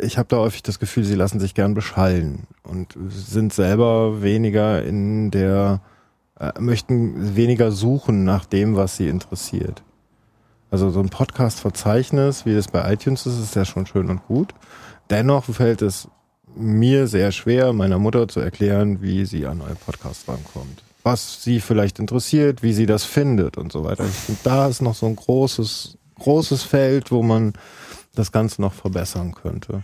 Ich 0.01 0.17
habe 0.17 0.29
da 0.29 0.37
häufig 0.37 0.63
das 0.63 0.79
Gefühl, 0.79 1.03
sie 1.03 1.15
lassen 1.15 1.39
sich 1.39 1.53
gern 1.53 1.73
beschallen 1.73 2.47
und 2.63 2.97
sind 3.09 3.51
selber 3.53 4.21
weniger 4.21 4.83
in 4.83 5.31
der, 5.31 5.81
äh, 6.39 6.53
möchten 6.59 7.35
weniger 7.35 7.71
suchen 7.71 8.23
nach 8.23 8.45
dem, 8.45 8.75
was 8.77 8.95
sie 8.95 9.09
interessiert. 9.09 9.83
Also 10.71 10.91
so 10.91 10.99
ein 10.99 11.09
Podcast-Verzeichnis, 11.09 12.45
wie 12.45 12.53
das 12.53 12.67
bei 12.67 12.93
iTunes 12.93 13.25
ist, 13.25 13.39
ist 13.39 13.55
ja 13.55 13.65
schon 13.65 13.87
schön 13.87 14.09
und 14.09 14.25
gut. 14.27 14.53
Dennoch 15.09 15.45
fällt 15.45 15.81
es 15.81 16.07
mir 16.55 17.07
sehr 17.07 17.31
schwer, 17.31 17.73
meiner 17.73 17.99
Mutter 17.99 18.27
zu 18.27 18.39
erklären, 18.39 19.01
wie 19.01 19.25
sie 19.25 19.47
an 19.47 19.59
neue 19.59 19.75
Podcasts 19.75 20.27
rankommt. 20.27 20.83
Was 21.03 21.43
sie 21.43 21.59
vielleicht 21.59 21.99
interessiert, 21.99 22.61
wie 22.61 22.73
sie 22.73 22.85
das 22.85 23.03
findet 23.03 23.57
und 23.57 23.71
so 23.71 23.83
weiter. 23.83 24.05
Ich 24.05 24.11
finde, 24.11 24.41
da 24.43 24.67
ist 24.67 24.81
noch 24.81 24.95
so 24.95 25.07
ein 25.07 25.15
großes, 25.15 25.97
großes 26.19 26.63
Feld, 26.63 27.11
wo 27.11 27.23
man 27.23 27.53
das 28.13 28.31
Ganze 28.31 28.61
noch 28.61 28.73
verbessern 28.73 29.33
könnte. 29.33 29.83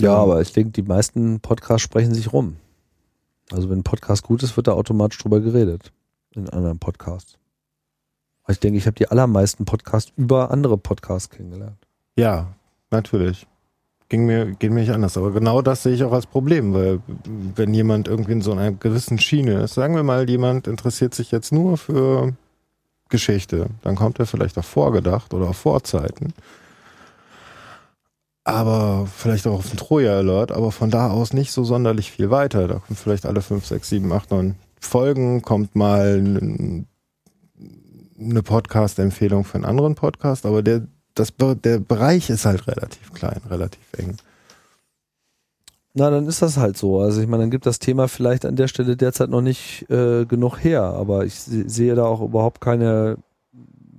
Ja, 0.00 0.14
aber 0.14 0.40
ich 0.40 0.52
denke, 0.52 0.72
die 0.72 0.82
meisten 0.82 1.40
Podcasts 1.40 1.82
sprechen 1.82 2.14
sich 2.14 2.32
rum. 2.32 2.56
Also 3.52 3.70
wenn 3.70 3.80
ein 3.80 3.84
Podcast 3.84 4.24
gut 4.24 4.42
ist, 4.42 4.56
wird 4.56 4.66
da 4.66 4.72
automatisch 4.72 5.18
drüber 5.18 5.40
geredet. 5.40 5.92
In 6.34 6.48
anderen 6.48 6.78
Podcasts. 6.78 7.38
Ich 8.48 8.60
denke, 8.60 8.78
ich 8.78 8.86
habe 8.86 8.96
die 8.96 9.08
allermeisten 9.08 9.64
Podcasts 9.64 10.12
über 10.16 10.50
andere 10.50 10.76
Podcasts 10.76 11.30
kennengelernt. 11.30 11.76
Ja, 12.16 12.48
natürlich. 12.90 13.46
Ging 14.08 14.26
mir, 14.26 14.46
geht 14.52 14.70
mir 14.72 14.80
nicht 14.80 14.92
anders. 14.92 15.16
Aber 15.16 15.30
genau 15.30 15.62
das 15.62 15.82
sehe 15.84 15.94
ich 15.94 16.04
auch 16.04 16.12
als 16.12 16.26
Problem, 16.26 16.74
weil 16.74 17.00
wenn 17.54 17.72
jemand 17.72 18.08
irgendwie 18.08 18.32
in 18.32 18.42
so 18.42 18.52
einer 18.52 18.72
gewissen 18.72 19.18
Schiene 19.18 19.62
ist, 19.62 19.74
sagen 19.74 19.94
wir 19.94 20.02
mal, 20.02 20.28
jemand 20.28 20.66
interessiert 20.66 21.14
sich 21.14 21.30
jetzt 21.30 21.52
nur 21.52 21.78
für 21.78 22.34
Geschichte. 23.08 23.68
Dann 23.82 23.96
kommt 23.96 24.18
er 24.18 24.26
vielleicht 24.26 24.58
auch 24.58 24.64
vorgedacht 24.64 25.32
oder 25.32 25.48
auf 25.48 25.56
Vorzeiten. 25.56 26.34
Aber 28.44 29.06
vielleicht 29.06 29.46
auch 29.46 29.54
auf 29.60 29.70
den 29.70 29.78
Troja-Alert, 29.78 30.50
aber 30.50 30.72
von 30.72 30.90
da 30.90 31.10
aus 31.10 31.32
nicht 31.32 31.52
so 31.52 31.62
sonderlich 31.62 32.10
viel 32.10 32.28
weiter. 32.30 32.66
Da 32.66 32.74
kommt 32.80 32.98
vielleicht 32.98 33.24
alle 33.24 33.40
fünf, 33.40 33.64
sechs, 33.66 33.88
sieben, 33.88 34.12
acht, 34.12 34.30
neun 34.32 34.56
Folgen, 34.80 35.42
kommt 35.42 35.76
mal 35.76 36.16
n- 36.18 36.86
eine 38.30 38.42
Podcast-Empfehlung 38.42 39.44
für 39.44 39.56
einen 39.56 39.64
anderen 39.64 39.94
Podcast, 39.94 40.46
aber 40.46 40.62
der, 40.62 40.86
das, 41.14 41.32
der 41.38 41.78
Bereich 41.78 42.30
ist 42.30 42.44
halt 42.46 42.66
relativ 42.66 43.12
klein, 43.12 43.40
relativ 43.48 43.80
eng. 43.98 44.16
Na, 45.94 46.08
dann 46.08 46.26
ist 46.26 46.40
das 46.40 46.56
halt 46.56 46.78
so. 46.78 47.00
Also 47.00 47.20
ich 47.20 47.26
meine, 47.26 47.42
dann 47.42 47.50
gibt 47.50 47.66
das 47.66 47.78
Thema 47.78 48.08
vielleicht 48.08 48.46
an 48.46 48.56
der 48.56 48.66
Stelle 48.68 48.96
derzeit 48.96 49.28
noch 49.28 49.42
nicht 49.42 49.90
äh, 49.90 50.24
genug 50.24 50.56
her, 50.64 50.82
aber 50.82 51.26
ich 51.26 51.34
se- 51.40 51.68
sehe 51.68 51.94
da 51.94 52.04
auch 52.04 52.22
überhaupt 52.22 52.60
keine 52.62 53.18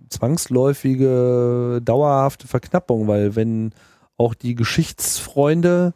zwangsläufige, 0.09 1.81
dauerhafte 1.83 2.47
Verknappung, 2.47 3.07
weil 3.07 3.35
wenn 3.35 3.73
auch 4.17 4.33
die 4.33 4.55
Geschichtsfreunde 4.55 5.93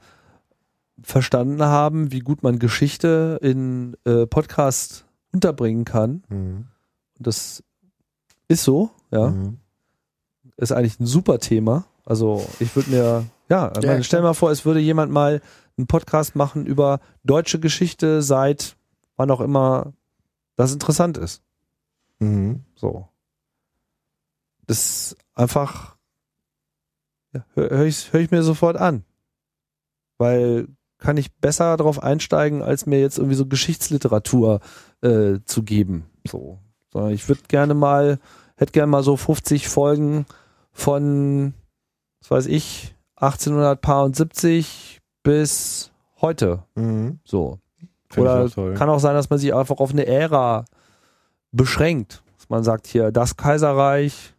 verstanden 1.01 1.64
haben, 1.64 2.11
wie 2.11 2.19
gut 2.19 2.43
man 2.43 2.59
Geschichte 2.59 3.39
in 3.41 3.95
äh, 4.06 4.25
Podcast 4.27 5.06
unterbringen 5.33 5.85
kann, 5.85 6.23
Mhm. 6.30 6.65
das 7.19 7.64
ist 8.48 8.64
so, 8.64 8.90
ja, 9.11 9.27
Mhm. 9.30 9.58
ist 10.58 10.72
eigentlich 10.72 11.00
ein 11.00 11.06
super 11.06 11.40
Thema. 11.40 11.85
Also 12.06 12.48
ich 12.59 12.76
würde 12.76 12.90
mir, 12.90 13.26
ja, 13.50 13.72
ich 13.77 13.84
Ja, 13.84 13.90
meine, 13.90 14.03
stell 14.03 14.22
mal 14.22 14.34
vor, 14.34 14.51
es 14.51 14.66
würde 14.66 14.80
jemand 14.80 15.11
mal 15.11 15.42
einen 15.77 15.88
Podcast 15.88 16.35
machen 16.35 16.66
über 16.66 17.00
deutsche 17.24 17.59
Geschichte 17.59 18.22
seit 18.22 18.76
wann 19.17 19.32
auch 19.32 19.42
immer 19.42 19.93
das 20.56 20.74
interessant 20.74 21.17
ist. 21.17 21.42
Mhm. 22.19 22.64
So. 22.76 23.08
Das 24.66 24.77
ist 24.80 25.17
einfach, 25.34 25.95
ja, 27.34 27.45
höre 27.53 27.69
hör 27.69 27.85
ich, 27.85 28.11
hör 28.14 28.19
ich 28.19 28.32
mir 28.32 28.43
sofort 28.43 28.77
an. 28.77 29.03
Weil 30.17 30.67
kann 30.98 31.17
ich 31.17 31.32
besser 31.35 31.77
darauf 31.77 32.01
einsteigen, 32.01 32.64
als 32.64 32.85
mir 32.88 33.00
jetzt 33.00 33.17
irgendwie 33.19 33.35
so 33.35 33.45
Geschichtsliteratur 33.45 34.61
äh, 35.01 35.40
zu 35.45 35.61
geben. 35.64 36.06
So. 36.27 36.59
Sondern 36.91 37.11
ich 37.11 37.27
würde 37.27 37.41
gerne 37.48 37.74
mal, 37.74 38.19
hätte 38.56 38.72
gerne 38.72 38.88
mal 38.91 39.03
so 39.03 39.17
50 39.17 39.67
Folgen 39.67 40.25
von, 40.72 41.53
was 42.22 42.32
weiß 42.32 42.45
ich, 42.48 42.95
1870 43.17 45.01
bis 45.24 45.91
heute. 46.22 46.64
Mhm. 46.75 47.19
So. 47.24 47.59
Find 48.09 48.25
ich 48.25 48.32
Oder 48.32 48.45
auch 48.45 48.49
toll. 48.49 48.74
kann 48.75 48.90
auch 48.90 48.99
sein, 48.99 49.16
dass 49.16 49.30
man 49.30 49.40
sich 49.40 49.53
einfach 49.53 49.77
auf 49.77 49.91
eine 49.91 50.06
Ära 50.06 50.66
beschränkt. 51.51 52.24
Dass 52.38 52.49
man 52.49 52.64
sagt 52.64 52.88
hier, 52.88 53.11
das 53.11 53.35
Kaiserreich, 53.38 54.33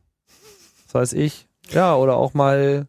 was 0.86 0.94
weiß 0.94 1.12
ich. 1.14 1.48
Ja, 1.70 1.94
oder 1.96 2.16
auch 2.16 2.34
mal, 2.34 2.86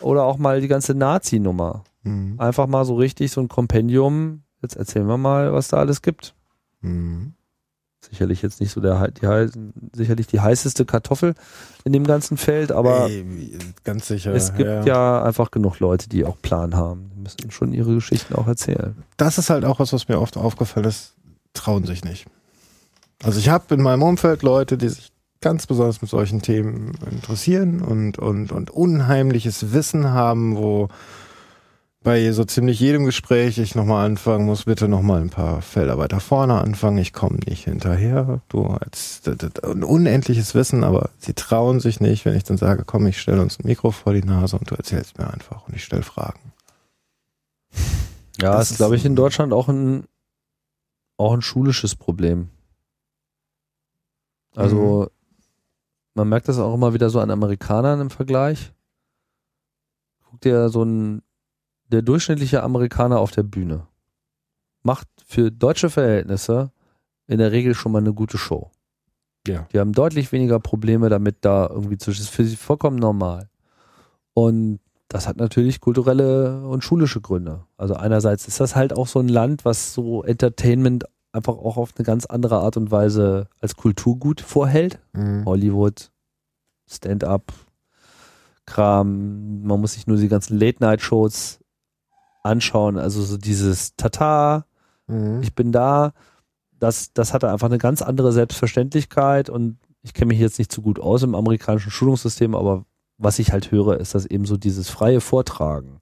oder 0.00 0.24
auch 0.24 0.36
mal 0.36 0.60
die 0.60 0.68
ganze 0.68 0.94
Nazi-Nummer. 0.94 1.84
Mhm. 2.02 2.34
Einfach 2.38 2.66
mal 2.66 2.84
so 2.84 2.96
richtig 2.96 3.32
so 3.32 3.40
ein 3.40 3.48
Kompendium. 3.48 4.42
Jetzt 4.60 4.76
erzählen 4.76 5.06
wir 5.06 5.16
mal, 5.18 5.52
was 5.52 5.68
da 5.68 5.78
alles 5.78 6.02
gibt. 6.02 6.34
Mhm. 6.80 7.33
Sicherlich 8.10 8.42
jetzt 8.42 8.60
nicht 8.60 8.72
so 8.72 8.80
der, 8.80 9.10
die, 9.10 9.50
sicherlich 9.92 10.26
die 10.26 10.40
heißeste 10.40 10.84
Kartoffel 10.84 11.34
in 11.84 11.92
dem 11.92 12.04
ganzen 12.04 12.36
Feld, 12.36 12.72
aber 12.72 13.08
Ey, 13.08 13.24
ganz 13.84 14.08
sicher. 14.08 14.32
es 14.32 14.54
gibt 14.54 14.86
ja. 14.86 15.22
einfach 15.22 15.50
genug 15.50 15.80
Leute, 15.80 16.08
die 16.08 16.24
auch 16.24 16.40
Plan 16.40 16.74
haben. 16.74 17.10
Die 17.14 17.20
müssen 17.20 17.50
schon 17.50 17.72
ihre 17.72 17.94
Geschichten 17.94 18.34
auch 18.34 18.46
erzählen. 18.46 18.96
das 19.16 19.38
ist 19.38 19.50
halt 19.50 19.64
auch 19.64 19.78
was, 19.78 19.92
was 19.92 20.08
mir 20.08 20.20
oft 20.20 20.36
aufgefallen 20.36 20.86
ist, 20.86 21.14
trauen 21.54 21.84
sich 21.84 22.04
nicht. 22.04 22.26
Also 23.22 23.38
ich 23.38 23.48
habe 23.48 23.74
in 23.74 23.82
meinem 23.82 24.02
Umfeld 24.02 24.42
Leute, 24.42 24.76
die 24.76 24.88
sich 24.88 25.12
ganz 25.40 25.66
besonders 25.66 26.00
mit 26.00 26.10
solchen 26.10 26.40
Themen 26.42 26.92
interessieren 27.10 27.82
und, 27.82 28.18
und, 28.18 28.50
und 28.50 28.70
unheimliches 28.70 29.72
Wissen 29.72 30.10
haben, 30.10 30.56
wo 30.56 30.88
bei 32.04 32.30
so 32.32 32.44
ziemlich 32.44 32.78
jedem 32.78 33.06
Gespräch 33.06 33.58
ich 33.58 33.74
nochmal 33.74 34.04
anfangen 34.04 34.44
muss, 34.44 34.66
bitte 34.66 34.88
nochmal 34.88 35.22
ein 35.22 35.30
paar 35.30 35.62
Felder 35.62 35.96
weiter 35.96 36.20
vorne 36.20 36.60
anfangen, 36.60 36.98
ich 36.98 37.14
komme 37.14 37.38
nicht 37.46 37.64
hinterher. 37.64 38.42
Du 38.48 38.66
als 38.66 39.22
ein 39.62 39.82
unendliches 39.82 40.54
Wissen, 40.54 40.84
aber 40.84 41.10
sie 41.18 41.32
trauen 41.32 41.80
sich 41.80 42.00
nicht, 42.00 42.26
wenn 42.26 42.36
ich 42.36 42.44
dann 42.44 42.58
sage, 42.58 42.84
komm, 42.84 43.06
ich 43.06 43.18
stelle 43.20 43.40
uns 43.40 43.58
ein 43.58 43.66
Mikro 43.66 43.90
vor 43.90 44.12
die 44.12 44.22
Nase 44.22 44.58
und 44.58 44.70
du 44.70 44.74
erzählst 44.74 45.16
mir 45.18 45.32
einfach 45.32 45.66
und 45.66 45.74
ich 45.74 45.82
stelle 45.82 46.02
Fragen. 46.02 46.52
Ja, 48.38 48.52
Das 48.52 48.70
ist, 48.70 48.76
glaube 48.76 48.96
ich, 48.96 49.04
in 49.06 49.16
Deutschland 49.16 49.54
auch 49.54 49.68
ein, 49.68 50.04
auch 51.16 51.32
ein 51.32 51.42
schulisches 51.42 51.96
Problem. 51.96 52.50
Also, 54.54 55.08
man 56.12 56.28
merkt 56.28 56.48
das 56.48 56.58
auch 56.58 56.74
immer 56.74 56.92
wieder 56.92 57.08
so 57.08 57.18
an 57.20 57.30
Amerikanern 57.30 58.00
im 58.00 58.10
Vergleich. 58.10 58.72
Guck 60.28 60.42
dir 60.42 60.68
so 60.68 60.84
ein, 60.84 61.22
der 61.88 62.02
durchschnittliche 62.02 62.62
Amerikaner 62.62 63.18
auf 63.18 63.30
der 63.30 63.42
Bühne 63.42 63.86
macht 64.82 65.08
für 65.26 65.50
deutsche 65.50 65.90
Verhältnisse 65.90 66.70
in 67.26 67.38
der 67.38 67.52
Regel 67.52 67.74
schon 67.74 67.92
mal 67.92 67.98
eine 67.98 68.12
gute 68.12 68.38
Show. 68.38 68.70
Ja. 69.46 69.66
Die 69.72 69.78
haben 69.78 69.92
deutlich 69.92 70.32
weniger 70.32 70.60
Probleme 70.60 71.08
damit, 71.08 71.36
da 71.40 71.66
irgendwie 71.68 71.98
zu, 71.98 72.10
das 72.10 72.20
ist 72.20 72.30
für 72.30 72.44
sie 72.44 72.56
vollkommen 72.56 72.96
normal. 72.96 73.48
Und 74.34 74.80
das 75.08 75.28
hat 75.28 75.36
natürlich 75.36 75.80
kulturelle 75.80 76.66
und 76.66 76.82
schulische 76.82 77.20
Gründe. 77.20 77.64
Also 77.76 77.94
einerseits 77.94 78.48
ist 78.48 78.60
das 78.60 78.74
halt 78.74 78.92
auch 78.92 79.06
so 79.06 79.20
ein 79.20 79.28
Land, 79.28 79.64
was 79.64 79.94
so 79.94 80.22
Entertainment 80.22 81.04
einfach 81.32 81.54
auch 81.54 81.76
auf 81.76 81.92
eine 81.96 82.04
ganz 82.04 82.26
andere 82.26 82.58
Art 82.58 82.76
und 82.76 82.90
Weise 82.90 83.48
als 83.60 83.76
Kulturgut 83.76 84.40
vorhält. 84.40 84.98
Mhm. 85.12 85.44
Hollywood, 85.44 86.10
Stand-up, 86.90 87.52
Kram. 88.66 89.62
Man 89.62 89.80
muss 89.80 89.94
sich 89.94 90.06
nur 90.06 90.16
die 90.16 90.28
ganzen 90.28 90.58
Late-Night-Shows 90.58 91.60
anschauen. 92.44 92.98
Also 92.98 93.22
so 93.22 93.36
dieses 93.36 93.96
Tata, 93.96 94.66
Mhm. 95.06 95.40
ich 95.42 95.54
bin 95.54 95.72
da. 95.72 96.12
Das, 96.78 97.12
das 97.12 97.32
hatte 97.32 97.50
einfach 97.50 97.66
eine 97.66 97.78
ganz 97.78 98.02
andere 98.02 98.32
Selbstverständlichkeit 98.32 99.48
und 99.48 99.78
ich 100.02 100.12
kenne 100.12 100.28
mich 100.28 100.38
jetzt 100.38 100.58
nicht 100.58 100.72
so 100.72 100.82
gut 100.82 100.98
aus 100.98 101.22
im 101.22 101.34
amerikanischen 101.34 101.90
Schulungssystem, 101.90 102.54
aber 102.54 102.84
was 103.16 103.38
ich 103.38 103.52
halt 103.52 103.70
höre, 103.70 103.98
ist, 104.00 104.14
dass 104.14 104.26
eben 104.26 104.44
so 104.44 104.56
dieses 104.56 104.90
freie 104.90 105.20
Vortragen 105.20 106.00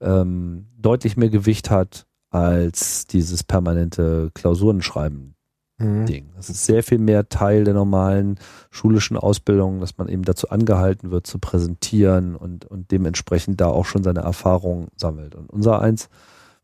ähm, 0.00 0.66
deutlich 0.76 1.16
mehr 1.16 1.28
Gewicht 1.28 1.70
hat 1.70 2.06
als 2.30 3.06
dieses 3.06 3.42
permanente 3.44 4.30
Klausurenschreiben 4.34 5.34
Mhm. 5.78 6.06
Ding. 6.06 6.28
Das 6.36 6.50
ist 6.50 6.64
sehr 6.64 6.82
viel 6.82 6.98
mehr 6.98 7.28
Teil 7.28 7.64
der 7.64 7.74
normalen 7.74 8.38
schulischen 8.70 9.16
Ausbildung, 9.16 9.80
dass 9.80 9.96
man 9.96 10.08
eben 10.08 10.24
dazu 10.24 10.50
angehalten 10.50 11.10
wird, 11.10 11.26
zu 11.26 11.38
präsentieren 11.38 12.34
und, 12.36 12.64
und 12.64 12.90
dementsprechend 12.90 13.60
da 13.60 13.68
auch 13.68 13.84
schon 13.84 14.02
seine 14.02 14.20
Erfahrungen 14.20 14.88
sammelt. 14.96 15.34
Und 15.34 15.50
unser 15.50 15.80
eins 15.80 16.08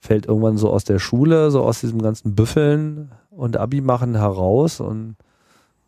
fällt 0.01 0.27
irgendwann 0.27 0.59
so 0.59 0.71
aus 0.71 0.85
der 0.85 0.99
Schule, 0.99 1.51
so 1.51 1.63
aus 1.63 1.81
diesem 1.81 2.03
ganzen 2.03 2.35
Büffeln 2.35 3.13
und 3.31 3.57
Abi 3.57 3.81
machen 3.81 4.17
heraus 4.17 4.81
und 4.81 5.17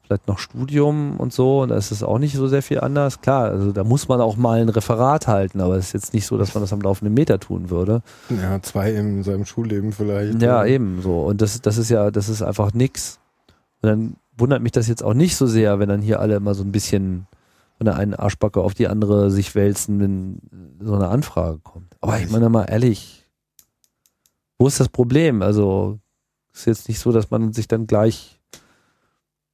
vielleicht 0.07 0.28
noch 0.28 0.39
Studium 0.39 1.18
und 1.18 1.33
so. 1.33 1.62
Und 1.62 1.70
da 1.70 1.76
ist 1.76 1.91
es 1.91 2.02
auch 2.02 2.18
nicht 2.18 2.35
so 2.35 2.47
sehr 2.49 2.62
viel 2.62 2.81
anders. 2.81 3.20
Klar, 3.20 3.51
also 3.51 3.73
da 3.73 3.85
muss 3.85 4.09
man 4.09 4.20
auch 4.20 4.36
mal 4.36 4.60
ein 4.60 4.68
Referat 4.68 5.26
halten, 5.26 5.60
aber 5.60 5.76
es 5.76 5.89
ist 5.89 5.93
jetzt 5.93 6.15
nicht 6.15 6.26
so, 6.26 6.39
dass 6.39 6.55
man 6.55 6.62
das 6.62 6.73
am 6.73 6.81
laufenden 6.81 7.15
Meter 7.15 7.41
tun 7.41 7.70
würde. 7.70 8.02
Ja, 8.31 8.60
zwei 8.62 8.93
in 8.93 9.23
seinem 9.23 9.44
Schulleben 9.44 9.93
vielleicht. 9.93 10.41
Ja, 10.41 10.65
eben 10.65 11.02
so. 11.02 11.23
Und 11.23 11.43
das, 11.43 11.60
das 11.60 11.78
ist 11.78 11.91
ja, 11.91 12.10
das 12.10 12.28
ist 12.28 12.43
einfach 12.43 12.73
nix. 12.73 13.18
Und 13.83 13.89
dann 13.89 14.17
wundert 14.36 14.62
mich 14.62 14.73
das 14.73 14.89
jetzt 14.89 15.02
auch 15.02 15.15
nicht 15.15 15.36
so 15.36 15.47
sehr, 15.47 15.78
wenn 15.78 15.89
dann 15.89 16.02
hier 16.02 16.20
alle 16.20 16.36
immer 16.36 16.55
so 16.55 16.62
ein 16.62 16.73
bisschen 16.73 17.26
von 17.76 17.85
der 17.85 17.97
einen 17.97 18.15
Arschbacke 18.15 18.60
auf 18.60 18.75
die 18.75 18.89
andere 18.89 19.31
sich 19.31 19.55
wälzen, 19.55 20.01
wenn 20.01 20.41
so 20.81 20.94
eine 20.94 21.09
Anfrage 21.09 21.59
kommt. 21.59 21.94
Aber 22.01 22.18
ich 22.18 22.31
meine 22.31 22.49
mal 22.49 22.65
ehrlich, 22.65 23.26
wo 24.59 24.67
ist 24.67 24.81
das 24.81 24.89
Problem? 24.89 25.43
Also 25.43 25.99
ist 26.55 26.67
jetzt 26.67 26.89
nicht 26.89 27.01
so, 27.01 27.12
dass 27.12 27.31
man 27.31 27.52
sich 27.52 27.68
dann 27.68 27.86
gleich 27.86 28.35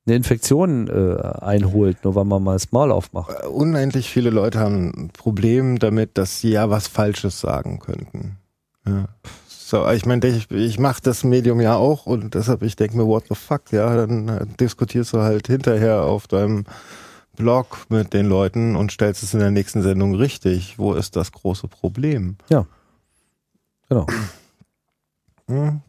eine 0.07 0.17
Infektion 0.17 0.89
äh, 0.89 1.23
einholt, 1.41 2.05
nur 2.05 2.15
weil 2.15 2.25
man 2.25 2.43
mal 2.43 2.55
das 2.55 2.73
Maul 2.73 2.91
aufmacht. 2.91 3.31
Äh, 3.43 3.47
Unendlich 3.47 4.11
viele 4.11 4.31
Leute 4.31 4.59
haben 4.59 4.93
ein 4.97 5.11
Problem 5.11 5.79
damit, 5.79 6.19
dass 6.19 6.41
sie 6.41 6.51
ja 6.51 6.71
was 6.71 6.89
Falsches 6.89 7.41
sagen 7.41 7.79
könnten. 7.79 8.39
Ja. 8.87 9.09
So, 9.47 9.89
ich 9.91 10.05
meine, 10.05 10.27
ich, 10.27 10.51
ich 10.51 10.79
mache 10.79 11.01
das 11.03 11.25
Medium 11.25 11.61
ja 11.61 11.77
auch 11.77 12.05
und 12.05 12.35
deshalb, 12.35 12.63
ich 12.63 12.77
denke 12.77 12.97
mir, 12.97 13.07
what 13.07 13.25
the 13.29 13.35
fuck, 13.35 13.73
ja, 13.73 13.95
dann 13.95 14.29
äh, 14.29 14.47
diskutierst 14.59 15.13
du 15.13 15.21
halt 15.21 15.47
hinterher 15.47 16.03
auf 16.03 16.27
deinem 16.27 16.65
Blog 17.37 17.87
mit 17.89 18.13
den 18.13 18.27
Leuten 18.27 18.77
und 18.77 18.93
stellst 18.93 19.23
es 19.23 19.33
in 19.33 19.41
der 19.41 19.51
nächsten 19.51 19.83
Sendung 19.83 20.15
richtig. 20.15 20.79
Wo 20.79 20.93
ist 20.93 21.17
das 21.17 21.33
große 21.33 21.69
Problem? 21.69 22.37
Genau. 23.89 24.07
Hm. 25.49 25.81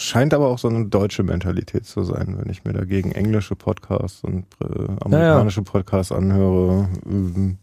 Scheint 0.00 0.32
aber 0.32 0.48
auch 0.48 0.58
so 0.58 0.66
eine 0.66 0.86
deutsche 0.86 1.22
Mentalität 1.22 1.84
zu 1.84 2.04
sein, 2.04 2.38
wenn 2.38 2.50
ich 2.50 2.64
mir 2.64 2.72
dagegen 2.72 3.12
englische 3.12 3.54
Podcasts 3.54 4.24
und 4.24 4.46
äh, 4.62 5.04
amerikanische 5.04 5.60
Podcasts 5.60 6.10
anhöre. 6.10 6.88
Ähm, 7.04 7.58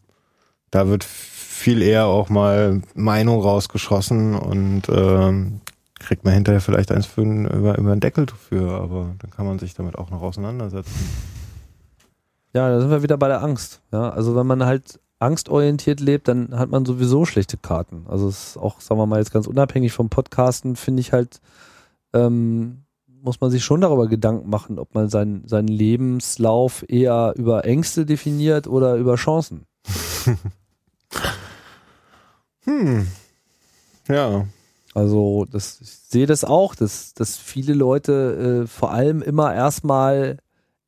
da 0.69 0.87
wird 0.87 1.03
viel 1.03 1.81
eher 1.81 2.05
auch 2.05 2.29
mal 2.29 2.83
Meinung 2.93 3.41
rausgeschossen 3.41 4.35
und 4.35 4.83
ähm, 4.87 5.61
kriegt 5.97 6.25
man 6.25 6.35
hinterher 6.35 6.61
vielleicht 6.61 6.91
eins 6.91 7.07
für 7.07 7.21
einen, 7.21 7.47
über, 7.47 7.75
über 7.79 7.91
einen 7.91 8.01
Deckel 8.01 8.27
für, 8.27 8.69
aber 8.69 9.15
dann 9.17 9.31
kann 9.31 9.47
man 9.47 9.57
sich 9.57 9.73
damit 9.73 9.97
auch 9.97 10.11
noch 10.11 10.21
auseinandersetzen. 10.21 11.09
Ja, 12.53 12.69
da 12.69 12.79
sind 12.79 12.91
wir 12.91 13.01
wieder 13.01 13.17
bei 13.17 13.29
der 13.29 13.41
Angst. 13.41 13.81
Ja, 13.91 14.11
also 14.11 14.35
wenn 14.35 14.45
man 14.45 14.63
halt 14.63 14.99
angstorientiert 15.17 15.99
lebt, 16.01 16.27
dann 16.27 16.55
hat 16.55 16.69
man 16.69 16.85
sowieso 16.85 17.25
schlechte 17.25 17.57
Karten. 17.57 18.05
Also 18.07 18.27
es 18.27 18.49
ist 18.49 18.57
auch, 18.57 18.79
sagen 18.79 19.01
wir 19.01 19.07
mal, 19.07 19.17
jetzt 19.17 19.33
ganz 19.33 19.47
unabhängig 19.47 19.91
vom 19.91 20.09
Podcasten, 20.09 20.75
finde 20.75 21.01
ich 21.01 21.13
halt, 21.13 21.41
ähm, 22.13 22.83
muss 23.21 23.41
man 23.41 23.51
sich 23.51 23.63
schon 23.63 23.81
darüber 23.81 24.07
Gedanken 24.07 24.49
machen, 24.49 24.79
ob 24.79 24.93
man 24.95 25.09
sein, 25.09 25.43
seinen 25.45 25.67
Lebenslauf 25.67 26.85
eher 26.87 27.33
über 27.35 27.65
Ängste 27.65 28.05
definiert 28.05 28.67
oder 28.67 28.95
über 28.95 29.15
Chancen. 29.15 29.65
Hm. 32.67 33.07
Ja. 34.09 34.45
Also 34.93 35.45
das, 35.49 35.79
ich 35.81 35.89
sehe 35.89 36.25
das 36.25 36.43
auch, 36.43 36.75
dass, 36.75 37.13
dass 37.13 37.37
viele 37.37 37.73
Leute 37.73 38.63
äh, 38.63 38.67
vor 38.67 38.91
allem 38.91 39.21
immer 39.21 39.53
erstmal 39.53 40.37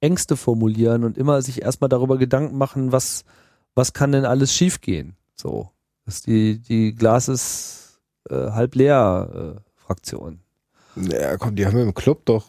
Ängste 0.01 0.35
formulieren 0.35 1.03
und 1.03 1.17
immer 1.17 1.41
sich 1.41 1.61
erstmal 1.61 1.89
darüber 1.89 2.17
Gedanken 2.17 2.57
machen, 2.57 2.91
was, 2.91 3.23
was 3.75 3.93
kann 3.93 4.11
denn 4.11 4.25
alles 4.25 4.53
schiefgehen? 4.53 5.15
So, 5.35 5.69
dass 6.06 6.22
die, 6.22 6.59
die 6.59 6.95
Glas 6.95 7.27
ist 7.27 8.01
äh, 8.30 8.51
halb 8.51 8.75
leer 8.75 9.56
äh, 9.57 9.61
Fraktion. 9.75 10.39
Ja, 10.95 11.37
komm, 11.37 11.55
die 11.55 11.65
haben 11.65 11.75
wir 11.75 11.83
im 11.83 11.93
Club 11.93 12.25
doch. 12.25 12.45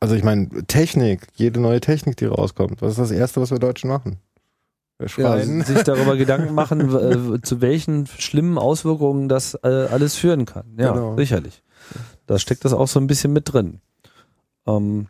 Also 0.00 0.14
ich 0.14 0.24
meine, 0.24 0.48
Technik, 0.66 1.26
jede 1.34 1.60
neue 1.60 1.80
Technik, 1.80 2.16
die 2.16 2.24
rauskommt. 2.26 2.80
Was 2.82 2.92
ist 2.92 2.98
das 2.98 3.10
Erste, 3.10 3.40
was 3.40 3.50
wir 3.50 3.58
Deutschen 3.58 3.88
machen? 3.90 4.18
Ja, 5.00 5.08
schreien. 5.08 5.62
sich 5.62 5.82
darüber 5.82 6.16
Gedanken 6.16 6.54
machen, 6.54 6.80
äh, 7.36 7.40
zu 7.42 7.60
welchen 7.60 8.06
schlimmen 8.06 8.58
Auswirkungen 8.58 9.28
das 9.28 9.54
äh, 9.62 9.68
alles 9.68 10.14
führen 10.16 10.44
kann. 10.46 10.74
Ja, 10.78 10.92
Genau. 10.92 11.16
sicherlich. 11.16 11.62
Da 12.26 12.38
steckt 12.38 12.64
das 12.64 12.72
auch 12.72 12.88
so 12.88 13.00
ein 13.00 13.06
bisschen 13.06 13.32
mit 13.32 13.52
drin. 13.52 13.80
Ähm, 14.66 15.08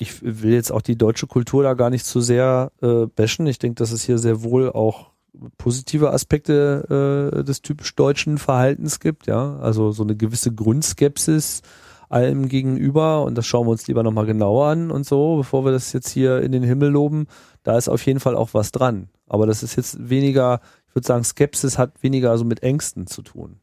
ich 0.00 0.22
will 0.22 0.52
jetzt 0.52 0.70
auch 0.70 0.82
die 0.82 0.96
deutsche 0.96 1.26
Kultur 1.26 1.62
da 1.64 1.74
gar 1.74 1.90
nicht 1.90 2.06
zu 2.06 2.20
sehr 2.20 2.70
äh, 2.82 3.06
bashen. 3.06 3.46
Ich 3.46 3.58
denke, 3.58 3.76
dass 3.76 3.90
es 3.92 4.02
hier 4.04 4.18
sehr 4.18 4.42
wohl 4.42 4.70
auch 4.70 5.07
positive 5.56 6.12
Aspekte 6.12 7.32
äh, 7.34 7.44
des 7.44 7.62
typisch 7.62 7.94
deutschen 7.94 8.38
Verhaltens 8.38 9.00
gibt. 9.00 9.26
Ja, 9.26 9.58
also 9.58 9.92
so 9.92 10.02
eine 10.02 10.16
gewisse 10.16 10.52
Grundskepsis 10.52 11.62
allem 12.08 12.48
gegenüber 12.48 13.24
und 13.24 13.36
das 13.36 13.46
schauen 13.46 13.66
wir 13.66 13.72
uns 13.72 13.86
lieber 13.86 14.02
nochmal 14.02 14.26
genauer 14.26 14.68
an 14.68 14.90
und 14.90 15.04
so, 15.04 15.36
bevor 15.36 15.64
wir 15.64 15.72
das 15.72 15.92
jetzt 15.92 16.08
hier 16.08 16.40
in 16.40 16.52
den 16.52 16.62
Himmel 16.62 16.90
loben. 16.90 17.26
Da 17.62 17.76
ist 17.76 17.88
auf 17.88 18.04
jeden 18.06 18.20
Fall 18.20 18.34
auch 18.34 18.54
was 18.54 18.72
dran. 18.72 19.08
Aber 19.26 19.46
das 19.46 19.62
ist 19.62 19.76
jetzt 19.76 20.08
weniger, 20.08 20.60
ich 20.88 20.94
würde 20.94 21.06
sagen, 21.06 21.24
Skepsis 21.24 21.76
hat 21.76 22.02
weniger 22.02 22.36
so 22.38 22.44
mit 22.44 22.62
Ängsten 22.62 23.06
zu 23.06 23.22
tun. 23.22 23.60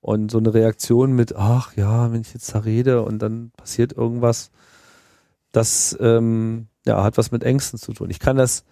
Und 0.00 0.30
so 0.30 0.38
eine 0.38 0.54
Reaktion 0.54 1.12
mit, 1.12 1.36
ach 1.36 1.76
ja, 1.76 2.10
wenn 2.12 2.22
ich 2.22 2.32
jetzt 2.32 2.54
da 2.54 2.60
rede 2.60 3.02
und 3.02 3.18
dann 3.18 3.50
passiert 3.56 3.92
irgendwas, 3.92 4.50
das 5.52 5.96
ähm, 6.00 6.68
ja, 6.86 7.02
hat 7.02 7.18
was 7.18 7.32
mit 7.32 7.44
Ängsten 7.44 7.78
zu 7.78 7.92
tun. 7.92 8.08
Ich 8.08 8.20
kann 8.20 8.36
das, 8.36 8.64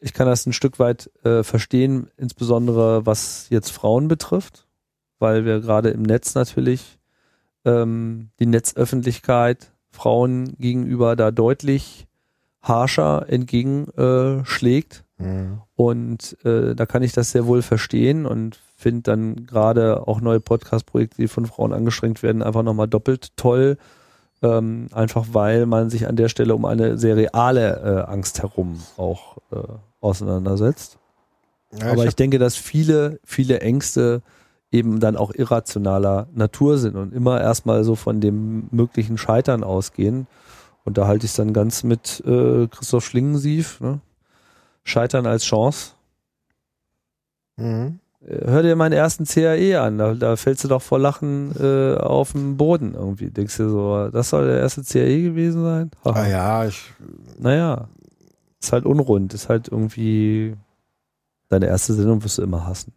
ich 0.00 0.12
kann 0.12 0.26
das 0.26 0.46
ein 0.46 0.52
Stück 0.52 0.78
weit 0.78 1.10
äh, 1.24 1.42
verstehen, 1.42 2.08
insbesondere 2.16 3.06
was 3.06 3.48
jetzt 3.50 3.70
Frauen 3.70 4.08
betrifft, 4.08 4.66
weil 5.18 5.44
wir 5.44 5.60
gerade 5.60 5.90
im 5.90 6.02
Netz 6.02 6.34
natürlich 6.34 6.98
ähm, 7.64 8.30
die 8.38 8.46
Netzöffentlichkeit 8.46 9.72
Frauen 9.90 10.56
gegenüber 10.58 11.16
da 11.16 11.30
deutlich 11.30 12.06
harscher 12.62 13.26
entgegenschlägt. 13.28 15.04
Äh. 15.18 15.22
Mhm. 15.22 15.62
Und 15.76 16.36
äh, 16.44 16.74
da 16.74 16.86
kann 16.86 17.02
ich 17.02 17.12
das 17.12 17.30
sehr 17.30 17.46
wohl 17.46 17.62
verstehen 17.62 18.26
und 18.26 18.58
finde 18.76 19.02
dann 19.02 19.46
gerade 19.46 20.06
auch 20.06 20.20
neue 20.20 20.40
Podcast-Projekte, 20.40 21.16
die 21.16 21.28
von 21.28 21.46
Frauen 21.46 21.72
angestrengt 21.72 22.22
werden, 22.22 22.42
einfach 22.42 22.62
nochmal 22.62 22.88
doppelt 22.88 23.36
toll. 23.36 23.78
Ähm, 24.42 24.88
einfach 24.92 25.28
weil 25.32 25.64
man 25.64 25.88
sich 25.88 26.06
an 26.06 26.16
der 26.16 26.28
Stelle 26.28 26.54
um 26.54 26.66
eine 26.66 26.98
sehr 26.98 27.16
reale 27.16 28.04
äh, 28.06 28.10
Angst 28.10 28.42
herum 28.42 28.82
auch 28.98 29.38
äh, 29.50 29.56
auseinandersetzt. 30.00 30.98
Ja, 31.80 31.92
Aber 31.92 32.02
ich 32.02 32.10
ich 32.10 32.16
denke, 32.16 32.38
dass 32.38 32.56
viele, 32.56 33.18
viele 33.24 33.60
Ängste 33.60 34.22
eben 34.70 35.00
dann 35.00 35.16
auch 35.16 35.32
irrationaler 35.32 36.28
Natur 36.34 36.78
sind 36.78 36.96
und 36.96 37.12
immer 37.12 37.40
erstmal 37.40 37.84
so 37.84 37.94
von 37.94 38.20
dem 38.20 38.68
möglichen 38.70 39.18
Scheitern 39.18 39.64
ausgehen. 39.64 40.26
Und 40.84 40.98
da 40.98 41.06
halte 41.06 41.26
ich 41.26 41.32
es 41.32 41.36
dann 41.36 41.52
ganz 41.52 41.82
mit 41.82 42.22
äh, 42.26 42.66
Christoph 42.68 43.04
Schlingensief. 43.04 43.80
Ne? 43.80 44.00
Scheitern 44.84 45.26
als 45.26 45.44
Chance. 45.44 45.92
mhm. 47.56 47.98
Äh, 48.26 48.46
Hör 48.50 48.62
dir 48.62 48.76
meinen 48.76 48.92
ersten 48.92 49.24
CAE 49.24 49.80
an, 49.80 49.98
da, 49.98 50.14
da 50.14 50.36
fällst 50.36 50.64
du 50.64 50.68
doch 50.68 50.82
vor 50.82 50.98
Lachen 50.98 51.54
äh, 51.60 51.96
auf 51.96 52.32
den 52.32 52.56
Boden 52.56 52.94
irgendwie. 52.94 53.30
Denkst 53.30 53.56
du 53.58 53.68
so, 53.68 54.08
das 54.08 54.30
soll 54.30 54.46
der 54.46 54.60
erste 54.60 54.82
CAE 54.82 55.22
gewesen 55.22 55.62
sein? 55.62 55.90
Haha. 56.04 56.20
Ah 56.22 56.26
ja, 56.28 56.64
ich, 56.66 56.92
Naja, 57.38 57.88
ist 58.66 58.72
halt 58.72 58.84
unrund, 58.84 59.32
ist 59.32 59.48
halt 59.48 59.68
irgendwie 59.68 60.56
deine 61.48 61.66
erste 61.66 61.94
Sendung 61.94 62.24
wirst 62.24 62.38
du 62.38 62.42
immer 62.42 62.66
hassen. 62.66 62.92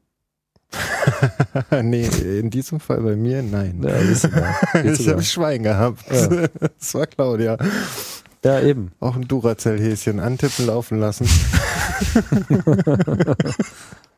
nee, 1.81 2.05
in 2.05 2.49
diesem 2.49 2.79
Fall 2.79 3.01
bei 3.01 3.15
mir, 3.15 3.41
nein. 3.41 3.81
Ja, 3.83 3.99
ich 4.83 5.07
habe 5.07 5.23
Schwein 5.23 5.63
gehabt. 5.63 6.03
Ja. 6.11 6.47
Das 6.79 6.93
war 6.93 7.07
Claudia. 7.07 7.57
ja, 8.43 8.61
eben. 8.61 8.91
Auch 8.99 9.15
ein 9.15 9.27
Duracell-Häschen 9.27 10.19
antippen, 10.19 10.65
laufen 10.67 10.99
lassen. 10.99 11.27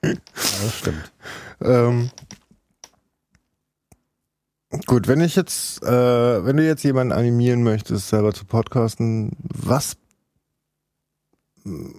Ja, 0.04 0.12
das 0.64 0.76
stimmt. 0.78 1.12
Ähm, 1.62 2.12
gut, 4.86 5.08
wenn 5.08 5.22
ich 5.22 5.36
jetzt, 5.36 5.84
äh, 5.84 6.46
wenn 6.46 6.58
du 6.58 6.66
jetzt 6.66 6.84
jemanden 6.84 7.14
animieren 7.14 7.64
möchtest, 7.64 8.10
selber 8.10 8.34
zu 8.34 8.46
podcasten, 8.46 9.32
was, 9.40 9.98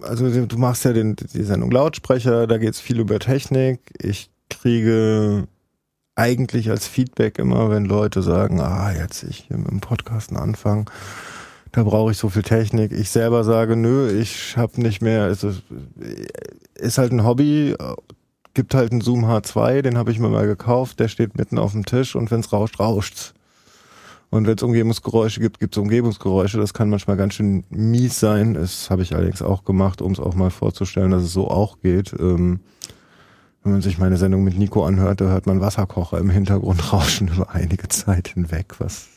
also 0.01 0.45
du 0.45 0.57
machst 0.57 0.85
ja 0.85 0.93
den, 0.93 1.15
die 1.15 1.43
Sendung 1.43 1.71
Lautsprecher, 1.71 2.47
da 2.47 2.57
geht's 2.57 2.79
viel 2.79 2.99
über 2.99 3.19
Technik. 3.19 3.79
Ich 4.01 4.29
kriege 4.49 5.47
eigentlich 6.15 6.69
als 6.69 6.87
Feedback 6.87 7.39
immer, 7.39 7.69
wenn 7.69 7.85
Leute 7.85 8.21
sagen, 8.21 8.59
ah, 8.61 8.91
jetzt 8.91 9.23
ich 9.23 9.45
hier 9.47 9.57
mit 9.57 9.71
dem 9.71 9.79
Podcasten 9.79 10.37
anfangen, 10.37 10.85
da 11.71 11.83
brauche 11.83 12.11
ich 12.11 12.17
so 12.17 12.29
viel 12.29 12.43
Technik. 12.43 12.91
Ich 12.91 13.09
selber 13.09 13.43
sage, 13.43 13.75
nö, 13.75 14.11
ich 14.11 14.57
habe 14.57 14.81
nicht 14.81 15.01
mehr, 15.01 15.27
es 15.27 15.43
ist, 15.43 15.63
ist 16.75 16.97
halt 16.97 17.11
ein 17.11 17.23
Hobby, 17.23 17.75
gibt 18.53 18.75
halt 18.75 18.91
einen 18.91 19.01
Zoom 19.01 19.25
H2, 19.25 19.81
den 19.81 19.97
habe 19.97 20.11
ich 20.11 20.19
mir 20.19 20.29
mal 20.29 20.45
gekauft, 20.45 20.99
der 20.99 21.07
steht 21.07 21.37
mitten 21.37 21.57
auf 21.57 21.71
dem 21.71 21.85
Tisch 21.85 22.15
und 22.15 22.29
wenn 22.29 22.41
es 22.41 22.53
rauscht, 22.53 22.79
rauscht's. 22.79 23.33
Und 24.33 24.47
wenn 24.47 24.55
es 24.55 24.63
Umgebungsgeräusche 24.63 25.39
gibt, 25.39 25.59
gibt 25.59 25.75
es 25.75 25.77
Umgebungsgeräusche. 25.79 26.57
Das 26.57 26.73
kann 26.73 26.89
manchmal 26.89 27.17
ganz 27.17 27.35
schön 27.35 27.65
mies 27.69 28.19
sein. 28.19 28.55
Das 28.55 28.89
habe 28.89 29.03
ich 29.03 29.13
allerdings 29.13 29.43
auch 29.43 29.63
gemacht, 29.63 30.01
um 30.01 30.11
es 30.11 30.19
auch 30.19 30.33
mal 30.33 30.49
vorzustellen, 30.49 31.11
dass 31.11 31.21
es 31.21 31.33
so 31.33 31.51
auch 31.51 31.81
geht. 31.81 32.15
Ähm, 32.19 32.59
wenn 33.61 33.73
man 33.73 33.83
sich 33.83 33.99
meine 33.99 34.17
Sendung 34.17 34.43
mit 34.43 34.57
Nico 34.57 34.85
anhört, 34.85 35.21
da 35.21 35.25
hört 35.25 35.45
man 35.45 35.61
Wasserkocher 35.61 36.17
im 36.17 36.31
Hintergrund 36.31 36.91
rauschen 36.93 37.27
über 37.27 37.51
einige 37.51 37.87
Zeit 37.89 38.29
hinweg, 38.29 38.73
was 38.79 39.07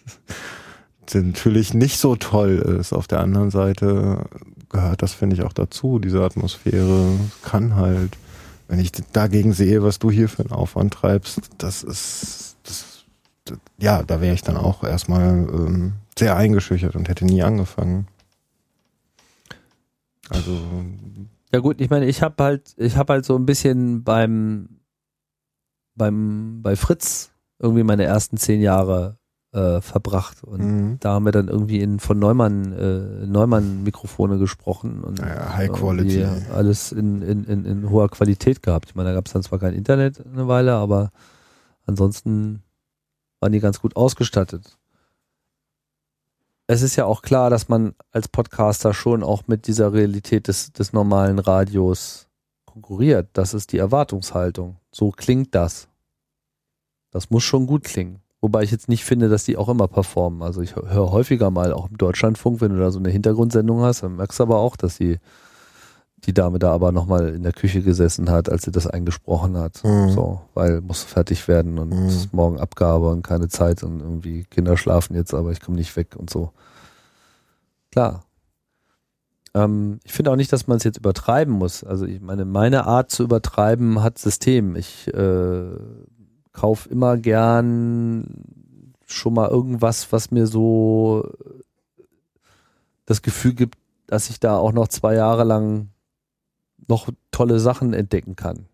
natürlich 1.15 1.73
nicht 1.73 1.99
so 1.99 2.17
toll 2.17 2.79
ist. 2.79 2.93
Auf 2.93 3.07
der 3.07 3.21
anderen 3.21 3.51
Seite 3.51 4.27
gehört 4.69 5.01
das, 5.01 5.15
finde 5.15 5.37
ich, 5.37 5.45
auch 5.45 5.55
dazu. 5.55 5.99
Diese 5.99 6.23
Atmosphäre 6.23 7.07
kann 7.43 7.75
halt, 7.75 8.19
wenn 8.69 8.81
ich 8.81 8.93
dagegen 9.15 9.55
sehe, 9.55 9.83
was 9.83 9.99
du 9.99 10.11
hier 10.11 10.29
für 10.29 10.43
einen 10.43 10.53
Aufwand 10.53 10.93
treibst, 10.93 11.41
das 11.57 11.83
ist, 11.83 12.46
ja, 13.79 14.03
da 14.03 14.21
wäre 14.21 14.35
ich 14.35 14.43
dann 14.43 14.57
auch 14.57 14.83
erstmal 14.83 15.49
ähm, 15.49 15.93
sehr 16.19 16.37
eingeschüchtert 16.37 16.97
und 16.97 17.09
hätte 17.09 17.25
nie 17.25 17.43
angefangen. 17.43 18.07
Also, 20.31 20.59
Ja 21.53 21.61
gut, 21.61 21.81
ich 21.81 21.91
meine, 21.91 22.07
ich 22.07 22.23
habe 22.23 22.43
halt, 22.43 22.75
ich 22.77 22.97
habe 22.97 23.13
halt 23.13 23.25
so 23.25 23.37
ein 23.37 23.47
bisschen 23.47 24.03
beim, 24.03 24.81
beim, 25.95 26.63
bei 26.63 26.75
Fritz 26.77 27.31
irgendwie 27.59 27.85
meine 27.85 28.05
ersten 28.05 28.37
zehn 28.37 28.61
Jahre 28.61 29.19
äh, 29.53 29.81
verbracht 29.81 30.43
und 30.45 30.61
mh. 30.91 30.97
da 31.01 31.15
haben 31.15 31.25
wir 31.25 31.33
dann 31.33 31.49
irgendwie 31.49 31.81
in 31.81 32.01
von 32.01 32.19
Neumann 32.19 32.73
äh, 32.73 33.27
Neumann 33.27 33.83
Mikrofone 33.85 34.39
gesprochen 34.39 35.03
und 35.03 35.21
Ja, 35.21 35.55
High 35.55 35.73
Quality. 35.73 36.27
alles 36.53 36.93
in, 36.93 37.23
in, 37.23 37.45
in, 37.45 37.65
in 37.65 37.89
hoher 37.89 38.11
Qualität 38.11 38.63
gehabt. 38.63 38.91
Ich 38.91 38.95
meine, 38.97 39.11
da 39.11 39.15
gab 39.15 39.27
es 39.27 39.33
dann 39.33 39.43
zwar 39.43 39.59
kein 39.59 39.73
Internet 39.73 40.23
eine 40.27 40.49
Weile, 40.49 40.75
aber 40.75 41.11
ansonsten 41.87 42.63
waren 43.41 43.53
die 43.53 43.61
ganz 43.61 43.81
gut 43.81 43.97
ausgestattet. 43.97 44.77
Es 46.67 46.83
ist 46.83 46.97
ja 46.97 47.05
auch 47.05 47.23
klar, 47.23 47.49
dass 47.49 47.69
man 47.69 47.95
als 48.11 48.29
Podcaster 48.29 48.93
schon 48.93 49.23
auch 49.23 49.47
mit 49.47 49.69
dieser 49.69 49.93
Realität 49.93 50.49
des, 50.49 50.73
des 50.73 50.93
normalen 50.93 51.39
Radios 51.39 52.27
konkurriert. 52.65 53.29
Das 53.35 53.55
ist 53.55 53.73
die 53.73 53.79
Erwartungshaltung. 53.79 54.77
So 54.91 55.11
klingt 55.11 55.55
das. 55.55 55.89
Das 57.13 57.31
muss 57.31 57.45
schon 57.45 57.67
gut 57.67 57.85
klingen. 57.85 58.21
Wobei 58.41 58.63
ich 58.63 58.71
jetzt 58.71 58.89
nicht 58.89 59.05
finde, 59.05 59.29
dass 59.29 59.45
die 59.45 59.57
auch 59.57 59.69
immer 59.69 59.89
performen. 59.89 60.43
Also 60.43 60.61
ich 60.61 60.77
höre 60.77 61.11
häufiger 61.11 61.51
mal 61.51 61.73
auch 61.73 61.89
im 61.89 61.97
Deutschlandfunk, 61.97 62.61
wenn 62.61 62.73
du 62.73 62.79
da 62.79 62.91
so 62.91 62.99
eine 62.99 63.11
Hintergrundsendung 63.11 63.81
hast, 63.81 64.03
dann 64.03 64.17
merkst 64.17 64.39
du 64.39 64.43
aber 64.43 64.59
auch, 64.59 64.77
dass 64.77 64.99
die 64.99 65.19
die 66.27 66.35
Dame 66.35 66.59
da 66.59 66.73
aber 66.73 66.93
nochmal 66.93 67.29
in 67.29 67.43
der 67.43 67.53
Küche 67.53 67.83
gesessen 67.83 68.31
hat, 68.31 68.49
als 68.49 68.63
sie 68.63 68.73
das 68.73 68.87
eingesprochen 68.87 69.57
hat. 69.57 69.83
Mhm. 69.85 70.11
So, 70.11 70.41
weil 70.55 70.81
muss 70.81 71.03
fertig 71.03 71.49
werden 71.49 71.79
und 71.79 71.91
Mhm. 71.91 72.07
es 72.07 72.17
ist 72.17 72.35
morgen 72.35 72.59
Abgabe 72.59 73.09
und 73.11 73.23
keine 73.23 73.49
Zeit 73.49 73.83
und 73.83 74.01
irgendwie 74.01 74.45
Kinder 74.45 74.77
schlafen 74.77 75.15
jetzt, 75.15 75.33
aber 75.35 75.53
ich 75.53 75.61
komme 75.61 75.77
nicht 75.77 75.95
weg 75.97 76.17
und 76.17 76.29
so. 76.31 76.51
Klar. 77.93 78.25
Ähm, 79.55 80.01
ich 80.05 80.13
finde 80.13 80.33
auch 80.33 80.37
nicht, 80.37 80.53
dass 80.53 80.67
man 80.67 80.77
es 80.77 80.85
jetzt 80.85 80.99
übertreiben 80.99 81.55
muss. 81.55 81.83
Also 81.85 82.05
ich 82.05 82.21
meine, 82.21 82.45
meine 82.45 82.87
Art 82.87 83.11
zu 83.11 83.23
übertreiben 83.23 84.03
hat 84.03 84.19
System. 84.19 84.77
Ich 84.77 85.09
äh, 85.15 85.65
kauf 86.53 86.91
immer 86.91 87.17
gern 87.17 88.27
schon 89.07 89.35
mal 89.35 89.49
irgendwas, 89.49 90.13
was 90.13 90.31
mir 90.31 90.47
so 90.47 91.31
das 93.07 93.23
Gefühl 93.23 93.55
gibt, 93.55 93.79
dass 94.09 94.31
ich 94.31 94.41
da 94.41 94.57
auch 94.59 94.73
noch 94.73 94.89
zwei 94.89 95.15
Jahre 95.15 95.45
lang 95.45 95.89
noch 96.89 97.09
tolle 97.31 97.59
Sachen 97.61 97.93
entdecken 97.95 98.37
kann. 98.37 98.67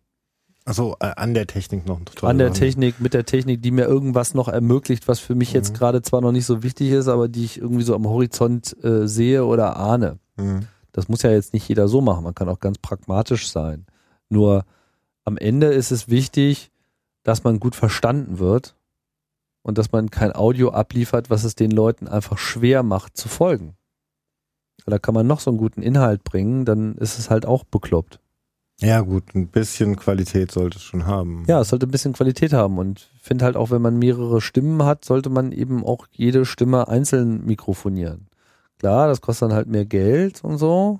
Also 0.65 0.97
äh, 1.01 1.07
an 1.17 1.35
der 1.35 1.47
Technik 1.49 1.87
noch. 1.87 2.01
toll 2.05 2.29
An 2.31 2.39
der 2.39 2.49
dran. 2.49 2.59
Technik, 2.59 3.01
mit 3.01 3.15
der 3.15 3.25
Technik, 3.25 3.63
die 3.63 3.73
mir 3.73 3.85
irgendwas 3.87 4.35
noch 4.35 4.47
ermöglicht, 4.49 5.09
was 5.09 5.19
für 5.19 5.35
mich 5.35 5.53
jetzt 5.53 5.73
Mhm. 5.73 5.77
gerade 5.79 6.03
zwar 6.03 6.21
noch 6.21 6.31
nicht 6.33 6.47
so 6.47 6.63
wichtig 6.63 6.91
ist, 6.91 7.09
aber 7.09 7.27
die 7.29 7.45
ich 7.45 7.59
irgendwie 7.59 7.83
so 7.83 7.95
am 7.97 8.07
Horizont 8.07 8.77
äh, 8.85 9.09
sehe 9.09 9.45
oder 9.45 9.77
ahne. 9.77 10.19
Mhm. 10.37 10.67
Das 10.93 11.09
muss 11.09 11.23
ja 11.23 11.31
jetzt 11.31 11.53
nicht 11.53 11.69
jeder 11.69 11.89
so 11.89 12.01
machen. 12.01 12.23
Man 12.23 12.35
kann 12.35 12.49
auch 12.49 12.61
ganz 12.61 12.79
pragmatisch 12.79 13.51
sein. 13.51 13.87
Nur 14.29 14.65
am 15.25 15.37
Ende 15.37 15.69
ist 15.69 15.91
es 15.91 16.09
wichtig, 16.09 16.71
dass 17.25 17.43
man 17.45 17.59
gut 17.59 17.75
verstanden 17.75 18.39
wird 18.39 18.77
und 19.63 19.79
dass 19.79 19.91
man 19.91 20.11
kein 20.11 20.35
Audio 20.35 20.71
abliefert, 20.71 21.29
was 21.31 21.45
es 21.45 21.55
den 21.55 21.71
Leuten 21.71 22.07
einfach 22.09 22.39
schwer 22.39 22.83
macht 22.83 23.17
zu 23.17 23.29
folgen. 23.29 23.75
Da 24.87 24.99
kann 24.99 25.15
man 25.15 25.27
noch 25.27 25.41
so 25.41 25.51
einen 25.51 25.59
guten 25.59 25.83
Inhalt 25.83 26.25
bringen, 26.25 26.65
dann 26.65 26.95
ist 26.97 27.19
es 27.19 27.31
halt 27.31 27.47
auch 27.47 27.65
bekloppt. 27.65 28.19
Ja 28.81 29.01
gut, 29.01 29.35
ein 29.35 29.47
bisschen 29.49 29.95
Qualität 29.97 30.51
sollte 30.51 30.79
es 30.79 30.83
schon 30.83 31.07
haben. 31.07 31.45
Ja, 31.47 31.61
es 31.61 31.69
sollte 31.69 31.87
ein 31.87 31.91
bisschen 31.93 32.15
Qualität 32.15 32.53
haben 32.53 32.79
und 32.79 33.09
ich 33.17 33.23
finde 33.23 33.45
halt 33.45 33.57
auch, 33.57 33.71
wenn 33.71 33.83
man 33.83 33.97
mehrere 33.99 34.41
Stimmen 34.41 34.83
hat, 34.85 35.05
sollte 35.05 35.31
man 35.31 35.53
eben 35.53 35.85
auch 35.85 36.07
jede 36.11 36.45
Stimme 36.45 36.89
einzeln 36.89 37.45
mikrofonieren. 37.47 38.27
Klar, 38.79 39.07
das 39.07 39.21
kostet 39.21 39.51
dann 39.51 39.57
halt 39.57 39.69
mehr 39.69 39.85
Geld 39.87 40.43
und 40.43 40.59
so, 40.59 40.99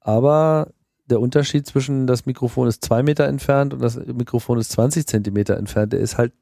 aber 0.00 0.68
der 1.06 1.20
Unterschied 1.20 1.66
zwischen 1.66 2.06
das 2.06 2.26
Mikrofon 2.26 2.66
ist 2.66 2.84
zwei 2.84 3.02
Meter 3.02 3.26
entfernt 3.28 3.74
und 3.74 3.80
das 3.80 3.96
Mikrofon 3.96 4.58
ist 4.58 4.72
20 4.72 5.06
Zentimeter 5.06 5.56
entfernt, 5.56 5.92
der 5.92 6.00
ist 6.00 6.18
halt 6.18 6.32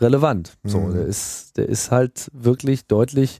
relevant. 0.00 0.56
So, 0.64 0.80
Mhm. 0.80 0.92
der 0.94 1.06
ist, 1.06 1.56
der 1.56 1.68
ist 1.68 1.90
halt 1.90 2.28
wirklich 2.34 2.86
deutlich 2.86 3.38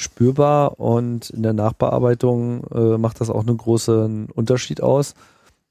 spürbar 0.00 0.80
und 0.80 1.30
in 1.30 1.42
der 1.42 1.52
Nachbearbeitung 1.52 2.64
äh, 2.72 2.98
macht 2.98 3.20
das 3.20 3.30
auch 3.30 3.46
einen 3.46 3.56
großen 3.56 4.30
Unterschied 4.30 4.82
aus. 4.82 5.14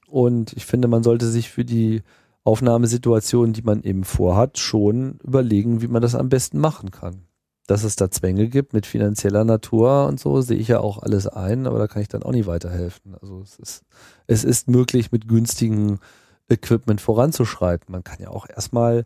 Und 0.08 0.54
ich 0.54 0.66
finde, 0.66 0.88
man 0.88 1.04
sollte 1.04 1.28
sich 1.28 1.50
für 1.50 1.66
die 1.66 2.04
Aufnahmesituation, 2.44 3.54
die 3.54 3.62
man 3.64 3.82
eben 3.84 4.04
vorhat, 4.04 4.58
schon 4.58 5.20
überlegen, 5.24 5.82
wie 5.82 5.88
man 5.88 6.02
das 6.02 6.16
am 6.16 6.30
besten 6.30 6.60
machen 6.60 6.92
kann. 6.92 7.24
Dass 7.68 7.84
es 7.84 7.96
da 7.96 8.10
Zwänge 8.10 8.48
gibt 8.48 8.74
mit 8.74 8.86
finanzieller 8.86 9.44
Natur 9.44 10.08
und 10.08 10.20
so, 10.20 10.42
sehe 10.42 10.58
ich 10.58 10.68
ja 10.68 10.80
auch 10.80 11.00
alles 11.00 11.28
ein, 11.28 11.68
aber 11.68 11.80
da 11.80 11.88
kann 11.88 12.02
ich 12.02 12.08
dann 12.08 12.24
auch 12.24 12.32
nicht 12.32 12.48
weiterhelfen. 12.48 13.16
Also 13.20 13.42
es 13.42 13.58
ist, 13.58 13.84
es 14.28 14.44
ist 14.44 14.68
möglich, 14.68 15.12
mit 15.12 15.28
günstigem 15.28 16.00
Equipment 16.50 17.02
voranzuschreiten. 17.02 17.92
Man 17.92 18.04
kann 18.04 18.20
ja 18.20 18.30
auch 18.30 18.48
erstmal 18.48 19.04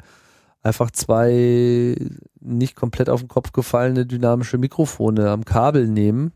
einfach 0.64 0.90
zwei 0.92 1.96
nicht 2.40 2.76
komplett 2.76 3.10
auf 3.10 3.20
den 3.22 3.28
Kopf 3.30 3.52
gefallene 3.52 4.06
dynamische 4.06 4.58
Mikrofone 4.58 5.30
am 5.30 5.46
Kabel 5.46 5.88
nehmen. 5.88 6.32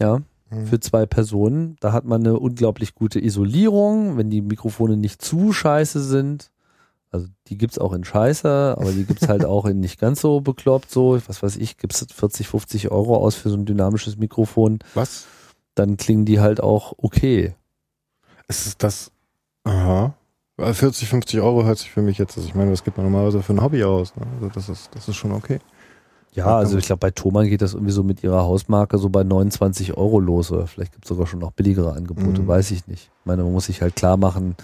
Ja, 0.00 0.20
Mhm. 0.50 0.66
für 0.66 0.78
zwei 0.78 1.06
Personen. 1.06 1.76
Da 1.80 1.92
hat 1.92 2.04
man 2.04 2.20
eine 2.20 2.38
unglaublich 2.38 2.94
gute 2.94 3.18
Isolierung, 3.22 4.16
wenn 4.16 4.30
die 4.30 4.42
Mikrofone 4.42 4.96
nicht 4.96 5.20
zu 5.20 5.52
scheiße 5.52 6.00
sind. 6.04 6.52
Also 7.10 7.26
die 7.48 7.58
gibt's 7.58 7.78
auch 7.78 7.92
in 7.92 8.04
scheiße, 8.04 8.76
aber 8.78 8.92
die 8.92 9.04
gibt's 9.04 9.26
halt 9.28 9.44
auch 9.44 9.64
in 9.64 9.80
nicht 9.80 9.98
ganz 9.98 10.20
so 10.20 10.40
bekloppt 10.40 10.90
so. 10.90 11.20
Was 11.26 11.42
weiß 11.42 11.56
ich, 11.56 11.78
gibt's 11.78 12.06
40, 12.12 12.46
50 12.46 12.90
Euro 12.92 13.16
aus 13.16 13.34
für 13.34 13.48
so 13.48 13.56
ein 13.56 13.64
dynamisches 13.66 14.18
Mikrofon. 14.18 14.78
Was? 14.94 15.26
Dann 15.74 15.96
klingen 15.96 16.24
die 16.26 16.38
halt 16.40 16.60
auch 16.60 16.92
okay. 16.98 17.54
Es 18.48 18.66
ist 18.66 18.82
das. 18.84 19.10
Aha. 19.64 20.14
Weil 20.56 20.72
40, 20.74 21.08
50 21.08 21.40
Euro 21.40 21.64
hört 21.64 21.78
sich 21.78 21.90
für 21.90 22.00
mich 22.02 22.16
jetzt. 22.18 22.36
Also 22.36 22.48
ich 22.48 22.54
meine, 22.54 22.72
was 22.72 22.82
gibt 22.82 22.96
man 22.96 23.04
normalerweise 23.06 23.42
für 23.42 23.52
ein 23.52 23.62
Hobby 23.62 23.84
aus? 23.84 24.14
Ne? 24.16 24.22
Also 24.36 24.48
das 24.54 24.68
ist, 24.68 24.88
das 24.94 25.08
ist 25.08 25.16
schon 25.16 25.32
okay. 25.32 25.58
Ja, 26.32 26.56
also 26.58 26.76
ich 26.76 26.86
glaube, 26.86 27.00
bei 27.00 27.10
Thomann 27.10 27.46
geht 27.48 27.62
das 27.62 27.72
irgendwie 27.74 27.92
so 27.92 28.02
mit 28.02 28.22
ihrer 28.22 28.42
Hausmarke 28.42 28.98
so 28.98 29.08
bei 29.08 29.22
29 29.24 29.96
Euro 29.96 30.20
los. 30.20 30.50
Oder 30.52 30.66
vielleicht 30.66 30.92
gibt's 30.92 31.08
sogar 31.08 31.26
schon 31.26 31.40
noch 31.40 31.52
billigere 31.52 31.92
Angebote, 31.94 32.42
Mhm. 32.42 32.46
weiß 32.46 32.70
ich 32.72 32.86
nicht. 32.86 33.10
Ich 33.20 33.26
meine, 33.26 33.42
man 33.42 33.52
muss 33.52 33.66
sich 33.66 33.80
halt 33.82 33.96
klar 33.96 34.16
machen, 34.18 34.54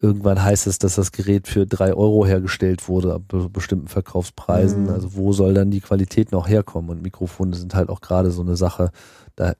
irgendwann 0.00 0.42
heißt 0.42 0.66
es, 0.68 0.78
dass 0.78 0.94
das 0.96 1.10
Gerät 1.10 1.48
für 1.48 1.66
drei 1.66 1.92
Euro 1.94 2.24
hergestellt 2.26 2.88
wurde, 2.88 3.14
ab 3.14 3.22
be- 3.28 3.48
bestimmten 3.48 3.88
Verkaufspreisen. 3.88 4.84
Mhm. 4.84 4.90
Also 4.90 5.14
wo 5.16 5.32
soll 5.32 5.54
dann 5.54 5.70
die 5.72 5.80
Qualität 5.80 6.30
noch 6.32 6.48
herkommen? 6.48 6.90
Und 6.90 7.02
Mikrofone 7.02 7.54
sind 7.56 7.74
halt 7.74 7.88
auch 7.88 8.00
gerade 8.00 8.30
so 8.30 8.42
eine 8.42 8.56
Sache, 8.56 8.90
da 9.34 9.54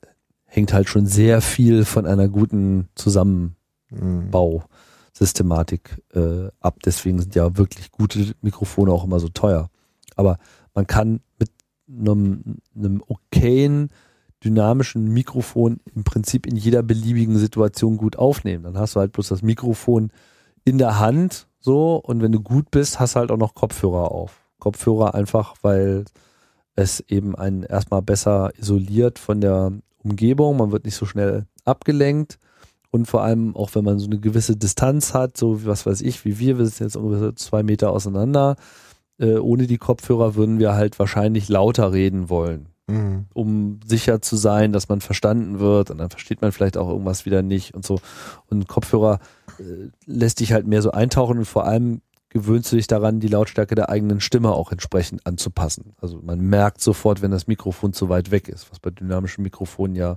hängt 0.45 0.73
halt 0.73 0.89
schon 0.89 1.07
sehr 1.07 1.41
viel 1.41 1.85
von 1.85 2.07
einer 2.07 2.29
guten 2.29 2.89
Zusammenbausystematik 2.95 3.57
Mhm. 3.91 4.31
Äh, 6.15 6.49
ab. 6.61 6.79
Deswegen 6.85 7.21
sind 7.21 7.35
ja 7.35 7.57
wirklich 7.57 7.91
gute 7.91 8.35
Mikrofone 8.43 8.93
auch 8.93 9.05
immer 9.05 9.21
so 9.21 9.29
teuer. 9.29 9.71
Aber 10.15 10.39
man 10.75 10.87
kann 10.87 11.21
mit 11.39 11.51
einem, 11.89 12.59
einem 12.75 13.03
okayen, 13.07 13.91
dynamischen 14.45 15.13
Mikrofon 15.13 15.81
im 15.95 16.05
Prinzip 16.05 16.47
in 16.47 16.57
jeder 16.57 16.83
beliebigen 16.83 17.39
Situation 17.39 17.97
gut 17.97 18.17
aufnehmen. 18.17 18.65
Dann 18.65 18.79
hast 18.79 18.95
du 18.95 19.01
halt 19.01 19.13
bloß 19.13 19.29
das 19.29 19.43
Mikrofon 19.43 20.11
in 20.65 20.79
der 20.79 20.99
Hand 20.99 21.49
so 21.59 21.97
und 21.97 22.23
wenn 22.23 22.33
du 22.33 22.41
gut 22.41 22.71
bist, 22.71 23.01
hast 23.01 23.15
du 23.15 23.21
halt 23.21 23.31
auch 23.31 23.39
noch 23.39 23.55
Kopfhörer 23.55 24.13
auf. 24.13 24.41
Kopfhörer 24.59 25.15
einfach, 25.15 25.57
weil 25.63 26.05
es 26.75 27.01
eben 27.01 27.35
einen 27.35 27.63
erstmal 27.63 28.03
besser 28.03 28.51
isoliert 28.59 29.19
von 29.19 29.41
der 29.41 29.73
Umgebung, 30.03 30.59
man 30.59 30.71
wird 30.71 30.85
nicht 30.85 30.97
so 30.97 31.07
schnell 31.07 31.47
abgelenkt 31.65 32.39
und 32.97 33.07
vor 33.07 33.23
allem 33.23 33.55
auch 33.55 33.75
wenn 33.75 33.85
man 33.85 33.99
so 33.99 34.07
eine 34.07 34.19
gewisse 34.19 34.57
Distanz 34.57 35.15
hat, 35.15 35.37
so 35.37 35.63
wie 35.63 35.67
was 35.67 35.87
weiß 35.87 36.01
ich, 36.01 36.25
wie 36.25 36.39
wir, 36.39 36.59
wir 36.59 36.67
sind 36.67 36.87
jetzt 36.87 36.97
ungefähr 36.97 37.37
zwei 37.37 37.63
Meter 37.63 37.91
auseinander, 37.91 38.57
äh, 39.19 39.37
ohne 39.37 39.67
die 39.67 39.79
Kopfhörer 39.79 40.35
würden 40.35 40.59
wir 40.59 40.75
halt 40.75 40.99
wahrscheinlich 40.99 41.49
lauter 41.49 41.93
reden 41.93 42.29
wollen, 42.29 42.69
Mhm. 42.89 43.27
um 43.35 43.81
sicher 43.85 44.23
zu 44.23 44.37
sein, 44.37 44.73
dass 44.73 44.89
man 44.89 45.01
verstanden 45.01 45.59
wird 45.59 45.91
und 45.91 45.99
dann 45.99 46.11
versteht 46.11 46.41
man 46.41 46.53
vielleicht 46.53 46.77
auch 46.77 46.89
irgendwas 46.89 47.27
wieder 47.27 47.43
nicht 47.43 47.75
und 47.75 47.85
so. 47.85 47.99
Und 48.49 48.69
Kopfhörer 48.69 49.19
äh, 49.59 49.89
lässt 50.07 50.39
dich 50.41 50.53
halt 50.53 50.67
mehr 50.67 50.83
so 50.83 50.93
eintauchen 50.93 51.39
und 51.39 51.47
vor 51.47 51.65
allem 51.65 52.01
gewöhnst 52.29 52.71
du 52.71 52.77
dich 52.77 52.87
daran, 52.87 53.19
die 53.19 53.29
Lautstärke 53.29 53.75
der 53.75 53.89
eigenen 53.89 54.21
Stimme 54.21 54.53
auch 54.53 54.71
entsprechend 54.71 55.27
anzupassen. 55.27 55.95
Also 56.01 56.21
man 56.23 56.41
merkt 56.41 56.81
sofort, 56.81 57.23
wenn 57.23 57.31
das 57.31 57.47
Mikrofon 57.47 57.93
zu 57.93 58.09
weit 58.09 58.31
weg 58.31 58.49
ist, 58.49 58.71
was 58.71 58.79
bei 58.79 58.91
dynamischen 58.91 59.43
Mikrofonen 59.43 59.97
ja, 59.97 60.17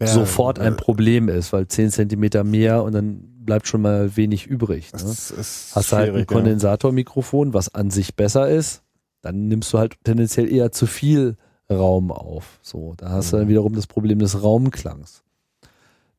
Ja, 0.00 0.06
sofort 0.06 0.58
ein 0.58 0.74
äh, 0.74 0.76
Problem 0.76 1.28
ist, 1.28 1.52
weil 1.52 1.66
10 1.68 1.90
Zentimeter 1.90 2.44
mehr 2.44 2.82
und 2.82 2.92
dann 2.92 3.20
bleibt 3.44 3.66
schon 3.68 3.82
mal 3.82 4.16
wenig 4.16 4.46
übrig. 4.46 4.92
Ne? 4.92 5.00
Ist 5.00 5.72
Hast 5.74 5.92
du 5.92 5.96
halt 5.96 6.14
ein. 6.14 6.26
Kondensatormikrofon, 6.26 7.54
was 7.54 7.74
an 7.74 7.90
sich 7.90 8.14
besser 8.16 8.48
ist, 8.48 8.82
dann 9.22 9.48
nimmst 9.48 9.72
du 9.72 9.78
halt 9.78 9.96
tendenziell 10.04 10.52
eher 10.52 10.72
zu 10.72 10.86
viel 10.86 11.36
Raum 11.70 12.10
auf. 12.12 12.58
So, 12.62 12.94
da 12.96 13.10
hast 13.10 13.32
du 13.32 13.36
dann 13.36 13.46
Mhm. 13.46 13.50
wiederum 13.50 13.74
das 13.74 13.86
Problem 13.86 14.18
des 14.18 14.42
Raumklangs. 14.42 15.22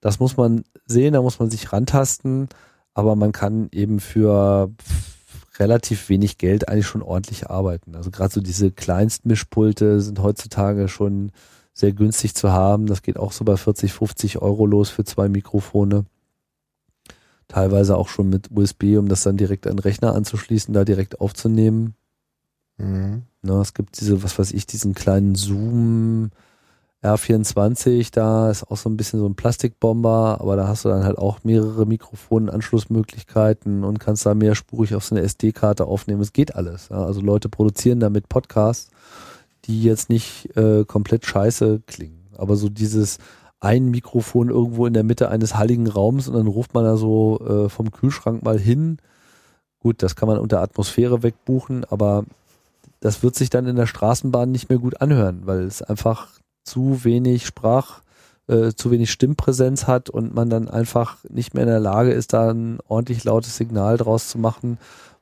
Das 0.02 0.20
muss 0.20 0.38
man 0.38 0.64
sehen, 0.86 1.14
da 1.14 1.22
muss 1.22 1.40
man 1.40 1.50
sich 1.50 1.72
rantasten, 1.74 2.50
aber 2.94 3.16
man 3.16 3.32
kann 3.32 3.70
eben 3.72 4.00
für 4.00 4.72
relativ 5.60 6.10
wenig 6.10 6.38
Geld 6.38 6.70
eigentlich 6.70 6.86
schon 6.88 7.02
ordentlich 7.02 7.50
arbeiten. 7.50 7.96
Also 7.96 8.12
gerade 8.12 8.34
so 8.34 8.42
diese 8.42 8.72
Kleinstmischpulte 8.72 10.02
sind 10.02 10.22
heutzutage 10.22 10.88
schon 10.88 11.32
sehr 11.78 11.94
günstig 11.94 12.36
zu 12.36 12.52
haben. 12.52 12.88
Das 12.88 13.02
geht 13.02 13.18
auch 13.18 13.32
so 13.32 13.46
bei 13.46 13.58
40, 13.58 13.94
50 13.94 14.42
Euro 14.42 14.66
los 14.66 14.90
für 14.90 15.04
zwei 15.04 15.30
Mikrofone 15.30 16.06
teilweise 17.48 17.98
auch 17.98 18.10
schon 18.10 18.30
mit 18.30 18.50
USB, 18.52 18.98
um 18.98 19.08
das 19.08 19.24
dann 19.24 19.38
direkt 19.38 19.68
an 19.68 19.78
den 19.78 19.80
Rechner 19.80 20.14
anzuschließen, 20.14 20.74
da 20.74 20.84
direkt 20.84 21.22
aufzunehmen. 21.22 21.96
Mhm. 22.78 23.24
Ne, 23.42 23.54
es 23.62 23.74
gibt 23.74 24.00
diese, 24.00 24.24
was 24.24 24.38
weiß 24.38 24.52
ich, 24.52 24.66
diesen 24.68 24.94
kleinen 24.94 25.36
Zoom 25.36 26.32
R24, 27.04 28.10
da 28.12 28.50
ist 28.50 28.70
auch 28.70 28.78
so 28.78 28.90
ein 28.90 28.98
bisschen 28.98 29.20
so 29.20 29.28
ein 29.28 29.36
Plastikbomber, 29.36 30.40
aber 30.42 30.56
da 30.56 30.68
hast 30.68 30.84
du 30.84 30.90
dann 30.90 31.04
halt 31.04 31.18
auch 31.18 31.44
mehrere 31.44 31.86
Mikrofonanschlussmöglichkeiten 31.86 33.84
und 33.84 34.00
kannst 34.00 34.26
da 34.26 34.34
mehrspurig 34.34 34.96
auf 34.96 35.06
so 35.06 35.16
eine 35.16 35.24
SD-Karte 35.24 35.86
aufnehmen. 35.86 36.22
Es 36.22 36.34
geht 36.34 36.56
alles. 36.56 36.90
Ja. 36.90 37.06
Also 37.06 37.22
Leute 37.22 37.50
produzieren 37.50 38.00
damit 38.00 38.30
Podcasts, 38.30 38.90
die 39.68 39.84
jetzt 39.84 40.10
nicht 40.10 40.56
äh, 40.56 40.86
komplett 40.86 41.26
scheiße 41.26 41.82
klingen. 41.86 42.28
Aber 42.38 42.56
so 42.56 42.70
dieses 42.70 43.18
ein 43.60 43.90
Mikrofon 43.90 44.50
irgendwo 44.50 44.86
in 44.86 44.94
der 44.94 45.04
Mitte 45.04 45.30
eines 45.30 45.56
halligen 45.56 45.88
Raums 45.88 46.28
und 46.28 46.36
dann 46.36 46.48
ruft 46.48 46.74
man 46.74 46.84
da 46.84 46.96
so 46.96 47.40
äh, 47.40 47.70
vom 47.70 47.92
Kühlschrank 47.92 48.44
mal 48.44 48.60
hin. 48.60 48.98
Gut, 49.80 50.04
das 50.04 50.16
kann 50.16 50.28
man 50.28 50.38
unter 50.38 50.62
Atmosphäre 50.62 51.24
wegbuchen, 51.24 51.84
aber 51.86 52.26
das 53.00 53.24
wird 53.24 53.36
sich 53.36 53.50
dann 53.50 53.68
in 53.68 53.76
der 53.76 53.88
Straßenbahn 53.88 54.52
nicht 54.52 54.70
mehr 54.70 54.80
gut 54.80 55.02
anhören, 55.02 55.42
weil 55.46 55.62
es 55.62 55.82
einfach 55.82 56.30
zu 56.64 57.04
wenig 57.04 57.48
äh, 58.48 58.74
zu 58.74 58.92
wenig 58.92 59.12
Stimmpräsenz 59.12 59.88
hat 59.88 60.10
und 60.10 60.34
man 60.34 60.50
dann 60.50 60.68
einfach 60.68 61.18
nicht 61.30 61.54
mehr 61.54 61.64
in 61.64 61.70
der 61.70 61.80
Lage 61.80 62.12
ist, 62.12 62.34
da 62.34 62.52
ein 62.52 62.80
ordentlich 62.88 63.24
lautes 63.24 63.58
Signal 63.58 63.98
draus 63.98 64.30
zu 64.30 64.38
machen, 64.38 64.78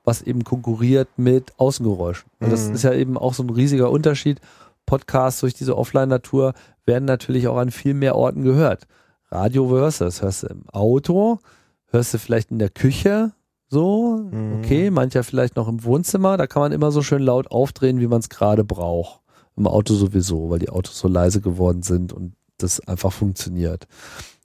was 0.06 0.22
eben 0.22 0.44
konkurriert 0.44 1.10
mit 1.18 1.54
Außengeräuschen. 1.58 2.30
Und 2.40 2.52
das 2.52 2.70
Mhm. 2.70 2.76
ist 2.76 2.84
ja 2.84 2.94
eben 2.94 3.18
auch 3.18 3.34
so 3.34 3.44
ein 3.44 3.50
riesiger 3.50 3.92
Unterschied. 3.92 4.40
Podcasts 4.86 5.42
durch 5.42 5.54
diese 5.56 5.78
Offline-Natur 5.78 6.54
werden 6.86 7.06
natürlich 7.06 7.48
auch 7.48 7.58
an 7.58 7.72
viel 7.72 7.94
mehr 7.96 8.16
Orten 8.16 8.44
gehört. 8.44 8.88
Radio 9.32 9.68
hörst 9.70 10.02
du, 10.02 10.06
das 10.06 10.22
hörst 10.22 10.44
du 10.44 10.48
im 10.48 10.70
Auto, 10.70 11.40
hörst 11.88 12.14
du 12.14 12.20
vielleicht 12.20 12.52
in 12.52 12.60
der 12.60 12.70
Küche, 12.70 13.32
so, 13.68 14.18
Mhm. 14.32 14.60
okay, 14.60 14.92
mancher 14.92 15.24
vielleicht 15.24 15.56
noch 15.56 15.68
im 15.68 15.84
Wohnzimmer, 15.84 16.38
da 16.38 16.46
kann 16.46 16.62
man 16.62 16.72
immer 16.72 16.92
so 16.92 17.02
schön 17.02 17.24
laut 17.24 17.50
aufdrehen, 17.50 18.00
wie 18.00 18.08
man 18.08 18.20
es 18.20 18.30
gerade 18.30 18.64
braucht. 18.64 19.22
Im 19.58 19.66
Auto 19.68 19.94
sowieso, 19.96 20.50
weil 20.52 20.60
die 20.60 20.70
Autos 20.70 21.00
so 21.00 21.08
leise 21.08 21.42
geworden 21.42 21.82
sind 21.82 22.14
und 22.14 22.34
das 22.60 22.80
einfach 22.88 23.12
funktioniert. 23.12 23.88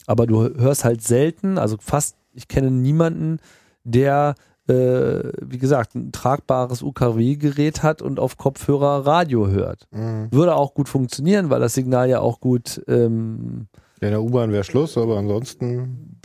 Aber 0.07 0.27
du 0.27 0.43
hörst 0.59 0.85
halt 0.85 1.03
selten, 1.03 1.59
also 1.59 1.77
fast, 1.79 2.17
ich 2.33 2.49
kenne 2.49 2.71
niemanden, 2.71 3.39
der, 3.85 4.35
wie 4.73 5.59
gesagt, 5.59 5.95
ein 5.95 6.13
tragbares 6.13 6.83
UKW-Gerät 6.83 7.83
hat 7.83 8.03
und 8.03 8.19
auf 8.21 8.37
Kopfhörer 8.37 9.07
Radio 9.07 9.49
hört. 9.49 9.87
Mhm. 9.91 10.29
Würde 10.31 10.55
auch 10.55 10.75
gut 10.75 10.89
funktionieren, 10.89 11.51
weil 11.51 11.61
das 11.61 11.75
Signal 11.75 12.09
ja 12.09 12.21
auch 12.21 12.41
gut, 12.41 12.83
ähm, 12.89 13.67
Ja, 14.01 14.09
in 14.09 14.13
der 14.13 14.23
U-Bahn 14.23 14.53
wäre 14.53 14.65
Schluss, 14.65 14.97
aber 14.99 15.19
ansonsten. 15.19 16.19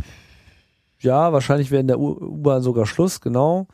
ja, 0.99 1.31
wahrscheinlich 1.33 1.71
wäre 1.71 1.81
in 1.81 1.87
der 1.87 1.99
U-Bahn 1.99 2.61
sogar 2.61 2.85
Schluss, 2.85 3.21
genau. 3.21 3.67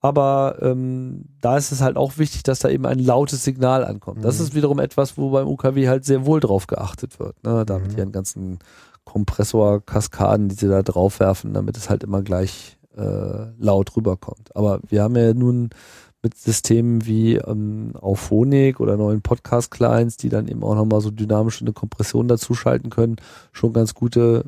Aber 0.00 0.58
ähm, 0.60 1.24
da 1.40 1.56
ist 1.56 1.72
es 1.72 1.80
halt 1.80 1.96
auch 1.96 2.18
wichtig, 2.18 2.42
dass 2.44 2.60
da 2.60 2.68
eben 2.68 2.86
ein 2.86 2.98
lautes 3.00 3.42
Signal 3.42 3.84
ankommt. 3.84 4.24
Das 4.24 4.38
Mhm. 4.38 4.44
ist 4.44 4.54
wiederum 4.54 4.78
etwas, 4.78 5.16
wo 5.18 5.30
beim 5.30 5.48
UKW 5.48 5.88
halt 5.88 6.04
sehr 6.04 6.26
wohl 6.26 6.38
drauf 6.38 6.66
geachtet 6.66 7.18
wird. 7.18 7.42
Ne? 7.42 7.64
Da 7.66 7.78
mit 7.78 7.92
Mhm. 7.92 7.98
ihren 7.98 8.12
ganzen 8.12 8.58
Kompressorkaskaden, 9.04 10.48
die 10.48 10.54
sie 10.54 10.68
da 10.68 10.82
draufwerfen, 10.82 11.54
damit 11.54 11.76
es 11.76 11.88
halt 11.90 12.04
immer 12.04 12.22
gleich 12.22 12.75
äh, 12.96 13.52
laut 13.58 13.96
rüberkommt. 13.96 14.54
Aber 14.54 14.80
wir 14.88 15.02
haben 15.02 15.16
ja 15.16 15.34
nun 15.34 15.70
mit 16.22 16.36
Systemen 16.36 17.06
wie 17.06 17.36
ähm, 17.36 17.92
Auphonic 17.94 18.80
oder 18.80 18.96
neuen 18.96 19.22
Podcast-Clients, 19.22 20.16
die 20.16 20.28
dann 20.28 20.48
eben 20.48 20.64
auch 20.64 20.74
nochmal 20.74 21.00
so 21.00 21.10
dynamisch 21.10 21.60
eine 21.62 21.72
Kompression 21.72 22.26
dazuschalten 22.26 22.90
können, 22.90 23.16
schon 23.52 23.72
ganz 23.72 23.94
gute 23.94 24.44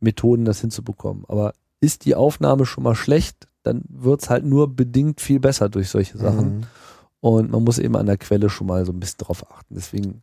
Methoden, 0.00 0.44
das 0.44 0.60
hinzubekommen. 0.60 1.24
Aber 1.28 1.52
ist 1.80 2.04
die 2.04 2.14
Aufnahme 2.14 2.64
schon 2.66 2.84
mal 2.84 2.94
schlecht, 2.94 3.48
dann 3.62 3.82
wird's 3.88 4.30
halt 4.30 4.44
nur 4.44 4.74
bedingt 4.74 5.20
viel 5.20 5.40
besser 5.40 5.68
durch 5.68 5.88
solche 5.90 6.16
Sachen. 6.16 6.58
Mhm. 6.58 6.62
Und 7.20 7.50
man 7.50 7.64
muss 7.64 7.78
eben 7.78 7.96
an 7.96 8.06
der 8.06 8.16
Quelle 8.16 8.48
schon 8.48 8.66
mal 8.66 8.86
so 8.86 8.92
ein 8.92 9.00
bisschen 9.00 9.18
drauf 9.18 9.44
achten. 9.52 9.74
Deswegen, 9.74 10.22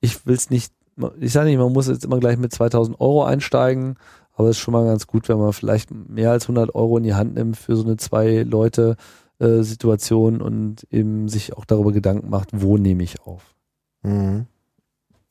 ich 0.00 0.26
will's 0.26 0.50
nicht, 0.50 0.72
ich 1.18 1.32
sage 1.32 1.48
nicht, 1.48 1.58
man 1.58 1.72
muss 1.72 1.88
jetzt 1.88 2.04
immer 2.04 2.20
gleich 2.20 2.38
mit 2.38 2.52
2000 2.52 3.00
Euro 3.00 3.24
einsteigen, 3.24 3.96
aber 4.36 4.50
es 4.50 4.58
ist 4.58 4.62
schon 4.62 4.72
mal 4.72 4.84
ganz 4.84 5.06
gut, 5.06 5.28
wenn 5.28 5.38
man 5.38 5.52
vielleicht 5.54 5.90
mehr 5.90 6.30
als 6.30 6.44
100 6.44 6.74
Euro 6.74 6.98
in 6.98 7.04
die 7.04 7.14
Hand 7.14 7.34
nimmt 7.34 7.56
für 7.56 7.74
so 7.74 7.84
eine 7.84 7.96
zwei 7.96 8.42
Leute 8.42 8.96
äh, 9.38 9.62
Situation 9.62 10.42
und 10.42 10.86
eben 10.90 11.28
sich 11.28 11.56
auch 11.56 11.64
darüber 11.64 11.90
Gedanken 11.90 12.28
macht, 12.28 12.50
wo 12.52 12.76
nehme 12.76 13.02
ich 13.02 13.22
auf. 13.22 13.54
Mhm. 14.02 14.46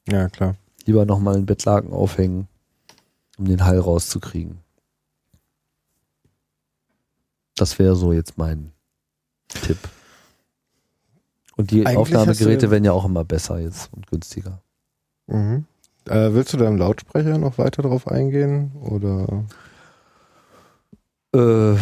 Ja, 0.10 0.28
klar. 0.30 0.56
Lieber 0.86 1.06
nochmal 1.06 1.36
einen 1.36 1.46
Bettlaken 1.46 1.94
aufhängen, 1.94 2.48
um 3.38 3.46
den 3.46 3.64
Hall 3.64 3.80
rauszukriegen. 3.80 4.58
Das 7.56 7.78
wäre 7.78 7.96
so 7.96 8.12
jetzt 8.12 8.40
mein 8.40 8.72
Tipp. 9.48 9.78
Und 11.56 11.70
die 11.70 11.86
Eigentlich 11.86 11.98
Aufnahmegeräte 11.98 12.72
werden 12.72 12.84
ja 12.84 12.92
auch 12.92 13.06
immer 13.06 13.24
besser 13.24 13.60
jetzt 13.60 13.94
und 13.94 14.08
günstiger. 14.08 14.62
Mhm. 15.28 15.66
Äh, 16.08 16.34
willst 16.34 16.54
du 16.54 16.58
da 16.58 16.68
im 16.68 16.78
Lautsprecher 16.78 17.38
noch 17.38 17.58
weiter 17.58 17.82
drauf 17.82 18.08
eingehen? 18.08 18.72
Oder? 18.82 19.46
Äh, 21.34 21.78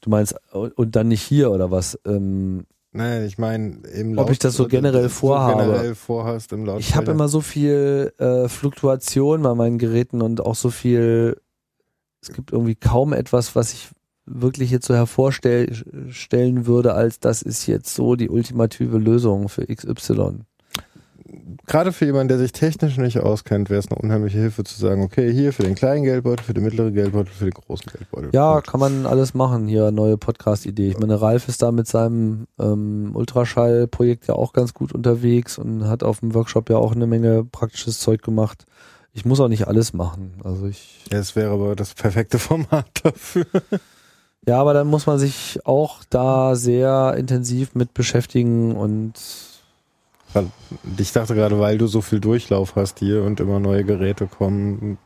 du 0.00 0.10
meinst, 0.10 0.34
und 0.52 0.96
dann 0.96 1.08
nicht 1.08 1.22
hier 1.22 1.50
oder 1.50 1.70
was? 1.70 1.98
Ähm, 2.06 2.64
Nein, 2.92 3.26
ich 3.26 3.36
meine, 3.36 3.82
im 3.94 4.16
Ob 4.18 4.30
ich 4.30 4.38
das 4.38 4.54
so 4.54 4.66
generell 4.66 5.10
vorhabe? 5.10 5.62
generell 5.62 5.94
vorhast 5.94 6.52
im 6.52 6.64
Lautsprecher. 6.64 6.88
ich 6.88 6.96
habe 6.96 7.10
immer 7.10 7.28
so 7.28 7.42
viel 7.42 8.12
äh, 8.18 8.48
Fluktuation 8.48 9.42
bei 9.42 9.54
meinen 9.54 9.78
Geräten 9.78 10.22
und 10.22 10.40
auch 10.40 10.54
so 10.54 10.70
viel, 10.70 11.36
es 12.22 12.32
gibt 12.32 12.52
irgendwie 12.52 12.74
kaum 12.74 13.12
etwas, 13.12 13.54
was 13.54 13.74
ich 13.74 13.90
wirklich 14.24 14.70
jetzt 14.70 14.86
so 14.86 14.94
hervorstellen 14.94 16.66
würde, 16.66 16.94
als 16.94 17.20
das 17.20 17.42
ist 17.42 17.66
jetzt 17.66 17.94
so 17.94 18.16
die 18.16 18.30
ultimative 18.30 18.98
Lösung 18.98 19.48
für 19.48 19.66
XY. 19.66 20.40
Gerade 21.66 21.92
für 21.92 22.06
jemanden, 22.06 22.28
der 22.28 22.38
sich 22.38 22.52
technisch 22.52 22.96
nicht 22.96 23.18
auskennt, 23.20 23.68
wäre 23.68 23.80
es 23.80 23.90
eine 23.90 24.00
unheimliche 24.00 24.38
Hilfe 24.38 24.64
zu 24.64 24.78
sagen, 24.78 25.02
okay, 25.02 25.30
hier 25.32 25.52
für 25.52 25.62
den 25.62 25.74
kleinen 25.74 26.04
Geldbeutel, 26.04 26.42
für 26.44 26.54
den 26.54 26.64
mittleren 26.64 26.94
Geldbeutel, 26.94 27.32
für 27.32 27.44
den 27.44 27.52
großen 27.52 27.90
Geldbeutel. 27.92 28.30
Ja, 28.32 28.52
Punkt. 28.52 28.66
kann 28.68 28.80
man 28.80 29.06
alles 29.06 29.34
machen. 29.34 29.68
Hier 29.68 29.90
neue 29.90 30.16
Podcast-Idee. 30.16 30.88
Ich 30.88 30.98
meine, 30.98 31.20
Ralf 31.20 31.48
ist 31.48 31.60
da 31.60 31.70
mit 31.70 31.86
seinem 31.86 32.46
ähm, 32.58 33.10
Ultraschall-Projekt 33.14 34.26
ja 34.26 34.34
auch 34.34 34.54
ganz 34.54 34.72
gut 34.72 34.92
unterwegs 34.92 35.58
und 35.58 35.84
hat 35.86 36.02
auf 36.02 36.20
dem 36.20 36.32
Workshop 36.32 36.70
ja 36.70 36.78
auch 36.78 36.94
eine 36.94 37.06
Menge 37.06 37.44
praktisches 37.44 38.00
Zeug 38.00 38.22
gemacht. 38.22 38.64
Ich 39.12 39.24
muss 39.26 39.40
auch 39.40 39.48
nicht 39.48 39.66
alles 39.68 39.92
machen. 39.92 40.34
Also 40.44 40.66
ich, 40.66 41.04
Ja, 41.10 41.18
es 41.18 41.36
wäre 41.36 41.50
aber 41.50 41.76
das 41.76 41.92
perfekte 41.92 42.38
Format 42.38 42.86
dafür. 43.02 43.44
ja, 44.46 44.58
aber 44.58 44.72
dann 44.72 44.86
muss 44.86 45.06
man 45.06 45.18
sich 45.18 45.60
auch 45.64 46.02
da 46.08 46.54
sehr 46.54 47.14
intensiv 47.18 47.74
mit 47.74 47.92
beschäftigen 47.92 48.74
und 48.74 49.12
Ich 50.98 51.12
dachte 51.12 51.34
gerade, 51.34 51.58
weil 51.58 51.78
du 51.78 51.86
so 51.86 52.00
viel 52.00 52.20
Durchlauf 52.20 52.76
hast 52.76 52.98
hier 52.98 53.22
und 53.22 53.40
immer 53.40 53.60
neue 53.60 53.84
Geräte 53.84 54.26
kommen. 54.26 54.98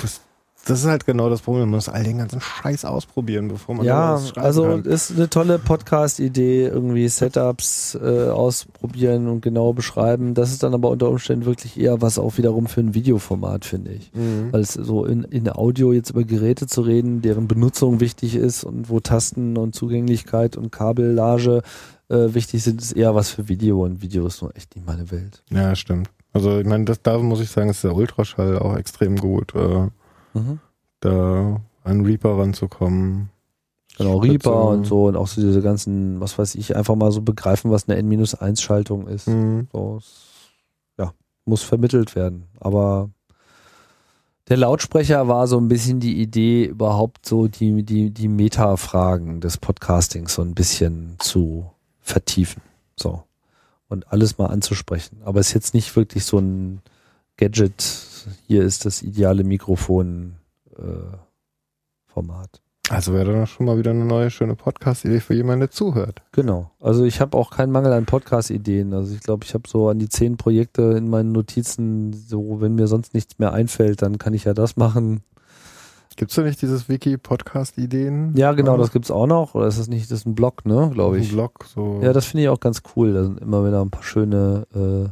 Das, 0.00 0.20
das 0.64 0.80
ist 0.80 0.86
halt 0.86 1.06
genau 1.06 1.28
das 1.28 1.42
Problem. 1.42 1.62
Man 1.62 1.76
muss 1.76 1.88
all 1.88 2.04
den 2.04 2.18
ganzen 2.18 2.40
Scheiß 2.40 2.84
ausprobieren, 2.84 3.48
bevor 3.48 3.74
man 3.74 3.86
ja, 3.86 3.94
da 3.94 4.14
was 4.14 4.28
schreiben 4.28 4.46
also 4.46 4.62
kann. 4.62 4.84
ist 4.84 5.10
eine 5.12 5.28
tolle 5.28 5.58
Podcast-Idee, 5.58 6.66
irgendwie 6.66 7.08
Setups 7.08 7.98
äh, 8.00 8.28
ausprobieren 8.28 9.28
und 9.28 9.40
genau 9.40 9.72
beschreiben. 9.72 10.34
Das 10.34 10.52
ist 10.52 10.62
dann 10.62 10.74
aber 10.74 10.90
unter 10.90 11.08
Umständen 11.08 11.46
wirklich 11.46 11.78
eher 11.78 12.00
was 12.00 12.18
auch 12.18 12.36
wiederum 12.36 12.66
für 12.66 12.80
ein 12.80 12.94
Videoformat, 12.94 13.64
finde 13.64 13.92
ich. 13.92 14.12
Mhm. 14.14 14.52
Weil 14.52 14.60
es 14.60 14.74
so 14.74 15.04
in, 15.04 15.24
in 15.24 15.48
Audio 15.48 15.92
jetzt 15.92 16.10
über 16.10 16.24
Geräte 16.24 16.66
zu 16.66 16.82
reden, 16.82 17.22
deren 17.22 17.48
Benutzung 17.48 18.00
wichtig 18.00 18.36
ist 18.36 18.64
und 18.64 18.88
wo 18.88 19.00
Tasten 19.00 19.56
und 19.56 19.74
Zugänglichkeit 19.74 20.56
und 20.56 20.70
Kabellage 20.70 21.62
äh, 22.12 22.34
wichtig 22.34 22.62
sind, 22.62 22.80
ist 22.80 22.92
eher 22.92 23.14
was 23.14 23.30
für 23.30 23.48
Video 23.48 23.84
und 23.84 24.02
Video 24.02 24.26
ist 24.26 24.42
nur 24.42 24.54
echt 24.56 24.76
nicht 24.76 24.86
meine 24.86 25.10
Welt. 25.10 25.42
Ja, 25.50 25.74
stimmt. 25.74 26.10
Also 26.32 26.58
ich 26.60 26.66
meine, 26.66 26.84
das, 26.84 27.02
da 27.02 27.18
muss 27.18 27.40
ich 27.40 27.50
sagen, 27.50 27.70
ist 27.70 27.82
der 27.84 27.94
Ultraschall 27.94 28.58
auch 28.58 28.76
extrem 28.76 29.16
gut, 29.16 29.54
äh, 29.54 29.88
Mhm. 30.34 30.60
da 31.00 31.60
an 31.84 32.00
Reaper 32.06 32.38
ranzukommen. 32.38 33.28
Genau, 33.98 34.22
Spitze. 34.22 34.32
Reaper 34.32 34.64
und 34.68 34.86
so 34.86 35.06
und 35.08 35.16
auch 35.16 35.26
so 35.26 35.40
diese 35.42 35.60
ganzen, 35.60 36.20
was 36.20 36.38
weiß 36.38 36.54
ich, 36.54 36.74
einfach 36.76 36.94
mal 36.94 37.12
so 37.12 37.20
begreifen, 37.20 37.70
was 37.70 37.88
eine 37.88 37.98
N-1-Schaltung 37.98 39.06
ist. 39.08 39.28
Mhm. 39.28 39.68
So, 39.72 40.00
ja, 40.98 41.12
muss 41.44 41.62
vermittelt 41.62 42.14
werden. 42.16 42.44
Aber 42.60 43.10
der 44.48 44.56
Lautsprecher 44.56 45.28
war 45.28 45.46
so 45.46 45.58
ein 45.58 45.68
bisschen 45.68 46.00
die 46.00 46.22
Idee, 46.22 46.64
überhaupt 46.64 47.26
so 47.26 47.48
die, 47.48 47.82
die, 47.82 48.10
die 48.10 48.28
Meta-Fragen 48.28 49.40
des 49.40 49.58
Podcastings 49.58 50.34
so 50.34 50.42
ein 50.42 50.54
bisschen 50.54 51.16
zu 51.18 51.70
vertiefen. 52.02 52.62
So. 52.96 53.24
Und 53.88 54.10
alles 54.12 54.38
mal 54.38 54.46
anzusprechen. 54.46 55.22
Aber 55.24 55.40
es 55.40 55.48
ist 55.48 55.54
jetzt 55.54 55.74
nicht 55.74 55.94
wirklich 55.96 56.24
so 56.24 56.38
ein 56.38 56.82
Gadget, 57.36 57.82
hier 58.46 58.62
ist 58.62 58.84
das 58.84 59.02
ideale 59.02 59.44
Mikrofon 59.44 60.36
äh, 60.76 61.16
Format. 62.06 62.60
Also 62.90 63.14
wäre 63.14 63.32
dann 63.32 63.46
schon 63.46 63.66
mal 63.66 63.78
wieder 63.78 63.92
eine 63.92 64.04
neue, 64.04 64.30
schöne 64.30 64.54
Podcast-Idee 64.54 65.20
für 65.20 65.34
jemanden, 65.34 65.60
der 65.60 65.70
zuhört. 65.70 66.20
Genau. 66.32 66.72
Also 66.80 67.04
ich 67.04 67.20
habe 67.20 67.38
auch 67.38 67.50
keinen 67.50 67.72
Mangel 67.72 67.92
an 67.92 68.06
Podcast-Ideen. 68.06 68.92
Also 68.92 69.14
ich 69.14 69.20
glaube, 69.20 69.44
ich 69.44 69.54
habe 69.54 69.68
so 69.68 69.88
an 69.88 69.98
die 69.98 70.08
zehn 70.08 70.36
Projekte 70.36 70.82
in 70.96 71.08
meinen 71.08 71.32
Notizen, 71.32 72.12
so 72.12 72.60
wenn 72.60 72.74
mir 72.74 72.88
sonst 72.88 73.14
nichts 73.14 73.38
mehr 73.38 73.52
einfällt, 73.52 74.02
dann 74.02 74.18
kann 74.18 74.34
ich 74.34 74.44
ja 74.44 74.52
das 74.52 74.76
machen. 74.76 75.22
Gibt's 76.22 76.36
da 76.36 76.42
nicht 76.42 76.62
dieses 76.62 76.88
Wiki-Podcast-Ideen? 76.88 78.36
Ja, 78.36 78.52
genau, 78.52 78.76
das 78.76 78.92
gibt's 78.92 79.10
auch 79.10 79.26
noch. 79.26 79.56
Oder 79.56 79.66
ist 79.66 79.80
das 79.80 79.88
nicht, 79.88 80.08
das 80.08 80.20
ist 80.20 80.26
ein 80.26 80.36
Blog, 80.36 80.64
ne, 80.64 80.88
glaube 80.94 81.16
Ein 81.16 81.22
ich. 81.22 81.32
Blog, 81.32 81.64
so. 81.64 81.98
Ja, 82.00 82.12
das 82.12 82.26
finde 82.26 82.44
ich 82.44 82.48
auch 82.48 82.60
ganz 82.60 82.82
cool. 82.94 83.12
Da 83.12 83.24
sind 83.24 83.40
immer 83.40 83.66
wieder 83.66 83.84
ein 83.84 83.90
paar 83.90 84.04
schöne 84.04 84.64
äh, 84.72 85.08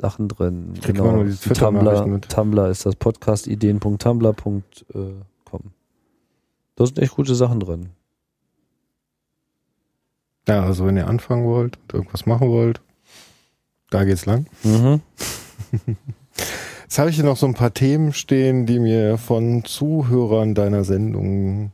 Sachen 0.00 0.28
drin. 0.28 0.72
krieg 0.80 0.96
immer 0.96 1.12
nur 1.12 1.24
die 1.26 1.36
Tumblr, 1.36 2.06
mit. 2.06 2.26
Tumblr 2.30 2.70
ist 2.70 2.86
das 2.86 2.96
podcastideen.tumblr.com. 2.96 4.62
Da 6.76 6.86
sind 6.86 6.98
echt 7.00 7.16
gute 7.16 7.34
Sachen 7.34 7.60
drin. 7.60 7.90
ja, 10.48 10.62
also 10.62 10.86
wenn 10.86 10.96
ihr 10.96 11.06
anfangen 11.06 11.44
wollt 11.44 11.76
und 11.76 11.92
irgendwas 11.92 12.24
machen 12.24 12.48
wollt, 12.48 12.80
da 13.90 14.04
geht's 14.04 14.24
lang. 14.24 14.46
Mhm. 14.62 15.02
Jetzt 16.84 16.98
habe 16.98 17.10
ich 17.10 17.16
hier 17.16 17.24
noch 17.24 17.36
so 17.36 17.46
ein 17.46 17.54
paar 17.54 17.74
Themen 17.74 18.12
stehen, 18.12 18.66
die 18.66 18.78
mir 18.78 19.18
von 19.18 19.64
Zuhörern 19.64 20.54
deiner 20.54 20.84
Sendung 20.84 21.72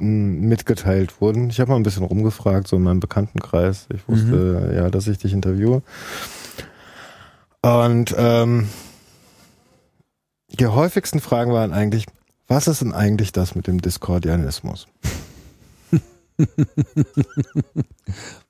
m, 0.00 0.40
mitgeteilt 0.40 1.20
wurden. 1.20 1.48
Ich 1.48 1.60
habe 1.60 1.70
mal 1.70 1.76
ein 1.76 1.84
bisschen 1.84 2.04
rumgefragt, 2.04 2.66
so 2.68 2.76
in 2.76 2.82
meinem 2.82 3.00
Bekanntenkreis. 3.00 3.86
Ich 3.94 4.08
wusste 4.08 4.72
ja, 4.74 4.90
dass 4.90 5.06
ich 5.06 5.18
dich 5.18 5.32
interviewe. 5.32 5.82
Und 7.62 8.14
ähm, 8.18 8.68
die 10.48 10.66
häufigsten 10.66 11.20
Fragen 11.20 11.52
waren 11.52 11.72
eigentlich, 11.72 12.06
was 12.48 12.66
ist 12.66 12.80
denn 12.80 12.92
eigentlich 12.92 13.30
das 13.32 13.54
mit 13.54 13.66
dem 13.66 13.80
Diskordianismus? 13.80 14.88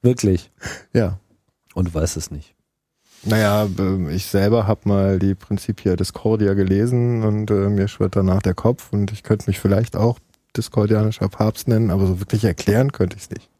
Wirklich. 0.03 0.51
Ja. 0.93 1.19
Und 1.75 1.89
du 1.89 1.95
weißt 1.95 2.17
es 2.17 2.31
nicht. 2.31 2.55
Naja, 3.25 3.69
äh, 3.79 4.15
ich 4.15 4.27
selber 4.27 4.67
habe 4.67 4.81
mal 4.85 5.19
die 5.19 5.35
Principia 5.35 5.97
Discordia 5.97 6.55
gelesen 6.55 7.23
und 7.25 7.51
äh, 7.51 7.69
mir 7.69 7.89
schwirrt 7.89 8.17
danach 8.17 8.43
der 8.43 8.55
Kopf 8.55 8.93
und 8.93 9.13
ich 9.13 9.23
könnte 9.23 9.49
mich 9.49 9.59
vielleicht 9.59 9.97
auch 9.97 10.19
diskordianischer 10.57 11.29
Papst 11.29 11.69
nennen, 11.69 11.91
aber 11.91 12.07
so 12.07 12.21
wirklich 12.21 12.45
erklären 12.45 12.93
könnte 12.93 13.17
ich 13.17 13.25
es 13.25 13.31
nicht. 13.31 13.51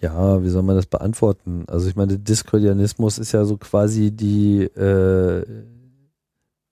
Ja, 0.00 0.42
wie 0.42 0.50
soll 0.50 0.62
man 0.62 0.76
das 0.76 0.86
beantworten? 0.86 1.64
Also 1.66 1.88
ich 1.88 1.96
meine, 1.96 2.18
Diskordianismus 2.18 3.18
ist 3.18 3.32
ja 3.32 3.44
so 3.44 3.56
quasi 3.56 4.10
die 4.10 4.62
äh, 4.62 5.44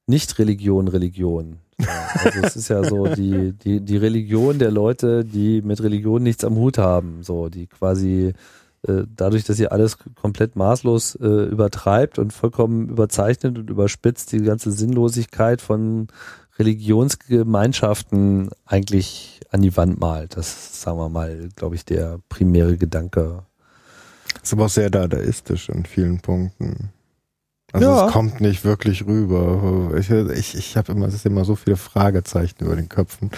Nicht-Religion, 0.07 0.89
Religion. 0.89 1.59
Also 2.15 2.41
es 2.43 2.57
ist 2.57 2.69
ja 2.69 2.85
so 2.85 3.07
die, 3.07 3.53
die, 3.53 3.81
die 3.81 3.97
Religion 3.97 4.59
der 4.59 4.71
Leute, 4.71 5.25
die 5.25 5.63
mit 5.63 5.83
Religion 5.83 6.23
nichts 6.23 6.45
am 6.45 6.57
Hut 6.57 6.79
haben, 6.79 7.23
so, 7.23 7.49
die 7.49 7.67
quasi 7.67 8.35
äh, 8.87 9.03
dadurch, 9.15 9.45
dass 9.45 9.59
ihr 9.61 9.73
alles 9.73 9.97
komplett 10.21 10.57
maßlos 10.57 11.17
äh, 11.17 11.27
übertreibt 11.27 12.19
und 12.19 12.33
vollkommen 12.33 12.89
überzeichnet 12.89 13.59
und 13.59 13.71
überspitzt, 13.71 14.33
die 14.33 14.39
ganze 14.43 14.73
Sinnlosigkeit 14.73 15.61
von 15.61 16.09
Religionsgemeinschaften 16.59 18.51
eigentlich 18.67 19.41
an 19.51 19.63
die 19.63 19.77
Wand 19.77 20.01
malt. 20.01 20.37
Das 20.37 20.49
ist, 20.49 20.81
sagen 20.83 20.99
wir 20.99 21.09
mal, 21.09 21.49
glaube 21.57 21.75
ich, 21.75 21.85
der 21.85 22.19
primäre 22.29 22.77
Gedanke. 22.77 23.45
Ist 24.43 24.53
aber 24.53 24.67
auch 24.67 24.71
sehr 24.71 24.91
dadaistisch 24.91 25.69
in 25.69 25.85
vielen 25.85 26.21
Punkten. 26.21 26.91
Also 27.73 27.87
Ja. 27.87 28.07
es 28.07 28.13
kommt 28.13 28.41
nicht 28.41 28.65
wirklich 28.65 29.07
rüber. 29.07 29.93
Ich, 29.99 30.11
ich, 30.11 30.55
ich 30.57 30.77
habe 30.77 30.93
immer, 30.93 31.07
es 31.07 31.15
ist 31.15 31.27
immer 31.27 31.45
so 31.45 31.57
viele 31.57 31.77
Fragezeichen 31.77 32.65
über 32.65 32.77
den 32.77 32.89
Köpfen. 32.89 33.31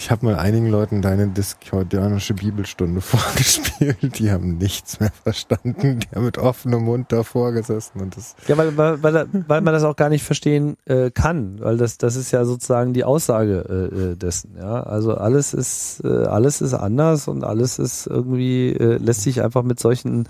Ich 0.00 0.10
habe 0.10 0.24
mal 0.24 0.36
einigen 0.36 0.70
Leuten 0.70 1.02
deine 1.02 1.28
diskordianische 1.28 2.32
Bibelstunde 2.32 3.00
vorgespielt, 3.02 4.18
die 4.18 4.30
haben 4.30 4.56
nichts 4.56 4.98
mehr 4.98 5.12
verstanden. 5.12 6.00
Die 6.00 6.08
haben 6.16 6.24
mit 6.24 6.38
offenem 6.38 6.84
Mund 6.84 7.12
davor 7.12 7.52
gesessen 7.52 8.00
und 8.00 8.16
das 8.16 8.34
Ja, 8.48 8.56
weil, 8.56 8.78
weil, 8.78 9.02
weil, 9.02 9.28
weil 9.46 9.60
man 9.60 9.74
das 9.74 9.84
auch 9.84 9.96
gar 9.96 10.08
nicht 10.08 10.24
verstehen 10.24 10.78
äh, 10.86 11.10
kann, 11.10 11.60
weil 11.60 11.76
das, 11.76 11.98
das 11.98 12.16
ist 12.16 12.30
ja 12.30 12.46
sozusagen 12.46 12.94
die 12.94 13.04
Aussage 13.04 13.90
äh, 13.92 14.12
äh, 14.12 14.16
dessen. 14.16 14.56
Ja, 14.56 14.82
also 14.84 15.16
alles 15.16 15.52
ist 15.52 16.00
äh, 16.02 16.24
alles 16.24 16.62
ist 16.62 16.72
anders 16.72 17.28
und 17.28 17.44
alles 17.44 17.78
ist 17.78 18.06
irgendwie 18.06 18.70
äh, 18.70 18.96
lässt 18.96 19.20
sich 19.20 19.42
einfach 19.42 19.64
mit 19.64 19.78
solchen 19.78 20.26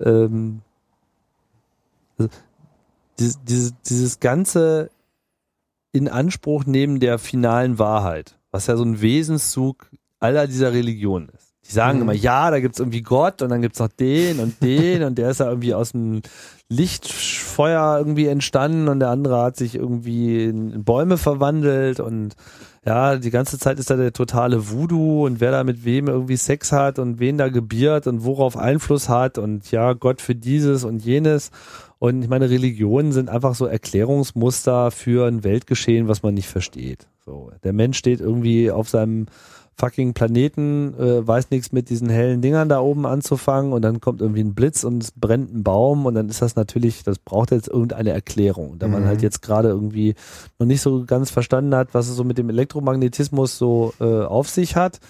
ähm, 0.00 0.62
also 2.16 2.30
dieses, 3.18 3.38
dieses, 3.44 3.74
dieses 3.82 4.20
ganze 4.20 4.88
in 5.92 6.08
Anspruch 6.08 6.64
nehmen 6.64 7.00
der 7.00 7.18
finalen 7.18 7.78
Wahrheit, 7.78 8.39
was 8.50 8.66
ja 8.66 8.76
so 8.76 8.84
ein 8.84 9.00
Wesenszug 9.00 9.86
aller 10.18 10.46
dieser 10.46 10.72
Religionen 10.72 11.28
ist. 11.30 11.54
Die 11.68 11.72
sagen 11.72 11.98
Mhm. 11.98 12.02
immer, 12.02 12.12
ja, 12.14 12.50
da 12.50 12.60
gibt's 12.60 12.78
irgendwie 12.78 13.02
Gott 13.02 13.42
und 13.42 13.50
dann 13.50 13.62
gibt's 13.62 13.78
noch 13.78 13.88
den 13.88 14.40
und 14.40 14.62
den 14.62 15.02
und 15.02 15.18
der 15.18 15.30
ist 15.30 15.40
ja 15.40 15.48
irgendwie 15.48 15.74
aus 15.74 15.92
dem 15.92 16.22
Lichtfeuer 16.68 17.98
irgendwie 17.98 18.26
entstanden 18.26 18.88
und 18.88 19.00
der 19.00 19.10
andere 19.10 19.40
hat 19.42 19.56
sich 19.56 19.74
irgendwie 19.74 20.44
in 20.44 20.84
Bäume 20.84 21.16
verwandelt 21.16 22.00
und 22.00 22.34
ja, 22.84 23.16
die 23.16 23.30
ganze 23.30 23.58
Zeit 23.58 23.78
ist 23.78 23.90
da 23.90 23.96
der 23.96 24.12
totale 24.12 24.70
Voodoo 24.70 25.26
und 25.26 25.40
wer 25.40 25.50
da 25.50 25.64
mit 25.64 25.84
wem 25.84 26.08
irgendwie 26.08 26.36
Sex 26.36 26.72
hat 26.72 26.98
und 26.98 27.18
wen 27.20 27.36
da 27.36 27.48
gebiert 27.48 28.06
und 28.06 28.24
worauf 28.24 28.56
Einfluss 28.56 29.08
hat 29.08 29.36
und 29.36 29.70
ja, 29.70 29.92
Gott 29.92 30.22
für 30.22 30.34
dieses 30.34 30.84
und 30.84 31.04
jenes. 31.04 31.50
Und 32.00 32.22
ich 32.22 32.30
meine, 32.30 32.48
Religionen 32.48 33.12
sind 33.12 33.28
einfach 33.28 33.54
so 33.54 33.66
Erklärungsmuster 33.66 34.90
für 34.90 35.26
ein 35.28 35.44
Weltgeschehen, 35.44 36.08
was 36.08 36.22
man 36.22 36.32
nicht 36.32 36.48
versteht. 36.48 37.06
So, 37.26 37.52
der 37.62 37.74
Mensch 37.74 37.98
steht 37.98 38.20
irgendwie 38.20 38.70
auf 38.70 38.88
seinem 38.88 39.26
fucking 39.78 40.14
Planeten, 40.14 40.94
äh, 40.98 41.26
weiß 41.26 41.50
nichts 41.50 41.72
mit 41.72 41.90
diesen 41.90 42.08
hellen 42.08 42.40
Dingern 42.40 42.70
da 42.70 42.80
oben 42.80 43.04
anzufangen 43.04 43.74
und 43.74 43.82
dann 43.82 44.00
kommt 44.00 44.22
irgendwie 44.22 44.42
ein 44.42 44.54
Blitz 44.54 44.82
und 44.82 45.02
es 45.02 45.10
brennt 45.10 45.54
ein 45.54 45.62
Baum 45.62 46.06
und 46.06 46.14
dann 46.14 46.30
ist 46.30 46.40
das 46.40 46.56
natürlich, 46.56 47.02
das 47.02 47.18
braucht 47.18 47.50
jetzt 47.50 47.68
irgendeine 47.68 48.10
Erklärung. 48.10 48.78
Da 48.78 48.88
man 48.88 49.02
Mhm. 49.02 49.06
halt 49.06 49.22
jetzt 49.22 49.42
gerade 49.42 49.68
irgendwie 49.68 50.14
noch 50.58 50.66
nicht 50.66 50.80
so 50.80 51.04
ganz 51.04 51.30
verstanden 51.30 51.74
hat, 51.74 51.88
was 51.92 52.08
es 52.08 52.16
so 52.16 52.24
mit 52.24 52.38
dem 52.38 52.48
Elektromagnetismus 52.48 53.58
so 53.58 53.92
äh, 54.00 54.04
auf 54.04 54.48
sich 54.48 54.74
hat, 54.74 55.00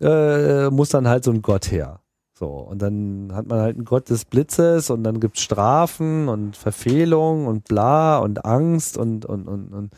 äh, 0.00 0.70
muss 0.70 0.88
dann 0.88 1.06
halt 1.08 1.22
so 1.22 1.30
ein 1.30 1.42
Gott 1.42 1.70
her. 1.70 2.00
So, 2.34 2.48
und 2.48 2.80
dann 2.80 3.30
hat 3.34 3.46
man 3.46 3.60
halt 3.60 3.76
einen 3.76 3.84
Gott 3.84 4.08
des 4.08 4.24
Blitzes 4.24 4.90
und 4.90 5.04
dann 5.04 5.20
gibt's 5.20 5.42
Strafen 5.42 6.28
und 6.28 6.56
Verfehlung 6.56 7.46
und 7.46 7.64
bla 7.64 8.18
und 8.18 8.44
Angst 8.44 8.96
und, 8.96 9.26
und, 9.26 9.46
und, 9.46 9.72
und 9.72 9.92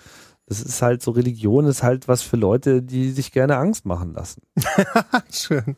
das 0.47 0.61
ist 0.61 0.83
halt 0.83 1.01
so, 1.01 1.13
Religion 1.13 1.65
ist 1.67 1.83
halt 1.83 2.09
was 2.09 2.23
für 2.23 2.37
Leute, 2.37 2.83
die 2.83 3.13
sich 3.13 3.33
gerne 3.33 3.57
Angst 3.57 3.87
machen 3.87 4.13
lassen. 4.13 4.43
schön. 5.31 5.77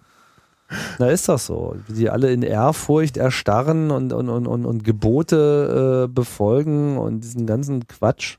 Na, 0.99 1.09
ist 1.11 1.29
das 1.29 1.47
so. 1.47 1.77
Wie 1.87 1.93
die 1.93 2.11
alle 2.11 2.33
in 2.33 2.43
Ehrfurcht 2.43 3.17
erstarren 3.17 3.91
und, 3.91 4.13
und, 4.13 4.29
und, 4.29 4.47
und, 4.47 4.67
und 4.67 4.83
Gebote 4.83 6.07
äh, 6.07 6.13
befolgen 6.13 6.99
und 6.99 7.21
diesen 7.21 7.47
ganzen 7.47 7.87
Quatsch. 7.87 8.39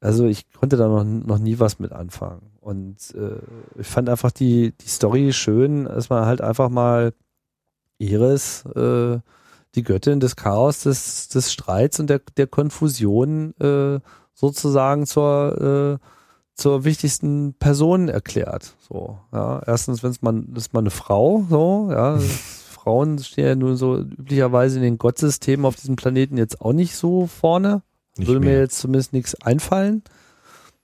Also 0.00 0.26
ich 0.26 0.50
konnte 0.52 0.76
da 0.76 0.88
noch, 0.88 1.04
noch 1.04 1.38
nie 1.38 1.58
was 1.58 1.78
mit 1.78 1.92
anfangen. 1.92 2.50
Und 2.66 3.14
äh, 3.14 3.38
ich 3.80 3.86
fand 3.86 4.08
einfach 4.08 4.32
die, 4.32 4.72
die 4.72 4.88
Story 4.88 5.32
schön, 5.32 5.84
dass 5.84 6.10
man 6.10 6.26
halt 6.26 6.40
einfach 6.40 6.68
mal 6.68 7.12
Iris, 7.98 8.64
äh, 8.74 9.20
die 9.76 9.84
Göttin 9.84 10.18
des 10.18 10.34
Chaos, 10.34 10.80
des, 10.80 11.28
des 11.28 11.52
Streits 11.52 12.00
und 12.00 12.10
der, 12.10 12.22
der 12.36 12.48
Konfusion 12.48 13.54
äh, 13.60 14.00
sozusagen 14.34 15.06
zur, 15.06 16.00
äh, 16.02 16.06
zur 16.54 16.84
wichtigsten 16.84 17.54
Person 17.54 18.08
erklärt. 18.08 18.74
So, 18.80 19.16
ja. 19.32 19.62
Erstens, 19.64 20.02
wenn 20.02 20.10
es 20.10 20.22
man, 20.22 20.52
ist 20.56 20.74
man 20.74 20.82
eine 20.82 20.90
Frau, 20.90 21.46
so, 21.48 21.86
ja. 21.92 22.18
Frauen 22.72 23.20
stehen 23.20 23.46
ja 23.46 23.54
nur 23.54 23.76
so 23.76 23.96
üblicherweise 23.96 24.78
in 24.78 24.82
den 24.82 24.98
Gottsystemen 24.98 25.66
auf 25.66 25.76
diesem 25.76 25.94
Planeten 25.94 26.36
jetzt 26.36 26.60
auch 26.60 26.72
nicht 26.72 26.96
so 26.96 27.28
vorne. 27.28 27.82
Nicht 28.18 28.26
Würde 28.26 28.40
mir 28.40 28.46
mehr. 28.46 28.58
jetzt 28.58 28.80
zumindest 28.80 29.12
nichts 29.12 29.40
einfallen. 29.40 30.02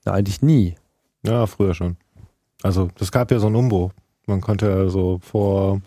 Ja, 0.07 0.13
eigentlich 0.13 0.43
nie. 0.43 0.77
Ja, 1.25 1.47
früher 1.47 1.75
schon. 1.75 1.97
Also 2.63 2.89
es 3.01 3.11
gab 3.13 3.31
ja 3.31 3.39
so 3.39 3.47
einen 3.47 3.57
Umbruch. 3.57 3.91
Man 4.27 4.41
konnte 4.41 4.69
ja 4.69 4.89
so 4.89 5.19
vor, 5.21 5.81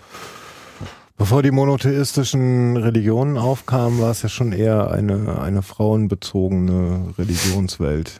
bevor 1.17 1.41
die 1.41 1.51
monotheistischen 1.51 2.75
Religionen 2.77 3.37
aufkamen, 3.37 4.01
war 4.01 4.11
es 4.11 4.21
ja 4.21 4.29
schon 4.29 4.51
eher 4.51 4.91
eine, 4.91 5.39
eine 5.41 5.61
frauenbezogene 5.61 7.13
Religionswelt. 7.17 8.19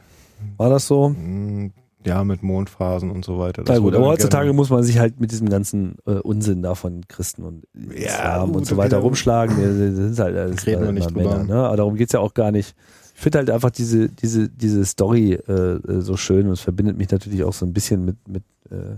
War 0.56 0.70
das 0.70 0.86
so? 0.86 1.10
Mm, 1.10 1.72
Ja, 2.04 2.22
mit 2.24 2.42
Mondphasen 2.42 3.10
und 3.10 3.24
so 3.24 3.38
weiter. 3.38 3.62
Na 3.66 3.78
gut, 3.78 3.94
aber 3.94 4.06
heutzutage 4.06 4.52
muss 4.52 4.70
man 4.70 4.82
sich 4.82 4.98
halt 4.98 5.20
mit 5.20 5.32
diesem 5.32 5.48
ganzen 5.48 5.96
äh, 6.06 6.12
Unsinn 6.12 6.62
da 6.62 6.74
von 6.74 7.02
Christen 7.08 7.42
und 7.42 7.64
Islam 7.90 8.48
gut, 8.48 8.56
und 8.56 8.66
so 8.66 8.76
weiter 8.76 8.98
rumschlagen. 8.98 9.58
Ja, 9.60 9.66
Das 9.66 9.76
sind 9.76 10.18
halt 10.18 10.36
alles 10.36 10.66
Reden 10.66 10.80
wir 10.82 10.88
immer 10.88 10.92
nicht 10.92 11.14
Männer. 11.14 11.44
Ne? 11.44 11.56
Aber 11.66 11.76
darum 11.76 11.96
geht's 11.96 12.12
ja 12.12 12.20
auch 12.20 12.32
gar 12.32 12.52
nicht. 12.52 12.74
Ich 13.16 13.22
finde 13.22 13.38
halt 13.38 13.48
einfach 13.50 13.70
diese, 13.70 14.10
diese, 14.10 14.50
diese 14.50 14.84
Story 14.84 15.32
äh, 15.32 15.52
äh, 15.52 16.00
so 16.02 16.18
schön 16.18 16.46
und 16.46 16.52
es 16.52 16.60
verbindet 16.60 16.98
mich 16.98 17.10
natürlich 17.10 17.44
auch 17.44 17.54
so 17.54 17.64
ein 17.64 17.72
bisschen 17.72 18.04
mit, 18.04 18.28
mit 18.28 18.44
äh, 18.70 18.96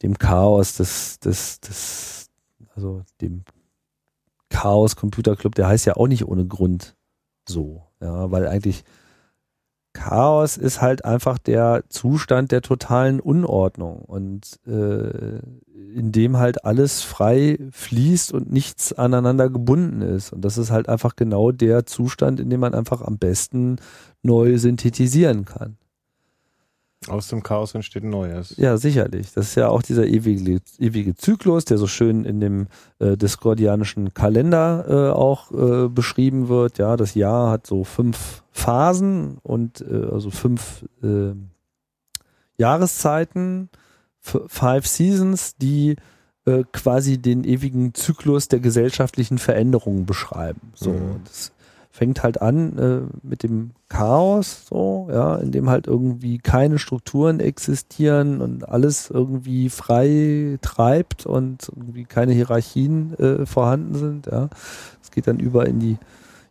dem 0.00 0.16
Chaos 0.16 0.78
des, 0.78 1.20
des, 1.20 1.60
des, 1.60 2.30
also 2.74 3.02
dem 3.20 3.44
Chaos 4.48 4.96
Computer 4.96 5.36
Club, 5.36 5.54
der 5.54 5.68
heißt 5.68 5.84
ja 5.84 5.96
auch 5.96 6.08
nicht 6.08 6.26
ohne 6.26 6.46
Grund 6.46 6.96
so. 7.46 7.82
Ja, 8.00 8.30
weil 8.30 8.48
eigentlich 8.48 8.84
Chaos 9.92 10.56
ist 10.56 10.80
halt 10.80 11.04
einfach 11.04 11.38
der 11.38 11.84
Zustand 11.88 12.50
der 12.50 12.62
totalen 12.62 13.20
Unordnung 13.20 14.00
und 14.00 14.58
äh, 14.66 15.40
in 15.94 16.12
dem 16.12 16.38
halt 16.38 16.64
alles 16.64 17.02
frei 17.02 17.58
fließt 17.70 18.32
und 18.32 18.50
nichts 18.50 18.92
aneinander 18.92 19.50
gebunden 19.50 20.00
ist. 20.00 20.32
Und 20.32 20.42
das 20.42 20.56
ist 20.56 20.70
halt 20.70 20.88
einfach 20.88 21.16
genau 21.16 21.52
der 21.52 21.84
Zustand, 21.84 22.40
in 22.40 22.48
dem 22.48 22.60
man 22.60 22.74
einfach 22.74 23.02
am 23.02 23.18
besten 23.18 23.76
neu 24.22 24.56
synthetisieren 24.58 25.44
kann. 25.44 25.76
Aus 27.08 27.28
dem 27.28 27.42
Chaos 27.42 27.74
entsteht 27.74 28.04
ein 28.04 28.10
Neues. 28.10 28.54
Ja, 28.56 28.76
sicherlich. 28.76 29.32
Das 29.32 29.48
ist 29.48 29.54
ja 29.56 29.68
auch 29.68 29.82
dieser 29.82 30.06
ewige, 30.06 30.60
ewige 30.78 31.14
Zyklus, 31.16 31.64
der 31.64 31.78
so 31.78 31.86
schön 31.86 32.24
in 32.24 32.40
dem 32.40 32.68
äh, 33.00 33.16
diskordianischen 33.16 34.14
Kalender 34.14 34.84
äh, 34.88 35.10
auch 35.12 35.50
äh, 35.52 35.88
beschrieben 35.88 36.48
wird. 36.48 36.78
Ja, 36.78 36.96
das 36.96 37.14
Jahr 37.14 37.50
hat 37.50 37.66
so 37.66 37.84
fünf 37.84 38.42
Phasen 38.52 39.38
und 39.42 39.80
äh, 39.80 40.06
also 40.12 40.30
fünf 40.30 40.84
äh, 41.02 41.32
Jahreszeiten, 42.58 43.68
five 44.20 44.86
Seasons, 44.86 45.56
die 45.56 45.96
äh, 46.44 46.64
quasi 46.72 47.18
den 47.18 47.44
ewigen 47.44 47.94
Zyklus 47.94 48.48
der 48.48 48.60
gesellschaftlichen 48.60 49.38
Veränderungen 49.38 50.06
beschreiben. 50.06 50.72
So, 50.74 50.90
Mhm. 50.90 51.20
das 51.24 51.52
fängt 51.92 52.22
halt 52.22 52.40
an 52.40 52.78
äh, 52.78 53.00
mit 53.22 53.42
dem 53.42 53.72
Chaos, 53.90 54.64
so, 54.66 55.08
ja, 55.12 55.36
in 55.36 55.52
dem 55.52 55.68
halt 55.68 55.86
irgendwie 55.86 56.38
keine 56.38 56.78
Strukturen 56.78 57.38
existieren 57.38 58.40
und 58.40 58.66
alles 58.66 59.10
irgendwie 59.10 59.68
frei 59.68 60.58
treibt 60.62 61.26
und 61.26 61.68
irgendwie 61.68 62.04
keine 62.04 62.32
Hierarchien 62.32 63.14
äh, 63.18 63.44
vorhanden 63.44 63.94
sind, 63.94 64.26
ja. 64.26 64.48
Es 65.02 65.10
geht 65.10 65.26
dann 65.26 65.38
über 65.38 65.66
in 65.66 65.80
die 65.80 65.98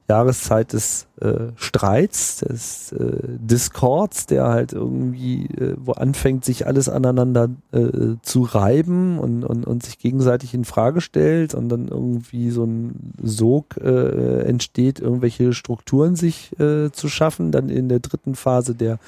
Jahreszeit 0.07 0.73
des 0.73 1.07
äh, 1.21 1.51
Streits, 1.55 2.39
des 2.39 2.91
äh, 2.93 3.17
Discords, 3.39 4.25
der 4.25 4.47
halt 4.47 4.73
irgendwie, 4.73 5.45
äh, 5.45 5.75
wo 5.77 5.93
anfängt, 5.93 6.45
sich 6.45 6.67
alles 6.67 6.89
aneinander 6.89 7.49
äh, 7.71 8.15
zu 8.21 8.43
reiben 8.43 9.19
und, 9.19 9.43
und, 9.43 9.65
und 9.65 9.83
sich 9.83 9.99
gegenseitig 9.99 10.53
in 10.53 10.65
Frage 10.65 11.01
stellt 11.01 11.53
und 11.53 11.69
dann 11.69 11.87
irgendwie 11.87 12.49
so 12.49 12.63
ein 12.63 13.13
Sog 13.21 13.77
äh, 13.77 14.41
entsteht, 14.41 14.99
irgendwelche 14.99 15.53
Strukturen 15.53 16.15
sich 16.15 16.57
äh, 16.59 16.91
zu 16.91 17.09
schaffen. 17.09 17.51
Dann 17.51 17.69
in 17.69 17.89
der 17.89 17.99
dritten 17.99 18.35
Phase 18.35 18.75
der 18.75 18.99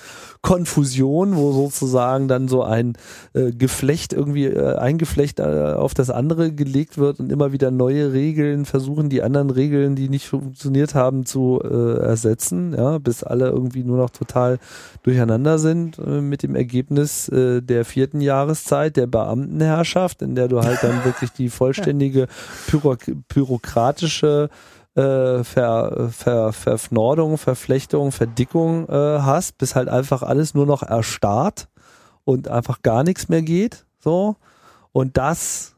Konfusion, 0.41 1.35
wo 1.35 1.51
sozusagen 1.51 2.27
dann 2.27 2.47
so 2.47 2.63
ein 2.63 2.93
äh, 3.33 3.51
Geflecht 3.51 4.13
irgendwie, 4.13 4.45
äh, 4.45 4.75
ein 4.75 4.97
Geflecht 4.97 5.39
äh, 5.39 5.73
auf 5.75 5.93
das 5.93 6.09
andere 6.09 6.51
gelegt 6.51 6.97
wird 6.97 7.19
und 7.19 7.31
immer 7.31 7.51
wieder 7.51 7.71
neue 7.71 8.13
Regeln 8.13 8.65
versuchen, 8.65 9.09
die 9.09 9.23
anderen 9.23 9.49
Regeln, 9.49 9.95
die 9.95 10.09
nicht 10.09 10.27
funktioniert 10.27 10.95
haben, 10.95 11.25
zu 11.25 11.61
äh, 11.63 12.02
ersetzen, 12.03 12.73
ja, 12.73 12.97
bis 12.97 13.23
alle 13.23 13.49
irgendwie 13.49 13.83
nur 13.83 13.97
noch 13.97 14.09
total 14.09 14.59
durcheinander 15.03 15.59
sind 15.59 15.97
äh, 15.99 16.21
mit 16.21 16.43
dem 16.43 16.55
Ergebnis 16.55 17.29
äh, 17.29 17.61
der 17.61 17.85
vierten 17.85 18.21
Jahreszeit 18.21 18.97
der 18.97 19.07
Beamtenherrschaft, 19.07 20.21
in 20.21 20.35
der 20.35 20.47
du 20.47 20.61
halt 20.61 20.83
dann 20.83 21.03
wirklich 21.05 21.31
die 21.31 21.49
vollständige 21.49 22.27
Büro 22.69 22.95
bürokratische 23.27 24.49
äh, 24.95 25.43
Ver, 25.43 26.09
Ver, 26.11 26.53
Verfnordung, 26.53 27.37
Verflechtung, 27.37 28.11
Verdickung 28.11 28.87
äh, 28.89 29.19
hast, 29.19 29.57
bis 29.57 29.75
halt 29.75 29.89
einfach 29.89 30.21
alles 30.21 30.53
nur 30.53 30.65
noch 30.65 30.83
erstarrt 30.83 31.67
und 32.23 32.47
einfach 32.47 32.81
gar 32.81 33.03
nichts 33.03 33.29
mehr 33.29 33.41
geht. 33.41 33.85
So. 33.99 34.35
Und 34.91 35.17
das 35.17 35.75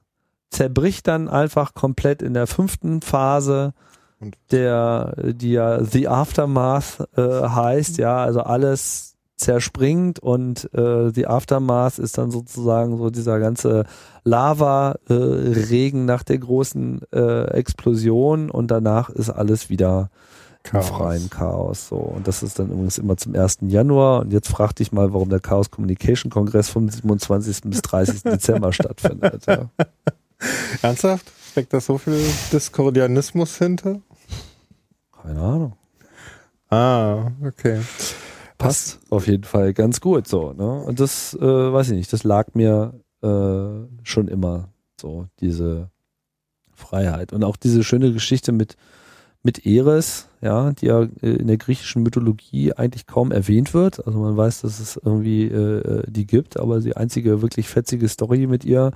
zerbricht 0.50 1.08
dann 1.08 1.30
einfach 1.30 1.74
komplett 1.74 2.22
in 2.22 2.34
der 2.34 2.48
fünften 2.48 3.02
Phase, 3.02 3.74
Und- 4.26 4.38
der, 4.52 5.16
die 5.34 5.52
ja 5.54 5.84
The 5.84 6.08
Aftermath 6.08 7.08
äh, 7.16 7.22
heißt, 7.22 7.98
ja, 7.98 8.18
also 8.18 8.42
alles 8.42 9.16
zerspringt 9.38 10.20
und 10.20 10.74
äh, 10.74 11.10
The 11.14 11.28
Aftermath 11.28 12.00
ist 12.00 12.18
dann 12.18 12.32
sozusagen 12.32 12.98
so 12.98 13.10
dieser 13.10 13.40
ganze 13.40 13.84
Lava-Regen 14.24 16.06
nach 16.06 16.24
der 16.24 16.38
großen 16.38 17.02
äh, 17.14 17.44
Explosion 17.52 18.50
und 18.50 18.72
danach 18.72 19.10
ist 19.10 19.30
alles 19.30 19.70
wieder 19.70 20.10
Chaos. 20.64 20.88
freien 20.90 21.30
Chaos. 21.30 21.88
So. 21.90 21.98
Und 21.98 22.28
das 22.28 22.44
ist 22.44 22.58
dann 22.60 22.70
übrigens 22.72 22.98
immer 22.98 23.18
zum 23.18 23.36
1. 23.36 23.58
Januar. 23.68 24.22
Und 24.22 24.34
jetzt 24.34 24.48
frag 24.48 24.74
dich 24.74 24.92
mal, 24.92 25.14
warum 25.14 25.30
der 25.30 25.40
Chaos 25.40 25.70
Communication 25.70 26.32
Kongress 26.32 26.70
vom 26.70 26.90
27. 26.90 27.62
bis 27.66 27.82
30. 27.82 28.24
Dezember 28.24 28.74
stattfindet. 28.74 29.45
Ja. 29.48 29.70
Ernsthaft? 30.82 31.32
Steckt 31.52 31.72
da 31.74 31.80
so 31.80 31.98
viel 31.98 32.20
Diskordianismus 32.52 33.58
hinter? 33.58 34.00
Keine 35.26 35.42
Ahnung. 35.42 35.74
Ah, 36.70 37.32
okay. 37.44 37.82
Passt 38.60 39.00
auf 39.10 39.28
jeden 39.28 39.44
Fall 39.44 39.74
ganz 39.74 40.00
gut 40.00 40.28
so. 40.28 40.54
Ne? 40.54 40.84
Und 40.84 41.00
das, 41.00 41.34
äh, 41.34 41.42
weiß 41.42 41.90
ich 41.90 41.98
nicht, 41.98 42.14
das 42.14 42.24
lag 42.24 42.54
mir 42.54 42.94
äh, 43.24 43.88
schon 44.04 44.28
immer 44.28 44.70
so, 45.02 45.28
diese 45.40 45.90
Freiheit. 46.74 47.34
Und 47.34 47.44
auch 47.44 47.58
diese 47.58 47.84
schöne 47.84 48.14
Geschichte 48.14 48.52
mit, 48.52 48.78
mit 49.42 49.66
Eris, 49.66 50.30
ja, 50.42 50.72
die 50.74 50.86
ja 50.86 51.02
äh, 51.22 51.36
in 51.38 51.48
der 51.48 51.58
griechischen 51.58 52.04
Mythologie 52.04 52.74
eigentlich 52.74 53.08
kaum 53.08 53.32
erwähnt 53.32 53.74
wird. 53.74 54.06
Also 54.06 54.20
man 54.20 54.38
weiß, 54.38 54.62
dass 54.62 54.80
es 54.80 54.95
irgendwie 54.95 55.45
äh, 55.45 56.04
die 56.08 56.28
gibt, 56.28 56.60
aber 56.60 56.82
die 56.82 56.95
einzige 56.95 57.42
wirklich 57.42 57.68
fetzige 57.68 58.08
Story 58.10 58.45
mit 58.45 58.64
ihr 58.64 58.92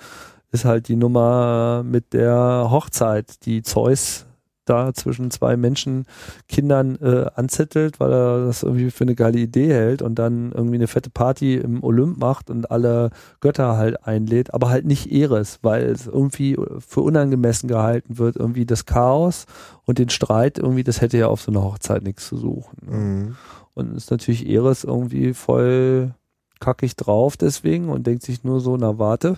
ist 0.51 0.66
halt 0.66 0.88
die 0.90 0.95
Nummer 0.95 1.83
mit 1.83 2.14
der 2.14 2.67
Hochzeit, 2.69 3.45
die 3.45 3.64
Zeus 3.64 4.25
da 4.69 4.93
zwischen 4.93 5.31
zwei 5.31 5.57
Menschen, 5.57 6.06
Kindern 6.48 6.95
äh, 7.01 7.25
anzettelt, 7.35 7.99
weil 7.99 8.11
er 8.11 8.45
das 8.45 8.64
irgendwie 8.64 8.91
für 8.91 9.03
eine 9.03 9.15
geile 9.15 9.39
Idee 9.39 9.73
hält 9.73 10.01
und 10.01 10.15
dann 10.15 10.51
irgendwie 10.51 10.75
eine 10.75 10.88
fette 10.88 11.09
Party 11.09 11.56
im 11.56 11.83
Olymp 11.83 12.17
macht 12.17 12.49
und 12.49 12.72
alle 12.72 13.09
Götter 13.41 13.77
halt 13.77 14.06
einlädt, 14.06 14.53
aber 14.53 14.69
halt 14.69 14.85
nicht 14.85 15.11
Eris, 15.11 15.59
weil 15.61 15.85
es 15.85 16.07
irgendwie 16.07 16.57
für 16.80 17.01
unangemessen 17.01 17.67
gehalten 17.67 18.17
wird, 18.17 18.35
irgendwie 18.35 18.65
das 18.65 18.85
Chaos 18.85 19.45
und 19.85 19.98
den 19.98 20.09
Streit, 20.09 20.59
irgendwie, 20.59 20.83
das 20.83 21.01
hätte 21.01 21.17
ja 21.17 21.27
auf 21.27 21.41
so 21.41 21.51
einer 21.51 21.64
Hochzeit 21.64 22.03
nichts 22.03 22.27
zu 22.27 22.38
suchen. 22.38 22.77
ne? 22.85 22.98
Mhm. 22.98 23.35
Und 23.73 23.95
ist 23.95 24.11
natürlich 24.11 24.49
Eris 24.49 24.83
irgendwie 24.83 25.33
voll 25.33 26.14
kackig 26.59 26.95
drauf 26.95 27.38
deswegen 27.38 27.89
und 27.89 28.06
denkt 28.06 28.23
sich 28.23 28.43
nur 28.43 28.59
so, 28.59 28.75
na 28.75 28.99
warte, 28.99 29.38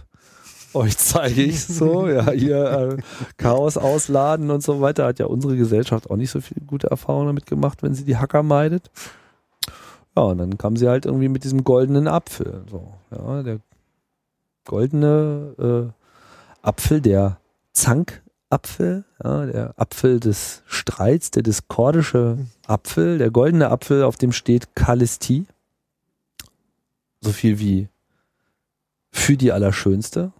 euch 0.73 0.97
zeige 0.97 1.43
ich 1.43 1.63
so, 1.63 2.07
ja, 2.07 2.31
hier 2.31 2.97
äh, 2.97 2.97
Chaos 3.37 3.77
ausladen 3.77 4.49
und 4.51 4.63
so 4.63 4.81
weiter. 4.81 5.05
Hat 5.05 5.19
ja 5.19 5.25
unsere 5.25 5.57
Gesellschaft 5.57 6.09
auch 6.09 6.15
nicht 6.15 6.31
so 6.31 6.41
viel 6.41 6.61
gute 6.65 6.87
Erfahrungen 6.87 7.27
damit 7.27 7.45
gemacht, 7.45 7.83
wenn 7.83 7.93
sie 7.93 8.05
die 8.05 8.17
Hacker 8.17 8.43
meidet. 8.43 8.89
Ja, 10.15 10.23
und 10.23 10.37
dann 10.39 10.57
kam 10.57 10.75
sie 10.75 10.87
halt 10.87 11.05
irgendwie 11.05 11.29
mit 11.29 11.43
diesem 11.43 11.63
goldenen 11.63 12.07
Apfel. 12.07 12.63
So, 12.69 12.93
ja, 13.11 13.43
der 13.43 13.59
goldene 14.65 15.91
äh, 15.93 16.67
Apfel, 16.67 17.01
der 17.01 17.37
Zankapfel, 17.73 19.05
ja, 19.23 19.45
der 19.45 19.73
Apfel 19.77 20.19
des 20.19 20.63
Streits, 20.67 21.31
der 21.31 21.43
diskordische 21.43 22.37
Apfel, 22.67 23.17
der 23.17 23.31
goldene 23.31 23.69
Apfel, 23.69 24.03
auf 24.03 24.17
dem 24.17 24.31
steht 24.31 24.75
Kalistie. 24.75 25.45
So 27.21 27.31
viel 27.31 27.59
wie 27.59 27.87
für 29.11 29.37
die 29.37 29.51
Allerschönste. 29.51 30.31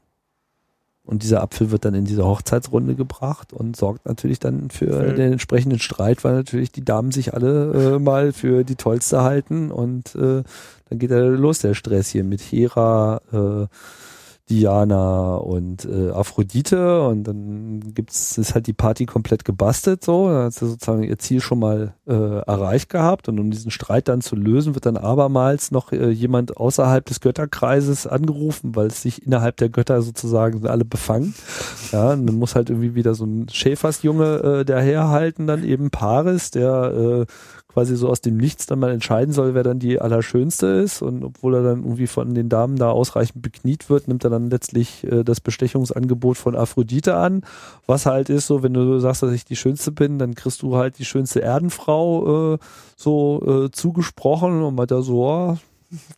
Und 1.04 1.24
dieser 1.24 1.42
Apfel 1.42 1.72
wird 1.72 1.84
dann 1.84 1.96
in 1.96 2.06
diese 2.06 2.26
Hochzeitsrunde 2.26 2.96
gebracht 2.96 3.54
und 3.54 3.76
sorgt 3.76 4.06
natürlich 4.06 4.40
dann 4.40 4.70
für 4.70 4.86
Für- 4.94 5.14
den 5.14 5.32
entsprechenden 5.34 5.80
Streit, 5.80 6.24
weil 6.24 6.36
natürlich 6.36 6.72
die 6.72 6.86
Damen 6.86 7.12
sich 7.12 7.34
alle 7.34 7.96
äh, 7.96 8.00
mal 8.00 8.32
für 8.34 8.64
die 8.64 8.76
Tollste 8.76 9.24
halten. 9.24 9.72
Und 9.72 10.16
äh, 10.16 10.44
dann 10.90 11.00
geht 11.00 11.12
er 11.12 11.28
los, 11.30 11.60
der 11.60 11.74
Stress 11.74 12.10
hier 12.10 12.24
mit 12.24 12.42
Hera, 12.42 13.22
äh, 13.34 13.68
Diana 14.52 15.36
und 15.38 15.86
äh, 15.86 16.12
Aphrodite 16.12 17.04
und 17.08 17.24
dann 17.24 17.94
gibt's 17.94 18.38
ist 18.38 18.54
halt 18.54 18.68
die 18.68 18.74
Party 18.74 19.06
komplett 19.06 19.46
gebastelt 19.46 20.04
so, 20.04 20.30
da 20.30 20.46
hat 20.46 20.54
sie 20.54 20.68
sozusagen 20.68 21.04
ihr 21.04 21.18
Ziel 21.18 21.40
schon 21.40 21.60
mal 21.60 21.94
äh, 22.06 22.14
erreicht 22.14 22.90
gehabt 22.90 23.30
und 23.30 23.40
um 23.40 23.50
diesen 23.50 23.72
Streit 23.72 24.10
dann 24.10 24.20
zu 24.20 24.36
lösen, 24.36 24.76
wird 24.76 24.86
dann 24.86 24.98
abermals 24.98 25.72
noch 25.72 25.94
äh, 25.94 26.10
jemand 26.10 26.58
außerhalb 26.58 27.06
des 27.06 27.22
Götterkreises 27.22 28.08
angerufen, 28.08 28.76
weil 28.76 28.88
es 28.88 29.02
sich 29.02 29.26
innerhalb 29.26 29.56
der 29.58 29.70
Götter 29.70 30.02
sozusagen 30.02 30.68
alle 30.68 30.84
befangen. 30.84 31.34
Ja, 31.94 32.12
und 32.12 32.28
dann 32.28 32.36
muss 32.36 32.56
halt 32.56 32.70
irgendwie 32.70 32.96
wieder 32.96 33.16
so 33.16 33.26
ein 33.26 33.48
Schäfersjunge 33.50 34.60
äh, 34.60 34.66
daherhalten, 34.66 35.48
dann 35.48 35.64
eben 35.64 35.92
Paris, 35.92 36.52
der 36.52 37.26
äh, 37.26 37.26
quasi 37.74 37.96
so 37.96 38.10
aus 38.10 38.22
dem 38.22 38.38
Nichts 38.38 38.66
dann 38.66 38.80
mal 38.80 38.92
entscheiden 38.92 39.34
soll, 39.34 39.54
wer 39.54 39.64
dann 39.64 39.80
die 39.80 40.00
Allerschönste 40.00 40.68
ist. 40.68 41.02
Und 41.02 41.24
obwohl 41.24 41.56
er 41.56 41.64
dann 41.64 41.84
irgendwie 41.84 42.08
von 42.08 42.34
den 42.34 42.50
Damen 42.50 42.78
da 42.78 42.90
ausreichend 42.90 43.42
bekniet 43.42 43.90
wird, 43.90 44.08
nimmt 44.08 44.24
er 44.24 44.30
dann 44.30 44.50
letztlich 44.50 45.04
äh, 45.06 45.24
das 45.24 45.40
Bestechungsangebot 45.40 46.38
von 46.38 46.56
Aphrodite 46.56 47.16
an. 47.16 47.44
Was 47.86 48.06
halt 48.06 48.30
ist, 48.30 48.48
so, 48.48 48.64
wenn 48.64 48.74
du 48.74 49.00
sagst, 49.00 49.24
dass 49.24 49.32
ich 49.32 49.46
die 49.46 49.56
Schönste 49.56 49.92
bin, 49.92 50.20
dann 50.20 50.36
kriegst 50.36 50.62
du 50.62 50.76
halt 50.76 51.00
die 51.00 51.06
schönste 51.06 51.42
Erdenfrau 51.42 52.54
äh, 52.54 52.58
so 52.96 53.66
äh, 53.66 53.72
zugesprochen 53.72 54.62
und 54.62 54.76
meint 54.76 54.92
er 54.92 55.02
so, 55.02 55.26
oh, 55.26 55.58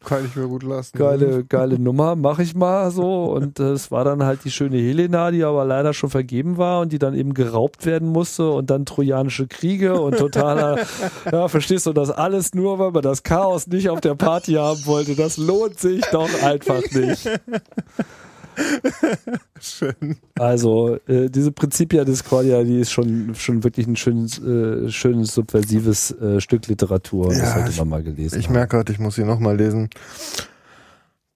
Kann 0.05 0.25
ich 0.25 0.35
mir 0.35 0.47
gut 0.47 0.63
lassen. 0.63 0.97
geile, 0.97 1.43
geile 1.43 1.79
Nummer, 1.79 2.15
mach 2.15 2.39
ich 2.39 2.53
mal 2.53 2.91
so. 2.91 3.25
Und 3.25 3.59
äh, 3.59 3.71
es 3.71 3.89
war 3.91 4.05
dann 4.05 4.23
halt 4.23 4.43
die 4.45 4.51
schöne 4.51 4.77
Helena, 4.77 5.31
die 5.31 5.43
aber 5.43 5.65
leider 5.65 5.93
schon 5.93 6.09
vergeben 6.09 6.57
war 6.57 6.81
und 6.81 6.91
die 6.91 6.99
dann 6.99 7.15
eben 7.15 7.33
geraubt 7.33 7.85
werden 7.85 8.09
musste 8.09 8.51
und 8.51 8.69
dann 8.69 8.85
trojanische 8.85 9.47
Kriege 9.47 9.99
und 9.99 10.17
totaler, 10.17 10.79
ja, 11.31 11.47
verstehst 11.47 11.85
du 11.87 11.93
das 11.93 12.11
alles 12.11 12.53
nur, 12.53 12.77
weil 12.79 12.91
man 12.91 13.01
das 13.01 13.23
Chaos 13.23 13.67
nicht 13.67 13.89
auf 13.89 14.01
der 14.01 14.15
Party 14.15 14.53
haben 14.53 14.85
wollte. 14.85 15.15
Das 15.15 15.37
lohnt 15.37 15.79
sich 15.79 16.01
doch 16.11 16.29
einfach 16.43 16.83
nicht. 16.91 17.29
Schön. 19.59 20.17
Also 20.35 20.97
äh, 21.07 21.29
diese 21.29 21.51
Principia 21.51 22.03
Discordia, 22.05 22.63
die 22.63 22.79
ist 22.79 22.91
schon 22.91 23.33
schon 23.35 23.63
wirklich 23.63 23.87
ein 23.87 23.95
schönes, 23.95 24.39
äh, 24.39 24.89
schönes 24.91 25.33
subversives 25.33 26.11
äh, 26.11 26.39
Stück 26.41 26.67
Literatur. 26.67 27.29
das 27.29 27.37
Ja, 27.37 27.53
sollte 27.55 27.69
ich- 27.71 27.77
man 27.77 27.89
mal 27.89 28.03
gelesen 28.03 28.39
Ich 28.39 28.45
haben. 28.47 28.53
merke 28.53 28.77
gerade, 28.77 28.91
ich 28.91 28.99
muss 28.99 29.15
sie 29.15 29.23
nochmal 29.23 29.57
lesen. 29.57 29.89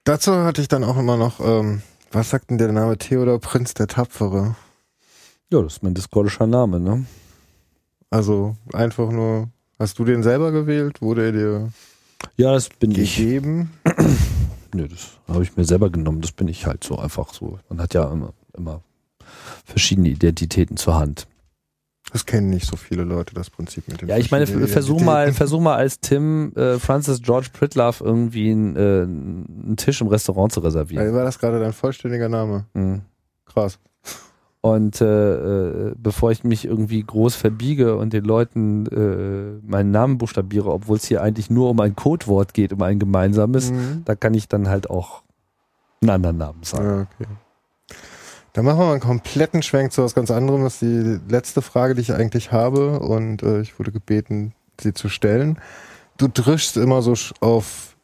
Dazu 0.04 0.34
hatte 0.36 0.62
ich 0.62 0.68
dann 0.68 0.84
auch 0.84 0.98
immer 0.98 1.18
noch, 1.18 1.40
ähm, 1.40 1.82
was 2.12 2.30
sagt 2.30 2.50
denn 2.50 2.58
der 2.58 2.72
Name 2.72 2.98
Theodor 2.98 3.40
Prinz 3.40 3.74
der 3.74 3.88
Tapfere? 3.88 4.56
Ja, 5.52 5.62
das 5.62 5.74
ist 5.74 5.84
mein 5.84 5.94
discordischer 5.94 6.48
Name, 6.48 6.80
ne? 6.80 7.06
Also 8.10 8.56
einfach 8.74 9.12
nur, 9.12 9.50
hast 9.80 10.00
du 10.00 10.06
den 10.06 10.24
selber 10.24 10.52
gewählt? 10.52 11.02
Wurde 11.02 11.26
er 11.26 11.32
dir 11.34 11.70
Ja, 12.38 12.54
das 12.54 12.70
bin 12.70 12.92
ich. 12.92 13.18
Nö, 14.74 14.88
das 14.88 15.20
habe 15.28 15.44
ich 15.44 15.56
mir 15.56 15.66
selber 15.66 15.90
genommen. 15.90 16.22
Das 16.22 16.32
bin 16.32 16.48
ich 16.48 16.66
halt 16.66 16.84
so 16.84 16.98
einfach 16.98 17.34
so. 17.34 17.60
Man 17.70 17.82
hat 17.82 17.94
ja 17.94 18.12
immer, 18.12 18.34
immer 18.56 18.82
verschiedene 19.66 20.10
Identitäten 20.10 20.78
zur 20.78 20.96
Hand. 20.96 21.28
Das 22.14 22.26
kennen 22.26 22.50
nicht 22.50 22.66
so 22.66 22.78
viele 22.78 23.04
Leute, 23.04 23.34
das 23.34 23.50
Prinzip 23.50 23.88
mit 23.90 24.02
dem 24.02 24.08
Ja, 24.08 24.18
ich 24.18 24.32
meine, 24.32 24.48
versuch 24.48 25.02
mal, 25.02 25.34
versuch 25.34 25.60
mal 25.60 25.76
als 25.76 26.00
Tim 26.00 26.54
äh, 26.56 26.80
Francis 26.80 27.22
George 27.22 27.50
Pritlove 27.52 28.02
irgendwie 28.02 28.52
einen, 28.52 28.76
äh, 28.78 28.80
einen 29.04 29.76
Tisch 29.76 30.00
im 30.00 30.08
Restaurant 30.08 30.54
zu 30.54 30.62
reservieren. 30.62 31.14
War 31.14 31.26
das 31.26 31.38
gerade 31.38 31.60
dein 31.60 31.74
vollständiger 31.74 32.30
Name? 32.30 32.66
Mhm. 32.74 33.02
Krass. 33.46 33.80
Und 34.76 35.02
äh, 35.02 35.34
äh, 35.34 35.94
bevor 35.98 36.32
ich 36.32 36.44
mich 36.44 36.66
irgendwie 36.66 37.02
groß 37.04 37.36
verbiege 37.36 37.96
und 37.96 38.12
den 38.12 38.26
Leuten 38.26 38.86
äh, 38.88 39.66
meinen 39.66 39.92
Namen 39.92 40.18
buchstabiere, 40.18 40.72
obwohl 40.72 40.98
es 40.98 41.06
hier 41.06 41.22
eigentlich 41.22 41.50
nur 41.50 41.70
um 41.70 41.80
ein 41.80 41.96
Codewort 41.96 42.54
geht, 42.54 42.74
um 42.74 42.82
ein 42.82 43.00
gemeinsames, 43.00 43.72
Mhm. 43.72 44.02
da 44.06 44.16
kann 44.16 44.34
ich 44.34 44.48
dann 44.48 44.68
halt 44.68 44.90
auch 44.90 45.22
einen 46.02 46.10
anderen 46.10 46.38
Namen 46.38 46.64
sagen. 46.64 46.86
Ja, 46.86 47.02
okay. 47.02 47.32
Dann 48.54 48.66
machen 48.66 48.80
wir 48.80 48.86
mal 48.86 48.92
einen 48.94 49.02
kompletten 49.02 49.62
Schwenk 49.62 49.92
zu 49.92 50.04
was 50.04 50.16
ganz 50.16 50.32
anderem. 50.32 50.64
Das 50.64 50.82
ist 50.82 50.82
die 50.82 51.20
letzte 51.30 51.62
Frage, 51.62 51.94
die 51.96 52.02
ich 52.02 52.14
eigentlich 52.14 52.52
habe 52.52 53.00
und 53.00 53.44
äh, 53.44 53.62
ich 53.62 53.78
wurde 53.80 53.92
gebeten, 53.92 54.54
sie 54.82 54.94
zu 54.94 55.10
stellen. 55.10 55.60
Du 56.18 56.28
drischst 56.28 56.76
immer 56.78 57.02
so 57.04 57.14
auf 57.40 57.96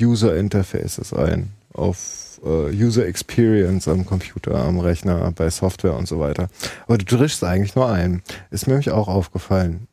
User 0.00 0.34
Interfaces 0.36 1.12
ein, 1.12 1.52
auf 1.72 2.31
User 2.44 3.06
Experience 3.06 3.86
am 3.88 4.04
Computer, 4.04 4.56
am 4.56 4.78
Rechner, 4.80 5.30
bei 5.32 5.48
Software 5.50 5.96
und 5.96 6.08
so 6.08 6.18
weiter. 6.18 6.48
Aber 6.86 6.98
du 6.98 7.04
drischst 7.04 7.44
eigentlich 7.44 7.76
nur 7.76 7.88
ein. 7.88 8.22
Ist 8.50 8.66
mir 8.66 8.72
nämlich 8.72 8.90
auch 8.90 9.08
aufgefallen. 9.08 9.86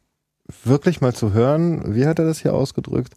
Wirklich 0.64 1.00
mal 1.00 1.14
zu 1.14 1.34
hören, 1.34 1.96
wie 1.96 2.08
hat 2.08 2.18
er 2.18 2.26
das 2.26 2.42
hier 2.42 2.54
ausgedrückt? 2.54 3.14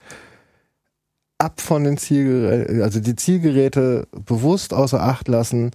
ab 1.43 1.61
von 1.61 1.83
den 1.83 1.97
Zielgeräten, 1.97 2.83
also 2.83 3.01
die 3.01 3.17
Zielgeräte 3.17 4.07
bewusst 4.13 4.73
außer 4.73 5.03
Acht 5.03 5.27
lassen, 5.27 5.73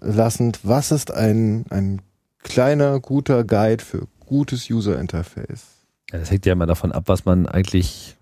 lassend, 0.00 0.60
was 0.62 0.92
ist 0.92 1.12
ein, 1.12 1.66
ein 1.70 2.00
kleiner, 2.38 3.00
guter 3.00 3.44
Guide 3.44 3.84
für 3.84 4.06
gutes 4.20 4.70
User 4.70 4.98
Interface? 4.98 5.66
Ja, 6.12 6.20
das 6.20 6.30
hängt 6.30 6.46
ja 6.46 6.52
immer 6.52 6.66
davon 6.66 6.92
ab, 6.92 7.04
was 7.06 7.24
man 7.24 7.46
eigentlich, 7.46 8.16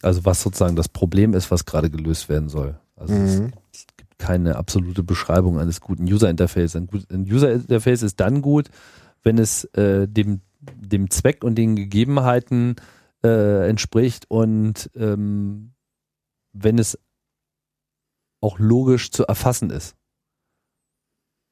also 0.00 0.24
was 0.24 0.42
sozusagen 0.42 0.76
das 0.76 0.88
Problem 0.88 1.34
ist, 1.34 1.50
was 1.50 1.64
gerade 1.64 1.90
gelöst 1.90 2.28
werden 2.28 2.48
soll. 2.48 2.78
Also 2.96 3.14
es, 3.14 3.40
Mhm. 3.40 3.52
es 3.72 3.86
gibt 3.96 4.18
keine 4.18 4.56
absolute 4.56 5.02
Beschreibung 5.02 5.58
eines 5.58 5.80
guten 5.80 6.04
User 6.04 6.28
Interface. 6.30 6.74
Ein, 6.76 6.86
gut, 6.86 7.10
ein 7.12 7.30
User 7.30 7.52
Interface 7.52 8.02
ist 8.02 8.20
dann 8.20 8.42
gut, 8.42 8.70
wenn 9.22 9.38
es 9.38 9.64
äh, 9.74 10.08
dem, 10.08 10.40
dem 10.60 11.10
Zweck 11.10 11.44
und 11.44 11.56
den 11.56 11.76
Gegebenheiten 11.76 12.76
äh, 13.22 13.68
entspricht 13.68 14.30
und 14.30 14.90
ähm, 14.94 15.72
wenn 16.52 16.78
es 16.78 16.98
auch 18.40 18.58
logisch 18.58 19.10
zu 19.10 19.26
erfassen 19.26 19.70
ist. 19.70 19.96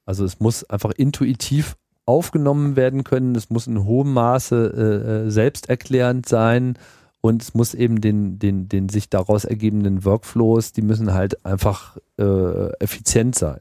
Also 0.07 0.25
es 0.25 0.41
muss 0.41 0.65
einfach 0.65 0.93
intuitiv 0.93 1.77
aufgenommen 2.07 2.77
werden 2.77 3.05
können, 3.05 3.35
es 3.35 3.49
muss 3.51 3.67
in 3.67 3.85
hohem 3.85 4.13
Maße 4.13 4.73
äh, 4.77 5.27
äh, 5.27 5.31
selbsterklärend 5.31 6.27
sein 6.29 6.79
und 7.25 7.41
es 7.43 7.55
muss 7.55 7.73
eben 7.73 8.03
den, 8.03 8.39
den, 8.39 8.69
den 8.69 8.91
sich 8.91 9.09
daraus 9.09 9.47
ergebenden 9.47 10.05
Workflows, 10.05 10.73
die 10.73 10.83
müssen 10.83 11.15
halt 11.15 11.47
einfach 11.47 11.97
äh, 12.19 12.71
effizient 12.81 13.35
sein. 13.35 13.61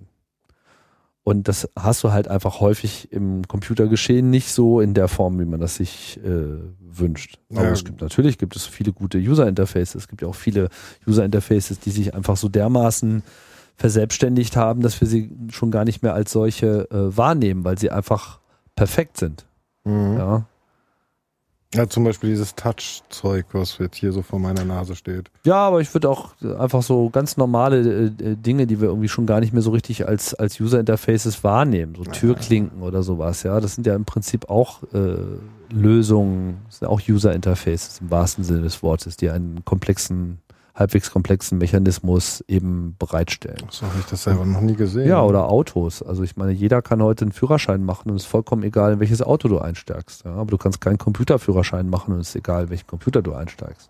Und 1.24 1.48
das 1.48 1.70
hast 1.80 2.04
du 2.04 2.12
halt 2.12 2.28
einfach 2.28 2.60
häufig 2.60 3.14
im 3.14 3.48
Computergeschehen 3.48 4.30
nicht 4.30 4.50
so 4.52 4.82
in 4.82 4.94
der 4.94 5.08
Form, 5.08 5.40
wie 5.40 5.46
man 5.46 5.62
das 5.62 5.78
sich 5.78 6.20
äh, 6.26 6.58
wünscht. 6.82 7.40
Aber 7.52 7.64
Ja. 7.68 7.72
es 7.72 7.86
gibt 7.86 8.02
natürlich 8.02 8.38
gibt 8.38 8.58
es 8.58 8.66
viele 8.66 8.92
gute 8.92 9.18
User 9.18 9.48
Interfaces. 9.48 9.96
Es 9.96 10.08
gibt 10.10 10.22
ja 10.24 10.28
auch 10.28 10.36
viele 10.36 10.68
User 11.08 11.24
Interfaces, 11.24 11.80
die 11.80 11.92
sich 11.92 12.14
einfach 12.14 12.36
so 12.36 12.50
dermaßen 12.50 13.24
verselbstständigt 13.78 14.58
haben, 14.58 14.82
dass 14.82 15.00
wir 15.00 15.08
sie 15.08 15.32
schon 15.52 15.72
gar 15.72 15.86
nicht 15.86 16.04
mehr 16.04 16.14
als 16.14 16.34
solche 16.34 16.92
äh, 16.92 17.16
wahrnehmen, 17.16 17.64
weil 17.64 17.78
sie 17.78 17.92
einfach 17.92 18.42
perfekt 18.76 19.16
sind. 19.16 19.46
Mhm. 19.86 20.18
Ja. 20.18 20.46
Ja, 21.74 21.88
zum 21.88 22.04
Beispiel 22.04 22.30
dieses 22.30 22.56
Touch-Zeug, 22.56 23.46
was 23.54 23.78
jetzt 23.80 23.98
hier 23.98 24.12
so 24.12 24.22
vor 24.22 24.40
meiner 24.40 24.64
Nase 24.64 24.96
steht. 24.96 25.32
Ja, 25.44 25.56
aber 25.56 25.82
ich 25.82 25.94
würde 25.94 26.10
auch 26.10 26.34
einfach 26.60 26.84
so 26.84 27.10
ganz 27.10 27.38
normale 27.38 27.80
äh, 27.80 28.06
äh, 28.06 28.36
Dinge, 28.36 28.68
die 28.68 28.80
wir 28.80 28.90
irgendwie 28.90 29.08
schon 29.10 29.26
gar 29.26 29.40
nicht 29.40 29.54
mehr 29.54 29.62
so 29.62 29.72
richtig 29.72 30.08
als, 30.08 30.34
als 30.34 30.60
User 30.60 30.80
Interfaces 30.80 31.44
wahrnehmen, 31.44 31.96
so 31.96 32.04
Türklinken 32.04 32.82
oder 32.82 33.04
sowas, 33.04 33.44
ja, 33.44 33.60
das 33.60 33.76
sind 33.76 33.88
ja 33.88 33.96
im 33.96 34.06
Prinzip 34.06 34.50
auch 34.50 34.84
äh, 34.94 35.16
Lösungen, 35.72 36.60
das 36.68 36.80
sind 36.80 36.88
auch 36.88 37.02
User 37.08 37.34
Interfaces 37.34 38.00
im 38.02 38.12
wahrsten 38.12 38.44
Sinne 38.44 38.62
des 38.62 38.84
Wortes, 38.84 39.18
die 39.18 39.30
einen 39.30 39.66
komplexen, 39.66 40.40
halbwegs 40.76 41.12
komplexen 41.12 41.60
Mechanismus 41.60 42.44
eben 42.48 42.96
bereitstellen. 42.98 43.64
So 43.70 43.86
habe 43.86 44.00
ich 44.00 44.06
das 44.06 44.24
selber 44.24 44.44
noch 44.46 44.62
nie 44.62 44.76
gesehen. 44.76 45.08
Ja, 45.08 45.22
oder 45.22 45.50
Autos. 45.50 46.02
Also 46.02 46.24
ich 46.24 46.36
meine, 46.36 46.52
jeder 46.52 46.82
kann 46.82 47.02
heute 47.02 47.26
einen 47.26 47.32
Führerschein 47.32 47.84
machen 47.84 48.10
und 48.10 48.16
es 48.16 48.24
ist 48.24 48.30
vollkommen 48.30 48.64
egal, 48.64 48.94
in 48.94 49.00
welches 49.00 49.22
Auto 49.22 49.48
du 49.48 49.60
einsteigst. 49.60 50.26
Ja, 50.26 50.34
aber 50.34 50.50
du 50.50 50.58
kannst 50.58 50.82
keinen 50.82 50.98
Computerführerschein 50.98 51.90
machen 51.90 52.14
und 52.14 52.22
es 52.22 52.30
ist 52.30 52.36
egal, 52.38 52.70
welchen 52.70 52.88
Computer 52.88 53.22
du 53.22 53.34
einsteigst. 53.34 53.90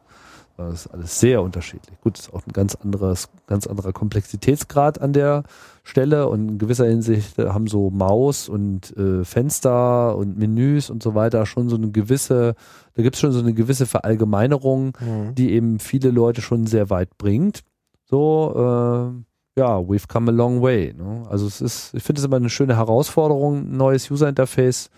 Das 0.55 0.85
ist 0.85 0.87
alles 0.87 1.19
sehr 1.19 1.41
unterschiedlich. 1.41 1.99
Gut, 2.01 2.19
ist 2.19 2.31
auch 2.33 2.45
ein 2.45 2.53
ganz 2.53 2.75
anderes, 2.75 3.29
ganz 3.47 3.65
anderer 3.65 3.91
Komplexitätsgrad 3.91 5.01
an 5.01 5.11
der 5.11 5.43
Stelle 5.83 6.27
und 6.29 6.47
in 6.47 6.57
gewisser 6.59 6.85
Hinsicht 6.85 7.39
äh, 7.39 7.49
haben 7.49 7.65
so 7.67 7.89
Maus 7.89 8.49
und 8.49 8.95
äh, 8.95 9.23
Fenster 9.25 10.15
und 10.15 10.37
Menüs 10.37 10.89
und 10.91 11.01
so 11.01 11.15
weiter 11.15 11.45
schon 11.47 11.69
so 11.69 11.75
eine 11.75 11.89
gewisse, 11.89 12.53
da 12.93 13.01
gibt 13.01 13.15
es 13.15 13.19
schon 13.21 13.31
so 13.31 13.39
eine 13.39 13.53
gewisse 13.53 13.85
Verallgemeinerung, 13.87 14.95
Mhm. 15.01 15.33
die 15.35 15.51
eben 15.53 15.79
viele 15.79 16.11
Leute 16.11 16.41
schon 16.41 16.67
sehr 16.67 16.89
weit 16.91 17.17
bringt. 17.17 17.61
So, 18.05 18.53
äh, 18.55 19.59
ja, 19.59 19.77
we've 19.79 20.07
come 20.07 20.29
a 20.31 20.33
long 20.33 20.61
way. 20.61 20.93
Ne? 20.93 21.23
Also 21.29 21.47
es 21.47 21.61
ist, 21.61 21.93
ich 21.95 22.03
finde 22.03 22.19
es 22.19 22.25
immer 22.25 22.35
eine 22.37 22.49
schöne 22.49 22.75
Herausforderung, 22.77 23.71
ein 23.71 23.77
neues 23.77 24.09
User 24.11 24.29
Interface 24.29 24.89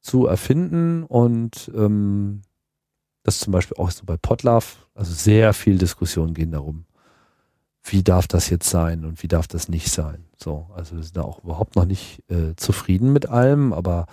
zu 0.00 0.26
erfinden 0.26 1.04
und 1.04 1.70
ähm, 1.74 2.42
das 3.24 3.40
zum 3.40 3.52
Beispiel 3.52 3.76
auch 3.78 3.90
so 3.90 4.04
bei 4.04 4.16
Potlove, 4.16 4.76
also 4.94 5.12
sehr 5.12 5.52
viel 5.52 5.78
Diskussionen 5.78 6.34
gehen 6.34 6.52
darum, 6.52 6.84
wie 7.82 8.02
darf 8.02 8.28
das 8.28 8.48
jetzt 8.48 8.70
sein 8.70 9.04
und 9.04 9.22
wie 9.22 9.28
darf 9.28 9.48
das 9.48 9.68
nicht 9.68 9.90
sein. 9.90 10.24
So, 10.36 10.66
also 10.74 10.96
wir 10.96 11.02
sind 11.02 11.16
da 11.16 11.22
auch 11.22 11.42
überhaupt 11.42 11.74
noch 11.74 11.86
nicht 11.86 12.22
äh, 12.30 12.54
zufrieden 12.56 13.12
mit 13.12 13.28
allem, 13.28 13.72
aber 13.72 14.06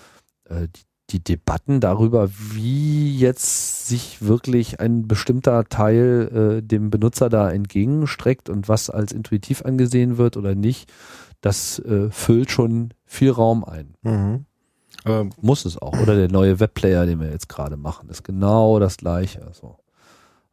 äh, 0.50 0.68
die, 0.74 0.82
die 1.10 1.24
Debatten 1.24 1.82
darüber, 1.82 2.30
wie 2.54 3.18
jetzt 3.18 3.88
sich 3.88 4.22
wirklich 4.22 4.80
ein 4.80 5.08
bestimmter 5.08 5.66
Teil 5.66 6.60
äh, 6.62 6.66
dem 6.66 6.90
Benutzer 6.90 7.30
da 7.30 7.52
entgegenstreckt 7.52 8.50
und 8.50 8.70
was 8.70 8.90
als 8.90 9.12
intuitiv 9.12 9.64
angesehen 9.64 10.18
wird 10.18 10.38
oder 10.38 10.56
nicht, 10.56 10.92
das 11.42 11.80
äh, 11.80 12.10
füllt 12.12 12.52
schon 12.52 12.94
viel 13.06 13.32
Raum 13.32 13.66
ein. 13.66 13.96
Mhm. 14.04 14.46
Aber 15.04 15.30
Muss 15.42 15.66
es 15.66 15.78
auch. 15.78 16.00
Oder 16.00 16.16
der 16.16 16.30
neue 16.30 16.60
Webplayer, 16.60 17.06
den 17.06 17.20
wir 17.20 17.32
jetzt 17.32 17.50
gerade 17.50 17.78
machen, 17.78 18.10
ist 18.10 18.24
genau 18.24 18.80
das 18.80 18.98
gleiche. 18.98 19.50
So. 19.54 19.78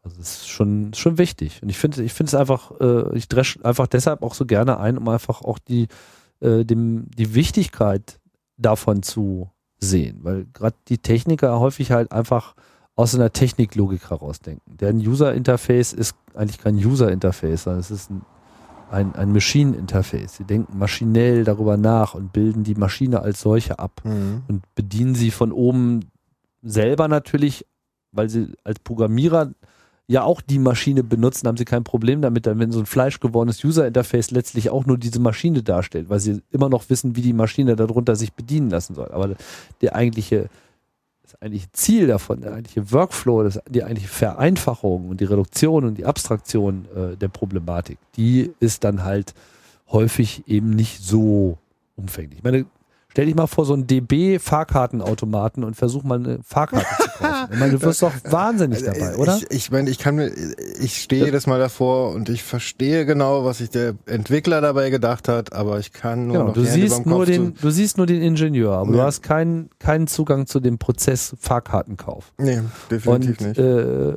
Also 0.03 0.21
es 0.21 0.39
ist 0.39 0.49
schon, 0.49 0.95
schon 0.95 1.19
wichtig. 1.19 1.63
Und 1.63 1.69
ich 1.69 1.79
finde, 1.79 2.03
ich 2.03 2.13
finde 2.13 2.31
es 2.31 2.35
einfach, 2.35 2.73
äh, 2.81 3.17
ich 3.17 3.29
dresch 3.29 3.59
einfach 3.63 3.87
deshalb 3.87 4.23
auch 4.23 4.35
so 4.35 4.47
gerne 4.47 4.79
ein, 4.79 4.97
um 4.97 5.09
einfach 5.09 5.43
auch 5.43 5.59
die, 5.59 5.89
äh, 6.41 6.65
dem, 6.65 7.11
die 7.11 7.35
Wichtigkeit 7.35 8.19
davon 8.57 9.03
zu 9.03 9.51
sehen. 9.79 10.21
Weil 10.23 10.47
gerade 10.53 10.77
die 10.89 10.99
Techniker 10.99 11.61
häufig 11.61 11.91
halt 11.91 12.13
einfach 12.13 12.55
aus 12.97 13.15
einer 13.15 13.33
Techniklogik 13.33 14.11
herausdenken. 14.11 14.77
Deren 14.77 14.99
User-Interface 14.99 15.93
ist 15.93 16.17
eigentlich 16.35 16.59
kein 16.59 16.75
User-Interface, 16.75 17.65
sondern 17.65 17.81
es 17.81 17.91
ist 17.91 18.11
ein, 18.11 18.23
ein, 18.91 19.15
ein 19.15 19.33
Machine-Interface. 19.33 20.37
Sie 20.37 20.45
denken 20.45 20.79
maschinell 20.79 21.45
darüber 21.45 21.77
nach 21.77 22.15
und 22.15 22.33
bilden 22.33 22.65
die 22.65 22.75
Maschine 22.75 23.21
als 23.21 23.41
solche 23.41 23.79
ab 23.79 24.01
mhm. 24.05 24.43
und 24.49 24.63
bedienen 24.75 25.15
sie 25.15 25.31
von 25.31 25.53
oben 25.53 26.07
selber 26.63 27.09
natürlich, 27.09 27.67
weil 28.13 28.29
sie 28.29 28.53
als 28.65 28.79
Programmierer 28.81 29.53
ja 30.09 30.23
auch 30.23 30.41
die 30.41 30.59
Maschine 30.59 31.05
benutzen, 31.05 31.47
haben 31.47 31.59
sie 31.59 31.67
kein 31.67 31.85
Problem 31.85 32.23
damit, 32.23 32.47
dann 32.47 32.59
wenn 32.59 32.73
so 32.73 32.81
ein 32.81 32.87
fleischgewordenes 32.87 33.63
User-Interface 33.63 34.31
letztlich 34.31 34.71
auch 34.71 34.87
nur 34.87 34.97
diese 34.97 35.21
Maschine 35.21 35.63
darstellt, 35.63 36.09
weil 36.09 36.19
sie 36.19 36.41
immer 36.51 36.71
noch 36.71 36.89
wissen, 36.89 37.15
wie 37.15 37.21
die 37.21 37.35
Maschine 37.35 37.77
darunter 37.77 38.17
sich 38.17 38.33
bedienen 38.33 38.71
lassen 38.71 38.95
soll. 38.95 39.11
Aber 39.13 39.35
der 39.83 39.95
eigentliche, 39.95 40.49
das 41.29 41.43
eigentliche 41.43 41.71
Ziel 41.73 42.07
davon, 42.07 42.41
der 42.41 42.53
eigentliche 42.53 42.91
Workflow, 42.91 43.43
das, 43.43 43.61
die 43.69 43.85
eigentliche 43.85 44.09
Vereinfachung 44.09 45.09
und 45.09 45.21
die 45.21 45.25
Reduktion 45.25 45.85
und 45.85 45.99
die 45.99 46.07
Abstraktion 46.07 46.87
äh, 46.97 47.17
der 47.17 47.29
Problematik, 47.29 47.99
die 48.17 48.53
ist 48.61 48.85
dann 48.85 49.05
halt 49.05 49.35
häufig 49.91 50.45
eben 50.47 50.71
nicht 50.71 51.03
so 51.03 51.59
umfänglich. 51.97 52.39
Ich 52.39 52.45
meine, 52.45 52.65
stell 53.19 53.27
dich 53.27 53.35
mal 53.35 53.49
vor 53.49 53.65
so 53.65 53.73
einen 53.75 53.85
DB-Fahrkartenautomaten 53.89 55.65
und 55.65 55.75
versuch 55.75 56.05
mal 56.05 56.21
eine 56.21 56.39
Fahrkarte 56.45 56.87
zu 57.03 57.09
kaufen. 57.19 57.49
Ich 57.53 57.59
meine, 57.59 57.73
du 57.73 57.83
wirst 57.83 58.01
doch 58.01 58.13
wahnsinnig 58.31 58.85
dabei, 58.85 59.17
oder? 59.17 59.33
Also, 59.33 59.47
Ich, 59.51 59.57
ich 59.57 59.71
meine, 59.73 59.91
ich 59.91 59.99
kann 59.99 60.15
mir, 60.15 60.31
ich 60.81 60.99
stehe 61.03 61.25
jedes 61.25 61.49
Mal 61.49 61.59
davor 61.59 62.13
und 62.15 62.29
ich 62.29 62.45
verstehe 62.45 63.07
genau, 63.07 63.45
was 63.45 63.59
sich 63.59 63.71
der 63.71 63.95
Entwickler 64.07 64.61
dabei 64.61 64.91
gedacht 64.91 65.27
hat, 65.27 65.53
aber 65.53 65.81
ich 65.81 65.93
kann 65.93 66.29
nur 66.29 66.39
Genau, 66.39 66.53
du 66.53 66.63
siehst 66.65 67.07
nur 67.07 67.27
den, 67.27 67.55
du 67.61 67.71
siehst 67.71 67.97
nur 67.97 68.07
den 68.07 68.23
Ingenieur, 68.23 68.75
aber 68.75 68.93
du 68.93 68.99
Ja. 68.99 69.07
hast 69.07 69.23
keinen, 69.25 69.69
keinen 69.81 70.07
Zugang 70.07 70.47
zu 70.47 70.61
dem 70.61 70.79
Prozess 70.79 71.35
Fahrkartenkauf. 71.41 72.33
Nee, 72.39 72.61
definitiv 72.89 73.41
Und 73.41 73.49
nicht. 73.49 73.59
äh, 73.59 74.13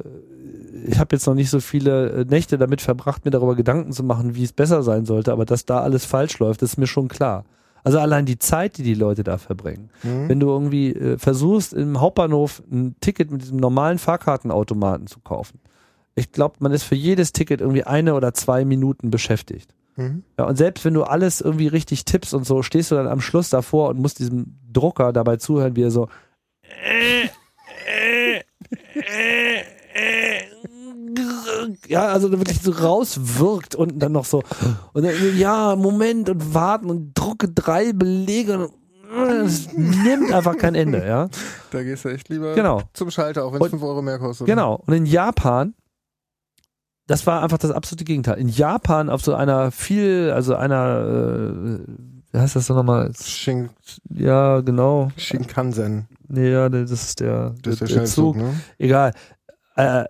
ich 0.85 0.99
habe 0.99 1.15
jetzt 1.15 1.25
noch 1.25 1.33
nicht 1.33 1.49
so 1.49 1.59
viele 1.59 2.09
äh, 2.09 2.25
Nächte 2.25 2.59
damit 2.59 2.81
verbracht, 2.81 3.25
mir 3.25 3.31
darüber 3.31 3.55
Gedanken 3.55 3.93
zu 3.93 4.03
machen, 4.03 4.35
wie 4.35 4.43
es 4.43 4.53
besser 4.53 4.83
sein 4.83 5.05
sollte, 5.05 5.31
aber 5.31 5.45
dass 5.45 5.65
da 5.65 5.81
alles 5.81 6.05
falsch 6.05 6.37
läuft, 6.37 6.61
ist 6.61 6.77
mir 6.77 6.85
schon 6.87 7.07
klar. 7.07 7.45
Also 7.83 7.99
allein 7.99 8.25
die 8.25 8.37
Zeit, 8.39 8.77
die 8.77 8.83
die 8.83 8.93
Leute 8.93 9.23
da 9.23 9.37
verbringen. 9.37 9.89
Mhm. 10.03 10.29
Wenn 10.29 10.39
du 10.39 10.47
irgendwie 10.47 10.93
äh, 10.93 11.17
versuchst, 11.17 11.73
im 11.73 11.99
Hauptbahnhof 11.99 12.61
ein 12.71 12.95
Ticket 13.01 13.31
mit 13.31 13.41
diesem 13.41 13.57
normalen 13.57 13.97
Fahrkartenautomaten 13.97 15.07
zu 15.07 15.19
kaufen, 15.19 15.59
ich 16.15 16.31
glaube, 16.31 16.55
man 16.59 16.71
ist 16.71 16.83
für 16.83 16.95
jedes 16.95 17.31
Ticket 17.31 17.61
irgendwie 17.61 17.83
eine 17.83 18.13
oder 18.15 18.33
zwei 18.33 18.65
Minuten 18.65 19.09
beschäftigt. 19.09 19.73
Mhm. 19.95 20.23
Ja, 20.37 20.45
und 20.45 20.57
selbst 20.57 20.85
wenn 20.85 20.93
du 20.93 21.03
alles 21.03 21.41
irgendwie 21.41 21.67
richtig 21.67 22.05
tippst 22.05 22.33
und 22.33 22.45
so, 22.45 22.61
stehst 22.63 22.91
du 22.91 22.95
dann 22.95 23.07
am 23.07 23.21
Schluss 23.21 23.49
davor 23.49 23.89
und 23.89 23.99
musst 23.99 24.19
diesem 24.19 24.57
Drucker 24.71 25.13
dabei 25.13 25.37
zuhören, 25.37 25.75
wie 25.75 25.83
er 25.83 25.91
so 25.91 26.07
ja, 31.87 32.07
also 32.07 32.31
wirklich 32.31 32.61
so 32.61 32.71
rauswirkt 32.71 33.75
und 33.75 33.99
dann 33.99 34.11
noch 34.11 34.25
so 34.25 34.43
und 34.93 35.03
dann, 35.05 35.13
ja, 35.37 35.75
Moment 35.75 36.29
und 36.29 36.53
warten 36.53 36.89
und 36.89 37.13
drucke 37.13 37.49
drei 37.49 37.93
Belege 37.93 38.67
und 38.67 39.29
es 39.45 39.71
nimmt 39.73 40.31
einfach 40.33 40.57
kein 40.57 40.73
Ende, 40.75 41.05
ja. 41.05 41.27
Da 41.71 41.83
gehst 41.83 42.05
du 42.05 42.09
echt 42.09 42.29
lieber 42.29 42.53
Genau. 42.55 42.81
zum 42.93 43.11
Schalter, 43.11 43.43
auch 43.45 43.51
wenn 43.51 43.57
es 43.57 43.63
Und- 43.65 43.69
5 43.71 43.83
Euro 43.83 44.01
mehr 44.01 44.19
kostet. 44.19 44.47
Genau. 44.47 44.81
Und 44.85 44.93
in 44.93 45.05
Japan, 45.05 45.73
das 47.07 47.27
war 47.27 47.43
einfach 47.43 47.57
das 47.57 47.71
absolute 47.71 48.05
Gegenteil. 48.05 48.37
In 48.37 48.47
Japan 48.47 49.09
auf 49.09 49.21
so 49.21 49.33
einer 49.35 49.71
viel, 49.71 50.31
also 50.33 50.55
einer, 50.55 51.79
äh, 51.79 51.79
wie 52.31 52.37
heißt 52.37 52.55
das 52.55 52.67
so 52.67 52.73
nochmal? 52.73 53.11
Shin, 53.21 53.69
Ja, 54.09 54.61
genau. 54.61 55.11
Shinkansen, 55.17 56.07
Nee, 56.29 56.49
ja, 56.51 56.69
das 56.69 56.89
ist 56.91 57.19
der, 57.19 57.53
das 57.61 57.81
ist 57.81 57.89
der, 57.91 57.97
der, 57.97 58.05
Zug. 58.05 58.37
ne? 58.37 58.53
Egal. 58.77 59.13
Äh, 59.75 60.05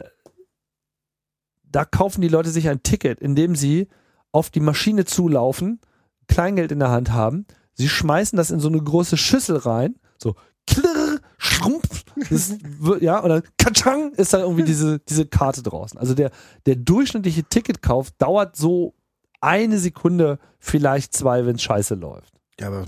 da 1.72 1.86
kaufen 1.86 2.22
die 2.22 2.28
Leute 2.28 2.50
sich 2.50 2.68
ein 2.70 2.84
Ticket, 2.84 3.20
indem 3.20 3.56
sie 3.56 3.88
auf 4.32 4.50
die 4.50 4.60
Maschine 4.60 5.06
zulaufen, 5.06 5.80
Kleingeld 6.28 6.72
in 6.72 6.80
der 6.80 6.90
Hand 6.90 7.12
haben, 7.12 7.46
sie 7.74 7.90
schmeißen 7.90 8.38
das 8.38 8.52
in 8.52 8.60
so 8.60 8.68
eine 8.70 8.82
große 8.82 9.18
Schüssel 9.18 9.58
rein, 9.58 9.96
so 10.18 10.36
klirr, 10.68 11.20
schrumpf, 11.38 12.04
wird- 12.16 13.02
ja, 13.02 13.20
und 13.20 13.30
dann 13.30 13.44
katschang 13.58 14.14
ist 14.14 14.34
dann 14.34 14.42
irgendwie 14.42 14.64
diese, 14.64 15.00
diese 15.00 15.26
Karte 15.26 15.64
draußen. 15.64 15.98
Also 16.00 16.14
der, 16.14 16.32
der 16.66 16.76
durchschnittliche 16.76 17.44
Ticketkauf 17.44 18.12
dauert 18.12 18.56
so 18.56 18.94
eine 19.42 19.80
Sekunde, 19.80 20.40
vielleicht 20.60 21.14
zwei, 21.14 21.46
wenn 21.46 21.56
es 21.56 21.64
scheiße 21.64 21.96
läuft. 21.96 22.34
Ja, 22.60 22.68
aber, 22.68 22.86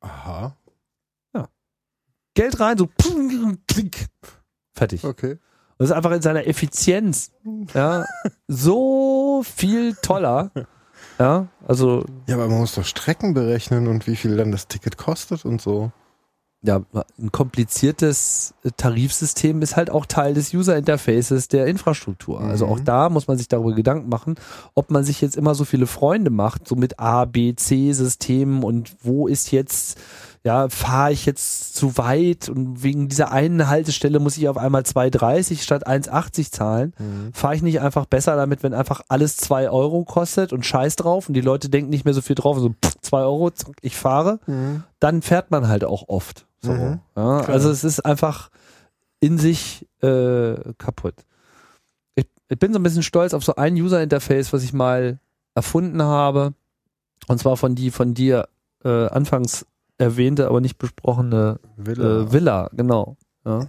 aha, 0.00 0.56
Geld 2.36 2.58
rein, 2.58 2.76
so 2.76 2.88
klick, 3.68 4.08
fertig. 4.72 5.04
okay. 5.04 5.38
Das 5.78 5.90
ist 5.90 5.96
einfach 5.96 6.12
in 6.12 6.22
seiner 6.22 6.46
Effizienz 6.46 7.32
ja, 7.74 8.04
so 8.48 9.42
viel 9.44 9.94
toller. 10.02 10.50
Ja, 11.18 11.46
also 11.66 12.04
Ja, 12.28 12.34
aber 12.36 12.48
man 12.48 12.58
muss 12.58 12.74
doch 12.74 12.84
Strecken 12.84 13.34
berechnen 13.34 13.86
und 13.86 14.06
wie 14.06 14.16
viel 14.16 14.36
dann 14.36 14.52
das 14.52 14.66
Ticket 14.68 14.96
kostet 14.96 15.44
und 15.44 15.60
so. 15.62 15.92
ja, 16.62 16.80
ein 17.18 17.30
kompliziertes 17.30 18.54
Tarifsystem 18.78 19.60
ist 19.62 19.76
halt 19.76 19.90
auch 19.90 20.06
Teil 20.06 20.32
des 20.34 20.54
User 20.54 20.76
Interfaces 20.76 21.48
der 21.48 21.66
Infrastruktur. 21.66 22.40
Also 22.40 22.66
Mhm. 22.66 22.72
auch 22.72 22.80
da 22.80 23.10
muss 23.10 23.28
man 23.28 23.36
sich 23.36 23.48
darüber 23.48 23.74
Gedanken 23.74 24.08
machen, 24.08 24.36
ob 24.74 24.90
man 24.90 25.04
sich 25.04 25.20
jetzt 25.20 25.36
immer 25.36 25.54
so 25.54 25.64
viele 25.64 25.86
Freunde 25.86 26.30
macht, 26.30 26.66
so 26.66 26.74
mit 26.74 26.98
A, 26.98 27.26
B, 27.26 27.54
C 27.54 27.92
Systemen 27.92 28.62
und 28.64 28.96
wo 29.02 29.28
ist 29.28 29.50
jetzt, 29.52 29.98
ja, 30.44 30.68
fahre 30.68 31.10
ich 31.10 31.24
jetzt 31.24 31.74
zu 31.74 31.96
weit 31.96 32.50
und 32.50 32.82
wegen 32.82 33.08
dieser 33.08 33.32
einen 33.32 33.68
Haltestelle 33.68 34.20
muss 34.20 34.36
ich 34.36 34.46
auf 34.48 34.58
einmal 34.58 34.82
2,30 34.82 35.62
statt 35.62 35.88
1,80 35.88 36.50
zahlen. 36.52 36.92
Fahre 37.32 37.56
ich 37.56 37.62
nicht 37.62 37.80
einfach 37.80 38.04
besser 38.04 38.36
damit, 38.36 38.62
wenn 38.62 38.74
einfach 38.74 39.00
alles 39.08 39.38
2 39.38 39.70
Euro 39.70 40.04
kostet 40.04 40.52
und 40.52 40.66
scheiß 40.66 40.96
drauf 40.96 41.28
und 41.28 41.34
die 41.34 41.40
Leute 41.40 41.70
denken 41.70 41.88
nicht 41.88 42.04
mehr 42.04 42.12
so 42.12 42.20
viel 42.20 42.36
drauf, 42.36 42.58
so 42.58 42.74
2 43.00 43.22
Euro, 43.22 43.50
ich 43.80 43.96
fahre, 43.96 44.38
dann 45.00 45.22
fährt 45.22 45.50
man 45.50 45.66
halt 45.68 45.82
auch 45.82 46.08
oft. 46.08 46.46
So. 46.60 46.72
Mhm. 46.72 47.00
Ja, 47.16 47.40
also 47.40 47.70
es 47.70 47.82
ist 47.82 48.00
einfach 48.00 48.50
in 49.20 49.38
sich 49.38 49.86
äh, 50.02 50.56
kaputt. 50.76 51.14
Ich, 52.16 52.26
ich 52.50 52.58
bin 52.58 52.74
so 52.74 52.78
ein 52.78 52.82
bisschen 52.82 53.02
stolz 53.02 53.32
auf 53.32 53.44
so 53.44 53.54
ein 53.54 53.74
User-Interface, 53.74 54.52
was 54.52 54.62
ich 54.62 54.74
mal 54.74 55.18
erfunden 55.54 56.02
habe. 56.02 56.52
Und 57.28 57.38
zwar 57.38 57.56
von 57.56 57.74
die 57.74 57.90
von 57.90 58.12
dir 58.12 58.48
äh, 58.84 59.06
anfangs 59.06 59.64
erwähnte, 60.04 60.46
aber 60.48 60.60
nicht 60.60 60.78
besprochene 60.78 61.58
Villa. 61.76 62.22
äh, 62.22 62.32
Villa, 62.32 62.70
genau. 62.72 63.16
Ja. 63.44 63.68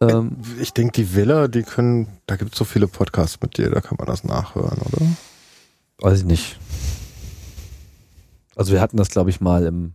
Ähm, 0.00 0.36
ich 0.60 0.72
denke, 0.72 0.92
die 0.92 1.14
Villa, 1.14 1.48
die 1.48 1.62
können, 1.62 2.06
da 2.26 2.36
gibt 2.36 2.52
es 2.52 2.58
so 2.58 2.64
viele 2.64 2.86
Podcasts 2.86 3.38
mit 3.40 3.56
dir, 3.58 3.70
da 3.70 3.80
kann 3.80 3.96
man 3.98 4.06
das 4.06 4.24
nachhören, 4.24 4.78
oder? 4.78 5.06
weiß 5.98 6.18
ich 6.20 6.24
nicht. 6.24 6.58
Also 8.54 8.72
wir 8.72 8.80
hatten 8.80 8.96
das, 8.96 9.08
glaube 9.10 9.30
ich, 9.30 9.40
mal 9.40 9.64
im 9.66 9.94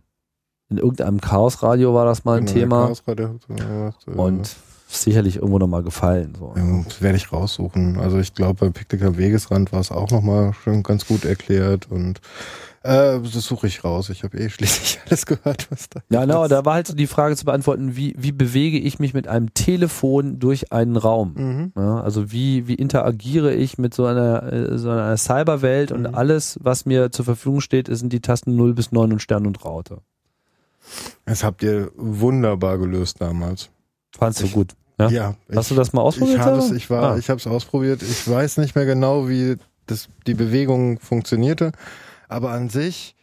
in 0.70 0.78
irgendeinem 0.78 1.20
Chaosradio 1.20 1.92
war 1.92 2.06
das 2.06 2.24
mal 2.24 2.38
ein 2.38 2.46
Genau, 2.46 2.58
Thema 2.58 2.86
Chaosradio 2.86 3.38
äh, 3.50 4.10
und 4.12 4.56
sicherlich 4.88 5.36
irgendwo 5.36 5.58
nochmal 5.58 5.82
gefallen. 5.82 6.34
So. 6.38 6.54
Ja, 6.56 6.82
das 6.84 7.02
werde 7.02 7.18
ich 7.18 7.30
raussuchen. 7.30 7.98
Also 7.98 8.18
ich 8.18 8.34
glaube, 8.34 8.66
bei 8.66 8.70
Picknick 8.70 9.02
am 9.02 9.18
Wegesrand 9.18 9.70
war 9.72 9.80
es 9.80 9.90
auch 9.90 10.10
nochmal 10.10 10.54
schon 10.54 10.82
ganz 10.82 11.06
gut 11.06 11.26
erklärt 11.26 11.90
und 11.90 12.20
äh, 12.84 13.20
das 13.20 13.32
suche 13.44 13.66
ich 13.66 13.84
raus. 13.84 14.08
Ich 14.10 14.22
habe 14.24 14.36
eh 14.38 14.48
schließlich 14.50 15.00
alles 15.06 15.26
gehört, 15.26 15.66
was 15.70 15.88
da 15.88 16.00
Ja, 16.10 16.22
genau, 16.22 16.48
da 16.48 16.64
war 16.64 16.74
halt 16.74 16.86
so 16.86 16.94
die 16.94 17.06
Frage 17.06 17.36
zu 17.36 17.44
beantworten, 17.44 17.96
wie, 17.96 18.14
wie 18.18 18.32
bewege 18.32 18.78
ich 18.78 18.98
mich 18.98 19.14
mit 19.14 19.28
einem 19.28 19.54
Telefon 19.54 20.38
durch 20.38 20.72
einen 20.72 20.96
Raum? 20.96 21.34
Mhm. 21.34 21.72
Ja, 21.76 22.00
also 22.00 22.32
wie, 22.32 22.66
wie 22.68 22.74
interagiere 22.74 23.54
ich 23.54 23.78
mit 23.78 23.94
so 23.94 24.06
einer, 24.06 24.52
äh, 24.52 24.78
so 24.78 24.90
einer 24.90 25.16
Cyberwelt 25.16 25.92
und 25.92 26.02
Mhm. 26.08 26.14
alles, 26.14 26.58
was 26.62 26.84
mir 26.86 27.10
zur 27.12 27.24
Verfügung 27.24 27.60
steht, 27.60 27.88
sind 27.90 28.12
die 28.12 28.20
Tasten 28.20 28.56
0 28.56 28.74
bis 28.74 28.92
9 28.92 29.12
und 29.12 29.20
Stern 29.22 29.46
und 29.46 29.64
Raute. 29.64 29.98
Das 31.24 31.44
habt 31.44 31.62
ihr 31.62 31.90
wunderbar 31.96 32.78
gelöst 32.78 33.20
damals. 33.20 33.70
Fandst 34.18 34.40
du 34.40 34.46
Ich- 34.46 34.52
gut? 34.52 34.72
Ja? 34.98 35.08
Ja. 35.08 35.34
Hast 35.54 35.70
du 35.70 35.74
das 35.74 35.92
mal 35.92 36.02
ausprobiert? 36.02 36.38
Ich 36.38 36.44
habe 36.44 36.58
es, 36.58 36.70
ich 36.70 36.90
war, 36.90 37.12
Ah. 37.12 37.16
ich 37.16 37.28
habe 37.30 37.38
es 37.40 37.46
ausprobiert. 37.46 38.02
Ich 38.02 38.28
weiß 38.28 38.58
nicht 38.58 38.74
mehr 38.76 38.84
genau, 38.84 39.28
wie 39.28 39.56
das, 39.86 40.08
die 40.26 40.34
Bewegung 40.34 40.98
funktionierte, 41.00 41.72
aber 42.32 42.50
an 42.50 42.68
sich 42.68 43.14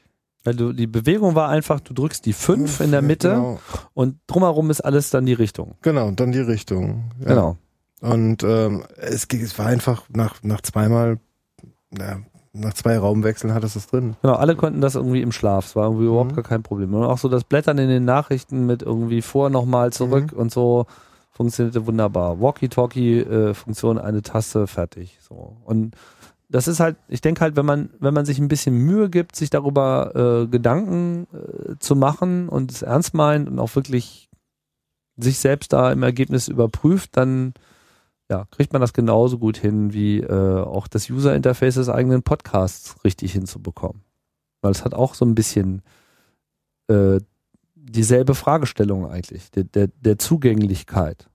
du, 0.46 0.74
die 0.74 0.88
Bewegung 0.88 1.36
war 1.36 1.50
einfach, 1.50 1.80
du 1.80 1.94
drückst 1.94 2.26
die 2.26 2.34
5 2.34 2.80
in 2.80 2.90
der 2.92 3.02
Mitte 3.04 3.30
Genau, 3.30 3.60
und 3.94 4.16
drumherum 4.26 4.70
ist 4.72 4.82
alles 4.82 5.10
dann 5.12 5.26
die 5.28 5.34
Richtung. 5.34 5.76
genau 5.84 6.10
dann 6.12 6.32
die 6.32 6.40
Richtung. 6.40 7.12
Ja. 7.20 7.28
Genau. 7.28 7.58
Und 8.02 8.44
ähm, 8.44 8.84
es, 8.96 9.28
ging- 9.28 9.42
es 9.42 9.60
war 9.60 9.66
einfach 9.68 10.04
nach, 10.10 10.42
nach 10.42 10.62
zweimal, 10.62 11.20
na, 11.92 12.22
nach 12.54 12.74
zwei 12.74 12.98
Raumwechseln 12.98 13.54
hat 13.54 13.64
es 13.64 13.76
es 13.76 13.86
drin. 13.88 14.16
Genau, 14.24 14.36
alle 14.36 14.56
konnten 14.56 14.82
das 14.82 14.96
irgendwie 14.96 15.22
im 15.22 15.32
Schlaf. 15.32 15.66
Es 15.68 15.76
war 15.76 15.84
irgendwie 15.86 16.06
überhaupt 16.06 16.32
Mhm. 16.32 16.36
gar 16.38 16.44
kein 16.46 16.64
Problem. 16.64 16.94
Und 16.96 17.04
auch 17.04 17.18
so 17.20 17.28
das 17.30 17.44
Blättern 17.44 17.78
in 17.78 17.90
den 17.90 18.06
Nachrichten 18.06 18.66
mit 18.66 18.82
irgendwie 18.82 19.22
vor 19.22 19.50
nochmal 19.52 19.92
zurück 19.94 20.32
Mhm. 20.34 20.40
und 20.40 20.52
so 20.52 20.86
funktionierte 21.32 21.86
wunderbar. 21.86 22.40
Walkie-Talkie-Funktion, 22.42 23.98
eine 24.00 24.22
Taste, 24.22 24.66
fertig. 24.68 25.20
So. 25.22 25.58
Und 25.66 25.96
das 26.50 26.68
ist 26.68 26.80
halt, 26.80 26.98
ich 27.08 27.22
denke 27.22 27.42
halt, 27.42 27.56
wenn 27.56 27.66
man, 27.66 27.92
wenn 28.00 28.14
man 28.14 28.26
sich 28.26 28.40
ein 28.40 28.48
bisschen 28.48 28.76
Mühe 28.76 29.10
gibt, 29.10 29.36
sich 29.36 29.52
darüber 29.52 30.44
äh, 30.44 30.48
Gedanken 30.48 31.28
äh, 31.32 31.76
zu 31.80 31.96
machen 31.96 32.50
und 32.50 32.72
es 32.72 32.82
ernst 32.82 33.14
meint 33.14 33.48
und 33.48 33.60
auch 33.60 33.76
wirklich 33.76 34.30
sich 35.16 35.38
selbst 35.38 35.74
da 35.74 35.92
im 35.92 36.02
Ergebnis 36.02 36.48
überprüft, 36.48 37.16
dann 37.18 37.54
ja, 38.32 38.46
kriegt 38.52 38.74
man 38.74 38.82
das 38.82 38.94
genauso 38.94 39.38
gut 39.38 39.58
hin, 39.58 39.94
wie 39.94 40.20
äh, 40.20 40.62
auch 40.62 40.88
das 40.88 41.10
User-Interface 41.10 41.76
des 41.76 41.90
eigenen 41.90 42.24
Podcasts 42.24 43.04
richtig 43.04 43.34
hinzubekommen. 43.34 44.04
Weil 44.62 44.72
es 44.72 44.86
hat 44.86 44.94
auch 44.94 45.14
so 45.14 45.26
ein 45.26 45.36
bisschen 45.36 45.82
äh, 46.88 47.20
dieselbe 47.76 48.36
Fragestellung 48.36 49.10
eigentlich, 49.10 49.52
der, 49.52 49.64
der, 49.64 49.88
der 49.88 50.18
Zugänglichkeit. 50.18 51.30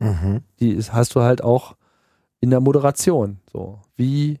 Mhm. 0.00 0.42
Die 0.60 0.70
ist, 0.70 0.92
hast 0.92 1.14
du 1.14 1.22
halt 1.22 1.42
auch 1.42 1.76
in 2.40 2.50
der 2.50 2.60
Moderation. 2.60 3.40
So, 3.52 3.80
wie, 3.96 4.40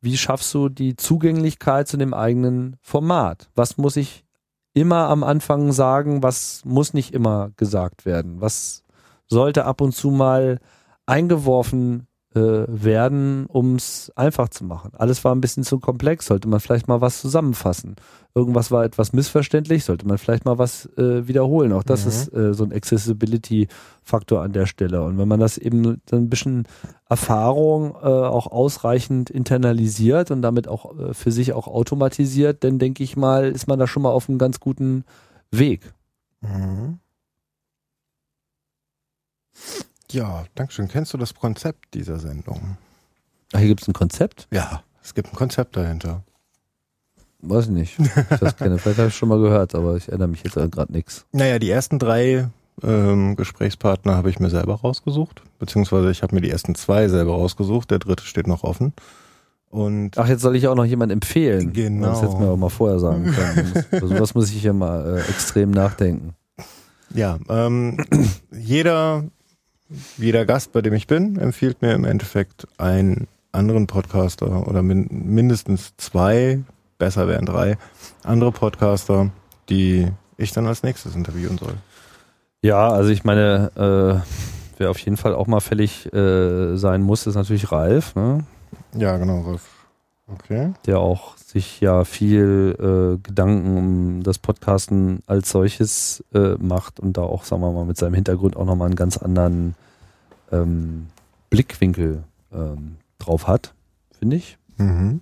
wie 0.00 0.16
schaffst 0.16 0.52
du 0.54 0.68
die 0.68 0.96
Zugänglichkeit 0.96 1.88
zu 1.88 1.96
dem 1.96 2.14
eigenen 2.14 2.76
Format? 2.80 3.50
Was 3.54 3.78
muss 3.78 3.96
ich 3.96 4.24
immer 4.74 5.08
am 5.08 5.24
Anfang 5.24 5.72
sagen? 5.72 6.22
Was 6.22 6.64
muss 6.64 6.94
nicht 6.94 7.14
immer 7.14 7.50
gesagt 7.56 8.04
werden? 8.04 8.40
Was 8.40 8.84
sollte 9.26 9.64
ab 9.64 9.80
und 9.80 9.92
zu 9.92 10.10
mal 10.10 10.60
eingeworfen 11.06 12.06
werden, 12.40 13.46
um 13.46 13.76
es 13.76 14.12
einfach 14.16 14.48
zu 14.48 14.64
machen? 14.64 14.92
Alles 14.94 15.24
war 15.24 15.34
ein 15.34 15.40
bisschen 15.40 15.64
zu 15.64 15.78
komplex. 15.78 16.26
Sollte 16.26 16.48
man 16.48 16.60
vielleicht 16.60 16.88
mal 16.88 17.00
was 17.00 17.20
zusammenfassen? 17.20 17.96
Irgendwas 18.34 18.70
war 18.70 18.84
etwas 18.84 19.12
missverständlich. 19.12 19.84
Sollte 19.84 20.06
man 20.06 20.18
vielleicht 20.18 20.44
mal 20.44 20.58
was 20.58 20.86
äh, 20.96 21.26
wiederholen? 21.26 21.72
Auch 21.72 21.82
das 21.82 22.02
Mhm. 22.04 22.08
ist 22.08 22.32
äh, 22.34 22.54
so 22.54 22.64
ein 22.64 22.72
Accessibility-Faktor 22.72 24.42
an 24.42 24.52
der 24.52 24.66
Stelle. 24.66 25.02
Und 25.02 25.18
wenn 25.18 25.28
man 25.28 25.40
das 25.40 25.58
eben 25.58 26.00
so 26.08 26.16
ein 26.16 26.28
bisschen 26.28 26.66
Erfahrung 27.08 27.92
äh, 27.94 28.06
auch 28.06 28.46
ausreichend 28.46 29.30
internalisiert 29.30 30.30
und 30.30 30.42
damit 30.42 30.68
auch 30.68 30.98
äh, 30.98 31.14
für 31.14 31.32
sich 31.32 31.52
auch 31.52 31.66
automatisiert, 31.68 32.62
dann 32.64 32.78
denke 32.78 33.02
ich 33.02 33.16
mal, 33.16 33.46
ist 33.50 33.68
man 33.68 33.78
da 33.78 33.86
schon 33.86 34.02
mal 34.02 34.10
auf 34.12 34.28
einem 34.28 34.38
ganz 34.38 34.60
guten 34.60 35.04
Weg. 35.50 35.92
Mhm. 36.42 36.98
Ja, 40.10 40.44
Dankeschön. 40.54 40.88
Kennst 40.88 41.12
du 41.12 41.18
das 41.18 41.34
Konzept 41.34 41.94
dieser 41.94 42.18
Sendung? 42.18 42.76
Ach, 43.52 43.58
hier 43.58 43.68
gibt 43.68 43.82
es 43.82 43.88
ein 43.88 43.94
Konzept? 43.94 44.48
Ja, 44.52 44.82
es 45.02 45.14
gibt 45.14 45.32
ein 45.32 45.36
Konzept 45.36 45.76
dahinter. 45.76 46.22
Weiß 47.40 47.64
ich 47.66 47.70
nicht. 47.70 47.98
Ich 47.98 48.38
das 48.40 48.56
kenne. 48.56 48.78
Vielleicht 48.78 48.98
habe 48.98 49.08
ich 49.08 49.16
schon 49.16 49.28
mal 49.28 49.40
gehört, 49.40 49.74
aber 49.74 49.96
ich 49.96 50.08
erinnere 50.08 50.28
mich 50.28 50.42
jetzt 50.42 50.54
gerade 50.54 50.92
nichts. 50.92 51.26
Naja, 51.32 51.58
die 51.58 51.70
ersten 51.70 51.98
drei 51.98 52.48
ähm, 52.82 53.36
Gesprächspartner 53.36 54.16
habe 54.16 54.30
ich 54.30 54.38
mir 54.38 54.50
selber 54.50 54.74
rausgesucht, 54.76 55.42
beziehungsweise 55.58 56.10
ich 56.10 56.22
habe 56.22 56.34
mir 56.34 56.40
die 56.40 56.50
ersten 56.50 56.74
zwei 56.74 57.08
selber 57.08 57.32
rausgesucht, 57.32 57.90
der 57.90 57.98
dritte 57.98 58.24
steht 58.24 58.46
noch 58.46 58.64
offen. 58.64 58.92
Und 59.70 60.16
Ach, 60.16 60.28
jetzt 60.28 60.42
soll 60.42 60.56
ich 60.56 60.68
auch 60.68 60.74
noch 60.74 60.84
jemand 60.84 61.12
empfehlen. 61.12 61.72
Genau. 61.72 62.08
Das 62.08 62.22
hättest 62.22 62.38
du 62.38 62.42
mir 62.42 62.50
auch 62.50 62.56
mal 62.56 62.68
vorher 62.70 62.98
sagen 62.98 63.24
können. 63.32 63.84
Also 63.90 64.06
sowas 64.08 64.34
muss 64.34 64.50
ich 64.50 64.60
hier 64.60 64.72
mal 64.72 65.18
äh, 65.18 65.20
extrem 65.30 65.70
nachdenken. 65.70 66.34
ja, 67.14 67.38
ähm, 67.48 67.98
jeder, 68.52 69.24
jeder 70.16 70.44
Gast, 70.44 70.72
bei 70.72 70.82
dem 70.82 70.94
ich 70.94 71.06
bin, 71.06 71.38
empfiehlt 71.38 71.82
mir 71.82 71.92
im 71.92 72.04
Endeffekt 72.04 72.66
einen 72.78 73.28
anderen 73.52 73.86
Podcaster 73.86 74.66
oder 74.68 74.82
min 74.82 75.08
mindestens 75.10 75.94
zwei, 75.96 76.60
besser 76.98 77.28
wären 77.28 77.46
drei, 77.46 77.78
andere 78.22 78.52
Podcaster, 78.52 79.30
die 79.68 80.08
ich 80.36 80.52
dann 80.52 80.66
als 80.66 80.82
nächstes 80.82 81.14
interviewen 81.14 81.58
soll. 81.58 81.74
Ja, 82.62 82.88
also 82.88 83.10
ich 83.10 83.24
meine, 83.24 83.70
äh, 83.76 84.78
wer 84.78 84.90
auf 84.90 84.98
jeden 84.98 85.16
Fall 85.16 85.34
auch 85.34 85.46
mal 85.46 85.60
fällig 85.60 86.12
äh, 86.12 86.76
sein 86.76 87.02
muss, 87.02 87.26
ist 87.26 87.36
natürlich 87.36 87.70
Ralf, 87.70 88.14
ne? 88.14 88.44
Ja, 88.94 89.16
genau, 89.16 89.40
Rolf. 89.40 89.62
Okay. 90.28 90.72
der 90.86 90.98
auch 90.98 91.36
sich 91.36 91.80
ja 91.80 92.04
viel 92.04 92.74
äh, 92.80 93.18
Gedanken 93.22 93.76
um 93.76 94.22
das 94.24 94.38
Podcasten 94.38 95.22
als 95.26 95.50
solches 95.50 96.24
äh, 96.34 96.56
macht 96.58 96.98
und 96.98 97.16
da 97.16 97.22
auch, 97.22 97.44
sagen 97.44 97.62
wir 97.62 97.70
mal, 97.70 97.84
mit 97.84 97.96
seinem 97.96 98.14
Hintergrund 98.14 98.56
auch 98.56 98.64
nochmal 98.64 98.86
einen 98.86 98.96
ganz 98.96 99.16
anderen 99.16 99.76
ähm, 100.50 101.06
Blickwinkel 101.48 102.24
ähm, 102.52 102.96
drauf 103.20 103.46
hat, 103.46 103.72
finde 104.18 104.36
ich. 104.36 104.58
Mhm. 104.78 105.20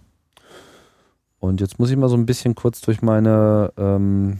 Und 1.39 1.61
jetzt 1.61 1.79
muss 1.79 1.91
ich 1.91 1.97
mal 1.99 2.09
so 2.09 2.17
ein 2.17 2.25
bisschen 2.25 2.55
kurz 2.55 2.81
durch 2.81 3.03
meine, 3.03 3.73
ähm, 3.77 4.39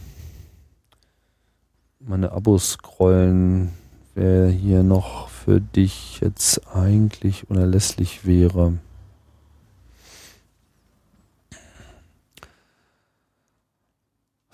meine 1.99 2.31
Abos 2.31 2.71
scrollen, 2.71 3.71
wer 4.15 4.47
hier 4.47 4.81
noch 4.81 5.29
für 5.29 5.61
dich 5.61 6.21
jetzt 6.21 6.61
eigentlich 6.75 7.47
unerlässlich 7.51 8.25
wäre. 8.25 8.73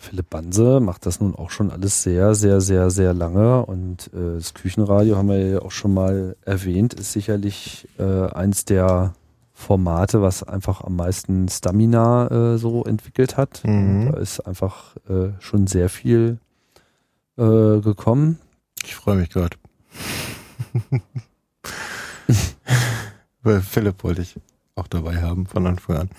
Philipp 0.01 0.31
Banse 0.31 0.79
macht 0.79 1.05
das 1.05 1.21
nun 1.21 1.35
auch 1.35 1.51
schon 1.51 1.69
alles 1.69 2.01
sehr, 2.01 2.33
sehr, 2.33 2.59
sehr, 2.59 2.89
sehr 2.89 3.13
lange 3.13 3.63
und 3.65 4.07
äh, 4.13 4.33
das 4.35 4.55
Küchenradio 4.55 5.15
haben 5.15 5.29
wir 5.29 5.47
ja 5.47 5.61
auch 5.61 5.71
schon 5.71 5.93
mal 5.93 6.35
erwähnt, 6.43 6.95
ist 6.95 7.11
sicherlich 7.11 7.87
äh, 7.99 8.25
eins 8.31 8.65
der 8.65 9.13
Formate, 9.53 10.23
was 10.23 10.41
einfach 10.41 10.81
am 10.83 10.95
meisten 10.95 11.47
Stamina 11.49 12.53
äh, 12.53 12.57
so 12.57 12.83
entwickelt 12.83 13.37
hat. 13.37 13.61
Mhm. 13.63 14.11
Da 14.11 14.17
ist 14.17 14.39
einfach 14.39 14.95
äh, 15.07 15.29
schon 15.39 15.67
sehr 15.67 15.87
viel 15.87 16.39
äh, 17.37 17.79
gekommen. 17.79 18.39
Ich 18.83 18.95
freue 18.95 19.17
mich 19.17 19.29
gerade. 19.29 19.55
Philipp 23.61 24.03
wollte 24.03 24.23
ich 24.23 24.35
auch 24.75 24.87
dabei 24.87 25.21
haben 25.21 25.45
von 25.45 25.67
Anfang 25.67 25.97
an. 25.97 26.09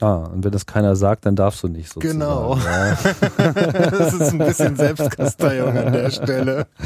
Ah, 0.00 0.24
und 0.24 0.44
wenn 0.44 0.50
das 0.50 0.66
keiner 0.66 0.96
sagt, 0.96 1.24
dann 1.24 1.36
darfst 1.36 1.62
du 1.62 1.68
nicht 1.68 1.92
sozusagen. 1.92 2.18
Genau. 2.18 2.56
Ja. 2.56 2.98
das 3.90 4.12
ist 4.12 4.32
ein 4.32 4.38
bisschen 4.38 4.76
Selbstkasteiung 4.76 5.76
an 5.76 5.92
der 5.92 6.10
Stelle. 6.10 6.66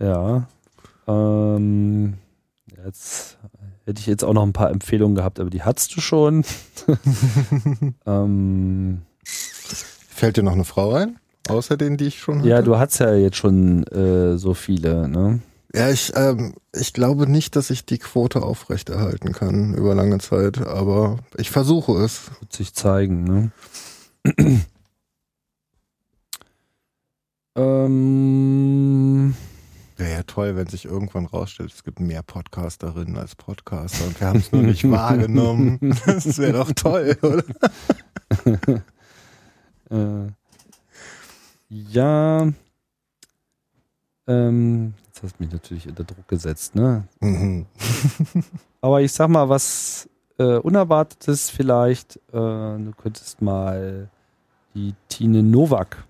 Ja. 0.00 0.48
Ähm, 1.06 2.14
jetzt 2.84 3.36
hätte 3.84 4.00
ich 4.00 4.06
jetzt 4.06 4.24
auch 4.24 4.32
noch 4.32 4.42
ein 4.42 4.52
paar 4.52 4.70
Empfehlungen 4.70 5.14
gehabt, 5.14 5.38
aber 5.38 5.50
die 5.50 5.62
hattest 5.62 5.94
du 5.94 6.00
schon. 6.00 6.44
ähm, 8.06 9.02
Fällt 9.22 10.36
dir 10.36 10.42
noch 10.42 10.52
eine 10.52 10.64
Frau 10.64 10.94
ein? 10.94 11.18
Außer 11.48 11.76
denen, 11.76 11.96
die 11.96 12.06
ich 12.06 12.18
schon 12.18 12.38
hatte? 12.38 12.48
ja, 12.48 12.62
du 12.62 12.78
hast 12.78 12.98
ja 12.98 13.14
jetzt 13.14 13.36
schon 13.36 13.84
äh, 13.88 14.36
so 14.38 14.54
viele, 14.54 15.08
ne? 15.08 15.40
Ja, 15.72 15.88
ich, 15.88 16.12
ähm, 16.16 16.54
ich 16.74 16.92
glaube 16.92 17.28
nicht, 17.28 17.54
dass 17.54 17.70
ich 17.70 17.86
die 17.86 17.98
Quote 17.98 18.42
aufrechterhalten 18.42 19.32
kann 19.32 19.74
über 19.74 19.94
lange 19.94 20.18
Zeit, 20.18 20.58
aber 20.58 21.18
ich 21.36 21.50
versuche 21.50 21.92
es. 22.02 22.30
Wird 22.40 22.52
sich 22.52 22.74
zeigen, 22.74 23.22
ne? 23.22 23.52
ähm, 27.54 29.34
Wäre 29.96 30.12
ja 30.12 30.22
toll, 30.24 30.56
wenn 30.56 30.66
sich 30.66 30.86
irgendwann 30.86 31.26
rausstellt, 31.26 31.72
es 31.72 31.84
gibt 31.84 32.00
mehr 32.00 32.22
Podcasterinnen 32.22 33.16
als 33.18 33.36
Podcaster 33.36 34.06
und 34.06 34.18
wir 34.18 34.26
haben 34.26 34.40
es 34.40 34.50
nur 34.50 34.62
nicht 34.62 34.90
wahrgenommen. 34.90 35.78
Das 36.04 36.38
wäre 36.38 36.54
doch 36.54 36.72
toll, 36.72 37.16
oder? 37.22 37.44
äh, 39.90 40.32
ja. 41.68 42.48
Ähm, 44.26 44.94
jetzt 45.22 45.32
hast 45.32 45.38
du 45.38 45.44
mich 45.44 45.52
natürlich 45.52 45.88
unter 45.88 46.04
Druck 46.04 46.26
gesetzt, 46.28 46.74
ne? 46.74 47.04
Mhm. 47.20 47.66
Aber 48.80 49.00
ich 49.02 49.12
sag 49.12 49.28
mal, 49.28 49.48
was 49.48 50.08
äh, 50.38 50.56
Unerwartetes 50.56 51.50
vielleicht. 51.50 52.16
Äh, 52.28 52.32
du 52.32 52.92
könntest 52.96 53.42
mal 53.42 54.08
die 54.74 54.94
Tine 55.08 55.42
Nowak 55.42 56.04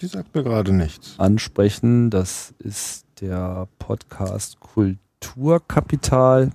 Die 0.00 0.06
sagt 0.06 0.34
mir 0.34 0.42
gerade 0.42 0.72
nichts. 0.72 1.14
ansprechen. 1.18 2.10
Das 2.10 2.54
ist 2.58 3.06
der 3.20 3.68
Podcast 3.78 4.60
Kulturkapital. 4.60 6.50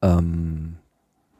Ähm, 0.00 0.76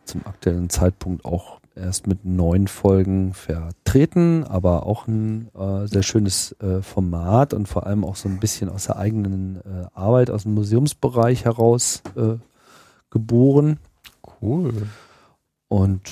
zum 0.04 0.26
aktuellen 0.26 0.68
Zeitpunkt 0.68 1.24
auch 1.24 1.57
erst 1.78 2.07
mit 2.07 2.24
neun 2.24 2.68
Folgen 2.68 3.32
vertreten, 3.34 4.44
aber 4.44 4.86
auch 4.86 5.07
ein 5.07 5.48
äh, 5.55 5.86
sehr 5.86 6.02
schönes 6.02 6.52
äh, 6.60 6.82
Format 6.82 7.55
und 7.55 7.68
vor 7.68 7.86
allem 7.86 8.05
auch 8.05 8.16
so 8.16 8.28
ein 8.28 8.40
bisschen 8.40 8.68
aus 8.68 8.86
der 8.86 8.97
eigenen 8.97 9.57
äh, 9.57 9.86
Arbeit, 9.94 10.31
aus 10.31 10.42
dem 10.42 10.55
Museumsbereich 10.55 11.44
heraus 11.44 12.02
äh, 12.16 12.36
geboren. 13.10 13.78
Cool. 14.40 14.73
Und 15.68 16.02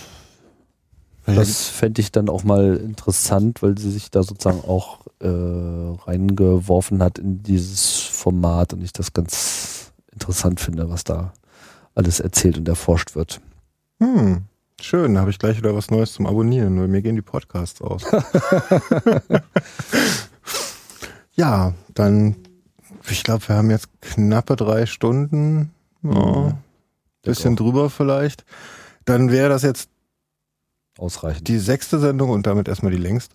das 1.26 1.66
fände 1.66 2.00
ich 2.00 2.12
dann 2.12 2.28
auch 2.28 2.44
mal 2.44 2.76
interessant, 2.76 3.62
weil 3.62 3.76
sie 3.76 3.90
sich 3.90 4.10
da 4.10 4.22
sozusagen 4.22 4.60
auch 4.60 5.00
äh, 5.20 5.26
reingeworfen 5.26 7.02
hat 7.02 7.18
in 7.18 7.42
dieses 7.42 8.02
Format 8.02 8.72
und 8.72 8.82
ich 8.82 8.92
das 8.92 9.12
ganz 9.12 9.92
interessant 10.12 10.60
finde, 10.60 10.88
was 10.88 11.04
da 11.04 11.32
alles 11.94 12.20
erzählt 12.20 12.58
und 12.58 12.68
erforscht 12.68 13.16
wird. 13.16 13.40
Hm, 14.00 14.44
schön, 14.80 15.14
da 15.14 15.20
habe 15.20 15.30
ich 15.30 15.38
gleich 15.38 15.56
wieder 15.56 15.74
was 15.74 15.90
Neues 15.90 16.12
zum 16.12 16.26
Abonnieren, 16.26 16.78
weil 16.80 16.88
mir 16.88 17.02
gehen 17.02 17.16
die 17.16 17.22
Podcasts 17.22 17.80
aus. 17.80 18.02
ja, 21.34 21.74
dann, 21.94 22.36
ich 23.08 23.24
glaube, 23.24 23.46
wir 23.48 23.56
haben 23.56 23.70
jetzt 23.70 23.88
knappe 24.00 24.56
drei 24.56 24.86
Stunden. 24.86 25.70
Ja, 26.02 26.56
bisschen 27.22 27.56
drüber 27.56 27.90
vielleicht. 27.90 28.44
Dann 29.04 29.30
wäre 29.30 29.48
das 29.48 29.62
jetzt 29.62 29.88
Ausreichend. 30.98 31.48
die 31.48 31.58
sechste 31.58 31.98
Sendung 31.98 32.30
und 32.30 32.46
damit 32.46 32.68
erstmal 32.68 32.92
die 32.92 32.98
längste. 32.98 33.34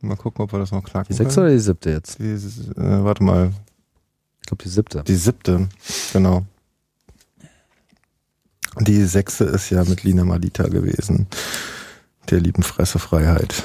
Mal 0.00 0.16
gucken, 0.16 0.42
ob 0.44 0.52
wir 0.52 0.58
das 0.58 0.72
noch 0.72 0.82
knacken 0.82 1.08
Die 1.10 1.14
sechste 1.16 1.36
können. 1.36 1.46
oder 1.46 1.54
die 1.54 1.60
siebte 1.60 1.90
jetzt? 1.90 2.18
Die, 2.18 2.24
äh, 2.32 3.04
warte 3.04 3.22
mal, 3.22 3.52
Ich 4.40 4.46
glaube 4.48 4.64
die 4.64 4.68
siebte. 4.68 5.04
die 5.04 5.14
siebte, 5.14 5.68
genau. 6.12 6.44
Die 8.80 9.04
sechste 9.04 9.44
ist 9.44 9.70
ja 9.70 9.84
mit 9.84 10.02
Lina 10.02 10.24
Malita 10.24 10.64
gewesen. 10.64 11.26
Der 12.30 12.40
lieben 12.40 12.62
Fressefreiheit. 12.62 13.62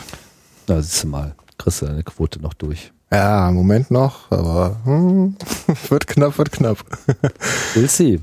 Na, 0.68 0.82
siehst 0.82 1.04
du 1.04 1.08
mal. 1.08 1.36
Kriegst 1.58 1.82
du 1.82 1.86
deine 1.86 2.04
Quote 2.04 2.42
noch 2.42 2.54
durch. 2.54 2.92
Ja, 3.12 3.50
Moment 3.52 3.90
noch, 3.90 4.30
aber 4.32 4.78
hm, 4.84 5.36
wird 5.90 6.08
knapp, 6.08 6.38
wird 6.38 6.52
knapp. 6.52 6.84
We'll 7.74 7.88
see. 7.88 8.20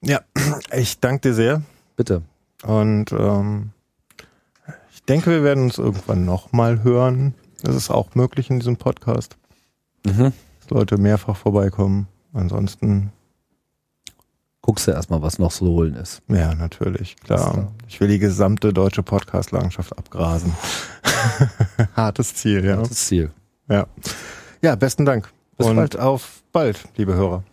Ja, 0.00 0.20
ich 0.72 1.00
danke 1.00 1.22
dir 1.30 1.34
sehr 1.34 1.62
Bitte. 1.96 2.22
und 2.62 3.10
ähm, 3.10 3.70
ich 4.92 5.02
denke, 5.02 5.30
wir 5.32 5.42
werden 5.42 5.64
uns 5.64 5.78
irgendwann 5.78 6.24
nochmal 6.24 6.84
hören. 6.84 7.34
Das 7.64 7.74
ist 7.74 7.90
auch 7.90 8.14
möglich 8.14 8.48
in 8.48 8.60
diesem 8.60 8.76
Podcast, 8.76 9.36
Mhm. 10.06 10.32
dass 10.60 10.70
Leute 10.70 10.98
mehrfach 10.98 11.36
vorbeikommen. 11.36 12.06
Ansonsten, 12.32 13.10
Guckst 14.68 14.86
du 14.86 14.90
erstmal, 14.90 15.22
was 15.22 15.38
noch 15.38 15.50
zu 15.50 15.64
holen 15.66 15.94
ist. 15.94 16.20
ja, 16.28 16.54
natürlich, 16.54 17.16
klar. 17.16 17.72
Ich 17.88 17.98
will 18.00 18.08
die 18.08 18.18
gesamte 18.18 18.70
deutsche 18.70 19.02
Podcast-Landschaft 19.02 19.96
abgrasen. 19.96 20.52
Hartes 21.96 22.34
Ziel, 22.34 22.62
ja. 22.62 22.76
Das 22.76 22.90
Ziel. 22.90 23.30
Ja, 23.70 23.86
ja 24.60 24.74
besten 24.74 25.06
Dank. 25.06 25.30
Bis 25.56 25.66
und 25.66 25.76
bald. 25.76 25.98
auf 25.98 26.42
bald, 26.52 26.84
liebe 26.98 27.14
Hörer. 27.14 27.44